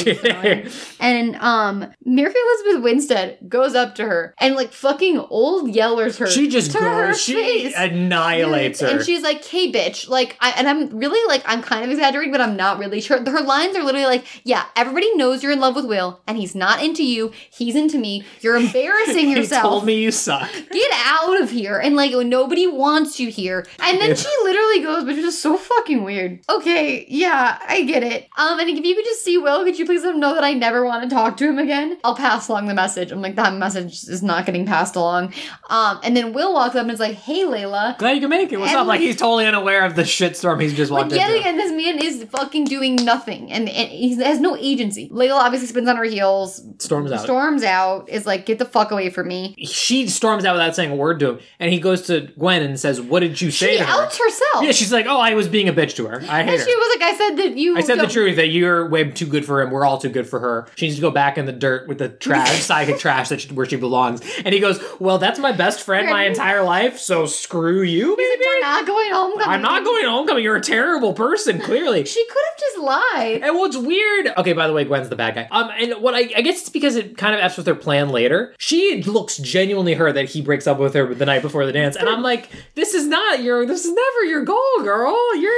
and 1.01 1.37
um, 1.37 1.93
Mary 2.05 2.35
Elizabeth 2.35 2.83
Winstead 2.83 3.39
goes 3.49 3.75
up 3.75 3.95
to 3.97 4.05
her 4.05 4.35
and 4.39 4.55
like 4.55 4.73
fucking 4.73 5.19
old 5.19 5.71
yellers 5.71 6.19
her. 6.19 6.27
She 6.27 6.49
just 6.49 6.73
to 6.73 6.79
her 6.79 7.09
goes. 7.09 7.21
She 7.21 7.35
face. 7.35 7.75
annihilates 7.77 8.81
her. 8.81 8.89
And 8.89 9.05
she's 9.05 9.23
like, 9.23 9.45
"Hey, 9.45 9.71
bitch!" 9.71 10.09
Like, 10.09 10.37
I, 10.41 10.51
and 10.57 10.69
I'm 10.69 10.97
really 10.97 11.21
like, 11.29 11.43
I'm 11.47 11.63
kind 11.63 11.85
of 11.85 11.91
exaggerating, 11.91 12.33
but 12.33 12.41
I'm 12.41 12.57
not 12.57 12.79
really 12.79 13.01
sure. 13.01 13.19
Her 13.19 13.41
lines 13.43 13.77
are 13.77 13.83
literally 13.83 14.07
like, 14.07 14.25
"Yeah, 14.45 14.65
everybody 14.75 15.15
knows 15.17 15.43
you're 15.43 15.53
in 15.53 15.61
love 15.61 15.77
with 15.77 15.87
Will, 15.87 16.21
and 16.27 16.37
he's 16.37 16.55
not 16.55 16.83
into 16.83 17.05
you. 17.05 17.33
He's 17.51 17.75
into 17.75 17.99
me. 17.99 18.06
You're 18.41 18.57
embarrassing 18.57 19.31
yourself. 19.31 19.35
he 19.37 19.41
yourself. 19.41 19.63
told 19.63 19.85
me 19.87 20.01
you 20.01 20.11
suck. 20.11 20.51
Get 20.71 20.91
out 20.95 21.41
of 21.41 21.51
here!" 21.51 21.79
And 21.79 21.97
like, 21.97 22.13
nobody 22.27 22.67
wants 22.67 23.19
you 23.21 23.31
here. 23.31 23.67
And 23.81 24.01
then 24.01 24.15
she 24.17 24.29
literally 24.45 24.81
goes, 24.83 25.05
which 25.05 25.17
is 25.19 25.25
just 25.25 25.41
so 25.43 25.57
fucking 25.57 26.05
weird. 26.05 26.41
Okay, 26.51 27.05
yeah, 27.09 27.59
I 27.67 27.83
get 27.83 28.03
it. 28.03 28.29
Um, 28.39 28.59
and 28.61 28.69
if 28.69 28.85
you 28.85 28.95
could 28.95 29.05
just 29.05 29.25
see 29.25 29.39
Will, 29.39 29.65
could 29.65 29.79
you 29.79 29.85
please 29.87 30.03
let 30.05 30.15
him 30.15 30.21
know 30.21 30.35
that 30.35 30.45
I 30.45 30.53
never 30.55 30.85
want 30.85 31.09
to 31.09 31.15
talk 31.15 31.37
to 31.39 31.49
him 31.49 31.59
again? 31.59 31.99
I'll 32.05 32.17
pass 32.17 32.49
along 32.49 32.67
the 32.69 32.75
message. 32.75 33.11
I'm 33.13 33.21
like, 33.23 33.37
that 33.37 33.55
message 33.55 34.05
is 34.09 34.23
not 34.23 34.47
getting 34.47 34.67
passed 34.67 34.97
along. 34.97 35.33
Um, 35.71 36.01
and 36.03 36.17
then 36.17 36.33
Will 36.33 36.53
walks 36.55 36.75
up 36.75 36.83
and 36.83 36.91
is 36.91 37.01
like, 37.01 37.15
"Hey, 37.17 37.45
Layla." 37.45 37.97
Glad 37.99 38.13
you 38.13 38.21
can 38.21 38.31
make 38.31 38.53
it. 38.53 38.59
What's 38.59 38.71
And 38.73 38.81
up? 38.81 38.87
Like 38.87 39.01
he's 39.01 39.17
totally 39.17 39.47
unaware 39.47 39.85
of 39.85 39.97
the 39.97 40.03
shitstorm 40.03 40.61
he's 40.63 40.75
just 40.75 40.91
walked 40.93 41.11
Like 41.11 41.19
yet 41.21 41.29
into. 41.31 41.41
again, 41.41 41.57
this 41.57 41.73
man 41.73 41.99
is 42.03 42.25
fucking 42.31 42.65
doing 42.67 42.97
nothing, 42.97 43.51
and, 43.53 43.69
and 43.69 43.89
he 43.91 44.15
has 44.23 44.41
no 44.41 44.57
agency. 44.57 45.09
Layla 45.11 45.35
obviously 45.41 45.67
spins 45.69 45.89
on 45.89 45.97
her 45.97 46.05
heels, 46.05 46.63
Storms 46.79 47.11
out. 47.13 47.21
storms 47.21 47.63
out, 47.63 47.96
is 48.07 48.27
like, 48.27 48.47
"Get 48.47 48.59
the 48.59 48.65
fuck 48.65 48.91
away 48.91 49.11
from 49.11 49.29
me." 49.29 49.55
she 49.65 50.09
storms 50.09 50.45
out 50.45 50.55
without 50.55 50.75
saying 50.75 50.91
a 50.91 50.97
word 50.97 51.21
to 51.21 51.31
him, 51.31 51.39
and 51.59 51.73
he 51.73 51.79
goes 51.79 52.03
to 52.03 52.29
Gwen 52.39 52.63
and 52.63 52.79
says, 52.79 53.01
"What 53.01 53.21
did 53.21 53.41
you 53.41 53.51
say 53.51 53.73
She 53.73 53.79
to 53.79 53.85
her?" 53.85 54.03
outs 54.03 54.19
herself. 54.19 54.65
Yeah, 54.65 54.73
she's 54.73 54.93
like, 54.93 55.07
"Oh, 55.07 55.19
I 55.19 55.35
was 55.35 55.49
being 55.49 55.69
a 55.69 55.73
bitch 55.73 55.97
to 55.97 56.07
her. 56.07 56.17
I 56.21 56.43
hate 56.43 56.51
and 56.51 56.51
her." 56.51 56.65
she 56.65 56.75
was 56.75 56.97
like, 56.99 57.13
"I 57.13 57.17
said 57.17 57.37
that 57.37 57.57
you." 57.57 57.77
I 57.77 57.81
said 57.81 57.99
the 57.99 58.07
truth 58.07 58.37
that 58.37 58.49
you're 58.49 58.89
way 58.89 59.11
too 59.11 59.27
good 59.27 59.45
for 59.45 59.61
him. 59.61 59.71
We're 59.71 59.85
all 59.85 59.99
too 59.99 60.09
good 60.09 60.29
for 60.29 60.41
her. 60.41 60.67
She 60.77 60.87
needs 60.87 60.97
to 60.97 61.03
go 61.03 61.11
back 61.11 61.39
in 61.39 61.47
the 61.47 61.53
dirt 61.53 61.89
with 61.89 61.99
the 61.99 62.09
trash, 62.09 62.61
psychic 62.63 62.99
trash 62.99 63.29
that 63.31 63.41
she, 63.41 63.53
where 63.53 63.67
she 63.67 63.77
belongs. 63.77 64.21
And 64.45 64.55
he 64.55 64.61
goes, 64.61 64.83
"Well, 65.01 65.19
that's 65.19 65.39
my 65.39 65.53
best 65.53 65.83
friend 65.83 66.09
my 66.09 66.27
entire 66.27 66.63
life. 66.63 66.99
So 66.99 67.27
screw 67.27 67.83
you, 67.83 68.17
He's 68.17 68.29
like, 68.31 68.39
baby. 68.39 68.47
We're 68.47 68.61
not 68.61 68.87
going 68.87 69.13
home. 69.13 69.33
I'm 69.41 69.63
not 69.63 69.85
going 69.85 70.05
homecoming. 70.05 70.45
You're 70.45 70.57
a 70.57 70.61
terrible 70.61 71.13
person, 71.13 71.61
clearly." 71.61 72.05
She 72.05 72.25
could 72.27 72.43
have 72.51 72.59
just 72.59 72.79
lied. 72.79 73.41
And 73.43 73.57
what's 73.57 73.77
weird? 73.77 74.29
Okay, 74.37 74.53
by 74.53 74.67
the 74.67 74.73
way, 74.73 74.85
Gwen's 74.85 75.09
the 75.09 75.17
bad 75.17 75.35
guy. 75.35 75.49
Um, 75.51 75.71
and 75.79 76.03
what 76.03 76.15
I, 76.15 76.21
I 76.37 76.43
guess 76.43 76.61
it's 76.61 76.69
because 76.71 76.97
it 76.97 77.17
kind 77.17 77.35
of 77.35 77.41
f's 77.41 77.57
with 77.57 77.67
their 77.67 77.75
plan 77.87 78.11
later. 78.11 78.53
She 78.59 79.03
looks 79.05 79.39
genuinely 79.39 79.95
hurt 79.95 80.17
that 80.17 80.29
he 80.31 80.43
breaks 80.43 80.67
up 80.67 80.79
with 80.79 80.95
her 80.95 81.15
the 81.15 81.25
night 81.25 81.41
before 81.41 81.65
the 81.65 81.73
dance, 81.73 81.95
and 81.97 82.09
I'm 82.09 82.21
like, 82.23 82.51
this 82.75 82.93
is 82.95 83.07
not 83.07 83.43
your, 83.43 83.65
this 83.65 83.85
is 83.85 83.93
never 83.95 84.25
your 84.29 84.45
goal, 84.45 84.61
girl. 84.83 85.15
You're 85.37 85.53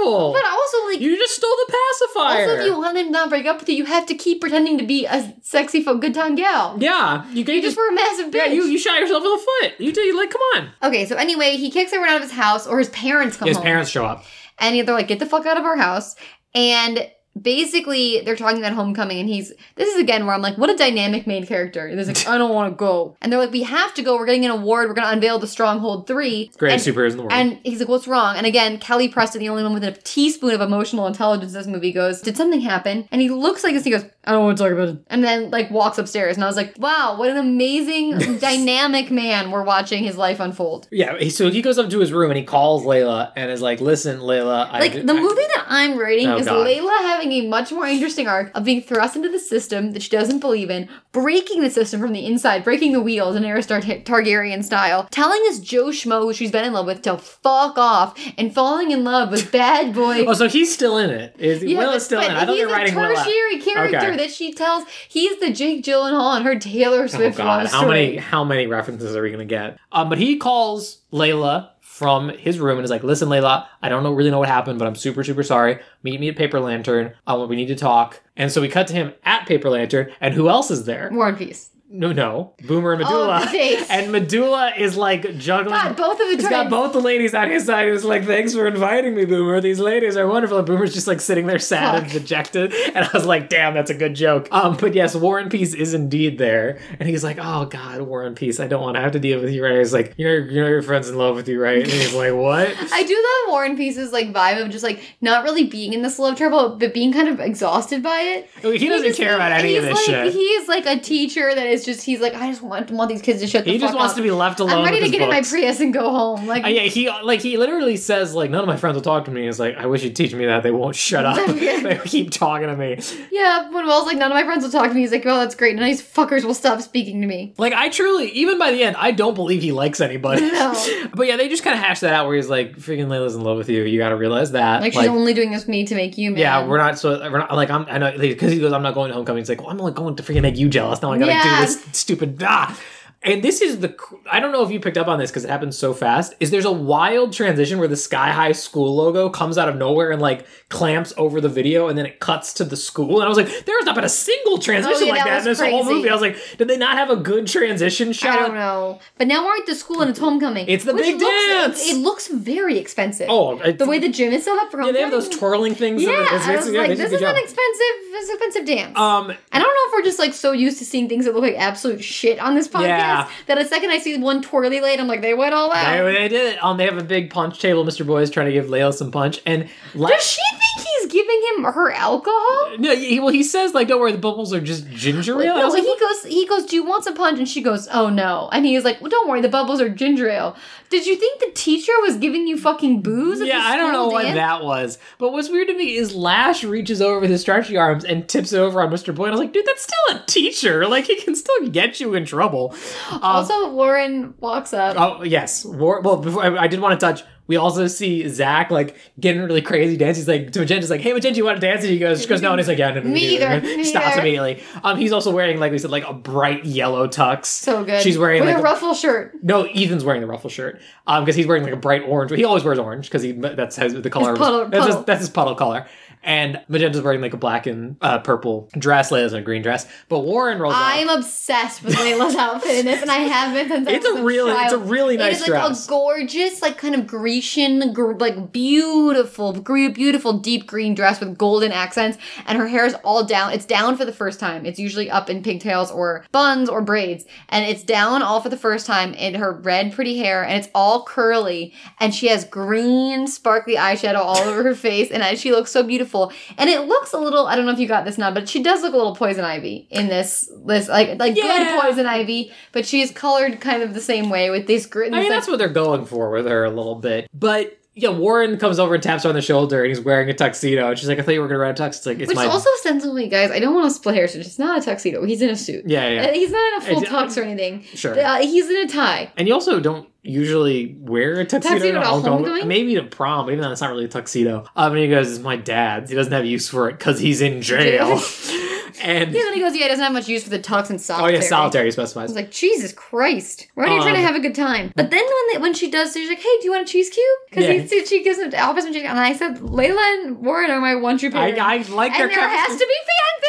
evil. 0.00 0.32
But 0.32 0.44
also, 0.46 0.76
like, 0.86 1.00
you 1.00 1.16
just 1.16 1.36
stole 1.36 1.50
the 1.66 1.72
pacifier. 1.90 2.42
also, 2.50 2.60
if 2.60 2.64
you 2.66 2.76
want 2.78 2.96
him 2.96 3.06
to 3.06 3.10
not 3.12 3.28
break 3.28 3.44
up 3.46 3.60
with 3.60 3.68
you, 3.68 3.74
you 3.76 3.84
have 3.84 4.06
to 4.06 4.14
keep 4.14 4.40
pretending 4.40 4.78
to 4.78 4.84
be 4.86 5.04
a 5.06 5.34
sexy, 5.42 5.82
fo- 5.82 5.98
good 5.98 6.14
time 6.14 6.34
gal. 6.34 6.76
yeah, 6.80 7.24
you 7.32 7.44
can 7.44 7.54
You 7.56 7.62
just 7.62 7.76
were 7.76 7.88
a 7.88 7.94
massive 7.94 8.28
bitch. 8.30 8.34
yeah, 8.36 8.46
you 8.46 8.64
you 8.64 8.78
shot 8.78 8.98
yourself 8.98 9.22
in 9.22 9.30
the 9.30 9.38
foot. 9.38 9.72
You 9.80 9.92
do 9.92 10.16
like, 10.16 10.30
come 10.30 10.40
on. 10.56 10.70
Okay, 10.82 11.04
so 11.04 11.16
anyway, 11.16 11.56
he 11.56 11.70
kicks 11.70 11.92
everyone 11.92 12.08
out 12.10 12.16
of 12.16 12.22
his 12.22 12.32
house, 12.32 12.66
or 12.66 12.78
his 12.78 12.88
parents 12.88 13.36
come 13.36 13.46
His 13.48 13.58
home. 13.58 13.64
parents 13.66 13.90
show 13.90 14.04
up. 14.06 14.24
and 14.58 14.74
they're 14.76 14.94
like, 14.94 15.08
"Get 15.08 15.18
the 15.18 15.26
fuck 15.26 15.44
out 15.46 15.58
of 15.58 15.64
our 15.64 15.76
house!" 15.76 16.16
And 16.54 17.10
basically, 17.40 18.20
they're 18.20 18.36
talking 18.36 18.58
about 18.58 18.72
homecoming, 18.72 19.20
and 19.20 19.28
he's 19.28 19.52
this 19.76 19.88
is 19.94 20.00
again 20.00 20.26
where 20.26 20.34
I'm 20.34 20.42
like, 20.42 20.56
"What 20.56 20.70
a 20.70 20.76
dynamic 20.76 21.26
main 21.26 21.46
character!" 21.46 21.86
and 21.86 21.98
There's 21.98 22.08
like, 22.08 22.26
"I 22.28 22.38
don't 22.38 22.52
want 22.52 22.72
to 22.72 22.76
go," 22.76 23.16
and 23.20 23.32
they're 23.32 23.40
like, 23.40 23.52
"We 23.52 23.62
have 23.62 23.94
to 23.94 24.02
go. 24.02 24.16
We're 24.16 24.26
getting 24.26 24.44
an 24.44 24.50
award. 24.50 24.88
We're 24.88 24.94
gonna 24.94 25.12
unveil 25.12 25.38
the 25.38 25.46
Stronghold 25.46 26.06
Three. 26.06 26.50
Greatest 26.56 26.86
and, 26.86 26.96
superheroes 26.96 27.10
in 27.12 27.16
the 27.16 27.22
world. 27.24 27.32
And 27.32 27.58
he's 27.64 27.80
like, 27.80 27.88
"What's 27.88 28.08
wrong?" 28.08 28.36
And 28.36 28.46
again, 28.46 28.78
Kelly 28.78 29.08
Preston, 29.08 29.40
the 29.40 29.48
only 29.48 29.62
one 29.62 29.74
with 29.74 29.84
a 29.84 29.92
teaspoon 29.92 30.54
of 30.54 30.60
emotional 30.60 31.06
intelligence 31.06 31.52
in 31.52 31.58
this 31.58 31.66
movie, 31.66 31.92
goes, 31.92 32.20
"Did 32.20 32.36
something 32.36 32.60
happen?" 32.60 33.08
And 33.10 33.20
he 33.20 33.28
looks 33.28 33.64
like 33.64 33.74
this. 33.74 33.84
He 33.84 33.90
goes, 33.90 34.04
"I 34.26 34.32
don't 34.32 34.44
want 34.44 34.58
to 34.58 34.64
talk 34.64 34.72
about 34.72 34.88
it." 34.88 34.96
And 35.08 35.22
then 35.24 35.50
like 35.50 35.70
walks 35.70 35.98
upstairs, 35.98 36.36
and 36.36 36.44
I 36.44 36.46
was 36.46 36.56
like, 36.56 36.74
"Wow, 36.78 37.16
what 37.18 37.30
an 37.30 37.36
amazing 37.36 38.38
dynamic 38.38 39.10
man 39.10 39.50
we're 39.50 39.62
watching 39.64 40.04
his 40.04 40.16
life 40.16 40.40
unfold." 40.40 40.88
yeah, 40.90 41.16
he- 41.18 41.30
so 41.30 41.50
he 41.50 41.62
goes 41.62 41.78
up 41.78 41.90
to 41.90 41.98
his 42.00 42.12
room 42.12 42.30
and 42.30 42.38
he 42.38 42.44
calls 42.44 42.84
Layla 42.84 43.32
and 43.36 43.50
is 43.50 43.60
like, 43.62 43.80
"Listen, 43.80 44.20
Layla, 44.20 44.68
I 44.70 44.80
Like 44.80 44.92
did- 44.92 45.06
the 45.06 45.14
I- 45.14 45.20
movie 45.20 45.34
that 45.54 45.64
I'm 45.68 45.98
writing 45.98 46.28
Oh, 46.28 46.36
is 46.36 46.46
God. 46.46 46.66
Layla 46.66 46.98
having 47.02 47.32
a 47.32 47.46
much 47.48 47.72
more 47.72 47.86
interesting 47.86 48.26
arc 48.28 48.50
of 48.54 48.64
being 48.64 48.82
thrust 48.82 49.16
into 49.16 49.28
the 49.28 49.38
system 49.38 49.92
that 49.92 50.02
she 50.02 50.10
doesn't 50.10 50.38
believe 50.40 50.70
in, 50.70 50.88
breaking 51.12 51.62
the 51.62 51.70
system 51.70 52.00
from 52.00 52.12
the 52.12 52.24
inside, 52.26 52.64
breaking 52.64 52.92
the 52.92 53.00
wheels 53.00 53.36
in 53.36 53.42
Aerys 53.42 53.66
Targaryen 54.04 54.64
style, 54.64 55.06
telling 55.10 55.40
this 55.42 55.60
Joe 55.60 55.86
Schmo 55.86 56.22
who 56.22 56.32
she's 56.32 56.50
been 56.50 56.64
in 56.64 56.72
love 56.72 56.86
with 56.86 57.02
to 57.02 57.18
fuck 57.18 57.78
off, 57.78 58.18
and 58.38 58.54
falling 58.54 58.90
in 58.90 59.04
love 59.04 59.30
with 59.30 59.50
bad 59.52 59.94
boy. 59.94 60.24
Oh, 60.26 60.32
so 60.34 60.48
he's 60.48 60.72
still 60.72 60.96
in 60.98 61.10
it. 61.10 61.36
Is 61.38 61.62
Yeah, 61.62 61.78
Will 61.78 61.92
but- 61.92 62.02
still 62.02 62.20
in? 62.20 62.30
it. 62.30 62.34
I 62.34 62.40
thought 62.40 62.48
he's 62.50 62.58
they 62.60 62.66
were 62.66 62.72
writing 62.72 62.94
a 62.94 62.96
Will 62.98 63.04
out. 63.16 63.24
tertiary 63.26 63.58
character 63.60 63.96
Okay. 63.98 64.13
That 64.16 64.30
she 64.30 64.52
tells. 64.52 64.84
He's 65.08 65.38
the 65.40 65.50
Jake 65.52 65.84
Gyllenhaal 65.84 66.36
and 66.36 66.44
her 66.44 66.58
Taylor 66.58 67.08
Swift. 67.08 67.14
Oh 67.14 67.18
Swift 67.18 67.36
God, 67.38 67.64
love 67.64 67.72
how 67.72 67.88
many 67.88 68.16
how 68.16 68.44
many 68.44 68.66
references 68.66 69.14
are 69.16 69.22
we 69.22 69.30
gonna 69.30 69.44
get? 69.44 69.78
Um, 69.92 70.08
but 70.08 70.18
he 70.18 70.36
calls 70.36 70.98
Layla 71.12 71.70
from 71.80 72.28
his 72.30 72.58
room 72.58 72.78
and 72.78 72.84
is 72.84 72.90
like, 72.90 73.04
"Listen, 73.04 73.28
Layla, 73.28 73.66
I 73.82 73.88
don't 73.88 74.02
know 74.02 74.12
really 74.12 74.30
know 74.30 74.38
what 74.40 74.48
happened, 74.48 74.78
but 74.78 74.86
I'm 74.88 74.96
super 74.96 75.22
super 75.24 75.42
sorry. 75.42 75.78
Meet 76.02 76.20
me 76.20 76.28
at 76.28 76.36
Paper 76.36 76.60
Lantern. 76.60 77.12
Um, 77.26 77.48
we 77.48 77.56
need 77.56 77.68
to 77.68 77.76
talk." 77.76 78.20
And 78.36 78.50
so 78.50 78.60
we 78.60 78.68
cut 78.68 78.86
to 78.88 78.94
him 78.94 79.12
at 79.24 79.46
Paper 79.46 79.70
Lantern, 79.70 80.10
and 80.20 80.34
who 80.34 80.48
else 80.48 80.70
is 80.70 80.84
there? 80.84 81.08
War 81.12 81.28
and 81.28 81.38
Peace. 81.38 81.70
No, 81.96 82.10
no, 82.10 82.54
Boomer 82.66 82.94
and 82.94 83.02
Medulla. 83.02 83.46
Oh, 83.48 83.86
and 83.88 84.10
Medulla 84.10 84.72
is 84.76 84.96
like 84.96 85.38
juggling. 85.38 85.76
God, 85.76 85.96
both 85.96 86.20
of 86.20 86.26
the 86.28 86.34
He's 86.34 86.48
got 86.48 86.68
both 86.68 86.92
the 86.92 87.00
ladies 87.00 87.34
on 87.34 87.48
his 87.48 87.66
side. 87.66 87.88
He's 87.88 88.02
like, 88.02 88.24
"Thanks 88.24 88.52
for 88.52 88.66
inviting 88.66 89.14
me, 89.14 89.24
Boomer. 89.24 89.60
These 89.60 89.78
ladies 89.78 90.16
are 90.16 90.26
wonderful." 90.26 90.58
And 90.58 90.66
Boomer's 90.66 90.92
just 90.92 91.06
like 91.06 91.20
sitting 91.20 91.46
there, 91.46 91.60
sad 91.60 92.02
and 92.02 92.12
dejected. 92.12 92.72
And 92.72 93.04
I 93.04 93.10
was 93.14 93.26
like, 93.26 93.48
"Damn, 93.48 93.74
that's 93.74 93.90
a 93.90 93.94
good 93.94 94.16
joke." 94.16 94.48
Um, 94.50 94.76
but 94.76 94.92
yes, 94.94 95.14
War 95.14 95.38
and 95.38 95.48
Peace 95.48 95.72
is 95.72 95.94
indeed 95.94 96.36
there. 96.36 96.80
And 96.98 97.08
he's 97.08 97.22
like, 97.22 97.38
"Oh 97.40 97.66
God, 97.66 98.00
War 98.02 98.24
and 98.24 98.34
Peace. 98.34 98.58
I 98.58 98.66
don't 98.66 98.82
want 98.82 98.96
to 98.96 99.00
have 99.00 99.12
to 99.12 99.20
deal 99.20 99.40
with 99.40 99.52
you." 99.52 99.64
Right? 99.64 99.78
He's 99.78 99.92
like, 99.92 100.14
"You 100.16 100.26
know, 100.26 100.34
you 100.50 100.62
know, 100.62 100.68
your 100.68 100.82
friend's 100.82 101.08
in 101.08 101.16
love 101.16 101.36
with 101.36 101.48
you, 101.48 101.62
right?" 101.62 101.78
And 101.80 101.86
he's 101.92 102.12
like, 102.12 102.32
"What?" 102.34 102.74
I 102.92 103.04
do 103.04 103.14
love 103.14 103.52
War 103.52 103.64
and 103.64 103.76
Peace's 103.76 104.10
like 104.12 104.32
vibe 104.32 104.60
of 104.60 104.70
just 104.70 104.82
like 104.82 105.00
not 105.20 105.44
really 105.44 105.62
being 105.64 105.92
in 105.92 106.02
this 106.02 106.18
love 106.18 106.36
trouble, 106.36 106.76
but 106.76 106.92
being 106.92 107.12
kind 107.12 107.28
of 107.28 107.38
exhausted 107.38 108.02
by 108.02 108.18
it. 108.18 108.50
He 108.80 108.88
doesn't 108.88 109.06
just- 109.06 109.20
care 109.20 109.36
about 109.36 109.52
any 109.52 109.76
of 109.76 109.84
he's 109.84 109.92
this 109.94 110.08
like, 110.08 110.24
shit. 110.24 110.32
He 110.32 110.40
is 110.40 110.66
like 110.66 110.86
a 110.86 110.98
teacher 110.98 111.54
that 111.54 111.66
is 111.68 111.83
just 111.84 112.02
he's 112.04 112.20
like 112.20 112.34
I 112.34 112.48
just 112.50 112.62
want 112.62 112.90
want 112.90 113.08
these 113.10 113.22
kids 113.22 113.40
to 113.40 113.46
shut 113.46 113.64
the 113.64 113.70
He 113.72 113.78
just 113.78 113.94
wants 113.94 114.12
up. 114.12 114.16
to 114.16 114.22
be 114.22 114.30
left 114.30 114.60
alone. 114.60 114.78
I'm 114.78 114.84
ready 114.84 115.00
to 115.00 115.08
get 115.10 115.22
in 115.22 115.28
my. 115.28 115.42
Prius 115.42 115.80
and 115.80 115.92
go 115.92 116.10
home. 116.10 116.46
Like 116.46 116.64
Uh, 116.64 116.68
yeah, 116.68 116.82
he 116.82 117.10
like 117.22 117.40
he 117.40 117.56
literally 117.56 117.96
says 117.96 118.34
like 118.34 118.50
none 118.50 118.60
of 118.62 118.66
my 118.66 118.76
friends 118.76 118.94
will 118.94 119.02
talk 119.02 119.26
to 119.26 119.30
me. 119.30 119.44
He's 119.44 119.60
like, 119.60 119.76
I 119.76 119.86
wish 119.86 120.02
you'd 120.02 120.16
teach 120.16 120.34
me 120.34 120.46
that. 120.46 120.62
They 120.62 120.70
won't 120.70 120.96
shut 120.96 121.24
up. 121.26 121.36
Yeah. 121.56 121.80
they 121.82 121.98
keep 122.04 122.30
talking 122.30 122.66
to 122.68 122.76
me. 122.76 122.98
yeah. 123.30 123.70
When 123.70 123.86
Will's 123.86 124.06
like 124.06 124.16
none 124.16 124.30
of 124.32 124.34
my 124.34 124.44
friends 124.44 124.64
will 124.64 124.70
talk 124.70 124.88
to 124.88 124.94
me, 124.94 125.02
he's 125.02 125.12
like, 125.12 125.24
well, 125.24 125.40
that's 125.40 125.54
great. 125.54 125.74
None 125.76 125.82
of 125.84 125.88
these 125.88 126.02
fuckers 126.02 126.44
will 126.44 126.54
stop 126.54 126.80
speaking 126.80 127.20
to 127.20 127.26
me. 127.26 127.52
Like 127.58 127.72
I 127.74 127.88
truly, 127.90 128.30
even 128.30 128.58
by 128.58 128.70
the 128.72 128.82
end, 128.82 128.96
I 128.96 129.10
don't 129.10 129.34
believe 129.34 129.60
he 129.62 129.72
likes 129.72 130.00
anybody. 130.00 130.50
No. 130.54 130.72
but 131.14 131.26
yeah, 131.26 131.36
they 131.36 131.48
just 131.48 131.62
kind 131.64 131.76
of 131.76 131.82
hash 131.84 132.00
that 132.00 132.12
out 132.14 132.26
where 132.26 132.36
he's 132.36 132.48
like, 132.48 132.76
"Freaking 132.78 133.06
Layla's 133.08 133.34
in 133.34 133.42
love 133.42 133.58
with 133.58 133.68
you. 133.68 133.82
You 133.82 133.98
got 133.98 134.10
to 134.10 134.16
realize 134.16 134.52
that." 134.52 134.80
Like 134.82 134.92
she's 134.92 135.06
only 135.06 135.34
doing 135.34 135.50
this 135.50 135.64
for 135.64 135.70
me 135.72 135.84
to 135.86 135.94
make 135.94 136.16
you 136.16 136.30
mad. 136.30 136.38
yeah, 136.38 136.66
we're 136.66 136.78
not 136.78 136.98
so 136.98 137.18
we're 137.30 137.38
not 137.38 137.52
like 137.54 137.70
I'm. 137.70 137.86
I 137.88 137.98
know 137.98 138.16
because 138.16 138.52
he 138.52 138.58
goes, 138.60 138.72
"I'm 138.72 138.82
not 138.82 138.94
going 138.94 139.08
to 139.08 139.14
homecoming." 139.14 139.40
He's 139.42 139.48
like, 139.48 139.60
"Well, 139.60 139.70
I'm 139.70 139.80
only 139.80 139.92
going 139.92 140.16
to 140.16 140.22
freaking 140.22 140.42
make 140.42 140.56
you 140.56 140.68
jealous. 140.68 141.02
Now 141.02 141.12
I 141.12 141.18
gotta 141.18 141.32
Yeah. 141.32 141.42
do 141.42 141.60
this 141.62 141.63
stupid 141.92 142.42
ah." 142.42 142.76
And 143.24 143.42
this 143.42 143.62
is 143.62 143.80
the 143.80 143.96
I 144.30 144.38
don't 144.38 144.52
know 144.52 144.62
if 144.62 144.70
you 144.70 144.78
picked 144.80 144.98
up 144.98 145.08
on 145.08 145.18
this 145.18 145.30
because 145.30 145.44
it 145.44 145.50
happens 145.50 145.78
so 145.78 145.94
fast. 145.94 146.34
Is 146.40 146.50
there's 146.50 146.66
a 146.66 146.72
wild 146.72 147.32
transition 147.32 147.78
where 147.78 147.88
the 147.88 147.96
Sky 147.96 148.30
High 148.30 148.52
School 148.52 148.94
logo 148.94 149.30
comes 149.30 149.56
out 149.56 149.68
of 149.68 149.76
nowhere 149.76 150.10
and 150.10 150.20
like 150.20 150.46
clamps 150.68 151.12
over 151.16 151.40
the 151.40 151.48
video, 151.48 151.88
and 151.88 151.96
then 151.96 152.04
it 152.04 152.20
cuts 152.20 152.52
to 152.54 152.64
the 152.64 152.76
school. 152.76 153.20
And 153.20 153.24
I 153.24 153.28
was 153.28 153.38
like, 153.38 153.64
there's 153.64 153.84
not 153.84 153.94
been 153.94 154.04
a 154.04 154.08
single 154.08 154.58
transition 154.58 155.04
Oh, 155.04 155.06
yeah, 155.06 155.12
like 155.12 155.24
that 155.24 155.30
that 155.30 155.38
in 155.38 155.44
this 155.44 155.60
whole 155.60 155.84
movie. 155.84 156.08
I 156.08 156.12
was 156.12 156.20
like, 156.20 156.36
did 156.58 156.68
they 156.68 156.76
not 156.76 156.98
have 156.98 157.08
a 157.10 157.16
good 157.16 157.46
transition 157.46 158.12
shot? 158.12 158.38
I 158.38 158.42
don't 158.46 158.54
know. 158.54 159.00
But 159.16 159.26
now 159.28 159.44
we're 159.46 159.56
at 159.56 159.66
the 159.66 159.74
school 159.74 160.02
and 160.02 160.10
it's 160.10 160.18
homecoming. 160.18 160.66
It's 160.68 160.84
the 160.84 160.92
big 160.92 161.18
looks, 161.20 161.46
dance! 161.46 161.86
It, 161.86 161.96
it 161.96 162.00
looks 162.00 162.28
very 162.28 162.76
expensive. 162.78 163.28
Oh, 163.30 163.56
the 163.72 163.86
way 163.86 163.98
the 163.98 164.10
gym 164.10 164.32
is 164.32 164.44
set 164.44 164.58
up 164.58 164.70
for 164.70 164.78
yeah, 164.78 164.84
homecoming. 164.84 164.94
they 164.94 165.00
have 165.00 165.10
those 165.10 165.28
twirling 165.30 165.74
things. 165.74 166.02
Yeah, 166.02 166.26
it's, 166.30 166.46
I 166.46 166.56
was 166.56 166.70
yeah, 166.70 166.80
like, 166.80 166.96
this 166.98 167.12
is 167.12 167.22
an 167.22 167.36
expensive, 167.36 167.94
this 168.10 168.24
is 168.24 168.28
an 168.28 168.36
expensive 168.36 168.66
dance. 168.66 168.98
Um, 168.98 169.30
And 169.30 169.38
I 169.52 169.58
don't 169.58 169.66
know 169.74 169.86
if 169.86 169.92
we're 169.94 170.04
just 170.04 170.18
like 170.18 170.34
so 170.34 170.52
used 170.52 170.78
to 170.80 170.84
seeing 170.84 171.08
things 171.08 171.24
that 171.24 171.34
look 171.34 171.42
like 171.42 171.56
absolute 171.56 172.02
shit 172.04 172.38
on 172.38 172.54
this 172.54 172.68
podcast 172.68 172.82
Yeah. 172.88 173.13
That 173.46 173.58
a 173.58 173.64
second 173.64 173.90
I 173.90 173.98
see 173.98 174.18
one 174.18 174.42
twirly 174.42 174.80
blade, 174.80 175.00
I'm 175.00 175.06
like, 175.08 175.22
they 175.22 175.34
went 175.34 175.54
all 175.54 175.72
out. 175.72 176.04
they, 176.04 176.12
they 176.14 176.28
did 176.28 176.54
it. 176.54 176.64
Um, 176.64 176.76
they 176.76 176.84
have 176.84 176.98
a 176.98 177.04
big 177.04 177.30
punch 177.30 177.60
table. 177.60 177.84
Mr. 177.84 178.06
Boy 178.06 178.22
is 178.22 178.30
trying 178.30 178.46
to 178.46 178.52
give 178.52 178.66
Layla 178.66 178.92
some 178.92 179.10
punch, 179.10 179.40
and 179.46 179.68
la- 179.94 180.08
Does 180.08 180.24
she 180.24 180.42
think 180.50 180.86
he's 180.86 181.12
giving 181.12 181.42
him 181.56 181.64
her 181.64 181.90
alcohol? 181.92 182.78
no, 182.78 182.94
he, 182.94 183.20
well, 183.20 183.28
he 183.28 183.42
says 183.42 183.74
like, 183.74 183.88
"Don't 183.88 184.00
worry, 184.00 184.12
the 184.12 184.18
bubbles 184.18 184.52
are 184.52 184.60
just 184.60 184.88
ginger 184.88 185.40
ale." 185.42 185.54
I 185.54 185.60
No, 185.60 185.68
like, 185.68 185.82
he 185.82 185.96
goes. 186.00 186.24
He 186.24 186.46
goes. 186.46 186.64
Do 186.66 186.76
you 186.76 186.84
want 186.84 187.04
some 187.04 187.14
punch? 187.14 187.38
And 187.38 187.48
she 187.48 187.60
goes, 187.62 187.88
Oh 187.92 188.08
no. 188.08 188.48
And 188.52 188.64
he 188.64 188.74
is 188.74 188.84
like, 188.84 189.00
Well, 189.00 189.10
don't 189.10 189.28
worry. 189.28 189.40
The 189.42 189.48
bubbles 189.48 189.80
are 189.80 189.88
ginger 189.88 190.28
ale. 190.28 190.56
Did 190.90 191.06
you 191.06 191.16
think 191.16 191.40
the 191.40 191.50
teacher 191.54 191.92
was 192.02 192.16
giving 192.16 192.46
you 192.46 192.56
fucking 192.58 193.02
booze? 193.02 193.40
Yeah, 193.40 193.58
the 193.58 193.64
I 193.64 193.76
don't 193.76 193.92
know 193.92 194.08
what 194.08 194.24
that 194.34 194.62
was. 194.62 194.98
But 195.18 195.32
what's 195.32 195.48
weird 195.48 195.68
to 195.68 195.76
me 195.76 195.94
is 195.96 196.14
Lash 196.14 196.62
reaches 196.62 197.02
over 197.02 197.20
with 197.20 197.30
his 197.30 197.40
stretchy 197.40 197.76
arms 197.76 198.04
and 198.04 198.28
tips 198.28 198.52
over 198.52 198.80
on 198.80 198.90
Mr. 198.90 199.14
Boy. 199.14 199.26
I 199.26 199.30
was 199.30 199.40
like, 199.40 199.52
dude, 199.52 199.66
that's 199.66 199.82
still 199.82 200.16
a 200.16 200.22
teacher. 200.26 200.86
Like, 200.86 201.06
he 201.06 201.20
can 201.20 201.34
still 201.34 201.68
get 201.68 201.98
you 202.00 202.14
in 202.14 202.24
trouble. 202.24 202.74
Um, 203.12 203.20
Also, 203.22 203.68
Lauren 203.68 204.34
walks 204.40 204.72
up. 204.72 204.96
oh, 204.98 205.22
yes. 205.24 205.64
War- 205.64 206.00
well, 206.02 206.16
before 206.16 206.42
I, 206.44 206.64
I 206.64 206.66
did 206.68 206.80
want 206.80 206.98
to 206.98 207.06
touch. 207.06 207.22
We 207.46 207.56
also 207.56 207.88
see 207.88 208.26
Zach 208.26 208.70
like 208.70 208.96
getting 209.20 209.42
really 209.42 209.60
crazy 209.60 209.98
dance. 209.98 210.16
He's 210.16 210.26
like 210.26 210.50
to 210.52 210.60
Magenta's 210.60 210.88
like, 210.88 211.02
"Hey 211.02 211.12
Magenta, 211.12 211.36
you 211.36 211.44
want 211.44 211.60
to 211.60 211.66
dance?" 211.66 211.82
And 211.82 211.92
he 211.92 211.98
goes, 211.98 212.22
"She 212.22 212.26
goes 212.26 212.40
no." 212.40 212.52
And 212.52 212.58
he's 212.58 212.68
like, 212.68 212.78
"Yeah, 212.78 212.92
no, 212.94 213.02
no, 213.02 213.10
Me 213.10 213.38
no, 213.38 213.44
no, 213.44 213.48
no." 213.50 213.56
either. 213.56 213.76
Me 213.76 213.84
Stops 213.84 214.06
either. 214.06 214.20
immediately. 214.22 214.62
Um, 214.82 214.96
he's 214.96 215.12
also 215.12 215.30
wearing 215.30 215.60
like 215.60 215.70
we 215.70 215.76
said, 215.76 215.90
like 215.90 216.08
a 216.08 216.14
bright 216.14 216.64
yellow 216.64 217.06
tux. 217.06 217.44
so 217.44 217.84
good. 217.84 218.00
She's 218.00 218.16
wearing 218.16 218.40
with 218.40 218.48
like 218.48 218.60
a 218.60 218.62
ruffle 218.62 218.94
shirt. 218.94 219.34
No, 219.42 219.64
Ethan's 219.64 220.04
wearing 220.04 220.22
the 220.22 220.26
ruffle 220.26 220.48
shirt. 220.48 220.80
Um, 221.06 221.22
because 221.22 221.36
he's 221.36 221.46
wearing 221.46 221.64
like 221.64 221.74
a 221.74 221.76
bright 221.76 222.04
orange. 222.08 222.30
He 222.32 222.44
always 222.44 222.64
wears 222.64 222.78
orange 222.78 223.08
because 223.10 223.20
he 223.20 223.32
that's 223.32 223.76
his, 223.76 223.92
the 223.92 224.08
color. 224.08 224.32
of 224.32 224.38
his- 224.38 224.46
puddle- 224.46 224.68
that's, 224.70 224.86
his, 224.86 224.94
puddle. 224.94 225.04
that's 225.04 225.20
his 225.20 225.28
puddle 225.28 225.54
color. 225.54 225.86
And 226.24 226.60
Magenta's 226.68 227.02
wearing 227.02 227.20
like 227.20 227.34
a 227.34 227.36
black 227.36 227.66
and 227.66 227.96
uh, 228.00 228.18
purple 228.20 228.70
dress. 228.78 229.10
Layla's 229.10 229.34
in 229.34 229.40
a 229.40 229.42
green 229.42 229.60
dress. 229.62 229.86
But 230.08 230.20
Warren 230.20 230.58
rolls 230.58 230.74
I'm 230.76 231.08
obsessed 231.10 231.82
with 231.82 231.94
Layla's 231.96 232.34
outfit 232.34 232.76
in 232.78 232.86
this, 232.86 233.02
and 233.02 233.10
I 233.10 233.16
have 233.18 233.54
been 233.54 233.68
since 233.68 233.88
I 233.88 233.92
It's 233.92 234.08
was 234.08 234.20
a 234.20 234.24
really, 234.24 234.52
it's 234.52 234.72
a 234.72 234.78
really 234.78 235.16
nice 235.18 235.32
It 235.32 235.34
is 235.34 235.40
like 235.42 235.48
dress. 235.50 235.86
a 235.86 235.88
gorgeous, 235.88 236.62
like 236.62 236.78
kind 236.78 236.94
of 236.94 237.06
Grecian, 237.06 237.92
gr- 237.92 238.14
like 238.14 238.52
beautiful, 238.52 239.52
gre- 239.52 239.88
beautiful 239.90 240.34
deep 240.38 240.66
green 240.66 240.94
dress 240.94 241.20
with 241.20 241.36
golden 241.36 241.72
accents, 241.72 242.16
and 242.46 242.56
her 242.58 242.68
hair 242.68 242.86
is 242.86 242.94
all 243.04 243.24
down. 243.24 243.52
It's 243.52 243.66
down 243.66 243.96
for 243.96 244.04
the 244.06 244.12
first 244.12 244.40
time. 244.40 244.64
It's 244.64 244.78
usually 244.78 245.10
up 245.10 245.28
in 245.28 245.42
pigtails 245.42 245.90
or 245.90 246.24
buns 246.32 246.68
or 246.70 246.80
braids, 246.80 247.26
and 247.50 247.66
it's 247.66 247.82
down 247.82 248.22
all 248.22 248.40
for 248.40 248.48
the 248.48 248.56
first 248.56 248.86
time 248.86 249.12
in 249.14 249.34
her 249.34 249.52
red, 249.52 249.92
pretty 249.92 250.16
hair, 250.16 250.42
and 250.42 250.56
it's 250.58 250.68
all 250.74 251.04
curly, 251.04 251.74
and 252.00 252.14
she 252.14 252.28
has 252.28 252.44
green, 252.44 253.26
sparkly 253.26 253.76
eyeshadow 253.76 254.20
all 254.20 254.38
over 254.38 254.62
her 254.62 254.74
face, 254.74 255.10
and 255.10 255.38
she 255.38 255.52
looks 255.52 255.70
so 255.70 255.82
beautiful. 255.82 256.13
And 256.56 256.70
it 256.70 256.82
looks 256.82 257.12
a 257.12 257.18
little. 257.18 257.46
I 257.46 257.56
don't 257.56 257.66
know 257.66 257.72
if 257.72 257.78
you 257.78 257.88
got 257.88 258.04
this 258.04 258.16
now, 258.18 258.30
but 258.30 258.48
she 258.48 258.62
does 258.62 258.82
look 258.82 258.94
a 258.94 258.96
little 258.96 259.14
poison 259.16 259.44
ivy 259.44 259.86
in 259.90 260.08
this. 260.08 260.50
This 260.66 260.88
like 260.88 261.18
like 261.18 261.36
Yeah. 261.36 261.42
good 261.42 261.80
poison 261.82 262.06
ivy, 262.06 262.52
but 262.72 262.86
she 262.86 263.00
is 263.02 263.10
colored 263.10 263.60
kind 263.60 263.82
of 263.82 263.94
the 263.94 264.00
same 264.00 264.30
way 264.30 264.50
with 264.50 264.66
this 264.66 264.86
grit. 264.86 265.12
I 265.12 265.20
mean, 265.20 265.28
that's 265.28 265.48
what 265.48 265.58
they're 265.58 265.68
going 265.68 266.06
for 266.06 266.30
with 266.30 266.46
her 266.46 266.64
a 266.64 266.70
little 266.70 266.94
bit. 266.94 267.28
But 267.34 267.78
yeah, 267.96 268.10
Warren 268.10 268.56
comes 268.58 268.78
over 268.78 268.94
and 268.94 269.02
taps 269.02 269.22
her 269.22 269.28
on 269.28 269.34
the 269.34 269.40
shoulder, 269.42 269.82
and 269.84 269.88
he's 269.88 270.00
wearing 270.04 270.28
a 270.28 270.34
tuxedo. 270.34 270.88
And 270.90 270.98
she's 270.98 271.08
like, 271.08 271.18
"I 271.18 271.22
thought 271.22 271.34
you 271.34 271.40
were 271.40 271.46
gonna 271.48 271.60
wear 271.60 271.70
a 271.70 271.74
tux." 271.74 271.88
It's 271.88 272.06
like 272.06 272.18
it's 272.18 272.28
Which 272.28 272.36
my 272.36 272.46
also 272.46 272.68
ostensibly, 272.78 273.28
guys, 273.28 273.50
I 273.50 273.60
don't 273.60 273.74
want 273.74 273.86
to 273.88 273.94
split 273.94 274.14
hairs. 274.16 274.32
So 274.32 274.40
it's 274.40 274.58
not 274.58 274.82
a 274.82 274.84
tuxedo. 274.84 275.24
He's 275.24 275.42
in 275.42 275.50
a 275.50 275.56
suit. 275.56 275.84
yeah, 275.86 276.08
yeah, 276.08 276.22
Uh, 276.22 276.32
He's 276.32 276.50
not 276.50 276.72
in 276.72 276.78
a 276.78 276.80
full 276.94 277.02
It's- 277.02 277.12
tux 277.36 277.40
or 277.40 277.44
anything. 277.44 277.84
sure. 277.94 278.18
Uh, 278.18 278.38
he's 278.40 278.68
in 278.68 278.76
a 278.76 278.88
tie. 278.88 279.30
And 279.36 279.46
you 279.46 279.54
also 279.54 279.78
don't 279.80 280.08
usually 280.22 280.96
wear 281.00 281.34
a 281.40 281.44
tuxedo, 281.44 281.74
Tuxedo 281.74 282.00
homecoming. 282.00 282.38
homecoming? 282.38 282.68
Maybe 282.68 282.94
to 282.94 283.02
prom, 283.02 283.46
but 283.46 283.52
even 283.52 283.62
then 283.62 283.72
it's 283.72 283.80
not 283.80 283.90
really 283.90 284.06
a 284.06 284.08
tuxedo. 284.08 284.64
Um, 284.74 284.92
and 284.92 285.00
he 285.02 285.08
goes, 285.08 285.30
"It's 285.30 285.42
my 285.44 285.56
dad's. 285.56 286.10
He 286.10 286.16
doesn't 286.16 286.32
have 286.32 286.46
use 286.46 286.68
for 286.68 286.88
it 286.88 286.98
because 286.98 287.20
he's 287.20 287.40
in 287.42 287.60
jail." 287.62 288.20
and 289.02 289.32
Yeah, 289.32 289.42
then 289.42 289.54
he 289.54 289.60
goes, 289.60 289.74
yeah, 289.74 289.82
he 289.84 289.88
doesn't 289.88 290.02
have 290.04 290.12
much 290.12 290.28
use 290.28 290.44
for 290.44 290.50
the 290.50 290.58
tux 290.58 290.90
and 290.90 291.02
oh 291.20 291.26
yeah, 291.26 291.40
solitary 291.40 291.90
specifies. 291.92 292.30
I 292.30 292.32
was 292.32 292.36
like, 292.36 292.50
Jesus 292.50 292.92
Christ! 292.92 293.68
We're 293.74 293.84
already 293.84 294.00
trying 294.02 294.14
to 294.14 294.20
Um, 294.20 294.26
have 294.26 294.36
a 294.36 294.40
good 294.40 294.54
time. 294.54 294.92
But 294.94 295.10
then 295.10 295.24
when 295.24 295.44
they, 295.52 295.58
when 295.62 295.74
she 295.74 295.90
does, 295.90 296.12
she's 296.12 296.28
like, 296.28 296.38
Hey, 296.38 296.56
do 296.60 296.64
you 296.64 296.70
want 296.72 296.88
a 296.88 296.90
cheese 296.92 297.10
cube? 297.10 297.24
Because 297.50 297.64
Yeah. 297.92 298.02
she 298.04 298.22
gives 298.22 298.38
him 298.38 298.52
Albus 298.54 298.84
and 298.84 298.94
cheese. 298.94 299.04
And 299.06 299.18
I 299.18 299.32
said, 299.34 299.58
Layla 299.58 299.98
and 300.24 300.38
Warren 300.38 300.70
are 300.70 300.80
my 300.80 300.94
one 300.94 301.18
true 301.18 301.30
I. 301.34 301.50
I 301.58 301.76
like 301.88 302.12
and 302.12 302.20
their 302.20 302.28
there 302.28 302.48
has 302.48 302.68
to 302.78 302.86
be 302.86 302.94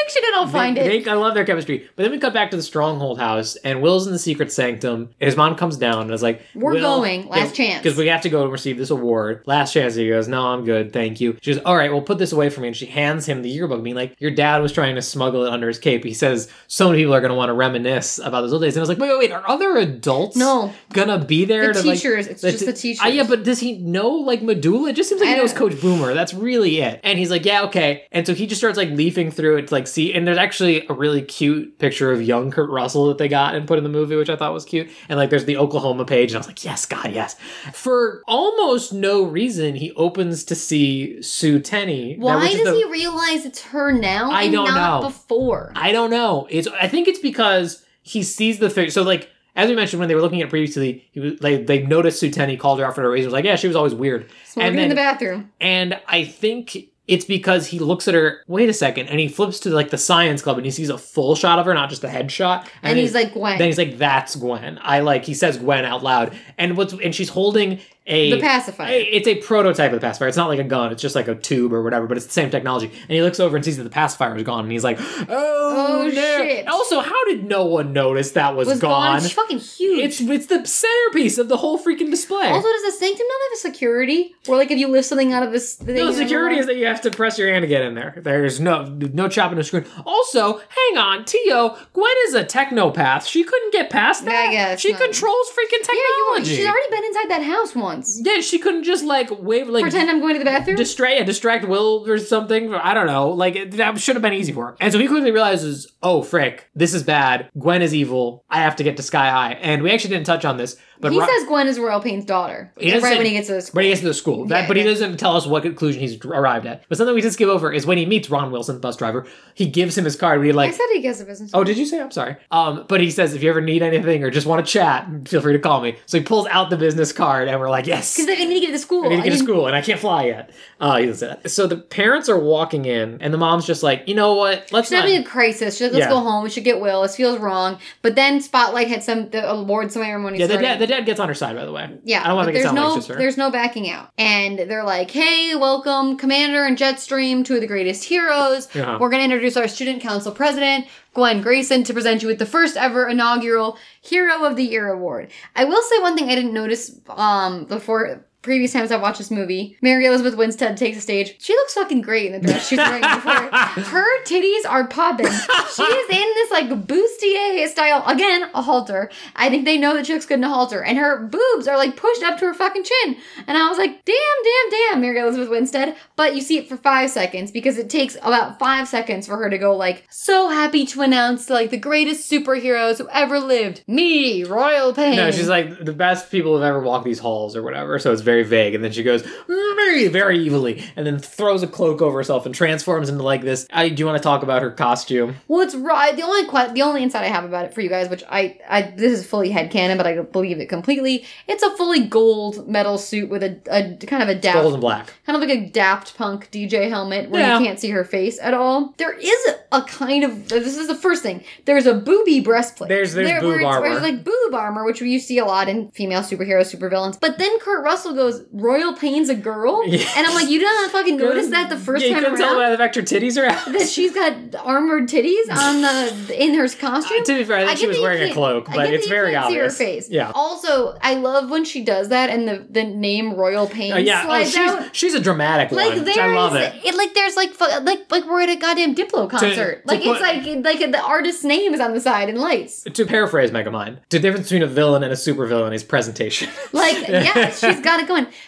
fan 0.06 0.14
fiction, 0.14 0.23
and 0.26 0.36
I'll 0.36 0.48
find 0.48 0.77
they, 0.77 0.98
it. 0.98 1.06
they- 1.06 1.11
I 1.11 1.15
love 1.15 1.34
their 1.34 1.45
chemistry. 1.45 1.88
But 1.95 2.03
then 2.03 2.11
we 2.11 2.19
cut 2.19 2.34
back 2.34 2.52
to 2.52 2.57
the 2.57 2.64
Stronghold 2.64 3.19
house, 3.19 3.56
and 3.57 3.82
Will's 3.82 4.07
in 4.07 4.14
the 4.14 4.19
secret 4.19 4.52
sanctum. 4.52 5.10
And 5.19 5.27
his 5.27 5.36
mom 5.38 5.56
comes 5.56 5.77
down 5.77 6.03
and 6.03 6.11
is 6.11 6.23
like, 6.23 6.41
We're 6.53 6.73
"Will," 6.73 6.82
going. 6.82 7.27
Last 7.27 7.56
chance. 7.56 7.82
Because 7.84 7.98
we 7.98 8.07
have 8.07 8.22
to 8.22 8.30
go 8.30 8.44
and 8.44 8.52
receive 8.52 8.77
this 8.77 8.90
award. 8.90 9.44
Last 9.45 9.73
chance. 9.73 9.95
He 9.95 10.07
goes, 10.10 10.27
No, 10.27 10.48
I'm 10.48 10.64
good. 10.65 10.91
Thank 10.94 11.22
you. 11.22 11.38
She 11.41 11.53
goes, 11.53 11.61
All 11.64 11.76
right, 11.76 11.91
well, 11.91 12.02
put 12.02 12.18
this 12.18 12.32
away 12.32 12.49
for 12.49 12.61
me. 12.61 12.68
And 12.68 12.77
she 12.77 12.86
hands 12.86 13.26
him 13.26 13.41
the 13.41 13.49
yearbook, 13.49 13.84
being 13.84 13.95
like, 13.95 14.15
Your 14.19 14.32
dad 14.32 14.61
was 14.61 14.72
trying 14.72 14.95
to 14.95 15.02
smuggle 15.02 15.45
it 15.45 15.52
under 15.52 15.68
his 15.68 15.80
cape. 15.80 16.03
He 16.03 16.14
says, 16.14 16.49
So 16.68 16.88
many 16.90 17.02
people 17.02 17.14
are 17.14 17.22
going 17.22 17.30
to 17.32 17.36
want 17.36 17.49
to 17.49 17.53
reminisce 17.53 18.19
about 18.19 18.41
those 18.41 18.53
old 18.53 18.61
days. 18.61 18.76
And 18.76 18.82
I 18.82 18.84
was 18.84 18.90
like, 18.90 18.98
Wait, 18.99 19.10
wait, 19.10 19.19
wait. 19.19 19.32
Are 19.32 19.48
other 19.49 19.77
adults 19.77 20.36
No. 20.36 20.73
going 20.94 21.07
to 21.07 21.23
be 21.26 21.45
there? 21.45 21.73
The 21.73 21.82
to, 21.82 21.88
like- 21.88 21.98
teachers. 21.99 22.27
It's 22.27 22.41
the 22.41 22.52
just 22.52 22.60
t- 22.61 22.72
the 22.72 22.73
teachers. 22.73 23.02
Ah, 23.03 23.07
yeah, 23.07 23.23
but 23.27 23.44
does 23.44 23.60
he 23.60 23.77
know 23.77 24.10
like 24.10 24.41
Medulla? 24.41 24.90
It 24.90 24.95
just 24.95 25.10
seems 25.10 25.22
like 25.22 25.30
he 25.30 25.36
knows 25.36 25.53
Coach 25.53 25.80
Boomer. 25.82 26.14
That's 26.14 26.34
really 26.34 26.80
it. 26.82 26.99
And 27.03 27.18
he's 27.19 27.32
like, 27.32 27.45
yeah, 27.45 27.64
okay. 27.64 28.06
And 28.11 28.26
so 28.26 28.34
he 28.34 28.48
just 28.48 28.60
starts 28.61 28.77
like 28.77 28.90
leafing 28.90 29.32
through 29.32 29.57
it 29.57 29.68
to 29.68 29.73
like 29.73 29.88
see. 29.96 30.14
And 30.14 30.28
there's 30.28 30.38
actually 30.38 30.86
a 30.88 30.94
really 30.94 31.22
cute 31.22 31.80
picture 31.80 32.12
of 32.12 32.22
young 32.22 32.52
Kurt 32.52 32.70
Russell 32.70 33.08
that 33.08 33.18
they 33.18 33.28
got 33.28 33.56
and 33.56 33.68
put 33.68 33.78
in 33.78 33.84
the 33.84 33.90
movie, 33.90 34.16
which 34.16 34.30
I 34.30 34.36
thought 34.36 34.54
was 34.54 34.66
cute. 34.66 34.90
And 35.10 35.18
like 35.18 35.30
there's 35.30 35.46
the 35.46 35.58
Oklahoma 35.58 36.06
page, 36.06 36.32
and 36.32 36.36
I 36.36 36.40
was 36.40 36.48
like, 36.48 36.64
yes, 36.64 36.86
God, 36.86 37.12
yes. 37.12 37.36
For 37.74 38.22
almost 38.28 38.94
no 38.94 39.24
reason, 39.24 39.76
he 39.76 39.92
opens 39.94 40.44
to 40.46 40.56
see 40.56 41.22
Sue 41.22 41.60
Tenny. 41.60 42.16
Why 42.18 42.52
does 42.52 42.64
the- 42.64 42.76
he 42.76 42.84
realize 42.92 43.46
it's 43.46 43.62
her 43.64 43.92
now 43.92 44.30
I 44.32 44.44
and 44.44 44.54
don't 44.54 44.66
not 44.68 45.02
know. 45.02 45.08
before? 45.08 45.72
I 45.76 45.92
don't 45.92 46.12
know. 46.12 46.48
It's 46.50 46.68
I 46.68 46.88
think 46.88 47.08
it's 47.08 47.20
because 47.20 47.84
he 48.02 48.22
sees 48.24 48.60
the 48.60 48.70
figure. 48.70 48.92
So 48.92 49.02
like 49.04 49.30
as 49.56 49.70
we 49.70 49.76
mentioned 49.76 50.02
when 50.02 50.10
they 50.10 50.16
were 50.16 50.22
looking 50.22 50.42
at 50.42 50.48
it 50.48 50.50
previously, 50.50 51.08
he 51.12 51.20
was 51.22 51.42
like 51.42 51.66
they 51.66 51.84
noticed 51.84 52.20
Sue 52.20 52.30
Tenny 52.30 52.58
called 52.58 52.80
her 52.80 52.86
out 52.86 52.94
for 52.96 53.02
no 53.02 53.08
reason. 53.08 53.28
Was 53.28 53.34
like, 53.34 53.46
yeah, 53.46 53.56
she 53.56 53.68
was 53.68 53.76
always 53.76 53.96
weird. 53.96 54.30
Smoking 54.46 54.72
and 54.72 54.80
in 54.80 54.90
the 54.90 54.96
bathroom. 54.96 55.52
And 55.62 56.00
I 56.08 56.26
think 56.26 56.78
it's 57.07 57.26
because 57.26 57.68
he 57.68 57.80
looks 57.80 58.07
at 58.07 58.14
her. 58.14 58.41
Wait 58.48 58.69
a 58.69 58.73
second, 58.73 59.07
and 59.07 59.19
he 59.19 59.27
flips 59.27 59.60
to 59.61 59.69
like 59.69 59.90
the 59.90 59.98
science 59.98 60.41
club 60.41 60.57
and 60.57 60.65
he 60.65 60.72
sees 60.72 60.90
a 60.90 60.98
full 60.98 61.36
shot 61.36 61.60
of 61.60 61.65
her, 61.65 61.73
not 61.73 61.90
just 61.90 62.03
a 62.03 62.07
headshot. 62.07 62.68
And, 62.82 62.98
he's 62.98 63.14
like, 63.14 63.34
Gwen. 63.34 63.57
then 63.57 63.68
he's 63.68 63.77
like, 63.77 63.98
"That's 63.98 64.36
Gwen." 64.36 64.80
I 64.82 64.99
like. 64.99 65.26
He 65.26 65.34
says 65.34 65.57
Gwen 65.57 65.86
out 65.86 66.03
loud, 66.03 66.38
and 66.57 66.77
what's 66.77 66.94
and 66.94 67.14
she's 67.14 67.30
holding 67.30 67.80
a 68.07 68.32
The 68.32 68.40
pacifier. 68.40 68.88
a- 68.91 69.02
it's 69.03 69.27
a 69.27 69.36
prototype 69.36 69.91
of 69.91 69.99
the 69.99 70.06
pacifier. 70.07 70.27
It's 70.27 70.38
not 70.38 70.48
like 70.48 70.60
a 70.60 70.64
gun. 70.64 70.91
It's 70.91 71.02
just 71.02 71.15
like 71.15 71.27
a 71.27 71.36
tube 71.36 71.73
or 71.73 71.82
whatever, 71.84 72.06
but 72.06 72.18
it's 72.18 72.26
the 72.27 72.32
same 72.34 72.49
technology. 72.52 72.86
And 72.88 73.10
he 73.11 73.22
looks 73.22 73.40
over 73.40 73.56
and 73.56 73.65
sees 73.65 73.77
that 73.77 73.84
the 73.84 73.90
pacifier 73.90 74.36
is 74.38 74.44
gone, 74.44 74.64
and 74.65 74.72
he's 74.72 74.84
like, 74.84 74.99
"Oh, 74.99 75.27
Oh, 75.30 76.03
no." 76.07 76.11
shit. 76.11 76.68
Also, 76.68 76.99
how 76.99 77.26
did 77.26 77.45
no 77.45 77.65
one 77.65 77.94
notice 77.94 78.32
that 78.34 78.56
was, 78.56 78.68
was 78.68 78.80
gone. 78.80 79.15
gone? 79.18 79.26
It's 79.26 79.32
fucking 79.34 79.60
huge. 79.60 80.03
It's 80.03 80.22
it's 80.22 80.45
the 80.48 80.65
centerpiece 80.65 81.38
of 81.38 81.49
the 81.49 81.57
whole 81.57 81.80
freaking 81.80 82.10
display. 82.11 82.48
also, 82.48 82.68
does 82.68 82.84
the 82.84 82.91
sanctum 82.91 83.26
not 83.27 83.40
have 83.49 83.53
a 83.53 83.61
security? 83.73 84.36
Or 84.48 84.56
like 84.57 84.69
if 84.72 84.77
you 84.77 84.88
lift 84.88 85.07
something 85.07 85.34
out 85.34 85.41
of 85.44 85.52
this, 85.52 85.73
thing 85.73 85.95
no 85.95 86.07
the 86.07 86.14
security 86.14 86.57
is 86.60 86.68
that 86.68 86.76
you 86.76 86.86
have 86.86 87.02
to 87.02 87.11
press 87.11 87.40
your 87.40 87.49
hand 87.52 87.64
to 87.64 87.68
get 87.68 87.82
in 87.82 87.95
there. 87.95 88.14
There's 88.18 88.60
no 88.60 88.84
no 88.86 89.27
chopping 89.27 89.57
the 89.57 89.64
screen. 89.64 89.86
Also, 90.06 90.60
hang 90.60 90.98
on, 90.98 91.26
Tio. 91.26 91.76
Gwen 91.94 92.14
is 92.27 92.36
a 92.36 92.44
technopath. 92.44 93.27
She 93.27 93.44
couldn't 93.44 93.72
get 93.73 93.90
past 93.90 94.26
that. 94.26 94.32
Yeah, 94.32 94.49
I 94.49 94.52
guess 94.53 94.80
she 94.82 94.91
not. 94.91 95.02
controls 95.02 95.48
freaking 95.49 95.86
Yeah, 95.88 96.38
you. 96.40 96.45
She's 96.45 96.65
already 96.68 96.90
been 96.91 97.03
inside 97.06 97.30
that 97.30 97.41
house 97.44 97.73
once. 97.76 97.95
Yeah, 98.22 98.42
she 98.42 98.60
couldn't 98.60 98.84
just 98.84 99.04
like 99.04 99.30
wave 99.32 99.68
like 99.68 99.84
Pretend 99.84 100.10
I'm 100.10 100.20
going 100.20 100.34
to 100.34 100.40
the 100.40 100.46
bathroom. 100.46 100.76
distract 100.76 101.16
yeah, 101.18 101.24
distract 101.24 101.68
Will 101.68 102.10
or 102.10 102.18
something. 102.18 102.74
I 102.74 102.94
don't 102.94 103.08
know. 103.08 103.30
Like 103.30 103.56
it, 103.56 103.72
that 103.72 104.00
should 104.00 104.16
have 104.16 104.24
been 104.24 104.34
easy 104.34 104.54
for 104.54 104.68
her. 104.68 104.78
And 104.80 104.92
so 104.92 105.00
he 105.00 105.08
quickly 105.08 105.32
realizes, 105.32 105.92
oh 106.04 106.22
frick, 106.24 106.70
this 106.76 106.94
is 106.94 107.04
bad. 107.04 107.50
Gwen 107.58 107.82
is 107.82 107.94
evil. 107.94 108.44
I 108.50 108.62
have 108.62 108.76
to 108.78 108.84
get 108.84 108.98
to 108.98 109.04
Sky 109.04 109.30
High. 109.30 109.54
And 109.54 109.84
we 109.84 109.92
actually 109.92 110.12
didn't 110.16 110.26
touch 110.26 110.46
on 110.46 110.58
this, 110.58 110.78
but 111.00 111.12
he 111.12 111.20
says 111.20 111.44
Gwen 111.48 111.68
is 111.68 111.80
Royal 111.80 112.00
Payne's 112.00 112.26
daughter. 112.26 112.72
Right 112.78 113.02
say- 113.02 113.18
when 113.18 113.26
he 113.26 113.32
gets 113.34 113.48
to 113.48 113.54
the 113.56 113.62
school. 113.62 113.76
But 113.76 113.84
he 113.84 113.90
gets 113.90 114.02
to 114.02 114.08
the 114.08 114.14
school. 114.14 114.46
That, 114.46 114.62
Yeah, 114.62 114.68
but 114.68 114.78
he 114.78 114.84
doesn't 114.84 115.18
tell 115.18 115.36
us 115.36 115.46
what 115.46 115.64
conclusion 115.64 116.02
he's 116.02 116.24
arrived 116.26 116.66
at. 116.66 116.84
But 116.90 116.98
something 116.98 117.16
we 117.16 117.22
just 117.22 117.34
skip 117.36 117.50
over 117.50 117.72
is 117.72 117.86
when 117.86 117.98
he 117.98 118.06
meets 118.06 118.30
Ron 118.30 118.52
Wilson, 118.52 118.76
the 118.76 118.82
bus 118.82 118.96
driver. 118.98 119.26
He 119.54 119.66
gives 119.68 119.98
him 119.98 120.06
his 120.06 120.16
card. 120.16 120.42
We 120.42 120.52
like. 120.52 120.70
I 120.70 120.74
said 120.74 120.86
he 120.94 121.02
gets 121.02 121.20
a 121.22 121.26
business. 121.26 121.52
oh, 121.54 121.64
did 121.64 121.78
you 121.78 121.86
say? 121.86 122.00
I'm 122.02 122.12
sorry. 122.12 122.36
Um, 122.52 122.86
but 122.88 123.02
he 123.02 123.12
says 123.12 123.34
if 123.34 123.44
you 123.44 123.50
ever 123.50 123.62
need 123.62 123.82
anything 123.82 124.24
or 124.24 124.30
just 124.30 124.48
want 124.48 124.66
to 124.66 124.72
chat, 124.72 125.08
feel 125.28 125.42
free 125.42 125.54
to 125.54 125.60
call 125.60 125.82
me. 125.82 125.98
So 126.06 126.18
he 126.18 126.24
pulls 126.24 126.48
out 126.48 126.70
the 126.70 126.78
business 126.78 127.12
card, 127.12 127.48
and 127.48 127.60
we're 127.60 127.70
like, 127.70 127.88
yes. 127.88 128.16
Because 128.16 128.30
I 128.30 128.44
need 128.46 128.60
to 128.60 128.66
get 128.66 128.72
to 128.72 128.80
school. 128.80 129.06
I 129.06 129.10
need 129.10 129.18
to 129.18 129.22
get 129.24 129.32
to 129.32 129.38
school 129.38 129.68
and 129.68 129.76
I 129.76 129.82
can't 129.82 130.00
fly 130.00 130.26
yet. 130.26 130.52
Uh, 130.80 130.98
he 130.98 131.06
doesn't 131.08 131.44
that. 131.44 131.50
So 131.52 131.68
the 131.68 131.78
parents 131.78 132.30
are 132.30 132.38
walking 132.40 132.86
in, 132.86 133.22
and 133.22 133.34
the 133.34 133.38
mom's 133.38 133.66
just 133.66 133.84
like, 133.84 134.08
you 134.08 134.16
know 134.16 134.36
what? 134.36 134.72
Let's 134.72 134.88
She's 134.88 134.92
not. 134.94 135.06
having 135.06 135.22
a 135.22 135.24
crisis. 135.24 135.76
She's 135.78 135.82
like, 135.88 135.94
let's 135.94 136.06
Yeah. 136.06 136.10
go 136.10 136.20
home. 136.20 136.44
We 136.44 136.50
should 136.50 136.64
get 136.64 136.80
Will. 136.82 137.02
This 137.04 137.16
feels 137.16 137.40
wrong. 137.40 137.80
But 138.02 138.16
then 138.16 138.42
Spotlight 138.42 138.88
had 138.88 139.04
some 139.04 139.30
the 139.30 139.50
award 139.50 139.92
ceremony. 139.92 140.40
yeah, 140.40 140.48
the 140.88 140.94
dad, 140.94 141.06
gets 141.06 141.20
on 141.20 141.28
her 141.28 141.34
side, 141.34 141.56
by 141.56 141.66
the 141.66 141.72
way. 141.72 141.98
Yeah, 142.03 142.24
I 142.24 142.28
don't 142.28 142.36
want 142.36 142.48
to 142.48 142.53
make 142.53 142.60
it 142.60 142.64
there's 142.64 142.66
sound 142.66 142.76
no 142.76 142.88
like 142.90 142.98
it's 142.98 143.07
just 143.07 143.16
her. 143.16 143.22
there's 143.22 143.38
no 143.38 143.52
backing 143.52 143.90
out, 143.90 144.10
and 144.18 144.60
they're 144.60 144.84
like, 144.84 145.12
"Hey, 145.12 145.56
welcome, 145.56 146.18
Commander 146.18 146.64
and 146.64 146.78
Jetstream, 146.78 147.44
two 147.45 147.56
of 147.56 147.62
the 147.62 147.68
greatest 147.68 148.03
heroes. 148.03 148.68
Yeah. 148.74 148.98
We're 148.98 149.10
going 149.10 149.22
to 149.22 149.26
introduce 149.26 149.57
our 149.57 149.68
student 149.68 150.02
council 150.02 150.32
president, 150.32 150.86
Gwen 151.14 151.41
Grayson, 151.41 151.84
to 151.84 151.94
present 151.94 152.22
you 152.22 152.28
with 152.28 152.40
the 152.40 152.45
first 152.45 152.78
ever 152.78 153.07
inaugural 153.07 153.78
Hero 154.02 154.44
of 154.45 154.56
the 154.56 154.64
Year 154.64 154.88
award." 154.90 155.32
I 155.56 155.66
will 155.66 155.82
say 155.82 155.99
one 155.99 156.16
thing 156.16 156.30
I 156.30 156.36
didn't 156.36 156.53
notice 156.53 156.99
um 157.10 157.66
before. 157.66 158.26
Previous 158.46 158.74
times 158.74 158.92
I've 158.92 159.02
watched 159.02 159.18
this 159.18 159.32
movie, 159.32 159.76
Mary 159.82 160.06
Elizabeth 160.06 160.38
Winstead 160.38 160.78
takes 160.78 160.98
the 160.98 161.02
stage. 161.02 161.36
She 161.40 161.52
looks 161.54 161.74
fucking 161.74 162.02
great 162.02 162.32
in 162.32 162.40
the 162.40 162.48
dress 162.48 162.68
she's 162.68 162.78
wearing 162.78 163.02
before. 163.02 163.32
Her 163.32 164.24
titties 164.24 164.70
are 164.70 164.86
popping. 164.86 165.26
She 165.26 165.82
is 165.82 166.10
in 166.12 166.28
this 166.36 166.52
like 166.52 166.70
bustier 166.70 167.68
style. 167.68 168.04
Again, 168.06 168.48
a 168.54 168.62
halter. 168.62 169.10
I 169.36 169.50
think 169.50 169.66
they 169.66 169.80
know 169.80 169.96
that 169.96 170.06
she 170.06 170.14
looks 170.14 170.28
good 170.28 170.38
in 170.38 170.44
a 170.44 170.50
halter. 170.50 170.84
And 170.84 171.00
her 171.00 171.26
boobs 171.26 171.68
are 171.68 171.76
like 171.76 171.98
pushed 171.98 172.22
up 172.22 172.38
to 172.38 172.46
her 172.46 172.54
fucking 172.54 172.84
chin. 172.84 173.18
And 173.48 173.58
I 173.58 173.68
was 173.68 173.80
like, 173.80 174.06
damn, 174.06 174.16
damn, 174.44 174.92
damn, 174.92 175.02
Mary 175.02 175.20
Elizabeth 175.20 175.50
Winstead. 175.50 175.96
But 176.16 176.36
you 176.36 176.42
see 176.42 176.60
it 176.60 176.70
for 176.70 176.78
five 176.78 177.10
seconds 177.10 177.50
because 177.50 177.80
it 177.80 177.90
takes 177.90 178.16
about 178.22 178.60
five 178.60 178.88
seconds 178.88 179.26
for 179.26 179.38
her 179.38 179.50
to 179.50 179.58
go 179.58 179.76
like, 179.76 180.06
so 180.12 180.50
happy 180.50 180.86
to 180.86 181.02
announce 181.02 181.50
like 181.50 181.72
the 181.72 181.78
greatest 181.78 182.32
superheroes 182.32 183.00
who 183.00 183.10
ever 183.10 183.40
lived. 183.40 183.84
Me, 183.88 184.44
Royal 184.44 184.94
Pain. 184.94 185.16
No, 185.16 185.32
she's 185.32 185.50
like 185.50 185.84
the 185.84 185.94
best 185.94 186.30
people 186.30 186.54
have 186.54 186.64
ever 186.64 186.80
walked 186.80 187.06
these 187.06 187.18
halls 187.18 187.56
or 187.56 187.64
whatever. 187.64 187.98
So 187.98 188.14
it's 188.14 188.22
very 188.22 188.35
vague, 188.44 188.76
and 188.76 188.84
then 188.84 188.91
she 188.91 189.03
goes 189.03 189.24
mm, 189.24 189.76
very, 189.76 190.07
very 190.07 190.45
evilly, 190.45 190.84
and 190.95 191.06
then 191.06 191.20
throws 191.20 191.64
a 191.64 191.68
cloak 191.68 192.02
over 192.02 192.18
herself 192.18 192.45
and 192.45 192.53
transforms 192.56 193.10
into 193.10 193.24
like 193.24 193.41
this. 193.41 193.68
I 193.72 193.90
do 193.90 193.99
you 194.02 194.06
want 194.06 194.18
to 194.18 194.24
talk 194.24 194.44
about 194.44 194.62
her 194.62 194.72
costume? 194.72 195.36
Well, 195.48 195.62
it's 195.62 195.76
right. 195.76 196.16
The 196.16 196.24
only 196.24 196.45
que- 196.45 196.74
the 196.74 196.82
only 196.82 197.03
insight 197.03 197.24
I 197.24 197.28
have 197.28 197.44
about 197.44 197.66
it 197.66 197.74
for 197.74 197.82
you 197.82 197.90
guys, 197.90 198.10
which 198.10 198.24
I, 198.30 198.57
I 198.70 198.82
this 198.84 199.20
is 199.20 199.26
fully 199.28 199.52
headcanon, 199.52 199.98
but 199.98 200.07
I 200.07 200.22
believe 200.22 200.60
it 200.60 200.68
completely. 200.70 201.26
It's 201.48 201.64
a 201.64 201.76
fully 201.78 202.06
gold 202.07 202.68
metal 202.68 202.98
suit 202.98 203.30
with 203.30 203.44
a, 203.44 203.60
a 203.72 204.06
kind 204.06 204.24
of 204.24 204.30
a 204.30 204.36
daft, 204.36 204.62
Gold 204.62 204.74
and 204.74 204.82
black. 204.82 205.14
kind 205.26 205.36
of 205.41 205.48
like 205.48 205.57
a 205.57 205.70
Daft 205.70 206.18
Punk 206.18 206.49
DJ 206.52 206.90
helmet 206.90 207.30
where 207.30 207.41
Yeah. 207.41 207.60
you 207.60 207.66
can't 207.66 207.80
see 207.80 207.90
her 207.90 208.03
face 208.03 208.40
at 208.41 208.53
all. 208.53 208.94
There 208.98 209.14
is 209.14 209.48
a, 209.72 209.78
a 209.78 209.82
kind 209.84 210.24
of 210.24 210.49
this 210.49 210.78
is 210.78 210.88
the 210.88 210.95
first 210.95 211.22
thing. 211.24 211.44
There's 211.66 211.86
a 211.86 211.94
booby 211.94 212.40
breastplate. 212.40 212.90
There's- 212.90 213.14
there's 213.14 213.28
There- 213.28 213.40
boob 213.41 213.49
where 213.49 213.60
it's- 213.60 213.80
where 213.82 213.90
armor. 213.91 213.99
like 214.02 214.24
boob 214.24 214.53
armor, 214.53 214.84
which 214.86 215.02
you 215.02 215.20
see 215.20 215.38
a 215.38 215.45
lot 215.45 215.70
in 215.70 215.90
female 215.91 216.22
superheroes, 216.22 216.74
supervillains. 216.76 217.20
But 217.20 217.38
then 217.38 217.60
Kurt 217.60 217.84
Russell 217.84 218.14
goes, 218.14 218.25
"Royal 218.52 218.94
Pain's 218.94 219.30
a 219.30 219.36
girl," 219.36 219.84
Yes. 219.88 220.12
and 220.18 220.26
I'm 220.28 220.34
like, 220.36 220.50
you 220.50 220.60
didn't 220.60 220.90
fucking 220.92 221.18
notice 221.18 221.48
that 221.50 221.70
the 221.70 221.78
first 221.78 222.04
yeah, 222.04 222.10
you 222.10 222.14
time 222.16 222.24
couldn't 222.24 222.40
around 222.42 222.50
tell 222.50 222.58
by 222.60 222.70
the 222.72 222.78
fact 222.78 222.96
her 222.96 223.02
titties 223.02 223.42
are 223.42 223.46
out. 223.48 223.66
that 223.72 223.88
she's 223.88 224.14
got 224.14 224.34
armored 224.64 225.08
titties 225.08 225.50
on 225.52 225.82
the 225.82 226.36
in 226.44 226.54
her 226.56 226.68
costume. 226.70 227.24
to 227.24 227.34
be 227.36 227.44
fair, 227.44 227.58
I 227.58 227.66
think 227.68 227.80
she 227.80 227.88
was 227.88 228.00
wearing 228.00 228.30
a 228.30 228.34
cloak, 228.34 228.70
I 228.70 228.76
but 228.76 228.94
it's 228.94 229.08
very 229.08 229.36
obvious. 229.36 229.78
See 229.78 229.86
her 229.86 229.92
face. 229.92 230.10
Yeah. 230.10 230.32
Also, 230.34 230.98
I 231.02 231.16
love 231.16 231.50
when 231.50 231.64
she 231.66 231.84
does 231.84 232.10
that 232.10 232.30
and 232.30 232.48
the 232.48 232.66
the 232.70 232.84
name 232.84 233.34
Royal 233.36 233.68
Pain 233.68 233.94
Oh, 233.94 233.98
yeah, 233.98 234.26
oh, 234.28 234.44
she's 234.44 234.56
out. 234.58 234.96
she's 234.96 235.14
a 235.14 235.20
dramatic 235.20 235.72
Like 235.72 235.96
one. 235.96 236.04
there 236.06 236.22
I 236.22 236.36
love 236.36 236.56
is- 236.56 236.72
it. 236.84 236.96
like 236.96 237.14
there's 237.14 237.36
like 237.36 237.60
like 237.84 238.12
like 238.12 238.26
we're 238.26 238.42
at 238.42 238.50
a 238.50 238.56
goddamn 238.56 238.96
Diplo 238.96 239.30
concert. 239.30 239.84
to 239.86 239.88
like 239.94 240.04
put- 240.04 240.12
it's 240.14 240.22
like 240.22 240.80
like 240.80 240.92
the 240.92 241.02
artist's 241.02 241.44
name 241.44 241.74
is 241.74 241.80
on 241.80 241.94
the 241.94 242.02
side 242.02 242.30
in 242.30 242.36
lights. 242.38 242.84
To 242.84 243.06
paraphrase 243.06 243.52
Megamind, 243.52 243.98
the 244.10 244.20
difference 244.20 244.48
between 244.48 244.64
a 244.64 244.68
villain 244.68 245.04
and 245.04 245.12
a 245.12 245.16
supervillain 245.16 245.74
is 245.74 245.84
presentation. 245.84 246.50
Like 246.74 246.96
yes, 247.08 247.60
she's 247.60 247.80
got 247.82 248.00
it 248.00 248.08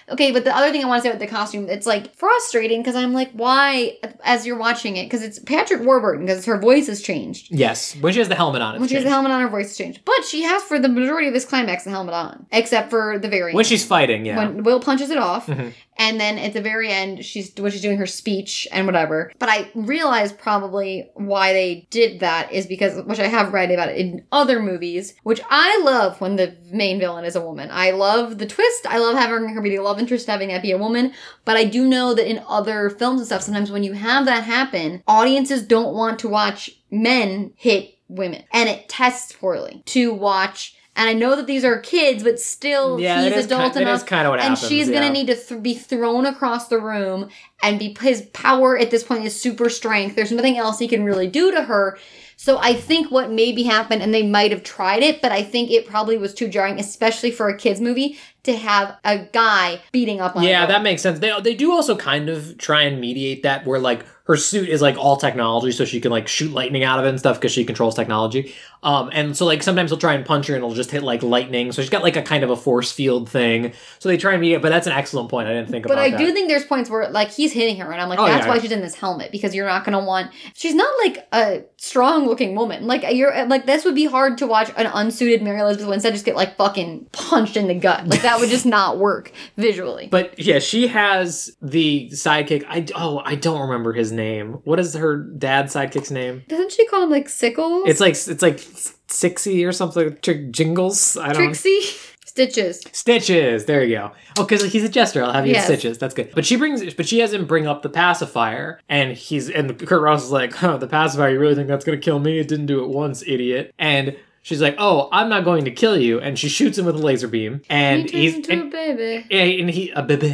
Okay, 0.10 0.32
but 0.32 0.44
the 0.44 0.56
other 0.56 0.72
thing 0.72 0.84
I 0.84 0.88
want 0.88 1.00
to 1.00 1.04
say 1.04 1.10
about 1.10 1.20
the 1.20 1.28
costume, 1.28 1.70
it's 1.70 1.86
like 1.86 2.16
frustrating 2.16 2.82
because 2.82 2.96
I'm 2.96 3.14
like, 3.14 3.32
why? 3.34 3.98
As 4.24 4.46
you're 4.46 4.58
watching 4.58 4.98
it, 4.98 5.06
because 5.06 5.24
it's 5.24 5.40
Patrick 5.40 5.82
Warburton 5.82 6.26
because 6.26 6.46
her 6.46 6.58
voice 6.60 6.88
has 6.88 7.02
changed. 7.02 7.48
yes, 7.52 7.96
when 8.02 8.14
she 8.14 8.20
has 8.20 8.30
the 8.30 8.36
helmet 8.36 8.62
on, 8.62 8.76
it's 8.76 8.80
When 8.80 8.90
she 8.90 8.96
has 8.96 9.04
the 9.04 9.10
helmet 9.10 9.32
on, 9.32 9.42
her 9.42 9.50
voice 9.50 9.68
has 9.70 9.78
changed. 9.78 10.02
But 10.06 10.24
she 10.26 10.44
has 10.44 10.64
for 10.64 10.80
the 10.80 10.90
majority 10.90 11.28
of 11.28 11.34
this 11.34 11.46
climax 11.46 11.84
the 11.84 11.90
helmet 11.92 12.14
on, 12.14 12.46
except 12.52 12.90
for 12.90 13.20
the 13.20 13.28
very 13.30 13.54
when 13.54 13.62
end. 13.64 13.68
she's 13.68 13.86
fighting, 13.86 14.26
yeah. 14.26 14.38
when 14.38 14.64
Will 14.64 14.80
punches 14.80 15.10
it 15.10 15.18
off, 15.18 15.48
Mhm. 15.48 15.74
And 15.98 16.20
then 16.20 16.38
at 16.38 16.54
the 16.54 16.62
very 16.62 16.90
end, 16.92 17.26
she's 17.26 17.54
when 17.58 17.72
she's 17.72 17.82
doing 17.82 17.98
her 17.98 18.06
speech 18.06 18.68
and 18.72 18.86
whatever. 18.86 19.32
But 19.40 19.50
I 19.50 19.72
realize 19.74 20.32
probably 20.32 21.10
why 21.16 21.54
they 21.54 21.88
did 21.90 22.20
that 22.20 22.52
is 22.52 22.68
because, 22.68 23.04
which 23.06 23.20
I 23.20 23.28
have 23.28 23.54
read 23.54 23.72
about 23.72 23.90
in 23.90 24.26
other 24.32 24.62
movies, 24.62 25.16
which 25.24 25.42
I 25.50 25.82
love 25.84 26.22
when 26.22 26.36
the 26.36 26.56
main 26.72 27.00
villain 27.00 27.26
is 27.26 27.36
a 27.36 27.42
woman. 27.42 27.70
I 27.72 27.92
love 27.92 28.38
the 28.38 28.46
twist. 28.46 28.86
I 28.88 29.00
love 29.00 29.16
having 29.16 29.50
her 29.50 29.62
be 29.62 29.76
the 29.76 29.84
love 29.84 30.00
interest, 30.00 30.28
having 30.28 30.50
that 30.50 30.62
be 30.62 30.72
a 30.72 30.78
woman. 30.78 31.14
But 31.46 31.58
I 31.58 31.66
do 31.66 31.88
know 31.88 32.14
that 32.14 32.30
in 32.30 32.44
other 32.48 32.90
films 32.90 33.22
and 33.22 33.28
stuff, 33.28 33.42
sometimes 33.42 33.72
when 33.72 33.84
you 33.84 33.94
have 33.94 34.26
that 34.26 34.44
happen, 34.44 35.04
audiences 35.08 35.64
don't 35.64 35.96
want 35.96 36.20
to 36.20 36.30
watch 36.30 36.72
men 36.92 37.54
hit 37.56 37.98
women, 38.08 38.44
and 38.52 38.70
it 38.70 38.88
tests 38.88 39.34
poorly 39.34 39.84
to 39.86 40.14
watch. 40.14 40.76
And 40.98 41.08
I 41.08 41.14
know 41.14 41.36
that 41.36 41.46
these 41.46 41.64
are 41.64 41.80
kids, 41.80 42.24
but 42.24 42.40
still, 42.40 43.00
yeah, 43.00 43.24
he's 43.24 43.46
adult 43.46 43.76
enough 43.78 44.06
kind 44.06 44.26
of 44.26 44.32
what 44.32 44.40
and 44.40 44.56
happens. 44.56 44.68
she's 44.68 44.90
gonna 44.90 45.12
need 45.12 45.28
to 45.28 45.36
th- 45.36 45.62
be 45.62 45.76
thrown 45.76 46.26
across 46.26 46.68
the 46.68 46.80
room 46.80 47.30
and 47.62 47.80
be 47.80 47.96
his 48.00 48.24
power 48.34 48.78
at 48.78 48.92
this 48.92 49.04
point 49.04 49.26
is 49.26 49.40
super 49.40 49.70
strength 49.70 50.16
there's 50.16 50.32
nothing 50.32 50.58
else 50.58 50.80
he 50.80 50.88
can 50.88 51.04
really 51.04 51.28
do 51.28 51.52
to 51.52 51.64
her 51.64 51.98
so 52.36 52.60
i 52.60 52.74
think 52.74 53.10
what 53.10 53.32
maybe 53.32 53.64
happened 53.64 54.02
and 54.02 54.14
they 54.14 54.22
might 54.22 54.52
have 54.52 54.64
tried 54.64 55.02
it 55.02 55.22
but 55.22 55.32
i 55.32 55.42
think 55.42 55.72
it 55.72 55.88
probably 55.88 56.18
was 56.18 56.34
too 56.34 56.48
jarring 56.48 56.80
especially 56.80 57.32
for 57.32 57.50
a 57.50 57.58
kids 57.58 57.82
movie 57.82 58.18
to 58.48 58.56
have 58.56 58.98
a 59.04 59.20
guy 59.34 59.82
beating 59.92 60.22
up 60.22 60.36
on 60.36 60.44
Yeah, 60.44 60.66
that 60.66 60.82
makes 60.82 61.02
sense. 61.02 61.20
They 61.20 61.38
they 61.42 61.54
do 61.54 61.74
also 61.74 61.98
kind 61.98 62.30
of 62.30 62.58
try 62.58 62.84
and 62.84 63.00
mediate 63.00 63.44
that 63.44 63.66
where 63.66 63.78
like 63.78 64.06
her 64.24 64.38
suit 64.38 64.70
is 64.70 64.82
like 64.82 64.98
all 64.98 65.18
technology, 65.18 65.74
so 65.74 65.84
she 65.84 66.00
can 66.00 66.12
like 66.12 66.30
shoot 66.30 66.54
lightning 66.54 66.84
out 66.84 66.98
of 66.98 67.06
it 67.06 67.10
and 67.10 67.20
stuff 67.20 67.36
because 67.36 67.52
she 67.52 67.66
controls 67.66 67.94
technology. 67.94 68.56
Um, 68.84 69.10
and 69.12 69.36
so 69.36 69.46
like 69.46 69.64
sometimes 69.64 69.92
he'll 69.92 69.98
try 69.98 70.14
and 70.14 70.26
punch 70.26 70.48
her 70.48 70.56
and 70.56 70.64
it'll 70.64 70.76
just 70.76 70.92
hit 70.92 71.04
like 71.04 71.24
lightning. 71.24 71.72
So 71.72 71.82
she's 71.82 71.90
got 71.90 72.04
like 72.04 72.16
a 72.16 72.22
kind 72.22 72.44
of 72.44 72.50
a 72.50 72.56
force 72.56 72.92
field 72.92 73.28
thing. 73.30 73.74
So 74.00 74.08
they 74.10 74.18
try 74.18 74.34
and 74.34 74.42
mediate, 74.42 74.62
but 74.62 74.70
that's 74.70 74.88
an 74.88 74.94
excellent 74.94 75.30
point. 75.30 75.48
I 75.48 75.54
didn't 75.54 75.70
think 75.70 75.86
about 75.86 75.94
it. 75.94 75.98
but 75.98 76.08
about 76.08 76.16
I 76.20 76.24
that. 76.24 76.28
do 76.30 76.34
think 76.34 76.48
there's 76.48 76.66
points 76.66 76.90
where 76.90 77.10
like 77.10 77.32
he's 77.32 77.52
hitting 77.54 77.78
her, 77.78 77.92
and 77.92 78.00
I'm 78.02 78.08
like, 78.10 78.20
Oh, 78.20 78.26
that's 78.28 78.46
yeah. 78.46 78.54
why 78.54 78.60
she's 78.60 78.72
in 78.72 78.82
this 78.82 78.96
helmet 78.96 79.32
because 79.32 79.56
you're 79.56 79.68
not 79.68 79.84
gonna 79.84 80.04
want. 80.04 80.32
She's 80.54 80.76
not 80.76 80.94
like 81.04 81.28
a 81.34 81.64
strong 81.78 82.26
looking 82.28 82.56
woman. 82.56 82.86
Like 82.88 83.04
you're 83.16 83.46
like 83.48 83.66
this 83.66 83.84
would 83.86 83.96
be 83.96 84.06
hard 84.06 84.38
to 84.40 84.48
watch 84.48 84.70
an 84.78 84.86
unsuited 84.88 85.42
Mary 85.42 85.60
Elizabeth 85.60 85.88
Winstead 85.88 86.14
just 86.14 86.26
get 86.26 86.36
like 86.36 86.56
fucking 86.58 87.08
punched 87.12 87.58
in 87.58 87.68
the 87.68 87.74
gut. 87.76 88.08
Like 88.08 88.22
that 88.22 88.40
would 88.40 88.50
just 88.50 88.66
not 88.78 88.98
work 89.00 89.32
visually. 89.58 90.08
But 90.10 90.38
yeah, 90.40 90.60
she 90.60 90.88
has 90.88 91.56
the 91.62 92.10
sidekick. 92.14 92.64
I 92.68 92.86
oh 92.96 93.22
I 93.26 93.36
don't 93.36 93.62
remember 93.62 93.94
his 93.94 94.12
name. 94.12 94.54
What 94.64 94.80
is 94.80 94.94
her 94.94 95.18
dad's 95.18 95.74
sidekick's 95.74 96.12
name? 96.12 96.44
Doesn't 96.48 96.72
she 96.72 96.86
call 96.88 97.04
him 97.04 97.10
like 97.10 97.28
Sickles? 97.28 97.88
It's 97.88 98.00
like 98.00 98.14
it's 98.14 98.42
like 98.42 98.60
Sixy 99.08 99.68
or 99.68 99.72
something. 99.72 100.18
Trick 100.22 100.52
Jingles. 100.52 101.18
I 101.18 101.34
don't. 101.34 101.44
Trixie 101.46 101.82
Stitches. 102.26 102.84
Stitches. 102.92 103.66
There 103.66 103.84
you 103.84 103.96
go. 103.96 104.12
Oh, 104.38 104.44
because 104.44 104.64
he's 104.72 104.84
a 104.84 104.90
jester. 104.90 105.24
I'll 105.24 105.34
have 105.34 105.48
you 105.48 105.54
Yes. 105.54 105.66
stitches. 105.66 105.98
That's 105.98 106.14
good. 106.14 106.30
But 106.36 106.46
she 106.46 106.56
brings, 106.56 106.94
but 106.94 107.08
she 107.08 107.18
has 107.20 107.34
him 107.34 107.46
bring 107.46 107.66
up 107.66 107.82
the 107.82 107.90
pacifier, 107.90 108.80
and 108.88 109.14
he's 109.18 109.50
and 109.50 109.76
Kurt 109.88 110.04
Russell's 110.04 110.32
like, 110.32 110.54
"Huh, 110.54 110.78
the 110.78 110.86
pacifier? 110.88 111.32
You 111.32 111.40
really 111.40 111.56
think 111.56 111.68
that's 111.68 111.84
gonna 111.84 111.98
kill 111.98 112.20
me? 112.20 112.38
It 112.38 112.48
didn't 112.48 112.68
do 112.68 112.84
it 112.84 112.90
once, 112.90 113.24
idiot." 113.26 113.74
And 113.80 114.16
she's 114.48 114.62
like, 114.62 114.76
"Oh, 114.78 115.10
I'm 115.12 115.28
not 115.30 115.44
going 115.44 115.66
to 115.66 115.72
kill 115.72 115.98
you," 116.00 116.20
and 116.22 116.40
she 116.40 116.48
shoots 116.48 116.78
him 116.78 116.86
with 116.86 116.96
a 116.96 117.00
laser 117.00 117.28
beam, 117.28 117.62
and 117.70 118.04
he 118.04 118.08
turns 118.10 118.12
he's 118.12 118.36
into 118.36 118.52
and, 118.54 118.62
a 118.62 118.66
baby. 118.96 119.26
and 119.60 119.70
he 119.70 119.90
a 119.92 120.02
baby. 120.02 120.28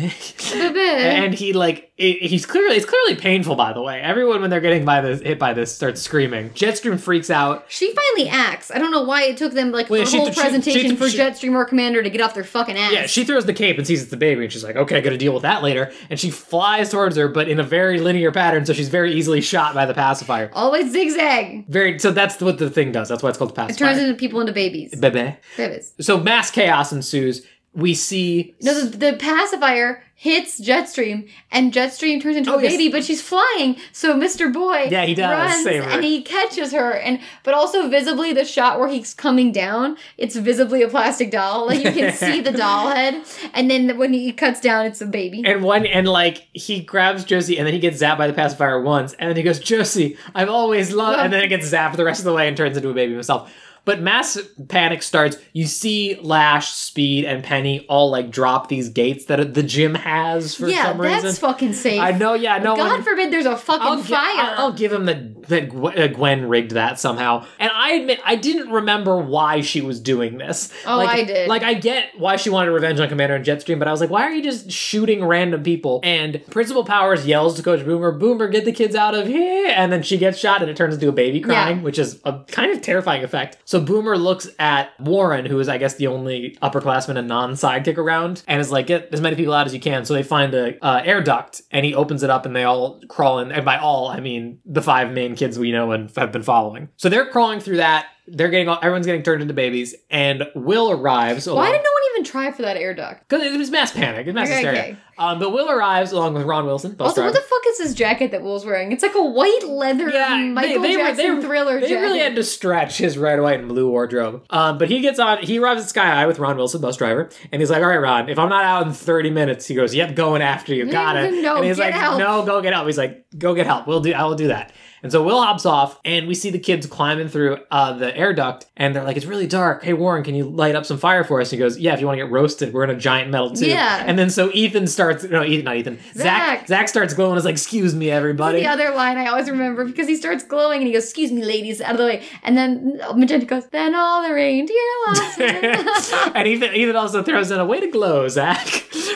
a 0.53 0.71
Baby. 0.73 0.79
and 0.79 1.33
he 1.33 1.53
like 1.53 1.91
it, 1.97 2.21
he's 2.27 2.45
clearly 2.45 2.75
it's 2.75 2.85
clearly 2.85 3.15
painful 3.15 3.55
by 3.55 3.71
the 3.71 3.81
way 3.81 4.01
everyone 4.01 4.41
when 4.41 4.49
they're 4.49 4.59
getting 4.61 4.83
by 4.83 4.99
this 5.01 5.21
hit 5.21 5.37
by 5.37 5.53
this 5.53 5.73
starts 5.75 6.01
screaming 6.01 6.49
jetstream 6.51 6.99
freaks 6.99 7.29
out 7.29 7.65
She 7.69 7.93
finally 7.93 8.29
acts. 8.29 8.71
I 8.71 8.79
don't 8.79 8.89
know 8.91 9.03
why 9.03 9.23
it 9.25 9.37
took 9.37 9.53
them 9.53 9.71
like 9.71 9.89
Well, 9.91 10.01
a 10.01 10.05
she- 10.05 10.17
whole 10.17 10.31
she- 10.31 10.39
presentation 10.41 10.89
she- 10.91 10.95
for 10.95 11.07
she- 11.09 11.17
Jetstream 11.19 11.53
or 11.53 11.65
Commander 11.65 12.01
to 12.01 12.09
get 12.09 12.19
off 12.21 12.33
their 12.33 12.43
fucking 12.43 12.75
ass. 12.77 12.91
yeah 12.93 13.05
she 13.05 13.23
throws 13.23 13.45
the 13.45 13.53
cape 13.53 13.77
and 13.77 13.85
sees 13.85 14.01
it's 14.01 14.09
the 14.11 14.17
baby 14.17 14.43
and 14.43 14.51
she's 14.51 14.63
like 14.63 14.75
okay 14.75 14.97
I 14.97 15.01
gotta 15.01 15.17
deal 15.19 15.33
with 15.33 15.43
that 15.43 15.61
later 15.61 15.91
and 16.09 16.19
she 16.19 16.31
flies 16.31 16.89
towards 16.89 17.15
her 17.15 17.27
but 17.27 17.47
in 17.47 17.59
a 17.59 17.63
very 17.63 17.99
linear 17.99 18.31
pattern 18.31 18.65
so 18.65 18.73
she's 18.73 18.89
very 18.89 19.13
easily 19.13 19.39
shot 19.41 19.75
by 19.75 19.85
the 19.85 19.93
pacifier 19.93 20.49
Always 20.53 20.91
zigzag. 20.91 21.67
very 21.67 21.99
so 21.99 22.11
that's 22.11 22.41
what 22.41 22.57
the 22.57 22.69
thing 22.71 22.91
does 22.91 23.07
that's 23.09 23.21
why 23.21 23.29
it's 23.29 23.37
called 23.37 23.51
the 23.51 23.55
pacifier 23.55 23.77
into 24.03 24.15
people 24.15 24.39
into 24.41 24.53
babies. 24.53 24.93
Bebe. 24.99 25.35
Babies. 25.57 25.93
so 25.99 26.19
mass 26.19 26.51
chaos 26.51 26.91
ensues 26.91 27.45
we 27.75 27.95
see 27.95 28.53
No, 28.61 28.79
the, 28.85 28.97
the 28.97 29.13
pacifier 29.17 30.03
hits 30.15 30.61
Jetstream, 30.61 31.27
and 31.51 31.73
Jetstream 31.73 32.21
turns 32.21 32.37
into 32.37 32.53
Oh, 32.53 32.59
a 32.59 32.61
yes. 32.63 32.71
baby, 32.71 32.89
but 32.89 33.03
she's 33.03 33.21
flying. 33.21 33.75
So 33.91 34.13
Mr. 34.15 34.53
Boy 34.53 34.87
Yeah, 34.91 35.05
he 35.05 35.15
does 35.15 35.65
runs 35.65 35.65
and 35.91 36.03
he 36.03 36.21
catches 36.21 36.71
her, 36.71 36.91
and 36.91 37.19
but 37.43 37.55
also 37.55 37.89
visibly 37.89 38.31
the 38.31 38.45
shot 38.45 38.79
where 38.79 38.87
he's 38.89 39.13
coming 39.15 39.51
down, 39.51 39.97
it's 40.19 40.35
visibly 40.35 40.83
a 40.83 40.87
plastic 40.87 41.31
doll. 41.31 41.65
Like 41.65 41.83
you 41.83 41.91
can 41.91 42.13
see 42.13 42.41
the 42.41 42.51
doll 42.51 42.89
head, 42.95 43.23
and 43.55 43.71
then 43.71 43.97
when 43.97 44.13
he 44.13 44.31
cuts 44.31 44.61
down, 44.61 44.85
it's 44.85 45.01
a 45.01 45.07
baby. 45.07 45.41
And 45.43 45.63
one 45.63 45.87
and 45.87 46.07
like 46.07 46.47
he 46.53 46.79
grabs 46.79 47.23
Josie 47.25 47.57
and 47.57 47.65
then 47.65 47.73
he 47.73 47.79
gets 47.79 47.99
zapped 48.01 48.19
by 48.19 48.27
the 48.27 48.33
pacifier 48.33 48.79
once 48.79 49.13
and 49.13 49.29
then 49.29 49.35
he 49.35 49.41
goes, 49.41 49.57
Josie, 49.59 50.15
I've 50.35 50.47
always 50.49 50.93
loved 50.93 51.19
and 51.21 51.33
then 51.33 51.43
it 51.43 51.47
gets 51.47 51.69
zapped 51.71 51.97
the 51.97 52.05
rest 52.05 52.19
of 52.19 52.25
the 52.25 52.33
way 52.33 52.47
and 52.47 52.55
turns 52.55 52.77
into 52.77 52.89
a 52.89 52.93
baby 52.93 53.13
himself. 53.13 53.51
But 53.85 54.01
mass 54.01 54.37
panic 54.69 55.03
starts. 55.03 55.37
You 55.51 55.65
see 55.67 56.17
Lash, 56.21 56.71
Speed, 56.73 57.25
and 57.25 57.43
Penny 57.43 57.85
all 57.89 58.09
like 58.09 58.31
drop 58.31 58.69
these 58.69 58.87
gates 58.89 59.25
that 59.25 59.53
the 59.53 59.63
gym 59.63 59.95
has 59.95 60.55
for 60.55 60.69
yeah, 60.69 60.85
some 60.85 60.97
that's 60.99 61.23
reason. 61.25 61.39
fucking 61.41 61.73
safe. 61.73 61.99
I 61.99 62.11
know, 62.11 62.33
yeah, 62.33 62.59
no 62.59 62.77
God 62.77 62.91
one. 62.91 63.03
forbid 63.03 63.31
there's 63.31 63.45
a 63.45 63.57
fucking 63.57 63.85
I'll, 63.85 63.97
gi- 64.01 64.03
fire. 64.13 64.21
I'll, 64.37 64.59
I'll 64.67 64.73
give 64.73 64.93
him 64.93 65.05
that 65.05 65.43
that 65.49 65.69
Gwen, 65.69 65.99
uh, 65.99 66.07
Gwen 66.07 66.47
rigged 66.47 66.71
that 66.71 66.97
somehow, 66.97 67.45
and 67.59 67.69
I 67.73 67.91
admit 67.95 68.21
I 68.23 68.37
didn't 68.37 68.69
remember 68.71 69.17
why 69.17 69.59
she 69.59 69.81
was 69.81 69.99
doing 69.99 70.37
this. 70.37 70.71
Oh, 70.85 70.95
like, 70.97 71.09
I 71.09 71.23
did. 71.25 71.49
Like 71.49 71.63
I 71.63 71.73
get 71.73 72.17
why 72.17 72.37
she 72.37 72.49
wanted 72.49 72.71
revenge 72.71 73.01
on 73.01 73.09
Commander 73.09 73.35
and 73.35 73.43
Jetstream, 73.45 73.79
but 73.79 73.89
I 73.89 73.91
was 73.91 73.99
like, 73.99 74.09
why 74.09 74.21
are 74.23 74.31
you 74.31 74.41
just 74.43 74.71
shooting 74.71 75.25
random 75.25 75.61
people? 75.61 75.99
And 76.03 76.41
Principal 76.51 76.85
Powers 76.85 77.27
yells 77.27 77.57
to 77.57 77.63
Coach 77.63 77.83
Boomer, 77.85 78.13
"Boomer, 78.13 78.47
get 78.47 78.63
the 78.63 78.71
kids 78.71 78.95
out 78.95 79.13
of 79.13 79.27
here!" 79.27 79.73
And 79.75 79.91
then 79.91 80.03
she 80.03 80.17
gets 80.17 80.37
shot, 80.37 80.61
and 80.61 80.71
it 80.71 80.77
turns 80.77 80.93
into 80.93 81.09
a 81.09 81.11
baby 81.11 81.41
crying, 81.41 81.77
Yeah. 81.79 81.83
which 81.83 81.99
is 81.99 82.21
a 82.23 82.39
kind 82.47 82.71
of 82.71 82.81
terrifying 82.81 83.23
effect. 83.25 83.57
So 83.73 83.81
Boomer 83.81 84.19
looks 84.19 84.47
at 84.59 84.91
Warren, 84.99 85.47
who 85.47 85.59
is 85.59 85.67
I 85.67 85.79
guess 85.79 85.95
the 85.95 86.05
only 86.05 86.55
upperclassman 86.61 87.17
and 87.17 87.27
non-sidekick 87.27 87.97
around, 87.97 88.43
and 88.47 88.61
is 88.61 88.71
like, 88.71 88.85
"Get 88.85 89.09
as 89.11 89.19
many 89.19 89.35
people 89.35 89.51
out 89.51 89.65
as 89.65 89.73
you 89.73 89.79
can." 89.79 90.05
So 90.05 90.13
they 90.13 90.21
find 90.21 90.53
a 90.53 90.77
uh, 90.85 91.01
air 91.03 91.23
duct, 91.23 91.63
and 91.71 91.83
he 91.83 91.95
opens 91.95 92.21
it 92.21 92.29
up, 92.29 92.45
and 92.45 92.55
they 92.55 92.65
all 92.65 93.01
crawl 93.07 93.39
in. 93.39 93.51
And 93.51 93.65
by 93.65 93.79
all, 93.79 94.09
I 94.09 94.19
mean 94.19 94.59
the 94.63 94.83
five 94.83 95.11
main 95.11 95.35
kids 95.35 95.57
we 95.57 95.71
know 95.71 95.91
and 95.91 96.11
have 96.17 96.31
been 96.31 96.43
following. 96.43 96.89
So 96.97 97.09
they're 97.09 97.25
crawling 97.25 97.61
through 97.61 97.77
that. 97.77 98.05
They're 98.25 98.47
getting 98.49 98.69
all, 98.69 98.77
everyone's 98.81 99.05
getting 99.05 99.21
turned 99.23 99.41
into 99.41 99.53
babies, 99.53 99.95
and 100.09 100.43
Will 100.55 100.89
arrives. 100.91 101.45
Why 101.47 101.65
did 101.71 101.77
no 101.77 101.81
one 101.81 102.01
even 102.13 102.23
try 102.23 102.51
for 102.51 102.61
that 102.61 102.77
air 102.77 102.93
duct? 102.93 103.27
Because 103.27 103.45
it 103.45 103.57
was 103.57 103.69
mass 103.69 103.91
panic, 103.91 104.21
it 104.21 104.27
was 104.27 104.35
mass 104.35 104.47
Okay, 104.47 104.55
hysteria. 104.55 104.79
okay. 104.81 104.97
Um, 105.17 105.37
but 105.39 105.51
Will 105.51 105.69
arrives 105.69 106.11
along 106.11 106.33
with 106.33 106.43
Ron 106.43 106.65
Wilson. 106.65 106.93
Bus 106.93 107.09
Also, 107.09 107.23
what 107.25 107.33
the 107.33 107.41
fuck 107.41 107.61
is 107.67 107.77
this 107.79 107.93
jacket 107.93 108.31
that 108.31 108.41
Will's 108.41 108.65
wearing? 108.65 108.91
It's 108.93 109.03
like 109.03 109.13
a 109.13 109.23
white 109.23 109.63
leather 109.67 110.05
Michael 110.07 110.81
were- 110.81 110.87
Jackson 110.87 111.35
were- 111.35 111.41
thriller 111.41 111.79
They 111.81 111.89
jacket. 111.89 112.01
really 112.01 112.19
had 112.19 112.35
to 112.37 112.43
stretch 112.43 112.97
his 112.97 113.17
red, 113.17 113.39
white, 113.41 113.59
and 113.59 113.67
blue 113.67 113.89
wardrobe. 113.89 114.43
Um, 114.49 114.77
but 114.77 114.89
he 114.89 115.01
gets 115.01 115.19
on. 115.19 115.39
He 115.43 115.59
arrives 115.59 115.81
at 115.83 115.89
Sky 115.89 116.05
High 116.07 116.25
with 116.25 116.39
Ron 116.39 116.55
Wilson, 116.57 116.81
bus 116.81 116.97
driver, 116.97 117.29
and 117.51 117.61
he's 117.61 117.69
like, 117.69 117.83
"All 117.83 117.89
right, 117.89 117.97
Ron, 118.01 118.29
if 118.29 118.39
I'm 118.39 118.49
not 118.49 118.63
out 118.63 118.87
in 118.87 118.93
30 118.93 119.29
minutes, 119.29 119.67
he 119.67 119.75
goes, 119.75 119.93
"Yep, 119.93 120.15
going 120.15 120.41
after 120.41 120.73
you, 120.73 120.85
got 120.89 121.15
it." 121.17 121.31
No, 121.43 121.57
and 121.57 121.65
he's 121.65 121.77
get 121.77 121.91
like, 121.91 121.93
help. 121.93 122.17
"No, 122.19 122.43
go 122.43 122.61
get 122.61 122.73
help." 122.73 122.87
He's 122.87 122.97
like, 122.97 123.25
"Go 123.37 123.53
get 123.53 123.67
help. 123.67 123.85
We'll 123.85 123.99
do. 123.99 124.13
I 124.13 124.23
will 124.23 124.35
do 124.35 124.47
that." 124.47 124.71
And 125.03 125.11
so 125.11 125.21
Will 125.21 125.41
hops 125.41 125.65
off, 125.65 125.99
and 126.05 126.27
we 126.27 126.33
see 126.33 126.49
the 126.49 126.59
kids 126.59 126.87
climbing 126.87 127.27
through 127.27 127.57
uh, 127.69 127.93
the 127.93 128.15
air 128.15 128.33
duct, 128.33 128.65
and 128.77 128.95
they're 128.95 129.03
like, 129.03 129.17
"It's 129.17 129.25
really 129.25 129.47
dark. 129.47 129.83
Hey, 129.83 129.91
Warren, 129.93 130.23
can 130.23 130.33
you 130.33 130.45
light 130.45 130.75
up 130.75 130.85
some 130.85 130.97
fire 130.97 131.23
for 131.25 131.41
us?" 131.41 131.51
And 131.51 131.59
he 131.59 131.63
goes, 131.63 131.77
"Yeah, 131.77 131.93
if 131.93 131.99
you 131.99 132.05
want 132.07 132.17
to 132.17 132.23
get 132.23 132.31
roasted, 132.31 132.73
we're 132.73 132.85
in 132.85 132.89
a 132.89 132.95
giant 132.95 133.29
metal 133.29 133.49
tube." 133.51 133.67
Yeah. 133.67 134.03
And 134.07 134.17
then 134.17 134.29
so 134.29 134.49
Ethan 134.53 134.87
starts. 134.87 135.25
No, 135.25 135.43
Ethan, 135.43 135.65
not 135.65 135.75
Ethan. 135.75 135.99
Zach. 136.13 136.23
Zach. 136.23 136.67
Zach 136.67 136.87
starts 136.87 137.13
glowing. 137.13 137.37
Is 137.37 137.43
like, 137.45 137.53
"Excuse 137.53 137.93
me, 137.93 138.09
everybody." 138.09 138.61
the 138.61 138.67
other 138.67 138.91
line 138.95 139.17
I 139.17 139.27
always 139.27 139.49
remember 139.49 139.83
because 139.83 140.07
he 140.07 140.15
starts 140.15 140.43
glowing 140.43 140.79
and 140.79 140.87
he 140.87 140.93
goes, 140.93 141.03
"Excuse 141.03 141.31
me, 141.31 141.43
ladies, 141.43 141.81
out 141.81 141.91
of 141.91 141.97
the 141.97 142.05
way." 142.05 142.23
And 142.43 142.57
then 142.57 143.01
Magenta 143.15 143.45
goes, 143.45 143.67
"Then 143.67 143.93
all 143.95 144.25
the 144.25 144.33
reindeer 144.33 144.77
lost." 145.07 145.37
it." 145.39 146.31
and 146.35 146.47
Ethan, 146.47 146.75
Ethan 146.75 146.95
also 146.95 147.21
throws 147.23 147.51
in 147.51 147.59
a 147.59 147.65
way 147.65 147.81
to 147.81 147.87
glow, 147.87 148.27
Zach. 148.29 148.65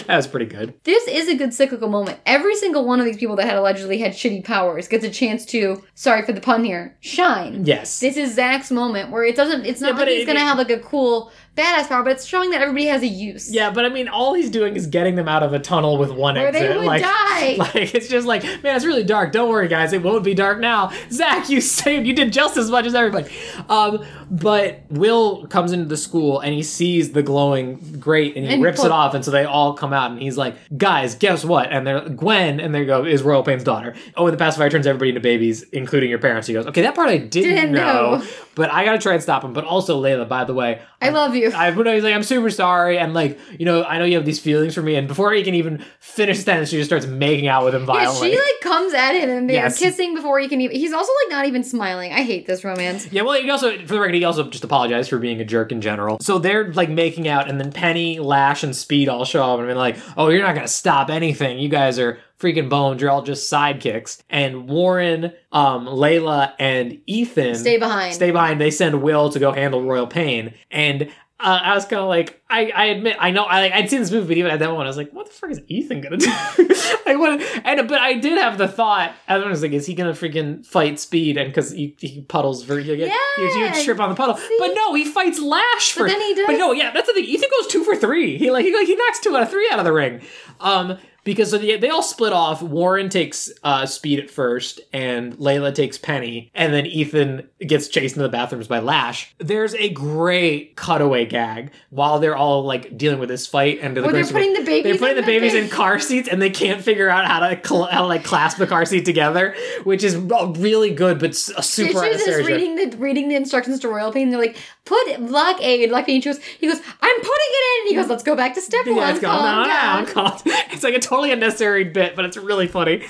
that 0.07 0.18
was 0.18 0.27
pretty 0.27 0.47
good. 0.47 0.73
this 0.84 1.07
is 1.07 1.30
a 1.30 1.35
good 1.35 1.53
cyclical 1.53 1.88
moment. 1.88 2.19
Every 2.26 2.55
single 2.55 2.85
one 2.85 2.99
of 2.99 3.05
these 3.05 3.18
people 3.18 3.38
that 3.38 3.45
had 3.45 3.55
allegedly 3.55 3.99
had 3.99 4.11
shitty 4.11 4.43
powers 4.43 4.88
gets 4.88 5.05
a 5.05 5.09
chance 5.09 5.45
to, 5.47 5.77
sorry 5.95 6.24
for 6.26 6.34
the 6.34 6.41
pun 6.41 6.64
here, 6.64 6.95
shine. 6.99 7.66
Yes. 7.66 7.99
This 7.99 8.18
is 8.18 8.34
Zach's 8.36 8.72
moment 8.72 9.12
where 9.12 9.24
it 9.24 9.36
doesn't. 9.36 9.66
It's 9.66 9.82
not 9.82 9.94
Yeah, 9.94 9.99
like 9.99 10.08
he's 10.10 10.24
it- 10.24 10.26
gonna 10.26 10.40
it- 10.40 10.44
have 10.44 10.58
like 10.58 10.70
a 10.72 10.80
cool 10.80 11.32
badass 11.57 11.89
power, 11.89 12.03
but 12.03 12.13
it's 12.13 12.25
showing 12.25 12.51
that 12.51 12.61
everybody 12.61 12.85
has 12.85 13.01
a 13.01 13.07
use. 13.07 13.51
yeah, 13.51 13.69
but 13.71 13.84
I 13.85 13.89
mean, 13.89 14.07
all 14.07 14.34
he's 14.34 14.49
doing 14.49 14.75
is 14.75 14.88
getting 14.88 15.15
them 15.15 15.27
out 15.27 15.43
of 15.43 15.53
a 15.53 15.59
tunnel 15.59 15.97
with 15.97 16.11
one 16.11 16.35
Where 16.35 16.47
exit. 16.47 16.69
they 16.69 16.77
would 16.77 16.85
like, 16.85 17.01
die. 17.01 17.55
like 17.57 17.93
it's 17.95 18.07
just 18.07 18.27
like, 18.27 18.43
man, 18.63 18.75
it's 18.75 18.85
really 18.85 19.03
dark. 19.03 19.31
Don't 19.31 19.49
worry, 19.49 19.67
guys, 19.67 19.91
it 19.93 20.01
won't 20.03 20.23
be 20.23 20.34
dark 20.34 20.59
now. 20.59 20.91
Zach, 21.11 21.49
you 21.49 21.59
saved. 21.77 22.05
You 22.07 22.13
did 22.13 22.31
just 22.31 22.55
as 22.57 22.69
much 22.71 22.85
as 22.85 22.95
everybody. 22.95 23.34
Um, 23.69 24.05
but 24.29 24.81
Will 24.89 25.47
comes 25.47 25.71
into 25.71 25.85
the 25.85 25.97
school 25.97 26.39
and 26.41 26.53
he 26.53 26.61
sees 26.63 27.11
the 27.13 27.23
glowing 27.23 27.77
grate 27.99 28.35
and 28.35 28.45
he 28.45 28.53
And 28.53 28.63
rips 28.63 28.84
it 28.84 28.91
off, 28.91 29.13
and 29.13 29.23
so 29.25 29.31
they 29.31 29.45
all 29.45 29.73
come 29.73 29.93
out 29.93 30.11
and 30.11 30.21
he's 30.21 30.38
like, 30.38 30.55
guys, 30.77 31.15
guess 31.15 31.43
what? 31.43 31.71
And 31.71 31.88
they're 31.88 32.07
Gwen, 32.09 32.59
and 32.59 32.73
they 32.75 32.85
go, 32.85 33.03
is 33.05 33.23
Royal 33.23 33.43
Pain's 33.43 33.63
daughter. 33.63 33.95
Oh, 34.15 34.27
and 34.27 34.34
the 34.34 34.38
pacifier 34.38 34.69
turns 34.69 34.85
everybody 34.85 35.09
into 35.09 35.21
babies, 35.21 35.63
including 35.71 36.09
your 36.09 36.19
parents. 36.19 36.47
He 36.47 36.53
goes, 36.53 36.67
okay, 36.67 36.81
that 36.81 36.93
part 36.95 37.09
I 37.09 37.17
didn't, 37.17 37.31
Didn't 37.55 37.71
know, 37.73 38.17
know. 38.17 38.25
but 38.55 38.71
I 38.71 38.84
gotta 38.85 38.97
try 38.99 39.13
and 39.13 39.23
stop 39.23 39.43
him. 39.43 39.53
But 39.53 39.63
also, 39.65 40.01
Layla, 40.01 40.27
by 40.27 40.43
the 40.43 40.53
way, 40.53 40.81
I 41.01 41.09
love 41.09 41.35
you. 41.35 41.47
I 41.53 41.72
but 41.72 41.86
he's 41.88 42.03
like, 42.03 42.14
I'm 42.14 42.24
super 42.24 42.49
sorry, 42.49 42.98
and 42.98 43.14
like, 43.14 43.40
you 43.60 43.65
know, 43.65 43.84
I 43.84 43.98
know 43.99 44.06
you 44.06 44.15
have 44.15 44.26
these 44.26 44.40
feelings 44.40 44.74
for 44.76 44.82
me, 44.82 44.95
and 44.95 45.07
before 45.07 45.34
he 45.34 45.44
can 45.44 45.53
even 45.56 45.84
finish 45.99 46.40
sentence, 46.44 46.69
she 46.69 46.78
just 46.78 46.90
starts 46.90 47.06
making 47.06 47.48
out 47.48 47.65
with 47.65 47.76
him 47.76 47.86
violently. 47.86 48.30
yeah, 48.32 48.36
she 48.36 48.40
like 48.40 48.61
comes 48.61 48.94
at 48.94 49.14
him 49.14 49.30
and 49.30 49.49
they're 49.49 49.57
Yes. 49.64 49.80
kissing 49.80 50.15
before 50.15 50.40
he 50.40 50.48
can 50.48 50.61
even. 50.61 50.76
He's 50.76 50.94
also 50.94 51.11
like 51.26 51.32
not 51.32 51.45
even 51.48 51.64
smiling. 51.64 52.11
I 52.14 52.24
hate 52.24 52.45
this 52.48 52.64
romance. 52.64 53.11
Yeah, 53.11 53.22
well, 53.24 53.41
he 53.41 53.49
also, 53.49 53.78
for 53.80 53.94
the 53.94 53.99
record, 53.99 54.15
he 54.15 54.24
also 54.24 54.49
just 54.49 54.64
apologized 54.64 55.10
for 55.10 55.18
being 55.19 55.40
a 55.41 55.45
jerk 55.45 55.72
in 55.72 55.82
general. 55.82 56.18
So 56.22 56.40
they're 56.40 56.72
like 56.74 56.90
making 56.90 57.28
out, 57.28 57.49
and 57.49 57.60
then 57.60 57.72
Penny, 57.72 58.19
Lash, 58.19 58.64
and 58.64 58.76
Speed 58.76 59.10
all 59.10 59.26
show 59.26 59.44
up 59.44 59.60
and 59.60 59.68
been 59.68 59.78
like, 59.78 59.98
"Oh, 60.18 60.30
you're 60.30 60.44
not 60.44 60.56
gonna 60.56 60.68
stop 60.68 61.10
anything. 61.10 61.60
You 61.60 61.69
guys 61.69 61.99
are 61.99 62.19
freaking 62.39 62.69
bones. 62.69 63.01
You're 63.01 63.11
all 63.11 63.23
just 63.23 63.51
sidekicks." 63.51 64.22
And 64.30 64.68
Warren, 64.69 65.34
um, 65.51 65.85
Layla, 65.88 66.53
and 66.59 66.99
Ethan 67.07 67.55
Stay 67.55 67.77
behind. 67.77 68.14
Stay 68.14 68.31
behind. 68.31 68.59
They 68.61 68.72
send 68.72 69.01
Will 69.01 69.30
to 69.30 69.39
go 69.39 69.51
handle 69.51 69.84
Royal 69.84 70.07
Pain, 70.07 70.53
and. 70.72 71.09
Uh, 71.39 71.59
I 71.61 71.76
was 71.76 71.85
kind 71.85 72.01
of 72.01 72.07
like, 72.07 72.41
I, 72.49 72.72
I 72.76 72.85
admit, 72.85 73.15
I 73.19 73.30
know, 73.30 73.43
I 73.43 73.61
like, 73.61 73.72
I'd 73.72 73.91
seen 73.91 73.99
this 73.99 74.09
movie, 74.09 74.26
but 74.27 74.38
even 74.38 74.49
at 74.49 74.57
that 74.57 74.73
one, 74.76 74.88
I 74.88 74.89
was 74.89 74.97
like, 74.97 75.11
what 75.14 75.27
the 75.27 75.31
fuck 75.34 75.51
is 75.51 75.61
Ethan 75.68 76.01
gonna 76.01 76.18
do? 76.18 76.26
like, 77.05 77.19
what? 77.19 77.39
And 77.64 77.88
but 77.88 77.99
I 77.99 78.15
did 78.15 78.39
have 78.39 78.57
the 78.57 78.68
thought, 78.68 79.14
I 79.27 79.38
was 79.38 79.61
like, 79.61 79.72
is 79.72 79.85
he 79.85 79.93
gonna 79.93 80.14
freaking 80.14 80.65
fight 80.65 80.97
Speed? 80.99 81.38
And 81.38 81.47
because 81.51 81.69
he, 81.72 81.95
he 81.99 82.22
puddles 82.22 82.64
for 82.64 82.80
you 82.80 82.97
get 82.97 83.14
you, 83.38 83.43
you 83.43 83.84
trip 83.84 83.99
on 83.99 84.09
the 84.09 84.15
puddle, 84.15 84.35
See? 84.35 84.55
but 84.57 84.69
no, 84.73 84.95
he 84.95 85.05
fights 85.05 85.39
Lash 85.39 85.93
But 85.93 86.01
for. 86.01 86.07
then 86.09 86.19
he 86.22 86.34
does- 86.34 86.47
But 86.47 86.57
no, 86.57 86.72
yeah, 86.72 86.89
that's 86.89 87.05
the 87.05 87.14
thing. 87.14 87.26
Ethan 87.26 87.49
goes 87.61 87.68
two 87.72 87.84
for 87.84 87.95
three. 87.95 88.39
He 88.39 88.49
like 88.49 88.65
he 88.65 88.73
like 88.76 88.88
he 88.88 88.95
knocks 88.95 89.19
two 89.19 89.38
out 89.38 89.43
of 89.43 89.51
three 89.51 89.69
out 89.72 89.77
of 89.77 89.85
the 89.85 89.93
ring. 89.93 90.22
Um, 90.59 90.97
because 91.28 91.52
so 91.52 91.58
they, 91.58 91.76
they 91.76 91.90
all 91.90 92.02
split 92.02 92.32
off. 92.32 92.62
Warren 92.62 93.10
takes 93.10 93.52
uh, 93.62 93.86
Speed 93.86 94.20
at 94.20 94.30
first, 94.30 94.80
and 94.94 95.34
Layla 95.34 95.76
takes 95.76 95.98
Penny, 95.98 96.49
and 96.56 96.74
then 96.74 96.86
Ethan 96.86 97.49
gets 97.60 97.90
chased 97.90 98.16
into 98.16 98.24
the 98.24 98.30
bathrooms 98.30 98.70
by 98.70 98.80
Lash. 98.80 99.36
There's 99.38 99.76
a 99.76 99.90
great 99.90 100.78
cutaway 100.78 101.26
gag 101.26 101.72
while 101.90 102.20
they're 102.20 102.38
all 102.38 102.64
like 102.64 102.98
dealing 102.98 103.20
with 103.20 103.28
this 103.28 103.45
fight, 103.45 103.80
and 103.82 103.98
the 103.98 104.04
Where 104.04 104.14
they're 104.14 104.24
putting 104.24 104.54
the 104.54 104.64
babies 104.64 104.84
They're 104.84 104.98
putting 104.98 105.18
in 105.18 105.22
the 105.22 105.28
babies 105.28 105.54
in 105.54 105.68
car 105.68 105.99
seats, 105.99 106.30
and 106.30 106.41
they 106.41 106.49
can't 106.49 106.82
figure 106.82 107.10
out 107.10 107.26
how 107.26 107.40
to 107.41 107.60
cl- 107.62 107.88
how 107.88 108.04
to 108.04 108.08
like 108.08 108.24
clasp 108.24 108.58
the 108.58 108.68
car 108.68 108.86
seat 108.86 109.04
together, 109.04 109.54
which 109.84 110.06
is 110.06 110.16
really 110.16 110.94
good, 110.94 111.20
but 111.20 111.36
super 111.36 111.62
Stitches 111.99 112.22
is 112.26 112.48
reading 112.48 112.76
the 112.76 112.98
reading 112.98 113.28
the 113.28 113.36
instructions 113.36 113.82
to 113.82 113.90
Royal 113.90 114.14
Pain. 114.14 114.30
They're 114.30 114.40
like, 114.40 114.56
"Put 114.88 115.27
blockade." 115.27 115.89
Blockade. 115.89 116.23
She 116.23 116.30
goes, 116.30 116.39
"He 116.59 116.68
goes, 116.68 116.77
I'm 117.01 117.15
putting 117.15 117.30
it 117.31 117.81
in." 117.84 117.88
He 117.89 117.95
goes, 117.95 118.07
"Let's 118.09 118.23
go 118.23 118.35
back 118.35 118.53
to 118.55 118.61
step 118.61 118.85
Yeah, 118.85 118.93
one. 118.93 119.15
it's 119.15 119.23
ah, 119.23 119.27
calm 119.38 119.43
down, 119.43 119.68
down." 119.68 120.05
calm- 120.14 120.41
It's 120.72 120.84
like 120.84 120.95
a 120.95 120.99
totally 120.99 121.31
unnecessary 121.31 121.84
bit, 121.84 122.15
but 122.15 122.26
it's 122.26 122.38
really 122.38 122.68
funny. 122.68 123.03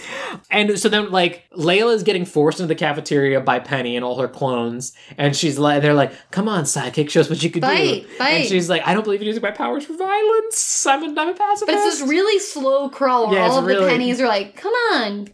And 0.50 0.78
so 0.80 0.90
then, 0.90 1.12
like, 1.12 1.44
Layla 1.56 1.94
is 1.94 2.04
getting 2.04 2.26
forced 2.26 2.60
into 2.60 2.68
the 2.68 2.76
cafeteria 2.76 3.40
by 3.42 3.60
Penny 3.60 3.96
and 3.96 4.04
all 4.06 4.18
her 4.20 4.28
clones, 4.28 4.94
and 5.18 5.36
she's 5.36 5.58
like, 5.60 5.82
"They're 5.82 5.94
like, 5.94 6.12
come 6.32 6.48
on, 6.48 6.64
sidekick, 6.64 7.10
show 7.10 7.22
us 7.22 7.30
what 7.30 7.42
you 7.44 7.50
can 7.50 7.62
Fight, 7.62 8.04
do." 8.04 8.08
fight. 8.18 8.28
And 8.42 8.46
she's 8.48 8.70
like, 8.70 8.82
"I 8.88 8.94
don't 8.94 9.04
believe 9.04 9.22
in 9.22 9.28
using 9.28 9.42
my 9.44 9.52
powers 9.52 9.86
for 9.86 9.94
violence. 9.96 10.86
I'm 10.86 11.04
a, 11.04 11.22
I'm 11.22 11.30
a 11.30 11.34
pacifist." 11.34 11.66
But 11.68 11.76
it's 11.76 12.00
this 12.00 12.10
really 12.10 12.40
slow 12.40 12.90
crawl 12.90 13.30
where 13.30 13.40
Yeah, 13.40 13.50
all 13.50 13.60
of 13.60 13.66
really- 13.66 13.84
the 13.86 13.90
pennies 13.92 14.20
are 14.22 14.28
like, 14.28 14.56
"Come 14.56 14.74
on." 14.94 15.28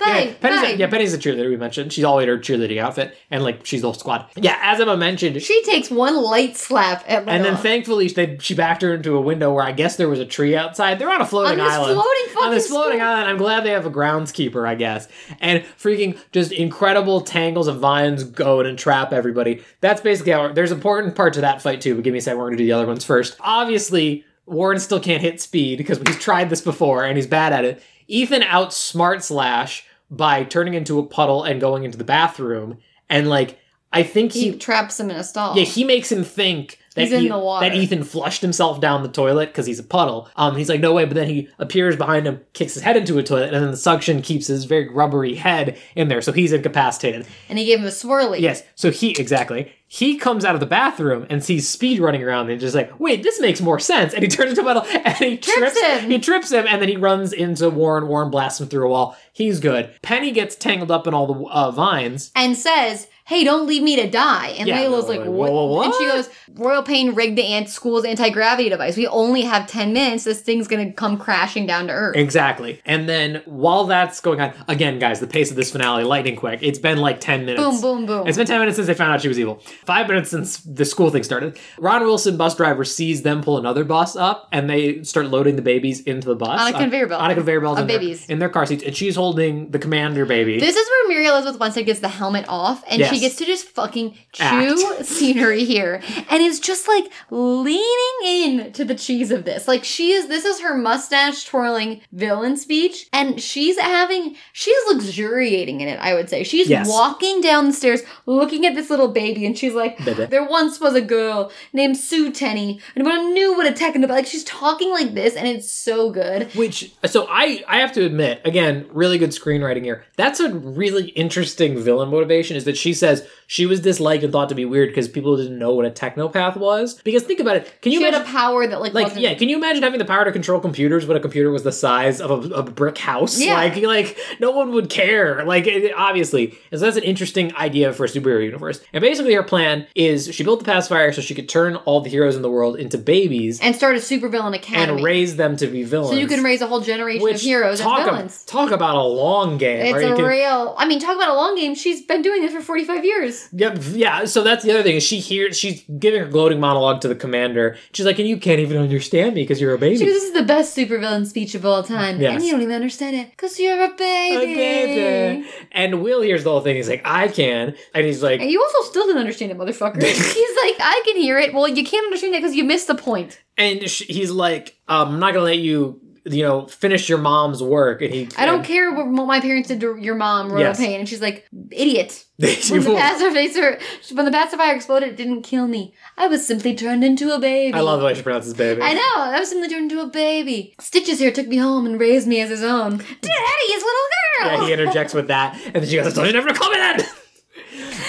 Yeah, 0.00 0.32
Penny's. 0.40 0.62
A, 0.62 0.76
yeah, 0.76 0.86
Penny's 0.86 1.16
cheerleader. 1.18 1.48
We 1.48 1.56
mentioned 1.56 1.92
she's 1.92 2.04
all 2.04 2.18
in 2.18 2.28
her 2.28 2.38
cheerleading 2.38 2.78
outfit, 2.78 3.16
and 3.30 3.42
like 3.42 3.66
she's 3.66 3.80
the 3.82 3.88
whole 3.88 3.94
squad. 3.94 4.26
Yeah, 4.36 4.58
as 4.62 4.80
Emma 4.80 4.96
mentioned, 4.96 5.40
She 5.42 5.62
takes 5.64 5.90
one 5.90 6.16
light 6.16 6.56
slap 6.56 7.04
at 7.08 7.24
my 7.26 7.32
and 7.32 7.44
then 7.44 7.56
thankfully 7.56 8.08
they, 8.08 8.38
she 8.40 8.54
backed 8.54 8.82
her 8.82 8.94
into 8.94 9.16
a 9.16 9.20
window 9.20 9.52
where 9.52 9.64
I 9.64 9.72
guess 9.72 9.96
there 9.96 10.08
was 10.08 10.20
a 10.20 10.26
tree 10.26 10.56
outside. 10.56 10.98
They're 10.98 11.10
on 11.10 11.20
a 11.20 11.26
floating 11.26 11.58
On 11.58 11.66
this 11.66 11.74
island. 11.74 11.94
floating 11.94 12.36
on 12.44 12.50
this 12.54 12.66
floating 12.68 12.98
school- 12.98 13.08
island. 13.08 13.28
I'm 13.28 13.36
glad 13.38 13.64
they 13.64 13.70
have 13.70 13.86
a 13.86 13.90
groundskeeper, 13.90 14.66
I 14.68 14.74
guess. 14.74 15.08
And 15.40 15.62
freaking 15.78 16.18
just 16.32 16.52
incredible 16.52 17.20
tangles 17.22 17.66
of 17.66 17.78
vines 17.78 18.24
go 18.24 18.60
and 18.60 18.78
trap 18.78 19.12
everybody. 19.12 19.62
That's 19.80 20.00
basically 20.00 20.32
how. 20.32 20.52
There's 20.52 20.72
important 20.72 21.14
part 21.16 21.32
to 21.34 21.40
that 21.42 21.60
fight 21.62 21.80
too. 21.80 21.94
But 21.94 22.04
give 22.04 22.12
me 22.12 22.18
a 22.18 22.22
second. 22.22 22.38
We're 22.38 22.46
gonna 22.46 22.56
do 22.58 22.64
the 22.64 22.72
other 22.72 22.86
ones 22.86 23.04
first. 23.04 23.36
Obviously, 23.40 24.24
Warren 24.46 24.78
still 24.78 25.00
can't 25.00 25.20
hit 25.22 25.40
speed 25.40 25.78
because 25.78 25.98
he's 25.98 26.18
tried 26.18 26.50
this 26.50 26.60
before 26.60 27.04
and 27.04 27.16
he's 27.16 27.26
bad 27.26 27.52
at 27.52 27.64
it. 27.64 27.82
Ethan 28.06 28.40
outsmarts 28.42 29.30
Lash 29.30 29.84
by 30.10 30.44
turning 30.44 30.74
into 30.74 30.98
a 30.98 31.06
puddle 31.06 31.44
and 31.44 31.60
going 31.60 31.84
into 31.84 31.98
the 31.98 32.04
bathroom. 32.04 32.78
And 33.08 33.28
like, 33.28 33.58
I 33.92 34.02
think 34.02 34.32
he 34.32 34.50
he 34.52 34.56
traps 34.58 34.98
him 35.00 35.10
in 35.10 35.16
a 35.16 35.24
stall. 35.24 35.56
yeah, 35.56 35.64
he 35.64 35.82
makes 35.84 36.12
him 36.12 36.22
think 36.24 36.78
that, 36.94 37.08
he- 37.08 37.28
that 37.28 37.74
Ethan 37.74 38.02
flushed 38.02 38.42
himself 38.42 38.80
down 38.80 39.02
the 39.02 39.08
toilet 39.08 39.46
because 39.46 39.66
he's 39.66 39.78
a 39.78 39.84
puddle. 39.84 40.28
Um, 40.36 40.56
he's 40.56 40.68
like, 40.68 40.80
no 40.80 40.92
way, 40.92 41.04
but 41.04 41.14
then 41.14 41.28
he 41.28 41.48
appears 41.58 41.94
behind 41.96 42.26
him, 42.26 42.40
kicks 42.54 42.74
his 42.74 42.82
head 42.82 42.96
into 42.96 43.16
a 43.18 43.22
toilet, 43.22 43.54
and 43.54 43.62
then 43.62 43.70
the 43.70 43.76
suction 43.76 44.20
keeps 44.20 44.48
his 44.48 44.64
very 44.64 44.88
rubbery 44.88 45.36
head 45.36 45.78
in 45.94 46.08
there, 46.08 46.20
so 46.20 46.32
he's 46.32 46.52
incapacitated. 46.52 47.26
and 47.48 47.58
he 47.58 47.64
gave 47.66 47.78
him 47.78 47.86
a 47.86 47.90
swirly. 47.90 48.40
Yes, 48.40 48.62
so 48.74 48.90
he 48.90 49.12
exactly. 49.18 49.72
He 49.90 50.18
comes 50.18 50.44
out 50.44 50.52
of 50.54 50.60
the 50.60 50.66
bathroom 50.66 51.26
and 51.30 51.42
sees 51.42 51.66
Speed 51.66 51.98
running 52.00 52.22
around 52.22 52.50
and 52.50 52.60
just 52.60 52.74
like, 52.74 53.00
wait, 53.00 53.22
this 53.22 53.40
makes 53.40 53.62
more 53.62 53.78
sense. 53.80 54.12
And 54.12 54.22
he 54.22 54.28
turns 54.28 54.50
into 54.50 54.60
a 54.60 54.64
puddle 54.64 54.82
and 55.04 55.16
he 55.16 55.38
trips, 55.38 55.80
him. 55.80 56.10
He 56.10 56.18
trips 56.18 56.52
him 56.52 56.66
and 56.68 56.82
then 56.82 56.90
he 56.90 56.98
runs 56.98 57.32
into 57.32 57.70
Warren. 57.70 58.06
Warren 58.06 58.28
blasts 58.28 58.60
him 58.60 58.68
through 58.68 58.84
a 58.84 58.90
wall. 58.90 59.16
He's 59.32 59.60
good. 59.60 59.94
Penny 60.02 60.30
gets 60.30 60.56
tangled 60.56 60.90
up 60.90 61.06
in 61.06 61.14
all 61.14 61.26
the 61.32 61.42
uh, 61.48 61.70
vines. 61.70 62.30
and 62.36 62.54
says, 62.54 63.06
"Hey, 63.28 63.44
don't 63.44 63.66
leave 63.66 63.82
me 63.82 63.96
to 63.96 64.08
die." 64.08 64.54
And 64.58 64.66
Yeah, 64.66 64.78
Layla's 64.84 65.06
like, 65.08 65.20
like, 65.20 65.28
what? 65.28 65.52
whoa, 65.52 65.64
whoa, 65.66 65.82
And 65.82 65.94
she 65.94 66.04
goes, 66.06 66.28
"Royal 66.54 66.82
Pain 66.82 67.14
rigged 67.14 67.36
the 67.38 67.44
ant 67.44 67.68
school's 67.68 68.04
anti 68.04 68.30
gravity 68.30 68.68
device. 68.68 68.96
We 68.96 69.06
only 69.06 69.42
have 69.42 69.66
ten 69.66 69.92
minutes. 69.92 70.24
This 70.24 70.40
thing's 70.40 70.66
gonna 70.66 70.92
come 70.92 71.18
crashing 71.18 71.66
down 71.66 71.86
to 71.88 71.92
earth." 71.92 72.16
Exactly. 72.16 72.80
And 72.86 73.08
then 73.08 73.42
while 73.44 73.84
that's 73.84 74.20
going 74.20 74.40
on, 74.40 74.52
again, 74.66 74.98
guys, 74.98 75.20
the 75.20 75.26
pace 75.26 75.50
of 75.50 75.56
this 75.56 75.70
finale, 75.70 76.04
lightning 76.04 76.36
quick. 76.36 76.60
It's 76.62 76.78
been 76.78 76.98
like 76.98 77.20
10 77.20 77.44
minutes. 77.44 77.62
boom, 77.62 77.80
boom, 77.80 78.06
boom. 78.06 78.26
It's 78.26 78.36
been 78.38 78.46
10 78.46 78.58
minutes 78.60 78.76
since 78.76 78.86
they 78.86 78.94
found 78.94 79.12
out 79.12 79.20
she 79.22 79.28
was 79.28 79.38
evil. 79.38 79.62
Five 79.84 80.08
minutes 80.08 80.30
since 80.30 80.58
the 80.58 80.84
school 80.84 81.10
thing 81.10 81.22
started. 81.22 81.58
Ron 81.78 82.02
Wilson, 82.04 82.36
bus 82.36 82.56
driver, 82.56 82.84
sees 82.84 83.22
them 83.22 83.42
pull 83.42 83.58
another 83.58 83.84
bus 83.84 84.16
up 84.16 84.48
and 84.52 84.68
they 84.70 85.02
start 85.02 85.26
loading 85.26 85.56
the 85.56 85.62
babies 85.62 86.00
into 86.00 86.28
the 86.28 86.34
bus. 86.36 86.60
On 86.60 86.68
a 86.68 86.72
conveyor 86.78 87.06
belt. 87.08 87.20
On 87.22 87.30
a 87.30 87.34
conveyor 87.34 87.60
belt. 87.60 87.78
Of 87.78 87.82
in 87.82 87.86
their- 87.88 87.98
babies. 87.98 88.26
in 88.28 88.38
their 88.38 88.48
car 88.48 88.64
seats. 88.66 88.82
And 88.84 88.96
she's 88.96 89.16
holding 89.16 89.70
the 89.70 89.78
commander 89.78 90.24
baby. 90.24 90.58
This 90.58 90.76
is 90.76 90.88
where 90.88 91.08
Mary 91.08 91.26
Elizabeth 91.26 91.60
Winstead 91.60 91.84
gets 91.86 92.00
the 92.00 92.08
helmet 92.08 92.44
off, 92.48 92.82
and 92.88 93.04
she 93.06 93.17
Yes. 93.20 93.30
gets 93.30 93.36
to 93.36 93.44
just 93.44 93.64
fucking 93.66 94.16
chew 94.32 94.94
Act. 94.98 95.04
scenery 95.06 95.64
here, 95.64 96.02
and 96.30 96.42
is 96.42 96.60
just 96.60 96.88
like 96.88 97.10
leaning 97.30 97.86
in 98.22 98.72
to 98.72 98.84
the 98.84 98.94
cheese 98.94 99.30
of 99.30 99.44
this. 99.44 99.66
Like 99.68 99.84
she 99.84 100.12
is, 100.12 100.28
this 100.28 100.44
is 100.44 100.60
her 100.60 100.76
mustache 100.76 101.44
twirling 101.44 102.00
villain 102.12 102.56
speech, 102.56 103.08
and 103.12 103.40
she's 103.40 103.78
having, 103.78 104.36
she's 104.52 104.76
luxuriating 104.88 105.80
in 105.80 105.88
it. 105.88 105.98
I 106.00 106.14
would 106.14 106.28
say 106.28 106.44
she's 106.44 106.68
Yes. 106.68 106.88
walking 106.88 107.40
down 107.40 107.66
the 107.66 107.72
stairs, 107.72 108.02
looking 108.26 108.66
at 108.66 108.74
this 108.74 108.90
little 108.90 109.08
baby, 109.08 109.46
and 109.46 109.56
she's 109.56 109.74
like, 109.74 109.98
Baby. 110.04 110.26
"There 110.26 110.44
once 110.44 110.80
was 110.80 110.94
a 110.94 111.00
girl 111.00 111.50
named 111.72 111.96
Sue 111.96 112.30
Tenny, 112.32 112.80
and 112.94 113.08
I 113.08 113.22
knew 113.32 113.56
what 113.56 113.66
a 113.66 113.72
techno 113.72 114.06
like." 114.06 114.26
She's 114.26 114.44
talking 114.44 114.90
like 114.90 115.14
this, 115.14 115.34
and 115.34 115.46
it's 115.48 115.70
so 115.70 116.10
good. 116.10 116.54
Which 116.54 116.92
so 117.06 117.26
I 117.28 117.64
I 117.68 117.78
have 117.78 117.92
to 117.92 118.04
admit 118.04 118.40
again 118.44 118.86
really 118.92 119.18
good 119.18 119.30
screenwriting 119.30 119.84
here. 119.84 120.04
That's 120.16 120.40
a 120.40 120.52
really 120.52 121.08
interesting 121.10 121.78
villain 121.78 122.10
motivation 122.10 122.56
is 122.56 122.64
that 122.64 122.76
she 122.76 122.92
says 123.08 123.28
she 123.46 123.64
was 123.66 123.80
disliked 123.80 124.22
and 124.24 124.32
thought 124.32 124.50
to 124.50 124.54
be 124.54 124.64
weird 124.66 124.90
because 124.90 125.08
people 125.08 125.36
didn't 125.36 125.58
know 125.58 125.74
what 125.74 125.86
a 125.86 125.90
technopath 125.90 126.56
was. 126.56 127.00
Because 127.02 127.22
think 127.22 127.40
about 127.40 127.56
it, 127.56 127.80
can 127.80 127.92
you 127.92 127.98
She 128.00 128.04
had 128.04 128.14
imagine? 128.14 128.28
a 128.34 128.38
power 128.38 128.66
that 128.66 128.80
like, 128.80 128.92
like 128.92 129.12
yeah, 129.16 129.34
can 129.34 129.48
you 129.48 129.56
imagine 129.56 129.82
having 129.82 129.98
the 129.98 130.04
power 130.04 130.24
to 130.24 130.32
control 130.32 130.60
computers 130.60 131.06
when 131.06 131.16
a 131.16 131.20
computer 131.20 131.50
was 131.50 131.62
the 131.62 131.72
size 131.72 132.20
of 132.20 132.30
a, 132.30 132.54
a 132.56 132.62
brick 132.62 132.98
house? 132.98 133.40
Yeah. 133.40 133.54
Like 133.54 133.76
like 133.82 134.18
no 134.40 134.50
one 134.50 134.72
would 134.72 134.90
care. 134.90 135.44
Like 135.44 135.66
it- 135.66 135.92
obviously, 135.96 136.58
and 136.70 136.78
so 136.78 136.84
that's 136.86 136.96
an 136.98 137.02
interesting 137.04 137.54
idea 137.56 137.92
for 137.92 138.04
a 138.04 138.08
superhero 138.08 138.44
universe. 138.44 138.80
And 138.92 139.00
basically, 139.00 139.32
her 139.34 139.42
plan 139.42 139.86
is 139.94 140.34
she 140.34 140.44
built 140.44 140.58
the 140.58 140.64
pacifier 140.66 141.12
so 141.12 141.20
she 141.22 141.34
could 141.34 141.48
turn 141.48 141.76
all 141.76 142.00
the 142.00 142.10
heroes 142.10 142.36
in 142.36 142.42
the 142.42 142.50
world 142.50 142.76
into 142.76 142.98
babies 142.98 143.60
and 143.60 143.74
start 143.74 143.96
a 143.96 143.98
supervillain 144.00 144.54
academy. 144.54 144.92
and 144.96 145.04
raise 145.04 145.36
them 145.36 145.56
to 145.56 145.66
be 145.66 145.84
villains. 145.84 146.10
So 146.10 146.16
you 146.18 146.26
can 146.26 146.42
raise 146.42 146.60
a 146.60 146.66
whole 146.66 146.80
generation 146.80 147.22
Which 147.22 147.36
of 147.36 147.40
heroes 147.40 147.80
talk, 147.80 148.00
ab- 148.00 148.06
villains. 148.10 148.44
talk 148.44 148.70
about 148.72 148.96
a 148.96 149.02
long 149.02 149.56
game. 149.58 149.80
it's 149.94 150.04
you 150.04 150.12
a 150.12 150.16
can- 150.16 150.24
real. 150.24 150.74
I 150.76 150.86
mean, 150.86 151.00
talk 151.00 151.16
about 151.16 151.30
a 151.30 151.34
long 151.34 151.56
game. 151.56 151.74
She's 151.74 152.02
been 152.02 152.20
doing 152.22 152.42
this 152.42 152.52
for 152.52 152.60
forty 152.60 152.84
five 152.84 152.97
years. 153.04 153.48
Yep, 153.52 153.78
yeah. 153.92 154.24
So 154.24 154.42
that's 154.42 154.64
the 154.64 154.70
other 154.72 154.82
thing 154.82 155.00
she 155.00 155.18
hears 155.20 155.58
she's 155.58 155.82
giving 155.98 156.20
her 156.20 156.26
gloating 156.26 156.60
monologue 156.60 157.00
to 157.02 157.08
the 157.08 157.14
commander. 157.14 157.76
She's 157.92 158.06
like, 158.06 158.18
"And 158.18 158.28
you 158.28 158.36
can't 158.38 158.60
even 158.60 158.76
understand 158.76 159.34
me 159.34 159.42
because 159.42 159.60
you're 159.60 159.74
a 159.74 159.78
baby." 159.78 159.96
She 159.98 160.04
goes, 160.04 160.14
"This 160.14 160.24
is 160.24 160.32
the 160.34 160.42
best 160.42 160.76
supervillain 160.76 161.26
speech 161.26 161.54
of 161.54 161.64
all 161.66 161.82
time, 161.82 162.20
Yes. 162.20 162.34
and 162.34 162.44
you 162.44 162.52
don't 162.52 162.62
even 162.62 162.74
understand 162.74 163.16
it 163.16 163.30
because 163.30 163.58
you're 163.60 163.80
a 163.80 163.86
A 163.86 163.94
baby." 163.94 164.54
baby. 164.54 165.48
And 165.72 166.02
Will 166.02 166.20
hears 166.22 166.44
the 166.44 166.50
whole 166.50 166.60
thing. 166.60 166.76
He's 166.76 166.88
like, 166.88 167.02
"I 167.04 167.28
can," 167.28 167.74
and 167.94 168.06
he's 168.06 168.22
like, 168.22 168.40
And 168.40 168.50
you 168.50 168.62
also 168.62 168.90
still 168.90 169.06
didn't 169.06 169.20
understand 169.20 169.52
it, 169.52 169.58
motherfucker. 169.58 170.02
He's 170.02 170.56
like, 170.62 170.76
"I 170.80 171.02
can 171.04 171.16
hear 171.16 171.38
it." 171.38 171.54
Well, 171.54 171.68
you 171.68 171.84
can't 171.84 172.04
understand 172.04 172.34
it 172.34 172.38
because 172.42 172.54
you 172.56 172.64
missed 172.64 172.86
the 172.86 172.94
point. 172.94 173.40
and 173.56 173.80
he's 173.82 174.30
like, 174.30 174.76
um, 174.88 175.08
"I'm 175.14 175.18
not 175.20 175.32
gonna 175.34 175.44
let 175.46 175.58
you, 175.58 176.00
you 176.30 176.42
know, 176.42 176.66
finish 176.66 177.08
your 177.08 177.18
mom's 177.18 177.62
work." 177.62 178.02
And 178.02 178.12
he, 178.12 178.28
I 178.36 178.46
don't 178.46 178.58
and- 178.58 178.64
care 178.64 178.92
what, 178.92 179.06
what 179.08 179.26
my 179.26 179.40
parents 179.40 179.68
did 179.68 179.80
to 179.80 179.96
your 179.96 180.14
mom, 180.14 180.50
Royal 180.50 180.60
Yes. 180.60 180.78
Pain, 180.78 181.00
and 181.00 181.08
she's 181.08 181.20
like, 181.22 181.46
"Idiot." 181.70 182.24
When 182.38 182.48
the, 182.84 182.94
pacifier, 182.94 183.80
when 184.12 184.24
the 184.24 184.30
pacifier 184.30 184.72
exploded, 184.76 185.08
it 185.08 185.16
didn't 185.16 185.42
kill 185.42 185.66
me. 185.66 185.92
I 186.16 186.28
was 186.28 186.46
simply 186.46 186.72
turned 186.76 187.02
into 187.02 187.34
a 187.34 187.38
baby. 187.40 187.74
I 187.74 187.80
love 187.80 187.98
the 187.98 188.06
way 188.06 188.14
she 188.14 188.22
pronounces 188.22 188.54
baby. 188.54 188.80
I 188.80 188.92
know. 188.92 189.14
I 189.16 189.40
was 189.40 189.48
simply 189.48 189.68
turned 189.68 189.90
into 189.90 190.00
a 190.02 190.06
baby. 190.06 190.76
Stitches 190.78 191.18
here 191.18 191.32
took 191.32 191.48
me 191.48 191.56
home 191.56 191.84
and 191.84 191.98
raised 191.98 192.28
me 192.28 192.40
as 192.40 192.50
his 192.50 192.62
own. 192.62 192.98
Daddy 192.98 193.06
Daddy's 193.22 193.82
little 193.82 194.08
girl. 194.40 194.52
Yeah, 194.52 194.66
he 194.66 194.72
interjects 194.72 195.14
with 195.14 195.26
that, 195.28 195.60
and 195.64 195.74
then 195.76 195.86
she 195.86 195.96
goes, 195.96 196.06
"I 196.06 196.10
told 196.14 196.28
you 196.28 196.32
never 196.32 196.48
to 196.48 196.54
call 196.54 196.70
me 196.70 196.76
that." 196.76 197.12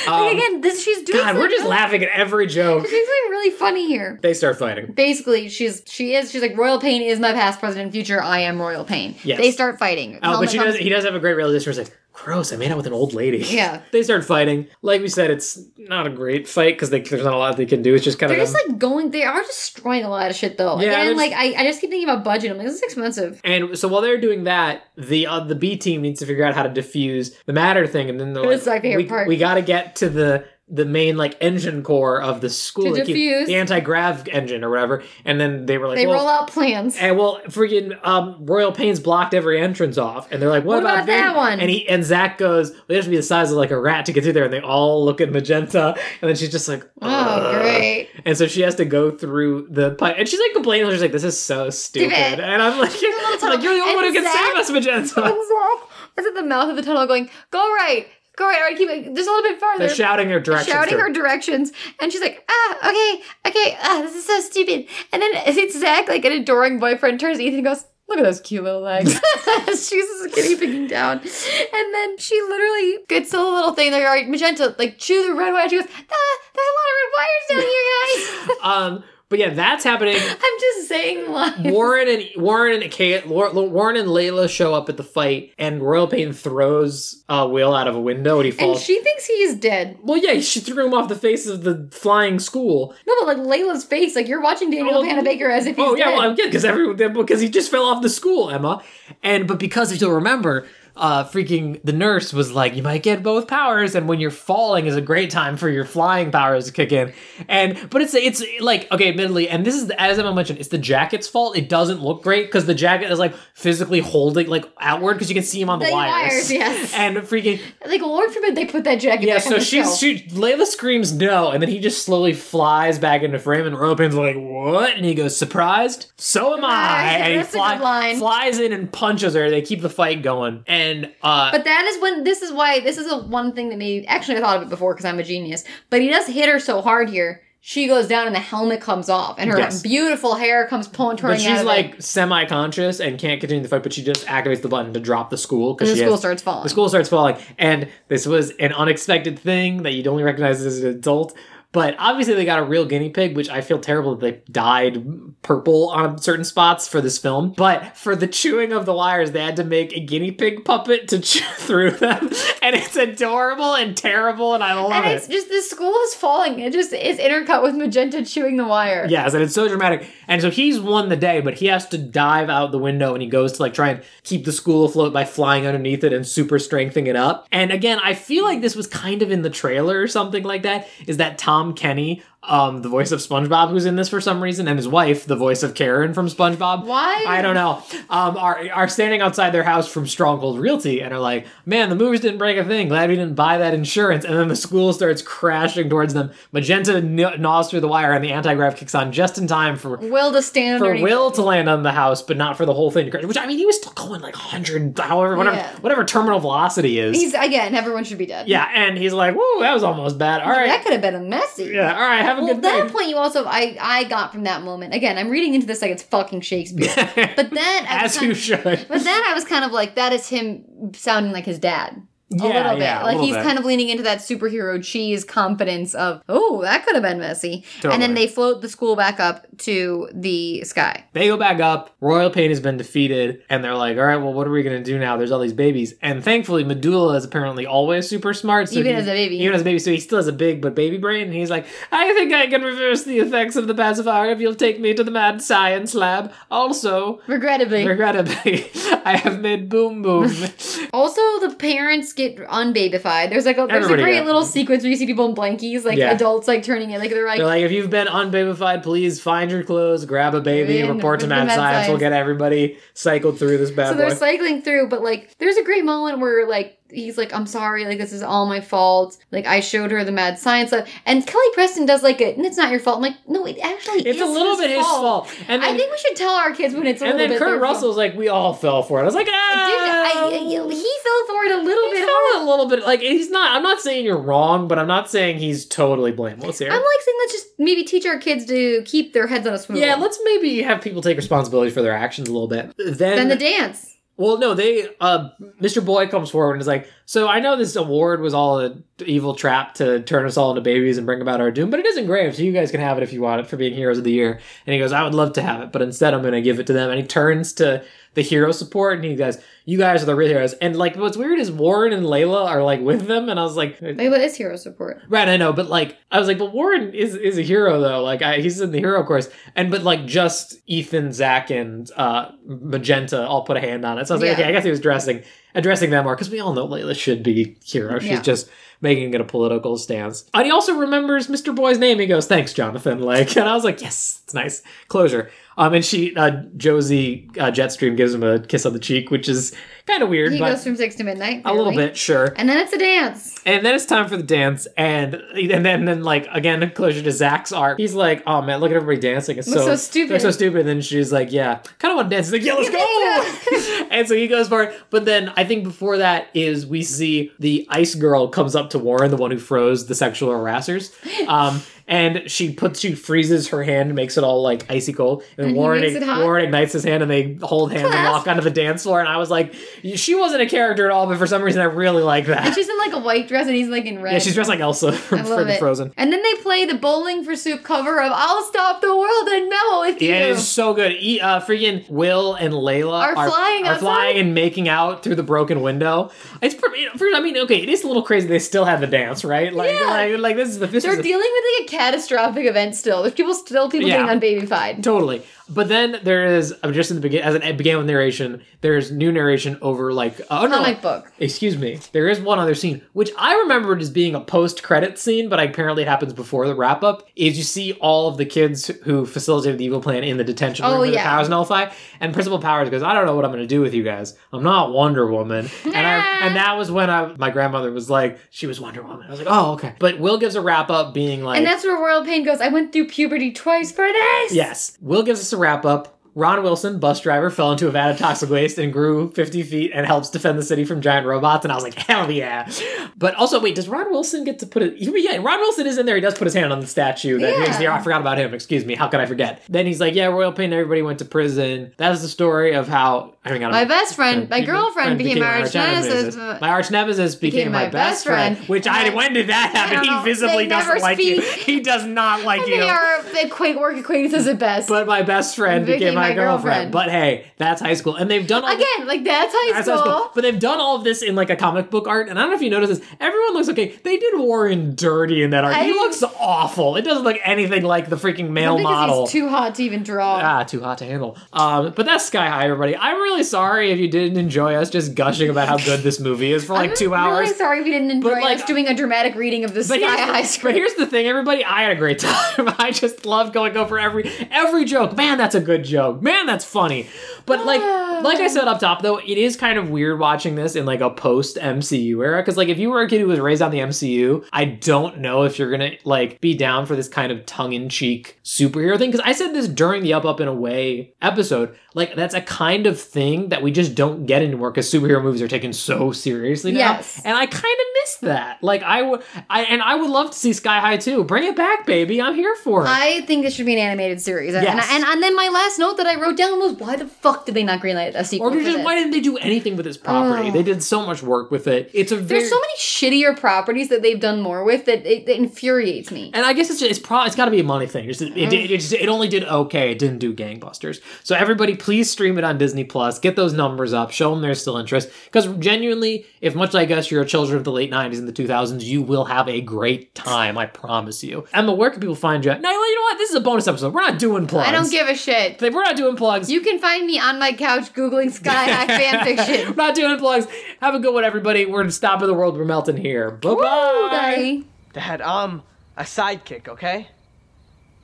Um, 0.07 0.21
Like, 0.21 0.33
again, 0.35 0.61
this 0.61 0.83
she's 0.83 1.03
doing. 1.03 1.19
God, 1.23 1.35
we're 1.35 1.49
just 1.49 1.65
laughing 1.67 2.03
at 2.03 2.09
every 2.09 2.47
joke. 2.47 2.83
She's 2.83 2.91
doing 2.91 3.31
really 3.31 3.51
funny 3.51 3.87
here. 3.87 4.17
They 4.21 4.33
start 4.33 4.57
fighting. 4.57 4.91
Basically, 4.93 5.49
she's 5.49 5.83
she 5.85 6.15
is 6.15 6.31
she's 6.31 6.41
like 6.41 6.57
Royal 6.57 6.79
Pain 6.79 7.01
is 7.01 7.19
my 7.19 7.33
past, 7.33 7.59
present, 7.59 7.81
and 7.83 7.91
future. 7.91 8.21
I 8.21 8.39
am 8.39 8.59
Royal 8.59 8.83
Pain. 8.85 9.15
Yes. 9.23 9.39
They 9.39 9.51
start 9.51 9.77
fighting. 9.79 10.19
Oh, 10.23 10.39
but 10.39 10.49
she 10.49 10.57
comes- 10.57 10.73
does. 10.73 10.79
He 10.81 10.89
does 10.89 11.03
have 11.05 11.15
a 11.15 11.19
great 11.19 11.35
realization. 11.35 11.71
Where 11.73 11.83
like, 11.83 11.93
"Gross! 12.23 12.53
I 12.53 12.55
made 12.57 12.71
out 12.71 12.77
with 12.77 12.87
an 12.87 12.93
old 12.93 13.13
lady." 13.13 13.39
Yeah. 13.39 13.81
they 13.91 14.03
start 14.03 14.25
fighting. 14.25 14.67
Like 14.81 15.01
we 15.01 15.07
said, 15.07 15.31
it's 15.31 15.59
not 15.77 16.07
a 16.07 16.09
great 16.09 16.47
fight 16.47 16.75
because 16.75 16.89
there's 16.89 17.23
not 17.23 17.33
a 17.33 17.37
lot 17.37 17.57
they 17.57 17.65
can 17.65 17.81
do. 17.81 17.95
It's 17.95 18.03
just 18.03 18.19
kind 18.19 18.31
of. 18.31 18.37
They're 18.37 18.45
just 18.45 18.53
like 18.53 18.77
going. 18.77 19.11
They 19.11 19.23
are 19.23 19.41
destroying 19.41 20.03
a 20.03 20.09
lot 20.09 20.29
of 20.29 20.35
shit 20.35 20.57
though. 20.57 20.79
Yeah, 20.79 21.01
Again, 21.01 21.17
like 21.17 21.33
I, 21.33 21.53
I 21.57 21.63
just 21.63 21.81
keep 21.81 21.89
thinking 21.89 22.09
about 22.09 22.23
budget. 22.23 22.51
I'm 22.51 22.57
like, 22.57 22.67
this 22.67 22.75
is 22.75 22.83
expensive. 22.83 23.41
and 23.43 23.77
so 23.77 23.87
while 23.87 24.01
they're 24.01 24.19
doing 24.19 24.43
that, 24.45 24.83
the 24.97 25.27
uh, 25.27 25.39
the 25.41 25.55
B 25.55 25.77
team 25.77 26.01
needs 26.01 26.19
to 26.19 26.25
figure 26.25 26.43
out 26.43 26.55
how 26.55 26.63
to 26.63 26.69
defuse 26.69 27.35
the 27.45 27.53
matter 27.53 27.87
thing, 27.87 28.09
and 28.09 28.19
then 28.19 28.33
they're 28.33 28.57
like, 28.65 28.83
we, 28.83 29.09
we 29.27 29.37
got 29.37 29.55
to 29.55 29.61
get 29.61 29.95
to 29.97 30.09
the 30.09 30.45
the 30.69 30.85
main 30.85 31.17
like 31.17 31.37
engine 31.41 31.83
core 31.83 32.21
of 32.21 32.41
the 32.41 32.49
school, 32.49 32.91
like, 32.91 33.05
the 33.05 33.55
anti 33.55 33.79
grav 33.79 34.27
engine 34.27 34.63
or 34.63 34.69
whatever. 34.69 35.03
And 35.25 35.39
then 35.39 35.65
they 35.65 35.77
were 35.77 35.87
like, 35.87 35.97
They 35.97 36.07
well, 36.07 36.19
roll 36.19 36.27
out 36.27 36.47
plans. 36.49 36.95
And 36.97 37.17
well, 37.17 37.41
freaking 37.47 37.97
um, 38.05 38.45
Royal 38.45 38.71
Pain's 38.71 38.99
blocked 38.99 39.33
every 39.33 39.59
entrance 39.59 39.97
off, 39.97 40.31
and 40.31 40.41
they're 40.41 40.49
like, 40.49 40.63
"What, 40.63 40.83
What 40.83 40.93
about 40.93 41.05
that 41.07 41.35
one? 41.35 41.59
And 41.59 41.69
he 41.69 41.87
and 41.87 42.03
Zach 42.03 42.37
goes, 42.37 42.71
"Well, 42.71 42.81
"They 42.87 42.95
have 42.95 43.05
to 43.05 43.09
be 43.09 43.17
the 43.17 43.23
size 43.23 43.51
of 43.51 43.57
like 43.57 43.71
a 43.71 43.79
rat 43.79 44.05
to 44.05 44.13
get 44.13 44.23
through 44.23 44.33
there," 44.33 44.45
and 44.45 44.53
they 44.53 44.61
all 44.61 45.03
look 45.03 45.21
at 45.21 45.31
Magenta, 45.31 45.95
and 46.21 46.29
then 46.29 46.35
she's 46.35 46.51
just 46.51 46.67
like, 46.67 46.83
oh, 47.01 47.59
great. 47.59 48.09
And 48.25 48.37
so 48.37 48.47
she 48.47 48.61
has 48.61 48.75
to 48.75 48.85
go 48.85 49.11
through 49.11 49.67
the 49.69 49.91
pipe, 49.91 50.15
and 50.17 50.27
she's 50.27 50.39
like 50.39 50.53
complaining. 50.53 50.89
She's 50.91 51.01
like, 51.01 51.11
"This 51.11 51.23
is 51.23 51.39
so 51.39 51.69
stupid," 51.69 52.39
and 52.39 52.61
I'm 52.61 52.79
like, 52.79 52.91
I'm 52.93 53.49
like 53.49 53.63
"You're 53.63 53.75
the 53.75 53.81
only 53.81 53.95
one 53.95 54.03
who 54.05 54.13
can 54.13 54.23
save 54.23 54.55
us, 54.55 54.69
Magenta." 54.69 55.07
Zach 55.09 55.89
is 56.19 56.25
at 56.25 56.35
the 56.35 56.43
mouth 56.43 56.69
of 56.69 56.75
the 56.75 56.81
tunnel 56.81 57.07
going, 57.07 57.29
go 57.51 57.59
right, 57.75 58.07
go 58.39 58.47
right, 58.47 58.77
keep 58.77 58.89
it 58.89 59.13
just 59.13 59.27
a 59.27 59.31
little 59.31 59.43
bit 59.43 59.59
farther. 59.59 59.85
They're 59.85 59.95
shouting 59.95 60.29
their 60.29 60.39
directions. 60.39 60.73
shouting 60.73 60.97
her 60.97 61.11
directions, 61.11 61.71
and 61.99 62.11
she's 62.11 62.21
like, 62.21 62.43
ah, 62.49 62.89
okay, 62.89 63.21
okay, 63.47 63.77
ah, 63.83 64.01
this 64.01 64.15
is 64.15 64.25
so 64.25 64.39
stupid. 64.39 64.87
And 65.11 65.21
then 65.21 65.31
it's 65.45 65.77
Zach, 65.77 66.07
like 66.07 66.25
an 66.25 66.31
adoring 66.31 66.79
boyfriend, 66.79 67.19
turns 67.19 67.37
to 67.37 67.43
Ethan 67.43 67.59
and 67.59 67.65
goes, 67.65 67.85
look 68.07 68.17
at 68.17 68.23
those 68.23 68.41
cute 68.41 68.63
little 68.63 68.81
legs. 68.81 69.13
she's 69.67 69.89
just 69.89 70.31
skinny 70.31 70.55
picking 70.55 70.87
down. 70.87 71.19
And 71.19 71.93
then 71.93 72.17
she 72.17 72.41
literally 72.41 72.99
gets 73.07 73.33
a 73.33 73.37
little 73.41 73.73
thing, 73.73 73.91
like, 73.91 74.03
all 74.03 74.09
right, 74.09 74.27
Magenta, 74.27 74.75
like, 74.79 74.97
chew 74.97 75.27
the 75.27 75.35
red 75.35 75.53
wire. 75.53 75.69
She 75.69 75.79
goes, 75.79 75.87
ah, 75.87 76.37
there's 76.55 76.67
a 76.67 76.75
lot 76.79 76.89
of 76.89 76.95
red 76.99 77.11
wires 77.17 77.45
down 77.49 77.61
here, 77.61 77.85
guys. 77.99 78.57
Um, 78.61 79.03
but 79.29 79.39
yeah, 79.39 79.51
that's 79.53 79.83
happening. 79.83 80.15
I'm 80.19 80.59
just 80.59 80.87
saying. 80.89 81.31
Warren 81.71 82.07
and 82.07 82.23
Warren 82.35 82.81
and 82.81 82.91
Kay, 82.91 83.21
Warren 83.25 83.95
and 83.97 84.07
Layla 84.09 84.49
show 84.49 84.73
up 84.73 84.89
at 84.89 84.97
the 84.97 85.03
fight, 85.03 85.53
and 85.57 85.81
Royal 85.81 86.07
Pain 86.07 86.33
throws 86.33 87.23
uh, 87.29 87.47
Will 87.49 87.73
out 87.75 87.87
of 87.87 87.95
a 87.95 88.01
window, 88.01 88.37
and 88.37 88.45
he 88.45 88.51
falls. 88.51 88.77
And 88.79 88.85
she 88.85 89.01
thinks 89.03 89.25
he 89.25 89.33
is 89.33 89.55
dead. 89.55 89.99
well, 90.03 90.17
yeah, 90.17 90.39
she 90.39 90.59
threw 90.59 90.87
him 90.87 90.93
off 90.93 91.09
the 91.09 91.15
face 91.15 91.47
of 91.47 91.63
the 91.63 91.87
flying 91.91 92.39
school. 92.39 92.95
No, 93.07 93.13
but 93.23 93.37
like 93.37 93.37
Layla's 93.61 93.83
face, 93.83 94.15
like 94.15 94.27
you're 94.27 94.41
watching 94.41 94.69
Danielle 94.71 94.99
Oh, 94.99 95.07
Panabaker 95.07 95.49
as 95.49 95.65
if 95.65 95.75
he's 95.75 95.85
oh 95.87 95.95
yeah, 95.95 96.05
dead. 96.05 96.17
well, 96.17 96.35
yeah, 96.37 96.45
because 96.45 96.65
everyone 96.65 96.95
because 97.13 97.39
he 97.41 97.49
just 97.49 97.69
fell 97.71 97.85
off 97.85 98.01
the 98.01 98.09
school, 98.09 98.49
Emma. 98.49 98.81
And 99.23 99.47
but 99.47 99.59
because 99.59 99.91
if 99.91 100.01
you'll 100.01 100.13
remember, 100.13 100.67
uh, 100.99 101.23
freaking 101.23 101.79
the 101.83 101.93
nurse 101.93 102.33
was 102.33 102.51
like, 102.51 102.75
you 102.75 102.83
might 102.83 103.01
get 103.03 103.23
both 103.23 103.47
powers, 103.47 103.95
and 103.95 104.07
when 104.07 104.19
you're 104.19 104.29
falling 104.31 104.85
is 104.85 104.95
a 104.95 105.01
great 105.01 105.29
time 105.29 105.57
for 105.57 105.69
your 105.69 105.85
flying 105.85 106.29
powers 106.31 106.65
to 106.65 106.71
kick 106.71 106.91
in. 106.91 107.13
And 107.47 107.89
but 107.89 108.01
it's 108.01 108.13
it's 108.13 108.43
like 108.59 108.91
okay, 108.91 109.09
admittedly, 109.09 109.49
and 109.49 109.65
this 109.65 109.75
is 109.75 109.89
as 109.91 110.19
Emma 110.19 110.33
mentioned, 110.33 110.59
it's 110.59 110.69
the 110.69 110.77
jacket's 110.77 111.27
fault. 111.27 111.57
It 111.57 111.69
doesn't 111.69 112.01
look 112.01 112.21
great 112.21 112.45
because 112.47 112.65
the 112.65 112.75
jacket 112.75 113.11
is 113.11 113.17
like 113.19 113.33
physically 113.53 113.99
holding 114.01 114.47
like 114.47 114.65
outward 114.79 115.13
because 115.13 115.29
you 115.29 115.35
can 115.35 115.43
see 115.43 115.61
him 115.61 115.69
on 115.69 115.79
the, 115.79 115.85
The 115.85 115.91
wires. 115.93 116.31
wires, 116.31 116.51
yes. 116.51 116.93
And 116.99 117.17
freaking 117.17 117.59
Like, 117.85 118.01
Lord 118.01 118.31
forbid 118.31 118.55
they 118.55 118.65
put 118.65 118.83
that 118.83 118.99
jacket 118.99 119.27
yeah, 119.27 119.39
so 119.39 119.59
shelf. 119.59 119.97
she 119.97 120.19
Layla 120.29 120.65
screams 120.65 121.13
no, 121.13 121.51
and 121.51 121.61
then 121.61 121.69
he 121.69 121.79
just 121.79 122.03
slowly 122.03 122.33
flies 122.33 122.99
back 122.99 123.23
into 123.23 123.39
frame, 123.39 123.65
and 123.65 123.79
Robin's 123.79 124.15
like, 124.15 124.35
"What?" 124.35 124.95
And 124.95 125.05
he 125.05 125.13
goes, 125.15 125.37
"Surprised? 125.37 126.11
So 126.17 126.57
am 126.57 126.65
I." 126.65 127.03
And 127.19 127.31
he 127.33 127.37
That's 127.39 127.53
a 127.53 127.57
good 127.57 127.81
line. 127.81 128.17
flies 128.17 128.59
in 128.59 128.73
and 128.73 128.91
punches 128.91 129.33
her. 129.33 129.49
They 129.49 129.61
keep 129.61 129.81
the 129.81 129.89
fight 129.89 130.21
going, 130.23 130.63
and 130.67 130.88
uh, 131.23 131.51
But 131.51 131.63
that 131.63 131.85
is 131.85 132.01
when 132.01 132.23
this 132.23 132.41
is 132.41 132.51
why 132.51 132.79
this 132.79 132.97
is 132.97 133.11
a 133.11 133.17
one 133.19 133.53
thing 133.53 133.69
that 133.69 133.77
made 133.77 134.05
actually 134.07 134.37
I 134.37 134.41
thought 134.41 134.57
of 134.57 134.63
it 134.63 134.69
before 134.69 134.93
because 134.93 135.05
I'm 135.05 135.19
a 135.19 135.23
genius. 135.23 135.63
But 135.89 136.01
he 136.01 136.09
does 136.09 136.27
hit 136.27 136.47
her 136.49 136.59
so 136.59 136.81
hard 136.81 137.09
here. 137.09 137.41
She 137.61 137.87
goes 137.87 138.07
down 138.07 138.25
and 138.25 138.33
the 138.33 138.39
helmet 138.39 138.79
comes 138.79 139.09
off, 139.09 139.35
and 139.37 139.49
her 139.51 139.57
Yes. 139.57 139.81
beautiful 139.81 140.35
hair 140.35 140.65
comes 140.67 140.87
pulling 140.87 141.17
but 141.17 141.21
touring 141.21 141.45
out 141.45 141.57
she's 141.57 141.63
like 141.65 142.01
semi-conscious 142.01 143.01
and 143.01 143.19
can't 143.19 143.39
continue 143.41 143.61
the 143.61 143.67
fight, 143.69 143.83
but 143.83 143.91
she 143.91 144.01
just 144.01 144.25
activates 144.27 144.61
the 144.61 144.69
button 144.69 144.93
to 144.93 144.99
drop 145.01 145.29
the 145.29 145.37
school 145.37 145.73
because 145.73 145.89
the 145.93 146.05
school 146.05 146.17
starts 146.17 146.41
falling. 146.41 146.63
the 146.63 146.69
school 146.69 146.87
starts 146.87 147.09
falling. 147.09 147.35
And 147.57 147.89
this 148.07 148.25
was 148.25 148.51
an 148.51 148.71
unexpected 148.71 149.37
thing 149.37 149.83
that 149.83 149.93
you'd 149.93 150.07
only 150.07 150.23
recognize 150.23 150.65
as 150.65 150.79
an 150.81 150.87
adult. 150.89 151.35
But 151.71 151.95
obviously, 151.99 152.33
they 152.33 152.45
got 152.45 152.59
a 152.59 152.63
real 152.63 152.85
guinea 152.85 153.09
pig, 153.09 153.35
which 153.35 153.49
I 153.49 153.61
feel 153.61 153.79
terrible 153.79 154.15
that 154.15 154.21
they 154.21 154.51
dyed 154.51 155.03
purple 155.43 155.89
on 155.89 156.17
certain 156.17 156.43
spots 156.43 156.87
for 156.87 156.99
this 156.99 157.19
film. 157.19 157.53
But 157.55 157.95
for 157.95 158.15
the 158.15 158.27
chewing 158.27 158.71
of 158.71 158.85
the 158.85 158.93
wires, 158.93 159.31
they 159.31 159.43
had 159.43 159.55
to 159.57 159.63
make 159.63 159.93
a 159.93 159.99
guinea 159.99 160.31
pig 160.31 160.65
puppet 160.65 161.07
to 161.09 161.19
chew 161.19 161.45
through 161.57 161.91
them. 161.91 162.31
And 162.61 162.75
it's 162.75 162.95
adorable 162.95 163.75
and 163.75 163.95
terrible, 163.95 164.55
and 164.55 164.63
I 164.63 164.73
love 164.73 164.91
and 164.91 165.05
it. 165.05 165.17
it's 165.17 165.27
just 165.27 165.49
the 165.49 165.61
school 165.61 165.95
is 166.05 166.15
falling. 166.15 166.59
It 166.59 166.73
just 166.73 166.91
is 166.91 167.17
intercut 167.17 167.61
with 167.61 167.75
magenta 167.75 168.25
chewing 168.25 168.57
the 168.57 168.65
wire. 168.65 169.05
Yes, 169.07 169.33
and 169.33 169.43
it's 169.43 169.53
so 169.53 169.67
dramatic. 169.67 170.07
And 170.27 170.41
so 170.41 170.49
he's 170.49 170.79
won 170.79 171.09
the 171.09 171.15
day, 171.17 171.41
but 171.41 171.55
he 171.55 171.67
has 171.67 171.87
to 171.89 171.97
dive 171.97 172.49
out 172.49 172.71
the 172.71 172.79
window 172.79 173.13
and 173.13 173.21
he 173.21 173.27
goes 173.27 173.53
to 173.53 173.61
like 173.61 173.73
try 173.73 173.89
and 173.89 174.03
keep 174.23 174.45
the 174.45 174.51
school 174.51 174.85
afloat 174.85 175.11
by 175.13 175.25
flying 175.25 175.65
underneath 175.65 176.03
it 176.03 176.13
and 176.13 176.27
super 176.27 176.59
strengthening 176.59 177.07
it 177.07 177.15
up. 177.15 177.47
And 177.51 177.71
again, 177.71 177.99
I 178.03 178.13
feel 178.13 178.43
like 178.43 178.61
this 178.61 178.75
was 178.75 178.87
kind 178.87 179.21
of 179.21 179.31
in 179.31 179.41
the 179.41 179.49
trailer 179.49 179.99
or 179.99 180.07
something 180.07 180.43
like 180.43 180.63
that. 180.63 180.87
Is 181.07 181.17
that 181.17 181.37
Tom 181.37 181.58
Kenny, 181.73 182.23
um, 182.41 182.81
the 182.81 182.89
voice 182.89 183.11
of 183.11 183.19
SpongeBob, 183.19 183.69
who's 183.69 183.85
in 183.85 183.95
this 183.97 184.07
for 184.09 184.21
some 184.21 184.41
reason, 184.41 184.67
and 184.67 184.79
his 184.79 184.87
wife, 184.87 185.25
the 185.25 185.35
voice 185.35 185.61
of 185.61 185.75
Karen 185.75 186.13
from 186.13 186.27
SpongeBob. 186.27 186.85
Why? 186.85 187.25
I 187.27 187.41
don't 187.41 187.53
know. 187.53 187.83
Um, 188.09 188.37
are 188.37 188.65
are 188.73 188.87
standing 188.87 189.19
outside 189.21 189.49
their 189.51 189.63
house 189.63 189.91
from 189.91 190.07
Stronghold 190.07 190.57
Realty 190.57 191.01
and 191.01 191.13
are 191.13 191.19
like, 191.19 191.45
"Man, 191.65 191.89
the 191.89 191.95
movies 191.95 192.21
didn't 192.21 192.37
break 192.37 192.57
a 192.57 192.63
thing. 192.63 192.87
Glad 192.87 193.09
we 193.09 193.17
didn't 193.17 193.35
buy 193.35 193.57
that 193.57 193.73
insurance." 193.73 194.23
And 194.23 194.35
then 194.35 194.47
the 194.47 194.55
school 194.55 194.93
starts 194.93 195.21
crashing 195.21 195.89
towards 195.89 196.13
them. 196.13 196.31
Magenta 196.53 196.93
kn- 197.01 197.41
gnaws 197.41 197.69
through 197.69 197.81
the 197.81 197.87
wire, 197.89 198.13
and 198.13 198.23
the 198.23 198.31
anti 198.31 198.55
grav 198.55 198.77
kicks 198.77 198.95
on 198.95 199.11
just 199.11 199.37
in 199.37 199.45
time 199.45 199.75
for 199.75 199.97
Will 199.97 200.31
to 200.31 200.41
stand 200.41 200.79
for 200.79 200.95
Will 201.01 201.31
to 201.31 201.41
land 201.41 201.67
on 201.69 201.83
the 201.83 201.91
house, 201.91 202.21
but 202.21 202.37
not 202.37 202.55
for 202.55 202.65
the 202.65 202.73
whole 202.73 202.89
thing 202.89 203.05
to 203.05 203.11
crash. 203.11 203.25
Which 203.25 203.37
I 203.37 203.45
mean, 203.45 203.57
he 203.57 203.65
was 203.65 203.75
still 203.75 203.91
going 203.93 204.21
like 204.21 204.35
100, 204.35 204.97
however, 204.97 205.35
whatever, 205.35 205.57
Yeah. 205.57 205.75
whatever 205.81 206.05
terminal 206.05 206.39
velocity 206.39 206.99
is. 206.99 207.17
He's 207.19 207.33
again. 207.33 207.75
Everyone 207.75 208.05
should 208.05 208.17
be 208.17 208.25
dead. 208.25 208.47
yeah, 208.47 208.69
and 208.73 208.97
he's 208.97 209.11
like, 209.13 209.35
"Whoa, 209.35 209.59
that 209.61 209.73
was 209.73 209.83
almost 209.83 210.17
bad." 210.17 210.41
All 210.41 210.49
right, 210.49 210.67
That 210.67 210.83
could 210.83 210.93
have 210.93 211.01
been 211.01 211.15
a 211.15 211.19
messy. 211.19 211.65
yeah, 211.73 211.93
all 211.95 212.07
right, 212.07 212.28
have 212.29 212.37
a 212.39 212.41
Well, 212.45 212.53
good 212.55 212.63
that 212.63 212.91
point 212.91 213.09
you 213.09 213.17
also 213.17 213.45
I 213.45 213.77
I 213.79 214.03
got 214.05 214.31
from 214.31 214.43
that 214.43 214.61
moment. 214.63 214.93
Again, 214.93 215.17
I'm 215.17 215.29
reading 215.29 215.53
into 215.53 215.67
this 215.67 215.81
like 215.81 215.91
it's 215.91 216.03
fucking 216.03 216.41
Shakespeare. 216.41 216.93
but 217.35 217.49
then 217.51 217.85
As 217.87 218.21
you 218.21 218.31
of- 218.31 218.37
should. 218.37 218.63
But 218.63 219.03
then 219.03 219.21
I 219.27 219.33
was 219.33 219.45
kind 219.45 219.63
of 219.65 219.71
like, 219.71 219.95
that 219.95 220.13
is 220.13 220.27
him 220.29 220.91
sounding 220.93 221.31
like 221.31 221.45
his 221.45 221.59
dad. 221.59 222.01
A 222.31 222.35
little 222.35 222.61
bit. 222.73 222.79
yeah, 222.81 222.97
like 223.01 223.13
little 223.15 223.25
he's 223.25 223.35
bit. 223.35 223.43
kind 223.43 223.57
of 223.57 223.65
leaning 223.65 223.89
into 223.89 224.03
that 224.03 224.19
superhero 224.19 224.83
cheese 224.83 225.23
confidence 225.23 225.95
of, 225.95 226.21
oh, 226.29 226.61
that 226.61 226.85
could 226.85 226.93
have 226.93 227.01
been 227.03 227.17
messy. 227.19 227.63
And 227.83 228.01
then 228.01 228.13
they 228.13 228.27
float 228.27 228.61
the 228.61 228.69
school 228.69 228.95
back 228.95 229.19
up 229.19 229.47
to 229.59 230.07
the 230.13 230.63
sky. 230.63 231.05
They 231.13 231.27
go 231.27 231.37
back 231.37 231.59
up. 231.59 231.95
Royal 232.01 232.29
Pain 232.29 232.49
has 232.51 232.59
been 232.59 232.77
defeated, 232.77 233.41
and 233.49 233.63
they're 233.63 233.73
like, 233.73 233.97
"All 233.97 234.03
right, 234.03 234.17
well, 234.17 234.31
what 234.31 234.45
are 234.47 234.51
we 234.51 234.61
gonna 234.61 234.83
do 234.83 234.99
now? 234.99 235.17
There's 235.17 235.31
all 235.31 235.39
these 235.39 235.53
babies." 235.53 235.95
And 236.03 236.23
thankfully, 236.23 236.63
Medulla 236.63 237.15
is 237.15 237.25
apparently 237.25 237.65
always 237.65 238.07
super 238.07 238.33
smart. 238.35 238.69
So 238.69 238.79
Even 238.79 238.93
he- 238.93 239.01
as 239.01 239.07
a 239.07 239.11
baby. 239.11 239.37
even 239.37 239.55
as 239.55 239.61
a 239.61 239.63
baby, 239.63 239.79
so 239.79 239.89
he 239.91 239.99
still 239.99 240.17
has 240.19 240.27
a 240.27 240.31
big 240.33 240.61
but 240.61 240.75
baby 240.75 240.97
brain. 240.97 241.23
And 241.25 241.33
he's 241.33 241.49
like, 241.49 241.65
"I 241.91 242.13
think 242.13 242.31
I 242.31 242.45
can 242.47 242.61
reverse 242.61 243.03
the 243.03 243.17
effects 243.19 243.55
of 243.55 243.65
the 243.67 243.73
pacifier 243.73 244.29
if 244.29 244.39
you'll 244.39 244.53
take 244.55 244.79
me 244.79 244.93
to 244.93 245.03
the 245.03 245.11
mad 245.11 245.41
science 245.41 245.95
lab." 245.95 246.31
Also, 246.51 247.21
Regrettably. 247.27 247.87
regrettably, 247.87 248.69
I 249.03 249.17
have 249.17 249.39
made 249.41 249.67
boom 249.67 250.01
boom. 250.03 250.31
also, 250.93 251.21
the 251.39 251.55
parents 251.57 252.13
get 252.19 252.39
unbabified. 252.47 253.29
There's 253.31 253.45
like 253.45 253.57
a, 253.57 253.65
there's 253.67 253.85
Everybody 253.85 254.01
a 254.01 254.05
great 254.05 254.17
got- 254.19 254.25
little 254.25 254.43
sequence 254.43 254.83
where 254.83 254.89
you 254.91 254.97
see 254.97 255.05
people 255.05 255.25
in 255.27 255.35
blankies, 255.35 255.85
like 255.85 255.97
Yeah. 255.97 256.11
adults 256.11 256.47
like 256.47 256.63
turning 256.63 256.91
it, 256.91 256.99
like 256.99 257.09
they're 257.11 257.25
like, 257.25 257.37
They're 257.37 257.45
like, 257.45 257.63
if 257.63 257.71
you've 257.71 257.89
been 257.89 258.07
unbabified, 258.07 258.83
please 258.83 259.21
find 259.21 259.49
your 259.51 259.63
clothes, 259.63 260.05
grab 260.05 260.35
a 260.35 260.41
baby, 260.41 260.79
And 260.81 260.89
report 260.89 260.89
to 260.89 260.97
report 260.97 261.19
to 261.21 261.27
Mad 261.27 261.47
Mad 261.47 261.55
Science. 261.55 261.87
We'll 261.87 261.97
Science. 261.97 261.99
get 261.99 262.13
everybody 262.13 262.77
cycled 262.93 263.39
through 263.39 263.57
this 263.57 263.71
bad 263.71 263.87
so 263.89 263.93
boy. 263.93 263.99
they're 263.99 264.15
cycling 264.15 264.61
through, 264.61 264.89
but 264.89 265.01
like 265.01 265.35
there's 265.37 265.57
a 265.57 265.63
great 265.63 265.85
moment 265.85 266.19
where 266.19 266.47
like 266.47 266.78
he's 266.91 267.17
like, 267.17 267.33
I'm 267.33 267.45
sorry, 267.45 267.85
like 267.85 267.97
this 267.97 268.11
is 268.13 268.21
all 268.23 268.45
my 268.45 268.61
fault. 268.61 269.17
Like 269.31 269.45
I 269.45 269.59
showed 269.59 269.91
her 269.91 270.03
the 270.03 270.11
mad 270.11 270.39
science. 270.39 270.73
And 271.05 271.25
Kelly 271.27 271.45
Preston 271.53 271.85
does 271.85 272.03
like 272.03 272.21
it, 272.21 272.37
and 272.37 272.45
it's 272.45 272.57
not 272.57 272.71
your 272.71 272.79
fault. 272.79 272.97
I'm 272.97 273.03
like, 273.03 273.17
no, 273.27 273.45
it 273.45 273.57
actually 273.59 274.01
it's 274.07 274.21
a 274.21 274.25
little 274.25 274.53
his 274.53 274.59
bit 274.61 274.69
his 274.77 274.85
fault. 274.85 275.29
And 275.47 275.61
I 275.63 275.75
think 275.75 275.91
we 275.91 275.97
should 275.97 276.15
tell 276.15 276.33
our 276.33 276.53
kids 276.53 276.73
when 276.73 276.87
it's 276.87 277.01
a 277.01 277.05
and 277.05 277.13
little 277.17 277.27
then 277.27 277.29
bit 277.35 277.39
Kurt 277.39 277.47
their 277.51 277.59
fault. 277.59 277.73
Russell's 277.75 277.97
like, 277.97 278.15
we 278.15 278.27
all 278.27 278.53
fell 278.53 278.83
for 278.83 278.99
it. 278.99 279.03
I 279.03 279.05
was 279.05 279.15
like, 279.15 279.25
Dude, 279.25 279.35
ah. 279.35 280.21
I, 280.25 280.29
I- 280.35 280.39
he 280.39 280.55
fell 280.55 281.27
for 281.27 281.43
it 281.45 281.51
a 281.51 281.61
little 281.61 281.85
He 281.89 281.91
bit 281.95 282.05
felt 282.05 282.11
hard. 282.11 282.43
a 282.47 282.49
little 282.49 282.67
bit 282.67 282.83
like 282.85 282.99
he's 283.01 283.29
not. 283.29 283.55
I'm 283.55 283.63
not 283.63 283.79
saying 283.79 284.05
you're 284.05 284.17
wrong, 284.19 284.67
but 284.67 284.77
I'm 284.79 284.87
not 284.87 285.09
saying 285.09 285.37
he's 285.39 285.65
totally 285.65 286.11
blameless 286.11 286.59
here. 286.59 286.69
I'm 286.69 286.75
like 286.77 287.01
saying 287.01 287.17
let's 287.21 287.33
just 287.33 287.47
maybe 287.57 287.83
teach 287.83 288.05
our 288.05 288.17
kids 288.17 288.45
to 288.45 288.81
keep 288.85 289.13
their 289.13 289.27
heads 289.27 289.45
on 289.47 289.53
a 289.53 289.57
swivel. 289.57 289.81
yeah, 289.83 289.95
let's 289.95 290.19
maybe 290.23 290.61
have 290.61 290.81
people 290.81 291.01
take 291.01 291.17
responsibility 291.17 291.71
for 291.71 291.81
their 291.81 291.93
actions 291.93 292.29
a 292.29 292.31
little 292.33 292.47
bit. 292.47 292.73
Then, 292.77 292.97
then 292.97 293.27
the 293.29 293.35
dance. 293.35 293.88
Well, 294.19 294.37
no, 294.37 294.53
they. 294.53 294.85
Uh, 294.99 295.29
Mr. 295.61 295.83
Boy 295.83 296.07
comes 296.07 296.29
forward 296.29 296.51
and 296.51 296.61
is 296.61 296.67
like, 296.67 296.89
"So 297.05 297.29
I 297.29 297.39
know 297.39 297.55
this 297.55 297.77
award 297.77 298.19
was 298.19 298.33
all 298.33 298.59
an 298.59 298.83
evil 299.05 299.33
trap 299.33 299.75
to 299.75 300.01
turn 300.01 300.25
us 300.25 300.35
all 300.35 300.49
into 300.49 300.59
babies 300.59 300.97
and 300.97 301.05
bring 301.05 301.21
about 301.21 301.39
our 301.39 301.51
doom, 301.51 301.69
but 301.69 301.79
it 301.79 301.85
is 301.85 301.95
engraved, 301.95 302.35
so 302.35 302.43
you 302.43 302.51
guys 302.51 302.69
can 302.69 302.81
have 302.81 302.97
it 302.97 303.03
if 303.03 303.13
you 303.13 303.21
want 303.21 303.39
it 303.39 303.47
for 303.47 303.55
being 303.55 303.73
heroes 303.73 303.97
of 303.97 304.03
the 304.03 304.11
year." 304.11 304.41
And 304.67 304.73
he 304.73 304.79
goes, 304.79 304.91
"I 304.91 305.03
would 305.03 305.15
love 305.15 305.31
to 305.33 305.41
have 305.41 305.61
it, 305.61 305.71
but 305.71 305.81
instead 305.81 306.13
I'm 306.13 306.19
going 306.19 306.33
to 306.33 306.41
give 306.41 306.59
it 306.59 306.67
to 306.67 306.73
them." 306.73 306.89
And 306.89 306.99
he 306.99 307.07
turns 307.07 307.53
to 307.53 307.81
the 308.19 308.23
hero 308.29 308.51
support 308.51 308.95
and 308.97 309.05
he 309.05 309.15
goes, 309.15 309.37
"You 309.63 309.77
guys 309.77 310.03
are 310.03 310.05
the 310.05 310.15
real 310.15 310.27
heroes." 310.29 310.53
And 310.53 310.75
like, 310.75 310.95
what's 310.97 311.15
weird 311.15 311.39
is 311.39 311.49
Warren 311.51 311.93
and 311.93 312.05
Layla 312.05 312.45
are 312.45 312.61
like 312.61 312.81
with 312.81 313.07
them, 313.07 313.29
and 313.29 313.39
I 313.39 313.43
was 313.43 313.55
like, 313.55 313.79
what 313.79 314.21
is 314.21 314.35
hero 314.35 314.55
support? 314.57 315.01
Right, 315.07 315.27
I 315.29 315.37
know, 315.37 315.53
but 315.53 315.67
like 315.69 315.97
I 316.11 316.19
was 316.19 316.27
like, 316.27 316.37
but 316.37 316.51
Warren 316.53 316.93
is 316.93 317.15
is 317.15 317.37
a 317.37 317.41
hero 317.41 317.79
though. 317.79 318.03
Like 318.03 318.21
I, 318.21 318.41
he's 318.41 318.59
in 318.59 318.71
the 318.71 318.79
hero 318.79 319.03
course, 319.03 319.29
and 319.55 319.71
but 319.71 319.83
like 319.83 320.05
just 320.05 320.57
Ethan, 320.67 321.13
Zach, 321.13 321.49
and 321.49 321.89
uh, 321.95 322.31
Magenta 322.45 323.25
all 323.27 323.43
put 323.43 323.57
a 323.57 323.61
hand 323.61 323.85
on 323.85 323.97
it. 323.99 324.07
So 324.07 324.13
I 324.13 324.17
was 324.17 324.23
like, 324.27 324.37
okay, 324.37 324.47
I 324.47 324.51
guess 324.51 324.63
he 324.63 324.69
was 324.69 324.79
dressing 324.81 325.23
addressing 325.55 325.89
them 325.89 326.03
more 326.03 326.15
because 326.15 326.29
we 326.29 326.39
all 326.39 326.53
know 326.53 326.67
Layla 326.67 326.95
should 326.95 327.23
be 327.23 327.57
hero. 327.65 327.99
She's 327.99 328.09
Yeah. 328.11 328.21
just 328.21 328.49
making 328.81 329.13
it 329.13 329.19
a 329.19 329.25
political 329.25 329.77
stance. 329.77 330.29
And 330.33 330.45
he 330.45 330.51
also 330.51 330.73
remembers 330.77 331.27
Mr. 331.27 331.53
Boy's 331.53 331.77
name. 331.79 331.99
He 331.99 332.05
goes, 332.05 332.27
"Thanks, 332.27 332.53
Jonathan." 332.53 332.99
Like, 333.01 333.35
and 333.37 333.47
I 333.49 333.53
was 333.55 333.63
like, 333.63 333.81
yes, 333.81 334.21
it's 334.23 334.33
nice 334.33 334.61
closure. 334.87 335.29
Um, 335.59 335.73
and 335.73 335.83
she, 335.83 336.15
uh, 336.15 336.31
Josie 336.55 337.29
uh, 337.37 337.51
Jetstream 337.51 337.97
gives 337.97 338.13
him 338.13 338.23
a 338.23 338.39
kiss 338.39 338.65
on 338.65 338.71
the 338.71 338.79
cheek, 338.79 339.11
which 339.11 339.27
is 339.27 339.53
kind 339.85 340.01
of 340.01 340.07
weird, 340.07 340.31
He 340.31 340.39
goes 340.39 340.63
from 340.63 340.77
six 340.77 340.95
to 340.95 341.03
midnight. 341.03 341.41
a 341.43 341.53
little 341.53 341.73
bit, 341.73 341.97
sure. 341.97 342.33
And 342.37 342.47
then 342.47 342.57
it's 342.57 342.71
a 342.71 342.77
dance. 342.77 343.41
And 343.45 343.65
then 343.65 343.75
it's 343.75 343.85
time 343.85 344.07
for 344.07 344.15
the 344.15 344.23
dance, 344.23 344.67
and 344.77 345.15
and 345.15 345.65
then 345.65 345.83
then 345.83 346.03
like 346.03 346.27
again 346.31 346.71
closure 346.73 347.01
to 347.01 347.11
Zach's 347.11 347.51
arc. 347.51 347.77
He's 347.77 347.93
like, 347.93 348.23
"Oh 348.25 348.41
man, 348.41 348.61
look 348.61 348.71
at 348.71 348.77
everybody 348.77 349.01
dancing! 349.01 349.37
It's 349.37 349.47
Looks 349.49 349.61
so 349.63 349.67
so 349.67 349.75
stupid." 349.75 350.11
They're 350.11 350.19
so 350.19 350.31
stupid." 350.31 350.61
And 350.61 350.69
then 350.69 350.81
she's 350.81 351.11
like, 351.11 351.31
"Yeah, 351.31 351.59
kind 351.79 351.91
of 351.91 351.97
want 351.97 352.09
to 352.09 352.15
dance." 352.15 352.27
He's 352.27 352.33
like, 352.33 352.43
"Yeah, 352.43 352.53
let's 352.53 352.69
go!" 352.69 353.87
and 353.91 354.07
so 354.07 354.15
he 354.15 354.27
goes 354.27 354.47
for 354.47 354.63
it. 354.63 354.75
But 354.89 355.03
then 355.03 355.33
I 355.35 355.43
think 355.43 355.63
before 355.65 355.97
that 355.97 356.27
is 356.33 356.65
we 356.65 356.83
see 356.83 357.31
the 357.39 357.67
ice 357.69 357.95
girl 357.95 358.29
comes 358.29 358.55
up 358.55 358.69
to 358.71 358.79
Warren, 358.79 359.11
the 359.11 359.17
one 359.17 359.31
who 359.31 359.39
froze 359.39 359.87
the 359.87 359.95
sexual 359.95 360.29
harassers. 360.29 360.93
Um, 361.27 361.61
and 361.89 362.29
she 362.31 362.53
puts 362.53 362.79
she 362.79 362.93
freezes 362.95 363.49
her 363.49 363.63
hand, 363.63 363.93
makes 363.95 364.17
it 364.17 364.23
all 364.23 364.41
like 364.43 364.65
icy 364.71 364.93
cold, 364.93 365.23
and, 365.37 365.47
And 365.47 365.55
Warren 365.57 365.83
it? 365.83 366.01
Warren 366.01 366.45
ignites 366.45 366.71
his 366.71 366.83
hand, 366.85 367.01
and 367.03 367.11
they 367.11 367.37
hold 367.41 367.73
hands 367.73 367.93
and 367.93 368.03
walk 368.05 368.27
onto 368.27 368.41
the 368.41 368.51
dance 368.51 368.83
floor. 368.83 368.99
And 369.01 369.09
I 369.09 369.17
was 369.17 369.29
like, 369.29 369.53
she 369.95 370.15
wasn't 370.15 370.43
a 370.43 370.45
character 370.45 370.85
at 370.85 370.91
all, 370.91 371.07
but 371.07 371.17
for 371.17 371.27
some 371.27 371.41
reason 371.41 371.61
I 371.61 371.65
really 371.65 372.03
like 372.03 372.27
that. 372.27 372.45
And 372.45 372.55
she's 372.55 372.69
in 372.69 372.77
like 372.77 372.93
a 372.93 372.99
white 372.99 373.27
dress 373.27 373.47
and 373.47 373.55
he's 373.55 373.67
like 373.67 373.85
in 373.85 374.01
red. 374.01 374.13
Yeah, 374.13 374.19
she's 374.19 374.35
dressed 374.35 374.49
like 374.49 374.59
Elsa 374.61 374.91
from 374.93 375.19
it. 375.49 375.59
Frozen. 375.59 375.91
And 375.97 376.13
then 376.13 376.21
they 376.23 376.35
play 376.43 376.65
the 376.65 376.75
Bowling 376.75 377.23
for 377.25 377.35
Soup 377.35 377.63
cover 377.63 377.99
of 377.99 378.11
"I'll 378.13 378.43
Stop 378.43 378.81
the 378.81 378.95
World 378.95 379.27
and 379.27 379.49
Melt 379.49 379.81
with 379.87 380.01
You." 380.01 380.09
Yeah, 380.09 380.25
it's 380.33 380.43
so 380.43 380.73
good. 380.75 380.91
E- 380.93 381.19
uh, 381.19 381.41
freaking 381.41 381.89
Will 381.89 382.35
and 382.35 382.53
Layla 382.53 382.99
Are 383.01 383.13
flying 383.15 383.65
are 383.65 383.71
outside? 383.73 383.79
flying 383.79 384.17
and 384.17 384.33
making 384.35 384.69
out 384.69 385.03
through 385.03 385.15
the 385.15 385.23
broken 385.23 385.61
window. 385.61 386.11
It's 386.41 386.53
pretty. 386.55 386.85
I 387.15 387.19
mean, 387.21 387.35
okay, 387.39 387.61
it 387.63 387.69
is 387.69 387.83
a 387.83 387.87
little 387.87 388.03
crazy. 388.03 388.27
They 388.27 388.37
still 388.39 388.65
have 388.65 388.79
the 388.79 388.87
dance, 388.87 389.25
right? 389.25 389.51
Like, 389.51 389.71
Yeah. 389.73 389.87
like, 389.87 390.17
like 390.19 390.35
this 390.35 390.49
is 390.49 390.59
the 390.59 390.67
They're 390.67 390.77
is 390.99 391.03
dealing 391.03 391.29
with 391.31 391.43
like 391.59 391.67
a 391.67 391.69
catastrophic 391.79 392.45
event 392.45 392.75
still. 392.75 393.01
There's 393.03 393.13
people 393.15 393.33
still 393.33 393.69
people 393.69 393.87
Yeah. 393.87 394.05
getting 394.05 394.19
unbabyfied. 394.19 394.83
Totally. 394.83 395.23
But 395.51 395.67
then 395.67 395.99
there 396.03 396.27
is 396.27 396.53
uh, 396.61 396.71
just 396.71 396.91
in 396.91 396.95
the 396.95 397.01
beginning, 397.01 397.25
as 397.25 397.33
it 397.33 397.57
began 397.57 397.77
with 397.77 397.87
narration, 397.87 398.43
there's 398.61 398.91
new 398.91 399.11
narration 399.11 399.57
over 399.63 399.91
like 399.91 400.21
oh 400.29 400.45
no, 400.45 400.57
Comic 400.57 400.81
book. 400.83 401.11
Excuse 401.17 401.57
me. 401.57 401.79
There 401.91 402.07
is 402.07 402.19
one 402.21 402.37
other 402.37 402.53
scene 402.53 402.81
which 402.93 403.09
I 403.17 403.35
remembered 403.39 403.81
as 403.81 403.89
being 403.89 404.13
a 404.13 404.19
post-credit 404.21 404.99
scene, 404.99 405.27
but 405.27 405.39
apparently 405.39 405.81
it 405.83 405.87
happens 405.89 406.13
before 406.13 406.45
the 406.47 406.53
wrap 406.53 406.83
up. 406.83 407.07
Is 407.15 407.35
you 407.37 407.43
see 407.43 407.73
all 407.73 408.07
of 408.09 408.17
the 408.17 408.25
kids 408.25 408.67
who 408.83 409.07
facilitated 409.07 409.57
the 409.57 409.65
evil 409.65 409.81
plan 409.81 410.03
in 410.03 410.17
the 410.17 410.23
detention 410.23 410.65
room 410.65 410.75
Oh, 410.75 410.79
where 410.79 410.87
the 410.89 410.93
yeah. 410.95 411.09
powers 411.09 411.29
nullify, 411.29 411.71
and 411.99 412.13
Principal 412.13 412.37
Powers 412.39 412.69
goes, 412.69 412.83
"I 412.83 412.93
don't 412.93 413.07
know 413.07 413.15
what 413.15 413.25
I'm 413.25 413.31
going 413.31 413.41
to 413.41 413.47
do 413.47 413.61
with 413.61 413.73
you 413.73 413.81
guys. 413.83 414.15
I'm 414.31 414.43
not 414.43 414.71
Wonder 414.71 415.07
Woman." 415.11 415.49
And 415.65 415.75
I 415.75 416.19
and 416.27 416.35
that 416.35 416.57
was 416.59 416.69
when 416.69 416.91
I 416.91 417.13
my 417.17 417.31
grandmother 417.31 417.71
was 417.71 417.89
like, 417.89 418.19
she 418.29 418.45
was 418.45 418.59
Wonder 418.61 418.83
Woman. 418.83 419.07
I 419.07 419.09
was 419.09 419.19
like, 419.19 419.27
"Oh, 419.31 419.53
okay." 419.53 419.73
But 419.79 419.99
Will 419.99 420.19
gives 420.19 420.35
a 420.35 420.41
wrap 420.41 420.69
up 420.69 420.93
being 420.93 421.23
like, 421.23 421.37
And 421.37 421.45
that's 421.47 421.65
where 421.69 421.87
Royal 421.87 422.05
Pain 422.05 422.23
goes, 422.23 422.41
I 422.41 422.49
went 422.49 422.71
through 422.71 422.87
puberty 422.87 423.31
twice 423.31 423.71
for 423.71 423.85
this. 423.87 424.33
Yes. 424.33 424.77
Will 424.81 425.03
gives 425.03 425.19
us 425.19 425.33
a 425.33 425.37
wrap 425.37 425.65
up. 425.65 425.98
Ron 426.15 426.43
Wilson, 426.43 426.79
bus 426.79 427.01
driver, 427.01 427.29
fell 427.29 427.51
into 427.51 427.67
a 427.67 427.71
vat 427.71 427.91
of 427.91 427.97
toxic 427.97 428.29
waste 428.29 428.57
and 428.57 428.73
grew 428.73 429.11
50 429.11 429.43
feet 429.43 429.71
and 429.73 429.85
helps 429.85 430.09
defend 430.09 430.37
the 430.37 430.43
city 430.43 430.65
from 430.65 430.81
giant 430.81 431.05
robots. 431.05 431.45
And 431.45 431.51
I 431.51 431.55
was 431.55 431.63
like, 431.63 431.75
hell 431.75 432.11
yeah. 432.11 432.49
But 432.97 433.15
also, 433.15 433.39
wait, 433.39 433.55
does 433.55 433.67
Ron 433.69 433.89
Wilson 433.91 434.23
get 434.23 434.39
to 434.39 434.45
put 434.45 434.63
it? 434.63 434.75
Yeah, 434.77 435.17
Ron 435.17 435.39
Wilson 435.39 435.67
is 435.67 435.77
in 435.77 435.85
there. 435.85 435.95
He 435.95 436.01
does 436.01 436.17
put 436.17 436.25
his 436.25 436.33
hand 436.33 436.51
on 436.51 436.59
the 436.59 436.67
statue. 436.67 437.19
That 437.19 437.61
Yeah. 437.61 437.73
I 437.75 437.81
forgot 437.81 438.01
about 438.01 438.17
him. 438.17 438.33
Excuse 438.33 438.65
me. 438.65 438.75
How 438.75 438.87
could 438.87 438.99
I 438.99 439.05
forget? 439.05 439.41
Then 439.49 439.65
he's 439.65 439.79
like, 439.79 439.95
yeah, 439.95 440.07
Royal 440.07 440.31
Pain, 440.31 440.51
everybody 440.51 440.81
went 440.81 440.99
to 440.99 441.05
prison. 441.05 441.73
That 441.77 441.91
is 441.93 442.01
the 442.01 442.07
story 442.07 442.53
of 442.53 442.67
how. 442.67 443.15
I 443.23 443.33
mean, 443.33 443.41
My 443.49 443.65
best 443.65 443.95
friend, 443.95 444.29
my 444.29 444.41
girlfriend 444.41 444.97
became 444.97 445.19
my 445.19 445.41
arch 445.41 445.53
nemesis. 445.53 446.15
My 446.15 446.49
arch 446.49 446.71
nemesis 446.71 447.15
became, 447.15 447.51
my, 447.51 447.67
best 447.69 448.05
friend. 448.05 448.37
Which 448.47 448.65
I, 448.65 448.85
And 448.87 448.95
when 448.95 449.13
did 449.13 449.27
that 449.27 449.51
happen? 449.53 449.79
He 449.89 450.03
visibly 450.03 450.47
doesn't 450.47 450.81
like 450.81 450.99
you. 450.99 451.21
He 451.21 451.59
does 451.61 451.85
not 451.85 452.23
like 452.23 452.47
you. 452.47 452.57
They 452.57 452.69
are 452.69 453.03
quite 453.29 453.59
work 453.59 453.77
acquaintances 453.77 454.27
at 454.27 454.39
best. 454.39 454.67
But 454.67 454.87
my 454.87 455.01
best 455.01 455.35
friend 455.35 455.65
became 455.65 455.95
my, 455.99 456.09
my 456.09 456.15
girlfriend. 456.15 456.71
girlfriend. 456.71 456.71
But 456.71 456.89
hey, 456.89 457.25
that's 457.37 457.61
high 457.61 457.73
school, 457.73 457.95
and 457.95 458.09
they've 458.09 458.25
done 458.25 458.43
all 458.43 458.49
Again, 458.55 458.87
like 458.87 459.03
that's 459.03 459.33
high 459.35 459.53
That's 459.53 459.67
school. 459.67 459.77
high 459.77 459.83
school. 459.83 460.11
But 460.15 460.21
they've 460.21 460.39
done 460.39 460.59
all 460.59 460.75
of 460.75 460.83
this 460.83 461.01
in 461.01 461.15
like 461.15 461.29
a 461.29 461.35
comic 461.35 461.69
book 461.69 461.87
art, 461.87 462.09
and 462.09 462.17
I 462.17 462.21
don't 462.23 462.31
know 462.31 462.35
if 462.37 462.41
you 462.41 462.49
noticed 462.49 462.79
this. 462.79 462.89
Everyone 462.99 463.33
looks 463.33 463.49
okay. 463.49 463.75
They 463.83 463.97
did 463.97 464.17
Warren 464.19 464.75
dirty 464.75 465.23
in 465.23 465.29
that 465.31 465.43
art. 465.43 465.55
he 465.57 465.71
looks 465.71 466.01
awful. 466.03 466.75
It 466.75 466.81
doesn't 466.83 467.03
look 467.03 467.17
anything 467.23 467.63
like 467.63 467.89
the 467.89 467.95
freaking 467.95 468.29
male 468.29 468.57
model. 468.59 469.01
he's 469.05 469.11
too 469.11 469.29
hot 469.29 469.55
to 469.55 469.63
even 469.63 469.83
draw. 469.83 470.19
Ah, 470.21 470.43
too 470.43 470.61
hot 470.61 470.77
to 470.79 470.85
handle. 470.85 471.17
Um, 471.33 471.73
but 471.75 471.85
that's 471.85 472.05
Sky 472.05 472.27
High, 472.27 472.45
everybody. 472.45 472.75
I'm 472.75 472.97
really 473.01 473.23
sorry 473.23 473.71
if 473.71 473.79
you 473.79 473.89
didn't 473.89 474.17
enjoy 474.17 474.55
us 474.55 474.69
just 474.69 474.95
gushing 474.95 475.29
about 475.29 475.47
how 475.47 475.57
good 475.57 475.81
this 475.81 475.99
movie 475.99 476.31
is 476.31 476.45
for 476.45 476.53
like 476.53 476.71
I'm 476.71 476.75
two 476.75 476.93
hours. 476.93 477.19
Really 477.27 477.33
sorry 477.37 477.63
we 477.63 477.71
didn't 477.71 477.91
enjoy 477.91 478.09
but, 478.15 478.21
like- 478.23 478.39
us 478.39 478.45
doing 478.45 478.67
a 478.67 478.73
dramatic 478.75 479.15
reading 479.15 479.43
of 479.43 479.53
the 479.53 479.63
Sky 479.63 479.77
High 479.79 480.23
script. 480.23 480.43
but 480.43 480.55
here's 480.55 480.73
the 480.75 480.85
thing, 480.85 481.07
everybody. 481.07 481.43
I 481.49 481.63
had 481.63 481.71
a 481.71 481.75
great 481.75 481.99
time. 481.99 482.49
I 482.59 482.71
just 482.71 483.05
love 483.05 483.33
going 483.33 483.57
over 483.57 483.79
every 483.79 484.09
every 484.31 484.65
joke. 484.65 484.95
Man, 484.95 485.17
that's 485.17 485.35
a 485.35 485.39
good 485.41 485.63
joke. 485.63 485.88
Oh, 485.89 486.01
man, 486.01 486.25
that's 486.25 486.45
funny. 486.45 486.87
But 487.25 487.45
like 487.45 487.61
like 488.03 488.19
I 488.19 488.27
said 488.27 488.47
up 488.47 488.59
top, 488.59 488.81
though, 488.81 488.97
it 488.97 489.17
is 489.17 489.35
kind 489.35 489.57
of 489.57 489.69
weird 489.69 489.99
watching 489.99 490.35
this 490.35 490.55
in 490.55 490.65
like 490.65 490.81
a 490.81 490.89
post 490.89 491.37
MCU 491.37 492.03
era. 492.03 492.21
Because 492.21 492.37
like 492.37 492.49
if 492.49 492.57
you 492.57 492.69
were 492.69 492.81
a 492.81 492.89
kid 492.89 493.01
who 493.01 493.07
was 493.07 493.19
raised 493.19 493.41
on 493.41 493.51
the 493.51 493.59
MCU, 493.59 494.25
I 494.31 494.45
don't 494.45 494.99
know 494.99 495.23
if 495.23 495.37
you're 495.37 495.51
gonna 495.51 495.71
like 495.83 496.19
be 496.21 496.35
down 496.35 496.65
for 496.65 496.75
this 496.75 496.87
kind 496.87 497.11
of 497.11 497.25
tongue 497.25 497.53
in 497.53 497.69
cheek 497.69 498.19
superhero 498.23 498.77
thing. 498.77 498.91
Because 498.91 499.05
I 499.05 499.11
said 499.11 499.33
this 499.33 499.47
during 499.47 499.83
the 499.83 499.93
Up 499.93 500.05
Up 500.05 500.19
and 500.19 500.29
Away 500.29 500.93
episode. 501.01 501.55
Like 501.75 501.95
that's 501.95 502.13
a 502.13 502.21
kind 502.21 502.67
of 502.67 502.79
thing 502.79 503.29
that 503.29 503.41
we 503.41 503.51
just 503.51 503.75
don't 503.75 504.05
get 504.05 504.21
anymore 504.21 504.51
because 504.51 504.71
superhero 504.71 505.03
movies 505.03 505.21
are 505.21 505.27
taken 505.27 505.53
so 505.53 505.91
seriously 505.91 506.51
now. 506.51 506.59
Yes. 506.59 507.01
And 507.03 507.15
I 507.17 507.25
kind 507.25 507.35
of 507.35 507.65
miss 507.89 507.97
that. 508.09 508.41
Like 508.43 508.63
I 508.63 508.81
would, 508.81 509.03
I 509.29 509.43
and 509.43 509.61
I 509.61 509.75
would 509.75 509.89
love 509.89 510.11
to 510.11 510.17
see 510.17 510.33
Sky 510.33 510.59
High 510.59 510.77
too. 510.77 511.03
Bring 511.03 511.23
it 511.25 511.35
back, 511.35 511.65
baby. 511.65 512.01
I'm 512.01 512.15
here 512.15 512.35
for 512.35 512.63
it. 512.63 512.67
I 512.69 513.01
think 513.01 513.23
this 513.23 513.33
should 513.35 513.45
be 513.45 513.53
an 513.53 513.59
animated 513.59 514.01
series. 514.01 514.33
And, 514.33 514.43
Yes. 514.43 514.67
and, 514.71 514.83
and 514.83 515.01
then 515.03 515.15
my 515.15 515.27
last 515.29 515.59
note 515.59 515.77
that 515.77 515.85
I 515.87 515.99
wrote 515.99 516.17
down 516.17 516.39
was 516.39 516.53
why 516.53 516.75
the 516.75 516.85
fuck 516.87 517.25
did 517.25 517.35
they 517.35 517.43
not 517.43 517.59
greenlight 517.61 517.95
a 517.95 518.03
sequel? 518.03 518.29
or 518.29 518.33
just 518.41 518.45
this? 518.57 518.65
why 518.65 518.75
didn't 518.75 518.91
they 518.91 518.99
do 519.01 519.17
anything 519.17 519.55
with 519.55 519.65
this 519.65 519.77
property? 519.77 520.29
Oh. 520.29 520.31
They 520.31 520.43
did 520.43 520.63
so 520.63 520.85
much 520.85 521.01
work 521.03 521.31
with 521.31 521.47
it. 521.47 521.69
It's 521.73 521.91
a 521.91 521.95
very 521.97 522.19
There's 522.21 522.29
so 522.29 522.39
many 522.39 522.53
shittier 522.57 523.17
properties 523.19 523.69
that 523.69 523.81
they've 523.81 523.99
done 523.99 524.21
more 524.21 524.43
with 524.43 524.65
that 524.65 524.85
it, 524.85 525.07
it 525.09 525.17
infuriates 525.17 525.91
me. 525.91 526.11
And 526.13 526.25
I 526.25 526.33
guess 526.33 526.49
it's 526.49 526.59
just, 526.59 526.71
it's 526.71 526.79
pro- 526.79 527.03
it's 527.03 527.15
got 527.15 527.25
to 527.25 527.31
be 527.31 527.39
a 527.39 527.43
money 527.43 527.67
thing. 527.67 527.87
Just, 527.87 528.01
it, 528.01 528.09
Mm-hmm. 528.09 528.33
it, 528.33 528.51
it, 528.51 528.59
just, 528.59 528.73
it 528.73 528.89
only 528.89 529.07
did 529.07 529.23
okay. 529.23 529.71
It 529.71 529.79
didn't 529.79 529.99
do 529.99 530.13
gangbusters. 530.13 530.79
So 531.03 531.15
everybody, 531.15 531.55
please 531.55 531.89
stream 531.89 532.17
it 532.17 532.23
on 532.23 532.37
Disney 532.37 532.63
Plus. 532.63 532.99
Get 532.99 533.15
those 533.15 533.33
numbers 533.33 533.71
up. 533.73 533.91
Show 533.91 534.11
them 534.11 534.21
there's 534.21 534.41
still 534.41 534.57
interest. 534.57 534.89
Because 535.05 535.27
genuinely, 535.37 536.05
if 536.21 536.35
much 536.35 536.53
like 536.53 536.71
us, 536.71 536.89
you're 536.91 537.01
a 537.01 537.05
children 537.05 537.37
of 537.37 537.43
the 537.43 537.51
late 537.51 537.69
'90s 537.79 537.97
and 537.99 538.07
the 538.07 538.13
2000s, 538.13 538.63
you 538.63 538.81
will 538.81 539.05
have 539.05 539.27
a 539.29 539.41
great 539.41 539.95
time. 539.95 540.37
I 540.37 540.45
promise 540.45 541.03
you. 541.03 541.25
Emma, 541.33 541.53
where 541.53 541.69
can 541.69 541.79
people 541.79 541.95
find 541.95 542.23
you? 542.25 542.31
No, 542.37 542.49
you 542.51 542.75
know 542.75 542.81
what? 542.81 542.97
This 542.97 543.09
is 543.09 543.15
a 543.15 543.21
bonus 543.21 543.47
episode. 543.47 543.73
We're 543.73 543.81
not 543.81 543.99
doing 543.99 544.27
plugs. 544.27 544.47
I 544.47 544.51
don't 544.51 544.69
give 544.71 544.87
a 544.87 544.95
shit. 544.95 545.41
We're 545.41 545.51
not 545.51 545.75
doing 545.75 545.95
plugs. 545.95 546.29
You 546.31 546.41
can 546.41 546.59
find 546.59 546.85
me 546.85 546.99
on 546.99 547.19
my 547.19 547.33
couch 547.33 547.73
googling 547.73 548.11
Sky 548.11 548.31
High 548.51 548.67
fan 548.79 549.05
We're 549.05 549.15
fiction. 549.15 549.55
not 549.55 549.75
doing 549.75 549.97
plugs. 549.97 550.27
Have 550.61 550.75
a 550.75 550.79
good 550.79 550.93
one, 550.93 551.03
everybody. 551.03 551.45
We're 551.45 551.61
in 551.63 551.71
stopping 551.71 552.07
the 552.07 552.13
world. 552.13 552.37
We're 552.37 552.45
melting 552.45 552.77
here. 552.77 553.11
Bye 553.11 553.29
Woo, 553.29 553.41
bye. 553.41 553.87
Daddy. 553.91 554.47
Dad, 554.73 555.01
I'm 555.01 555.43
a 555.77 555.83
sidekick, 555.83 556.47
okay? 556.47 556.87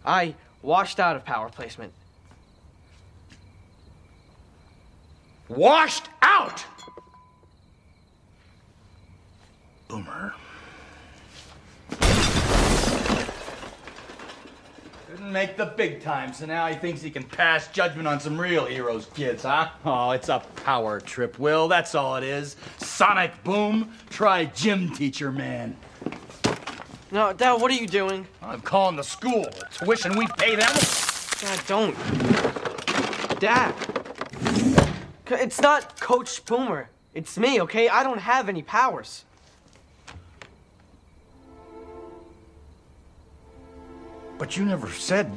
I 0.05 0.35
washed 0.61 0.99
out 0.99 1.15
of 1.15 1.25
power 1.25 1.49
placement. 1.49 1.93
Washed 5.47 6.09
out! 6.21 6.65
Boomer. 9.87 10.33
Couldn't 15.07 15.31
make 15.31 15.55
the 15.55 15.67
big 15.77 16.01
time, 16.01 16.33
so 16.33 16.45
now 16.45 16.67
he 16.67 16.75
thinks 16.75 17.01
he 17.01 17.09
can 17.09 17.23
pass 17.23 17.67
judgment 17.69 18.07
on 18.07 18.19
some 18.19 18.39
real 18.39 18.65
heroes' 18.65 19.07
kids, 19.13 19.43
huh? 19.43 19.69
Oh, 19.85 20.11
it's 20.11 20.29
a 20.29 20.39
power 20.63 20.99
trip, 20.99 21.39
Will. 21.39 21.67
That's 21.67 21.95
all 21.95 22.15
it 22.15 22.23
is. 22.23 22.55
Sonic 22.77 23.43
Boom. 23.43 23.93
Try 24.09 24.45
gym 24.45 24.89
teacher, 24.93 25.31
man. 25.31 25.75
No, 27.11 27.31
Dad, 27.33 27.61
what 27.61 27.71
are 27.71 27.75
you 27.75 27.87
doing? 27.87 28.27
I'm 28.41 28.61
calling 28.61 28.95
the 28.95 29.03
school. 29.03 29.43
The 29.43 29.67
tuition 29.71 30.17
we 30.17 30.27
pay 30.37 30.55
them. 30.55 30.73
Dad, 31.39 31.61
don't. 31.67 31.95
Dad. 33.39 33.73
It's 35.27 35.61
not 35.61 35.99
Coach 35.99 36.43
Boomer. 36.45 36.89
It's 37.13 37.37
me, 37.37 37.61
okay? 37.61 37.87
I 37.87 38.03
don't 38.03 38.19
have 38.19 38.49
any 38.49 38.61
powers. 38.61 39.24
But 44.37 44.57
you 44.57 44.65
never 44.65 44.89
said. 44.89 45.31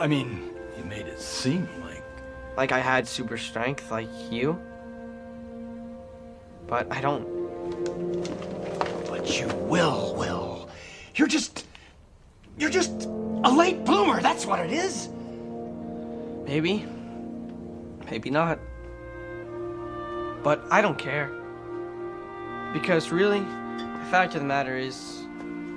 I 0.00 0.06
mean, 0.06 0.50
you 0.76 0.84
made 0.84 1.06
it 1.06 1.20
seem 1.20 1.68
like. 1.82 2.04
Like 2.56 2.72
I 2.72 2.80
had 2.80 3.06
super 3.06 3.36
strength, 3.36 3.90
like 3.90 4.08
you. 4.30 4.60
But 6.66 6.92
I 6.92 7.00
don't. 7.00 7.24
But 9.08 9.40
you 9.40 9.46
will, 9.64 10.14
Will. 10.16 10.68
You're 11.14 11.28
just. 11.28 11.66
You're 12.58 12.70
just 12.70 13.04
a 13.44 13.50
late 13.50 13.84
bloomer, 13.84 14.20
that's 14.20 14.44
what 14.44 14.58
it 14.58 14.72
is. 14.72 15.08
Maybe. 16.44 16.84
Maybe 18.10 18.30
not. 18.30 18.58
But 20.42 20.64
I 20.70 20.80
don't 20.80 20.98
care. 20.98 21.30
Because 22.72 23.10
really, 23.10 23.40
the 23.40 24.06
fact 24.10 24.34
of 24.34 24.40
the 24.40 24.46
matter 24.46 24.76
is, 24.76 25.22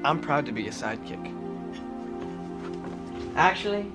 I'm 0.04 0.20
proud 0.20 0.46
to 0.48 0.52
be 0.52 0.68
a 0.68 0.72
sidekick. 0.72 1.41
Actually, 3.36 3.92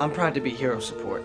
I'm 0.00 0.12
proud 0.12 0.34
to 0.34 0.40
be 0.40 0.50
hero 0.50 0.80
support. 0.80 1.24